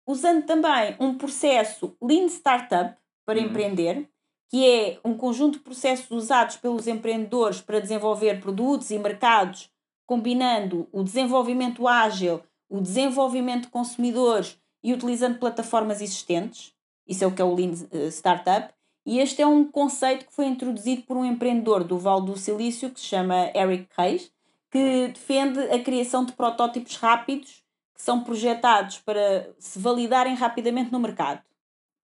usando 0.06 0.44
também 0.44 0.96
um 1.00 1.16
processo 1.16 1.96
Lean 2.02 2.26
Startup 2.26 2.96
para 3.24 3.38
Uhum. 3.38 3.46
empreender, 3.46 4.08
que 4.50 4.68
é 4.68 4.98
um 5.04 5.16
conjunto 5.16 5.58
de 5.58 5.64
processos 5.64 6.10
usados 6.10 6.56
pelos 6.56 6.86
empreendedores 6.86 7.60
para 7.60 7.80
desenvolver 7.80 8.40
produtos 8.40 8.90
e 8.90 8.98
mercados, 8.98 9.70
combinando 10.06 10.86
o 10.92 11.02
desenvolvimento 11.02 11.88
ágil, 11.88 12.42
o 12.68 12.80
desenvolvimento 12.80 13.62
de 13.62 13.70
consumidores 13.70 14.58
e 14.82 14.92
utilizando 14.92 15.38
plataformas 15.38 16.00
existentes. 16.02 16.74
Isso 17.08 17.24
é 17.24 17.26
o 17.26 17.32
que 17.32 17.40
é 17.40 17.44
o 17.44 17.54
Lean 17.54 17.72
eh, 17.90 18.08
Startup. 18.08 18.72
E 19.06 19.18
este 19.18 19.42
é 19.42 19.46
um 19.46 19.64
conceito 19.64 20.26
que 20.26 20.32
foi 20.32 20.46
introduzido 20.46 21.02
por 21.02 21.16
um 21.16 21.24
empreendedor 21.24 21.84
do 21.84 21.98
Vale 21.98 22.26
do 22.26 22.36
Silício 22.38 22.90
que 22.90 23.00
se 23.00 23.06
chama 23.06 23.50
Eric 23.54 23.88
Reis, 23.96 24.30
que 24.70 25.08
defende 25.08 25.60
a 25.60 25.82
criação 25.82 26.24
de 26.24 26.32
protótipos 26.32 26.96
rápidos 26.96 27.63
são 28.04 28.22
projetados 28.22 28.98
para 28.98 29.50
se 29.58 29.78
validarem 29.78 30.34
rapidamente 30.34 30.92
no 30.92 31.00
mercado. 31.00 31.42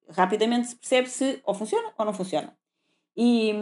Rapidamente 0.09 0.67
se 0.67 0.75
percebe 0.75 1.09
se 1.09 1.41
ou 1.45 1.53
funciona 1.53 1.91
ou 1.97 2.05
não 2.05 2.13
funciona. 2.13 2.53
E 3.15 3.53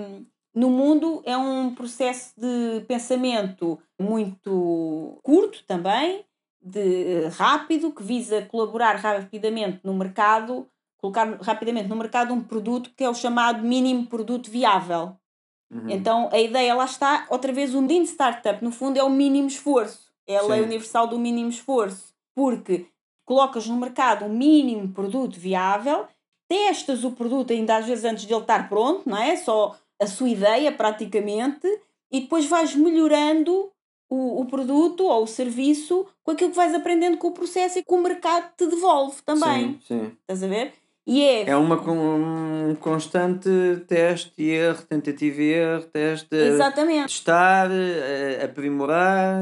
no 0.54 0.72
mundo 0.72 1.22
é 1.26 1.38
um 1.38 1.76
processo 1.76 2.34
de 2.36 2.82
pensamento 2.88 3.80
muito 4.00 5.20
curto 5.22 5.64
também, 5.66 6.26
de 6.60 7.28
rápido, 7.38 7.92
que 7.92 8.02
visa 8.02 8.42
colaborar 8.42 8.96
rapidamente 8.96 9.82
no 9.84 9.94
mercado, 9.94 10.68
colocar 10.98 11.38
rapidamente 11.40 11.88
no 11.88 11.96
mercado 11.96 12.34
um 12.34 12.42
produto 12.42 12.90
que 12.98 13.04
é 13.04 13.10
o 13.10 13.14
chamado 13.14 13.62
mínimo 13.62 14.08
produto 14.08 14.50
viável. 14.50 15.16
Uhum. 15.70 15.90
Então 15.90 16.30
a 16.32 16.40
ideia 16.40 16.74
lá 16.74 16.86
está, 16.86 17.28
outra 17.30 17.54
vez, 17.54 17.76
o 17.76 17.86
Lean 17.86 18.04
Startup, 18.06 18.64
no 18.64 18.72
fundo, 18.72 18.98
é 18.98 19.04
o 19.04 19.10
mínimo 19.10 19.48
esforço. 19.48 20.12
É 20.26 20.38
a 20.38 20.42
lei 20.42 20.60
Sim. 20.60 20.66
universal 20.66 21.08
do 21.08 21.20
mínimo 21.20 21.50
esforço. 21.50 22.13
Porque 22.36 22.86
colocas 23.26 23.68
no 23.68 23.78
mercado 23.78 24.26
um 24.26 24.30
mínimo 24.30 24.90
produto 24.90 25.40
viável, 25.40 26.06
testas 26.48 27.04
o 27.04 27.12
produto 27.12 27.54
ainda 27.54 27.78
às 27.78 27.86
vezes 27.86 28.04
antes 28.06 28.26
de 28.26 28.34
ele 28.34 28.42
estar 28.42 28.68
pronto, 28.70 29.08
não 29.10 29.18
é? 29.18 29.36
Só 29.36 29.76
a 30.00 30.08
sua 30.08 30.30
ideia 30.30 30.72
praticamente, 30.72 31.68
e 32.12 32.22
depois 32.22 32.46
vais 32.46 32.76
melhorando 32.76 33.72
o, 34.10 34.42
o 34.42 34.46
produto 34.46 35.06
ou 35.06 35.24
o 35.24 35.28
serviço 35.28 36.06
com 36.24 36.32
aquilo 36.32 36.52
que 36.52 36.56
vais 36.58 36.74
aprendendo 36.74 37.18
com 37.18 37.28
o 37.30 37.32
processo 37.32 37.80
e 37.80 37.84
que 37.84 37.94
o 37.94 38.02
mercado 38.02 38.52
te 38.58 38.68
devolve 38.68 39.22
também. 39.24 39.74
Sim, 39.74 39.80
sim. 39.88 40.12
Estás 40.22 40.44
a 40.44 40.48
ver? 40.48 40.74
E 41.06 41.22
é, 41.22 41.50
É 41.50 41.56
uma, 41.56 41.76
um 41.90 42.76
constante 42.76 43.50
teste 43.88 44.32
e 44.38 44.50
erro, 44.52 44.84
tentativa 44.84 45.42
e 45.42 45.50
erro, 45.52 45.84
teste, 45.86 46.36
exatamente. 46.36 47.08
testar, 47.08 47.70
eh, 47.72 48.42
aprimorar, 48.44 49.42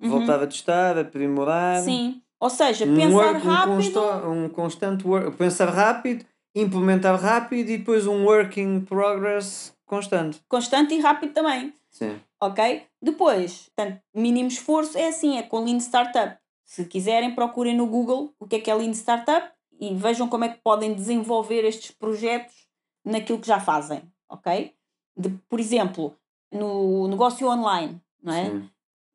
Uhum. 0.00 0.08
voltar 0.08 0.42
a 0.42 0.46
testar, 0.46 0.98
aprimorar. 0.98 1.80
Sim. 1.82 2.20
Ou 2.42 2.50
seja, 2.50 2.84
Um, 2.86 2.96
pensar 2.96 3.12
work, 3.34 3.46
um, 3.46 3.50
rápido. 3.50 3.74
consta- 3.76 4.28
um 4.28 4.48
constante 4.48 5.06
work, 5.06 5.36
pensar 5.36 5.68
rápido, 5.68 6.24
implementar 6.56 7.14
rápido 7.20 7.70
e 7.70 7.78
depois 7.78 8.04
um 8.08 8.24
work 8.24 8.60
in 8.60 8.80
progress 8.80 9.72
constante. 9.86 10.40
constante 10.48 10.92
e 10.92 10.98
rápido 11.00 11.32
também. 11.32 11.72
Sim. 11.88 12.18
Ok? 12.40 12.82
Depois, 13.00 13.68
portanto, 13.76 14.00
mínimo 14.12 14.48
esforço 14.48 14.98
é 14.98 15.06
assim, 15.06 15.38
é 15.38 15.42
com 15.44 15.60
Lean 15.64 15.78
Startup. 15.78 16.36
Se 16.64 16.84
quiserem, 16.84 17.32
procurem 17.32 17.76
no 17.76 17.86
Google 17.86 18.34
o 18.40 18.46
que 18.48 18.56
é 18.56 18.60
que 18.60 18.70
é 18.70 18.74
Lean 18.74 18.90
Startup 18.90 19.48
e 19.78 19.94
vejam 19.94 20.28
como 20.28 20.42
é 20.44 20.48
que 20.48 20.60
podem 20.64 20.94
desenvolver 20.94 21.64
estes 21.64 21.92
projetos 21.92 22.54
naquilo 23.04 23.38
que 23.38 23.46
já 23.46 23.60
fazem, 23.60 24.02
ok? 24.28 24.74
De, 25.16 25.28
por 25.48 25.60
exemplo, 25.60 26.16
no 26.50 27.06
negócio 27.06 27.46
online, 27.48 28.00
não 28.20 28.32
é? 28.34 28.46
Sim. 28.50 28.68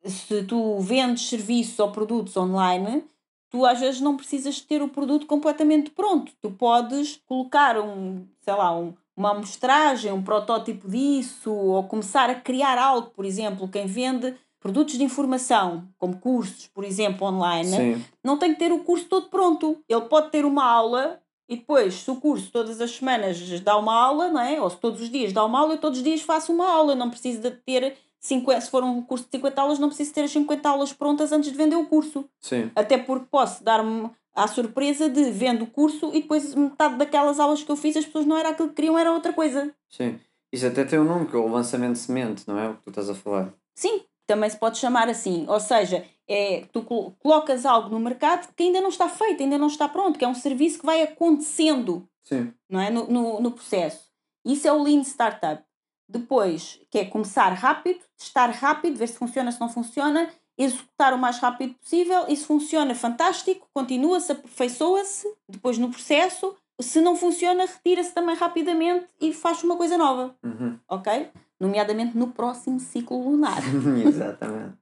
se 0.05 0.43
tu 0.43 0.79
vendes 0.79 1.27
serviços 1.27 1.77
ou 1.79 1.91
produtos 1.91 2.37
online, 2.37 3.03
tu 3.49 3.65
às 3.65 3.79
vezes 3.79 4.01
não 4.01 4.17
precisas 4.17 4.59
ter 4.61 4.81
o 4.81 4.89
produto 4.89 5.25
completamente 5.25 5.89
pronto. 5.91 6.31
Tu 6.41 6.51
podes 6.51 7.21
colocar 7.25 7.79
um, 7.79 8.25
sei 8.41 8.53
lá, 8.53 8.77
um, 8.77 8.93
uma 9.15 9.31
amostragem, 9.31 10.11
um 10.11 10.23
protótipo 10.23 10.89
disso, 10.89 11.51
ou 11.51 11.83
começar 11.83 12.29
a 12.29 12.35
criar 12.35 12.77
algo, 12.77 13.09
por 13.09 13.25
exemplo, 13.25 13.67
quem 13.67 13.87
vende 13.87 14.35
produtos 14.59 14.97
de 14.97 15.03
informação, 15.03 15.87
como 15.97 16.17
cursos, 16.17 16.67
por 16.67 16.83
exemplo, 16.83 17.27
online, 17.27 17.69
Sim. 17.95 18.05
não 18.23 18.37
tem 18.37 18.53
que 18.53 18.59
ter 18.59 18.71
o 18.71 18.83
curso 18.83 19.05
todo 19.05 19.29
pronto. 19.29 19.81
Ele 19.87 20.01
pode 20.01 20.29
ter 20.29 20.45
uma 20.45 20.65
aula 20.65 21.21
e 21.49 21.55
depois, 21.55 21.93
se 21.93 22.11
o 22.11 22.17
curso 22.17 22.51
todas 22.51 22.81
as 22.81 22.91
semanas 22.91 23.39
dá 23.61 23.77
uma 23.77 23.95
aula, 23.95 24.29
não 24.29 24.41
é? 24.41 24.59
ou 24.59 24.69
se 24.69 24.77
todos 24.77 25.01
os 25.01 25.09
dias 25.09 25.31
dá 25.31 25.45
uma 25.45 25.59
aula, 25.59 25.75
eu 25.75 25.77
todos 25.77 25.99
os 25.99 26.03
dias 26.03 26.21
faço 26.21 26.51
uma 26.51 26.69
aula. 26.69 26.93
Não 26.93 27.09
preciso 27.09 27.41
de 27.41 27.51
ter 27.51 27.95
50, 28.27 28.61
se 28.61 28.69
for 28.69 28.83
um 28.83 29.01
curso 29.01 29.25
de 29.25 29.31
50 29.31 29.61
aulas, 29.61 29.79
não 29.79 29.87
preciso 29.87 30.13
ter 30.13 30.21
as 30.23 30.31
50 30.31 30.67
aulas 30.69 30.93
prontas 30.93 31.31
antes 31.31 31.51
de 31.51 31.57
vender 31.57 31.75
o 31.75 31.85
curso. 31.85 32.29
Sim. 32.39 32.69
Até 32.75 32.97
porque 32.97 33.27
posso 33.31 33.63
dar-me 33.63 34.09
à 34.35 34.47
surpresa 34.47 35.09
de 35.09 35.31
vendo 35.31 35.63
o 35.63 35.67
curso 35.67 36.09
e 36.13 36.21
depois 36.21 36.53
metade 36.53 36.95
daquelas 36.95 37.39
aulas 37.39 37.63
que 37.63 37.71
eu 37.71 37.75
fiz 37.75 37.97
as 37.97 38.05
pessoas 38.05 38.25
não 38.25 38.37
era 38.37 38.49
aquilo 38.49 38.69
que 38.69 38.75
queriam, 38.75 38.97
era 38.97 39.11
outra 39.11 39.33
coisa. 39.33 39.73
Sim. 39.89 40.19
Isso 40.51 40.65
até 40.65 40.85
tem 40.85 40.99
um 40.99 41.03
nome, 41.03 41.25
que 41.27 41.35
é 41.35 41.39
o 41.39 41.47
lançamento 41.47 41.93
de 41.93 41.99
semente, 41.99 42.47
não 42.47 42.57
é? 42.57 42.69
O 42.69 42.75
que 42.75 42.83
tu 42.83 42.89
estás 42.89 43.09
a 43.09 43.15
falar. 43.15 43.53
Sim, 43.75 44.01
também 44.25 44.49
se 44.49 44.57
pode 44.57 44.77
chamar 44.77 45.09
assim. 45.09 45.45
Ou 45.47 45.59
seja, 45.59 46.05
é, 46.27 46.65
tu 46.71 46.81
colo- 46.83 47.15
colocas 47.19 47.65
algo 47.65 47.89
no 47.89 47.99
mercado 47.99 48.47
que 48.55 48.63
ainda 48.63 48.79
não 48.79 48.89
está 48.89 49.09
feito, 49.09 49.43
ainda 49.43 49.57
não 49.57 49.67
está 49.67 49.89
pronto, 49.89 50.17
que 50.17 50.23
é 50.23 50.27
um 50.27 50.33
serviço 50.35 50.79
que 50.79 50.85
vai 50.85 51.01
acontecendo 51.01 52.07
Sim. 52.23 52.53
não 52.69 52.79
é? 52.79 52.89
no, 52.89 53.07
no, 53.07 53.41
no 53.41 53.51
processo. 53.51 54.07
Isso 54.45 54.67
é 54.67 54.71
o 54.71 54.81
Lean 54.81 55.01
Startup. 55.03 55.61
Depois, 56.09 56.79
que 56.89 56.99
é 56.99 57.05
começar 57.05 57.49
rápido, 57.53 57.99
testar 58.17 58.47
rápido, 58.51 58.97
ver 58.97 59.07
se 59.07 59.17
funciona, 59.17 59.51
se 59.51 59.59
não 59.59 59.69
funciona, 59.69 60.29
executar 60.57 61.13
o 61.13 61.17
mais 61.17 61.37
rápido 61.39 61.73
possível. 61.75 62.25
E 62.27 62.35
se 62.35 62.45
funciona, 62.45 62.95
fantástico, 62.95 63.67
continua-se, 63.73 64.31
aperfeiçoa-se 64.31 65.27
depois 65.49 65.77
no 65.77 65.89
processo. 65.89 66.55
Se 66.79 67.01
não 67.01 67.15
funciona, 67.15 67.65
retira-se 67.65 68.13
também 68.13 68.35
rapidamente 68.35 69.07
e 69.19 69.33
faz 69.33 69.63
uma 69.63 69.75
coisa 69.75 69.97
nova, 69.97 70.35
Uhum. 70.43 70.79
ok? 70.87 71.29
Nomeadamente 71.59 72.15
no 72.15 72.27
próximo 72.27 72.79
ciclo 72.79 73.19
lunar. 73.29 73.57
Exatamente. 74.05 74.75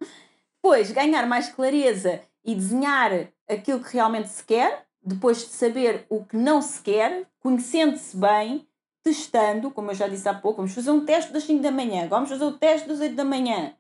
Depois, 0.62 0.92
ganhar 0.92 1.26
mais 1.26 1.48
clareza 1.50 2.22
e 2.44 2.54
desenhar 2.54 3.12
aquilo 3.50 3.80
que 3.80 3.94
realmente 3.94 4.28
se 4.30 4.44
quer, 4.44 4.86
depois 5.02 5.38
de 5.40 5.46
saber 5.54 6.06
o 6.10 6.24
que 6.26 6.36
não 6.36 6.62
se 6.62 6.82
quer, 6.82 7.28
conhecendo-se 7.40 8.18
bem, 8.18 8.68
testando, 9.06 9.70
como 9.70 9.92
eu 9.92 9.96
já 9.96 10.08
disse 10.08 10.28
há 10.28 10.34
pouco, 10.34 10.58
vamos 10.58 10.74
fazer 10.74 10.90
um 10.90 11.06
teste 11.06 11.32
das 11.32 11.44
5 11.44 11.62
da 11.62 11.70
manhã, 11.70 12.08
vamos 12.08 12.28
fazer 12.28 12.44
o 12.44 12.54
teste 12.54 12.88
das 12.88 13.00
8 13.00 13.14
da 13.14 13.24
manhã, 13.24 13.76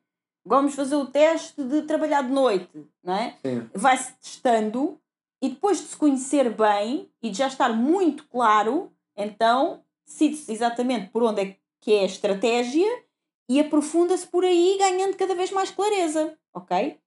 vamos 0.45 0.75
fazer 0.75 0.95
o 0.95 1.07
teste 1.07 1.63
de 1.63 1.81
trabalhar 1.81 2.21
de 2.21 2.29
noite, 2.29 2.87
não 3.03 3.15
é? 3.15 3.35
Vai-se 3.73 4.13
testando 4.21 5.01
e 5.41 5.49
depois 5.49 5.79
de 5.79 5.87
se 5.87 5.97
conhecer 5.97 6.55
bem 6.55 7.09
e 7.23 7.31
de 7.31 7.39
já 7.39 7.47
estar 7.47 7.69
muito 7.69 8.27
claro, 8.27 8.91
então 9.17 9.81
decide-se 10.05 10.51
exatamente 10.51 11.09
por 11.09 11.23
onde 11.23 11.41
é 11.41 11.57
que 11.81 11.91
é 11.91 12.01
a 12.01 12.05
estratégia 12.05 13.03
e 13.49 13.59
aprofunda-se 13.59 14.27
por 14.27 14.45
aí, 14.45 14.77
ganhando 14.77 15.17
cada 15.17 15.33
vez 15.33 15.49
mais 15.49 15.71
clareza, 15.71 16.37
ok? 16.53 16.99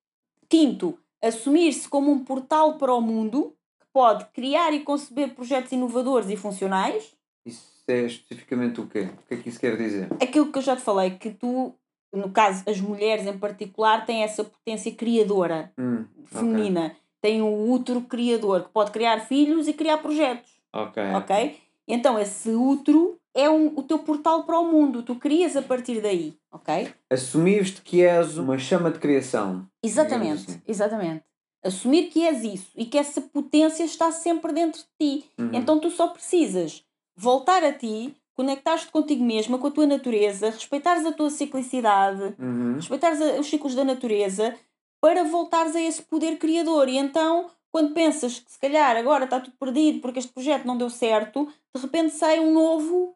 Quinto, 0.48 0.98
assumir-se 1.22 1.88
como 1.88 2.10
um 2.10 2.24
portal 2.24 2.78
para 2.78 2.92
o 2.92 3.00
mundo 3.00 3.54
que 3.78 3.86
pode 3.92 4.24
criar 4.32 4.72
e 4.72 4.80
conceber 4.80 5.36
projetos 5.36 5.70
inovadores 5.70 6.28
e 6.30 6.36
funcionais. 6.36 7.14
Isso 7.46 7.77
é 7.90 8.02
especificamente 8.02 8.80
o 8.80 8.86
quê? 8.86 9.08
O 9.24 9.26
que 9.28 9.34
é 9.34 9.36
que 9.36 9.48
isso 9.48 9.60
quer 9.60 9.76
dizer? 9.76 10.08
Aquilo 10.20 10.50
que 10.52 10.58
eu 10.58 10.62
já 10.62 10.76
te 10.76 10.82
falei, 10.82 11.10
que 11.10 11.30
tu, 11.30 11.74
no 12.12 12.30
caso, 12.30 12.62
as 12.66 12.80
mulheres 12.80 13.26
em 13.26 13.38
particular, 13.38 14.04
têm 14.04 14.22
essa 14.22 14.44
potência 14.44 14.92
criadora 14.92 15.72
Hum, 15.78 16.04
feminina. 16.26 16.96
Têm 17.20 17.42
o 17.42 17.70
útero 17.70 18.02
criador, 18.02 18.64
que 18.64 18.70
pode 18.70 18.92
criar 18.92 19.20
filhos 19.20 19.66
e 19.66 19.72
criar 19.72 19.98
projetos. 19.98 20.50
Ok. 20.72 21.02
Ok? 21.14 21.58
Então, 21.88 22.18
esse 22.18 22.50
útero 22.50 23.18
é 23.34 23.48
um, 23.50 23.72
o 23.76 23.82
teu 23.82 23.98
portal 23.98 24.44
para 24.44 24.58
o 24.58 24.70
mundo. 24.70 25.02
Tu 25.02 25.14
crias 25.16 25.56
a 25.56 25.62
partir 25.62 26.00
daí. 26.00 26.34
Ok? 26.52 26.88
Assumires-te 27.10 27.82
que 27.82 28.02
és 28.04 28.36
uma 28.38 28.56
chama 28.58 28.90
de 28.90 28.98
criação. 28.98 29.66
Exatamente. 29.82 30.50
Assim. 30.50 30.62
Exatamente. 30.68 31.24
Assumir 31.64 32.04
que 32.08 32.24
és 32.24 32.44
isso 32.44 32.70
e 32.76 32.84
que 32.84 32.96
essa 32.96 33.20
potência 33.20 33.82
está 33.82 34.12
sempre 34.12 34.52
dentro 34.52 34.80
de 34.80 34.86
ti. 35.00 35.24
Uhum. 35.38 35.50
Então, 35.52 35.80
tu 35.80 35.90
só 35.90 36.06
precisas 36.08 36.84
voltar 37.18 37.64
a 37.64 37.72
ti, 37.72 38.14
conectar-te 38.34 38.86
contigo 38.92 39.24
mesma, 39.24 39.58
com 39.58 39.66
a 39.66 39.70
tua 39.70 39.86
natureza, 39.86 40.50
respeitares 40.50 41.04
a 41.04 41.12
tua 41.12 41.28
ciclicidade, 41.28 42.34
Uhum. 42.38 42.74
respeitares 42.76 43.20
a- 43.20 43.40
os 43.40 43.46
ciclos 43.48 43.74
da 43.74 43.84
natureza 43.84 44.54
para 45.00 45.24
voltares 45.24 45.74
a 45.74 45.80
esse 45.80 46.02
poder 46.02 46.38
criador. 46.38 46.88
E 46.88 46.96
então, 46.96 47.50
quando 47.72 47.92
pensas 47.92 48.38
que 48.38 48.50
se 48.52 48.58
calhar 48.58 48.96
agora 48.96 49.24
está 49.24 49.40
tudo 49.40 49.56
perdido 49.58 50.00
porque 50.00 50.20
este 50.20 50.32
projeto 50.32 50.64
não 50.64 50.78
deu 50.78 50.88
certo, 50.88 51.46
de 51.74 51.82
repente 51.82 52.14
sai 52.14 52.38
um 52.38 52.52
novo 52.52 53.14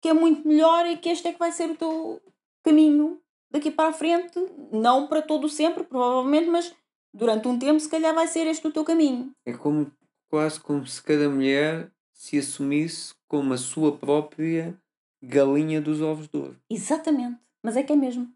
que 0.00 0.08
é 0.08 0.12
muito 0.12 0.46
melhor 0.46 0.86
e 0.86 0.96
que 0.96 1.08
este 1.08 1.28
é 1.28 1.32
que 1.32 1.38
vai 1.38 1.50
ser 1.52 1.70
o 1.70 1.76
teu 1.76 2.20
caminho 2.62 3.20
daqui 3.50 3.70
para 3.70 3.88
a 3.90 3.92
frente. 3.92 4.38
Não 4.72 5.06
para 5.08 5.22
todo 5.22 5.48
sempre, 5.48 5.82
provavelmente, 5.84 6.48
mas 6.48 6.72
durante 7.12 7.46
um 7.48 7.58
tempo, 7.58 7.78
se 7.80 7.88
calhar 7.88 8.14
vai 8.14 8.26
ser 8.28 8.46
este 8.46 8.66
o 8.66 8.72
teu 8.72 8.84
caminho. 8.84 9.32
É 9.44 9.52
como 9.52 9.90
quase 10.30 10.58
como 10.60 10.86
se 10.86 11.02
cada 11.02 11.28
mulher 11.28 11.90
se 12.12 12.38
assumisse 12.38 13.14
como 13.32 13.54
a 13.54 13.56
sua 13.56 13.96
própria 13.96 14.78
galinha 15.22 15.80
dos 15.80 16.02
ovos 16.02 16.28
de 16.28 16.36
ouro. 16.36 16.56
Exatamente. 16.68 17.38
Mas 17.62 17.78
é 17.78 17.82
que 17.82 17.90
é 17.90 17.96
mesmo. 17.96 18.30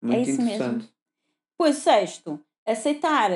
Muito 0.00 0.30
isso 0.30 0.40
mesmo. 0.40 0.82
Depois, 1.52 1.76
sexto, 1.76 2.40
aceitar 2.64 3.30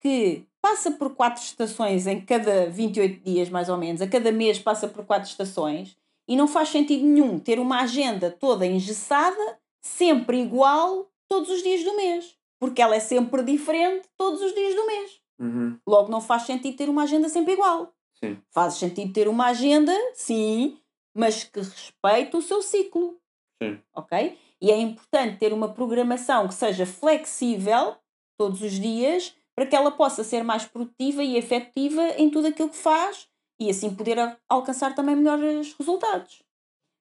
que 0.00 0.46
passa 0.58 0.90
por 0.90 1.14
quatro 1.14 1.42
estações 1.42 2.06
em 2.06 2.18
cada 2.18 2.70
28 2.70 3.22
dias, 3.22 3.50
mais 3.50 3.68
ou 3.68 3.76
menos, 3.76 4.00
a 4.00 4.08
cada 4.08 4.32
mês 4.32 4.58
passa 4.58 4.88
por 4.88 5.04
quatro 5.04 5.28
estações, 5.28 5.98
e 6.26 6.34
não 6.34 6.48
faz 6.48 6.70
sentido 6.70 7.04
nenhum 7.04 7.38
ter 7.38 7.58
uma 7.58 7.82
agenda 7.82 8.30
toda 8.30 8.66
engessada, 8.66 9.58
sempre 9.82 10.40
igual, 10.40 11.10
todos 11.28 11.50
os 11.50 11.62
dias 11.62 11.84
do 11.84 11.94
mês. 11.94 12.38
Porque 12.58 12.80
ela 12.80 12.96
é 12.96 13.00
sempre 13.00 13.42
diferente 13.42 14.08
todos 14.16 14.40
os 14.40 14.54
dias 14.54 14.74
do 14.74 14.86
mês. 14.86 15.20
Uhum. 15.38 15.78
Logo, 15.86 16.10
não 16.10 16.22
faz 16.22 16.44
sentido 16.44 16.74
ter 16.74 16.88
uma 16.88 17.02
agenda 17.02 17.28
sempre 17.28 17.52
igual. 17.52 17.92
Sim. 18.22 18.38
Faz 18.50 18.74
sentido 18.74 19.12
ter 19.12 19.28
uma 19.28 19.46
agenda, 19.46 19.92
sim, 20.14 20.78
mas 21.14 21.44
que 21.44 21.58
respeite 21.58 22.36
o 22.36 22.42
seu 22.42 22.62
ciclo 22.62 23.20
Sim. 23.62 23.78
ok? 23.94 24.38
E 24.60 24.70
é 24.70 24.76
importante 24.76 25.38
ter 25.38 25.52
uma 25.52 25.72
programação 25.72 26.46
que 26.48 26.54
seja 26.54 26.84
flexível 26.86 27.96
todos 28.38 28.62
os 28.62 28.72
dias 28.72 29.34
para 29.54 29.66
que 29.66 29.76
ela 29.76 29.90
possa 29.90 30.24
ser 30.24 30.42
mais 30.42 30.64
produtiva 30.64 31.22
e 31.22 31.36
efetiva 31.36 32.02
em 32.16 32.30
tudo 32.30 32.48
aquilo 32.48 32.70
que 32.70 32.76
faz 32.76 33.28
e 33.58 33.68
assim 33.68 33.94
poder 33.94 34.16
alcançar 34.48 34.94
também 34.94 35.16
melhores 35.16 35.74
resultados. 35.74 36.42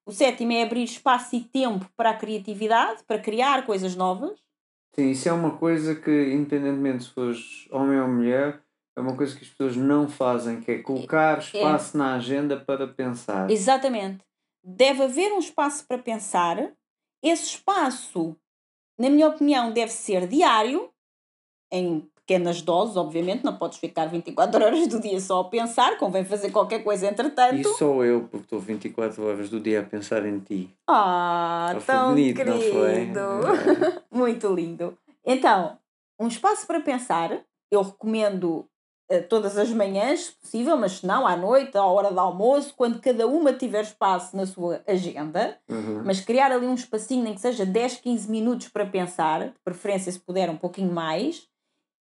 O 0.06 0.12
sétimo 0.12 0.52
é 0.52 0.64
abrir 0.64 0.84
espaço 0.84 1.36
e 1.36 1.42
tempo 1.42 1.90
para 1.96 2.10
a 2.10 2.18
criatividade, 2.18 3.04
para 3.04 3.20
criar 3.20 3.66
coisas 3.66 3.96
novas. 3.96 4.38
Sim, 4.94 5.12
isso 5.12 5.30
é 5.30 5.32
uma 5.32 5.56
coisa 5.58 5.96
que, 5.96 6.34
independentemente 6.34 7.04
se 7.04 7.12
fores 7.12 7.68
homem 7.72 8.02
ou 8.02 8.08
mulher, 8.08 8.62
É 9.00 9.02
uma 9.02 9.16
coisa 9.16 9.34
que 9.34 9.46
as 9.46 9.50
pessoas 9.50 9.78
não 9.78 10.10
fazem, 10.10 10.60
que 10.60 10.70
é 10.72 10.80
colocar 10.80 11.40
espaço 11.40 11.96
é. 11.96 12.00
na 12.00 12.16
agenda 12.16 12.58
para 12.60 12.86
pensar. 12.86 13.50
Exatamente. 13.50 14.20
Deve 14.62 15.04
haver 15.04 15.32
um 15.32 15.40
espaço 15.40 15.88
para 15.88 15.98
pensar. 15.98 16.74
Esse 17.24 17.46
espaço, 17.46 18.36
na 19.00 19.10
minha 19.10 19.30
opinião, 19.30 19.72
deve 19.72 19.94
ser 19.94 20.28
diário, 20.28 20.90
em 21.72 22.02
pequenas 22.14 22.62
doses, 22.62 22.98
obviamente, 22.98 23.46
não 23.46 23.56
podes 23.56 23.78
ficar 23.78 24.06
24 24.08 24.60
horas 24.66 24.86
do 24.90 25.00
dia 25.00 25.22
só 25.22 25.40
a 25.40 25.46
pensar, 25.46 25.98
convém 25.98 26.26
fazer 26.26 26.52
qualquer 26.52 26.84
coisa 26.84 27.08
entretanto. 27.08 27.56
E 27.56 27.64
sou 27.76 28.04
eu, 28.04 28.24
porque 28.24 28.44
estou 28.48 28.60
24 28.60 29.26
horas 29.26 29.50
do 29.50 29.62
dia 29.62 29.80
a 29.80 29.84
pensar 29.84 30.26
em 30.26 30.40
ti. 30.40 30.76
Ah, 30.90 31.74
oh, 31.74 31.82
tão 31.82 32.10
bonito, 32.10 32.36
querido! 32.36 33.20
É. 33.22 34.04
Muito 34.12 34.54
lindo. 34.54 34.98
Então, 35.26 35.78
um 36.20 36.28
espaço 36.28 36.68
para 36.68 36.82
pensar, 36.82 37.42
eu 37.72 37.82
recomendo 37.82 38.68
todas 39.28 39.58
as 39.58 39.70
manhãs, 39.72 40.26
se 40.26 40.34
possível, 40.34 40.78
mas 40.78 41.00
se 41.00 41.06
não, 41.08 41.26
à 41.26 41.36
noite, 41.36 41.78
à 41.78 41.84
hora 41.84 42.12
do 42.12 42.20
almoço, 42.20 42.74
quando 42.78 43.02
cada 43.02 43.26
uma 43.26 43.52
tiver 43.52 43.82
espaço 43.82 44.38
na 44.38 44.46
sua 44.46 44.84
agenda, 44.88 45.58
uhum. 45.68 46.04
mas 46.06 46.22
criar 46.22 46.52
ali 46.52 46.68
um 46.68 46.76
espacinho, 46.76 47.24
nem 47.24 47.34
que 47.34 47.42
seja 47.42 47.66
10, 47.66 47.98
15 47.98 48.30
minutos 48.30 48.68
para 48.68 48.86
pensar, 48.86 49.48
de 49.48 49.60
preferência 49.64 50.12
se 50.12 50.20
puder 50.20 50.50
um 50.50 50.58
pouquinho 50.58 50.94
mais, 50.94 51.48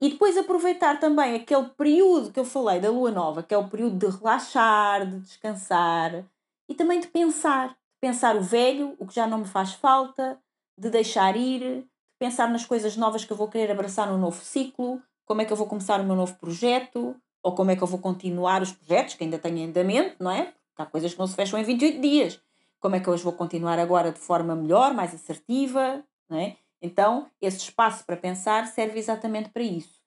e 0.00 0.10
depois 0.10 0.36
aproveitar 0.36 1.00
também 1.00 1.34
aquele 1.34 1.68
período 1.70 2.30
que 2.30 2.38
eu 2.38 2.44
falei 2.44 2.78
da 2.78 2.90
lua 2.90 3.10
nova, 3.10 3.42
que 3.42 3.54
é 3.54 3.58
o 3.58 3.68
período 3.68 3.96
de 3.96 4.16
relaxar, 4.16 5.06
de 5.06 5.18
descansar 5.20 6.24
e 6.68 6.74
também 6.74 7.00
de 7.00 7.08
pensar. 7.08 7.70
De 7.70 8.00
pensar 8.00 8.36
o 8.36 8.40
velho, 8.40 8.94
o 8.98 9.06
que 9.06 9.14
já 9.14 9.26
não 9.26 9.38
me 9.38 9.44
faz 9.44 9.72
falta, 9.72 10.38
de 10.78 10.88
deixar 10.88 11.36
ir, 11.36 11.60
de 11.60 11.86
pensar 12.16 12.48
nas 12.48 12.64
coisas 12.64 12.96
novas 12.96 13.24
que 13.24 13.32
eu 13.32 13.36
vou 13.36 13.48
querer 13.48 13.72
abraçar 13.72 14.08
no 14.08 14.16
novo 14.16 14.40
ciclo, 14.40 15.02
como 15.28 15.42
é 15.42 15.44
que 15.44 15.52
eu 15.52 15.56
vou 15.56 15.66
começar 15.66 16.00
o 16.00 16.04
meu 16.04 16.16
novo 16.16 16.34
projeto, 16.36 17.14
ou 17.42 17.54
como 17.54 17.70
é 17.70 17.76
que 17.76 17.82
eu 17.82 17.86
vou 17.86 18.00
continuar 18.00 18.62
os 18.62 18.72
projetos 18.72 19.14
que 19.14 19.22
ainda 19.22 19.38
tenho 19.38 19.58
em 19.58 19.66
andamento, 19.66 20.16
não 20.18 20.30
é? 20.30 20.54
Há 20.76 20.86
coisas 20.86 21.12
que 21.12 21.18
não 21.18 21.26
se 21.26 21.36
fecham 21.36 21.58
em 21.58 21.64
28 21.64 22.00
dias. 22.00 22.40
Como 22.80 22.96
é 22.96 23.00
que 23.00 23.08
eu 23.08 23.12
os 23.12 23.22
vou 23.22 23.34
continuar 23.34 23.78
agora 23.78 24.10
de 24.10 24.18
forma 24.18 24.56
melhor, 24.56 24.94
mais 24.94 25.14
assertiva, 25.14 26.02
não 26.30 26.38
é? 26.38 26.56
Então, 26.80 27.26
esse 27.40 27.58
espaço 27.58 28.04
para 28.06 28.16
pensar 28.16 28.66
serve 28.68 28.98
exatamente 28.98 29.50
para 29.50 29.62
isso. 29.62 30.00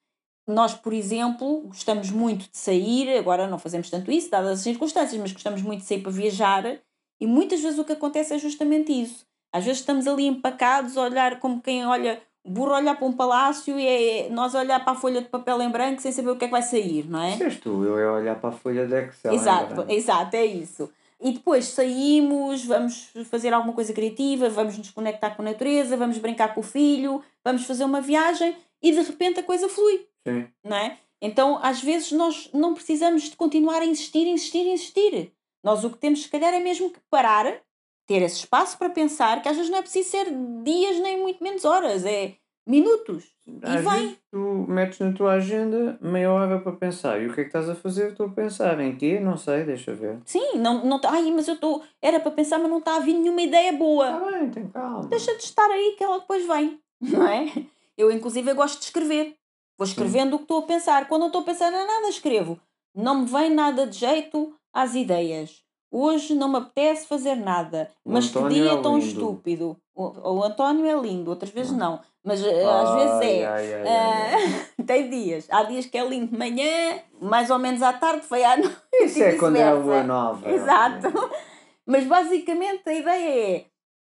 Nós, 0.48 0.74
por 0.74 0.92
exemplo, 0.92 1.62
gostamos 1.68 2.10
muito 2.10 2.50
de 2.50 2.58
sair, 2.58 3.16
agora 3.18 3.48
não 3.48 3.60
fazemos 3.60 3.90
tanto 3.90 4.12
isso, 4.12 4.32
dadas 4.32 4.60
as 4.60 4.62
circunstâncias, 4.62 5.22
mas 5.22 5.32
gostamos 5.32 5.62
muito 5.62 5.82
de 5.82 5.88
sair 5.88 6.02
para 6.02 6.12
viajar 6.12 6.80
e 7.20 7.28
muitas 7.28 7.62
vezes 7.62 7.78
o 7.78 7.86
que 7.86 7.94
acontece 7.94 8.34
é 8.34 8.40
justamente 8.40 8.92
isso. 8.92 9.26
Às 9.54 9.66
vezes 9.66 9.82
estamos 9.82 10.08
ali 10.08 10.26
empacados 10.26 10.98
a 10.98 11.02
olhar 11.02 11.40
como 11.40 11.62
quem 11.62 11.86
olha, 11.86 12.22
burro 12.46 12.74
olhar 12.74 12.96
para 12.96 13.08
um 13.08 13.14
palácio 13.14 13.80
e 13.80 13.88
é 13.88 14.30
nós 14.30 14.56
olhar 14.56 14.84
para 14.84 14.94
a 14.94 14.96
folha 14.96 15.22
de 15.22 15.30
papel 15.30 15.62
em 15.62 15.70
branco 15.70 16.02
sem 16.02 16.12
saber 16.12 16.32
o 16.32 16.36
que 16.36 16.46
é 16.46 16.48
que 16.48 16.52
vai 16.52 16.62
sair, 16.62 17.10
não 17.10 17.22
é? 17.22 17.38
Se 17.38 17.58
tu, 17.58 17.84
eu 17.84 17.98
é 17.98 18.12
olhar 18.12 18.40
para 18.40 18.50
a 18.50 18.54
folha 18.54 18.86
de 18.88 18.96
Excel. 18.96 19.34
Exato, 19.34 19.86
exato, 19.88 20.36
é 20.36 20.46
isso. 20.46 20.90
E 21.20 21.34
depois 21.34 21.66
saímos, 21.66 22.66
vamos 22.66 23.12
fazer 23.30 23.54
alguma 23.54 23.74
coisa 23.74 23.94
criativa, 23.94 24.50
vamos 24.50 24.78
nos 24.78 24.90
conectar 24.90 25.32
com 25.32 25.44
a 25.44 25.46
natureza, 25.46 25.96
vamos 25.96 26.18
brincar 26.18 26.56
com 26.56 26.62
o 26.62 26.64
filho, 26.64 27.22
vamos 27.46 27.66
fazer 27.66 27.84
uma 27.84 28.02
viagem 28.02 28.56
e 28.82 28.92
de 28.92 29.02
repente 29.02 29.40
a 29.40 29.44
coisa 29.44 29.70
flui. 29.70 30.08
Sim. 30.28 30.48
Não 30.64 30.76
é? 30.76 30.98
Então, 31.22 31.60
às 31.62 31.82
vezes, 31.82 32.12
nós 32.12 32.50
não 32.52 32.74
precisamos 32.74 33.24
de 33.24 33.36
continuar 33.36 33.82
a 33.82 33.86
insistir, 33.86 34.26
insistir, 34.26 34.66
insistir. 34.66 35.32
Nós 35.64 35.84
o 35.84 35.92
que 35.92 35.98
temos, 36.00 36.24
se 36.24 36.30
calhar, 36.30 36.52
é 36.52 36.60
mesmo 36.60 36.90
que 36.90 37.00
parar, 37.12 37.62
ter 38.08 38.22
esse 38.22 38.38
espaço 38.38 38.78
para 38.78 38.90
pensar, 38.90 39.42
que 39.42 39.50
às 39.50 39.56
vezes 39.56 39.72
não 39.72 39.80
é 39.80 39.82
preciso 39.82 40.10
ser 40.10 40.26
dias 40.64 41.00
nem 41.00 41.22
muito 41.22 41.44
menos 41.44 41.66
horas, 41.66 42.06
é 42.06 42.36
minutos. 42.68 43.26
Às 43.64 43.82
e 43.82 43.84
vem. 43.84 44.18
Tu 44.32 44.38
metes 44.68 45.00
na 45.00 45.12
tua 45.12 45.34
agenda 45.34 45.98
meia 46.02 46.32
hora 46.32 46.60
para 46.60 46.72
pensar. 46.74 47.22
E 47.22 47.28
o 47.28 47.34
que 47.34 47.42
é 47.42 47.44
que 47.44 47.50
estás 47.50 47.70
a 47.70 47.76
fazer? 47.76 48.12
Estou 48.12 48.28
a 48.28 48.30
pensar 48.30 48.80
em 48.80 48.96
quê? 48.96 49.20
Não 49.20 49.36
sei, 49.36 49.64
deixa 49.64 49.94
ver. 49.94 50.20
Sim, 50.26 50.58
não, 50.58 50.86
não, 50.86 51.00
ai, 51.06 51.30
mas 51.32 51.48
eu 51.48 51.56
estou. 51.56 51.84
Era 52.02 52.20
para 52.20 52.32
pensar, 52.32 52.60
mas 52.60 52.70
não 52.70 52.80
está 52.80 52.96
a 52.96 53.00
vir 53.00 53.14
nenhuma 53.14 53.42
ideia 53.42 53.74
boa. 53.74 54.12
Está 54.12 54.32
bem, 54.32 54.50
tem 54.50 54.68
calma. 54.70 55.08
Deixa 55.08 55.36
de 55.36 55.44
estar 55.44 55.70
aí 55.70 55.96
que 55.98 56.04
ela 56.04 56.20
depois 56.20 56.46
vem, 56.46 56.80
não 57.02 57.28
é? 57.28 57.52
Eu, 57.98 58.12
inclusive, 58.12 58.50
eu 58.50 58.56
gosto 58.56 58.80
de 58.80 58.86
escrever. 58.86 59.36
Vou 59.78 59.86
escrevendo 59.86 60.30
Sim. 60.30 60.36
o 60.36 60.38
que 60.38 60.44
estou 60.44 60.60
a 60.60 60.68
pensar. 60.68 61.08
Quando 61.08 61.22
não 61.22 61.28
estou 61.28 61.42
a 61.42 61.46
pensar 61.46 61.70
em 61.70 61.88
nada, 61.88 62.08
escrevo. 62.08 62.60
Não 62.96 63.22
me 63.22 63.26
vem 63.26 63.50
nada 63.50 63.88
de 63.88 63.98
jeito 63.98 64.54
às 64.74 64.96
ideias. 64.96 65.64
Hoje 65.92 66.34
não 66.34 66.48
me 66.48 66.58
apetece 66.58 67.06
fazer 67.06 67.36
nada. 67.36 67.92
O 68.06 68.14
mas 68.14 68.30
que 68.30 68.48
dia 68.48 68.72
é 68.72 68.78
tão 68.82 68.98
lindo. 68.98 69.08
estúpido. 69.08 69.78
O, 69.94 70.36
o 70.36 70.44
António 70.44 70.86
é 70.86 70.94
lindo, 71.00 71.30
outras 71.30 71.52
vezes 71.52 71.74
não. 71.74 72.00
Mas 72.24 72.42
ai, 72.42 72.50
eh, 72.50 72.66
às 72.66 72.94
vezes 72.96 73.22
é. 73.22 73.46
Ai, 73.46 73.74
ai, 73.74 74.36
uh, 74.80 74.84
tem 74.88 75.10
dias. 75.10 75.48
Há 75.52 75.64
dias 75.64 75.86
que 75.86 75.98
é 75.98 76.08
lindo 76.08 76.32
de 76.32 76.38
manhã, 76.38 77.00
mais 77.20 77.50
ou 77.50 77.60
menos 77.60 77.82
à 77.82 77.92
tarde, 77.92 78.26
foi 78.26 78.44
à 78.44 78.56
noite. 78.58 78.78
Isso 79.02 79.22
é 79.22 79.36
quando 79.36 79.58
é 79.58 79.64
a 79.64 79.74
lua 79.74 80.02
nova. 80.04 80.50
Exato. 80.50 81.08
Mas 81.86 82.06
basicamente 82.06 82.88
a 82.88 82.94
ideia 82.94 83.58
é 83.58 83.66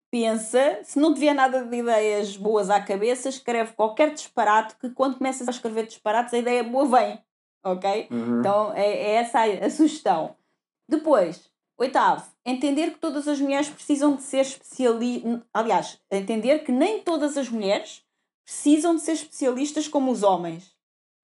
pensa, 0.09 0.79
se 0.83 0.99
não 0.99 1.11
te 1.11 1.19
vier 1.19 1.33
nada 1.33 1.65
de 1.65 1.75
ideias 1.75 2.37
boas 2.37 2.69
à 2.69 2.79
cabeça, 2.79 3.29
escreve 3.29 3.73
qualquer 3.73 4.13
disparate, 4.13 4.75
que 4.79 4.91
quando 4.91 5.17
começas 5.17 5.47
a 5.47 5.51
escrever 5.51 5.87
disparates, 5.87 6.31
a 6.35 6.37
ideia 6.37 6.63
boa 6.63 6.85
vem. 6.85 7.19
Ok? 7.65 8.07
Uhum. 8.11 8.39
Então 8.39 8.71
é, 8.75 8.85
é 8.85 9.11
essa 9.15 9.39
a, 9.39 9.65
a 9.65 9.69
sugestão. 9.71 10.35
Depois, 10.87 11.49
Oitavo, 11.77 12.31
entender 12.45 12.91
que 12.91 12.99
todas 12.99 13.27
as 13.27 13.39
mulheres 13.39 13.69
precisam 13.69 14.15
de 14.15 14.21
ser 14.21 14.41
especialistas. 14.41 15.41
Aliás, 15.53 15.99
entender 16.11 16.63
que 16.63 16.71
nem 16.71 17.01
todas 17.01 17.35
as 17.35 17.49
mulheres 17.49 18.03
precisam 18.45 18.95
de 18.95 19.01
ser 19.01 19.13
especialistas 19.13 19.87
como 19.87 20.11
os 20.11 20.23
homens. 20.23 20.75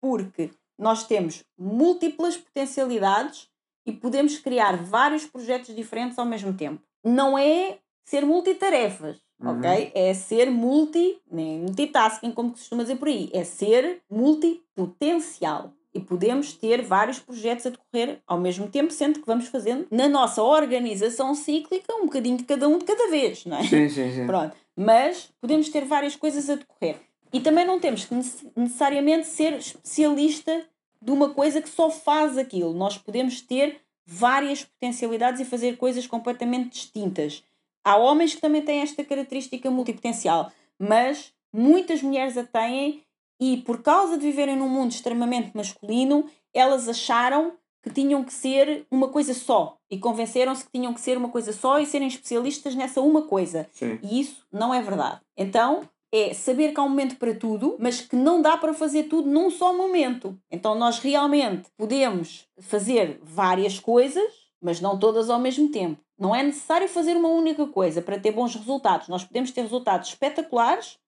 Porque 0.00 0.50
nós 0.78 1.04
temos 1.04 1.44
múltiplas 1.58 2.36
potencialidades 2.36 3.48
e 3.84 3.92
podemos 3.92 4.38
criar 4.38 4.76
vários 4.76 5.26
projetos 5.26 5.74
diferentes 5.74 6.18
ao 6.18 6.26
mesmo 6.26 6.54
tempo. 6.54 6.82
Não 7.04 7.36
é 7.36 7.78
ser 8.04 8.24
multitarefas, 8.24 9.20
uhum. 9.40 9.58
ok? 9.58 9.90
É 9.94 10.14
ser 10.14 10.50
multi, 10.50 11.20
nem 11.30 11.60
multitasking, 11.60 12.32
como 12.32 12.52
costuma 12.52 12.82
dizer 12.82 12.96
por 12.96 13.08
aí. 13.08 13.28
É 13.32 13.42
ser 13.42 14.02
multipotencial 14.08 15.72
e 15.94 16.00
podemos 16.00 16.52
ter 16.52 16.82
vários 16.82 17.18
projetos 17.18 17.66
a 17.66 17.70
decorrer 17.70 18.20
ao 18.26 18.38
mesmo 18.38 18.68
tempo, 18.68 18.92
sendo 18.92 19.20
que 19.20 19.26
vamos 19.26 19.46
fazendo 19.46 19.86
na 19.90 20.08
nossa 20.08 20.42
organização 20.42 21.34
cíclica 21.34 21.94
um 21.94 22.04
bocadinho 22.04 22.36
de 22.36 22.44
cada 22.44 22.68
um 22.68 22.78
de 22.78 22.84
cada 22.84 23.08
vez, 23.08 23.44
não 23.44 23.58
é? 23.58 23.64
Sim, 23.64 23.88
sim, 23.88 24.12
sim. 24.12 24.26
Pronto. 24.26 24.54
Mas 24.76 25.30
podemos 25.40 25.68
ter 25.68 25.84
várias 25.84 26.14
coisas 26.14 26.48
a 26.48 26.54
decorrer. 26.54 26.96
E 27.32 27.40
também 27.40 27.66
não 27.66 27.78
temos 27.78 28.04
que 28.04 28.14
necessariamente 28.56 29.26
ser 29.26 29.54
especialista 29.54 30.64
de 31.00 31.10
uma 31.10 31.30
coisa 31.30 31.60
que 31.60 31.68
só 31.68 31.90
faz 31.90 32.38
aquilo. 32.38 32.72
Nós 32.72 32.96
podemos 32.96 33.40
ter 33.40 33.80
várias 34.06 34.64
potencialidades 34.64 35.40
e 35.40 35.44
fazer 35.44 35.76
coisas 35.76 36.06
completamente 36.06 36.70
distintas. 36.70 37.44
Há 37.84 37.96
homens 37.96 38.34
que 38.34 38.40
também 38.40 38.62
têm 38.62 38.80
esta 38.80 39.04
característica 39.04 39.70
multipotencial, 39.70 40.50
mas 40.78 41.32
muitas 41.52 42.02
mulheres 42.02 42.36
a 42.36 42.44
têm 42.44 43.02
e 43.40 43.58
por 43.58 43.82
causa 43.82 44.16
de 44.16 44.24
viverem 44.24 44.56
num 44.56 44.68
mundo 44.68 44.90
extremamente 44.90 45.56
masculino, 45.56 46.26
elas 46.52 46.88
acharam 46.88 47.52
que 47.82 47.90
tinham 47.90 48.24
que 48.24 48.32
ser 48.32 48.86
uma 48.90 49.08
coisa 49.08 49.32
só 49.32 49.76
e 49.90 49.98
convenceram-se 49.98 50.64
que 50.64 50.72
tinham 50.72 50.92
que 50.92 51.00
ser 51.00 51.16
uma 51.16 51.28
coisa 51.28 51.52
só 51.52 51.78
e 51.78 51.86
serem 51.86 52.08
especialistas 52.08 52.74
nessa 52.74 53.00
uma 53.00 53.22
coisa. 53.22 53.68
Sim. 53.72 53.98
E 54.02 54.20
isso 54.20 54.44
não 54.52 54.74
é 54.74 54.82
verdade. 54.82 55.20
Então, 55.36 55.88
é 56.12 56.32
saber 56.32 56.72
que 56.72 56.80
há 56.80 56.82
um 56.82 56.88
momento 56.88 57.16
para 57.16 57.34
tudo, 57.34 57.76
mas 57.78 58.00
que 58.00 58.16
não 58.16 58.40
dá 58.40 58.56
para 58.56 58.74
fazer 58.74 59.04
tudo 59.04 59.28
num 59.28 59.50
só 59.50 59.76
momento. 59.76 60.38
Então, 60.50 60.74
nós 60.74 60.98
realmente 60.98 61.68
podemos 61.76 62.46
fazer 62.60 63.20
várias 63.22 63.78
coisas, 63.78 64.32
mas 64.60 64.80
não 64.80 64.98
todas 64.98 65.30
ao 65.30 65.38
mesmo 65.38 65.70
tempo. 65.70 66.00
Não 66.18 66.34
é 66.34 66.42
necessário 66.42 66.88
fazer 66.88 67.16
uma 67.16 67.28
única 67.28 67.66
coisa 67.66 68.02
para 68.02 68.18
ter 68.18 68.32
bons 68.32 68.54
resultados. 68.54 69.08
Nós 69.08 69.24
podemos 69.24 69.52
ter 69.52 69.62
resultados 69.62 70.08
espetaculares 70.08 70.98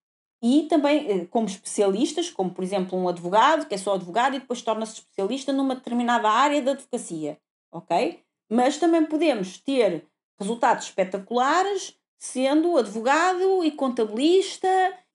e 0.42 0.62
também 0.68 1.10
eh, 1.10 1.26
como 1.26 1.46
especialistas, 1.46 2.30
como 2.30 2.50
por 2.50 2.64
exemplo 2.64 2.98
um 2.98 3.08
advogado, 3.08 3.66
que 3.66 3.74
é 3.74 3.78
só 3.78 3.94
advogado 3.94 4.36
e 4.36 4.40
depois 4.40 4.62
torna-se 4.62 4.94
especialista 4.94 5.52
numa 5.52 5.74
determinada 5.74 6.28
área 6.28 6.62
da 6.62 6.72
advocacia, 6.72 7.38
ok? 7.72 8.20
Mas 8.50 8.78
também 8.78 9.04
podemos 9.04 9.58
ter 9.58 10.06
resultados 10.38 10.86
espetaculares 10.86 11.96
sendo 12.18 12.76
advogado 12.76 13.64
e 13.64 13.70
contabilista 13.70 14.68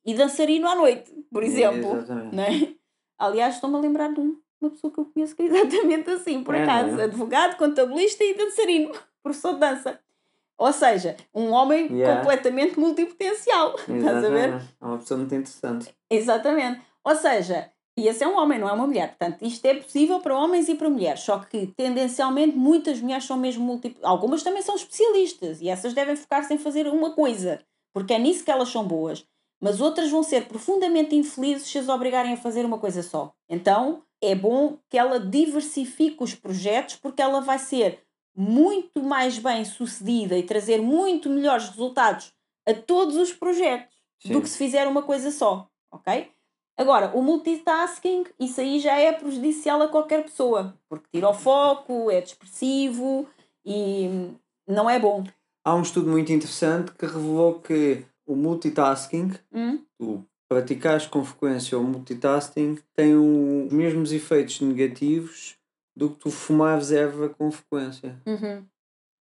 e 0.05 0.13
dançarino 0.13 0.67
à 0.67 0.75
noite, 0.75 1.11
por 1.31 1.43
exemplo. 1.43 1.97
Exatamente. 1.97 2.35
Né? 2.35 2.75
Aliás, 3.17 3.55
estou-me 3.55 3.75
a 3.77 3.79
lembrar 3.79 4.13
de 4.13 4.19
uma 4.19 4.69
pessoa 4.69 4.93
que 4.93 4.99
eu 4.99 5.05
conheço 5.05 5.35
que 5.35 5.43
é 5.43 5.45
exatamente 5.49 6.09
assim, 6.11 6.43
por 6.43 6.53
é, 6.55 6.63
acaso. 6.63 6.99
É? 6.99 7.05
Advogado, 7.05 7.57
contabilista 7.57 8.23
e 8.23 8.35
dançarino, 8.35 8.91
professor 9.23 9.53
de 9.53 9.59
dança. 9.59 9.99
Ou 10.57 10.71
seja, 10.71 11.17
um 11.33 11.51
homem 11.51 11.87
yeah. 11.91 12.19
completamente 12.19 12.79
multipotencial. 12.79 13.75
Estás 13.87 14.23
a 14.23 14.29
ver? 14.29 14.53
É 14.81 14.85
uma 14.85 14.97
pessoa 14.97 15.17
muito 15.17 15.35
interessante. 15.35 15.93
Exatamente. 16.09 16.81
Ou 17.03 17.15
seja, 17.15 17.69
e 17.97 18.07
esse 18.07 18.23
é 18.23 18.27
um 18.27 18.37
homem, 18.37 18.59
não 18.59 18.67
é 18.67 18.73
uma 18.73 18.87
mulher. 18.87 19.09
Portanto, 19.09 19.41
isto 19.41 19.65
é 19.65 19.75
possível 19.75 20.19
para 20.19 20.37
homens 20.37 20.67
e 20.67 20.75
para 20.75 20.89
mulheres. 20.89 21.21
Só 21.21 21.39
que, 21.39 21.67
tendencialmente, 21.67 22.55
muitas 22.55 22.99
mulheres 22.99 23.23
são 23.23 23.37
mesmo 23.37 23.63
múltiplas. 23.63 24.03
Algumas 24.03 24.43
também 24.43 24.61
são 24.61 24.75
especialistas 24.75 25.61
e 25.61 25.69
essas 25.69 25.93
devem 25.93 26.15
focar-se 26.15 26.53
em 26.53 26.57
fazer 26.57 26.87
uma 26.87 27.11
coisa, 27.11 27.61
porque 27.93 28.13
é 28.13 28.19
nisso 28.19 28.43
que 28.43 28.51
elas 28.51 28.69
são 28.69 28.85
boas. 28.85 29.25
Mas 29.61 29.79
outras 29.79 30.11
vão 30.11 30.23
ser 30.23 30.47
profundamente 30.47 31.15
infelizes 31.15 31.67
se 31.67 31.79
as 31.79 31.87
obrigarem 31.87 32.33
a 32.33 32.37
fazer 32.37 32.65
uma 32.65 32.77
coisa 32.77 33.01
só. 33.01 33.33
Então, 33.49 34.03
é 34.21 34.35
bom 34.35 34.77
que 34.89 34.97
ela 34.97 35.19
diversifique 35.19 36.21
os 36.21 36.35
projetos 36.35 36.97
porque 36.97 37.21
ela 37.21 37.39
vai 37.39 37.59
ser 37.59 38.04
muito 38.35 39.01
mais 39.01 39.39
bem 39.39 39.63
sucedida 39.63 40.37
e 40.37 40.43
trazer 40.43 40.81
muito 40.81 41.29
melhores 41.29 41.69
resultados 41.69 42.33
a 42.67 42.73
todos 42.73 43.15
os 43.15 43.31
projetos 43.31 43.95
Sim. 44.19 44.33
do 44.33 44.41
que 44.41 44.49
se 44.49 44.57
fizer 44.57 44.87
uma 44.87 45.03
coisa 45.03 45.31
só, 45.31 45.67
ok? 45.91 46.29
Agora, 46.77 47.15
o 47.15 47.21
multitasking, 47.21 48.25
isso 48.37 48.59
aí 48.59 48.79
já 48.79 48.97
é 48.99 49.13
prejudicial 49.13 49.81
a 49.81 49.87
qualquer 49.87 50.23
pessoa, 50.23 50.77
porque 50.89 51.07
tira 51.13 51.29
o 51.29 51.33
foco, 51.33 52.11
é 52.11 52.19
dispersivo 52.19 53.25
e 53.65 54.31
não 54.67 54.89
é 54.89 54.99
bom. 54.99 55.23
Há 55.63 55.73
um 55.73 55.81
estudo 55.81 56.09
muito 56.11 56.33
interessante 56.33 56.91
que 56.91 57.05
revelou 57.05 57.59
que 57.59 58.03
o 58.27 58.35
multitasking, 58.35 59.31
Hum? 59.53 59.79
tu 59.97 60.25
praticares 60.49 61.07
com 61.07 61.23
frequência 61.23 61.77
o 61.79 61.83
multitasking, 61.83 62.77
tem 62.93 63.15
os 63.15 63.71
mesmos 63.71 64.11
efeitos 64.11 64.59
negativos 64.59 65.57
do 65.95 66.09
que 66.09 66.17
tu 66.19 66.31
fumares 66.31 66.91
erva 66.91 67.29
com 67.29 67.49
frequência. 67.51 68.19
Uhum. 68.25 68.57
Ou 68.57 68.63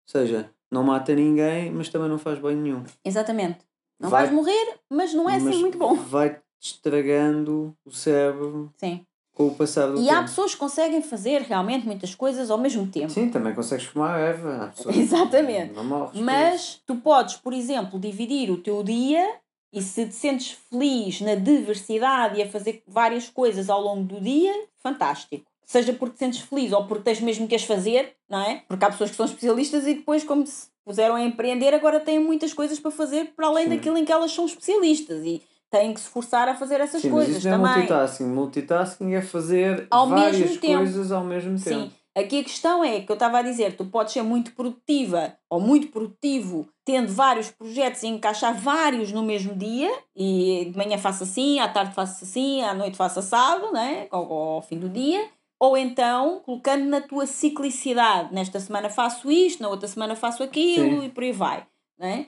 seja, 0.07 0.51
não 0.70 0.83
mata 0.83 1.15
ninguém, 1.15 1.70
mas 1.70 1.89
também 1.89 2.09
não 2.09 2.19
faz 2.19 2.39
bem 2.39 2.57
nenhum. 2.57 2.83
Exatamente. 3.05 3.59
Não 4.01 4.11
Vai- 4.11 4.25
vais 4.25 4.35
morrer, 4.35 4.75
mas 4.91 5.15
não 5.15 5.31
é 5.31 5.36
assim 5.36 5.44
Mas 5.47 5.57
muito 5.59 5.78
bom. 5.78 5.94
Vai 5.94 6.41
estragando 6.61 7.77
o 7.85 7.91
cérebro 7.91 8.73
Sim. 8.77 9.07
com 9.33 9.47
o 9.49 9.55
passar 9.55 9.86
do 9.86 10.01
E 10.01 10.09
há 10.11 10.15
tempo. 10.17 10.28
pessoas 10.28 10.53
que 10.55 10.61
conseguem 10.61 11.01
fazer 11.03 11.43
realmente 11.43 11.86
muitas 11.86 12.15
coisas 12.15 12.51
ao 12.51 12.59
mesmo 12.59 12.86
tempo. 12.86 13.11
Sim, 13.11 13.31
também 13.31 13.55
consegues 13.55 13.85
fumar 13.86 14.19
erva. 14.19 14.73
Há 14.86 14.91
Exatamente. 14.99 15.73
Não 15.75 15.85
morres. 15.85 16.20
Mas 16.20 16.83
tu 16.86 16.97
podes, 16.97 17.36
por 17.36 17.53
exemplo, 17.53 17.99
dividir 17.99 18.51
o 18.51 18.59
teu 18.59 18.83
dia 18.83 19.36
e 19.73 19.81
se 19.83 20.07
te 20.07 20.15
sentes 20.15 20.51
feliz 20.70 21.20
na 21.20 21.35
diversidade 21.35 22.39
e 22.39 22.43
a 22.43 22.49
fazer 22.49 22.83
várias 22.86 23.28
coisas 23.28 23.69
ao 23.70 23.81
longo 23.81 24.05
do 24.05 24.20
dia, 24.20 24.53
fantástico. 24.77 25.47
Seja 25.67 25.93
porque 25.93 26.15
te 26.15 26.18
sentes 26.20 26.41
feliz 26.41 26.73
ou 26.73 26.86
porque 26.86 27.05
tens 27.05 27.20
mesmo 27.20 27.49
que 27.49 27.55
as 27.55 27.65
fazer, 27.65 28.15
não 28.28 28.41
é? 28.41 28.62
Porque 28.68 28.84
há 28.84 28.91
pessoas 28.91 29.10
que 29.10 29.17
são 29.17 29.26
especialistas 29.26 29.86
e 29.86 29.94
depois, 29.94 30.25
como 30.25 30.47
se 30.47 30.68
puseram 30.84 31.15
a 31.15 31.23
empreender, 31.23 31.73
agora 31.75 32.01
têm 32.01 32.18
muitas 32.18 32.52
coisas 32.52 32.78
para 32.78 32.91
fazer 32.91 33.33
para 33.34 33.47
além 33.47 33.65
Sim. 33.65 33.70
daquilo 33.76 33.97
em 33.97 34.05
que 34.05 34.12
elas 34.12 34.33
são 34.33 34.44
especialistas 34.44 35.25
e 35.25 35.43
têm 35.70 35.93
que 35.93 36.01
se 36.01 36.09
forçar 36.09 36.49
a 36.49 36.55
fazer 36.55 36.81
essas 36.81 37.02
Sim, 37.02 37.10
mas 37.10 37.25
coisas 37.25 37.36
isso 37.39 37.49
não 37.49 37.55
é 37.55 37.59
também. 37.59 37.76
multitasking. 37.76 38.25
Multitasking 38.25 39.15
é 39.15 39.23
fazer 39.23 39.86
Ao 39.91 40.07
várias 40.09 40.57
coisas 40.59 41.10
ao 41.10 41.25
mesmo 41.25 41.59
Sim. 41.59 41.65
tempo. 41.65 42.05
Aqui 42.17 42.39
a 42.39 42.44
questão 42.44 42.84
é 42.84 43.01
que 43.01 43.10
eu 43.10 43.15
estava 43.15 43.39
a 43.39 43.43
dizer, 43.43 43.76
tu 43.76 43.84
podes 43.86 44.12
ser 44.12 44.23
muito 44.23 44.52
produtiva 44.52 45.34
ou 45.51 45.59
muito 45.59 45.89
produtivo 45.89 46.68
tendo 46.84 47.12
vários 47.12 47.51
projetos 47.51 48.05
e 48.05 48.07
encaixar 48.07 48.55
vários 48.55 49.10
no 49.10 49.20
mesmo 49.23 49.52
dia 49.57 49.91
e 50.15 50.68
de 50.70 50.78
manhã 50.78 50.97
faço 50.97 51.25
assim, 51.25 51.59
à 51.59 51.67
tarde 51.67 51.93
faço 51.93 52.23
assim, 52.25 52.62
à 52.62 52.73
noite 52.73 52.97
faço 52.97 53.18
assado, 53.18 53.73
né? 53.73 54.07
ao, 54.12 54.33
ao 54.33 54.62
fim 54.62 54.78
do 54.78 54.89
dia. 54.89 55.26
Ou 55.58 55.76
então 55.76 56.41
colocando 56.41 56.84
na 56.84 57.00
tua 57.00 57.26
ciclicidade, 57.26 58.34
nesta 58.34 58.60
semana 58.60 58.91
faço 58.91 59.31
isto, 59.31 59.62
na 59.62 59.68
outra 59.68 59.89
semana 59.89 60.15
faço 60.16 60.42
aquilo 60.42 61.00
Sim. 61.00 61.07
e 61.07 61.08
por 61.10 61.23
aí 61.24 61.33
vai. 61.33 61.66
Né? 61.99 62.26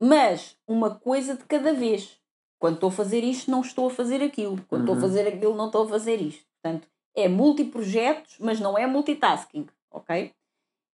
Mas 0.00 0.56
uma 0.66 0.94
coisa 0.94 1.36
de 1.36 1.44
cada 1.44 1.72
vez. 1.72 2.18
Quando 2.58 2.74
estou 2.74 2.88
a 2.88 2.92
fazer 2.92 3.22
isto, 3.24 3.50
não 3.50 3.60
estou 3.60 3.88
a 3.88 3.90
fazer 3.90 4.22
aquilo. 4.22 4.64
Quando 4.68 4.82
estou 4.82 4.94
a 4.94 4.96
Uhum. 4.96 5.02
fazer 5.02 5.28
aquilo, 5.28 5.54
não 5.54 5.66
estou 5.66 5.84
a 5.84 5.88
fazer 5.88 6.20
isto. 6.20 6.44
Portanto, 6.62 6.88
é 7.14 7.28
multiprojetos, 7.28 8.36
mas 8.40 8.58
não 8.60 8.78
é 8.78 8.86
multitasking, 8.86 9.66
ok? 9.90 10.32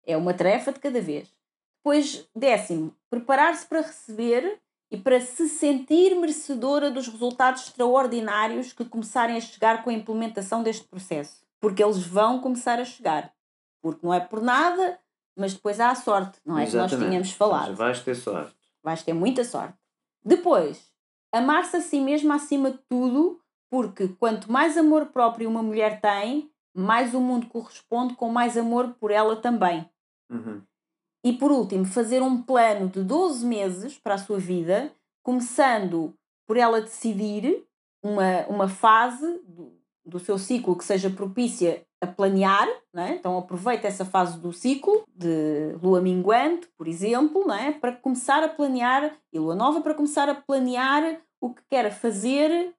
É 0.05 0.17
uma 0.17 0.33
tarefa 0.33 0.71
de 0.71 0.79
cada 0.79 0.99
vez. 1.01 1.31
Depois, 1.77 2.27
décimo, 2.35 2.93
preparar-se 3.09 3.65
para 3.65 3.81
receber 3.81 4.59
e 4.91 4.97
para 4.97 5.21
se 5.21 5.47
sentir 5.47 6.15
merecedora 6.15 6.89
dos 6.91 7.07
resultados 7.07 7.67
extraordinários 7.67 8.73
que 8.73 8.83
começarem 8.83 9.37
a 9.37 9.41
chegar 9.41 9.83
com 9.83 9.89
a 9.89 9.93
implementação 9.93 10.61
deste 10.63 10.85
processo. 10.87 11.43
Porque 11.59 11.83
eles 11.83 12.05
vão 12.05 12.39
começar 12.39 12.79
a 12.79 12.85
chegar. 12.85 13.33
Porque 13.81 14.05
não 14.05 14.13
é 14.13 14.19
por 14.19 14.41
nada, 14.41 14.99
mas 15.37 15.53
depois 15.53 15.79
há 15.79 15.91
a 15.91 15.95
sorte, 15.95 16.39
não 16.45 16.57
é? 16.57 16.65
Que 16.65 16.75
nós 16.75 16.91
tínhamos 16.91 17.31
falado 17.31 17.67
seja, 17.67 17.75
vais 17.75 18.01
ter 18.01 18.15
sorte. 18.15 18.55
vais 18.83 19.03
ter 19.03 19.13
muita 19.13 19.43
sorte. 19.43 19.77
Depois, 20.23 20.91
amar-se 21.31 21.77
a 21.77 21.81
si 21.81 21.99
mesma 21.99 22.35
acima 22.35 22.71
de 22.71 22.79
tudo, 22.89 23.41
porque 23.69 24.07
quanto 24.07 24.51
mais 24.51 24.77
amor 24.77 25.07
próprio 25.07 25.49
uma 25.49 25.63
mulher 25.63 26.01
tem, 26.01 26.51
mais 26.75 27.13
o 27.13 27.21
mundo 27.21 27.47
corresponde 27.47 28.15
com 28.15 28.29
mais 28.29 28.57
amor 28.57 28.95
por 28.99 29.11
ela 29.11 29.35
também. 29.35 29.89
Uhum. 30.29 30.61
E 31.23 31.33
por 31.33 31.51
último, 31.51 31.85
fazer 31.85 32.21
um 32.21 32.41
plano 32.41 32.87
de 32.87 33.03
12 33.03 33.45
meses 33.45 33.97
para 33.97 34.15
a 34.15 34.17
sua 34.17 34.39
vida, 34.39 34.93
começando 35.23 36.13
por 36.47 36.57
ela 36.57 36.81
decidir 36.81 37.65
uma, 38.01 38.45
uma 38.47 38.67
fase 38.67 39.25
do, 40.05 40.19
seu 40.19 40.37
ciclo 40.37 40.75
que 40.75 40.83
seja 40.83 41.09
propícia 41.09 41.83
a 42.01 42.07
planear, 42.07 42.67
não 42.93 43.03
é? 43.03 43.15
então 43.15 43.37
aproveita 43.37 43.87
essa 43.87 44.05
fase 44.05 44.39
do 44.39 44.53
ciclo 44.53 45.03
de 45.13 45.75
lua 45.81 46.01
minguante, 46.01 46.67
por 46.77 46.87
exemplo, 46.87 47.45
não 47.45 47.55
é? 47.55 47.71
para 47.71 47.91
começar 47.91 48.43
a 48.43 48.49
planear, 48.49 49.15
e 49.33 49.39
lua 49.39 49.55
nova 49.55 49.81
para 49.81 49.93
começar 49.93 50.29
a 50.29 50.35
planear 50.35 51.21
o 51.41 51.53
que 51.53 51.61
quer 51.69 51.91
fazer 51.91 52.73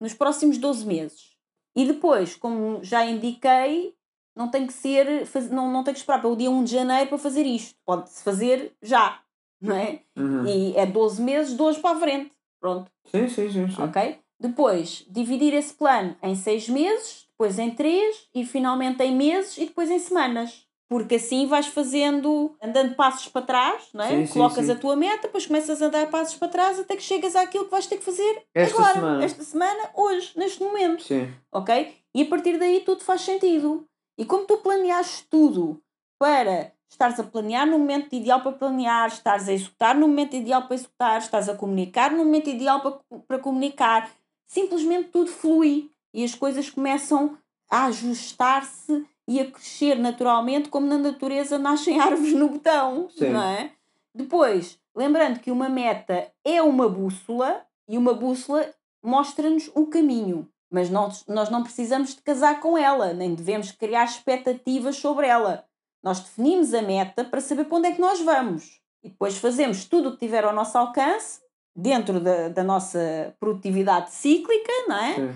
nos 0.00 0.14
próximos 0.14 0.58
12 0.58 0.86
meses. 0.86 1.36
E 1.76 1.84
depois, 1.84 2.34
como 2.34 2.82
já 2.82 3.04
indiquei, 3.04 3.94
não 4.36 4.48
tem 4.48 4.66
que 4.66 4.72
ser, 4.72 5.28
não, 5.50 5.70
não 5.70 5.84
tem 5.84 5.92
que 5.94 6.00
esperar 6.00 6.20
pelo 6.20 6.36
dia 6.36 6.50
1 6.50 6.64
de 6.64 6.72
janeiro 6.72 7.08
para 7.08 7.18
fazer 7.18 7.44
isto. 7.44 7.74
Pode-se 7.84 8.22
fazer 8.22 8.72
já, 8.82 9.20
não 9.60 9.76
é? 9.76 10.02
Uhum. 10.16 10.46
E 10.46 10.76
é 10.76 10.86
12 10.86 11.20
meses, 11.22 11.56
de 11.56 11.62
hoje 11.62 11.80
para 11.80 11.96
a 11.96 12.00
frente. 12.00 12.32
Pronto, 12.60 12.90
Sim, 13.06 13.28
sim, 13.28 13.50
sim. 13.50 13.70
sim. 13.70 13.82
ok? 13.82 14.18
Depois, 14.40 15.04
dividir 15.08 15.52
esse 15.52 15.74
plano 15.74 16.16
em 16.22 16.34
6 16.34 16.68
meses, 16.68 17.26
depois 17.28 17.58
em 17.58 17.70
3 17.70 18.28
e 18.34 18.44
finalmente 18.44 19.02
em 19.02 19.14
meses 19.14 19.58
e 19.58 19.66
depois 19.66 19.90
em 19.90 19.98
semanas. 19.98 20.66
Porque 20.88 21.16
assim 21.16 21.46
vais 21.46 21.66
fazendo, 21.68 22.56
andando 22.60 22.96
passos 22.96 23.28
para 23.28 23.42
trás, 23.46 23.88
não 23.94 24.02
é? 24.02 24.08
Sim, 24.08 24.26
sim, 24.26 24.32
Colocas 24.32 24.66
sim. 24.66 24.72
a 24.72 24.74
tua 24.74 24.96
meta, 24.96 25.22
depois 25.28 25.46
começas 25.46 25.80
a 25.80 25.86
andar 25.86 26.10
passos 26.10 26.34
para 26.34 26.48
trás 26.48 26.80
até 26.80 26.96
que 26.96 27.02
chegas 27.02 27.36
àquilo 27.36 27.66
que 27.66 27.70
vais 27.70 27.86
ter 27.86 27.98
que 27.98 28.04
fazer 28.04 28.42
Esta 28.52 28.76
agora, 28.76 28.94
semana. 28.94 29.24
esta 29.24 29.44
semana, 29.44 29.90
hoje, 29.94 30.32
neste 30.34 30.60
momento 30.60 31.04
Sim. 31.04 31.32
ok? 31.52 31.94
E 32.12 32.22
a 32.22 32.26
partir 32.26 32.58
daí 32.58 32.80
tudo 32.80 33.04
faz 33.04 33.20
sentido. 33.20 33.86
E 34.18 34.24
como 34.24 34.44
tu 34.46 34.56
planeaste 34.58 35.26
tudo 35.30 35.80
para 36.18 36.72
estares 36.90 37.20
a 37.20 37.22
planear 37.22 37.66
no 37.68 37.78
momento 37.78 38.12
ideal 38.12 38.40
para 38.42 38.50
planear, 38.52 39.06
estares 39.08 39.48
a 39.48 39.52
executar 39.52 39.94
no 39.94 40.08
momento 40.08 40.34
ideal 40.34 40.62
para 40.66 40.74
executar, 40.74 41.18
estás 41.20 41.48
a 41.48 41.54
comunicar 41.54 42.10
no 42.10 42.24
momento 42.24 42.50
ideal 42.50 42.80
para, 42.80 43.20
para 43.28 43.38
comunicar, 43.38 44.10
simplesmente 44.50 45.10
tudo 45.10 45.30
flui 45.30 45.90
e 46.12 46.24
as 46.24 46.34
coisas 46.34 46.68
começam 46.68 47.38
a 47.70 47.84
ajustar-se 47.84 49.06
e 49.28 49.38
a 49.38 49.48
crescer 49.48 49.96
naturalmente, 49.96 50.68
como 50.68 50.88
na 50.88 50.98
natureza 50.98 51.56
nascem 51.56 51.98
árvores 52.02 52.34
no 52.34 52.48
botão, 52.48 53.08
Sim. 53.10 53.30
não 53.30 53.42
é? 53.42 53.72
Depois, 54.12 54.76
lembrando 54.94 55.38
que 55.38 55.52
uma 55.52 55.68
meta 55.68 56.30
é 56.44 56.60
uma 56.60 56.88
bússola 56.88 57.64
e 57.88 57.96
uma 57.96 58.12
bússola 58.12 58.68
mostra-nos 59.02 59.70
o 59.72 59.86
caminho. 59.86 60.48
Mas 60.68 60.90
nós, 60.90 61.24
nós 61.26 61.48
não 61.48 61.62
precisamos 61.62 62.14
de 62.14 62.22
casar 62.22 62.60
com 62.60 62.76
ela, 62.76 63.12
nem 63.12 63.34
devemos 63.34 63.70
criar 63.70 64.04
expectativas 64.04 64.96
sobre 64.96 65.28
ela. 65.28 65.64
Nós 66.02 66.20
definimos 66.20 66.74
a 66.74 66.82
meta 66.82 67.24
para 67.24 67.40
saber 67.40 67.64
para 67.64 67.78
onde 67.78 67.88
é 67.88 67.92
que 67.92 68.00
nós 68.00 68.20
vamos. 68.20 68.80
E 69.02 69.10
depois 69.10 69.36
fazemos 69.38 69.84
tudo 69.84 70.08
o 70.08 70.12
que 70.12 70.18
tiver 70.18 70.44
ao 70.44 70.54
nosso 70.54 70.76
alcance, 70.76 71.40
dentro 71.74 72.20
da, 72.20 72.48
da 72.48 72.64
nossa 72.64 73.34
produtividade 73.38 74.12
cíclica, 74.12 74.72
não 74.88 74.96
é? 74.96 75.14
sim. 75.14 75.34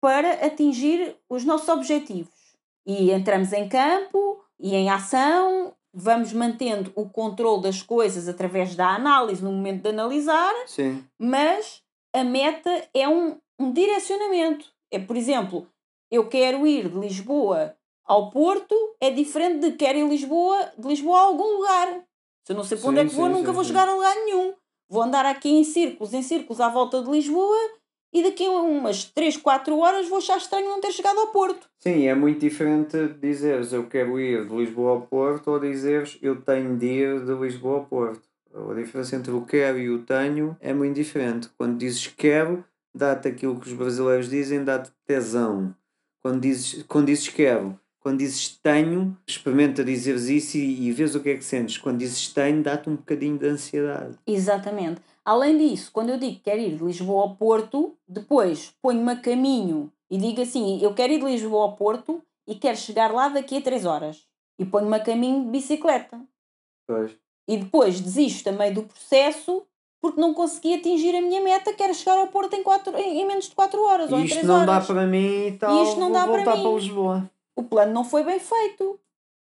para 0.00 0.46
atingir 0.46 1.16
os 1.28 1.44
nossos 1.44 1.68
objetivos. 1.68 2.34
E 2.86 3.10
entramos 3.10 3.52
em 3.52 3.68
campo 3.68 4.42
e 4.58 4.74
em 4.74 4.90
ação, 4.90 5.74
vamos 5.92 6.32
mantendo 6.32 6.92
o 6.94 7.08
controle 7.08 7.62
das 7.62 7.82
coisas 7.82 8.28
através 8.28 8.74
da 8.74 8.94
análise 8.94 9.42
no 9.42 9.52
momento 9.52 9.82
de 9.82 9.88
analisar, 9.88 10.54
Sim. 10.66 11.04
mas 11.18 11.82
a 12.14 12.24
meta 12.24 12.70
é 12.94 13.08
um, 13.08 13.38
um 13.58 13.72
direcionamento. 13.72 14.66
É, 14.90 14.98
por 14.98 15.16
exemplo, 15.16 15.66
eu 16.10 16.28
quero 16.28 16.66
ir 16.66 16.88
de 16.88 16.98
Lisboa 16.98 17.76
ao 18.04 18.30
Porto, 18.30 18.74
é 19.00 19.10
diferente 19.10 19.60
de 19.60 19.76
quero 19.76 19.98
ir 19.98 20.04
de 20.04 20.10
Lisboa, 20.10 20.72
de 20.76 20.88
Lisboa 20.88 21.18
a 21.18 21.22
algum 21.22 21.58
lugar. 21.58 22.04
Se 22.44 22.52
eu 22.52 22.56
não 22.56 22.64
sei 22.64 22.76
para 22.78 22.90
onde 22.90 23.00
é 23.00 23.04
que 23.04 23.14
vou, 23.14 23.26
sim, 23.26 23.32
nunca 23.32 23.48
sim, 23.48 23.54
vou 23.54 23.64
chegar 23.64 23.88
a 23.88 23.94
lugar 23.94 24.14
nenhum. 24.16 24.54
Vou 24.90 25.02
andar 25.02 25.24
aqui 25.24 25.48
em 25.48 25.62
círculos, 25.62 26.12
em 26.12 26.20
círculos 26.20 26.60
à 26.60 26.68
volta 26.68 27.00
de 27.00 27.08
Lisboa 27.08 27.56
e 28.12 28.24
daqui 28.24 28.44
a 28.44 28.50
umas 28.50 29.04
3, 29.04 29.36
4 29.36 29.78
horas 29.78 30.08
vou 30.08 30.18
achar 30.18 30.36
estranho 30.36 30.68
não 30.68 30.80
ter 30.80 30.90
chegado 30.90 31.20
ao 31.20 31.28
Porto. 31.28 31.70
Sim, 31.78 32.08
é 32.08 32.14
muito 32.14 32.40
diferente 32.40 32.96
dizeres 33.20 33.72
eu 33.72 33.86
quero 33.86 34.18
ir 34.18 34.48
de 34.48 34.56
Lisboa 34.56 34.90
ao 34.90 35.02
Porto 35.02 35.52
ou 35.52 35.60
dizeres 35.60 36.18
eu 36.20 36.42
tenho 36.42 36.76
de 36.76 36.86
ir 36.86 37.24
de 37.24 37.32
Lisboa 37.34 37.76
ao 37.76 37.84
Porto. 37.84 38.28
A 38.52 38.74
diferença 38.74 39.14
entre 39.14 39.30
o 39.30 39.42
quero 39.42 39.78
e 39.78 39.88
o 39.88 40.02
tenho 40.02 40.56
é 40.60 40.74
muito 40.74 40.96
diferente. 40.96 41.48
Quando 41.56 41.78
dizes 41.78 42.08
quero, 42.08 42.64
dá-te 42.92 43.28
aquilo 43.28 43.60
que 43.60 43.68
os 43.68 43.72
brasileiros 43.72 44.28
dizem, 44.28 44.64
dá-te 44.64 44.90
tesão. 45.06 45.72
Quando 46.20 46.40
dizes, 46.40 46.82
quando 46.88 47.06
dizes 47.06 47.28
quero, 47.28 47.78
quando 48.00 48.18
dizes 48.18 48.58
tenho, 48.62 49.16
experimenta 49.26 49.84
dizeres 49.84 50.24
isso 50.28 50.56
e, 50.56 50.88
e 50.88 50.92
vês 50.92 51.14
o 51.14 51.20
que 51.20 51.30
é 51.30 51.36
que 51.36 51.44
sentes. 51.44 51.76
Quando 51.78 51.98
dizes 51.98 52.28
tenho, 52.28 52.62
dá-te 52.62 52.88
um 52.88 52.96
bocadinho 52.96 53.38
de 53.38 53.46
ansiedade. 53.46 54.16
Exatamente. 54.26 55.00
Além 55.24 55.56
disso, 55.58 55.90
quando 55.92 56.08
eu 56.10 56.18
digo 56.18 56.36
que 56.36 56.42
quero 56.44 56.60
ir 56.60 56.76
de 56.76 56.84
Lisboa 56.84 57.22
ao 57.22 57.36
Porto, 57.36 57.94
depois 58.08 58.72
ponho-me 58.82 59.12
a 59.12 59.16
caminho 59.16 59.92
e 60.10 60.16
digo 60.18 60.40
assim: 60.40 60.82
eu 60.82 60.94
quero 60.94 61.12
ir 61.12 61.18
de 61.20 61.26
Lisboa 61.26 61.62
ao 61.64 61.76
Porto 61.76 62.22
e 62.48 62.54
quero 62.54 62.76
chegar 62.76 63.12
lá 63.12 63.28
daqui 63.28 63.58
a 63.58 63.60
3 63.60 63.84
horas. 63.84 64.26
E 64.58 64.64
ponho-me 64.64 64.96
a 64.96 65.00
caminho 65.00 65.44
de 65.44 65.50
bicicleta. 65.50 66.20
Pois. 66.86 67.12
E 67.48 67.56
depois 67.56 68.00
desisto 68.00 68.44
também 68.44 68.72
do 68.72 68.82
processo 68.82 69.62
porque 70.02 70.20
não 70.20 70.32
consegui 70.32 70.74
atingir 70.74 71.14
a 71.14 71.20
minha 71.20 71.42
meta, 71.42 71.74
que 71.74 71.82
era 71.82 71.92
chegar 71.92 72.16
ao 72.16 72.28
Porto 72.28 72.54
em, 72.54 72.62
quatro, 72.62 72.96
em, 72.96 73.20
em 73.20 73.26
menos 73.26 73.48
de 73.50 73.54
4 73.54 73.78
horas 73.82 74.10
ou 74.10 74.18
em 74.18 74.24
Isto 74.24 74.34
3 74.36 74.46
não 74.46 74.54
horas. 74.54 74.66
dá 74.66 74.80
para 74.80 75.06
mim 75.06 75.46
e 75.48 75.52
tal. 75.52 75.82
isto 75.82 76.00
não 76.00 76.06
vou 76.10 76.12
dá 76.14 76.26
para 76.26 76.36
voltar 76.36 76.56
mim. 76.56 76.62
para 76.62 76.72
Lisboa. 76.72 77.30
O 77.60 77.64
plano 77.64 77.92
não 77.92 78.04
foi 78.04 78.24
bem 78.24 78.40
feito. 78.40 78.98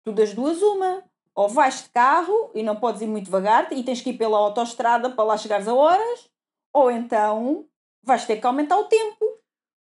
Tu 0.03 0.11
das 0.11 0.33
duas, 0.33 0.59
uma. 0.61 1.03
Ou 1.35 1.47
vais 1.47 1.83
de 1.83 1.89
carro 1.89 2.49
e 2.55 2.63
não 2.63 2.75
podes 2.75 3.01
ir 3.01 3.05
muito 3.07 3.25
devagar 3.25 3.71
e 3.71 3.83
tens 3.83 4.01
que 4.01 4.09
ir 4.09 4.17
pela 4.17 4.38
autoestrada 4.39 5.11
para 5.11 5.23
lá 5.23 5.38
chegares 5.38 5.67
a 5.67 5.73
horas, 5.73 6.30
ou 6.73 6.89
então 6.89 7.65
vais 8.03 8.25
ter 8.25 8.38
que 8.38 8.45
aumentar 8.47 8.77
o 8.80 8.85
tempo 8.85 9.38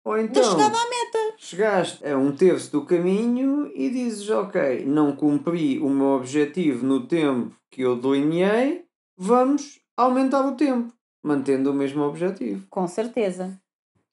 Ou 0.04 0.18
então, 0.18 0.44
chegada 0.44 0.76
à 0.76 0.90
meta. 0.90 1.36
chegaste 1.38 2.06
a 2.06 2.18
um 2.18 2.36
terço 2.36 2.72
do 2.72 2.86
caminho 2.86 3.72
e 3.76 3.88
dizes: 3.90 4.28
Ok, 4.30 4.84
não 4.86 5.16
cumpri 5.16 5.80
o 5.80 5.90
meu 5.90 6.08
objetivo 6.16 6.86
no 6.86 7.06
tempo 7.08 7.56
que 7.70 7.82
eu 7.84 7.96
delineei, 7.96 8.84
vamos 9.16 9.80
aumentar 9.96 10.46
o 10.46 10.56
tempo, 10.56 10.92
mantendo 11.24 11.70
o 11.70 11.74
mesmo 11.74 12.02
objetivo. 12.04 12.66
Com 12.70 12.88
certeza. 12.88 13.58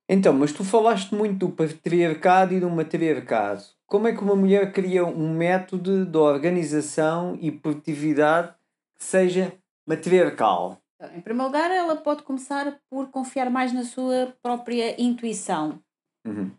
Então, 0.08 0.34
mas 0.34 0.52
tu 0.52 0.62
falaste 0.62 1.14
muito 1.14 1.38
do 1.46 1.48
patriarcado 1.48 2.52
e 2.52 2.60
do 2.60 2.68
matriarcado. 2.68 3.62
Como 3.94 4.08
é 4.08 4.12
que 4.12 4.24
uma 4.24 4.34
mulher 4.34 4.72
cria 4.72 5.06
um 5.06 5.32
método 5.32 6.04
de 6.04 6.18
organização 6.18 7.38
e 7.40 7.52
produtividade 7.52 8.52
que 8.98 9.04
seja 9.04 9.52
matriarcal? 9.86 10.82
Em 11.14 11.20
primeiro 11.20 11.46
lugar, 11.46 11.70
ela 11.70 11.94
pode 11.94 12.24
começar 12.24 12.80
por 12.90 13.08
confiar 13.12 13.48
mais 13.50 13.72
na 13.72 13.84
sua 13.84 14.34
própria 14.42 15.00
intuição. 15.00 15.78
Uhum. 16.26 16.50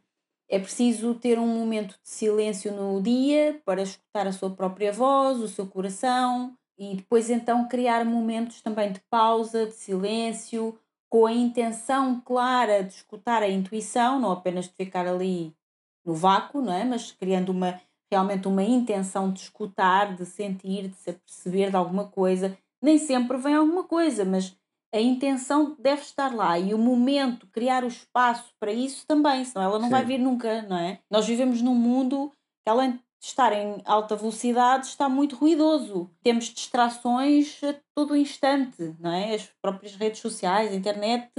É 0.47 0.57
preciso 0.57 1.13
ter 1.13 1.37
um 1.37 1.45
momento 1.45 1.99
de 2.01 2.09
silêncio 2.09 2.71
no 2.71 3.01
dia 3.01 3.61
para 3.65 3.81
escutar 3.81 4.25
a 4.27 4.31
sua 4.31 4.51
própria 4.51 4.93
voz, 4.93 5.39
o 5.39 5.49
seu 5.49 5.67
coração 5.67 6.55
e 6.79 6.95
depois 6.95 7.29
então 7.29 7.67
criar 7.67 8.05
momentos 8.05 8.61
também 8.61 8.93
de 8.93 9.01
pausa, 9.09 9.65
de 9.65 9.73
silêncio, 9.73 10.79
com 11.09 11.25
a 11.25 11.33
intenção 11.33 12.21
clara 12.21 12.81
de 12.81 12.93
escutar 12.93 13.43
a 13.43 13.49
intuição, 13.49 14.21
não 14.21 14.31
apenas 14.31 14.69
de 14.69 14.73
ficar 14.73 15.05
ali 15.05 15.53
no 16.05 16.13
vácuo, 16.13 16.61
não 16.61 16.73
é? 16.73 16.83
Mas 16.85 17.11
criando 17.11 17.49
uma 17.49 17.79
realmente 18.11 18.47
uma 18.47 18.63
intenção 18.63 19.31
de 19.31 19.39
escutar, 19.41 20.15
de 20.15 20.25
sentir, 20.25 20.87
de 20.87 20.95
se 20.95 21.09
aperceber 21.09 21.69
de 21.69 21.75
alguma 21.75 22.05
coisa. 22.05 22.57
Nem 22.81 22.97
sempre 22.97 23.37
vem 23.37 23.55
alguma 23.55 23.83
coisa, 23.83 24.23
mas 24.23 24.55
a 24.93 24.99
intenção 25.01 25.75
deve 25.79 26.01
estar 26.01 26.33
lá 26.33 26.57
e 26.57 26.73
o 26.73 26.77
momento, 26.77 27.47
criar 27.47 27.83
o 27.83 27.87
espaço 27.87 28.53
para 28.59 28.71
isso 28.71 29.05
também, 29.05 29.43
senão 29.43 29.65
ela 29.65 29.79
não 29.79 29.87
Sim. 29.87 29.91
vai 29.91 30.05
vir 30.05 30.19
nunca, 30.19 30.61
não 30.61 30.77
é? 30.77 30.99
Nós 31.09 31.25
vivemos 31.25 31.61
num 31.61 31.75
mundo 31.75 32.31
que, 32.63 32.69
além 32.69 32.91
de 32.91 33.01
estar 33.19 33.51
em 33.51 33.81
alta 33.85 34.15
velocidade, 34.15 34.87
está 34.87 35.09
muito 35.09 35.35
ruidoso. 35.35 36.09
Temos 36.23 36.45
distrações 36.45 37.59
a 37.63 37.75
todo 37.93 38.15
instante, 38.15 38.95
não 38.99 39.11
é? 39.11 39.35
As 39.35 39.49
próprias 39.61 39.95
redes 39.95 40.21
sociais, 40.21 40.71
a 40.71 40.75
internet, 40.75 41.29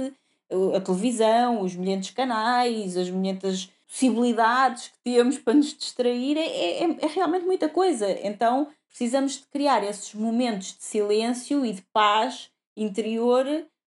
a 0.75 0.79
televisão, 0.79 1.61
os 1.61 1.75
milhentos 1.75 2.11
canais, 2.11 2.95
as 2.95 3.09
milhentas 3.09 3.71
possibilidades 3.87 4.89
que 4.89 4.99
temos 5.03 5.37
para 5.37 5.53
nos 5.53 5.73
distrair, 5.73 6.37
é, 6.37 6.83
é, 6.83 6.97
é 7.01 7.07
realmente 7.07 7.45
muita 7.45 7.69
coisa. 7.69 8.09
Então 8.25 8.67
precisamos 8.89 9.33
de 9.33 9.45
criar 9.47 9.83
esses 9.83 10.13
momentos 10.13 10.75
de 10.75 10.83
silêncio 10.83 11.65
e 11.65 11.73
de 11.73 11.81
paz 11.93 12.49
interior 12.75 13.45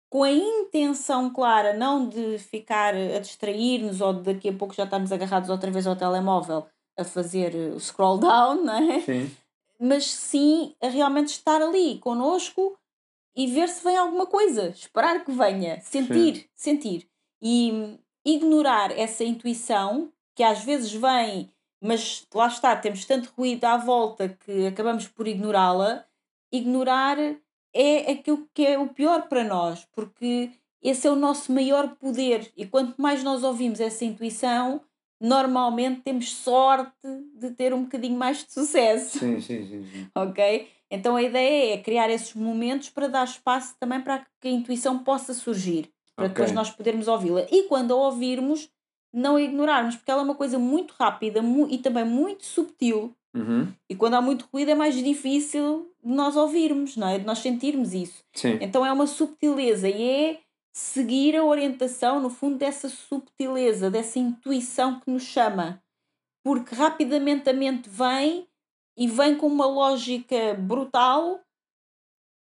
com 0.09 0.23
a 0.23 0.31
intenção 0.31 1.31
clara, 1.31 1.75
não 1.75 2.09
de 2.09 2.39
ficar 2.39 2.95
a 2.95 3.19
distrair-nos 3.19 4.01
ou 4.01 4.15
de 4.15 4.23
daqui 4.33 4.49
a 4.49 4.53
pouco 4.53 4.75
já 4.75 4.85
estarmos 4.85 5.11
agarrados 5.11 5.51
outra 5.51 5.71
vez 5.71 5.87
ao 5.87 5.97
telemóvel 5.97 6.67
a 6.97 7.05
fazer 7.05 7.55
o 7.75 7.81
scroll 7.81 8.19
down, 8.19 8.65
não 8.65 8.93
é? 8.93 9.01
Sim. 9.01 9.31
mas 9.79 10.07
sim 10.07 10.75
a 10.81 10.89
realmente 10.89 11.29
estar 11.29 11.61
ali 11.61 11.99
connosco 11.99 12.79
e 13.35 13.47
ver 13.47 13.69
se 13.69 13.85
vem 13.85 13.97
alguma 13.97 14.27
coisa, 14.27 14.69
esperar 14.69 15.25
que 15.25 15.31
venha, 15.31 15.81
sentir, 15.83 16.49
sentir 16.55 17.07
e 17.43 17.99
ignorar 18.27 18.91
essa 18.91 19.23
intuição 19.23 20.13
que 20.35 20.43
às 20.43 20.65
vezes 20.65 20.93
vem, 20.93 21.49
mas 21.81 22.27
lá 22.35 22.49
está, 22.49 22.75
temos 22.75 23.05
tanto 23.05 23.33
ruído 23.39 23.65
à 23.65 23.77
volta 23.77 24.29
que 24.29 24.67
acabamos 24.67 25.07
por 25.07 25.29
ignorá-la. 25.29 26.05
Ignorar 26.51 27.17
é 27.73 28.11
aquilo 28.11 28.49
que 28.53 28.67
é 28.67 28.79
o 28.79 28.89
pior 28.89 29.29
para 29.29 29.45
nós, 29.45 29.87
porque 29.93 30.51
esse 30.83 31.07
é 31.07 31.11
o 31.11 31.17
nosso 31.17 31.53
maior 31.53 31.95
poder 31.97 32.51
e 32.57 32.67
quanto 32.67 33.01
mais 33.01 33.23
nós 33.23 33.45
ouvimos 33.45 33.81
essa 33.81 34.05
intuição, 34.05 34.81
normalmente 35.21 36.03
temos 36.03 36.33
sorte 36.33 36.93
de 37.35 37.51
ter 37.53 37.73
um 37.73 37.85
bocadinho 37.85 38.19
mais 38.19 38.45
de 38.45 38.53
sucesso 38.53 39.19
Sim, 39.19 39.41
sim, 39.41 39.67
sim, 39.67 39.85
sim. 39.85 40.09
ok? 40.15 40.69
Então 40.91 41.17
a 41.17 41.23
ideia 41.23 41.75
é 41.75 41.79
criar 41.79 42.11
esses 42.11 42.35
momentos 42.35 42.91
para 42.91 43.09
dar 43.09 43.25
espaço 43.25 43.75
também 43.79 44.01
para 44.01 44.27
que 44.41 44.49
a 44.49 44.51
intuição 44.51 44.99
possa 44.99 45.33
surgir, 45.33 45.91
para 46.17 46.25
Ok. 46.25 46.35
depois 46.35 46.53
nós 46.53 46.71
podermos 46.71 47.07
ouvi-la. 47.07 47.43
E 47.51 47.65
quando 47.65 47.93
a 47.93 47.97
ouvirmos, 47.97 48.69
não 49.13 49.37
a 49.37 49.43
ignorarmos, 49.43 49.97
porque 49.97 50.11
ela 50.11 50.23
é 50.23 50.25
uma 50.25 50.35
coisa 50.35 50.59
muito 50.59 50.95
rápida 50.99 51.43
mu- 51.43 51.69
e 51.71 51.79
também 51.79 52.05
muito 52.05 52.45
subtil. 52.45 53.15
Uhum. 53.35 53.69
E 53.89 53.95
quando 53.95 54.15
há 54.15 54.23
muito 54.23 54.49
ruído 54.53 54.71
é 54.71 54.75
mais 54.75 54.95
difícil 54.95 55.93
de 56.03 56.11
nós 56.15 56.37
ouvirmos, 56.37 56.97
não 56.97 57.07
é? 57.09 57.19
De 57.19 57.27
nós 57.27 57.39
sentirmos 57.41 57.93
isso. 57.93 58.25
Sim. 58.35 58.59
Então 58.63 58.85
é 58.85 58.91
uma 58.91 59.07
subtileza 59.07 59.89
e 59.89 60.03
é 60.03 60.39
seguir 60.75 61.37
a 61.37 61.45
orientação, 61.45 62.19
no 62.21 62.31
fundo, 62.31 62.57
dessa 62.57 62.89
subtileza, 62.89 63.91
dessa 63.91 64.19
intuição 64.19 64.99
que 65.01 65.11
nos 65.11 65.23
chama. 65.23 65.83
Porque 66.43 66.75
rapidamente 66.75 67.49
a 67.51 67.53
mente 67.53 67.89
vem 67.91 68.47
e 68.97 69.07
vem 69.07 69.37
com 69.37 69.47
uma 69.47 69.67
lógica 69.67 70.55
brutal 70.55 71.41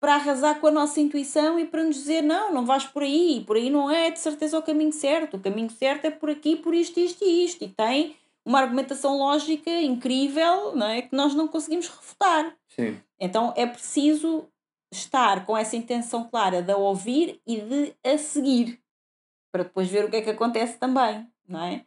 para 0.01 0.15
arrasar 0.15 0.61
com 0.61 0.67
a 0.67 0.71
nossa 0.71 1.01
intuição 1.01 1.59
e 1.59 1.67
para 1.67 1.83
nos 1.83 1.97
dizer: 1.97 2.23
não, 2.23 2.53
não 2.53 2.65
vais 2.65 2.85
por 2.85 3.03
aí, 3.03 3.43
por 3.47 3.57
aí 3.57 3.71
não 3.71 3.91
é 3.91 4.11
de 4.11 4.19
certeza 4.19 4.59
o 4.59 4.63
caminho 4.63 4.93
certo. 4.93 5.37
O 5.37 5.41
caminho 5.41 5.71
certo 5.71 6.05
é 6.05 6.11
por 6.11 6.31
aqui, 6.31 6.57
por 6.57 6.75
isto, 6.75 7.01
isto 7.01 7.25
e 7.25 7.45
isto. 7.45 7.65
E 7.65 7.69
tem 7.69 8.17
uma 8.45 8.61
argumentação 8.61 9.19
lógica 9.19 9.71
incrível 9.81 10.75
não 10.77 10.87
é? 10.87 11.03
que 11.03 11.17
nós 11.17 11.35
não 11.35 11.49
conseguimos 11.49 11.89
refutar. 11.89 12.57
Sim. 12.69 13.01
Então 13.19 13.53
é 13.57 13.67
preciso 13.67 14.49
estar 14.93 15.45
com 15.45 15.57
essa 15.57 15.77
intenção 15.77 16.29
clara 16.29 16.63
de 16.63 16.73
a 16.73 16.77
ouvir 16.77 17.41
e 17.47 17.61
de 17.61 17.95
a 18.05 18.17
seguir, 18.17 18.81
para 19.51 19.65
depois 19.65 19.89
ver 19.89 20.05
o 20.05 20.11
que 20.11 20.17
é 20.17 20.23
que 20.23 20.31
acontece 20.31 20.79
também, 20.79 21.27
não 21.49 21.65
é? 21.65 21.85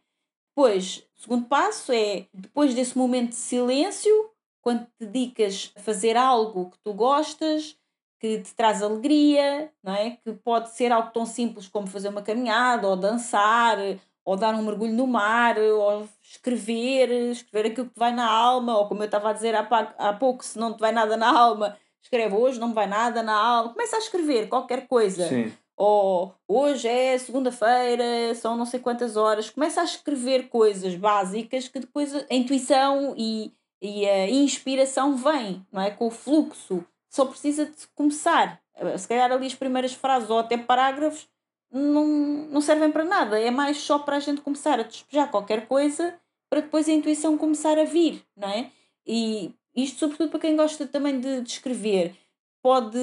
Depois, 0.49 1.07
o 1.17 1.21
segundo 1.21 1.47
passo 1.47 1.93
é, 1.93 2.27
depois 2.33 2.73
desse 2.73 2.97
momento 2.97 3.29
de 3.29 3.35
silêncio, 3.35 4.29
quando 4.61 4.85
te 4.85 5.05
dedicas 5.05 5.71
a 5.77 5.79
fazer 5.79 6.17
algo 6.17 6.71
que 6.71 6.77
tu 6.79 6.93
gostas, 6.93 7.78
que 8.19 8.39
te 8.39 8.53
traz 8.53 8.83
alegria, 8.83 9.72
não 9.81 9.93
é? 9.93 10.17
Que 10.23 10.33
pode 10.33 10.69
ser 10.72 10.91
algo 10.91 11.11
tão 11.11 11.25
simples 11.25 11.67
como 11.67 11.88
fazer 11.88 12.09
uma 12.09 12.22
caminhada, 12.22 12.88
ou 12.88 12.98
dançar, 12.98 13.77
ou 14.25 14.35
dar 14.35 14.53
um 14.53 14.61
mergulho 14.61 14.93
no 14.93 15.07
mar, 15.07 15.57
ou 15.57 16.07
escrever, 16.22 17.09
escrever 17.31 17.72
aquilo 17.72 17.88
que 17.88 17.93
te 17.93 17.99
vai 17.99 18.14
na 18.14 18.30
alma, 18.30 18.77
ou 18.77 18.88
como 18.88 19.01
eu 19.01 19.06
estava 19.06 19.30
a 19.30 19.33
dizer 19.33 19.56
há, 19.56 20.14
pouco, 20.14 20.43
se 20.43 20.59
não 20.59 20.73
te 20.73 20.80
vai 20.80 20.91
nada 20.91 21.17
na 21.17 21.30
alma, 21.30 21.77
escreve 22.01 22.35
hoje, 22.35 22.59
não 22.59 22.69
me 22.69 22.73
vai 22.73 22.88
nada 22.88 23.23
na 23.23 23.33
alma. 23.33 23.73
Começa 23.73 23.95
a 23.95 23.99
escrever 23.99 24.48
qualquer 24.49 24.88
coisa 24.88 25.27
Sim. 25.27 25.51
ou 25.75 26.35
hoje 26.48 26.88
é 26.88 27.17
segunda-feira, 27.17 28.35
são 28.35 28.57
não 28.57 28.65
sei 28.65 28.80
quantas 28.80 29.15
horas, 29.15 29.49
começa 29.49 29.81
a 29.81 29.85
escrever 29.85 30.49
coisas 30.49 30.93
básicas 30.95 31.67
que 31.67 31.80
depois 31.80 32.14
a 32.14 32.25
intuição 32.30 33.15
e, 33.17 33.53
e 33.81 34.07
a 34.07 34.30
inspiração 34.30 35.15
vem, 35.15 35.65
não 35.72 35.81
é? 35.81 35.89
Com 35.89 36.07
o 36.07 36.11
fluxo. 36.11 36.85
Só 37.09 37.25
precisa 37.25 37.65
de 37.65 37.88
começar. 37.95 38.61
Se 38.97 39.07
calhar 39.07 39.31
ali 39.31 39.47
as 39.47 39.55
primeiras 39.55 39.93
frases 39.93 40.29
ou 40.29 40.39
até 40.39 40.57
parágrafos 40.57 41.27
não, 41.71 42.05
não 42.05 42.61
servem 42.61 42.91
para 42.91 43.03
nada. 43.03 43.39
É 43.39 43.51
mais 43.51 43.77
só 43.77 43.99
para 43.99 44.17
a 44.17 44.19
gente 44.19 44.41
começar 44.41 44.79
a 44.79 44.83
despejar 44.83 45.29
qualquer 45.29 45.67
coisa 45.67 46.19
para 46.49 46.61
depois 46.61 46.89
a 46.89 46.91
intuição 46.91 47.38
começar 47.38 47.77
a 47.77 47.83
vir, 47.83 48.23
não 48.35 48.49
é? 48.49 48.71
E 49.05 49.53
isto 49.75 49.99
sobretudo 49.99 50.29
para 50.29 50.39
quem 50.39 50.55
gosta 50.55 50.88
também 50.88 51.19
de, 51.19 51.41
de 51.41 51.49
escrever. 51.49 52.15
Pode 52.61 52.97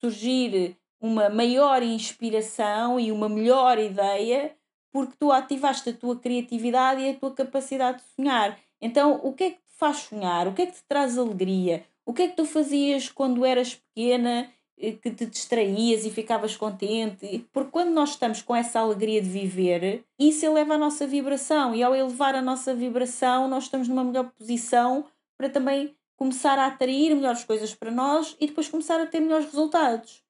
surgir 0.00 0.76
uma 1.00 1.28
maior 1.28 1.82
inspiração 1.82 3.00
e 3.00 3.10
uma 3.10 3.28
melhor 3.28 3.78
ideia 3.78 4.54
porque 4.92 5.16
tu 5.18 5.32
ativaste 5.32 5.90
a 5.90 5.92
tua 5.92 6.16
criatividade 6.16 7.02
e 7.02 7.10
a 7.10 7.14
tua 7.14 7.34
capacidade 7.34 7.98
de 7.98 8.04
sonhar. 8.14 8.56
Então, 8.80 9.20
o 9.24 9.32
que 9.32 9.44
é 9.44 9.50
que 9.50 9.56
te 9.56 9.72
faz 9.76 9.96
sonhar? 9.96 10.46
O 10.46 10.54
que 10.54 10.62
é 10.62 10.66
que 10.66 10.72
te 10.72 10.84
traz 10.84 11.18
alegria? 11.18 11.84
O 12.06 12.12
que 12.12 12.22
é 12.22 12.28
que 12.28 12.36
tu 12.36 12.44
fazias 12.44 13.08
quando 13.08 13.44
eras 13.44 13.74
pequena 13.74 14.50
eh, 14.78 14.92
que 14.92 15.10
te 15.10 15.26
distraías 15.26 16.04
e 16.04 16.10
ficavas 16.10 16.56
contente? 16.56 17.46
Porque 17.52 17.70
quando 17.70 17.90
nós 17.90 18.10
estamos 18.10 18.42
com 18.42 18.54
essa 18.54 18.80
alegria 18.80 19.22
de 19.22 19.28
viver, 19.28 20.04
isso 20.18 20.44
eleva 20.44 20.74
a 20.74 20.78
nossa 20.78 21.06
vibração 21.06 21.74
e 21.74 21.82
ao 21.82 21.94
elevar 21.94 22.34
a 22.34 22.42
nossa 22.42 22.74
vibração, 22.74 23.48
nós 23.48 23.64
estamos 23.64 23.88
numa 23.88 24.04
melhor 24.04 24.30
posição 24.30 25.06
para 25.36 25.48
também 25.48 25.96
começar 26.16 26.58
a 26.58 26.66
atrair 26.66 27.14
melhores 27.14 27.44
coisas 27.44 27.74
para 27.74 27.90
nós 27.90 28.36
e 28.40 28.46
depois 28.46 28.68
começar 28.68 29.00
a 29.00 29.06
ter 29.06 29.20
melhores 29.20 29.46
resultados. 29.46 30.22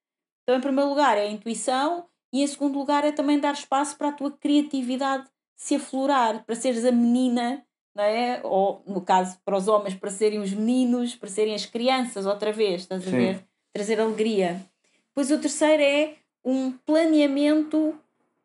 Então, 0.42 0.56
em 0.56 0.60
primeiro 0.60 0.90
lugar, 0.90 1.18
é 1.18 1.22
a 1.22 1.30
intuição 1.30 2.06
e 2.32 2.42
em 2.42 2.46
segundo 2.46 2.78
lugar 2.78 3.04
é 3.04 3.12
também 3.12 3.38
dar 3.38 3.54
espaço 3.54 3.96
para 3.96 4.08
a 4.08 4.12
tua 4.12 4.30
criatividade 4.30 5.28
se 5.56 5.76
aflorar, 5.76 6.44
para 6.44 6.54
seres 6.54 6.84
a 6.84 6.92
menina, 6.92 7.64
não 7.94 8.04
é? 8.04 8.40
Ou, 8.42 8.82
no 8.86 9.00
caso, 9.00 9.38
para 9.44 9.56
os 9.56 9.68
homens, 9.68 9.94
para 9.94 10.10
serem 10.10 10.40
os 10.40 10.52
meninos, 10.52 11.14
para 11.14 11.28
serem 11.28 11.54
as 11.54 11.66
crianças, 11.66 12.26
outra 12.26 12.52
vez, 12.52 12.82
estás 12.82 13.02
a 13.06 13.10
Sim. 13.10 13.16
ver? 13.16 13.40
Trazer 13.72 14.00
alegria. 14.00 14.60
Depois 15.08 15.30
o 15.30 15.38
terceiro 15.38 15.82
é 15.82 16.14
um 16.44 16.72
planeamento 16.72 17.94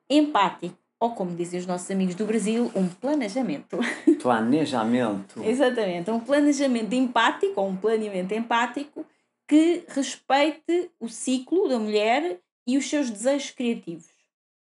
empático. 0.09 0.77
Ou 0.99 1.11
como 1.11 1.33
dizem 1.33 1.59
os 1.59 1.65
nossos 1.65 1.89
amigos 1.89 2.13
do 2.13 2.25
Brasil, 2.25 2.69
um 2.75 2.87
planejamento. 2.89 3.77
Planejamento. 4.21 5.41
Exatamente, 5.43 6.11
um 6.11 6.19
planejamento 6.19 6.93
empático, 6.93 7.61
ou 7.61 7.69
um 7.69 7.77
planeamento 7.77 8.33
empático 8.33 9.05
que 9.47 9.83
respeite 9.87 10.91
o 10.99 11.07
ciclo 11.07 11.69
da 11.69 11.79
mulher 11.79 12.39
e 12.67 12.77
os 12.77 12.87
seus 12.87 13.09
desejos 13.09 13.51
criativos. 13.51 14.09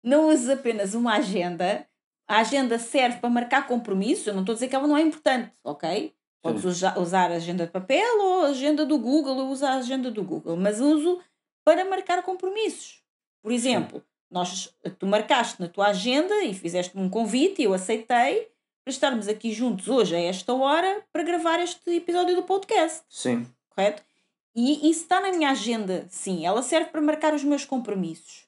Não 0.01 0.29
uses 0.29 0.49
apenas 0.49 0.95
uma 0.95 1.15
agenda. 1.15 1.85
A 2.33 2.39
agenda 2.39 2.79
serve 2.79 3.19
para 3.19 3.29
marcar 3.29 3.67
compromissos. 3.67 4.25
Eu 4.25 4.33
não 4.33 4.41
estou 4.41 4.53
a 4.53 4.55
dizer 4.55 4.67
que 4.67 4.75
ela 4.75 4.87
não 4.87 4.97
é 4.97 5.01
importante, 5.01 5.51
ok? 5.63 6.13
Podes 6.41 6.65
usa- 6.65 6.97
usar 6.99 7.31
a 7.31 7.35
agenda 7.35 7.65
de 7.65 7.71
papel 7.71 8.19
ou 8.21 8.45
a 8.45 8.47
agenda 8.47 8.85
do 8.85 8.97
Google. 8.97 9.37
Eu 9.39 9.47
uso 9.47 9.65
a 9.65 9.73
agenda 9.75 10.09
do 10.09 10.23
Google, 10.23 10.57
mas 10.57 10.79
uso 10.79 11.21
para 11.63 11.85
marcar 11.85 12.23
compromissos. 12.23 13.01
Por 13.41 13.51
exemplo, 13.51 14.03
nós, 14.31 14.73
tu 14.97 15.05
marcaste 15.05 15.61
na 15.61 15.67
tua 15.67 15.87
agenda 15.87 16.43
e 16.43 16.53
fizeste 16.53 16.97
um 16.97 17.07
convite 17.09 17.61
e 17.61 17.65
eu 17.65 17.73
aceitei 17.73 18.49
para 18.83 18.91
estarmos 18.91 19.27
aqui 19.27 19.53
juntos 19.53 19.87
hoje 19.87 20.15
a 20.15 20.19
esta 20.19 20.53
hora 20.55 21.03
para 21.13 21.23
gravar 21.23 21.59
este 21.59 21.91
episódio 21.91 22.35
do 22.35 22.43
podcast, 22.43 23.03
Sim. 23.09 23.45
correto? 23.69 24.03
E 24.55 24.89
isso 24.89 25.03
está 25.03 25.21
na 25.21 25.31
minha 25.31 25.51
agenda, 25.51 26.05
sim, 26.09 26.45
ela 26.45 26.61
serve 26.61 26.89
para 26.89 27.01
marcar 27.01 27.33
os 27.33 27.43
meus 27.43 27.63
compromissos, 27.63 28.45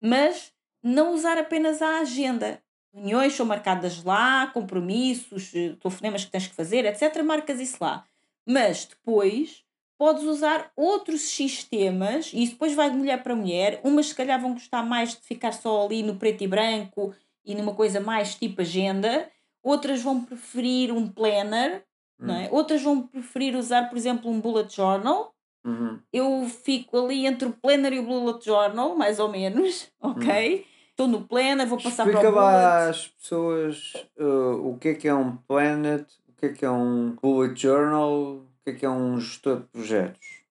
mas 0.00 0.52
não 0.82 1.12
usar 1.14 1.36
apenas 1.38 1.82
a 1.82 1.98
agenda. 2.00 2.62
Reuniões 2.94 3.34
são 3.34 3.46
marcadas 3.46 4.04
lá, 4.04 4.46
compromissos, 4.48 5.54
eh, 5.54 5.74
telefonemas 5.80 6.24
que 6.24 6.30
tens 6.30 6.46
que 6.46 6.54
fazer, 6.54 6.84
etc. 6.84 7.22
Marcas 7.22 7.58
isso 7.58 7.78
lá. 7.80 8.04
Mas 8.46 8.84
depois 8.84 9.64
podes 9.96 10.24
usar 10.24 10.70
outros 10.76 11.20
sistemas, 11.22 12.32
e 12.32 12.42
isso 12.42 12.52
depois 12.52 12.74
vai 12.74 12.90
de 12.90 12.96
mulher 12.96 13.22
para 13.22 13.36
mulher. 13.36 13.80
Umas, 13.84 14.06
se 14.06 14.14
calhar, 14.14 14.40
vão 14.40 14.52
gostar 14.52 14.82
mais 14.82 15.10
de 15.10 15.20
ficar 15.20 15.52
só 15.52 15.86
ali 15.86 16.02
no 16.02 16.16
preto 16.16 16.42
e 16.42 16.48
branco 16.48 17.14
e 17.44 17.54
numa 17.54 17.72
coisa 17.72 18.00
mais 18.00 18.34
tipo 18.34 18.60
agenda. 18.60 19.30
Outras 19.62 20.02
vão 20.02 20.24
preferir 20.24 20.92
um 20.92 21.08
planner, 21.08 21.84
não 22.18 22.34
é? 22.34 22.48
Outras 22.50 22.82
vão 22.82 23.02
preferir 23.06 23.56
usar, 23.56 23.88
por 23.88 23.96
exemplo, 23.96 24.30
um 24.30 24.40
bullet 24.40 24.74
journal. 24.74 25.32
Uhum. 25.64 26.00
Eu 26.12 26.48
fico 26.48 26.98
ali 26.98 27.26
entre 27.26 27.48
o 27.48 27.52
planner 27.52 27.92
e 27.92 28.00
o 28.00 28.02
bullet 28.04 28.44
journal, 28.44 28.96
mais 28.96 29.18
ou 29.18 29.28
menos, 29.28 29.88
ok? 30.02 30.66
Estou 30.92 31.08
no 31.08 31.26
planner, 31.26 31.66
vou 31.66 31.78
passar 31.78 32.04
para 32.04 32.12
o 32.12 32.16
Explica 32.16 32.30
bullet. 32.30 32.44
lá 32.44 32.88
às 32.88 33.08
pessoas 33.08 33.92
uh, 34.18 34.68
o 34.68 34.78
que 34.78 34.88
é 34.88 34.94
que 34.94 35.08
é 35.08 35.14
um 35.14 35.36
planet, 35.36 36.06
o 36.28 36.32
que 36.34 36.46
é 36.46 36.52
que 36.52 36.64
é 36.64 36.70
um 36.70 37.16
bullet 37.20 37.60
journal, 37.60 38.12
o 38.12 38.46
que 38.62 38.70
é 38.70 38.74
que 38.74 38.86
é 38.86 38.90
um 38.90 39.18
gestor 39.18 39.60
de 39.60 39.66
projetos. 39.68 40.44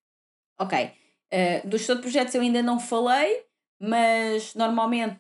Ok. 0.60 0.92
Uh, 1.32 1.68
do 1.68 1.78
gestor 1.78 1.98
de 1.98 2.02
projetos 2.02 2.34
eu 2.34 2.42
ainda 2.42 2.64
não 2.64 2.80
falei, 2.80 3.46
mas 3.80 4.54
normalmente 4.56 5.20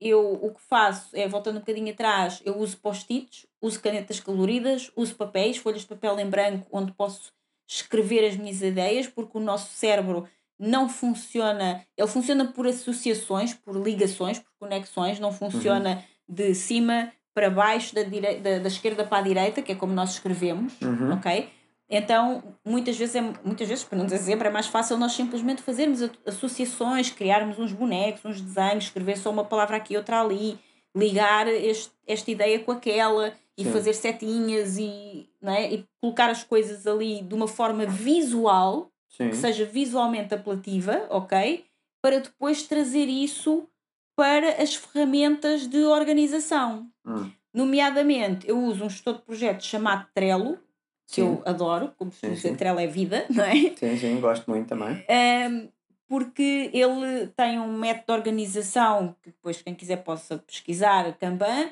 eu 0.00 0.32
o 0.42 0.52
que 0.54 0.60
faço 0.60 1.14
é, 1.14 1.28
voltando 1.28 1.56
um 1.56 1.60
bocadinho 1.60 1.92
atrás, 1.92 2.42
eu 2.44 2.56
uso 2.58 2.76
post-its, 2.78 3.46
uso 3.62 3.80
canetas 3.80 4.18
coloridas, 4.18 4.90
uso 4.96 5.14
papéis, 5.14 5.58
folhas 5.58 5.82
de 5.82 5.86
papel 5.86 6.18
em 6.18 6.28
branco, 6.28 6.66
onde 6.72 6.92
posso 6.92 7.32
escrever 7.66 8.26
as 8.26 8.36
minhas 8.36 8.60
ideias, 8.62 9.06
porque 9.06 9.38
o 9.38 9.40
nosso 9.40 9.72
cérebro 9.72 10.28
não 10.58 10.88
funciona, 10.88 11.82
ele 11.96 12.08
funciona 12.08 12.44
por 12.46 12.66
associações, 12.66 13.54
por 13.54 13.76
ligações, 13.76 14.38
por 14.38 14.50
conexões, 14.58 15.18
não 15.18 15.32
funciona 15.32 16.04
de 16.28 16.54
cima 16.54 17.12
para 17.34 17.50
baixo, 17.50 17.94
da, 17.94 18.02
direi- 18.02 18.40
da, 18.40 18.58
da 18.60 18.68
esquerda 18.68 19.04
para 19.04 19.18
a 19.18 19.22
direita, 19.22 19.60
que 19.62 19.72
é 19.72 19.74
como 19.74 19.92
nós 19.92 20.10
escrevemos, 20.12 20.72
Uhum. 20.80 21.12
ok? 21.14 21.50
Então, 21.90 22.42
muitas 22.64 22.96
vezes, 22.96 23.14
é, 23.14 23.20
muitas 23.44 23.68
vezes, 23.68 23.84
para 23.84 23.98
não 23.98 24.04
dizer 24.06 24.18
sempre, 24.18 24.48
é 24.48 24.50
mais 24.50 24.66
fácil 24.66 24.96
nós 24.96 25.12
simplesmente 25.12 25.60
fazermos 25.62 26.00
associações, 26.24 27.10
criarmos 27.10 27.58
uns 27.58 27.72
bonecos, 27.72 28.24
uns 28.24 28.40
desenhos, 28.40 28.84
escrever 28.84 29.18
só 29.18 29.30
uma 29.30 29.44
palavra 29.44 29.76
aqui, 29.76 29.96
outra 29.96 30.20
ali, 30.20 30.58
ligar 30.96 31.46
este, 31.48 31.92
esta 32.06 32.30
ideia 32.30 32.58
com 32.60 32.72
aquela 32.72 33.32
e 33.58 33.64
Sim. 33.64 33.72
fazer 33.72 33.92
setinhas 33.94 34.78
e, 34.78 35.28
não 35.42 35.52
é? 35.52 35.72
e 35.74 35.84
colocar 36.00 36.30
as 36.30 36.42
coisas 36.42 36.86
ali 36.86 37.20
de 37.22 37.34
uma 37.34 37.46
forma 37.48 37.84
visual, 37.86 38.90
Sim. 39.16 39.30
que 39.30 39.36
seja 39.36 39.64
visualmente 39.64 40.34
apelativa, 40.34 41.06
ok? 41.08 41.64
Para 42.02 42.20
depois 42.20 42.64
trazer 42.64 43.06
isso 43.06 43.68
para 44.16 44.62
as 44.62 44.74
ferramentas 44.74 45.68
de 45.68 45.84
organização. 45.84 46.88
Hum. 47.06 47.30
Nomeadamente, 47.52 48.48
eu 48.48 48.58
uso 48.58 48.84
um 48.84 48.90
gestor 48.90 49.14
de 49.14 49.22
projetos 49.22 49.66
chamado 49.66 50.08
Trello, 50.12 50.58
que 51.06 51.16
Sim. 51.16 51.22
eu 51.22 51.42
adoro, 51.46 51.92
como 51.96 52.10
se 52.10 52.36
sim. 52.36 52.56
Trello 52.56 52.80
é 52.80 52.86
vida, 52.86 53.24
não 53.30 53.44
é? 53.44 53.54
sim, 53.76 53.96
sim, 53.96 54.20
gosto 54.20 54.50
muito 54.50 54.68
também. 54.68 55.04
Ahm, 55.08 55.68
porque 56.08 56.70
ele 56.72 57.28
tem 57.36 57.58
um 57.58 57.72
método 57.78 58.06
de 58.06 58.12
organização 58.18 59.14
que 59.22 59.30
depois 59.30 59.62
quem 59.62 59.74
quiser 59.74 60.02
possa 60.02 60.38
pesquisar, 60.38 61.16
Kanban, 61.18 61.70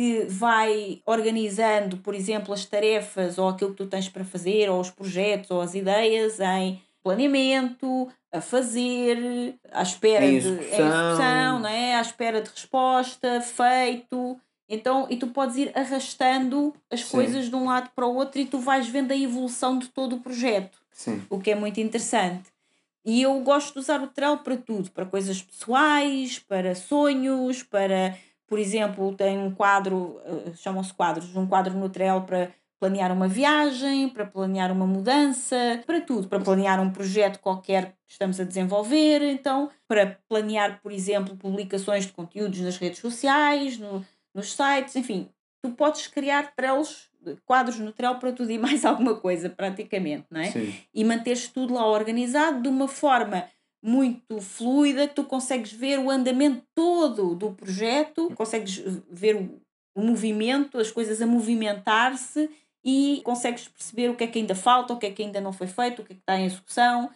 que 0.00 0.24
vai 0.30 1.02
organizando, 1.04 1.98
por 1.98 2.14
exemplo, 2.14 2.54
as 2.54 2.64
tarefas 2.64 3.36
ou 3.36 3.50
aquilo 3.50 3.72
que 3.72 3.76
tu 3.76 3.86
tens 3.86 4.08
para 4.08 4.24
fazer, 4.24 4.70
ou 4.70 4.80
os 4.80 4.88
projetos 4.88 5.50
ou 5.50 5.60
as 5.60 5.74
ideias 5.74 6.40
em 6.40 6.80
planeamento, 7.02 8.08
a 8.32 8.40
fazer, 8.40 9.56
à 9.70 9.82
espera 9.82 10.24
Em 10.24 10.38
de 10.38 10.48
em 10.48 10.52
execução. 10.52 10.86
execução, 10.86 11.58
não 11.58 11.68
é? 11.68 11.96
à 11.96 12.00
espera 12.00 12.40
de 12.40 12.48
resposta, 12.48 13.42
feito. 13.42 14.40
Então, 14.66 15.06
e 15.10 15.18
tu 15.18 15.26
podes 15.26 15.56
ir 15.56 15.70
arrastando 15.74 16.72
as 16.90 17.02
Sim. 17.04 17.10
coisas 17.10 17.50
de 17.50 17.54
um 17.54 17.66
lado 17.66 17.90
para 17.94 18.06
o 18.06 18.14
outro 18.14 18.40
e 18.40 18.46
tu 18.46 18.58
vais 18.58 18.88
vendo 18.88 19.12
a 19.12 19.16
evolução 19.16 19.78
de 19.78 19.88
todo 19.88 20.16
o 20.16 20.20
projeto 20.20 20.78
Sim. 20.94 21.22
o 21.28 21.38
que 21.38 21.50
é 21.50 21.54
muito 21.54 21.78
interessante. 21.78 22.48
E 23.04 23.20
eu 23.20 23.38
gosto 23.40 23.74
de 23.74 23.80
usar 23.80 24.02
o 24.02 24.06
Trello 24.06 24.38
para 24.38 24.56
tudo, 24.56 24.90
para 24.92 25.04
coisas 25.04 25.42
pessoais, 25.42 26.38
para 26.38 26.74
sonhos, 26.74 27.62
para, 27.62 28.16
por 28.50 28.58
exemplo, 28.58 29.14
tem 29.14 29.38
um 29.38 29.54
quadro, 29.54 30.20
eh, 30.24 30.52
chamam-se 30.56 30.92
quadros, 30.92 31.36
um 31.36 31.46
quadro 31.46 31.72
no 31.78 31.88
Trello 31.88 32.22
para 32.22 32.50
planear 32.80 33.12
uma 33.12 33.28
viagem, 33.28 34.08
para 34.08 34.26
planear 34.26 34.72
uma 34.72 34.88
mudança, 34.88 35.80
para 35.86 36.00
tudo, 36.00 36.26
para 36.26 36.40
planear 36.40 36.80
um 36.80 36.90
projeto 36.90 37.38
qualquer 37.38 37.92
que 38.08 38.12
estamos 38.14 38.40
a 38.40 38.44
desenvolver, 38.44 39.22
então, 39.22 39.70
para 39.86 40.18
planear, 40.28 40.80
por 40.82 40.90
exemplo, 40.90 41.36
publicações 41.36 42.06
de 42.06 42.12
conteúdos 42.12 42.58
nas 42.60 42.76
redes 42.76 42.98
sociais, 42.98 43.78
no, 43.78 44.04
nos 44.34 44.52
sites, 44.52 44.96
enfim, 44.96 45.28
tu 45.62 45.70
podes 45.70 46.08
criar 46.08 46.52
Trellos, 46.56 47.08
quadros 47.44 47.78
no 47.78 47.92
Trello 47.92 48.18
para 48.18 48.32
tudo 48.32 48.50
e 48.50 48.58
mais 48.58 48.84
alguma 48.84 49.14
coisa, 49.14 49.48
praticamente, 49.48 50.26
não 50.28 50.40
é? 50.40 50.50
Sim. 50.50 50.74
e 50.92 51.04
manteres 51.04 51.46
tudo 51.46 51.74
lá 51.74 51.86
organizado 51.86 52.62
de 52.62 52.68
uma 52.68 52.88
forma 52.88 53.44
muito 53.82 54.40
fluida, 54.40 55.08
que 55.08 55.14
tu 55.14 55.24
consegues 55.24 55.72
ver 55.72 55.98
o 55.98 56.10
andamento 56.10 56.62
todo 56.74 57.34
do 57.34 57.52
projeto, 57.52 58.30
consegues 58.34 58.78
ver 59.10 59.36
o, 59.36 59.60
movimento, 60.00 60.78
as 60.78 60.90
coisas 60.90 61.20
a 61.20 61.26
movimentar-se 61.26 62.48
e 62.84 63.20
consegues 63.24 63.68
perceber 63.68 64.08
o 64.08 64.16
que 64.16 64.24
é 64.24 64.26
que 64.26 64.38
ainda 64.38 64.54
falta, 64.54 64.94
o 64.94 64.98
que 64.98 65.06
é 65.06 65.10
que 65.10 65.22
ainda 65.22 65.40
não 65.40 65.52
foi 65.52 65.66
feito, 65.66 66.00
o 66.00 66.04
que 66.04 66.12
é 66.12 66.16
que 66.16 66.22
está 66.22 66.38
em 66.38 66.46
execução. 66.46 67.10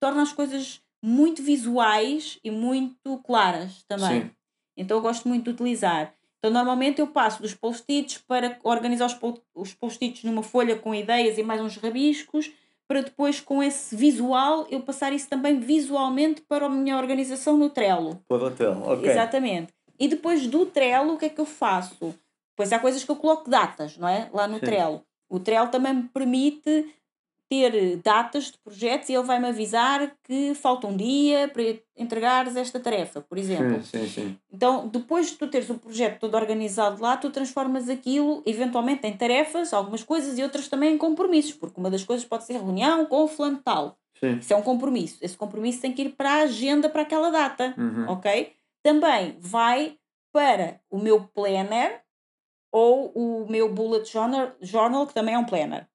Torna 0.00 0.22
as 0.22 0.32
coisas 0.32 0.80
muito 1.02 1.42
visuais 1.42 2.38
e 2.42 2.50
muito 2.50 3.18
claras 3.18 3.84
também. 3.84 4.22
Sim. 4.22 4.30
Então 4.76 4.96
eu 4.96 5.02
gosto 5.02 5.28
muito 5.28 5.44
de 5.44 5.50
utilizar. 5.50 6.14
Então 6.38 6.52
normalmente 6.52 7.00
eu 7.00 7.06
passo 7.06 7.40
dos 7.40 7.54
post-its 7.54 8.18
para 8.18 8.58
organizar 8.62 9.06
os 9.54 9.74
post-its 9.74 10.24
numa 10.24 10.42
folha 10.42 10.76
com 10.76 10.94
ideias 10.94 11.38
e 11.38 11.42
mais 11.42 11.60
uns 11.60 11.76
rabiscos, 11.76 12.50
para 12.86 13.02
depois 13.02 13.40
com 13.40 13.62
esse 13.62 13.96
visual 13.96 14.66
eu 14.70 14.80
passar 14.80 15.12
isso 15.12 15.28
também 15.28 15.58
visualmente 15.58 16.42
para 16.42 16.66
a 16.66 16.68
minha 16.68 16.96
organização 16.96 17.56
no 17.56 17.70
Trello. 17.70 18.20
Para 18.28 18.44
o 18.44 18.46
hotel, 18.46 18.82
ok. 18.84 19.10
Exatamente. 19.10 19.72
E 19.98 20.08
depois 20.08 20.46
do 20.46 20.66
Trello, 20.66 21.14
o 21.14 21.18
que 21.18 21.26
é 21.26 21.28
que 21.28 21.40
eu 21.40 21.46
faço? 21.46 22.14
Pois 22.56 22.72
há 22.72 22.78
coisas 22.78 23.04
que 23.04 23.10
eu 23.10 23.16
coloco 23.16 23.50
datas, 23.50 23.96
não 23.96 24.08
é? 24.08 24.28
Lá 24.32 24.46
no 24.46 24.58
Sim. 24.58 24.66
Trello. 24.66 25.02
O 25.28 25.40
Trello 25.40 25.68
também 25.68 25.94
me 25.94 26.02
permite 26.04 26.94
ter 27.60 27.96
datas 27.98 28.44
de 28.50 28.58
projetos 28.58 29.08
e 29.08 29.14
ele 29.14 29.22
vai-me 29.22 29.48
avisar 29.48 30.12
que 30.24 30.54
falta 30.54 30.86
um 30.86 30.96
dia 30.96 31.48
para 31.48 31.62
entregares 31.96 32.56
esta 32.56 32.80
tarefa, 32.80 33.20
por 33.20 33.38
exemplo. 33.38 33.82
Sim, 33.84 34.00
sim, 34.00 34.08
sim. 34.08 34.38
Então, 34.52 34.88
depois 34.88 35.30
de 35.30 35.36
tu 35.36 35.46
teres 35.46 35.70
o 35.70 35.78
projeto 35.78 36.18
todo 36.20 36.34
organizado 36.34 37.00
lá, 37.00 37.16
tu 37.16 37.30
transformas 37.30 37.88
aquilo 37.88 38.42
eventualmente 38.44 39.06
em 39.06 39.16
tarefas, 39.16 39.72
algumas 39.72 40.02
coisas 40.02 40.38
e 40.38 40.42
outras 40.42 40.68
também 40.68 40.94
em 40.94 40.98
compromissos, 40.98 41.52
porque 41.54 41.78
uma 41.78 41.90
das 41.90 42.04
coisas 42.04 42.24
pode 42.26 42.44
ser 42.44 42.54
reunião 42.54 43.06
com 43.06 43.22
o 43.24 43.28
fulano 43.28 43.60
tal. 43.64 43.96
Sim. 44.18 44.38
Isso 44.38 44.52
é 44.52 44.56
um 44.56 44.62
compromisso. 44.62 45.18
Esse 45.22 45.36
compromisso 45.36 45.80
tem 45.80 45.92
que 45.92 46.02
ir 46.02 46.10
para 46.10 46.30
a 46.30 46.42
agenda 46.42 46.88
para 46.88 47.02
aquela 47.02 47.30
data, 47.30 47.74
Uhum. 47.78 48.08
ok? 48.08 48.52
Também 48.82 49.36
vai 49.38 49.96
para 50.32 50.80
o 50.90 50.98
meu 50.98 51.24
planner 51.28 52.00
ou 52.72 53.12
o 53.14 53.46
meu 53.48 53.72
bullet 53.72 54.10
journal, 54.10 54.52
journal 54.60 55.06
que 55.06 55.14
também 55.14 55.34
é 55.34 55.38
um 55.38 55.44
planner. 55.44 55.86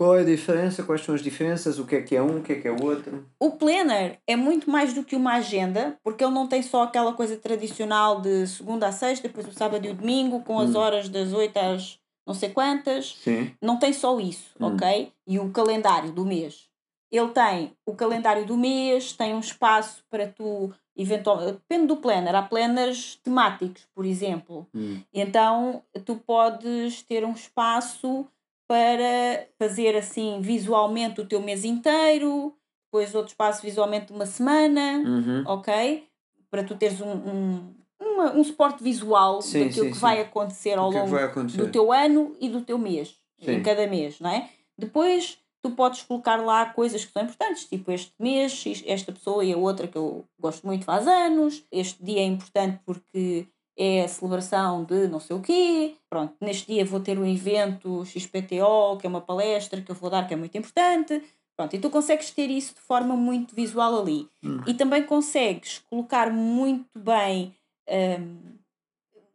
Qual 0.00 0.16
é 0.16 0.22
a 0.22 0.24
diferença? 0.24 0.82
Quais 0.82 1.02
são 1.02 1.14
as 1.14 1.20
diferenças? 1.20 1.78
O 1.78 1.84
que 1.84 1.94
é 1.96 2.00
que 2.00 2.16
é 2.16 2.22
um? 2.22 2.38
O 2.38 2.42
que 2.42 2.54
é 2.54 2.58
que 2.58 2.66
é 2.66 2.70
o 2.70 2.82
outro? 2.82 3.26
O 3.38 3.50
planner 3.50 4.18
é 4.26 4.34
muito 4.34 4.70
mais 4.70 4.94
do 4.94 5.04
que 5.04 5.14
uma 5.14 5.34
agenda, 5.34 5.98
porque 6.02 6.24
ele 6.24 6.32
não 6.32 6.46
tem 6.46 6.62
só 6.62 6.84
aquela 6.84 7.12
coisa 7.12 7.36
tradicional 7.36 8.18
de 8.18 8.46
segunda 8.46 8.86
a 8.88 8.92
sexta, 8.92 9.28
depois 9.28 9.46
o 9.46 9.52
sábado 9.52 9.84
e 9.86 9.90
o 9.90 9.94
domingo, 9.94 10.40
com 10.40 10.58
as 10.58 10.74
Hum. 10.74 10.78
horas 10.78 11.10
das 11.10 11.34
8 11.34 11.54
às 11.58 11.98
não 12.26 12.32
sei 12.32 12.48
quantas. 12.48 13.14
Sim. 13.22 13.54
Não 13.60 13.78
tem 13.78 13.92
só 13.92 14.18
isso, 14.18 14.54
Hum. 14.58 14.68
ok? 14.74 15.12
E 15.26 15.38
o 15.38 15.50
calendário 15.50 16.10
do 16.12 16.24
mês. 16.24 16.70
Ele 17.12 17.28
tem 17.28 17.76
o 17.84 17.94
calendário 17.94 18.46
do 18.46 18.56
mês, 18.56 19.12
tem 19.12 19.34
um 19.34 19.40
espaço 19.40 20.02
para 20.08 20.26
tu, 20.28 20.72
eventualmente, 20.96 21.58
depende 21.68 21.88
do 21.88 21.98
planner. 21.98 22.34
Há 22.34 22.40
planners 22.40 23.16
temáticos, 23.22 23.86
por 23.94 24.06
exemplo. 24.06 24.66
Hum. 24.74 25.02
Então, 25.12 25.82
tu 26.06 26.16
podes 26.16 27.02
ter 27.02 27.22
um 27.22 27.32
espaço 27.32 28.26
para 28.70 29.48
fazer 29.58 29.96
assim 29.96 30.40
visualmente 30.40 31.20
o 31.20 31.26
teu 31.26 31.40
mês 31.40 31.64
inteiro, 31.64 32.54
depois 32.86 33.12
outro 33.16 33.32
espaço 33.32 33.62
visualmente 33.62 34.06
de 34.06 34.12
uma 34.12 34.26
semana, 34.26 35.02
Uhum. 35.04 35.42
ok? 35.44 36.04
Para 36.48 36.62
tu 36.62 36.76
teres 36.76 37.00
um, 37.00 37.10
um, 37.10 37.74
uma- 38.00 38.32
um 38.32 38.44
suporte 38.44 38.80
visual 38.80 39.42
Sim, 39.42 39.64
daquilo 39.64 39.86
sim, 39.86 39.90
que 39.90 39.96
sim. 39.96 40.00
vai 40.00 40.20
acontecer 40.20 40.78
ao 40.78 40.88
é 40.92 41.00
longo 41.00 41.16
acontecer? 41.16 41.58
do 41.58 41.72
teu 41.72 41.90
ano 41.92 42.36
e 42.40 42.48
do 42.48 42.60
teu 42.60 42.78
mês, 42.78 43.16
em 43.40 43.60
cada 43.60 43.88
mês, 43.88 44.20
não 44.20 44.30
é? 44.30 44.48
Depois 44.78 45.36
tu 45.60 45.72
podes 45.72 46.02
colocar 46.02 46.36
lá 46.36 46.66
coisas 46.66 47.04
que 47.04 47.12
são 47.12 47.24
importantes, 47.24 47.64
tipo 47.64 47.90
este 47.90 48.12
mês, 48.20 48.62
esta 48.86 49.10
pessoa 49.10 49.44
e 49.44 49.52
a 49.52 49.56
outra 49.56 49.88
que 49.88 49.98
eu 49.98 50.24
gosto 50.38 50.64
muito 50.64 50.84
faz 50.84 51.08
anos, 51.08 51.64
este 51.72 52.00
dia 52.04 52.20
é 52.20 52.24
importante 52.24 52.78
porque 52.86 53.48
é 53.80 54.02
a 54.02 54.08
celebração 54.08 54.84
de 54.84 55.08
não 55.08 55.18
sei 55.18 55.34
o 55.34 55.40
quê, 55.40 55.94
pronto, 56.10 56.34
neste 56.38 56.70
dia 56.70 56.84
vou 56.84 57.00
ter 57.00 57.18
um 57.18 57.24
evento 57.24 58.04
XPTO, 58.04 58.98
que 59.00 59.06
é 59.06 59.08
uma 59.08 59.22
palestra 59.22 59.80
que 59.80 59.90
eu 59.90 59.94
vou 59.94 60.10
dar 60.10 60.28
que 60.28 60.34
é 60.34 60.36
muito 60.36 60.56
importante, 60.58 61.22
pronto, 61.56 61.74
e 61.74 61.78
tu 61.78 61.88
consegues 61.88 62.30
ter 62.30 62.50
isso 62.50 62.74
de 62.74 62.80
forma 62.82 63.16
muito 63.16 63.54
visual 63.54 64.02
ali. 64.02 64.28
Hum. 64.44 64.60
E 64.66 64.74
também 64.74 65.02
consegues 65.02 65.78
colocar 65.88 66.30
muito 66.30 66.90
bem, 66.94 67.54
hum, 67.88 68.58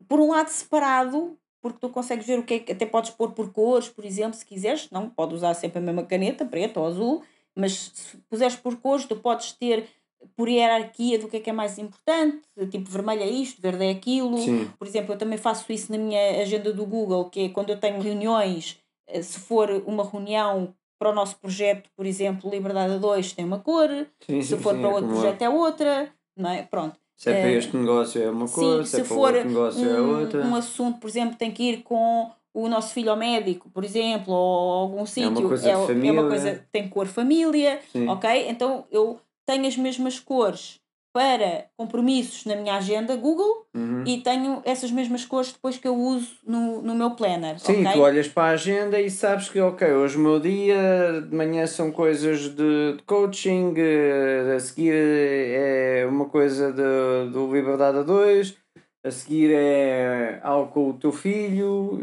por 0.08 0.20
um 0.20 0.30
lado 0.30 0.50
separado, 0.50 1.36
porque 1.60 1.80
tu 1.80 1.90
consegues 1.90 2.28
ver 2.28 2.38
o 2.38 2.44
que 2.44 2.54
é 2.54 2.60
que 2.60 2.72
até 2.72 2.86
podes 2.86 3.10
pôr 3.10 3.32
por 3.32 3.52
cores, 3.52 3.90
por 3.90 4.06
exemplo, 4.06 4.36
se 4.36 4.46
quiseres, 4.46 4.92
não 4.92 5.10
pode 5.10 5.34
usar 5.34 5.56
sempre 5.56 5.80
a 5.80 5.82
mesma 5.82 6.04
caneta, 6.04 6.46
preta 6.46 6.80
ou 6.80 6.86
azul, 6.86 7.24
mas 7.56 7.92
se 7.96 8.18
puseres 8.30 8.56
por 8.56 8.76
cores, 8.76 9.06
tu 9.06 9.16
podes 9.16 9.54
ter 9.54 9.90
por 10.36 10.48
hierarquia 10.50 11.20
do 11.20 11.28
que 11.28 11.38
é 11.38 11.40
que 11.40 11.50
é 11.50 11.54
mais 11.54 11.78
importante, 11.78 12.42
tipo 12.72 12.90
vermelho 12.90 13.24
é 13.24 13.28
isto, 13.30 13.62
verde 13.62 13.86
é 13.86 13.92
aquilo. 13.92 14.38
Sim. 14.38 14.70
Por 14.78 14.88
exemplo, 14.88 15.14
eu 15.14 15.18
também 15.18 15.38
faço 15.38 15.72
isso 15.72 15.92
na 15.92 15.98
minha 15.98 16.42
agenda 16.42 16.72
do 16.74 16.86
Google, 16.86 17.26
que 17.30 17.42
é 17.42 17.50
quando 17.50 17.70
eu 17.70 17.78
tenho 17.80 18.02
reuniões, 18.02 18.78
eh, 19.08 19.22
se 19.22 19.40
for 19.40 19.70
uma 19.86 20.04
reunião 20.04 20.74
para 21.00 21.10
o 21.12 21.14
nosso 21.14 21.36
projeto, 21.38 21.90
por 21.96 22.06
exemplo, 22.06 22.50
Liberdade 22.50 22.94
a 22.94 22.98
2 22.98 23.34
tem 23.34 23.46
uma 23.46 23.60
cor, 23.60 23.90
Sim, 24.26 24.42
se 24.42 24.58
for 24.58 24.74
sim, 24.74 24.82
para 24.82 24.90
é 24.90 24.94
outro 24.94 25.08
como 25.10 25.20
projeto 25.22 25.42
é 25.42 25.50
outra, 25.50 26.10
não 26.38 26.50
é? 26.50 26.64
Pronto. 26.64 26.98
Se 27.18 27.30
é 27.30 27.34
para 27.42 27.50
eh, 27.52 27.58
este 27.58 27.76
negócio 27.78 28.22
é 28.22 28.30
uma 28.30 28.48
coisa, 28.48 28.84
Sim, 28.84 28.90
se, 28.90 28.96
é 29.02 29.04
se 29.04 29.08
para 29.08 29.16
for 29.18 29.34
outro 29.34 29.48
negócio 29.50 29.90
é 29.90 30.02
um, 30.02 30.20
outra. 30.22 30.46
um 30.46 30.56
assunto, 30.56 31.00
por 31.00 31.10
exemplo, 31.10 31.38
tem 31.38 31.52
que 31.52 31.64
ir 31.64 31.84
com 31.84 32.30
o 32.54 32.70
nosso 32.70 32.94
filho 32.94 33.12
ao 33.12 33.18
médico, 33.18 33.70
por 33.70 33.84
exemplo, 33.84 34.34
ou 34.34 34.72
algum 34.74 35.06
sítio, 35.06 35.48
coisa 35.48 35.64
de 35.64 35.70
é, 35.70 35.74
é 35.74 35.86
família. 35.88 36.12
uma 36.14 36.28
coisa 36.30 36.56
que 36.56 36.66
tem 36.72 36.88
cor 36.88 37.06
família, 37.06 37.82
Sim. 37.92 38.08
ok? 38.08 38.48
Então 38.50 38.86
eu 38.90 39.20
tenho 39.46 39.68
as 39.68 39.78
mesmas 39.78 40.20
cores 40.20 40.80
para 41.14 41.68
compromissos 41.78 42.44
na 42.46 42.56
minha 42.58 42.76
agenda 42.76 43.16
Google 43.16 43.66
Uhum. 43.74 44.04
e 44.06 44.22
tenho 44.22 44.62
essas 44.66 44.90
mesmas 44.92 45.26
cores 45.26 45.52
depois 45.52 45.78
que 45.78 45.88
eu 45.88 45.96
uso 45.96 46.38
no, 46.46 46.82
no 46.82 46.96
meu 46.96 47.12
planner, 47.12 47.60
Sim, 47.60 47.86
ok? 47.86 47.92
tu 47.94 48.00
olhas 48.00 48.28
para 48.28 48.44
a 48.44 48.54
agenda 48.54 49.00
e 49.02 49.10
sabes 49.10 49.50
que, 49.50 49.60
ok, 49.60 49.92
hoje 49.94 50.16
o 50.18 50.20
meu 50.22 50.40
dia 50.40 51.22
de 51.30 51.36
manhã 51.36 51.68
são 51.68 51.92
coisas 51.92 52.50
de, 52.56 52.94
de 52.98 53.04
coaching, 53.06 53.74
eh, 53.78 54.54
a 54.56 54.60
seguir 54.62 54.94
é 54.94 56.06
uma 56.10 56.26
coisa 56.26 56.72
de, 56.72 57.32
do 57.32 57.54
Liberdade 57.54 57.98
a 58.00 58.04
2, 58.04 58.56
a 59.04 59.12
seguir 59.12 59.52
é 59.54 60.40
algo 60.42 60.72
com 60.72 60.90
o 60.90 60.94
teu 60.94 61.12
filho, 61.12 62.00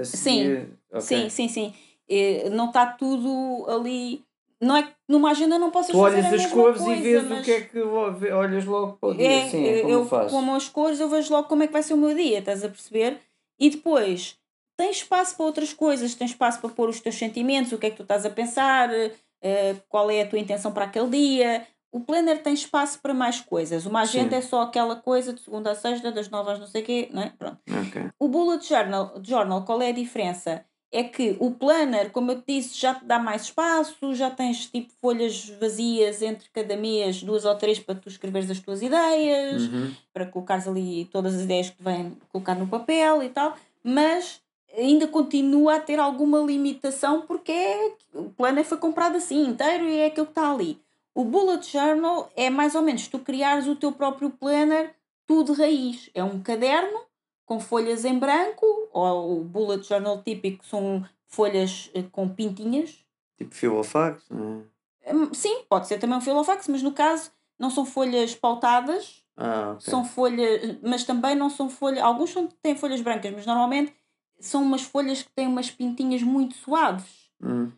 a 0.00 0.04
seguir... 0.04 0.68
ok. 0.92 1.00
Sim, 1.02 1.28
sim, 1.28 1.48
sim. 1.48 1.74
Eh, 2.08 2.50
Não 2.50 2.66
está 2.66 2.86
tudo 2.86 3.66
ali. 3.68 4.22
Não 4.64 4.76
é 4.76 4.88
numa 5.08 5.30
agenda 5.30 5.58
não 5.58 5.70
possas 5.70 5.90
Tu 5.92 5.98
olhas 5.98 6.24
fazer 6.24 6.42
a 6.42 6.46
as 6.46 6.52
cores 6.52 6.78
coisa, 6.80 6.94
e 6.94 7.02
vês 7.02 7.28
mas... 7.28 7.40
o 7.40 7.42
que 7.42 7.50
é 7.52 7.60
que 7.60 7.78
olhas 7.80 8.64
logo 8.64 8.92
para 8.94 9.08
o 9.10 9.14
dia, 9.14 9.28
É, 9.28 9.48
sim, 9.48 9.66
é 9.66 9.80
como 9.82 9.92
eu, 9.92 10.06
faço. 10.06 10.30
como 10.34 10.54
as 10.54 10.68
cores, 10.68 11.00
eu 11.00 11.08
vejo 11.08 11.32
logo 11.32 11.48
como 11.48 11.62
é 11.62 11.66
que 11.66 11.72
vai 11.72 11.82
ser 11.82 11.94
o 11.94 11.98
meu 11.98 12.14
dia, 12.14 12.38
estás 12.38 12.64
a 12.64 12.68
perceber? 12.68 13.18
E 13.60 13.70
depois, 13.70 14.36
tens 14.76 14.96
espaço 14.96 15.36
para 15.36 15.46
outras 15.46 15.72
coisas, 15.72 16.14
tens 16.14 16.30
espaço 16.30 16.60
para 16.60 16.70
pôr 16.70 16.88
os 16.88 17.00
teus 17.00 17.14
sentimentos, 17.16 17.72
o 17.72 17.78
que 17.78 17.86
é 17.86 17.90
que 17.90 17.96
tu 17.96 18.02
estás 18.02 18.24
a 18.24 18.30
pensar, 18.30 18.90
eh, 19.42 19.76
qual 19.88 20.10
é 20.10 20.22
a 20.22 20.26
tua 20.26 20.38
intenção 20.38 20.72
para 20.72 20.86
aquele 20.86 21.10
dia. 21.10 21.66
O 21.92 22.00
planner 22.00 22.42
tem 22.42 22.54
espaço 22.54 22.98
para 23.00 23.14
mais 23.14 23.40
coisas. 23.40 23.86
Uma 23.86 24.00
agenda 24.00 24.30
Sim. 24.30 24.36
é 24.36 24.40
só 24.40 24.62
aquela 24.62 24.96
coisa 24.96 25.32
de 25.32 25.40
segunda 25.40 25.70
a 25.70 25.74
sexta, 25.76 26.10
das 26.10 26.28
nove 26.28 26.50
às 26.50 26.58
não 26.58 26.66
sei 26.66 26.82
o 26.82 26.84
quê, 26.84 27.08
não 27.12 27.22
é? 27.22 27.32
Pronto. 27.38 27.58
Ok. 27.86 28.10
O 28.18 28.26
bullet 28.26 28.66
journal, 28.66 29.12
journal, 29.22 29.64
qual 29.64 29.80
é 29.80 29.90
a 29.90 29.92
diferença? 29.92 30.64
É 30.96 31.02
que 31.02 31.36
o 31.40 31.50
planner, 31.50 32.12
como 32.12 32.30
eu 32.30 32.40
te 32.40 32.54
disse, 32.54 32.78
já 32.78 32.94
te 32.94 33.04
dá 33.04 33.18
mais 33.18 33.42
espaço, 33.42 34.14
já 34.14 34.30
tens 34.30 34.66
tipo 34.66 34.92
folhas 35.00 35.48
vazias 35.60 36.22
entre 36.22 36.48
cada 36.50 36.76
mês, 36.76 37.20
duas 37.20 37.44
ou 37.44 37.54
três 37.56 37.80
para 37.80 37.96
tu 37.96 38.08
escreveres 38.08 38.48
as 38.48 38.60
tuas 38.60 38.80
ideias, 38.80 39.62
Uhum. 39.64 39.90
para 40.12 40.24
colocares 40.26 40.68
ali 40.68 41.06
todas 41.06 41.34
as 41.34 41.42
ideias 41.42 41.68
que 41.70 41.76
te 41.78 41.82
vêm 41.82 42.16
colocar 42.30 42.54
no 42.54 42.68
papel 42.68 43.24
e 43.24 43.28
tal, 43.28 43.56
mas 43.82 44.40
ainda 44.78 45.08
continua 45.08 45.76
a 45.76 45.80
ter 45.80 45.98
alguma 45.98 46.38
limitação 46.38 47.22
porque 47.22 47.50
é, 47.50 47.92
o 48.14 48.30
planner 48.30 48.64
foi 48.64 48.78
comprado 48.78 49.16
assim 49.16 49.48
inteiro 49.48 49.88
e 49.88 49.98
é 49.98 50.06
aquilo 50.06 50.26
que 50.26 50.30
está 50.32 50.52
ali. 50.52 50.78
O 51.12 51.24
bullet 51.24 51.70
journal 51.72 52.30
é 52.36 52.50
mais 52.50 52.76
ou 52.76 52.82
menos 52.82 53.08
tu 53.08 53.18
criares 53.18 53.66
o 53.66 53.74
teu 53.74 53.90
próprio 53.90 54.30
planner 54.30 54.94
tudo 55.26 55.54
de 55.54 55.60
raiz. 55.60 56.08
É 56.14 56.22
um 56.22 56.40
caderno 56.40 57.00
com 57.46 57.60
folhas 57.60 58.04
em 58.04 58.18
branco, 58.18 58.66
ou 58.92 59.40
o 59.40 59.44
bullet 59.44 59.86
journal 59.86 60.22
típico 60.22 60.64
são 60.64 61.04
folhas 61.26 61.90
eh, 61.94 62.02
com 62.10 62.28
pintinhas. 62.28 63.04
Tipo 63.36 63.54
filofax, 63.54 64.28
não 64.30 64.66
é? 65.04 65.14
Hum, 65.14 65.34
Sim, 65.34 65.64
pode 65.68 65.86
ser 65.86 65.98
também 65.98 66.16
um 66.16 66.20
filofax, 66.22 66.66
mas 66.68 66.82
no 66.82 66.92
caso 66.92 67.30
não 67.58 67.68
são 67.70 67.84
folhas 67.84 68.34
pautadas, 68.34 69.22
Ah, 69.36 69.72
ok. 69.72 69.80
são 69.80 70.04
folhas, 70.04 70.78
mas 70.82 71.04
também 71.04 71.34
não 71.34 71.50
são 71.50 71.68
folhas. 71.68 72.02
Alguns 72.02 72.30
são, 72.30 72.46
têm 72.62 72.74
folhas 72.76 73.00
brancas, 73.00 73.32
mas 73.32 73.44
normalmente 73.46 73.92
são 74.40 74.62
umas 74.62 74.82
folhas 74.82 75.22
que 75.22 75.30
têm 75.32 75.46
umas 75.46 75.70
pintinhas 75.70 76.22
muito 76.22 76.54
suaves, 76.54 77.30
Hum. 77.42 77.70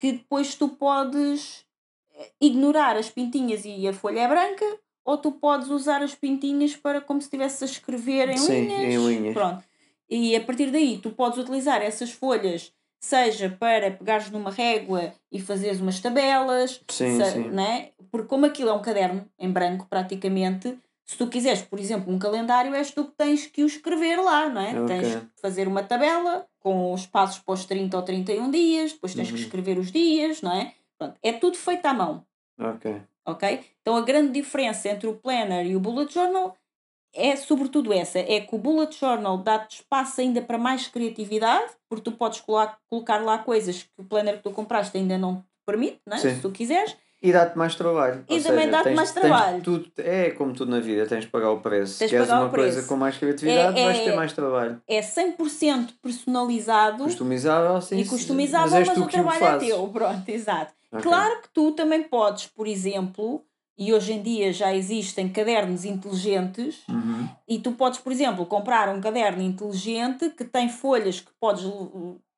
que 0.00 0.12
depois 0.12 0.54
tu 0.54 0.68
podes 0.68 1.66
eh, 2.14 2.32
ignorar 2.40 2.96
as 2.96 3.10
pintinhas 3.10 3.64
e 3.64 3.86
a 3.86 3.92
folha 3.92 4.20
é 4.20 4.28
branca, 4.28 4.64
ou 5.04 5.16
tu 5.18 5.32
podes 5.32 5.68
usar 5.68 6.02
as 6.02 6.14
pintinhas 6.14 6.76
para 6.76 7.00
como 7.00 7.20
se 7.20 7.26
estivesse 7.26 7.64
a 7.64 7.66
escrever 7.66 8.28
em 8.28 8.36
Sim, 8.36 8.66
linhas. 8.66 8.94
em 8.94 9.06
linhas. 9.08 9.34
Pronto. 9.34 9.64
E 10.08 10.36
a 10.36 10.40
partir 10.40 10.70
daí 10.70 10.98
tu 10.98 11.10
podes 11.10 11.38
utilizar 11.38 11.80
essas 11.82 12.10
folhas, 12.12 12.72
seja 13.00 13.50
para 13.58 13.90
pegares 13.90 14.30
numa 14.30 14.50
régua 14.50 15.12
e 15.30 15.40
fazeres 15.40 15.80
umas 15.80 15.98
tabelas, 16.00 16.80
Sim, 16.88 17.16
se- 17.16 17.30
sim. 17.32 17.48
Né? 17.50 17.90
Porque 18.10 18.28
como 18.28 18.46
aquilo 18.46 18.68
é 18.70 18.72
um 18.72 18.82
caderno 18.82 19.26
em 19.38 19.50
branco 19.50 19.86
praticamente, 19.88 20.78
se 21.04 21.16
tu 21.18 21.26
quiseres, 21.26 21.62
por 21.62 21.80
exemplo, 21.80 22.12
um 22.12 22.18
calendário, 22.18 22.74
és 22.74 22.90
tu 22.90 23.04
que 23.06 23.12
tens 23.12 23.46
que 23.46 23.62
o 23.64 23.66
escrever 23.66 24.16
lá, 24.22 24.48
não 24.48 24.60
é? 24.60 24.80
Ok. 24.80 24.86
Tens 24.86 25.14
que 25.16 25.26
fazer 25.40 25.66
uma 25.66 25.82
tabela 25.82 26.46
com 26.60 26.92
os 26.92 27.06
passos 27.06 27.40
para 27.40 27.54
os 27.54 27.64
30 27.64 27.96
ou 27.96 28.02
31 28.04 28.50
dias, 28.50 28.92
depois 28.92 29.14
tens 29.14 29.28
que 29.28 29.34
Uhum. 29.34 29.40
escrever 29.40 29.78
os 29.78 29.90
dias, 29.90 30.40
não 30.42 30.52
é? 30.54 30.72
Pronto, 30.96 31.16
é 31.22 31.32
tudo 31.32 31.56
feito 31.56 31.84
à 31.86 31.92
mão, 31.92 32.24
Ok. 32.58 33.00
Ok? 33.26 33.60
Então 33.80 33.96
a 33.96 34.00
grande 34.02 34.32
diferença 34.32 34.88
entre 34.88 35.06
o 35.06 35.14
planner 35.14 35.66
e 35.66 35.76
o 35.76 35.80
bullet 35.80 36.12
journal 36.12 36.56
é 37.14 37.36
sobretudo 37.36 37.92
essa, 37.92 38.18
é 38.18 38.40
que 38.40 38.54
o 38.54 38.58
bullet 38.58 38.98
journal 38.98 39.36
dá-te 39.38 39.76
espaço 39.80 40.20
ainda 40.20 40.40
para 40.40 40.56
mais 40.56 40.88
criatividade, 40.88 41.70
porque 41.88 42.04
tu 42.10 42.12
podes 42.12 42.40
colocar, 42.40 42.78
colocar 42.88 43.18
lá 43.22 43.38
coisas 43.38 43.82
que 43.82 43.90
o 43.98 44.04
planner 44.04 44.38
que 44.38 44.42
tu 44.42 44.50
compraste 44.50 44.96
ainda 44.96 45.18
não 45.18 45.36
te 45.36 45.44
permite, 45.66 46.00
não 46.06 46.16
é? 46.16 46.20
Se 46.20 46.40
tu 46.40 46.50
quiseres, 46.50 46.96
E 47.24 47.30
dá-te 47.30 47.56
mais 47.56 47.76
trabalho. 47.76 48.24
E 48.28 48.34
Ou 48.34 48.42
também 48.42 48.68
dá-te 48.68 48.90
mais 48.94 49.12
trabalho. 49.12 49.62
tudo, 49.62 49.92
é 49.98 50.30
como 50.30 50.52
tudo 50.52 50.72
na 50.72 50.80
vida, 50.80 51.06
tens 51.06 51.24
de 51.24 51.30
pagar 51.30 51.50
o 51.50 51.60
preço. 51.60 52.00
Tens 52.00 52.10
Se 52.10 52.16
queres 52.16 52.30
uma 52.30 52.48
coisa 52.48 52.82
com 52.88 52.96
mais 52.96 53.16
criatividade, 53.16 53.78
É- 53.78 53.84
vais 53.84 53.98
é- 53.98 54.04
ter 54.04 54.16
mais 54.16 54.32
trabalho. 54.32 54.82
é 54.88 55.00
100% 55.02 55.94
personalizado 56.02 57.04
Customizável, 57.04 57.80
sim. 57.80 57.98
e 57.98 58.04
customizável, 58.06 58.70
mas, 58.72 58.88
mas, 58.88 58.98
o 58.98 59.06
trabalho 59.06 59.44
é 59.44 59.58
teu. 59.58 59.86
Pronto, 59.92 60.28
exato. 60.28 60.72
Ok. 60.92 61.02
Claro 61.02 61.40
que 61.42 61.48
tu 61.52 61.72
também 61.72 62.02
podes, 62.02 62.46
por 62.46 62.66
exemplo, 62.66 63.42
e 63.78 63.92
hoje 63.92 64.12
em 64.12 64.22
dia 64.22 64.52
já 64.52 64.74
existem 64.74 65.28
cadernos 65.28 65.84
inteligentes, 65.84 66.82
Uhum. 66.88 67.28
e 67.48 67.58
tu 67.58 67.72
podes, 67.72 67.98
por 67.98 68.12
exemplo, 68.12 68.44
comprar 68.46 68.88
um 68.94 69.00
caderno 69.00 69.42
inteligente 69.42 70.28
que 70.30 70.44
tem 70.44 70.68
folhas 70.68 71.20
que 71.20 71.30
podes, 71.40 71.64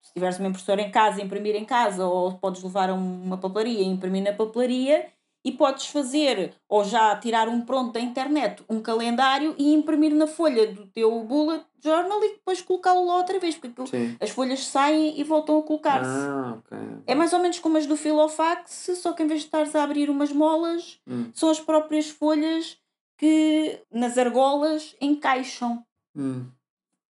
se 0.00 0.12
tiveres 0.14 0.38
uma 0.38 0.48
impressora 0.48 0.80
em 0.82 0.90
casa, 0.90 1.20
imprimir 1.20 1.56
em 1.56 1.64
casa, 1.64 2.06
ou 2.06 2.32
podes 2.34 2.62
levar 2.62 2.90
a 2.90 2.94
uma 2.94 3.36
papelaria 3.36 3.80
e 3.80 3.84
imprimir 3.86 4.22
na 4.22 4.32
papelaria, 4.32 5.06
e 5.44 5.52
podes 5.52 5.86
fazer, 5.88 6.54
ou 6.68 6.84
já 6.84 7.14
tirar 7.16 7.48
um 7.48 7.60
pronto 7.60 7.92
da 7.92 8.00
internet, 8.00 8.62
um 8.70 8.80
calendário 8.80 9.54
e 9.58 9.74
imprimir 9.74 10.14
na 10.14 10.26
folha 10.26 10.72
do 10.72 10.86
teu 10.86 11.22
bullet 11.24 11.62
journal 11.84 12.22
e 12.24 12.30
depois 12.34 12.60
colocá-lo 12.62 13.04
lá 13.06 13.16
outra 13.18 13.38
vez, 13.38 13.56
porque 13.56 13.82
as 14.20 14.30
folhas 14.30 14.66
saem 14.66 15.18
e 15.20 15.22
voltam 15.24 15.58
a 15.58 15.62
colocar-se. 15.62 16.10
Ah, 16.10 16.56
ok. 16.58 16.78
É 17.06 17.14
mais 17.14 17.32
ou 17.32 17.38
menos 17.38 17.58
como 17.58 17.76
as 17.76 17.86
do 17.86 17.96
Filofax, 17.96 18.90
só 18.96 19.12
que 19.12 19.22
em 19.22 19.26
vez 19.26 19.40
de 19.40 19.46
estares 19.46 19.74
a 19.74 19.82
abrir 19.84 20.08
umas 20.10 20.32
molas, 20.32 20.98
Hum. 21.06 21.30
são 21.34 21.50
as 21.50 21.60
próprias 21.60 22.08
folhas 22.08 22.78
que 23.18 23.80
nas 23.92 24.16
argolas 24.18 24.96
encaixam. 25.00 25.84
Hum. 26.16 26.46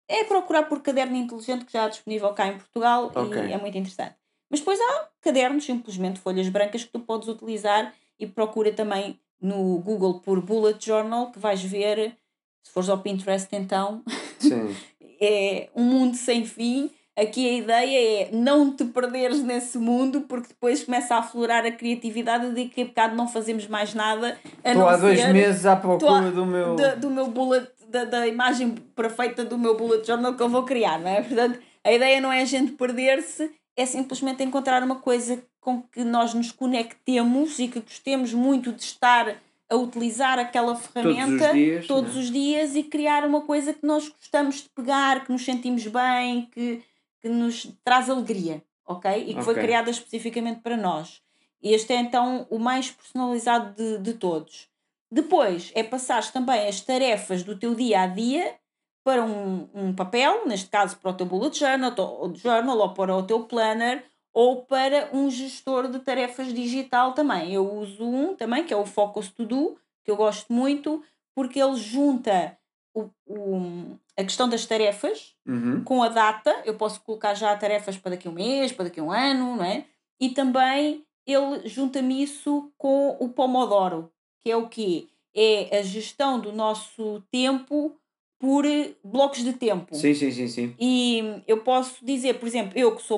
É 0.08 0.24
procurar 0.26 0.64
por 0.64 0.82
caderno 0.82 1.16
inteligente 1.16 1.66
que 1.66 1.72
já 1.74 1.86
há 1.86 1.90
disponível 1.90 2.34
cá 2.34 2.48
em 2.48 2.58
Portugal 2.58 3.12
Ok. 3.16 3.42
e 3.42 3.54
é 3.54 3.58
muito 3.58 3.78
interessante. 3.78 4.16
Mas 4.50 4.60
depois 4.60 4.80
há 4.80 5.08
cadernos, 5.22 5.64
simplesmente 5.66 6.20
folhas 6.20 6.50
brancas 6.50 6.84
que 6.84 6.92
tu 6.92 7.00
podes 7.00 7.28
utilizar 7.28 7.94
e 8.20 8.28
procura 8.28 8.72
também 8.74 9.20
no 9.42 9.80
Google 9.80 10.20
por 10.20 10.42
Bullet 10.42 10.84
Journal 10.86 11.32
que 11.32 11.40
vais 11.40 11.62
ver, 11.64 12.16
se 12.62 12.72
fores 12.72 12.90
ao 12.90 13.00
Pinterest 13.00 13.48
então, 13.56 14.04
Sim. 14.50 14.76
é 15.22 15.70
um 15.76 15.84
mundo 15.84 16.16
sem 16.16 16.46
fim. 16.46 16.90
Aqui 17.16 17.48
a 17.48 17.54
ideia 17.54 18.24
é 18.24 18.30
não 18.32 18.76
te 18.76 18.84
perderes 18.86 19.44
nesse 19.44 19.78
mundo 19.78 20.22
porque 20.22 20.48
depois 20.48 20.84
começa 20.84 21.14
a 21.16 21.20
aflorar 21.20 21.64
a 21.64 21.72
criatividade 21.72 22.52
de 22.56 22.66
que 22.66 22.82
a 22.82 22.86
bocado 22.86 23.16
não 23.16 23.28
fazemos 23.28 23.68
mais 23.68 23.94
nada 23.94 24.36
Estou 24.66 24.88
há 24.88 24.98
dois 24.98 25.24
meses 25.32 25.64
à 25.68 25.76
procura 25.76 26.28
a- 26.28 26.32
do 26.32 26.44
meu. 26.46 26.76
da- 26.76 26.96
do 26.96 27.12
meu 27.12 27.28
bullet, 27.28 27.68
da, 27.88 28.04
da 28.04 28.28
imagem 28.28 28.72
perfeita 28.96 29.46
do 29.46 29.60
meu 29.60 29.78
bullet 29.78 30.06
journal 30.08 30.34
que 30.34 30.42
eu 30.42 30.50
vou 30.50 30.64
criar, 30.64 31.00
não 31.00 31.08
é? 31.08 31.22
Portanto, 31.22 31.60
a 31.84 31.92
ideia 31.92 32.20
não 32.20 32.32
é 32.32 32.42
a 32.42 32.46
gente 32.46 32.72
perder-se, 32.72 33.52
é 33.78 33.86
simplesmente 33.86 34.42
encontrar 34.44 34.82
uma 34.82 34.96
coisa 34.96 35.44
com 35.62 35.84
que 35.84 36.04
nós 36.04 36.34
nos 36.34 36.52
conectemos 36.52 37.60
e 37.60 37.68
que 37.68 37.80
gostemos 37.80 38.34
muito 38.34 38.72
de 38.74 38.82
estar 38.82 39.36
a 39.74 39.78
utilizar 39.78 40.38
aquela 40.40 40.76
ferramenta 40.76 41.52
dias, 41.54 41.88
todos 41.88 42.14
né? 42.16 42.22
os 42.22 42.32
dias 42.32 42.76
e 42.76 42.84
criar 42.84 43.26
uma 43.26 43.42
coisa 43.42 43.74
que 43.74 43.86
nós 43.86 44.08
gostamos 44.10 44.56
de 44.64 44.70
pegar, 44.70 45.26
que 45.26 45.32
nos 45.32 45.44
sentimos 45.44 45.86
bem, 45.88 46.46
que, 46.52 46.82
que 47.22 47.30
nos 47.30 47.68
traz 47.84 48.10
alegria, 48.10 48.64
ok? 48.86 49.12
E 49.28 49.34
que 49.34 49.42
foi 49.42 49.54
Ok. 49.54 49.64
criada 49.64 49.90
especificamente 49.90 50.62
para 50.62 50.78
nós. 50.78 51.22
Este 51.62 51.94
é 51.94 51.98
então 51.98 52.46
o 52.50 52.60
mais 52.60 52.92
personalizado 52.92 53.74
de, 53.76 53.98
de 54.00 54.14
todos. 54.14 54.68
Depois 55.12 55.72
é 55.76 55.84
passar 55.84 56.30
também 56.32 56.68
as 56.68 56.82
tarefas 56.82 57.44
do 57.44 57.58
teu 57.58 57.74
dia 57.76 58.02
a 58.02 58.08
dia 58.08 58.56
para 59.04 59.24
um, 59.24 59.68
um 59.74 59.94
papel, 59.94 60.46
neste 60.48 60.70
caso 60.70 60.98
para 60.98 61.12
o 61.12 61.14
teu 61.14 61.26
bullet 61.26 61.58
journal, 61.58 61.92
to- 61.94 62.34
journal 62.36 62.78
ou 62.78 62.94
para 62.94 63.16
o 63.16 63.24
teu 63.24 63.44
planner, 63.44 64.04
ou 64.34 64.64
para 64.66 65.10
um 65.14 65.30
gestor 65.30 65.88
de 65.88 66.00
tarefas 66.00 66.54
digital 66.54 67.14
também. 67.14 67.54
Eu 67.54 67.72
uso 67.72 68.04
um 68.04 68.36
também, 68.36 68.64
que 68.64 68.74
é 68.74 68.78
o 68.78 68.86
Focus 68.86 69.30
To 69.30 69.46
Do, 69.46 69.78
que 70.04 70.10
eu 70.12 70.16
gosto 70.16 70.52
muito, 70.52 71.04
porque 71.36 71.60
ele 71.62 71.76
junta 71.76 72.58
o, 72.94 73.10
o- 73.28 73.98
a 74.18 74.24
questão 74.24 74.48
das 74.50 74.66
tarefas 74.66 75.36
Uhum. 75.46 75.84
com 75.84 76.02
a 76.04 76.10
data, 76.10 76.62
eu 76.66 76.76
posso 76.76 77.02
colocar 77.02 77.34
já 77.34 77.56
tarefas 77.56 77.98
para 77.98 78.12
daqui 78.12 78.28
a 78.28 78.32
um 78.32 78.34
mês, 78.34 78.72
para 78.72 78.86
daqui 78.86 79.00
a 79.00 79.04
um 79.04 79.12
ano, 79.12 79.56
não 79.58 79.64
é? 79.66 79.86
E 80.20 80.30
também 80.30 81.04
ele 81.28 81.68
junta-me 81.68 82.22
isso 82.24 82.72
com 82.78 83.16
o 83.20 83.30
Pomodoro, 83.30 84.12
que 84.42 84.50
é 84.52 84.56
o 84.58 84.68
quê? 84.68 85.08
É 85.36 85.80
a 85.80 85.82
gestão 85.82 86.40
do 86.40 86.52
nosso 86.52 87.22
tempo 87.32 87.96
por 88.40 88.64
blocos 89.04 89.44
de 89.44 89.54
tempo. 89.54 89.96
Sim, 89.96 90.14
sim, 90.14 90.32
sim, 90.32 90.48
sim. 90.48 90.76
E 90.80 91.42
eu 91.48 91.62
posso 91.64 92.06
dizer, 92.06 92.40
por 92.40 92.48
exemplo, 92.48 92.78
eu 92.78 92.96
que 92.96 93.02
sou 93.02 93.18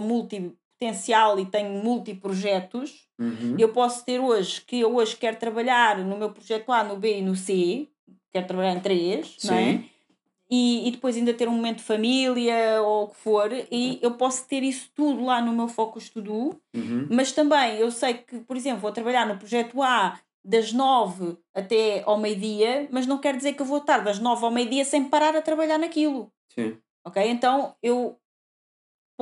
multipotencial 0.79 1.39
e 1.39 1.45
tenho 1.45 1.83
multiprojetos, 1.83 3.05
Uhum. 3.17 3.55
eu 3.57 3.69
posso 3.71 4.03
ter 4.03 4.19
hoje 4.19 4.61
que 4.61 4.81
eu 4.81 4.93
hoje 4.95 5.15
quero 5.15 5.37
trabalhar 5.37 5.97
no 5.99 6.17
meu 6.17 6.31
projeto 6.31 6.69
A, 6.71 6.83
no 6.83 6.97
B 6.97 7.19
e 7.19 7.21
no 7.21 7.33
C, 7.35 7.87
quero 8.31 8.45
trabalhar 8.47 8.73
em 8.73 8.79
três, 8.81 9.37
não 9.45 9.53
é? 9.53 9.71
Sim. 9.71 9.89
E, 10.51 10.87
e 10.87 10.91
depois 10.91 11.15
ainda 11.15 11.33
ter 11.33 11.47
um 11.47 11.53
momento 11.53 11.77
de 11.77 11.83
família 11.83 12.81
ou 12.83 13.05
o 13.05 13.07
que 13.07 13.15
for, 13.15 13.49
e 13.71 13.97
eu 14.01 14.11
posso 14.11 14.45
ter 14.47 14.61
isso 14.63 14.91
tudo 14.93 15.23
lá 15.23 15.41
no 15.41 15.53
meu 15.53 15.67
Focus 15.67 16.09
To 16.09 16.21
Do, 16.21 16.59
Uhum. 16.75 17.07
mas 17.09 17.31
também 17.31 17.77
eu 17.77 17.89
sei 17.89 18.15
que, 18.15 18.39
por 18.41 18.57
exemplo, 18.57 18.81
vou 18.81 18.91
trabalhar 18.91 19.25
no 19.25 19.37
projeto 19.37 19.81
A 19.81 20.19
das 20.43 20.71
nove 20.73 21.37
até 21.53 22.03
ao 22.05 22.19
meio-dia, 22.19 22.87
mas 22.91 23.07
não 23.07 23.17
quer 23.17 23.35
dizer 23.35 23.53
que 23.53 23.61
eu 23.61 23.65
vou 23.65 23.77
estar 23.79 23.99
das 23.99 24.19
nove 24.19 24.43
ao 24.45 24.51
meio-dia 24.51 24.83
sem 24.85 25.05
parar 25.05 25.35
a 25.35 25.41
trabalhar 25.41 25.79
naquilo. 25.79 26.31
Sim. 26.53 26.77
Ok? 27.03 27.23
Então 27.27 27.73
eu 27.81 28.19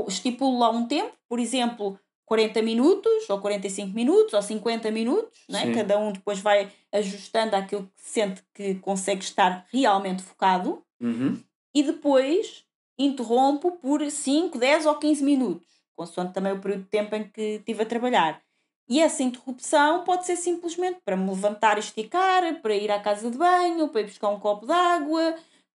estipulo 0.07 0.57
lá 0.59 0.69
um 0.69 0.87
tempo, 0.87 1.13
por 1.29 1.39
exemplo, 1.39 1.99
40 2.25 2.61
minutos, 2.61 3.29
ou 3.29 3.39
45 3.39 3.93
minutos, 3.93 4.33
ou 4.33 4.41
50 4.41 4.89
minutos, 4.91 5.39
né? 5.49 5.71
Cada 5.73 5.99
um 5.99 6.11
depois 6.11 6.39
vai 6.39 6.71
ajustando 6.91 7.55
aquilo 7.55 7.83
que 7.95 8.09
sente 8.09 8.41
que 8.53 8.75
consegue 8.75 9.23
estar 9.23 9.65
realmente 9.71 10.23
focado, 10.23 10.83
Uhum. 11.01 11.37
e 11.75 11.83
depois 11.83 12.63
interrompo 12.97 13.73
por 13.73 14.09
5, 14.09 14.57
10 14.57 14.85
ou 14.85 14.95
15 14.95 15.21
minutos, 15.23 15.67
consoante 15.95 16.31
também 16.33 16.53
o 16.53 16.59
período 16.59 16.83
de 16.83 16.89
tempo 16.89 17.13
em 17.15 17.23
que 17.27 17.41
estive 17.55 17.83
a 17.83 17.85
trabalhar. 17.85 18.41
E 18.87 18.99
essa 19.01 19.23
interrupção 19.23 20.03
pode 20.03 20.25
ser 20.25 20.35
simplesmente 20.35 20.99
para 21.03 21.15
me 21.17 21.29
levantar 21.29 21.77
e 21.77 21.79
esticar, 21.79 22.61
para 22.61 22.75
ir 22.75 22.91
à 22.91 22.99
casa 22.99 23.29
de 23.29 23.37
banho, 23.37 23.89
para 23.89 24.01
ir 24.01 24.05
buscar 24.05 24.29
um 24.29 24.39
copo 24.39 24.65
de 24.65 24.71
água, 24.73 25.35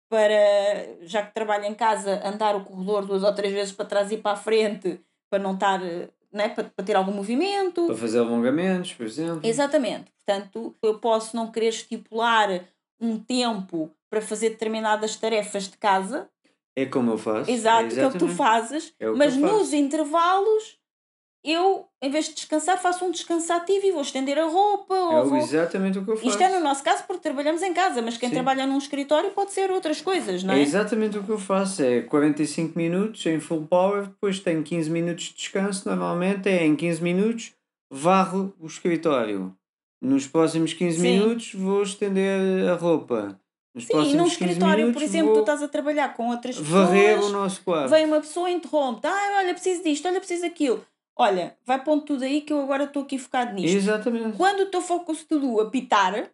para, 0.09 0.97
já 1.01 1.21
que 1.23 1.33
trabalho 1.33 1.65
em 1.65 1.73
casa, 1.73 2.21
andar 2.25 2.55
o 2.55 2.63
corredor 2.63 3.05
duas 3.05 3.23
ou 3.23 3.33
três 3.33 3.53
vezes 3.53 3.73
para 3.73 3.85
trás 3.85 4.11
e 4.11 4.17
para 4.17 4.31
a 4.33 4.35
frente, 4.37 4.99
para 5.29 5.39
não 5.41 5.53
estar, 5.53 5.79
né, 6.31 6.49
para, 6.49 6.65
para 6.65 6.85
ter 6.85 6.95
algum 6.95 7.11
movimento. 7.11 7.85
Para 7.87 7.95
fazer 7.95 8.19
alongamentos, 8.19 8.93
por 8.93 9.05
exemplo. 9.05 9.41
Exatamente. 9.43 10.11
Portanto, 10.25 10.75
eu 10.81 10.99
posso 10.99 11.35
não 11.35 11.51
querer 11.51 11.69
estipular 11.69 12.61
um 12.99 13.19
tempo 13.19 13.91
para 14.09 14.21
fazer 14.21 14.51
determinadas 14.51 15.15
tarefas 15.15 15.63
de 15.67 15.77
casa, 15.77 16.29
É 16.75 16.85
como 16.85 17.11
eu 17.11 17.17
faço. 17.17 17.51
exato, 17.51 17.89
que 17.93 17.99
é 17.99 18.07
o 18.07 18.11
que 18.11 18.17
tu 18.19 18.27
fazes, 18.29 18.93
É 18.99 19.09
mas 19.09 19.35
nos 19.35 19.73
intervalos 19.73 20.76
eu, 21.43 21.85
em 22.01 22.09
vez 22.09 22.25
de 22.27 22.35
descansar, 22.35 22.77
faço 22.81 23.05
um 23.05 23.11
descanso 23.11 23.51
ativo 23.53 23.85
e 23.85 23.91
vou 23.91 24.01
estender 24.01 24.37
a 24.37 24.45
roupa. 24.45 24.95
É 24.95 25.23
vou... 25.23 25.37
exatamente 25.37 25.97
o 25.99 26.03
que 26.03 26.11
eu 26.11 26.15
faço. 26.17 26.27
Isto 26.29 26.43
é 26.43 26.49
no 26.49 26.59
nosso 26.59 26.83
caso 26.83 27.03
porque 27.05 27.21
trabalhamos 27.21 27.61
em 27.61 27.73
casa, 27.73 28.01
mas 28.01 28.17
quem 28.17 28.29
Sim. 28.29 28.35
trabalha 28.35 28.65
num 28.67 28.77
escritório 28.77 29.31
pode 29.31 29.51
ser 29.51 29.71
outras 29.71 30.01
coisas, 30.01 30.43
não 30.43 30.53
É 30.53 30.59
é? 30.59 30.61
exatamente 30.63 31.17
o 31.17 31.23
que 31.23 31.29
eu 31.29 31.39
faço. 31.39 31.81
É 31.83 32.01
45 32.01 32.77
minutos 32.77 33.25
em 33.25 33.39
full 33.39 33.65
power, 33.67 34.03
depois 34.07 34.39
tenho 34.39 34.61
15 34.63 34.89
minutos 34.89 35.25
de 35.25 35.35
descanso. 35.35 35.87
Normalmente 35.87 36.49
é 36.49 36.65
em 36.65 36.75
15 36.75 37.01
minutos 37.01 37.53
varro 37.89 38.53
o 38.59 38.67
escritório. 38.67 39.55
Nos 40.01 40.27
próximos 40.27 40.73
15 40.73 40.97
Sim. 40.99 41.01
minutos 41.19 41.53
vou 41.53 41.81
estender 41.81 42.67
a 42.69 42.75
roupa. 42.75 43.39
Nos 43.73 43.85
Sim, 43.85 43.93
num 43.93 43.99
próximos 44.01 44.37
15 44.37 44.43
escritório, 44.51 44.77
minutos 44.87 45.01
por 45.01 45.07
exemplo, 45.07 45.33
tu 45.33 45.39
estás 45.39 45.63
a 45.63 45.67
trabalhar 45.67 46.13
com 46.15 46.29
outras 46.29 46.57
varrer 46.57 47.13
o 47.13 47.15
pessoas, 47.17 47.31
nosso 47.31 47.61
quarto. 47.63 47.89
vem 47.89 48.05
uma 48.05 48.19
pessoa 48.19 48.49
e 48.49 48.53
interrompe, 48.53 49.05
ah, 49.07 49.35
olha, 49.37 49.53
preciso 49.53 49.83
disto, 49.83 50.07
olha, 50.07 50.19
preciso 50.19 50.41
daquilo. 50.41 50.83
Olha, 51.17 51.57
vai 51.65 51.83
pondo 51.83 52.03
tudo 52.03 52.23
aí 52.23 52.41
que 52.41 52.53
eu 52.53 52.61
agora 52.61 52.83
estou 52.85 53.03
aqui 53.03 53.17
focado 53.17 53.53
nisto. 53.53 53.75
Exatamente. 53.75 54.37
Quando 54.37 54.61
o 54.61 54.65
teu 54.67 54.81
foco 54.81 55.15
tudo 55.27 55.59
apitar, 55.59 56.29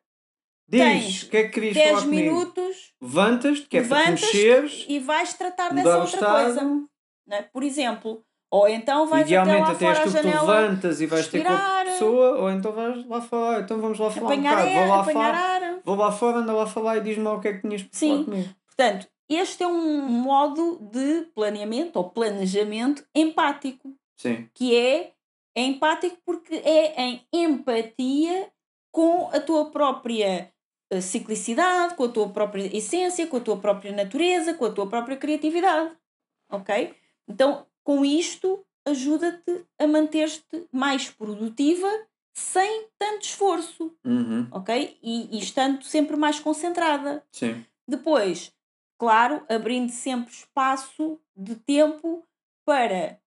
Diz, 0.67 1.23
o 1.23 1.29
que 1.29 1.37
é 1.37 1.43
que 1.43 1.49
querias 1.49 1.73
10 1.75 1.89
falar 1.91 2.05
minutos 2.07 2.93
Levantas-te, 3.01 3.67
que 3.67 3.77
é 3.77 3.83
para 3.83 4.11
mexeres, 4.11 4.85
e 4.87 4.99
vais 4.99 5.33
tratar 5.33 5.73
dessa 5.73 5.97
outra 5.97 6.15
estado. 6.15 6.43
coisa. 6.43 6.61
Não 6.63 7.37
é? 7.37 7.41
Por 7.43 7.63
exemplo, 7.63 8.23
ou 8.51 8.67
então 8.67 9.07
vais 9.07 9.23
até 9.23 9.31
Idealmente 9.31 9.61
lá 9.61 9.71
até 9.71 9.85
fora 9.85 9.99
és 9.99 9.99
à 9.99 10.03
tu 10.03 10.09
janela 10.09 10.61
levantas 10.61 11.01
e 11.01 11.05
vais 11.05 11.27
ter 11.27 11.43
com 11.43 11.47
a 11.47 11.51
respirar. 11.51 11.85
pessoa, 11.85 12.41
ou 12.41 12.51
então 12.51 12.71
vais 12.71 13.05
lá 13.07 13.21
falar, 13.21 13.61
então 13.61 13.81
vamos 13.81 13.99
lá 13.99 14.11
falar 14.11 14.33
um 14.33 14.41
bocado, 14.41 14.69
vou 14.69 14.87
lá 14.87 15.25
ar. 15.25 15.79
vou 15.83 15.95
lá 15.95 16.11
fora, 16.11 16.37
anda 16.37 16.53
lá 16.53 16.65
falar 16.65 16.97
e 16.97 17.01
diz-me 17.01 17.23
lá 17.23 17.33
o 17.33 17.39
que 17.39 17.47
é 17.47 17.53
que 17.53 17.61
tinhas 17.61 17.83
para 17.83 17.97
Sim. 17.97 18.23
comigo. 18.25 18.49
Portanto, 18.65 19.07
este 19.29 19.63
é 19.63 19.67
um 19.67 20.01
modo 20.07 20.79
de 20.91 21.27
planeamento 21.35 21.97
ou 21.97 22.09
planejamento 22.09 23.03
empático, 23.15 23.93
Sim, 24.17 24.49
que 24.53 24.75
é, 24.75 25.13
é 25.55 25.63
empático 25.63 26.17
porque 26.25 26.55
é 26.55 27.01
em 27.01 27.27
empatia 27.33 28.51
com 28.91 29.27
a 29.29 29.39
tua 29.39 29.71
própria 29.71 30.53
eh, 30.91 31.01
ciclicidade, 31.01 31.95
com 31.95 32.03
a 32.03 32.09
tua 32.09 32.29
própria 32.29 32.75
essência, 32.75 33.25
com 33.25 33.37
a 33.37 33.41
tua 33.41 33.57
própria 33.57 33.91
natureza, 33.91 34.53
com 34.53 34.65
a 34.65 34.71
tua 34.71 34.87
própria 34.87 35.17
criatividade. 35.17 35.95
Ok? 36.51 36.95
Então, 37.27 37.65
com 37.83 38.05
isto, 38.05 38.63
ajuda-te 38.85 39.65
a 39.79 39.87
manter-te 39.87 40.67
mais 40.71 41.09
produtiva 41.09 41.89
sem 42.35 42.87
tanto 42.97 43.23
esforço, 43.23 43.95
uhum. 44.05 44.47
ok? 44.51 44.97
E, 45.01 45.35
e 45.35 45.39
estando 45.39 45.83
sempre 45.83 46.15
mais 46.15 46.39
concentrada. 46.39 47.23
sim, 47.31 47.65
Depois, 47.87 48.51
claro, 48.97 49.43
abrindo 49.49 49.91
sempre 49.91 50.33
espaço 50.33 51.19
de 51.35 51.55
tempo 51.55 52.23
para 52.65 53.19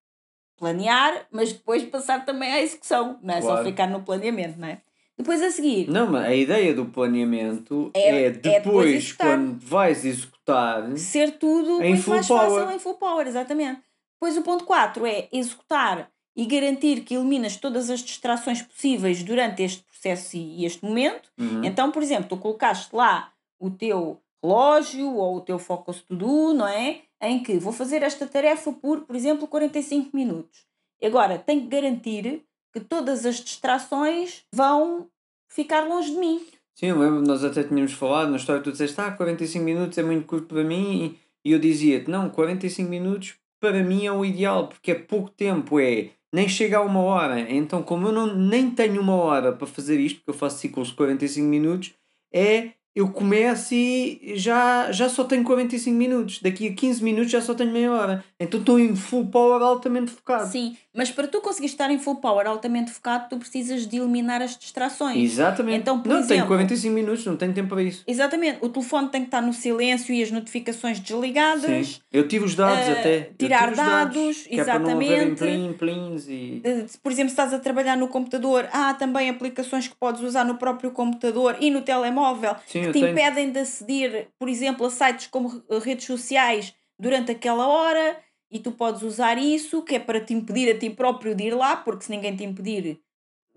planear, 0.56 1.26
mas 1.30 1.52
depois 1.52 1.82
passar 1.84 2.24
também 2.24 2.52
à 2.52 2.60
execução, 2.62 3.18
não 3.22 3.34
é 3.34 3.40
só 3.40 3.48
Claro. 3.48 3.64
ficar 3.66 3.86
no 3.88 4.02
planeamento, 4.02 4.58
não 4.58 4.68
é? 4.68 4.80
Depois 5.18 5.40
a 5.42 5.50
seguir, 5.50 5.88
Não, 5.88 6.10
mas 6.10 6.26
a 6.26 6.34
ideia 6.34 6.74
do 6.74 6.84
planeamento 6.86 7.90
É- 7.94 8.00
é, 8.22 8.26
é 8.26 8.30
depois 8.30 8.62
depois, 8.64 8.94
executar. 8.94 9.26
quando 9.38 9.58
vais 9.60 10.04
executar, 10.04 10.96
ser 10.98 11.38
tudo 11.38 11.82
Em 11.82 11.90
muito 11.90 12.02
full 12.02 12.14
mais 12.14 12.28
power. 12.28 12.50
fácil 12.50 12.70
em 12.76 12.78
full 12.78 12.94
power, 12.94 13.26
exatamente. 13.26 13.80
Depois 14.14 14.36
o 14.36 14.42
ponto 14.42 14.64
4 14.64 15.06
é 15.06 15.28
executar 15.32 16.10
e 16.34 16.44
garantir 16.44 17.00
que 17.00 17.14
eliminas 17.14 17.56
todas 17.56 17.88
as 17.88 18.00
distrações 18.00 18.60
possíveis 18.62 19.22
durante 19.22 19.62
este 19.62 19.82
processo 19.84 20.36
e, 20.36 20.60
e 20.62 20.66
este 20.66 20.84
momento. 20.84 21.30
Uhum. 21.38 21.64
Então, 21.64 21.90
por 21.90 22.02
exemplo, 22.02 22.28
tu 22.28 22.36
colocaste 22.36 22.94
lá 22.94 23.32
o 23.58 23.70
teu 23.70 24.20
relógio 24.44 25.14
ou 25.14 25.36
o 25.36 25.40
teu 25.40 25.58
focus 25.58 26.02
to 26.02 26.14
do, 26.14 26.52
não 26.52 26.68
é? 26.68 27.00
Em 27.20 27.42
que 27.42 27.58
vou 27.58 27.72
fazer 27.72 28.02
esta 28.02 28.26
tarefa 28.26 28.72
por, 28.72 29.02
por 29.02 29.16
exemplo, 29.16 29.48
45 29.48 30.14
minutos. 30.14 30.66
Agora, 31.02 31.38
tenho 31.38 31.62
que 31.62 31.68
garantir 31.68 32.42
que 32.72 32.80
todas 32.80 33.24
as 33.24 33.36
distrações 33.36 34.44
vão 34.52 35.08
ficar 35.48 35.86
longe 35.86 36.10
de 36.10 36.18
mim. 36.18 36.40
Sim, 36.74 36.86
eu 36.88 36.98
lembro, 36.98 37.22
nós 37.22 37.42
até 37.42 37.64
tínhamos 37.64 37.92
falado 37.92 38.30
na 38.30 38.36
história, 38.36 38.62
tu 38.62 38.70
disseste, 38.70 39.00
ah, 39.00 39.10
45 39.10 39.64
minutos 39.64 39.96
é 39.96 40.02
muito 40.02 40.26
curto 40.26 40.46
para 40.46 40.62
mim, 40.62 41.16
e 41.42 41.52
eu 41.52 41.58
dizia-te, 41.58 42.10
não, 42.10 42.28
45 42.28 42.90
minutos 42.90 43.34
para 43.58 43.82
mim 43.82 44.04
é 44.04 44.12
o 44.12 44.24
ideal, 44.24 44.68
porque 44.68 44.90
é 44.90 44.94
pouco 44.94 45.30
tempo, 45.30 45.80
é 45.80 46.10
nem 46.30 46.46
chega 46.46 46.76
a 46.76 46.82
uma 46.82 47.00
hora. 47.00 47.40
Então, 47.40 47.82
como 47.82 48.08
eu 48.08 48.12
não, 48.12 48.26
nem 48.36 48.70
tenho 48.70 49.00
uma 49.00 49.14
hora 49.14 49.52
para 49.52 49.66
fazer 49.66 49.98
isto, 49.98 50.16
porque 50.16 50.30
eu 50.30 50.34
faço 50.34 50.58
ciclos 50.58 50.88
de 50.88 50.94
45 50.96 51.46
minutos, 51.46 51.94
é 52.30 52.72
eu 52.96 53.08
começo 53.08 53.74
e 53.74 54.32
já, 54.36 54.90
já 54.90 55.06
só 55.06 55.22
tenho 55.22 55.44
45 55.44 55.94
minutos. 55.94 56.40
Daqui 56.40 56.66
a 56.66 56.72
15 56.72 57.04
minutos 57.04 57.30
já 57.30 57.42
só 57.42 57.52
tenho 57.52 57.70
meia 57.70 57.92
hora. 57.92 58.24
Então 58.40 58.58
estou 58.58 58.80
em 58.80 58.96
full 58.96 59.26
power 59.26 59.60
altamente 59.60 60.10
focado. 60.10 60.50
Sim, 60.50 60.74
mas 60.94 61.10
para 61.10 61.28
tu 61.28 61.42
conseguires 61.42 61.72
estar 61.72 61.90
em 61.90 61.98
full 61.98 62.16
power 62.16 62.46
altamente 62.46 62.90
focado, 62.90 63.26
tu 63.28 63.36
precisas 63.36 63.86
de 63.86 63.98
eliminar 63.98 64.40
as 64.40 64.56
distrações. 64.56 65.22
Exatamente. 65.22 65.80
Então, 65.80 65.96
não 65.96 66.20
exemplo, 66.20 66.28
tenho 66.28 66.46
45 66.46 66.94
minutos, 66.94 67.26
não 67.26 67.36
tenho 67.36 67.52
tempo 67.52 67.68
para 67.68 67.82
isso. 67.82 68.02
Exatamente, 68.06 68.60
o 68.62 68.70
telefone 68.70 69.10
tem 69.10 69.20
que 69.20 69.26
estar 69.26 69.42
no 69.42 69.52
silêncio 69.52 70.14
e 70.14 70.22
as 70.22 70.30
notificações 70.30 70.98
desligadas. 70.98 71.86
Sim. 71.86 72.00
Eu 72.10 72.26
tive 72.26 72.46
os 72.46 72.54
dados 72.54 72.88
eh, 72.88 72.92
até. 72.92 73.30
Tirar 73.38 73.74
dados, 73.74 74.46
é 74.50 74.64
para 74.64 74.78
não 74.78 74.92
haverem 74.92 75.32
exatamente. 75.32 75.38
plim, 75.38 75.72
plins 75.74 76.28
e. 76.28 76.62
Eh, 76.64 76.86
Por 77.02 77.12
exemplo, 77.12 77.28
se 77.28 77.34
estás 77.34 77.52
a 77.52 77.58
trabalhar 77.58 77.96
no 77.96 78.08
computador, 78.08 78.66
há 78.72 78.94
também 78.94 79.28
aplicações 79.28 79.86
que 79.86 79.94
podes 79.94 80.22
usar 80.22 80.44
no 80.44 80.54
próprio 80.54 80.90
computador 80.92 81.58
e 81.60 81.70
no 81.70 81.82
telemóvel 81.82 82.56
Sim, 82.66 82.85
que 82.92 82.98
eu 82.98 83.00
te 83.00 83.00
tenho. 83.00 83.12
impedem 83.12 83.50
de 83.52 83.58
aceder, 83.60 84.28
por 84.38 84.48
exemplo, 84.48 84.86
a 84.86 84.90
sites 84.90 85.26
como 85.26 85.48
re- 85.48 85.78
redes 85.80 86.04
sociais 86.06 86.74
durante 86.98 87.30
aquela 87.32 87.66
hora 87.66 88.16
e 88.50 88.58
tu 88.60 88.72
podes 88.72 89.02
usar 89.02 89.36
isso, 89.38 89.82
que 89.82 89.96
é 89.96 89.98
para 89.98 90.20
te 90.20 90.32
impedir 90.32 90.70
a 90.74 90.78
ti 90.78 90.88
próprio 90.90 91.34
de 91.34 91.44
ir 91.44 91.54
lá, 91.54 91.76
porque 91.76 92.04
se 92.04 92.10
ninguém 92.10 92.34
te 92.36 92.44
impedir, 92.44 93.00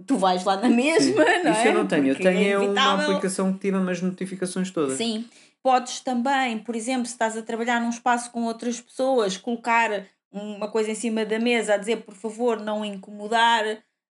tu 0.06 0.17
vais 0.17 0.43
lá 0.43 0.58
na 0.58 0.69
mesma, 0.69 1.24
não 1.43 1.51
Isso 1.51 1.61
é? 1.61 1.67
eu 1.69 1.74
não 1.74 1.88
tenho. 1.88 2.08
Eu 2.08 2.16
Porque 2.16 2.27
é 2.27 2.32
tenho 2.33 2.43
é 2.51 2.58
uma 2.58 2.64
inevitável. 2.66 3.06
aplicação 3.11 3.53
que 3.53 3.59
tira-me 3.59 3.91
as 3.91 4.01
notificações 4.01 4.72
todas. 4.72 4.98
Sim. 4.98 5.25
Podes 5.61 5.99
também, 5.99 6.58
por 6.59 6.75
exemplo, 6.75 7.06
se 7.06 7.11
estás 7.11 7.35
a 7.38 7.41
trabalhar 7.41 7.82
num 7.82 7.90
espaço 7.90 8.32
com 8.32 8.43
outras 8.45 8.80
pessoas, 8.80 9.35
colocar 9.38 10.06
uma 10.32 10.69
coisa 10.69 10.91
em 10.91 10.95
cima 10.95 11.25
da 11.25 11.38
mesa 11.40 11.74
a 11.74 11.77
dizer 11.77 11.98
por 11.98 12.14
favor 12.16 12.59
não 12.61 12.85
incomodar 12.85 13.64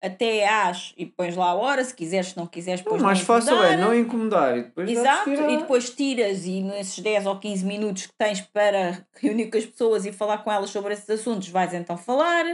até 0.02 0.47
às 0.47 0.92
e 0.97 1.07
pões 1.07 1.36
lá 1.36 1.50
a 1.50 1.55
hora, 1.55 1.84
se 1.84 1.94
quiseres, 1.94 2.28
se 2.28 2.36
não 2.36 2.47
quiseres, 2.47 2.81
O 2.81 2.84
pões 2.84 3.02
mais 3.02 3.18
não 3.18 3.26
fácil 3.26 3.62
é 3.62 3.76
não 3.76 3.94
incomodar 3.94 4.57
e 4.57 4.62
depois 4.62 4.91
Exato, 4.91 5.31
e 5.31 5.57
depois 5.57 5.91
tiras 5.91 6.44
e 6.44 6.60
nesses 6.60 6.99
10 6.99 7.26
ou 7.26 7.39
15 7.39 7.65
minutos 7.65 8.07
que 8.07 8.15
tens 8.16 8.41
para 8.41 9.07
reunir 9.15 9.50
com 9.50 9.58
as 9.58 9.66
pessoas 9.66 10.07
e 10.07 10.12
falar 10.12 10.39
com 10.39 10.52
elas 10.52 10.70
sobre 10.70 10.92
esses 10.92 11.08
assuntos, 11.08 11.49
vais 11.49 11.73
então 11.75 11.97
falar, 11.97 12.44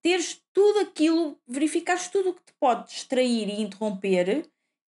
teres 0.00 0.40
tudo 0.52 0.80
aquilo, 0.80 1.38
verificares 1.46 2.08
tudo 2.08 2.30
o 2.30 2.34
que 2.34 2.44
te 2.44 2.52
pode 2.58 2.88
distrair 2.88 3.48
e 3.48 3.62
interromper 3.62 4.46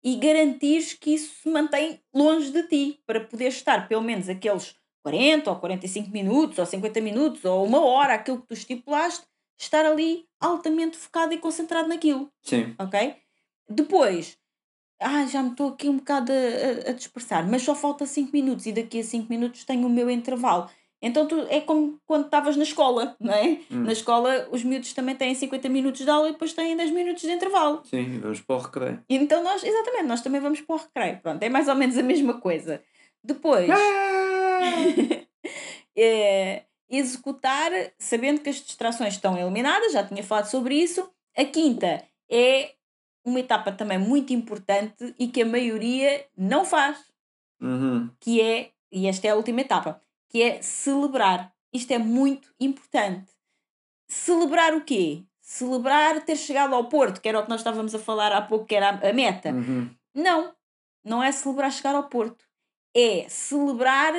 e 0.03 0.15
garantires 0.15 0.93
que 0.93 1.13
isso 1.13 1.41
se 1.43 1.49
mantém 1.49 2.01
longe 2.13 2.51
de 2.51 2.63
ti, 2.63 2.99
para 3.05 3.19
poder 3.19 3.47
estar 3.47 3.88
pelo 3.88 4.01
menos 4.01 4.29
aqueles 4.29 4.75
40 5.03 5.49
ou 5.49 5.55
45 5.57 6.09
minutos 6.09 6.57
ou 6.57 6.65
50 6.65 7.01
minutos 7.01 7.45
ou 7.45 7.65
uma 7.65 7.83
hora, 7.85 8.13
aquilo 8.13 8.41
que 8.41 8.47
tu 8.47 8.53
estipulaste, 8.53 9.25
estar 9.59 9.85
ali 9.85 10.25
altamente 10.39 10.97
focado 10.97 11.33
e 11.33 11.38
concentrado 11.38 11.88
naquilo 11.89 12.31
Sim. 12.41 12.73
ok? 12.79 13.15
Depois, 13.69 14.38
ah, 15.01 15.25
já 15.25 15.43
me 15.43 15.51
estou 15.51 15.69
aqui 15.69 15.89
um 15.89 15.97
bocado 15.97 16.31
a, 16.31 16.88
a- 16.88 16.91
a 16.91 16.93
dispersar, 16.93 17.47
mas 17.49 17.61
só 17.61 17.75
falta 17.75 18.05
5 18.05 18.31
minutos 18.33 18.65
e 18.65 18.71
daqui 18.71 18.99
a 18.99 19.03
5 19.03 19.27
minutos 19.29 19.63
tenho 19.65 19.85
o 19.85 19.89
meu 19.89 20.09
intervalo. 20.09 20.69
Então 21.01 21.25
tu, 21.27 21.45
é 21.49 21.61
como 21.61 21.97
quando 22.05 22.25
estavas 22.25 22.57
na 22.57 22.63
escola, 22.63 23.15
não 23.21 23.33
é? 23.33 23.59
Hum. 23.71 23.83
Na 23.83 23.91
escola 23.93 24.47
os 24.51 24.63
miúdos 24.63 24.93
também 24.93 25.15
têm 25.15 25.33
50 25.35 25.69
minutos 25.69 26.01
de 26.03 26.09
aula 26.09 26.29
e 26.29 26.31
depois 26.33 26.51
têm 26.53 26.75
10 26.75 26.91
minutos 26.91 27.21
de 27.21 27.31
intervalo. 27.31 27.81
Sim, 27.85 28.19
vamos 28.19 28.41
para 28.41 28.55
o 28.55 28.59
recreio. 28.59 29.03
Então 29.09 29.43
nós, 29.43 29.63
exatamente, 29.63 30.05
nós 30.07 30.21
também 30.21 30.41
vamos 30.41 30.61
para 30.61 30.75
o 30.75 30.79
recreio. 30.79 31.19
Pronto, 31.21 31.43
é 31.43 31.49
mais 31.49 31.67
ou 31.67 31.75
menos 31.75 31.97
a 31.97 32.03
mesma 32.03 32.39
coisa. 32.41 32.81
Depois, 33.23 33.69
é, 35.95 36.63
executar 36.90 37.72
sabendo 37.98 38.42
que 38.42 38.50
as 38.50 38.58
distrações 38.58 39.14
estão 39.16 39.38
eliminadas, 39.38 39.92
já 39.93 40.03
tinha 40.06 40.24
falado 40.24 40.45
sobre 40.48 40.76
isso. 40.76 41.09
A 41.38 41.45
quinta 41.45 42.03
é 42.30 42.74
uma 43.24 43.40
etapa 43.40 43.72
também 43.72 43.98
muito 44.00 44.34
importante 44.34 45.14
e 45.19 45.27
que 45.27 45.42
a 45.42 45.45
maioria 45.45 46.26
não 46.35 46.66
faz, 46.66 46.98
Uhum. 47.61 48.09
que 48.19 48.42
é, 48.42 48.72
e 48.92 49.06
esta 49.08 49.27
é 49.27 49.32
a 49.32 49.35
última 49.35 49.61
etapa, 49.61 50.01
que 50.30 50.42
é 50.42 50.61
celebrar. 50.61 51.53
Isto 51.74 51.92
é 51.92 51.98
muito 52.00 52.51
importante. 52.59 53.32
Celebrar 54.08 54.74
o 54.74 54.82
quê? 54.84 55.24
Celebrar 55.42 56.24
ter 56.26 56.35
chegado 56.35 56.74
ao 56.74 56.88
Porto, 56.90 57.22
que 57.22 57.27
era 57.30 57.40
o 57.40 57.43
que 57.43 57.50
nós 57.50 57.59
estávamos 57.61 57.93
a 57.93 58.00
falar 58.00 58.32
há 58.32 58.42
pouco, 58.42 58.66
que 58.66 58.76
era 58.76 58.90
a- 58.90 59.14
meta. 59.14 59.50
Uhum. 59.51 59.90
Não, 60.16 60.53
não 61.03 61.22
é 61.24 61.32
celebrar 61.32 61.72
chegar 61.72 61.95
ao 61.95 62.08
Porto. 62.09 62.45
É 62.95 63.27
celebrar 63.30 64.14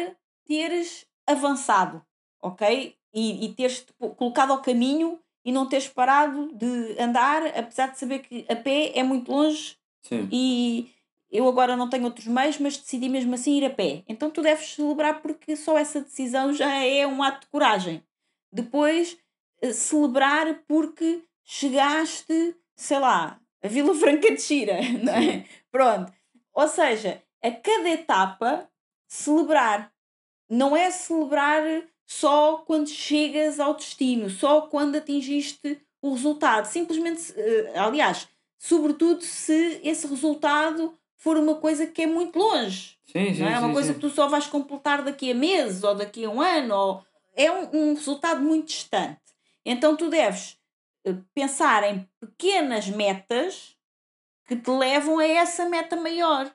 teres 0.47 1.07
avançado, 1.27 2.05
ok? 2.43 2.97
E, 3.13 3.47
e 3.47 3.55
teres 3.55 3.87
colocado 4.17 4.53
ao 4.53 4.63
caminho 4.63 5.19
e 5.45 5.51
não 5.53 5.67
teres 5.67 5.89
parado 5.89 6.53
de 6.55 7.01
andar, 7.01 7.47
apesar 7.59 7.89
de 7.89 7.99
saber 7.99 8.21
que 8.21 8.45
a 8.49 8.57
pé 8.57 8.93
é 8.95 9.03
muito 9.03 9.31
longe 9.33 9.77
Sim. 10.03 10.29
e 10.31 10.91
eu 11.31 11.49
agora 11.49 11.77
não 11.77 11.89
tenho 11.89 12.05
outros 12.05 12.27
meios, 12.27 12.59
mas 12.59 12.77
decidi 12.77 13.09
mesmo 13.09 13.35
assim 13.35 13.57
ir 13.57 13.65
a 13.65 13.71
pé. 13.71 14.03
Então 14.09 14.31
tu 14.31 14.43
deves 14.43 14.75
celebrar 14.75 15.23
porque 15.23 15.57
só 15.57 15.79
essa 15.79 16.01
decisão 16.01 16.53
já 16.53 16.73
é 16.83 17.07
um 17.07 17.23
ato 17.23 17.43
de 17.43 17.47
coragem. 17.47 18.03
Depois, 18.53 19.17
eh, 19.63 19.73
celebrar 19.73 20.63
porque 20.67 21.23
chegaste, 21.45 22.57
sei 22.75 22.99
lá, 22.99 23.41
a 23.63 23.69
Vila 23.69 23.95
Franca 23.95 24.35
de 24.35 24.41
Xira, 24.41 24.81
não 25.03 25.13
é? 25.13 25.45
Pronto. 25.71 26.13
Ou 26.53 26.67
seja, 26.67 27.23
a 27.43 27.51
cada 27.51 27.89
etapa, 27.89 28.69
celebrar. 29.07 29.93
Não 30.49 30.77
é 30.77 30.91
celebrar 30.91 31.63
só 32.11 32.59
quando 32.67 32.89
chegas 32.89 33.61
ao 33.61 33.75
destino, 33.75 34.29
só 34.29 34.63
quando 34.63 34.97
atingiste 34.97 35.81
o 36.03 36.13
resultado. 36.13 36.65
Simplesmente, 36.65 37.33
eh, 37.37 37.73
aliás, 37.77 38.29
sobretudo 38.59 39.23
se 39.23 39.81
esse 39.85 40.09
resultado 40.09 40.99
for 41.17 41.37
uma 41.37 41.55
coisa 41.55 41.87
que 41.87 42.03
é 42.03 42.07
muito 42.09 42.37
longe. 42.37 42.99
Sim, 43.07 43.33
sim, 43.33 43.43
não 43.43 43.49
é 43.49 43.59
uma 43.61 43.69
sim, 43.69 43.75
coisa 43.75 43.95
que 43.95 44.01
tu 44.01 44.11
só 44.11 44.27
vais 44.27 44.49
completar 44.49 45.05
daqui 45.05 45.31
a 45.31 45.35
meses 45.37 45.85
ou 45.85 45.95
daqui 45.95 46.25
a 46.25 46.31
um 46.31 46.41
ano. 46.41 46.75
Ou... 46.75 47.05
É 47.33 47.49
um, 47.49 47.71
um 47.73 47.95
resultado 47.95 48.41
muito 48.41 48.67
distante. 48.67 49.21
Então 49.65 49.95
tu 49.95 50.09
deves 50.09 50.59
eh, 51.07 51.15
pensar 51.33 51.85
em 51.85 52.09
pequenas 52.21 52.89
metas 52.89 53.77
que 54.47 54.57
te 54.57 54.71
levam 54.71 55.21
a 55.21 55.27
essa 55.27 55.69
meta 55.69 55.95
maior. 55.95 56.53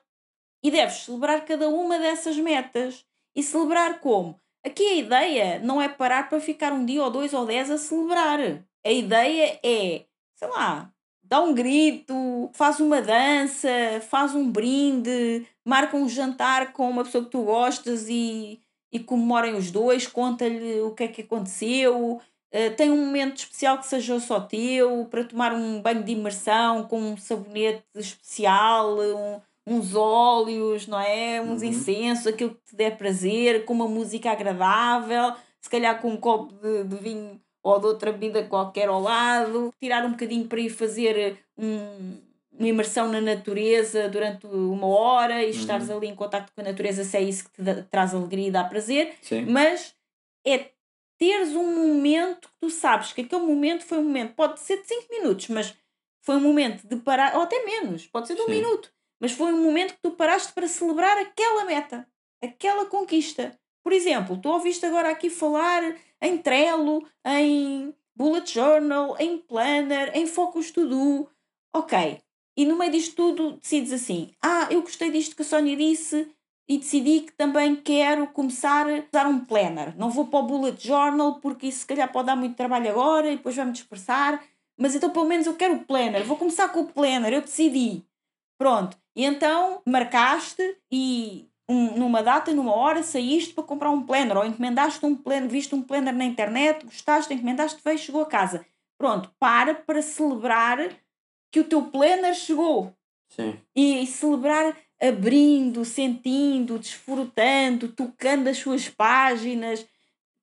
E 0.62 0.70
deves 0.70 1.04
celebrar 1.04 1.46
cada 1.46 1.66
uma 1.70 1.98
dessas 1.98 2.36
metas. 2.36 3.06
E 3.34 3.42
celebrar 3.42 4.00
como? 4.00 4.38
Aqui 4.66 4.82
a 4.84 4.94
ideia 4.96 5.58
não 5.60 5.80
é 5.80 5.88
parar 5.88 6.28
para 6.28 6.40
ficar 6.40 6.72
um 6.72 6.84
dia 6.84 7.02
ou 7.02 7.10
dois 7.10 7.32
ou 7.32 7.46
dez 7.46 7.70
a 7.70 7.78
celebrar. 7.78 8.40
A 8.84 8.90
ideia 8.90 9.60
é, 9.62 10.04
sei 10.34 10.48
lá, 10.48 10.92
dá 11.22 11.40
um 11.40 11.54
grito, 11.54 12.50
faz 12.52 12.80
uma 12.80 13.00
dança, 13.00 13.68
faz 14.08 14.34
um 14.34 14.50
brinde, 14.50 15.46
marca 15.64 15.96
um 15.96 16.08
jantar 16.08 16.72
com 16.72 16.90
uma 16.90 17.04
pessoa 17.04 17.24
que 17.24 17.30
tu 17.30 17.44
gostas 17.44 18.08
e, 18.08 18.60
e 18.92 18.98
comemorem 18.98 19.54
os 19.54 19.70
dois, 19.70 20.06
conta-lhe 20.06 20.80
o 20.80 20.94
que 20.94 21.04
é 21.04 21.08
que 21.08 21.22
aconteceu. 21.22 22.20
eh, 22.50 22.70
tem 22.70 22.90
um 22.90 23.04
momento 23.06 23.36
especial 23.38 23.78
que 23.78 23.86
seja 23.86 24.18
só 24.20 24.40
teu, 24.40 25.04
para 25.06 25.24
tomar 25.24 25.52
um 25.52 25.80
banho 25.82 26.02
de 26.04 26.12
imersão 26.12 26.86
com 26.88 26.98
um 27.00 27.16
sabonete 27.16 27.84
especial, 27.94 28.98
um- 28.98 29.40
uns 29.66 29.94
óleos, 29.94 30.86
não 30.86 31.00
é? 31.00 31.40
Uns 31.40 31.62
Uhum. 31.62 31.68
incensos, 31.68 32.26
aquilo 32.26 32.50
que 32.54 32.70
te 32.70 32.76
der 32.76 32.96
prazer, 32.96 33.64
com 33.64 33.72
uma 33.74 33.88
música 33.88 34.30
agradável, 34.30 35.34
se 35.60 35.68
calhar 35.68 36.00
com 36.00 36.10
um 36.10 36.16
copo 36.16 36.52
de, 36.54 36.84
de 36.84 36.96
vinho 36.96 37.40
ou 37.62 37.80
de 37.80 37.86
outra 37.86 38.12
bebida 38.12 38.44
qualquer 38.44 38.88
ao 38.88 39.00
lado, 39.00 39.72
tirar 39.80 40.04
um 40.04 40.12
bocadinho 40.12 40.46
para 40.46 40.60
ir 40.60 40.70
fazer 40.70 41.36
um, 41.58 42.20
uma 42.56 42.68
imersão 42.68 43.10
na 43.10 43.20
natureza 43.20 44.08
durante 44.08 44.46
uma 44.46 44.86
hora 44.86 45.42
e 45.42 45.50
estares 45.50 45.90
ali 45.90 46.06
em 46.06 46.14
contacto 46.14 46.52
com 46.54 46.60
a 46.60 46.64
natureza, 46.64 47.02
se 47.02 47.16
é 47.16 47.22
isso 47.22 47.44
que 47.44 47.50
te 47.56 47.62
dá- 47.62 47.82
traz 47.90 48.14
alegria 48.14 48.46
e 48.46 48.50
dá 48.52 48.62
prazer, 48.62 49.14
Sim. 49.20 49.46
mas 49.46 49.92
é 50.46 50.70
teres 51.18 51.54
um 51.56 51.88
momento 51.88 52.48
que 52.48 52.54
tu 52.60 52.70
sabes 52.70 53.12
que 53.12 53.22
aquele 53.22 53.42
momento 53.42 53.84
foi 53.84 53.98
um 53.98 54.04
momento, 54.04 54.34
pode 54.34 54.60
ser 54.60 54.80
de 54.82 54.86
5 54.86 55.06
minutos, 55.10 55.48
mas 55.48 55.74
foi 56.22 56.36
um 56.36 56.40
momento 56.40 56.86
de 56.86 56.96
parar, 56.96 57.34
ou 57.34 57.42
até 57.42 57.64
menos, 57.64 58.06
pode 58.06 58.28
ser 58.28 58.36
de 58.36 58.42
um 58.42 58.46
Sim. 58.46 58.50
minuto, 58.60 58.92
mas 59.20 59.32
foi 59.32 59.52
um 59.52 59.62
momento 59.62 59.94
que 59.94 60.02
tu 60.02 60.10
paraste 60.12 60.52
para 60.52 60.68
celebrar 60.68 61.16
aquela 61.18 61.64
meta, 61.64 62.06
aquela 62.42 62.86
conquista. 62.86 63.58
Por 63.82 63.92
exemplo, 63.92 64.36
tu 64.36 64.48
ouviste 64.48 64.84
agora 64.84 65.10
aqui 65.10 65.30
falar 65.30 65.96
em 66.20 66.38
Trello, 66.38 67.06
em 67.24 67.94
Bullet 68.14 68.52
Journal, 68.52 69.16
em 69.18 69.38
Planner, 69.38 70.10
em 70.14 70.26
Focus 70.26 70.70
To 70.70 70.86
Do. 70.86 71.30
Ok, 71.74 72.20
e 72.56 72.64
no 72.64 72.76
meio 72.76 72.90
disto 72.90 73.14
tudo 73.14 73.58
decides 73.58 73.92
assim: 73.92 74.32
ah, 74.42 74.66
eu 74.70 74.80
gostei 74.80 75.10
disto 75.10 75.36
que 75.36 75.42
a 75.42 75.44
Sónia 75.44 75.76
disse 75.76 76.30
e 76.68 76.78
decidi 76.78 77.20
que 77.20 77.32
também 77.32 77.76
quero 77.76 78.26
começar 78.28 78.88
a 78.88 79.04
usar 79.12 79.26
um 79.28 79.44
planner. 79.44 79.96
Não 79.96 80.10
vou 80.10 80.26
para 80.26 80.40
o 80.40 80.46
bullet 80.46 80.84
journal 80.84 81.38
porque 81.40 81.66
isso 81.68 81.80
se 81.80 81.86
calhar 81.86 82.10
pode 82.10 82.26
dar 82.26 82.36
muito 82.36 82.56
trabalho 82.56 82.90
agora 82.90 83.30
e 83.30 83.36
depois 83.36 83.54
vai-me 83.54 83.72
dispersar. 83.72 84.42
Mas 84.76 84.94
então 84.94 85.10
pelo 85.10 85.26
menos 85.26 85.46
eu 85.46 85.54
quero 85.54 85.74
o 85.74 85.84
planner. 85.84 86.24
Vou 86.24 86.36
começar 86.36 86.68
com 86.70 86.80
o 86.80 86.86
planner, 86.86 87.32
eu 87.32 87.42
decidi. 87.42 88.04
Pronto. 88.58 88.96
E 89.16 89.24
então 89.24 89.80
marcaste 89.86 90.76
e 90.92 91.48
um, 91.68 91.98
numa 91.98 92.22
data, 92.22 92.52
numa 92.52 92.74
hora, 92.74 93.02
saíste 93.02 93.54
para 93.54 93.64
comprar 93.64 93.90
um 93.90 94.02
planner 94.02 94.36
ou 94.36 94.44
encomendaste 94.44 95.04
um 95.04 95.16
planner, 95.16 95.48
viste 95.48 95.74
um 95.74 95.82
planner 95.82 96.14
na 96.14 96.24
internet, 96.24 96.84
gostaste, 96.84 97.32
encomendaste, 97.32 97.80
veio, 97.82 97.98
chegou 97.98 98.22
a 98.22 98.26
casa. 98.26 98.64
Pronto, 98.98 99.30
para 99.38 99.74
para 99.74 100.02
celebrar 100.02 100.78
que 101.50 101.60
o 101.60 101.64
teu 101.64 101.82
planner 101.82 102.34
chegou. 102.34 102.92
Sim. 103.30 103.58
E, 103.74 104.02
e 104.02 104.06
celebrar 104.06 104.76
abrindo, 105.00 105.84
sentindo, 105.84 106.78
desfrutando, 106.78 107.88
tocando 107.88 108.48
as 108.48 108.58
suas 108.58 108.88
páginas, 108.88 109.86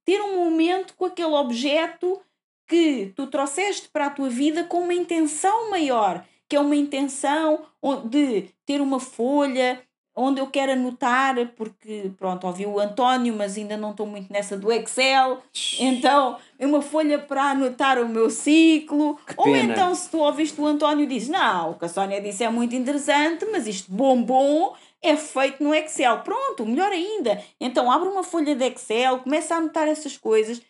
ter 0.05 0.21
um 0.21 0.43
momento 0.43 0.93
com 0.95 1.05
aquele 1.05 1.33
objeto 1.33 2.21
que 2.67 3.13
tu 3.15 3.27
trouxeste 3.27 3.89
para 3.89 4.07
a 4.07 4.09
tua 4.09 4.29
vida 4.29 4.63
com 4.63 4.81
uma 4.81 4.93
intenção 4.93 5.69
maior, 5.69 6.25
que 6.53 6.57
é 6.57 6.59
uma 6.59 6.75
intenção 6.75 7.65
de 8.05 8.43
ter 8.63 8.79
uma 8.79 8.99
folha 8.99 9.81
onde 10.15 10.39
eu 10.39 10.45
quero 10.45 10.73
anotar, 10.73 11.35
porque 11.55 12.11
pronto, 12.15 12.45
ouvi 12.45 12.63
o 12.63 12.79
António, 12.79 13.33
mas 13.35 13.57
ainda 13.57 13.75
não 13.75 13.89
estou 13.89 14.05
muito 14.05 14.31
nessa 14.31 14.55
do 14.55 14.71
Excel, 14.71 15.41
então 15.79 16.37
é 16.59 16.67
uma 16.67 16.83
folha 16.83 17.17
para 17.17 17.49
anotar 17.49 17.97
o 17.97 18.07
meu 18.07 18.29
ciclo. 18.29 19.19
Ou 19.35 19.55
então, 19.55 19.95
se 19.95 20.11
tu 20.11 20.19
ouviste 20.19 20.61
o 20.61 20.67
António 20.67 21.07
diz, 21.07 21.27
não, 21.27 21.71
o 21.71 21.73
que 21.79 21.85
a 21.85 21.89
Sónia 21.89 22.21
disse 22.21 22.43
é 22.43 22.49
muito 22.51 22.75
interessante, 22.75 23.47
mas 23.51 23.65
isto 23.65 23.91
bombom 23.91 24.75
é 25.01 25.17
feito 25.17 25.63
no 25.63 25.73
Excel. 25.73 26.19
Pronto, 26.19 26.67
melhor 26.67 26.91
ainda. 26.91 27.43
Então 27.59 27.91
abre 27.91 28.09
uma 28.09 28.23
folha 28.23 28.55
de 28.55 28.63
Excel, 28.63 29.21
começa 29.21 29.55
a 29.55 29.57
anotar 29.57 29.87
essas 29.87 30.15
coisas, 30.17 30.61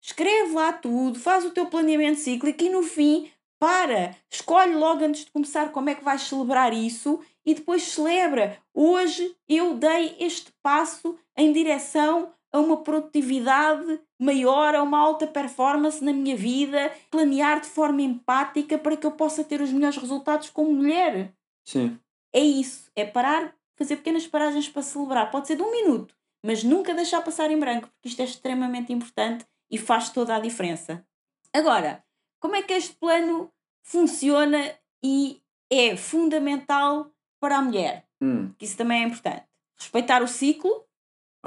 escreve 0.00 0.52
lá 0.52 0.72
tudo, 0.72 1.18
faz 1.18 1.44
o 1.44 1.50
teu 1.50 1.66
planeamento 1.66 2.20
cíclico 2.20 2.62
e 2.62 2.70
no 2.70 2.84
fim 2.84 3.28
para, 3.62 4.16
escolhe 4.28 4.74
logo 4.74 5.04
antes 5.04 5.24
de 5.24 5.30
começar 5.30 5.70
como 5.70 5.88
é 5.88 5.94
que 5.94 6.02
vais 6.02 6.22
celebrar 6.22 6.72
isso 6.72 7.20
e 7.46 7.54
depois 7.54 7.84
celebra. 7.84 8.58
Hoje 8.74 9.36
eu 9.48 9.76
dei 9.76 10.16
este 10.18 10.52
passo 10.60 11.16
em 11.36 11.52
direção 11.52 12.32
a 12.52 12.58
uma 12.58 12.78
produtividade 12.78 14.00
maior, 14.18 14.74
a 14.74 14.82
uma 14.82 14.98
alta 14.98 15.28
performance 15.28 16.02
na 16.02 16.12
minha 16.12 16.34
vida, 16.34 16.92
planear 17.08 17.60
de 17.60 17.68
forma 17.68 18.02
empática 18.02 18.76
para 18.76 18.96
que 18.96 19.06
eu 19.06 19.12
possa 19.12 19.44
ter 19.44 19.60
os 19.60 19.70
melhores 19.70 19.96
resultados 19.96 20.50
como 20.50 20.72
mulher. 20.72 21.32
Sim. 21.64 21.96
É 22.32 22.40
isso, 22.40 22.90
é 22.96 23.04
parar, 23.04 23.54
fazer 23.76 23.94
pequenas 23.94 24.26
paragens 24.26 24.68
para 24.68 24.82
celebrar. 24.82 25.30
Pode 25.30 25.46
ser 25.46 25.54
de 25.54 25.62
um 25.62 25.70
minuto, 25.70 26.16
mas 26.44 26.64
nunca 26.64 26.92
deixar 26.94 27.22
passar 27.22 27.48
em 27.48 27.60
branco, 27.60 27.88
porque 27.92 28.08
isto 28.08 28.20
é 28.20 28.24
extremamente 28.24 28.92
importante 28.92 29.46
e 29.70 29.78
faz 29.78 30.10
toda 30.10 30.34
a 30.34 30.40
diferença. 30.40 31.06
Agora, 31.54 32.02
como 32.42 32.56
é 32.56 32.62
que 32.62 32.72
este 32.74 32.94
plano 32.96 33.50
funciona 33.82 34.74
e 35.02 35.40
é 35.70 35.96
fundamental 35.96 37.10
para 37.40 37.56
a 37.58 37.62
mulher? 37.62 38.04
Hum, 38.20 38.52
Que 38.58 38.64
isso 38.64 38.76
também 38.76 39.02
é 39.02 39.06
importante. 39.06 39.44
Respeitar 39.78 40.22
o 40.22 40.28
ciclo, 40.28 40.84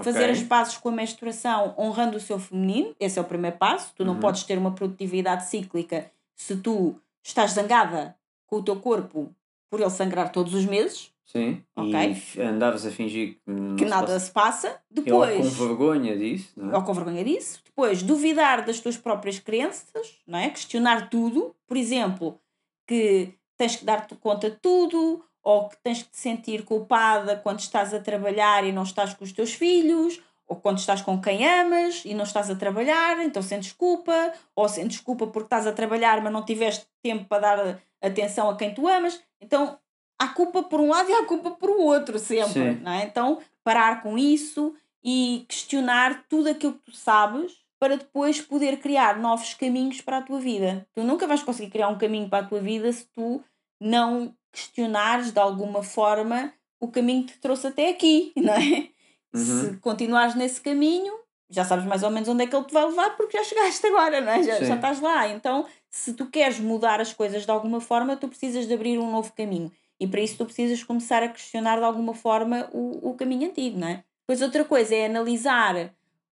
fazer 0.02 0.24
ok. 0.30 0.32
as 0.32 0.44
pazes 0.44 0.78
com 0.78 0.90
a 0.90 0.92
menstruação 0.92 1.74
honrando 1.78 2.18
o 2.18 2.20
seu 2.20 2.40
feminino, 2.40 2.96
esse 3.00 3.18
é 3.20 3.22
o 3.22 3.26
primeiro 3.26 3.58
passo. 3.58 3.94
Tu 3.96 4.04
não 4.06 4.14
Uhum. 4.16 4.20
podes 4.20 4.44
ter 4.44 4.58
uma 4.58 4.72
produtividade 4.74 5.46
cíclica 5.48 6.12
se 6.36 6.56
tu 6.58 7.00
estás 7.24 7.52
zangada 7.52 8.18
com 8.48 8.58
o 8.58 8.64
teu 8.64 8.76
corpo 8.80 9.34
por 9.70 9.80
ele 9.80 9.90
sangrar 9.90 10.32
todos 10.32 10.54
os 10.54 10.66
meses, 10.66 11.12
Sim. 11.26 11.64
Ok. 11.76 11.94
E 12.36 12.42
andavas 12.42 12.86
a 12.86 12.92
fingir 12.92 13.36
que, 13.44 13.52
não 13.52 13.76
que 13.76 13.84
se 13.84 13.90
nada 13.90 14.08
passa- 14.08 14.20
se 14.20 14.32
passa. 14.32 14.68
Ou 14.70 15.04
Depois, 15.04 15.38
com 15.38 15.66
vergonha 15.68 16.16
disso, 16.18 16.54
não 16.56 16.72
é? 16.72 16.76
ou 16.78 16.84
com 16.84 16.94
vergonha 16.94 17.24
disso. 17.24 17.62
Depois, 17.66 18.04
duvidar 18.04 18.64
das 18.64 18.80
tuas 18.80 18.96
próprias 18.98 19.40
crenças, 19.40 20.20
não 20.28 20.38
é? 20.40 20.50
Questionar 20.50 21.10
tudo. 21.10 21.56
Por 21.68 21.76
exemplo, 21.78 22.40
que 22.88 23.34
tens 23.58 23.76
que 23.76 23.86
dar-te 23.86 24.16
conta 24.16 24.52
de 24.52 24.58
tudo, 24.58 25.24
ou 25.42 25.68
que 25.70 25.78
tens 25.84 26.04
que 26.04 26.10
te 26.10 26.18
sentir 26.18 26.64
culpada 26.64 27.36
quando 27.38 27.60
estás 27.60 27.94
a 27.94 28.00
trabalhar 28.00 28.64
e 28.66 28.72
não 28.72 28.84
estás 28.84 29.14
com 29.14 29.24
os 29.24 29.32
teus 29.32 29.54
filhos, 29.54 30.22
ou 30.48 30.56
quando 30.58 30.78
estás 30.78 31.02
com 31.02 31.20
quem 31.20 31.44
amas 31.48 32.04
e 32.06 32.14
não 32.14 32.24
estás 32.24 32.50
a 32.52 32.56
trabalhar, 32.56 33.20
então 33.24 33.42
sentes 33.42 33.72
culpa, 33.72 34.32
ou 34.56 34.70
sentes 34.70 35.00
culpa 35.00 35.26
porque 35.28 35.48
estás 35.48 35.66
a 35.66 35.72
trabalhar, 35.74 36.22
mas 36.22 36.32
não 36.32 36.46
tiveste 36.46 36.86
tempo 37.02 37.26
para 37.26 37.42
dar 37.56 37.80
atenção 38.02 38.50
a 38.50 38.56
quem 38.56 38.74
tu 38.74 38.88
amas. 38.88 39.20
Então, 39.42 39.78
há 40.20 40.28
culpa 40.30 40.64
por 40.64 40.80
um 40.80 40.90
lado 40.90 41.10
e 41.10 41.14
há 41.14 41.26
culpa 41.26 41.52
por 41.52 41.70
outro, 41.70 42.18
sempre, 42.20 42.76
Sim. 42.76 42.80
não 42.82 42.92
é? 42.92 43.04
Então, 43.04 43.40
parar 43.64 44.02
com 44.02 44.18
isso 44.18 44.74
e 45.04 45.46
questionar 45.48 46.26
tudo 46.28 46.50
aquilo 46.50 46.74
que 46.74 46.92
tu 46.92 46.96
sabes 46.96 47.54
para 47.80 47.98
depois 47.98 48.42
poder 48.42 48.78
criar 48.78 49.20
novos 49.20 49.54
caminhos 49.54 50.02
para 50.02 50.18
a 50.18 50.22
tua 50.22 50.40
vida. 50.40 50.88
Tu 50.94 51.04
nunca 51.04 51.28
vais 51.28 51.44
conseguir 51.44 51.70
criar 51.70 51.90
um 51.90 51.98
caminho 51.98 52.30
para 52.30 52.46
a 52.46 52.48
tua 52.48 52.60
vida 52.60 52.92
se 52.92 53.06
tu 53.14 53.44
não 53.80 54.34
questionares 54.52 55.32
de 55.32 55.40
alguma 55.40 55.84
forma 55.84 56.54
o 56.80 56.88
caminho 56.88 57.26
que 57.26 57.34
te 57.34 57.40
trouxe 57.40 57.68
até 57.68 57.90
aqui, 57.90 58.32
não 58.38 58.54
é? 58.54 58.90
Uhum. 59.34 59.44
Se 59.44 59.78
continuares 59.78 60.34
nesse 60.36 60.62
caminho, 60.62 61.14
já 61.50 61.66
sabes 61.66 61.86
mais 61.86 62.04
ou 62.04 62.10
menos 62.10 62.30
onde 62.30 62.44
é 62.44 62.48
que 62.48 62.56
ele 62.56 62.66
te 62.66 62.74
vai 62.74 62.86
levar 62.86 63.16
porque 63.18 63.38
já 63.38 63.44
chegaste 63.44 63.86
agora, 63.88 64.22
não 64.22 64.32
é? 64.32 64.44
Já, 64.44 64.64
já 64.64 64.76
estás 64.76 65.02
lá. 65.02 65.28
Então, 65.28 65.66
se 65.90 66.14
tu 66.14 66.26
queres 66.28 66.60
mudar 66.60 67.02
as 67.02 67.14
coisas 67.14 67.46
de 67.46 67.52
alguma 67.52 67.82
forma, 67.82 68.16
tu 68.16 68.28
precisas 68.28 68.68
de 68.68 68.74
abrir 68.74 68.98
um 68.98 69.12
novo 69.12 69.32
caminho. 69.34 69.72
E 70.00 70.08
para 70.08 70.22
isso 70.22 70.38
tu 70.38 70.46
precisas 70.46 70.84
começar 70.84 71.24
a 71.24 71.30
questionar 71.30 71.78
de 71.78 71.84
alguma 71.84 72.14
forma 72.14 72.70
o, 72.74 73.10
o 73.10 73.14
caminho 73.16 73.50
antigo, 73.50 73.78
não 73.80 73.88
é? 73.88 74.04
Depois 74.22 74.42
outra 74.42 74.66
coisa 74.66 74.94
é 74.96 75.06
analisar 75.06 75.94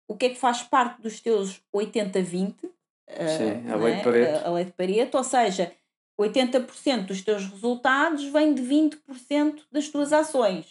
o 0.06 0.16
que 0.16 0.26
é 0.26 0.28
que 0.30 0.36
faz 0.36 0.62
parte 0.62 1.02
dos 1.02 1.20
teus 1.20 1.60
80-20. 1.74 2.54
eh, 3.06 3.28
Sim, 3.28 3.70
a 3.70 3.76
não 3.76 3.84
lei 3.84 3.94
é? 3.94 3.96
de 3.96 4.04
Pareto. 4.04 4.44
A, 4.44 4.48
a 4.48 4.52
lei 4.52 4.64
de 4.64 4.72
Pareto, 4.72 5.18
ou 5.18 5.24
seja, 5.24 5.72
80% 6.18 7.06
dos 7.06 7.22
teus 7.22 7.46
resultados 7.46 8.24
vem 8.24 8.54
de 8.54 8.62
20% 8.62 9.62
das 9.70 9.88
tuas 9.88 10.12
ações. 10.12 10.66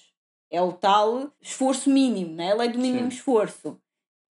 É 0.50 0.62
o 0.62 0.72
tal 0.72 1.32
esforço 1.42 1.90
mínimo, 1.90 2.36
não 2.36 2.44
é? 2.44 2.52
a 2.52 2.56
lei 2.56 2.70
do 2.70 2.80
mínimo 2.80 3.12
Sim. 3.12 3.18
esforço. 3.18 3.80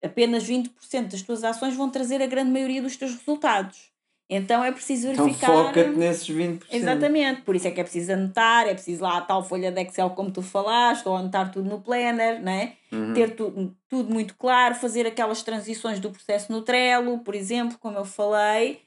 Apenas 0.02 0.44
20% 0.44 1.10
das 1.10 1.23
tuas 1.23 1.43
ações 1.44 1.75
vão 1.75 1.91
trazer 1.91 2.23
a 2.23 2.26
grande 2.26 2.51
maioria 2.51 2.81
dos 2.83 2.97
teus 2.97 3.15
resultados. 3.15 3.91
Então 4.29 4.65
é 4.65 4.73
preciso 4.73 5.09
Então 5.09 5.25
verificar. 5.27 5.47
foca-te 5.47 5.91
nesses 5.91 6.29
20%. 6.29 6.65
Exatamente, 6.73 7.43
por 7.43 7.55
isso 7.55 7.69
é 7.69 7.71
que 7.71 7.81
é 7.81 7.85
preciso 7.85 8.13
anotar, 8.13 8.67
é 8.67 8.75
preciso 8.75 9.03
lá 9.03 9.19
a 9.19 9.21
tal 9.21 9.45
folha 9.45 9.71
de 9.71 9.81
Excel 9.81 10.11
como 10.11 10.33
tu 10.33 10.43
falaste, 10.43 11.07
ou 11.07 11.17
anotar 11.17 11.53
tudo 11.53 11.69
no 11.69 11.81
planner, 11.81 12.43
né? 12.43 12.73
Uhum. 12.91 13.15
ter 13.15 13.37
tu, 13.37 13.73
tudo 13.89 14.13
muito 14.13 14.35
claro, 14.37 14.75
fazer 14.75 15.07
aquelas 15.07 15.43
transições 15.43 16.01
do 16.01 16.11
processo 16.11 16.51
no 16.51 16.63
Trello, 16.63 17.19
por 17.19 17.35
exemplo, 17.35 17.79
como 17.79 17.99
eu 17.99 18.05
falei, 18.05 18.81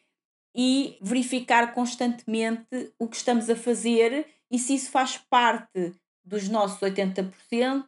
e 0.53 0.98
verificar 1.01 1.74
constantemente 1.74 2.92
o 2.98 3.08
que 3.08 3.16
estamos 3.16 3.50
a 3.50 3.56
fazer 3.56 4.26
e 4.51 4.59
se 4.59 4.76
isso 4.76 4.92
faz 4.92 5.18
parte 5.18 5.93
dos 6.26 6.50
nossos 6.50 6.80
80% 6.80 7.85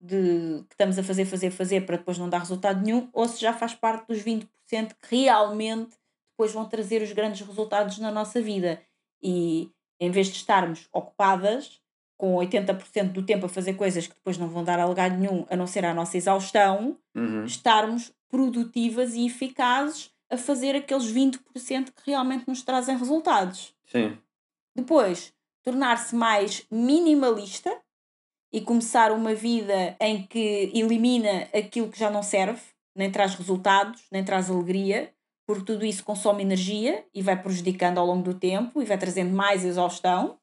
de 0.00 0.64
que 0.66 0.74
estamos 0.74 0.98
a 0.98 1.02
fazer, 1.02 1.26
fazer, 1.26 1.50
fazer 1.50 1.84
para 1.84 1.98
depois 1.98 2.16
não 2.16 2.28
dar 2.28 2.38
resultado 2.38 2.82
nenhum, 2.82 3.08
ou 3.12 3.28
se 3.28 3.40
já 3.40 3.52
faz 3.52 3.74
parte 3.74 4.06
dos 4.08 4.22
20% 4.22 4.46
que 4.70 5.16
realmente 5.16 5.99
depois 6.40 6.52
vão 6.52 6.64
trazer 6.64 7.02
os 7.02 7.12
grandes 7.12 7.46
resultados 7.46 7.98
na 7.98 8.10
nossa 8.10 8.40
vida. 8.40 8.80
E 9.22 9.70
em 10.00 10.10
vez 10.10 10.28
de 10.28 10.36
estarmos 10.36 10.88
ocupadas 10.90 11.78
com 12.16 12.34
80% 12.36 13.12
do 13.12 13.22
tempo 13.22 13.44
a 13.44 13.48
fazer 13.48 13.74
coisas 13.74 14.06
que 14.06 14.14
depois 14.14 14.38
não 14.38 14.48
vão 14.48 14.64
dar 14.64 14.78
a 14.78 14.86
lugar 14.86 15.10
nenhum, 15.10 15.44
a 15.50 15.56
não 15.56 15.66
ser 15.66 15.84
a 15.84 15.92
nossa 15.92 16.16
exaustão, 16.16 16.96
Uhum. 17.14 17.44
estarmos 17.44 18.10
produtivas 18.30 19.14
e 19.14 19.26
eficazes 19.26 20.10
a 20.30 20.38
fazer 20.38 20.74
aqueles 20.76 21.12
20% 21.12 21.92
que 21.92 22.10
realmente 22.10 22.48
nos 22.48 22.62
trazem 22.62 22.96
resultados. 22.96 23.74
Sim. 23.84 24.16
Depois, 24.74 25.34
tornar-se 25.62 26.14
mais 26.14 26.64
minimalista 26.70 27.76
e 28.50 28.62
começar 28.62 29.12
uma 29.12 29.34
vida 29.34 29.94
em 30.00 30.26
que 30.26 30.70
elimina 30.72 31.48
aquilo 31.52 31.90
que 31.90 31.98
já 31.98 32.08
não 32.10 32.22
serve, 32.22 32.62
nem 32.94 33.10
traz 33.10 33.34
resultados, 33.34 34.02
nem 34.10 34.24
traz 34.24 34.48
alegria, 34.50 35.12
porque 35.50 35.64
tudo 35.64 35.84
isso 35.84 36.04
consome 36.04 36.44
energia 36.44 37.04
e 37.12 37.20
vai 37.22 37.36
prejudicando 37.42 37.98
ao 37.98 38.06
longo 38.06 38.22
do 38.22 38.34
tempo 38.38 38.80
e 38.80 38.84
vai 38.84 38.96
trazendo 38.96 39.34
mais 39.34 39.64
exaustão. 39.64 40.38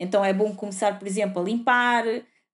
Então 0.00 0.24
é 0.24 0.32
bom 0.32 0.56
começar, 0.56 0.98
por 0.98 1.06
exemplo, 1.06 1.42
a 1.42 1.44
limpar, 1.44 2.04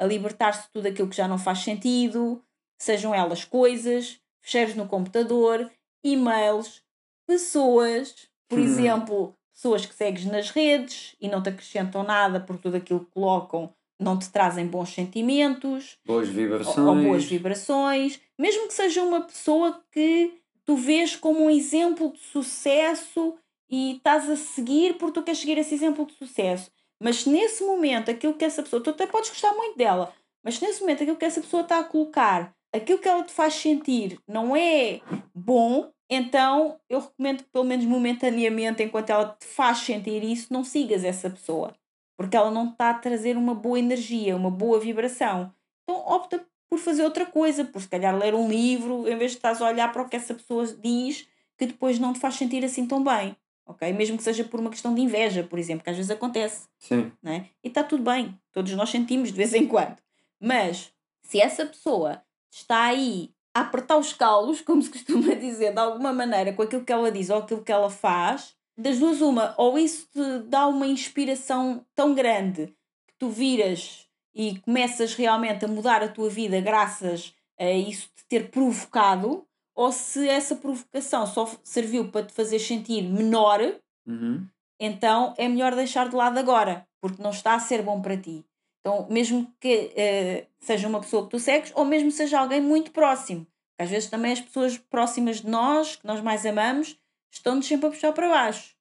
a 0.00 0.04
libertar-se 0.04 0.62
de 0.62 0.70
tudo 0.72 0.88
aquilo 0.88 1.06
que 1.08 1.14
já 1.14 1.28
não 1.28 1.38
faz 1.38 1.60
sentido, 1.60 2.42
sejam 2.76 3.14
elas 3.14 3.44
coisas, 3.44 4.18
fecheiros 4.40 4.74
no 4.74 4.88
computador, 4.88 5.70
e-mails, 6.02 6.82
pessoas, 7.24 8.28
por 8.48 8.58
Uhum. 8.58 8.64
exemplo, 8.64 9.36
pessoas 9.54 9.86
que 9.86 9.94
segues 9.94 10.24
nas 10.24 10.50
redes 10.50 11.14
e 11.20 11.28
não 11.28 11.40
te 11.40 11.50
acrescentam 11.50 12.02
nada 12.02 12.40
porque 12.40 12.62
tudo 12.64 12.78
aquilo 12.78 13.04
que 13.04 13.12
colocam 13.12 13.72
não 13.96 14.18
te 14.18 14.28
trazem 14.28 14.66
bons 14.66 14.92
sentimentos 14.92 15.98
Boas 16.04 16.26
ou, 16.26 16.34
vibrações. 16.34 16.78
ou 16.88 16.96
boas 16.96 17.24
vibrações, 17.24 18.20
mesmo 18.36 18.66
que 18.66 18.74
seja 18.74 19.04
uma 19.04 19.20
pessoa 19.20 19.80
que 19.92 20.41
tu 20.64 20.76
vês 20.76 21.16
como 21.16 21.44
um 21.44 21.50
exemplo 21.50 22.12
de 22.12 22.20
sucesso 22.20 23.36
e 23.68 23.96
estás 23.96 24.28
a 24.28 24.36
seguir 24.36 24.98
porque 24.98 25.20
tu 25.20 25.24
queres 25.24 25.40
seguir 25.40 25.58
esse 25.58 25.74
exemplo 25.74 26.06
de 26.06 26.14
sucesso. 26.14 26.70
Mas 27.00 27.16
se 27.16 27.30
nesse 27.30 27.64
momento 27.64 28.10
aquilo 28.10 28.34
que 28.34 28.44
essa 28.44 28.62
pessoa, 28.62 28.82
tu 28.82 28.90
até 28.90 29.06
podes 29.06 29.30
gostar 29.30 29.54
muito 29.54 29.76
dela, 29.76 30.14
mas 30.44 30.56
se 30.56 30.64
nesse 30.64 30.80
momento 30.80 31.02
aquilo 31.02 31.16
que 31.16 31.24
essa 31.24 31.40
pessoa 31.40 31.62
está 31.62 31.78
a 31.78 31.84
colocar, 31.84 32.54
aquilo 32.72 32.98
que 32.98 33.08
ela 33.08 33.24
te 33.24 33.32
faz 33.32 33.54
sentir 33.54 34.18
não 34.26 34.54
é 34.54 35.00
bom, 35.34 35.90
então 36.08 36.78
eu 36.88 37.00
recomendo 37.00 37.42
que 37.42 37.50
pelo 37.50 37.64
menos 37.64 37.84
momentaneamente, 37.86 38.82
enquanto 38.82 39.10
ela 39.10 39.36
te 39.40 39.46
faz 39.46 39.78
sentir 39.78 40.22
isso, 40.22 40.52
não 40.52 40.62
sigas 40.62 41.04
essa 41.04 41.30
pessoa. 41.30 41.74
Porque 42.16 42.36
ela 42.36 42.50
não 42.50 42.70
está 42.70 42.90
a 42.90 42.94
trazer 42.94 43.36
uma 43.36 43.54
boa 43.54 43.78
energia, 43.78 44.36
uma 44.36 44.50
boa 44.50 44.78
vibração. 44.78 45.52
Então 45.82 46.04
opta 46.06 46.46
por 46.72 46.78
fazer 46.78 47.04
outra 47.04 47.26
coisa, 47.26 47.66
por 47.66 47.82
se 47.82 47.88
calhar 47.88 48.16
ler 48.16 48.34
um 48.34 48.48
livro, 48.48 49.06
em 49.06 49.14
vez 49.18 49.32
de 49.32 49.36
estás 49.36 49.60
a 49.60 49.66
olhar 49.68 49.92
para 49.92 50.00
o 50.00 50.08
que 50.08 50.16
essa 50.16 50.32
pessoa 50.32 50.66
diz, 50.66 51.28
que 51.58 51.66
depois 51.66 51.98
não 51.98 52.14
te 52.14 52.18
faz 52.18 52.36
sentir 52.36 52.64
assim 52.64 52.86
tão 52.86 53.04
bem. 53.04 53.36
Ok? 53.66 53.92
Mesmo 53.92 54.16
que 54.16 54.22
seja 54.22 54.42
por 54.42 54.58
uma 54.58 54.70
questão 54.70 54.94
de 54.94 55.02
inveja, 55.02 55.42
por 55.42 55.58
exemplo, 55.58 55.84
que 55.84 55.90
às 55.90 55.96
vezes 55.96 56.10
acontece. 56.10 56.66
Sim. 56.78 57.12
Né? 57.22 57.50
E 57.62 57.68
está 57.68 57.84
tudo 57.84 58.02
bem. 58.02 58.40
Todos 58.54 58.72
nós 58.72 58.88
sentimos 58.88 59.28
de 59.28 59.36
vez 59.36 59.52
em 59.52 59.66
quando. 59.66 59.98
Mas 60.40 60.90
se 61.20 61.38
essa 61.42 61.66
pessoa 61.66 62.22
está 62.50 62.84
aí 62.84 63.34
a 63.52 63.60
apertar 63.60 63.98
os 63.98 64.14
calos, 64.14 64.62
como 64.64 64.80
se 64.80 64.88
costuma 64.88 65.34
dizer, 65.34 65.74
de 65.74 65.78
alguma 65.78 66.14
maneira, 66.14 66.54
com 66.54 66.62
aquilo 66.62 66.86
que 66.86 66.92
ela 66.92 67.12
diz 67.12 67.28
ou 67.28 67.36
aquilo 67.36 67.62
que 67.62 67.70
ela 67.70 67.90
faz, 67.90 68.56
das 68.78 68.98
duas, 68.98 69.20
uma, 69.20 69.54
ou 69.58 69.78
isso 69.78 70.08
te 70.10 70.38
dá 70.48 70.66
uma 70.66 70.86
inspiração 70.86 71.84
tão 71.94 72.14
grande 72.14 72.68
que 73.06 73.14
tu 73.18 73.28
viras 73.28 74.08
e 74.34 74.58
começas 74.60 75.14
realmente 75.14 75.64
a 75.64 75.68
mudar 75.68 76.02
a 76.02 76.08
tua 76.08 76.28
vida 76.28 76.60
graças 76.60 77.34
a 77.58 77.70
isso 77.70 78.08
te 78.16 78.24
ter 78.28 78.50
provocado, 78.50 79.46
ou 79.74 79.92
se 79.92 80.28
essa 80.28 80.56
provocação 80.56 81.26
só 81.26 81.50
serviu 81.62 82.10
para 82.10 82.26
te 82.26 82.32
fazer 82.32 82.58
sentir 82.58 83.02
menor, 83.02 83.60
Uhum. 84.06 84.46
então 84.80 85.32
é 85.38 85.48
melhor 85.48 85.74
deixar 85.74 86.08
de 86.08 86.16
lado 86.16 86.38
agora, 86.38 86.86
porque 87.00 87.22
não 87.22 87.30
está 87.30 87.54
a 87.54 87.60
ser 87.60 87.82
bom 87.82 88.00
para 88.00 88.16
ti. 88.16 88.44
Então, 88.80 89.06
mesmo 89.08 89.52
que 89.60 89.92
eh, 89.94 90.46
seja 90.60 90.88
uma 90.88 91.00
pessoa 91.00 91.22
que 91.24 91.30
tu 91.30 91.38
segues, 91.38 91.72
ou 91.74 91.84
mesmo 91.84 92.10
seja 92.10 92.40
alguém 92.40 92.60
muito 92.60 92.90
próximo, 92.90 93.46
às 93.78 93.88
vezes 93.88 94.10
também 94.10 94.32
as 94.32 94.40
pessoas 94.40 94.76
próximas 94.76 95.40
de 95.40 95.48
nós, 95.48 95.96
que 95.96 96.06
nós 96.06 96.20
mais 96.20 96.44
amamos, 96.44 96.98
estão-nos 97.30 97.66
sempre 97.66 97.86
a 97.86 97.90
puxar 97.90 98.12
para 98.12 98.28
baixo. 98.28 98.74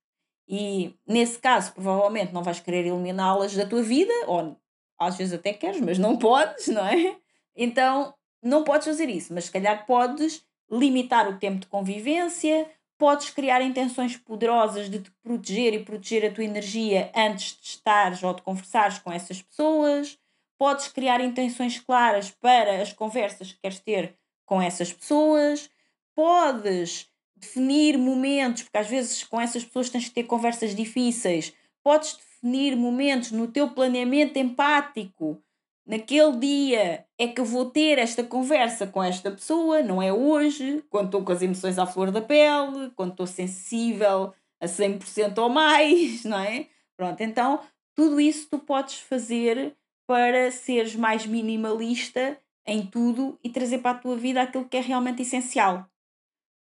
E 0.48 0.94
nesse 1.08 1.38
caso, 1.40 1.72
provavelmente 1.74 2.34
não 2.34 2.44
vais 2.44 2.60
querer 2.60 2.86
eliminá-las 2.88 3.56
da 3.56 3.66
tua 3.66 3.84
vida, 3.84 4.12
ou 4.28 4.58
às 5.08 5.18
vezes 5.18 5.34
até 5.34 5.52
queres, 5.52 5.82
mas 5.82 5.98
não 5.98 6.18
podes, 6.18 6.68
não 6.68 6.86
é? 6.86 7.18
Então 7.56 8.14
não 8.42 8.64
podes 8.64 8.88
fazer 8.88 9.10
isso, 9.10 9.34
mas 9.34 9.46
se 9.46 9.52
calhar 9.52 9.86
podes 9.86 10.44
limitar 10.72 11.28
o 11.28 11.38
tempo 11.38 11.60
de 11.60 11.68
convivência, 11.68 12.70
podes 12.98 13.30
criar 13.30 13.62
intenções 13.62 14.16
poderosas 14.16 14.90
de 14.90 15.00
te 15.00 15.12
proteger 15.24 15.74
e 15.74 15.84
proteger 15.84 16.26
a 16.26 16.34
tua 16.34 16.44
energia 16.44 17.12
antes 17.16 17.58
de 17.60 17.68
estares 17.68 18.24
ou 18.24 18.34
de 18.34 18.42
conversares 18.42 19.00
com 19.00 19.12
essas 19.12 19.42
pessoas, 19.42 20.18
podes 20.58 20.88
criar 20.88 21.20
intenções 21.20 21.80
claras 21.80 22.30
para 22.30 22.82
as 22.82 22.94
conversas 22.94 23.52
que 23.52 23.60
queres 23.60 23.80
ter 23.80 24.16
com 24.46 24.62
essas 24.62 24.94
pessoas, 24.94 25.70
podes 26.16 27.10
definir 27.36 27.98
momentos, 27.98 28.64
porque 28.64 28.78
às 28.78 28.88
vezes 28.88 29.24
com 29.24 29.42
essas 29.42 29.66
pessoas 29.66 29.90
tens 29.90 30.06
que 30.06 30.14
ter 30.14 30.24
conversas 30.24 30.76
difíceis, 30.76 31.54
podes 31.84 32.14
definir 32.42 32.76
momentos 32.76 33.32
no 33.32 33.48
teu 33.48 33.70
planeamento 33.70 34.40
empático. 34.40 35.42
Naquele 35.86 36.38
dia 36.38 37.06
é 37.18 37.28
que 37.28 37.42
vou 37.42 37.66
ter 37.70 37.98
esta 37.98 38.24
conversa 38.24 38.88
com 38.88 39.04
esta 39.04 39.32
pessoa, 39.32 39.82
não 39.82 40.02
é 40.02 40.12
hoje, 40.12 40.84
quando 40.90 41.06
estou 41.06 41.24
com 41.24 41.32
as 41.32 41.42
emoções 41.42 41.78
à 41.78 41.86
flor 41.86 42.12
da 42.12 42.22
pele, 42.22 42.92
quando 42.96 43.12
estou 43.12 43.28
sensível 43.28 44.34
a 44.60 44.66
100% 44.66 45.38
ou 45.38 45.50
mais, 45.50 46.24
não 46.26 46.40
é? 46.40 46.68
Pronto, 46.96 47.22
então 47.22 47.60
tudo 47.96 48.20
isso 48.20 48.48
tu 48.50 48.60
podes 48.60 49.00
fazer 49.00 49.76
para 50.08 50.52
seres 50.52 50.96
mais 50.96 51.26
minimalista 51.26 52.38
em 52.66 52.86
tudo 52.86 53.40
e 53.44 53.50
trazer 53.50 53.80
para 53.80 53.92
a 53.92 54.00
tua 54.00 54.16
vida 54.16 54.42
aquilo 54.42 54.66
que 54.66 54.78
é 54.78 54.82
realmente 54.82 55.24
essencial. 55.24 55.88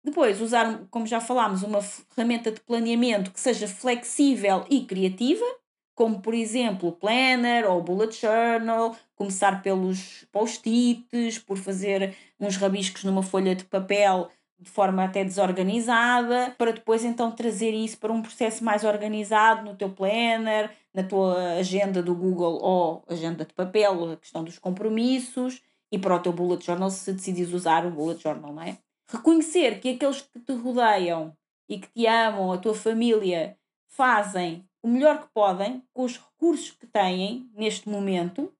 Depois, 0.04 0.40
usar, 0.40 0.86
como 0.92 1.08
já 1.08 1.20
falámos, 1.20 1.64
uma 1.64 1.82
ferramenta 1.82 2.52
de 2.52 2.60
planeamento 2.60 3.32
que 3.32 3.40
seja 3.40 3.68
flexível 3.68 4.64
e 4.70 4.86
criativa, 4.86 5.44
como 5.96 6.22
por 6.22 6.34
exemplo 6.34 6.90
o 6.90 6.92
planner 6.92 7.66
ou 7.70 7.82
bullet 7.82 8.20
journal, 8.20 8.96
começar 9.16 9.64
pelos 9.64 10.26
post-its, 10.32 11.40
por 11.40 11.58
fazer 11.58 12.14
uns 12.40 12.58
rabiscos 12.58 13.04
numa 13.06 13.24
folha 13.24 13.56
de 13.56 13.64
papel 13.64 14.30
de 14.60 14.70
forma 14.70 15.04
até 15.04 15.24
desorganizada, 15.24 16.56
para 16.58 16.72
depois 16.72 17.04
então 17.04 17.32
trazer 17.32 17.72
isso 17.72 17.98
para 17.98 18.12
um 18.12 18.22
processo 18.22 18.64
mais 18.64 18.84
organizado 18.84 19.66
no 19.66 19.76
teu 19.76 19.90
planner, 19.90 20.72
na 20.94 21.04
tua 21.04 21.58
agenda 21.58 22.02
do 22.02 22.16
Google 22.16 22.60
ou 22.62 23.04
agenda 23.08 23.44
de 23.44 23.54
papel, 23.54 24.14
a 24.14 24.18
questão 24.18 24.44
dos 24.44 24.58
compromissos, 24.58 25.62
e 25.92 26.00
para 26.00 26.16
o 26.16 26.20
teu 26.20 26.32
bullet 26.32 26.66
journal 26.66 26.90
se 26.90 27.12
decidires 27.12 27.54
usar 27.54 27.86
o 27.86 27.92
bullet 27.92 28.22
journal, 28.22 28.54
não 28.54 28.62
é? 28.62 28.78
Reconhecer 29.08 29.80
que 29.80 29.90
aqueles 29.90 30.22
que 30.22 30.40
te 30.40 30.54
rodeiam 30.54 31.36
e 31.70 31.78
que 31.78 31.90
te 31.90 32.08
amam, 32.08 32.52
a 32.52 32.58
tua 32.58 32.74
família, 32.74 33.58
fazem 33.88 34.66
o 34.86 34.88
melhor 34.88 35.20
que 35.20 35.34
podem 35.34 35.82
com 35.92 36.04
os 36.04 36.16
recursos 36.16 36.70
que 36.70 36.86
têm 36.86 37.50
neste 37.56 37.90
momento 37.90 38.54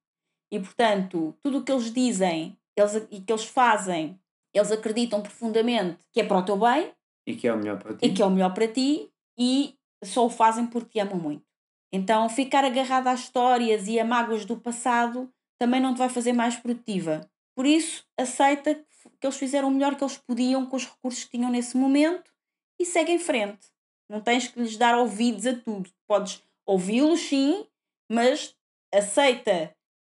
e, 0.52 0.60
portanto, 0.60 1.38
tudo 1.44 1.60
o 1.60 1.64
que 1.64 1.72
eles 1.72 1.94
dizem 1.94 2.58
eles, 2.76 2.96
e 3.12 3.22
que 3.22 3.32
eles 3.32 3.46
fazem, 3.46 4.20
eles 4.52 4.72
acreditam 4.72 5.22
profundamente 5.22 6.00
que 6.12 6.20
é 6.20 6.24
para 6.24 6.40
o 6.40 6.44
teu 6.44 6.58
bem 6.58 6.92
E 7.28 7.36
que 7.36 7.48
é 7.48 7.54
o 7.54 7.58
melhor 7.58 7.78
para 7.78 7.94
ti. 7.94 8.08
e 8.08 8.12
que 8.12 8.24
é 8.24 8.26
o 8.26 8.32
melhor 8.32 8.52
para 8.56 8.68
ti 8.68 9.08
e 9.38 9.76
só 10.04 10.26
o 10.26 10.30
fazem 10.32 10.66
porque 10.66 10.94
te 10.94 11.00
amam 11.00 11.20
muito. 11.20 11.46
Então, 11.94 12.28
ficar 12.28 12.66
agarrado 12.66 13.06
às 13.06 13.20
histórias 13.20 13.88
e 13.88 14.00
a 14.00 14.04
mágoas 14.04 14.46
do 14.46 14.58
passado 14.58 15.30
também 15.60 15.80
não 15.80 15.94
te 15.94 16.00
vai 16.00 16.10
fazer 16.10 16.34
mais 16.34 16.56
produtiva. 16.56 17.22
Por 17.56 17.68
isso, 17.68 18.04
aceita 18.20 18.74
que 18.74 19.28
eles 19.28 19.38
fizeram 19.38 19.68
o 19.68 19.72
melhor 19.72 19.96
que 19.96 20.04
eles 20.04 20.18
podiam 20.18 20.66
com 20.66 20.76
os 20.76 20.88
recursos 20.88 21.24
que 21.24 21.38
tinham 21.38 21.52
nesse 21.52 21.78
momento 21.78 22.34
e 22.82 22.86
segue 22.86 23.12
em 23.12 23.20
frente. 23.20 23.75
Não 24.10 24.22
tens 24.22 24.48
que 24.48 24.60
lhes 24.60 24.78
dar 24.78 24.98
ouvidos 24.98 25.46
a 25.46 25.54
tudo. 25.54 25.90
Podes 26.08 26.42
ouvi-los, 26.66 27.20
sim, 27.22 27.66
mas 28.10 28.56
aceita 28.94 29.76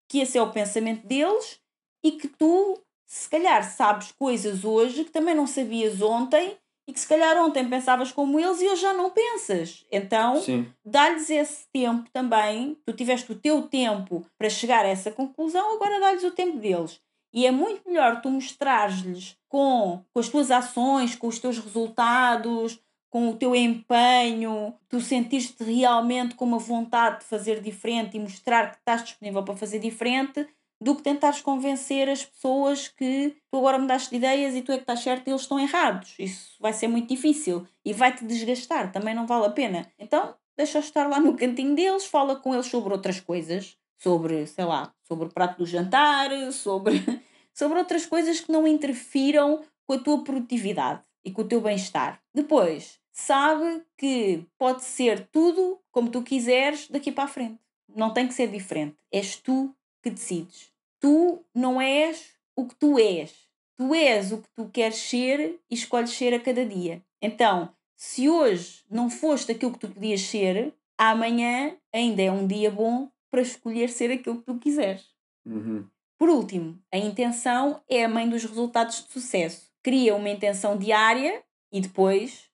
que 0.09 0.21
esse 0.21 0.39
é 0.39 0.43
o 0.43 0.53
pensamento 0.53 1.07
deles 1.07 1.61
e 2.05 2.13
que 2.13 2.29
tu, 2.29 2.81
se 3.07 3.29
calhar, 3.29 3.65
sabes 3.65 4.13
coisas 4.13 4.65
hoje 4.65 5.05
que 5.05 5.11
também 5.11 5.35
não 5.35 5.47
sabias 5.47 6.01
ontem 6.01 6.57
e 6.89 6.93
que 6.93 7.01
se 7.01 7.09
calhar 7.09 7.37
ontem 7.39 7.69
pensavas 7.69 8.13
como 8.13 8.39
eles 8.39 8.61
e 8.61 8.69
hoje 8.69 8.83
já 8.83 8.95
não 8.95 9.11
pensas. 9.11 9.85
Então, 9.91 10.41
dá-lhes 10.85 11.29
esse 11.31 11.67
tempo 11.73 12.09
também. 12.13 12.77
Tu 12.87 12.93
tiveste 12.93 13.33
o 13.33 13.35
teu 13.35 13.63
tempo 13.63 14.25
para 14.39 14.49
chegar 14.49 14.85
a 14.85 14.89
essa 14.89 15.11
conclusão, 15.11 15.75
agora 15.75 15.99
dá-lhes 15.99 16.23
o 16.23 16.31
tempo 16.31 16.59
deles. 16.59 17.01
E 17.35 17.45
é 17.45 17.51
muito 17.51 17.87
melhor 17.89 18.23
tu 18.23 18.31
mostrares-lhes 18.31 19.37
com, 19.49 20.03
com 20.13 20.21
as 20.21 20.29
tuas 20.29 20.51
ações, 20.51 21.17
com 21.17 21.27
os 21.27 21.39
teus 21.39 21.59
resultados, 21.59 22.79
com 23.11 23.29
o 23.29 23.37
teu 23.37 23.55
empenho, 23.55 24.75
tu 24.89 25.01
sentires-te 25.01 25.65
realmente 25.65 26.35
com 26.35 26.45
uma 26.45 26.59
vontade 26.59 27.21
de 27.21 27.25
fazer 27.25 27.61
diferente 27.61 28.17
e 28.17 28.21
mostrar 28.21 28.73
que 28.73 28.79
estás 28.79 29.05
disponível 29.05 29.43
para 29.43 29.57
fazer 29.57 29.79
diferente, 29.79 30.47
do 30.81 30.95
que 30.95 31.03
tentares 31.03 31.41
convencer 31.41 32.09
as 32.09 32.25
pessoas 32.25 32.89
que 32.89 33.35
tu 33.51 33.59
agora 33.59 33.79
mudaste 33.79 34.11
de 34.11 34.17
ideias 34.17 34.55
e 34.55 34.63
tu 34.63 34.73
é 34.73 34.77
que 34.77 34.83
estás 34.83 35.01
certo 35.01 35.27
e 35.27 35.31
eles 35.31 35.43
estão 35.43 35.59
errados. 35.59 36.15
Isso 36.19 36.55
vai 36.61 36.73
ser 36.73 36.89
muito 36.89 37.09
difícil 37.09 37.67
e 37.85 37.93
vai-te 37.93 38.25
desgastar, 38.25 38.93
também 38.93 39.15
não 39.15 39.27
vale 39.27 39.47
a 39.47 39.51
pena. 39.51 39.91
Então, 39.99 40.35
deixa-os 40.57 40.85
estar 40.85 41.09
lá 41.09 41.19
no 41.19 41.37
cantinho 41.37 41.75
deles, 41.75 42.05
fala 42.05 42.37
com 42.37 42.53
eles 42.53 42.67
sobre 42.67 42.93
outras 42.93 43.21
coisas, 43.21 43.79
sobre, 43.99 44.47
sei 44.47 44.65
lá, 44.65 44.93
sobre 45.03 45.27
o 45.27 45.33
prato 45.33 45.59
do 45.59 45.67
jantar, 45.67 46.31
sobre, 46.53 47.03
sobre 47.55 47.79
outras 47.79 48.05
coisas 48.05 48.41
que 48.41 48.53
não 48.53 48.67
interfiram 48.67 49.63
com 49.87 49.95
a 49.95 49.99
tua 49.99 50.23
produtividade 50.23 51.06
e 51.27 51.33
com 51.33 51.43
o 51.43 51.49
teu 51.49 51.61
bem-estar. 51.61 52.23
Depois, 52.33 53.01
sabe 53.13 53.83
que 53.99 54.47
pode 54.57 54.85
ser 54.85 55.27
tudo 55.27 55.81
como 55.91 56.09
tu 56.09 56.23
quiseres 56.23 56.89
daqui 56.89 57.11
para 57.11 57.25
a 57.25 57.29
frente. 57.29 57.59
Não 57.95 58.15
tem 58.15 58.29
que 58.29 58.35
ser 58.35 58.49
diferente. 58.49 58.97
És 59.13 59.37
tu 59.37 59.75
que 60.03 60.11
decides. 60.11 60.71
Tu 61.01 61.45
não 61.53 61.81
és 61.81 62.33
o 62.55 62.65
que 62.65 62.77
tu 62.77 62.99
és. 62.99 63.35
Tu 63.77 63.93
és 63.95 64.31
o 64.33 64.39
que 64.39 64.49
tu 64.55 64.71
queres 64.71 64.97
ser 64.97 65.61
e 65.69 65.75
escolhes 65.75 66.11
ser 66.11 66.33
a 66.33 66.41
cada 66.41 66.65
dia. 66.65 67.03
Então, 67.21 67.75
se 67.97 68.29
hoje 68.29 68.85
não 68.89 69.11
foste 69.11 69.51
aquilo 69.51 69.73
que 69.73 69.81
tu 69.81 69.89
podias 69.89 70.21
ser, 70.21 70.73
amanhã 70.97 71.77
ainda 71.93 72.23
é 72.23 72.31
um 72.31 72.47
dia 72.47 72.71
bom 72.71 73.11
para 73.31 73.43
escolher 73.43 73.89
ser 73.89 74.13
aquilo 74.13 74.39
que 74.39 74.45
tu 74.45 74.59
quiseres. 74.59 75.07
Uhum. 75.45 75.87
Por 76.19 76.31
último, 76.31 76.79
a 76.91 76.97
intenção 76.97 77.83
é 77.89 78.05
a 78.05 78.09
mãe 78.09 78.29
dos 78.29 78.45
resultados 78.45 79.05
de 79.05 79.13
sucesso. 79.13 79.66
Cria 79.87 80.17
uma 80.17 80.29
intenção 80.29 80.77
diária 80.77 81.45
e 81.71 81.81
depois 81.81 82.51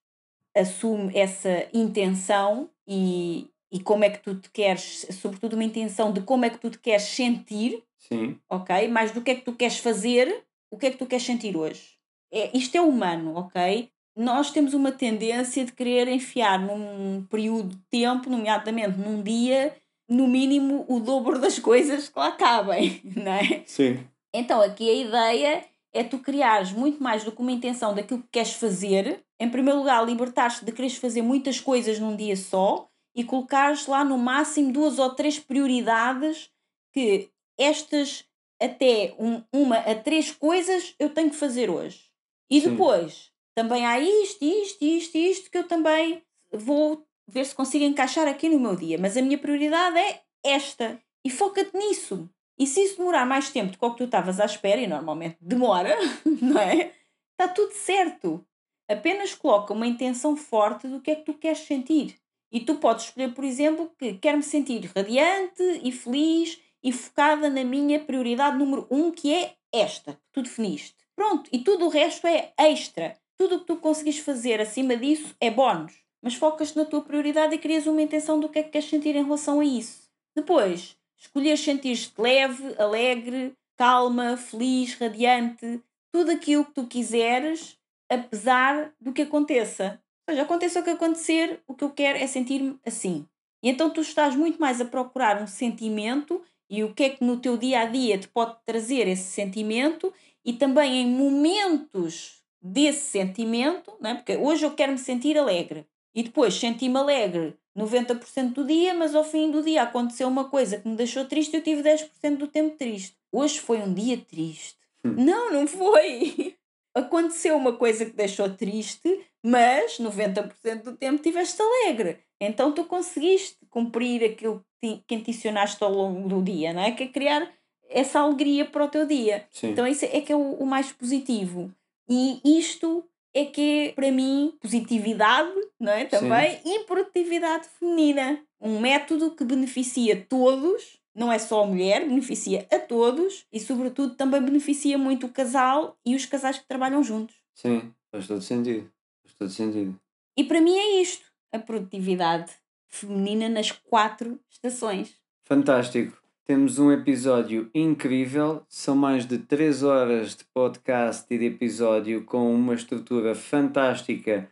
assume 0.54 1.16
essa 1.16 1.66
intenção 1.72 2.68
e, 2.86 3.48
e 3.72 3.80
como 3.80 4.04
é 4.04 4.10
que 4.10 4.18
tu 4.18 4.34
te 4.34 4.50
queres, 4.50 5.06
sobretudo 5.12 5.54
uma 5.54 5.64
intenção 5.64 6.12
de 6.12 6.20
como 6.20 6.44
é 6.44 6.50
que 6.50 6.58
tu 6.58 6.68
te 6.68 6.78
queres 6.78 7.04
sentir, 7.04 7.82
Sim. 7.96 8.38
ok? 8.50 8.86
Mais 8.88 9.12
do 9.12 9.22
que 9.22 9.30
é 9.30 9.34
que 9.34 9.46
tu 9.46 9.54
queres 9.54 9.78
fazer, 9.78 10.44
o 10.70 10.76
que 10.76 10.84
é 10.84 10.90
que 10.90 10.98
tu 10.98 11.06
queres 11.06 11.24
sentir 11.24 11.56
hoje. 11.56 11.96
É, 12.30 12.54
isto 12.54 12.76
é 12.76 12.82
humano, 12.82 13.34
ok? 13.34 13.88
Nós 14.14 14.50
temos 14.50 14.74
uma 14.74 14.92
tendência 14.92 15.64
de 15.64 15.72
querer 15.72 16.08
enfiar 16.08 16.60
num 16.60 17.24
período 17.30 17.70
de 17.70 17.82
tempo, 17.90 18.28
nomeadamente 18.28 18.98
num 18.98 19.22
dia, 19.22 19.74
no 20.06 20.28
mínimo, 20.28 20.84
o 20.86 21.00
dobro 21.00 21.38
das 21.40 21.58
coisas 21.58 22.10
que 22.10 22.18
lá 22.18 22.32
cabem, 22.32 23.00
não 23.16 23.32
é? 23.32 23.62
Sim. 23.64 24.06
Então, 24.34 24.60
aqui 24.60 24.90
a 24.90 24.94
ideia 24.94 25.71
é 25.92 26.02
tu 26.02 26.18
criares 26.18 26.72
muito 26.72 27.02
mais 27.02 27.22
do 27.22 27.32
que 27.32 27.40
uma 27.40 27.52
intenção 27.52 27.94
daquilo 27.94 28.22
que 28.22 28.28
queres 28.32 28.54
fazer. 28.54 29.22
Em 29.38 29.48
primeiro 29.48 29.78
lugar, 29.78 30.04
libertar-te 30.04 30.64
de 30.64 30.72
quereres 30.72 30.96
fazer 30.96 31.22
muitas 31.22 31.60
coisas 31.60 31.98
num 31.98 32.16
dia 32.16 32.36
só 32.36 32.88
e 33.14 33.22
colocares 33.22 33.86
lá 33.86 34.04
no 34.04 34.16
máximo 34.16 34.72
duas 34.72 34.98
ou 34.98 35.10
três 35.14 35.38
prioridades 35.38 36.50
que 36.92 37.30
estas 37.58 38.24
até 38.60 39.14
um, 39.18 39.42
uma 39.52 39.76
a 39.78 39.94
três 39.94 40.30
coisas 40.30 40.94
eu 40.98 41.10
tenho 41.10 41.30
que 41.30 41.36
fazer 41.36 41.68
hoje. 41.68 42.04
E 42.50 42.60
Sim. 42.60 42.70
depois 42.70 43.30
também 43.54 43.84
há 43.84 43.98
isto, 43.98 44.44
isto, 44.44 44.84
isto, 44.84 45.18
isto 45.18 45.50
que 45.50 45.58
eu 45.58 45.68
também 45.68 46.22
vou 46.52 47.04
ver 47.26 47.44
se 47.44 47.54
consigo 47.54 47.84
encaixar 47.84 48.26
aqui 48.26 48.48
no 48.48 48.60
meu 48.60 48.76
dia. 48.76 48.98
Mas 48.98 49.16
a 49.16 49.22
minha 49.22 49.38
prioridade 49.38 49.98
é 49.98 50.22
esta. 50.44 51.00
E 51.24 51.30
foca-te 51.30 51.76
nisso. 51.76 52.28
E 52.58 52.66
se 52.66 52.82
isso 52.82 52.98
demorar 52.98 53.26
mais 53.26 53.50
tempo 53.50 53.72
do 53.72 53.78
que 53.78 53.84
o 53.84 53.90
que 53.90 53.98
tu 53.98 54.04
estavas 54.04 54.38
à 54.38 54.44
espera, 54.44 54.80
e 54.80 54.86
normalmente 54.86 55.36
demora, 55.40 55.96
não 56.40 56.60
é? 56.60 56.92
Está 57.32 57.48
tudo 57.52 57.72
certo. 57.72 58.44
Apenas 58.88 59.34
coloca 59.34 59.72
uma 59.72 59.86
intenção 59.86 60.36
forte 60.36 60.86
do 60.86 61.00
que 61.00 61.10
é 61.10 61.14
que 61.16 61.24
tu 61.24 61.34
queres 61.34 61.60
sentir. 61.60 62.16
E 62.50 62.60
tu 62.60 62.74
podes 62.74 63.06
escolher, 63.06 63.32
por 63.32 63.44
exemplo, 63.44 63.90
que 63.98 64.14
quero-me 64.14 64.42
sentir 64.42 64.90
radiante 64.94 65.62
e 65.82 65.90
feliz 65.90 66.60
e 66.82 66.92
focada 66.92 67.48
na 67.48 67.64
minha 67.64 67.98
prioridade 67.98 68.58
número 68.58 68.86
um, 68.90 69.10
que 69.10 69.32
é 69.32 69.54
esta, 69.72 70.12
que 70.12 70.32
tu 70.32 70.42
definiste. 70.42 70.94
Pronto, 71.16 71.48
e 71.52 71.60
tudo 71.60 71.86
o 71.86 71.88
resto 71.88 72.26
é 72.26 72.52
extra. 72.58 73.16
Tudo 73.38 73.56
o 73.56 73.60
que 73.60 73.66
tu 73.66 73.76
conseguis 73.76 74.18
fazer 74.18 74.60
acima 74.60 74.96
disso 74.96 75.34
é 75.40 75.50
bónus. 75.50 75.94
Mas 76.22 76.34
focas 76.34 76.74
na 76.74 76.84
tua 76.84 77.00
prioridade 77.00 77.54
e 77.54 77.58
crias 77.58 77.86
uma 77.86 78.02
intenção 78.02 78.38
do 78.38 78.48
que 78.48 78.58
é 78.58 78.62
que 78.62 78.70
queres 78.70 78.88
sentir 78.88 79.16
em 79.16 79.24
relação 79.24 79.60
a 79.60 79.64
isso. 79.64 80.02
Depois, 80.36 80.96
escolher 81.22 81.56
sentir-te 81.56 82.20
leve, 82.20 82.74
alegre, 82.78 83.54
calma, 83.76 84.36
feliz, 84.36 84.94
radiante, 84.94 85.80
tudo 86.12 86.32
aquilo 86.32 86.64
que 86.64 86.72
tu 86.72 86.86
quiseres, 86.86 87.78
apesar 88.10 88.92
do 89.00 89.12
que 89.12 89.22
aconteça. 89.22 90.02
Ou 90.28 90.34
seja, 90.34 90.42
aconteça 90.42 90.80
o 90.80 90.84
que 90.84 90.90
acontecer, 90.90 91.62
o 91.66 91.74
que 91.74 91.84
eu 91.84 91.90
quero 91.90 92.18
é 92.18 92.26
sentir-me 92.26 92.78
assim. 92.84 93.26
E 93.62 93.70
então 93.70 93.88
tu 93.90 94.00
estás 94.00 94.34
muito 94.34 94.60
mais 94.60 94.80
a 94.80 94.84
procurar 94.84 95.40
um 95.40 95.46
sentimento 95.46 96.42
e 96.68 96.82
o 96.82 96.92
que 96.92 97.04
é 97.04 97.10
que 97.10 97.24
no 97.24 97.38
teu 97.38 97.56
dia 97.56 97.80
a 97.80 97.84
dia 97.84 98.18
te 98.18 98.26
pode 98.28 98.56
trazer 98.66 99.06
esse 99.06 99.30
sentimento 99.30 100.12
e 100.44 100.52
também 100.52 101.02
em 101.02 101.06
momentos 101.06 102.42
desse 102.60 103.10
sentimento, 103.10 103.92
não 104.00 104.10
é? 104.10 104.14
porque 104.14 104.36
hoje 104.36 104.64
eu 104.64 104.74
quero 104.74 104.92
me 104.92 104.98
sentir 104.98 105.38
alegre 105.38 105.86
e 106.14 106.22
depois 106.22 106.54
senti-me 106.54 106.96
alegre 106.96 107.56
90% 107.76 108.52
do 108.52 108.66
dia, 108.66 108.94
mas 108.94 109.14
ao 109.14 109.24
fim 109.24 109.50
do 109.50 109.62
dia 109.62 109.82
aconteceu 109.82 110.28
uma 110.28 110.44
coisa 110.44 110.78
que 110.78 110.88
me 110.88 110.96
deixou 110.96 111.24
triste 111.24 111.54
e 111.54 111.56
eu 111.56 111.62
tive 111.62 111.82
10% 111.82 112.36
do 112.36 112.46
tempo 112.46 112.76
triste. 112.76 113.16
Hoje 113.30 113.60
foi 113.60 113.78
um 113.78 113.92
dia 113.92 114.18
triste. 114.18 114.76
Hum. 115.04 115.14
Não, 115.16 115.52
não 115.52 115.66
foi. 115.66 116.54
Aconteceu 116.94 117.56
uma 117.56 117.72
coisa 117.72 118.04
que 118.04 118.12
deixou 118.12 118.50
triste, 118.50 119.26
mas 119.42 119.98
90% 119.98 120.82
do 120.82 120.96
tempo 120.96 121.22
tiveste 121.22 121.60
alegre. 121.62 122.18
Então 122.38 122.72
tu 122.72 122.84
conseguiste 122.84 123.56
cumprir 123.70 124.22
aquilo 124.22 124.62
que 124.78 125.02
intencionaste 125.14 125.82
ao 125.82 125.90
longo 125.90 126.28
do 126.28 126.42
dia, 126.42 126.74
não 126.74 126.82
é? 126.82 126.92
Que 126.92 127.04
é 127.04 127.08
criar 127.08 127.50
essa 127.88 128.20
alegria 128.20 128.66
para 128.66 128.84
o 128.84 128.88
teu 128.88 129.06
dia. 129.06 129.46
Sim. 129.50 129.70
Então 129.70 129.86
isso 129.86 130.04
é 130.04 130.20
que 130.20 130.32
é 130.32 130.36
o, 130.36 130.54
o 130.54 130.66
mais 130.66 130.92
positivo. 130.92 131.72
E 132.08 132.40
isto 132.58 133.02
é 133.34 133.44
que 133.46 133.88
é, 133.88 133.92
para 133.92 134.10
mim, 134.10 134.52
positividade, 134.60 135.52
não 135.80 135.92
é? 135.92 136.04
Também, 136.04 136.60
e 136.64 136.80
produtividade 136.84 137.68
feminina. 137.78 138.42
Um 138.60 138.78
método 138.78 139.34
que 139.34 139.44
beneficia 139.44 140.24
todos, 140.28 140.98
não 141.14 141.32
é 141.32 141.38
só 141.38 141.62
a 141.62 141.66
mulher, 141.66 142.06
beneficia 142.06 142.66
a 142.70 142.78
todos 142.78 143.46
e, 143.52 143.58
sobretudo, 143.58 144.14
também 144.14 144.40
beneficia 144.42 144.96
muito 144.96 145.26
o 145.26 145.32
casal 145.32 145.96
e 146.04 146.14
os 146.14 146.26
casais 146.26 146.58
que 146.58 146.68
trabalham 146.68 147.02
juntos. 147.02 147.34
Sim, 147.54 147.92
faz 148.10 148.26
todo 148.26 148.40
sentido. 148.40 148.90
Faz 149.24 149.34
todo 149.36 149.50
sentido. 149.50 149.98
E 150.36 150.44
para 150.44 150.60
mim 150.60 150.76
é 150.76 151.00
isto, 151.00 151.26
a 151.52 151.58
produtividade 151.58 152.52
feminina 152.88 153.48
nas 153.48 153.72
quatro 153.72 154.38
estações. 154.48 155.14
Fantástico. 155.44 156.21
Temos 156.44 156.80
um 156.80 156.90
episódio 156.90 157.70
incrível. 157.72 158.64
São 158.68 158.96
mais 158.96 159.24
de 159.26 159.38
3 159.38 159.84
horas 159.84 160.34
de 160.34 160.44
podcast 160.52 161.24
e 161.30 161.38
de 161.38 161.46
episódio 161.46 162.24
com 162.24 162.52
uma 162.52 162.74
estrutura 162.74 163.32
fantástica 163.32 164.50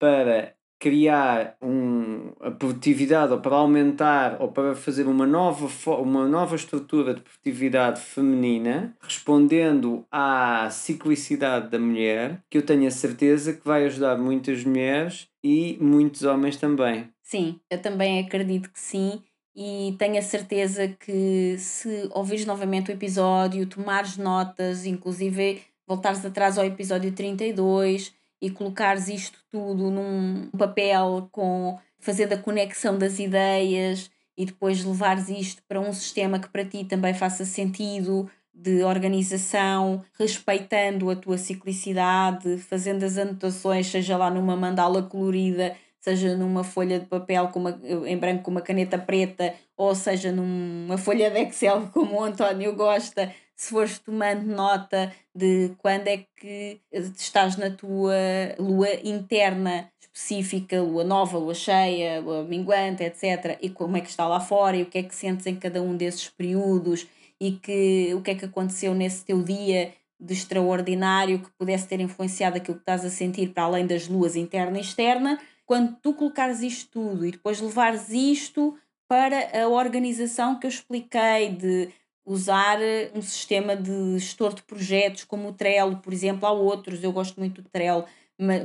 para 0.00 0.58
criar 0.80 1.56
um, 1.60 2.32
a 2.40 2.50
produtividade 2.50 3.32
ou 3.32 3.40
para 3.40 3.56
aumentar 3.56 4.40
ou 4.40 4.50
para 4.50 4.74
fazer 4.74 5.06
uma 5.06 5.26
nova, 5.26 5.68
uma 6.00 6.26
nova 6.26 6.56
estrutura 6.56 7.14
de 7.14 7.20
produtividade 7.20 8.00
feminina, 8.00 8.96
respondendo 9.00 10.04
à 10.10 10.68
ciclicidade 10.70 11.68
da 11.70 11.78
mulher, 11.78 12.42
que 12.50 12.58
eu 12.58 12.62
tenho 12.66 12.86
a 12.86 12.92
certeza 12.92 13.52
que 13.52 13.64
vai 13.64 13.84
ajudar 13.86 14.16
muitas 14.16 14.64
mulheres 14.64 15.28
e 15.42 15.76
muitos 15.80 16.22
homens 16.22 16.56
também. 16.56 17.08
Sim, 17.22 17.60
eu 17.70 17.80
também 17.80 18.20
acredito 18.20 18.70
que 18.70 18.80
sim. 18.80 19.22
E 19.60 19.96
tenho 19.98 20.16
a 20.16 20.22
certeza 20.22 20.86
que 20.86 21.56
se 21.58 22.08
ouvires 22.12 22.46
novamente 22.46 22.92
o 22.92 22.94
episódio, 22.94 23.66
tomares 23.66 24.16
notas, 24.16 24.86
inclusive 24.86 25.60
voltares 25.84 26.24
atrás 26.24 26.56
ao 26.56 26.64
episódio 26.64 27.10
32 27.10 28.14
e 28.40 28.50
colocares 28.50 29.08
isto 29.08 29.40
tudo 29.50 29.90
num 29.90 30.48
papel 30.56 31.28
com 31.32 31.76
fazendo 31.98 32.34
a 32.34 32.38
conexão 32.38 32.96
das 32.96 33.18
ideias 33.18 34.08
e 34.36 34.46
depois 34.46 34.84
levares 34.84 35.28
isto 35.28 35.60
para 35.66 35.80
um 35.80 35.92
sistema 35.92 36.38
que 36.38 36.48
para 36.48 36.64
ti 36.64 36.84
também 36.84 37.12
faça 37.12 37.44
sentido 37.44 38.30
de 38.54 38.84
organização, 38.84 40.04
respeitando 40.16 41.10
a 41.10 41.16
tua 41.16 41.36
ciclicidade, 41.36 42.58
fazendo 42.58 43.02
as 43.02 43.18
anotações, 43.18 43.88
seja 43.88 44.16
lá 44.16 44.30
numa 44.30 44.56
mandala 44.56 45.02
colorida, 45.02 45.74
seja 46.00 46.36
numa 46.36 46.64
folha 46.64 47.00
de 47.00 47.06
papel 47.06 47.48
com 47.48 47.60
uma, 47.60 47.80
em 48.06 48.16
branco 48.16 48.44
com 48.44 48.50
uma 48.50 48.60
caneta 48.60 48.98
preta, 48.98 49.54
ou 49.76 49.94
seja 49.94 50.32
numa 50.32 50.98
folha 50.98 51.30
de 51.30 51.40
Excel 51.40 51.88
como 51.92 52.16
o 52.16 52.24
António 52.24 52.74
gosta, 52.74 53.32
se 53.56 53.70
fores 53.70 53.98
tomando 53.98 54.44
nota 54.44 55.12
de 55.34 55.72
quando 55.78 56.06
é 56.08 56.24
que 56.36 56.80
estás 56.92 57.56
na 57.56 57.70
tua 57.70 58.14
lua 58.58 58.88
interna 59.02 59.90
específica, 60.00 60.80
lua 60.80 61.02
nova, 61.02 61.38
lua 61.38 61.54
cheia, 61.54 62.20
lua 62.20 62.44
minguante, 62.44 63.02
etc. 63.02 63.58
E 63.60 63.68
como 63.70 63.96
é 63.96 64.00
que 64.00 64.08
está 64.08 64.26
lá 64.28 64.38
fora 64.38 64.76
e 64.76 64.82
o 64.82 64.86
que 64.86 64.98
é 64.98 65.02
que 65.02 65.14
sentes 65.14 65.46
em 65.46 65.56
cada 65.56 65.82
um 65.82 65.96
desses 65.96 66.28
períodos 66.28 67.06
e 67.40 67.52
que, 67.52 68.12
o 68.14 68.22
que 68.22 68.32
é 68.32 68.34
que 68.34 68.44
aconteceu 68.44 68.94
nesse 68.94 69.24
teu 69.24 69.42
dia 69.42 69.92
de 70.20 70.34
extraordinário 70.34 71.38
que 71.38 71.50
pudesse 71.56 71.86
ter 71.86 72.00
influenciado 72.00 72.56
aquilo 72.56 72.76
que 72.76 72.82
estás 72.82 73.04
a 73.04 73.10
sentir 73.10 73.50
para 73.50 73.64
além 73.64 73.86
das 73.86 74.08
luas 74.08 74.34
interna 74.34 74.78
e 74.78 74.80
externa. 74.80 75.38
Quando 75.68 75.96
tu 76.00 76.14
colocares 76.14 76.62
isto 76.62 76.90
tudo 76.92 77.26
e 77.26 77.30
depois 77.30 77.60
levares 77.60 78.08
isto 78.08 78.74
para 79.06 79.62
a 79.64 79.68
organização 79.68 80.58
que 80.58 80.66
eu 80.66 80.70
expliquei 80.70 81.50
de 81.50 81.90
usar 82.24 82.78
um 83.14 83.20
sistema 83.20 83.76
de 83.76 84.18
gestor 84.18 84.54
de 84.54 84.62
projetos 84.62 85.24
como 85.24 85.48
o 85.48 85.52
Trello, 85.52 85.98
por 85.98 86.10
exemplo, 86.10 86.46
há 86.46 86.52
outros, 86.52 87.04
eu 87.04 87.12
gosto 87.12 87.38
muito 87.38 87.60
do 87.60 87.68
Trello, 87.68 88.06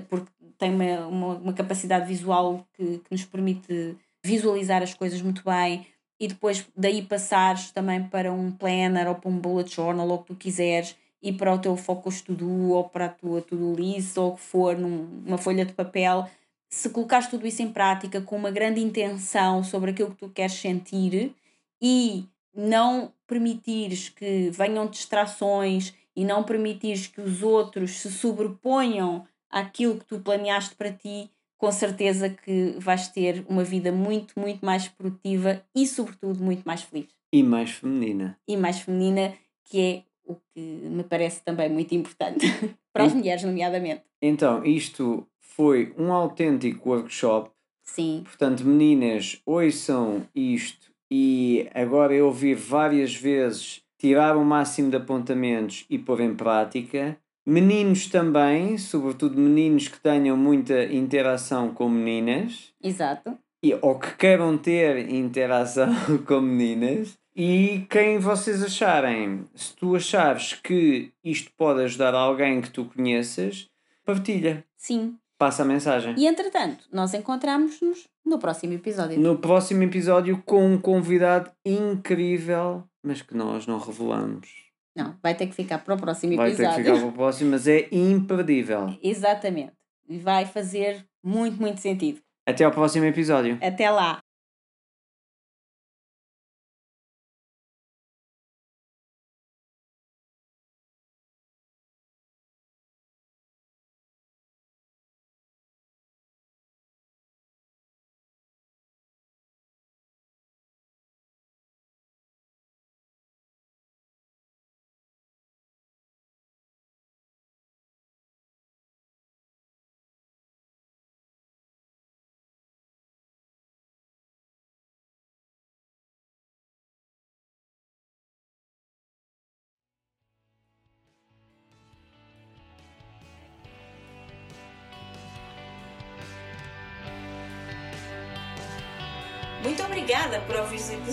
porque 0.09 0.31
tem 0.57 0.73
uma, 0.73 1.07
uma, 1.07 1.27
uma 1.35 1.53
capacidade 1.53 2.07
visual 2.07 2.65
que, 2.71 2.99
que 2.99 3.11
nos 3.11 3.25
permite 3.25 3.97
visualizar 4.23 4.81
as 4.81 4.93
coisas 4.93 5.21
muito 5.21 5.43
bem 5.43 5.85
e 6.17 6.29
depois 6.29 6.65
daí 6.73 7.01
passares 7.01 7.69
também 7.71 8.01
para 8.01 8.31
um 8.31 8.49
planner 8.49 9.09
ou 9.09 9.15
para 9.15 9.29
um 9.29 9.37
bullet 9.37 9.69
journal 9.75 10.07
ou 10.07 10.15
o 10.15 10.19
que 10.19 10.27
tu 10.27 10.35
quiseres 10.35 10.95
e 11.21 11.33
para 11.33 11.53
o 11.53 11.59
teu 11.59 11.75
focus 11.75 12.21
to 12.21 12.33
do 12.33 12.69
ou 12.71 12.85
para 12.85 13.07
a 13.07 13.09
tua 13.09 13.41
to-do 13.41 13.73
list 13.75 14.15
ou 14.17 14.29
o 14.31 14.35
que 14.35 14.41
for 14.41 14.77
num- 14.77 15.21
numa 15.25 15.37
folha 15.37 15.65
de 15.65 15.73
papel 15.73 16.29
se 16.73 16.89
colocares 16.89 17.27
tudo 17.27 17.45
isso 17.45 17.61
em 17.61 17.71
prática 17.71 18.19
com 18.19 18.35
uma 18.35 18.49
grande 18.49 18.81
intenção 18.81 19.63
sobre 19.63 19.91
aquilo 19.91 20.09
que 20.09 20.17
tu 20.17 20.29
queres 20.29 20.53
sentir 20.53 21.31
e 21.79 22.25
não 22.51 23.13
permitires 23.27 24.09
que 24.09 24.49
venham 24.49 24.87
distrações 24.87 25.93
e 26.15 26.25
não 26.25 26.43
permitires 26.43 27.05
que 27.05 27.21
os 27.21 27.43
outros 27.43 27.91
se 27.99 28.11
sobreponham 28.11 29.23
àquilo 29.51 29.99
que 29.99 30.05
tu 30.05 30.19
planeaste 30.19 30.73
para 30.73 30.91
ti, 30.91 31.29
com 31.59 31.71
certeza 31.71 32.27
que 32.27 32.75
vais 32.79 33.07
ter 33.07 33.45
uma 33.47 33.63
vida 33.63 33.91
muito, 33.91 34.37
muito 34.39 34.65
mais 34.65 34.87
produtiva 34.87 35.63
e, 35.75 35.85
sobretudo, 35.85 36.43
muito 36.43 36.63
mais 36.63 36.81
feliz. 36.81 37.07
E 37.31 37.43
mais 37.43 37.69
feminina. 37.69 38.35
E 38.47 38.57
mais 38.57 38.79
feminina, 38.79 39.35
que 39.65 39.79
é 39.79 40.03
o 40.25 40.35
que 40.35 40.59
me 40.59 41.03
parece 41.03 41.43
também 41.43 41.69
muito 41.69 41.93
importante 41.93 42.47
para 42.91 43.03
as 43.03 43.13
mulheres, 43.13 43.43
nomeadamente. 43.43 44.01
Então, 44.19 44.65
isto 44.65 45.27
foi 45.55 45.93
um 45.97 46.11
autêntico 46.11 46.89
workshop. 46.89 47.51
Sim, 47.83 48.21
Portanto, 48.23 48.65
meninas, 48.65 49.41
ouçam 49.45 50.25
isto 50.33 50.91
e 51.11 51.69
agora 51.75 52.13
eu 52.13 52.27
ouvir 52.27 52.55
várias 52.55 53.13
vezes, 53.13 53.83
tirar 53.97 54.35
o 54.35 54.43
máximo 54.43 54.89
de 54.89 54.97
apontamentos 54.97 55.85
e 55.89 55.99
pôr 55.99 56.21
em 56.21 56.33
prática. 56.33 57.17
Meninos 57.45 58.07
também, 58.07 58.77
sobretudo 58.77 59.37
meninos 59.37 59.89
que 59.89 59.99
tenham 59.99 60.35
muita 60.37 60.85
interação 60.85 61.73
com 61.73 61.89
meninas. 61.89 62.73
exato. 62.81 63.37
e, 63.61 63.77
ou 63.81 63.99
que 63.99 64.15
queiram 64.15 64.57
ter 64.57 65.09
interação 65.09 65.93
com 66.25 66.41
meninas. 66.41 67.17
E 67.35 67.85
quem 67.89 68.17
vocês 68.17 68.63
acharem, 68.63 69.45
se 69.55 69.75
tu 69.75 69.95
achares 69.95 70.53
que 70.53 71.11
isto 71.23 71.51
pode 71.57 71.81
ajudar 71.81 72.13
alguém 72.13 72.61
que 72.61 72.69
tu 72.69 72.85
conheças, 72.85 73.67
partilha. 74.05 74.63
Sim. 74.77 75.17
Passa 75.43 75.63
a 75.63 75.65
mensagem. 75.65 76.15
E 76.17 76.25
entretanto, 76.25 76.85
nós 76.89 77.13
encontramos-nos 77.13 78.07
no 78.25 78.39
próximo 78.39 78.71
episódio. 78.71 79.19
No 79.19 79.37
próximo 79.37 79.83
episódio 79.83 80.41
com 80.45 80.65
um 80.65 80.77
convidado 80.77 81.51
incrível, 81.65 82.85
mas 83.03 83.21
que 83.21 83.35
nós 83.35 83.67
não 83.67 83.77
revelamos. 83.77 84.47
Não, 84.95 85.17
vai 85.21 85.35
ter 85.35 85.47
que 85.47 85.53
ficar 85.53 85.79
para 85.79 85.95
o 85.95 85.97
próximo 85.97 86.37
Vai 86.37 86.51
episódio. 86.51 86.75
ter 86.77 86.77
que 86.77 86.83
ficar 86.85 86.97
para 86.97 87.09
o 87.09 87.11
próximo, 87.11 87.51
mas 87.51 87.67
é 87.67 87.89
imperdível. 87.91 88.97
Exatamente. 89.03 89.73
E 90.07 90.17
vai 90.17 90.45
fazer 90.45 91.05
muito, 91.21 91.59
muito 91.59 91.81
sentido. 91.81 92.21
Até 92.47 92.63
ao 92.63 92.71
próximo 92.71 93.03
episódio. 93.03 93.57
Até 93.61 93.89
lá. 93.89 94.19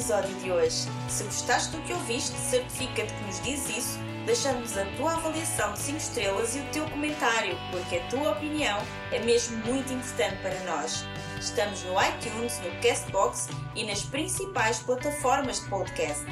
Episódio 0.00 0.34
de 0.36 0.50
hoje. 0.50 0.88
Se 1.10 1.24
gostaste 1.24 1.76
do 1.76 1.82
que 1.82 1.92
ouviste, 1.92 2.34
certifica-te 2.34 3.12
que 3.12 3.24
nos 3.24 3.40
dizes 3.42 3.76
isso, 3.76 3.98
deixando-nos 4.24 4.76
a 4.78 4.86
tua 4.96 5.12
avaliação 5.12 5.74
de 5.74 5.78
5 5.78 5.98
estrelas 5.98 6.56
e 6.56 6.60
o 6.60 6.64
teu 6.72 6.88
comentário, 6.88 7.54
porque 7.70 7.96
a 7.96 8.06
tua 8.08 8.30
opinião 8.30 8.78
é 9.12 9.18
mesmo 9.18 9.58
muito 9.58 9.92
importante 9.92 10.36
para 10.40 10.58
nós. 10.60 11.04
Estamos 11.38 11.82
no 11.82 11.92
iTunes, 12.02 12.58
no 12.60 12.70
Castbox 12.80 13.50
e 13.74 13.84
nas 13.84 14.00
principais 14.02 14.78
plataformas 14.78 15.60
de 15.60 15.68
podcast. 15.68 16.24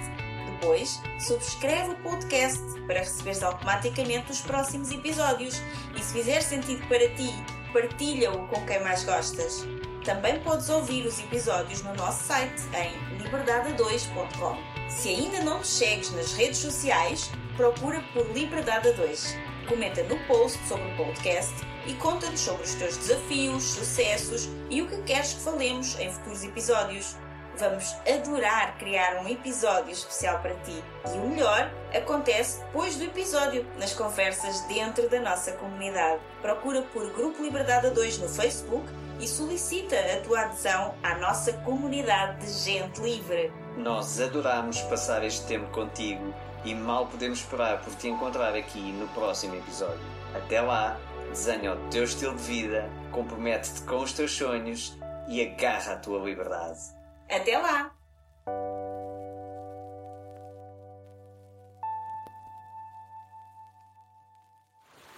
Depois, 0.53 1.03
subscreve 1.21 1.91
o 1.91 1.97
podcast 1.97 2.59
para 2.87 3.01
receberes 3.01 3.43
automaticamente 3.43 4.33
os 4.33 4.41
próximos 4.41 4.91
episódios 4.91 5.61
e 5.95 6.03
se 6.03 6.15
fizer 6.15 6.41
sentido 6.41 6.87
para 6.89 7.07
ti, 7.11 7.35
partilha-o 7.75 8.49
com 8.49 8.65
quem 8.65 8.83
mais 8.83 9.05
gostas. 9.05 9.67
Também 10.09 10.41
podes 10.41 10.71
ouvir 10.71 11.07
os 11.07 11.19
episódios 11.19 11.83
no 11.83 11.95
nosso 11.95 12.25
site 12.25 12.63
em 12.75 13.18
liberdade2.com. 13.19 14.57
Se 14.89 15.09
ainda 15.11 15.41
não 15.41 15.59
nos 15.59 15.69
segues 15.69 16.11
nas 16.13 16.33
redes 16.33 16.59
sociais, 16.59 17.31
procura 17.57 18.03
por 18.13 18.27
Liberdade 18.33 18.93
2. 18.93 19.37
Comenta 19.69 20.03
no 20.05 20.19
post 20.27 20.59
sobre 20.67 20.91
o 20.93 20.97
podcast 20.97 21.55
e 21.87 21.95
conta-nos 21.95 22.41
sobre 22.41 22.63
os 22.63 22.75
teus 22.75 22.97
desafios, 22.97 23.65
sucessos 23.65 24.49
e 24.71 24.81
o 24.81 24.89
que 24.89 25.03
queres 25.03 25.35
que 25.35 25.41
falemos 25.41 25.99
em 25.99 26.11
futuros 26.11 26.45
episódios. 26.45 27.17
Vamos 27.59 27.93
adorar 28.07 28.79
criar 28.79 29.21
um 29.23 29.29
episódio 29.29 29.93
especial 29.93 30.39
para 30.41 30.55
ti. 30.61 30.83
E 31.13 31.19
o 31.19 31.29
melhor 31.29 31.71
acontece 31.93 32.61
depois 32.61 32.97
do 32.97 33.05
episódio, 33.05 33.67
nas 33.79 33.93
conversas 33.93 34.61
dentro 34.63 35.09
da 35.09 35.21
nossa 35.21 35.53
comunidade. 35.53 36.21
Procura 36.41 36.83
por 36.83 37.11
Grupo 37.13 37.43
Liberdade 37.43 37.91
2 37.91 38.19
no 38.19 38.29
Facebook 38.29 38.87
e 39.19 39.27
solicita 39.27 39.97
a 39.97 40.21
tua 40.21 40.43
adesão 40.43 40.95
à 41.03 41.17
nossa 41.17 41.53
comunidade 41.53 42.47
de 42.47 42.53
gente 42.53 43.01
livre. 43.01 43.53
Nós 43.77 44.21
adoramos 44.21 44.81
passar 44.83 45.25
este 45.25 45.47
tempo 45.47 45.71
contigo 45.71 46.35
e 46.65 46.75
mal 46.75 47.07
podemos 47.07 47.41
esperar 47.41 47.81
por 47.83 47.95
te 47.95 48.09
encontrar 48.09 48.55
aqui 48.55 48.81
no 48.93 49.09
próximo 49.09 49.57
episódio. 49.57 50.01
Até 50.35 50.61
lá, 50.61 50.99
desenha 51.29 51.75
o 51.75 51.89
teu 51.89 52.05
estilo 52.05 52.37
de 52.37 52.43
vida, 52.43 52.91
compromete-te 53.11 53.83
com 53.83 53.99
os 53.99 54.13
teus 54.13 54.33
sonhos 54.33 54.97
e 55.29 55.43
agarra 55.43 55.93
a 55.93 55.97
tua 55.97 56.19
liberdade. 56.25 56.79
Até 57.29 57.59
lá! 57.59 57.93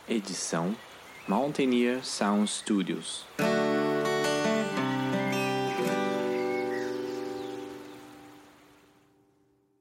Edição 0.09 0.75
Mountaineer 1.29 2.05
Sound 2.05 2.51
Studios. 2.51 3.25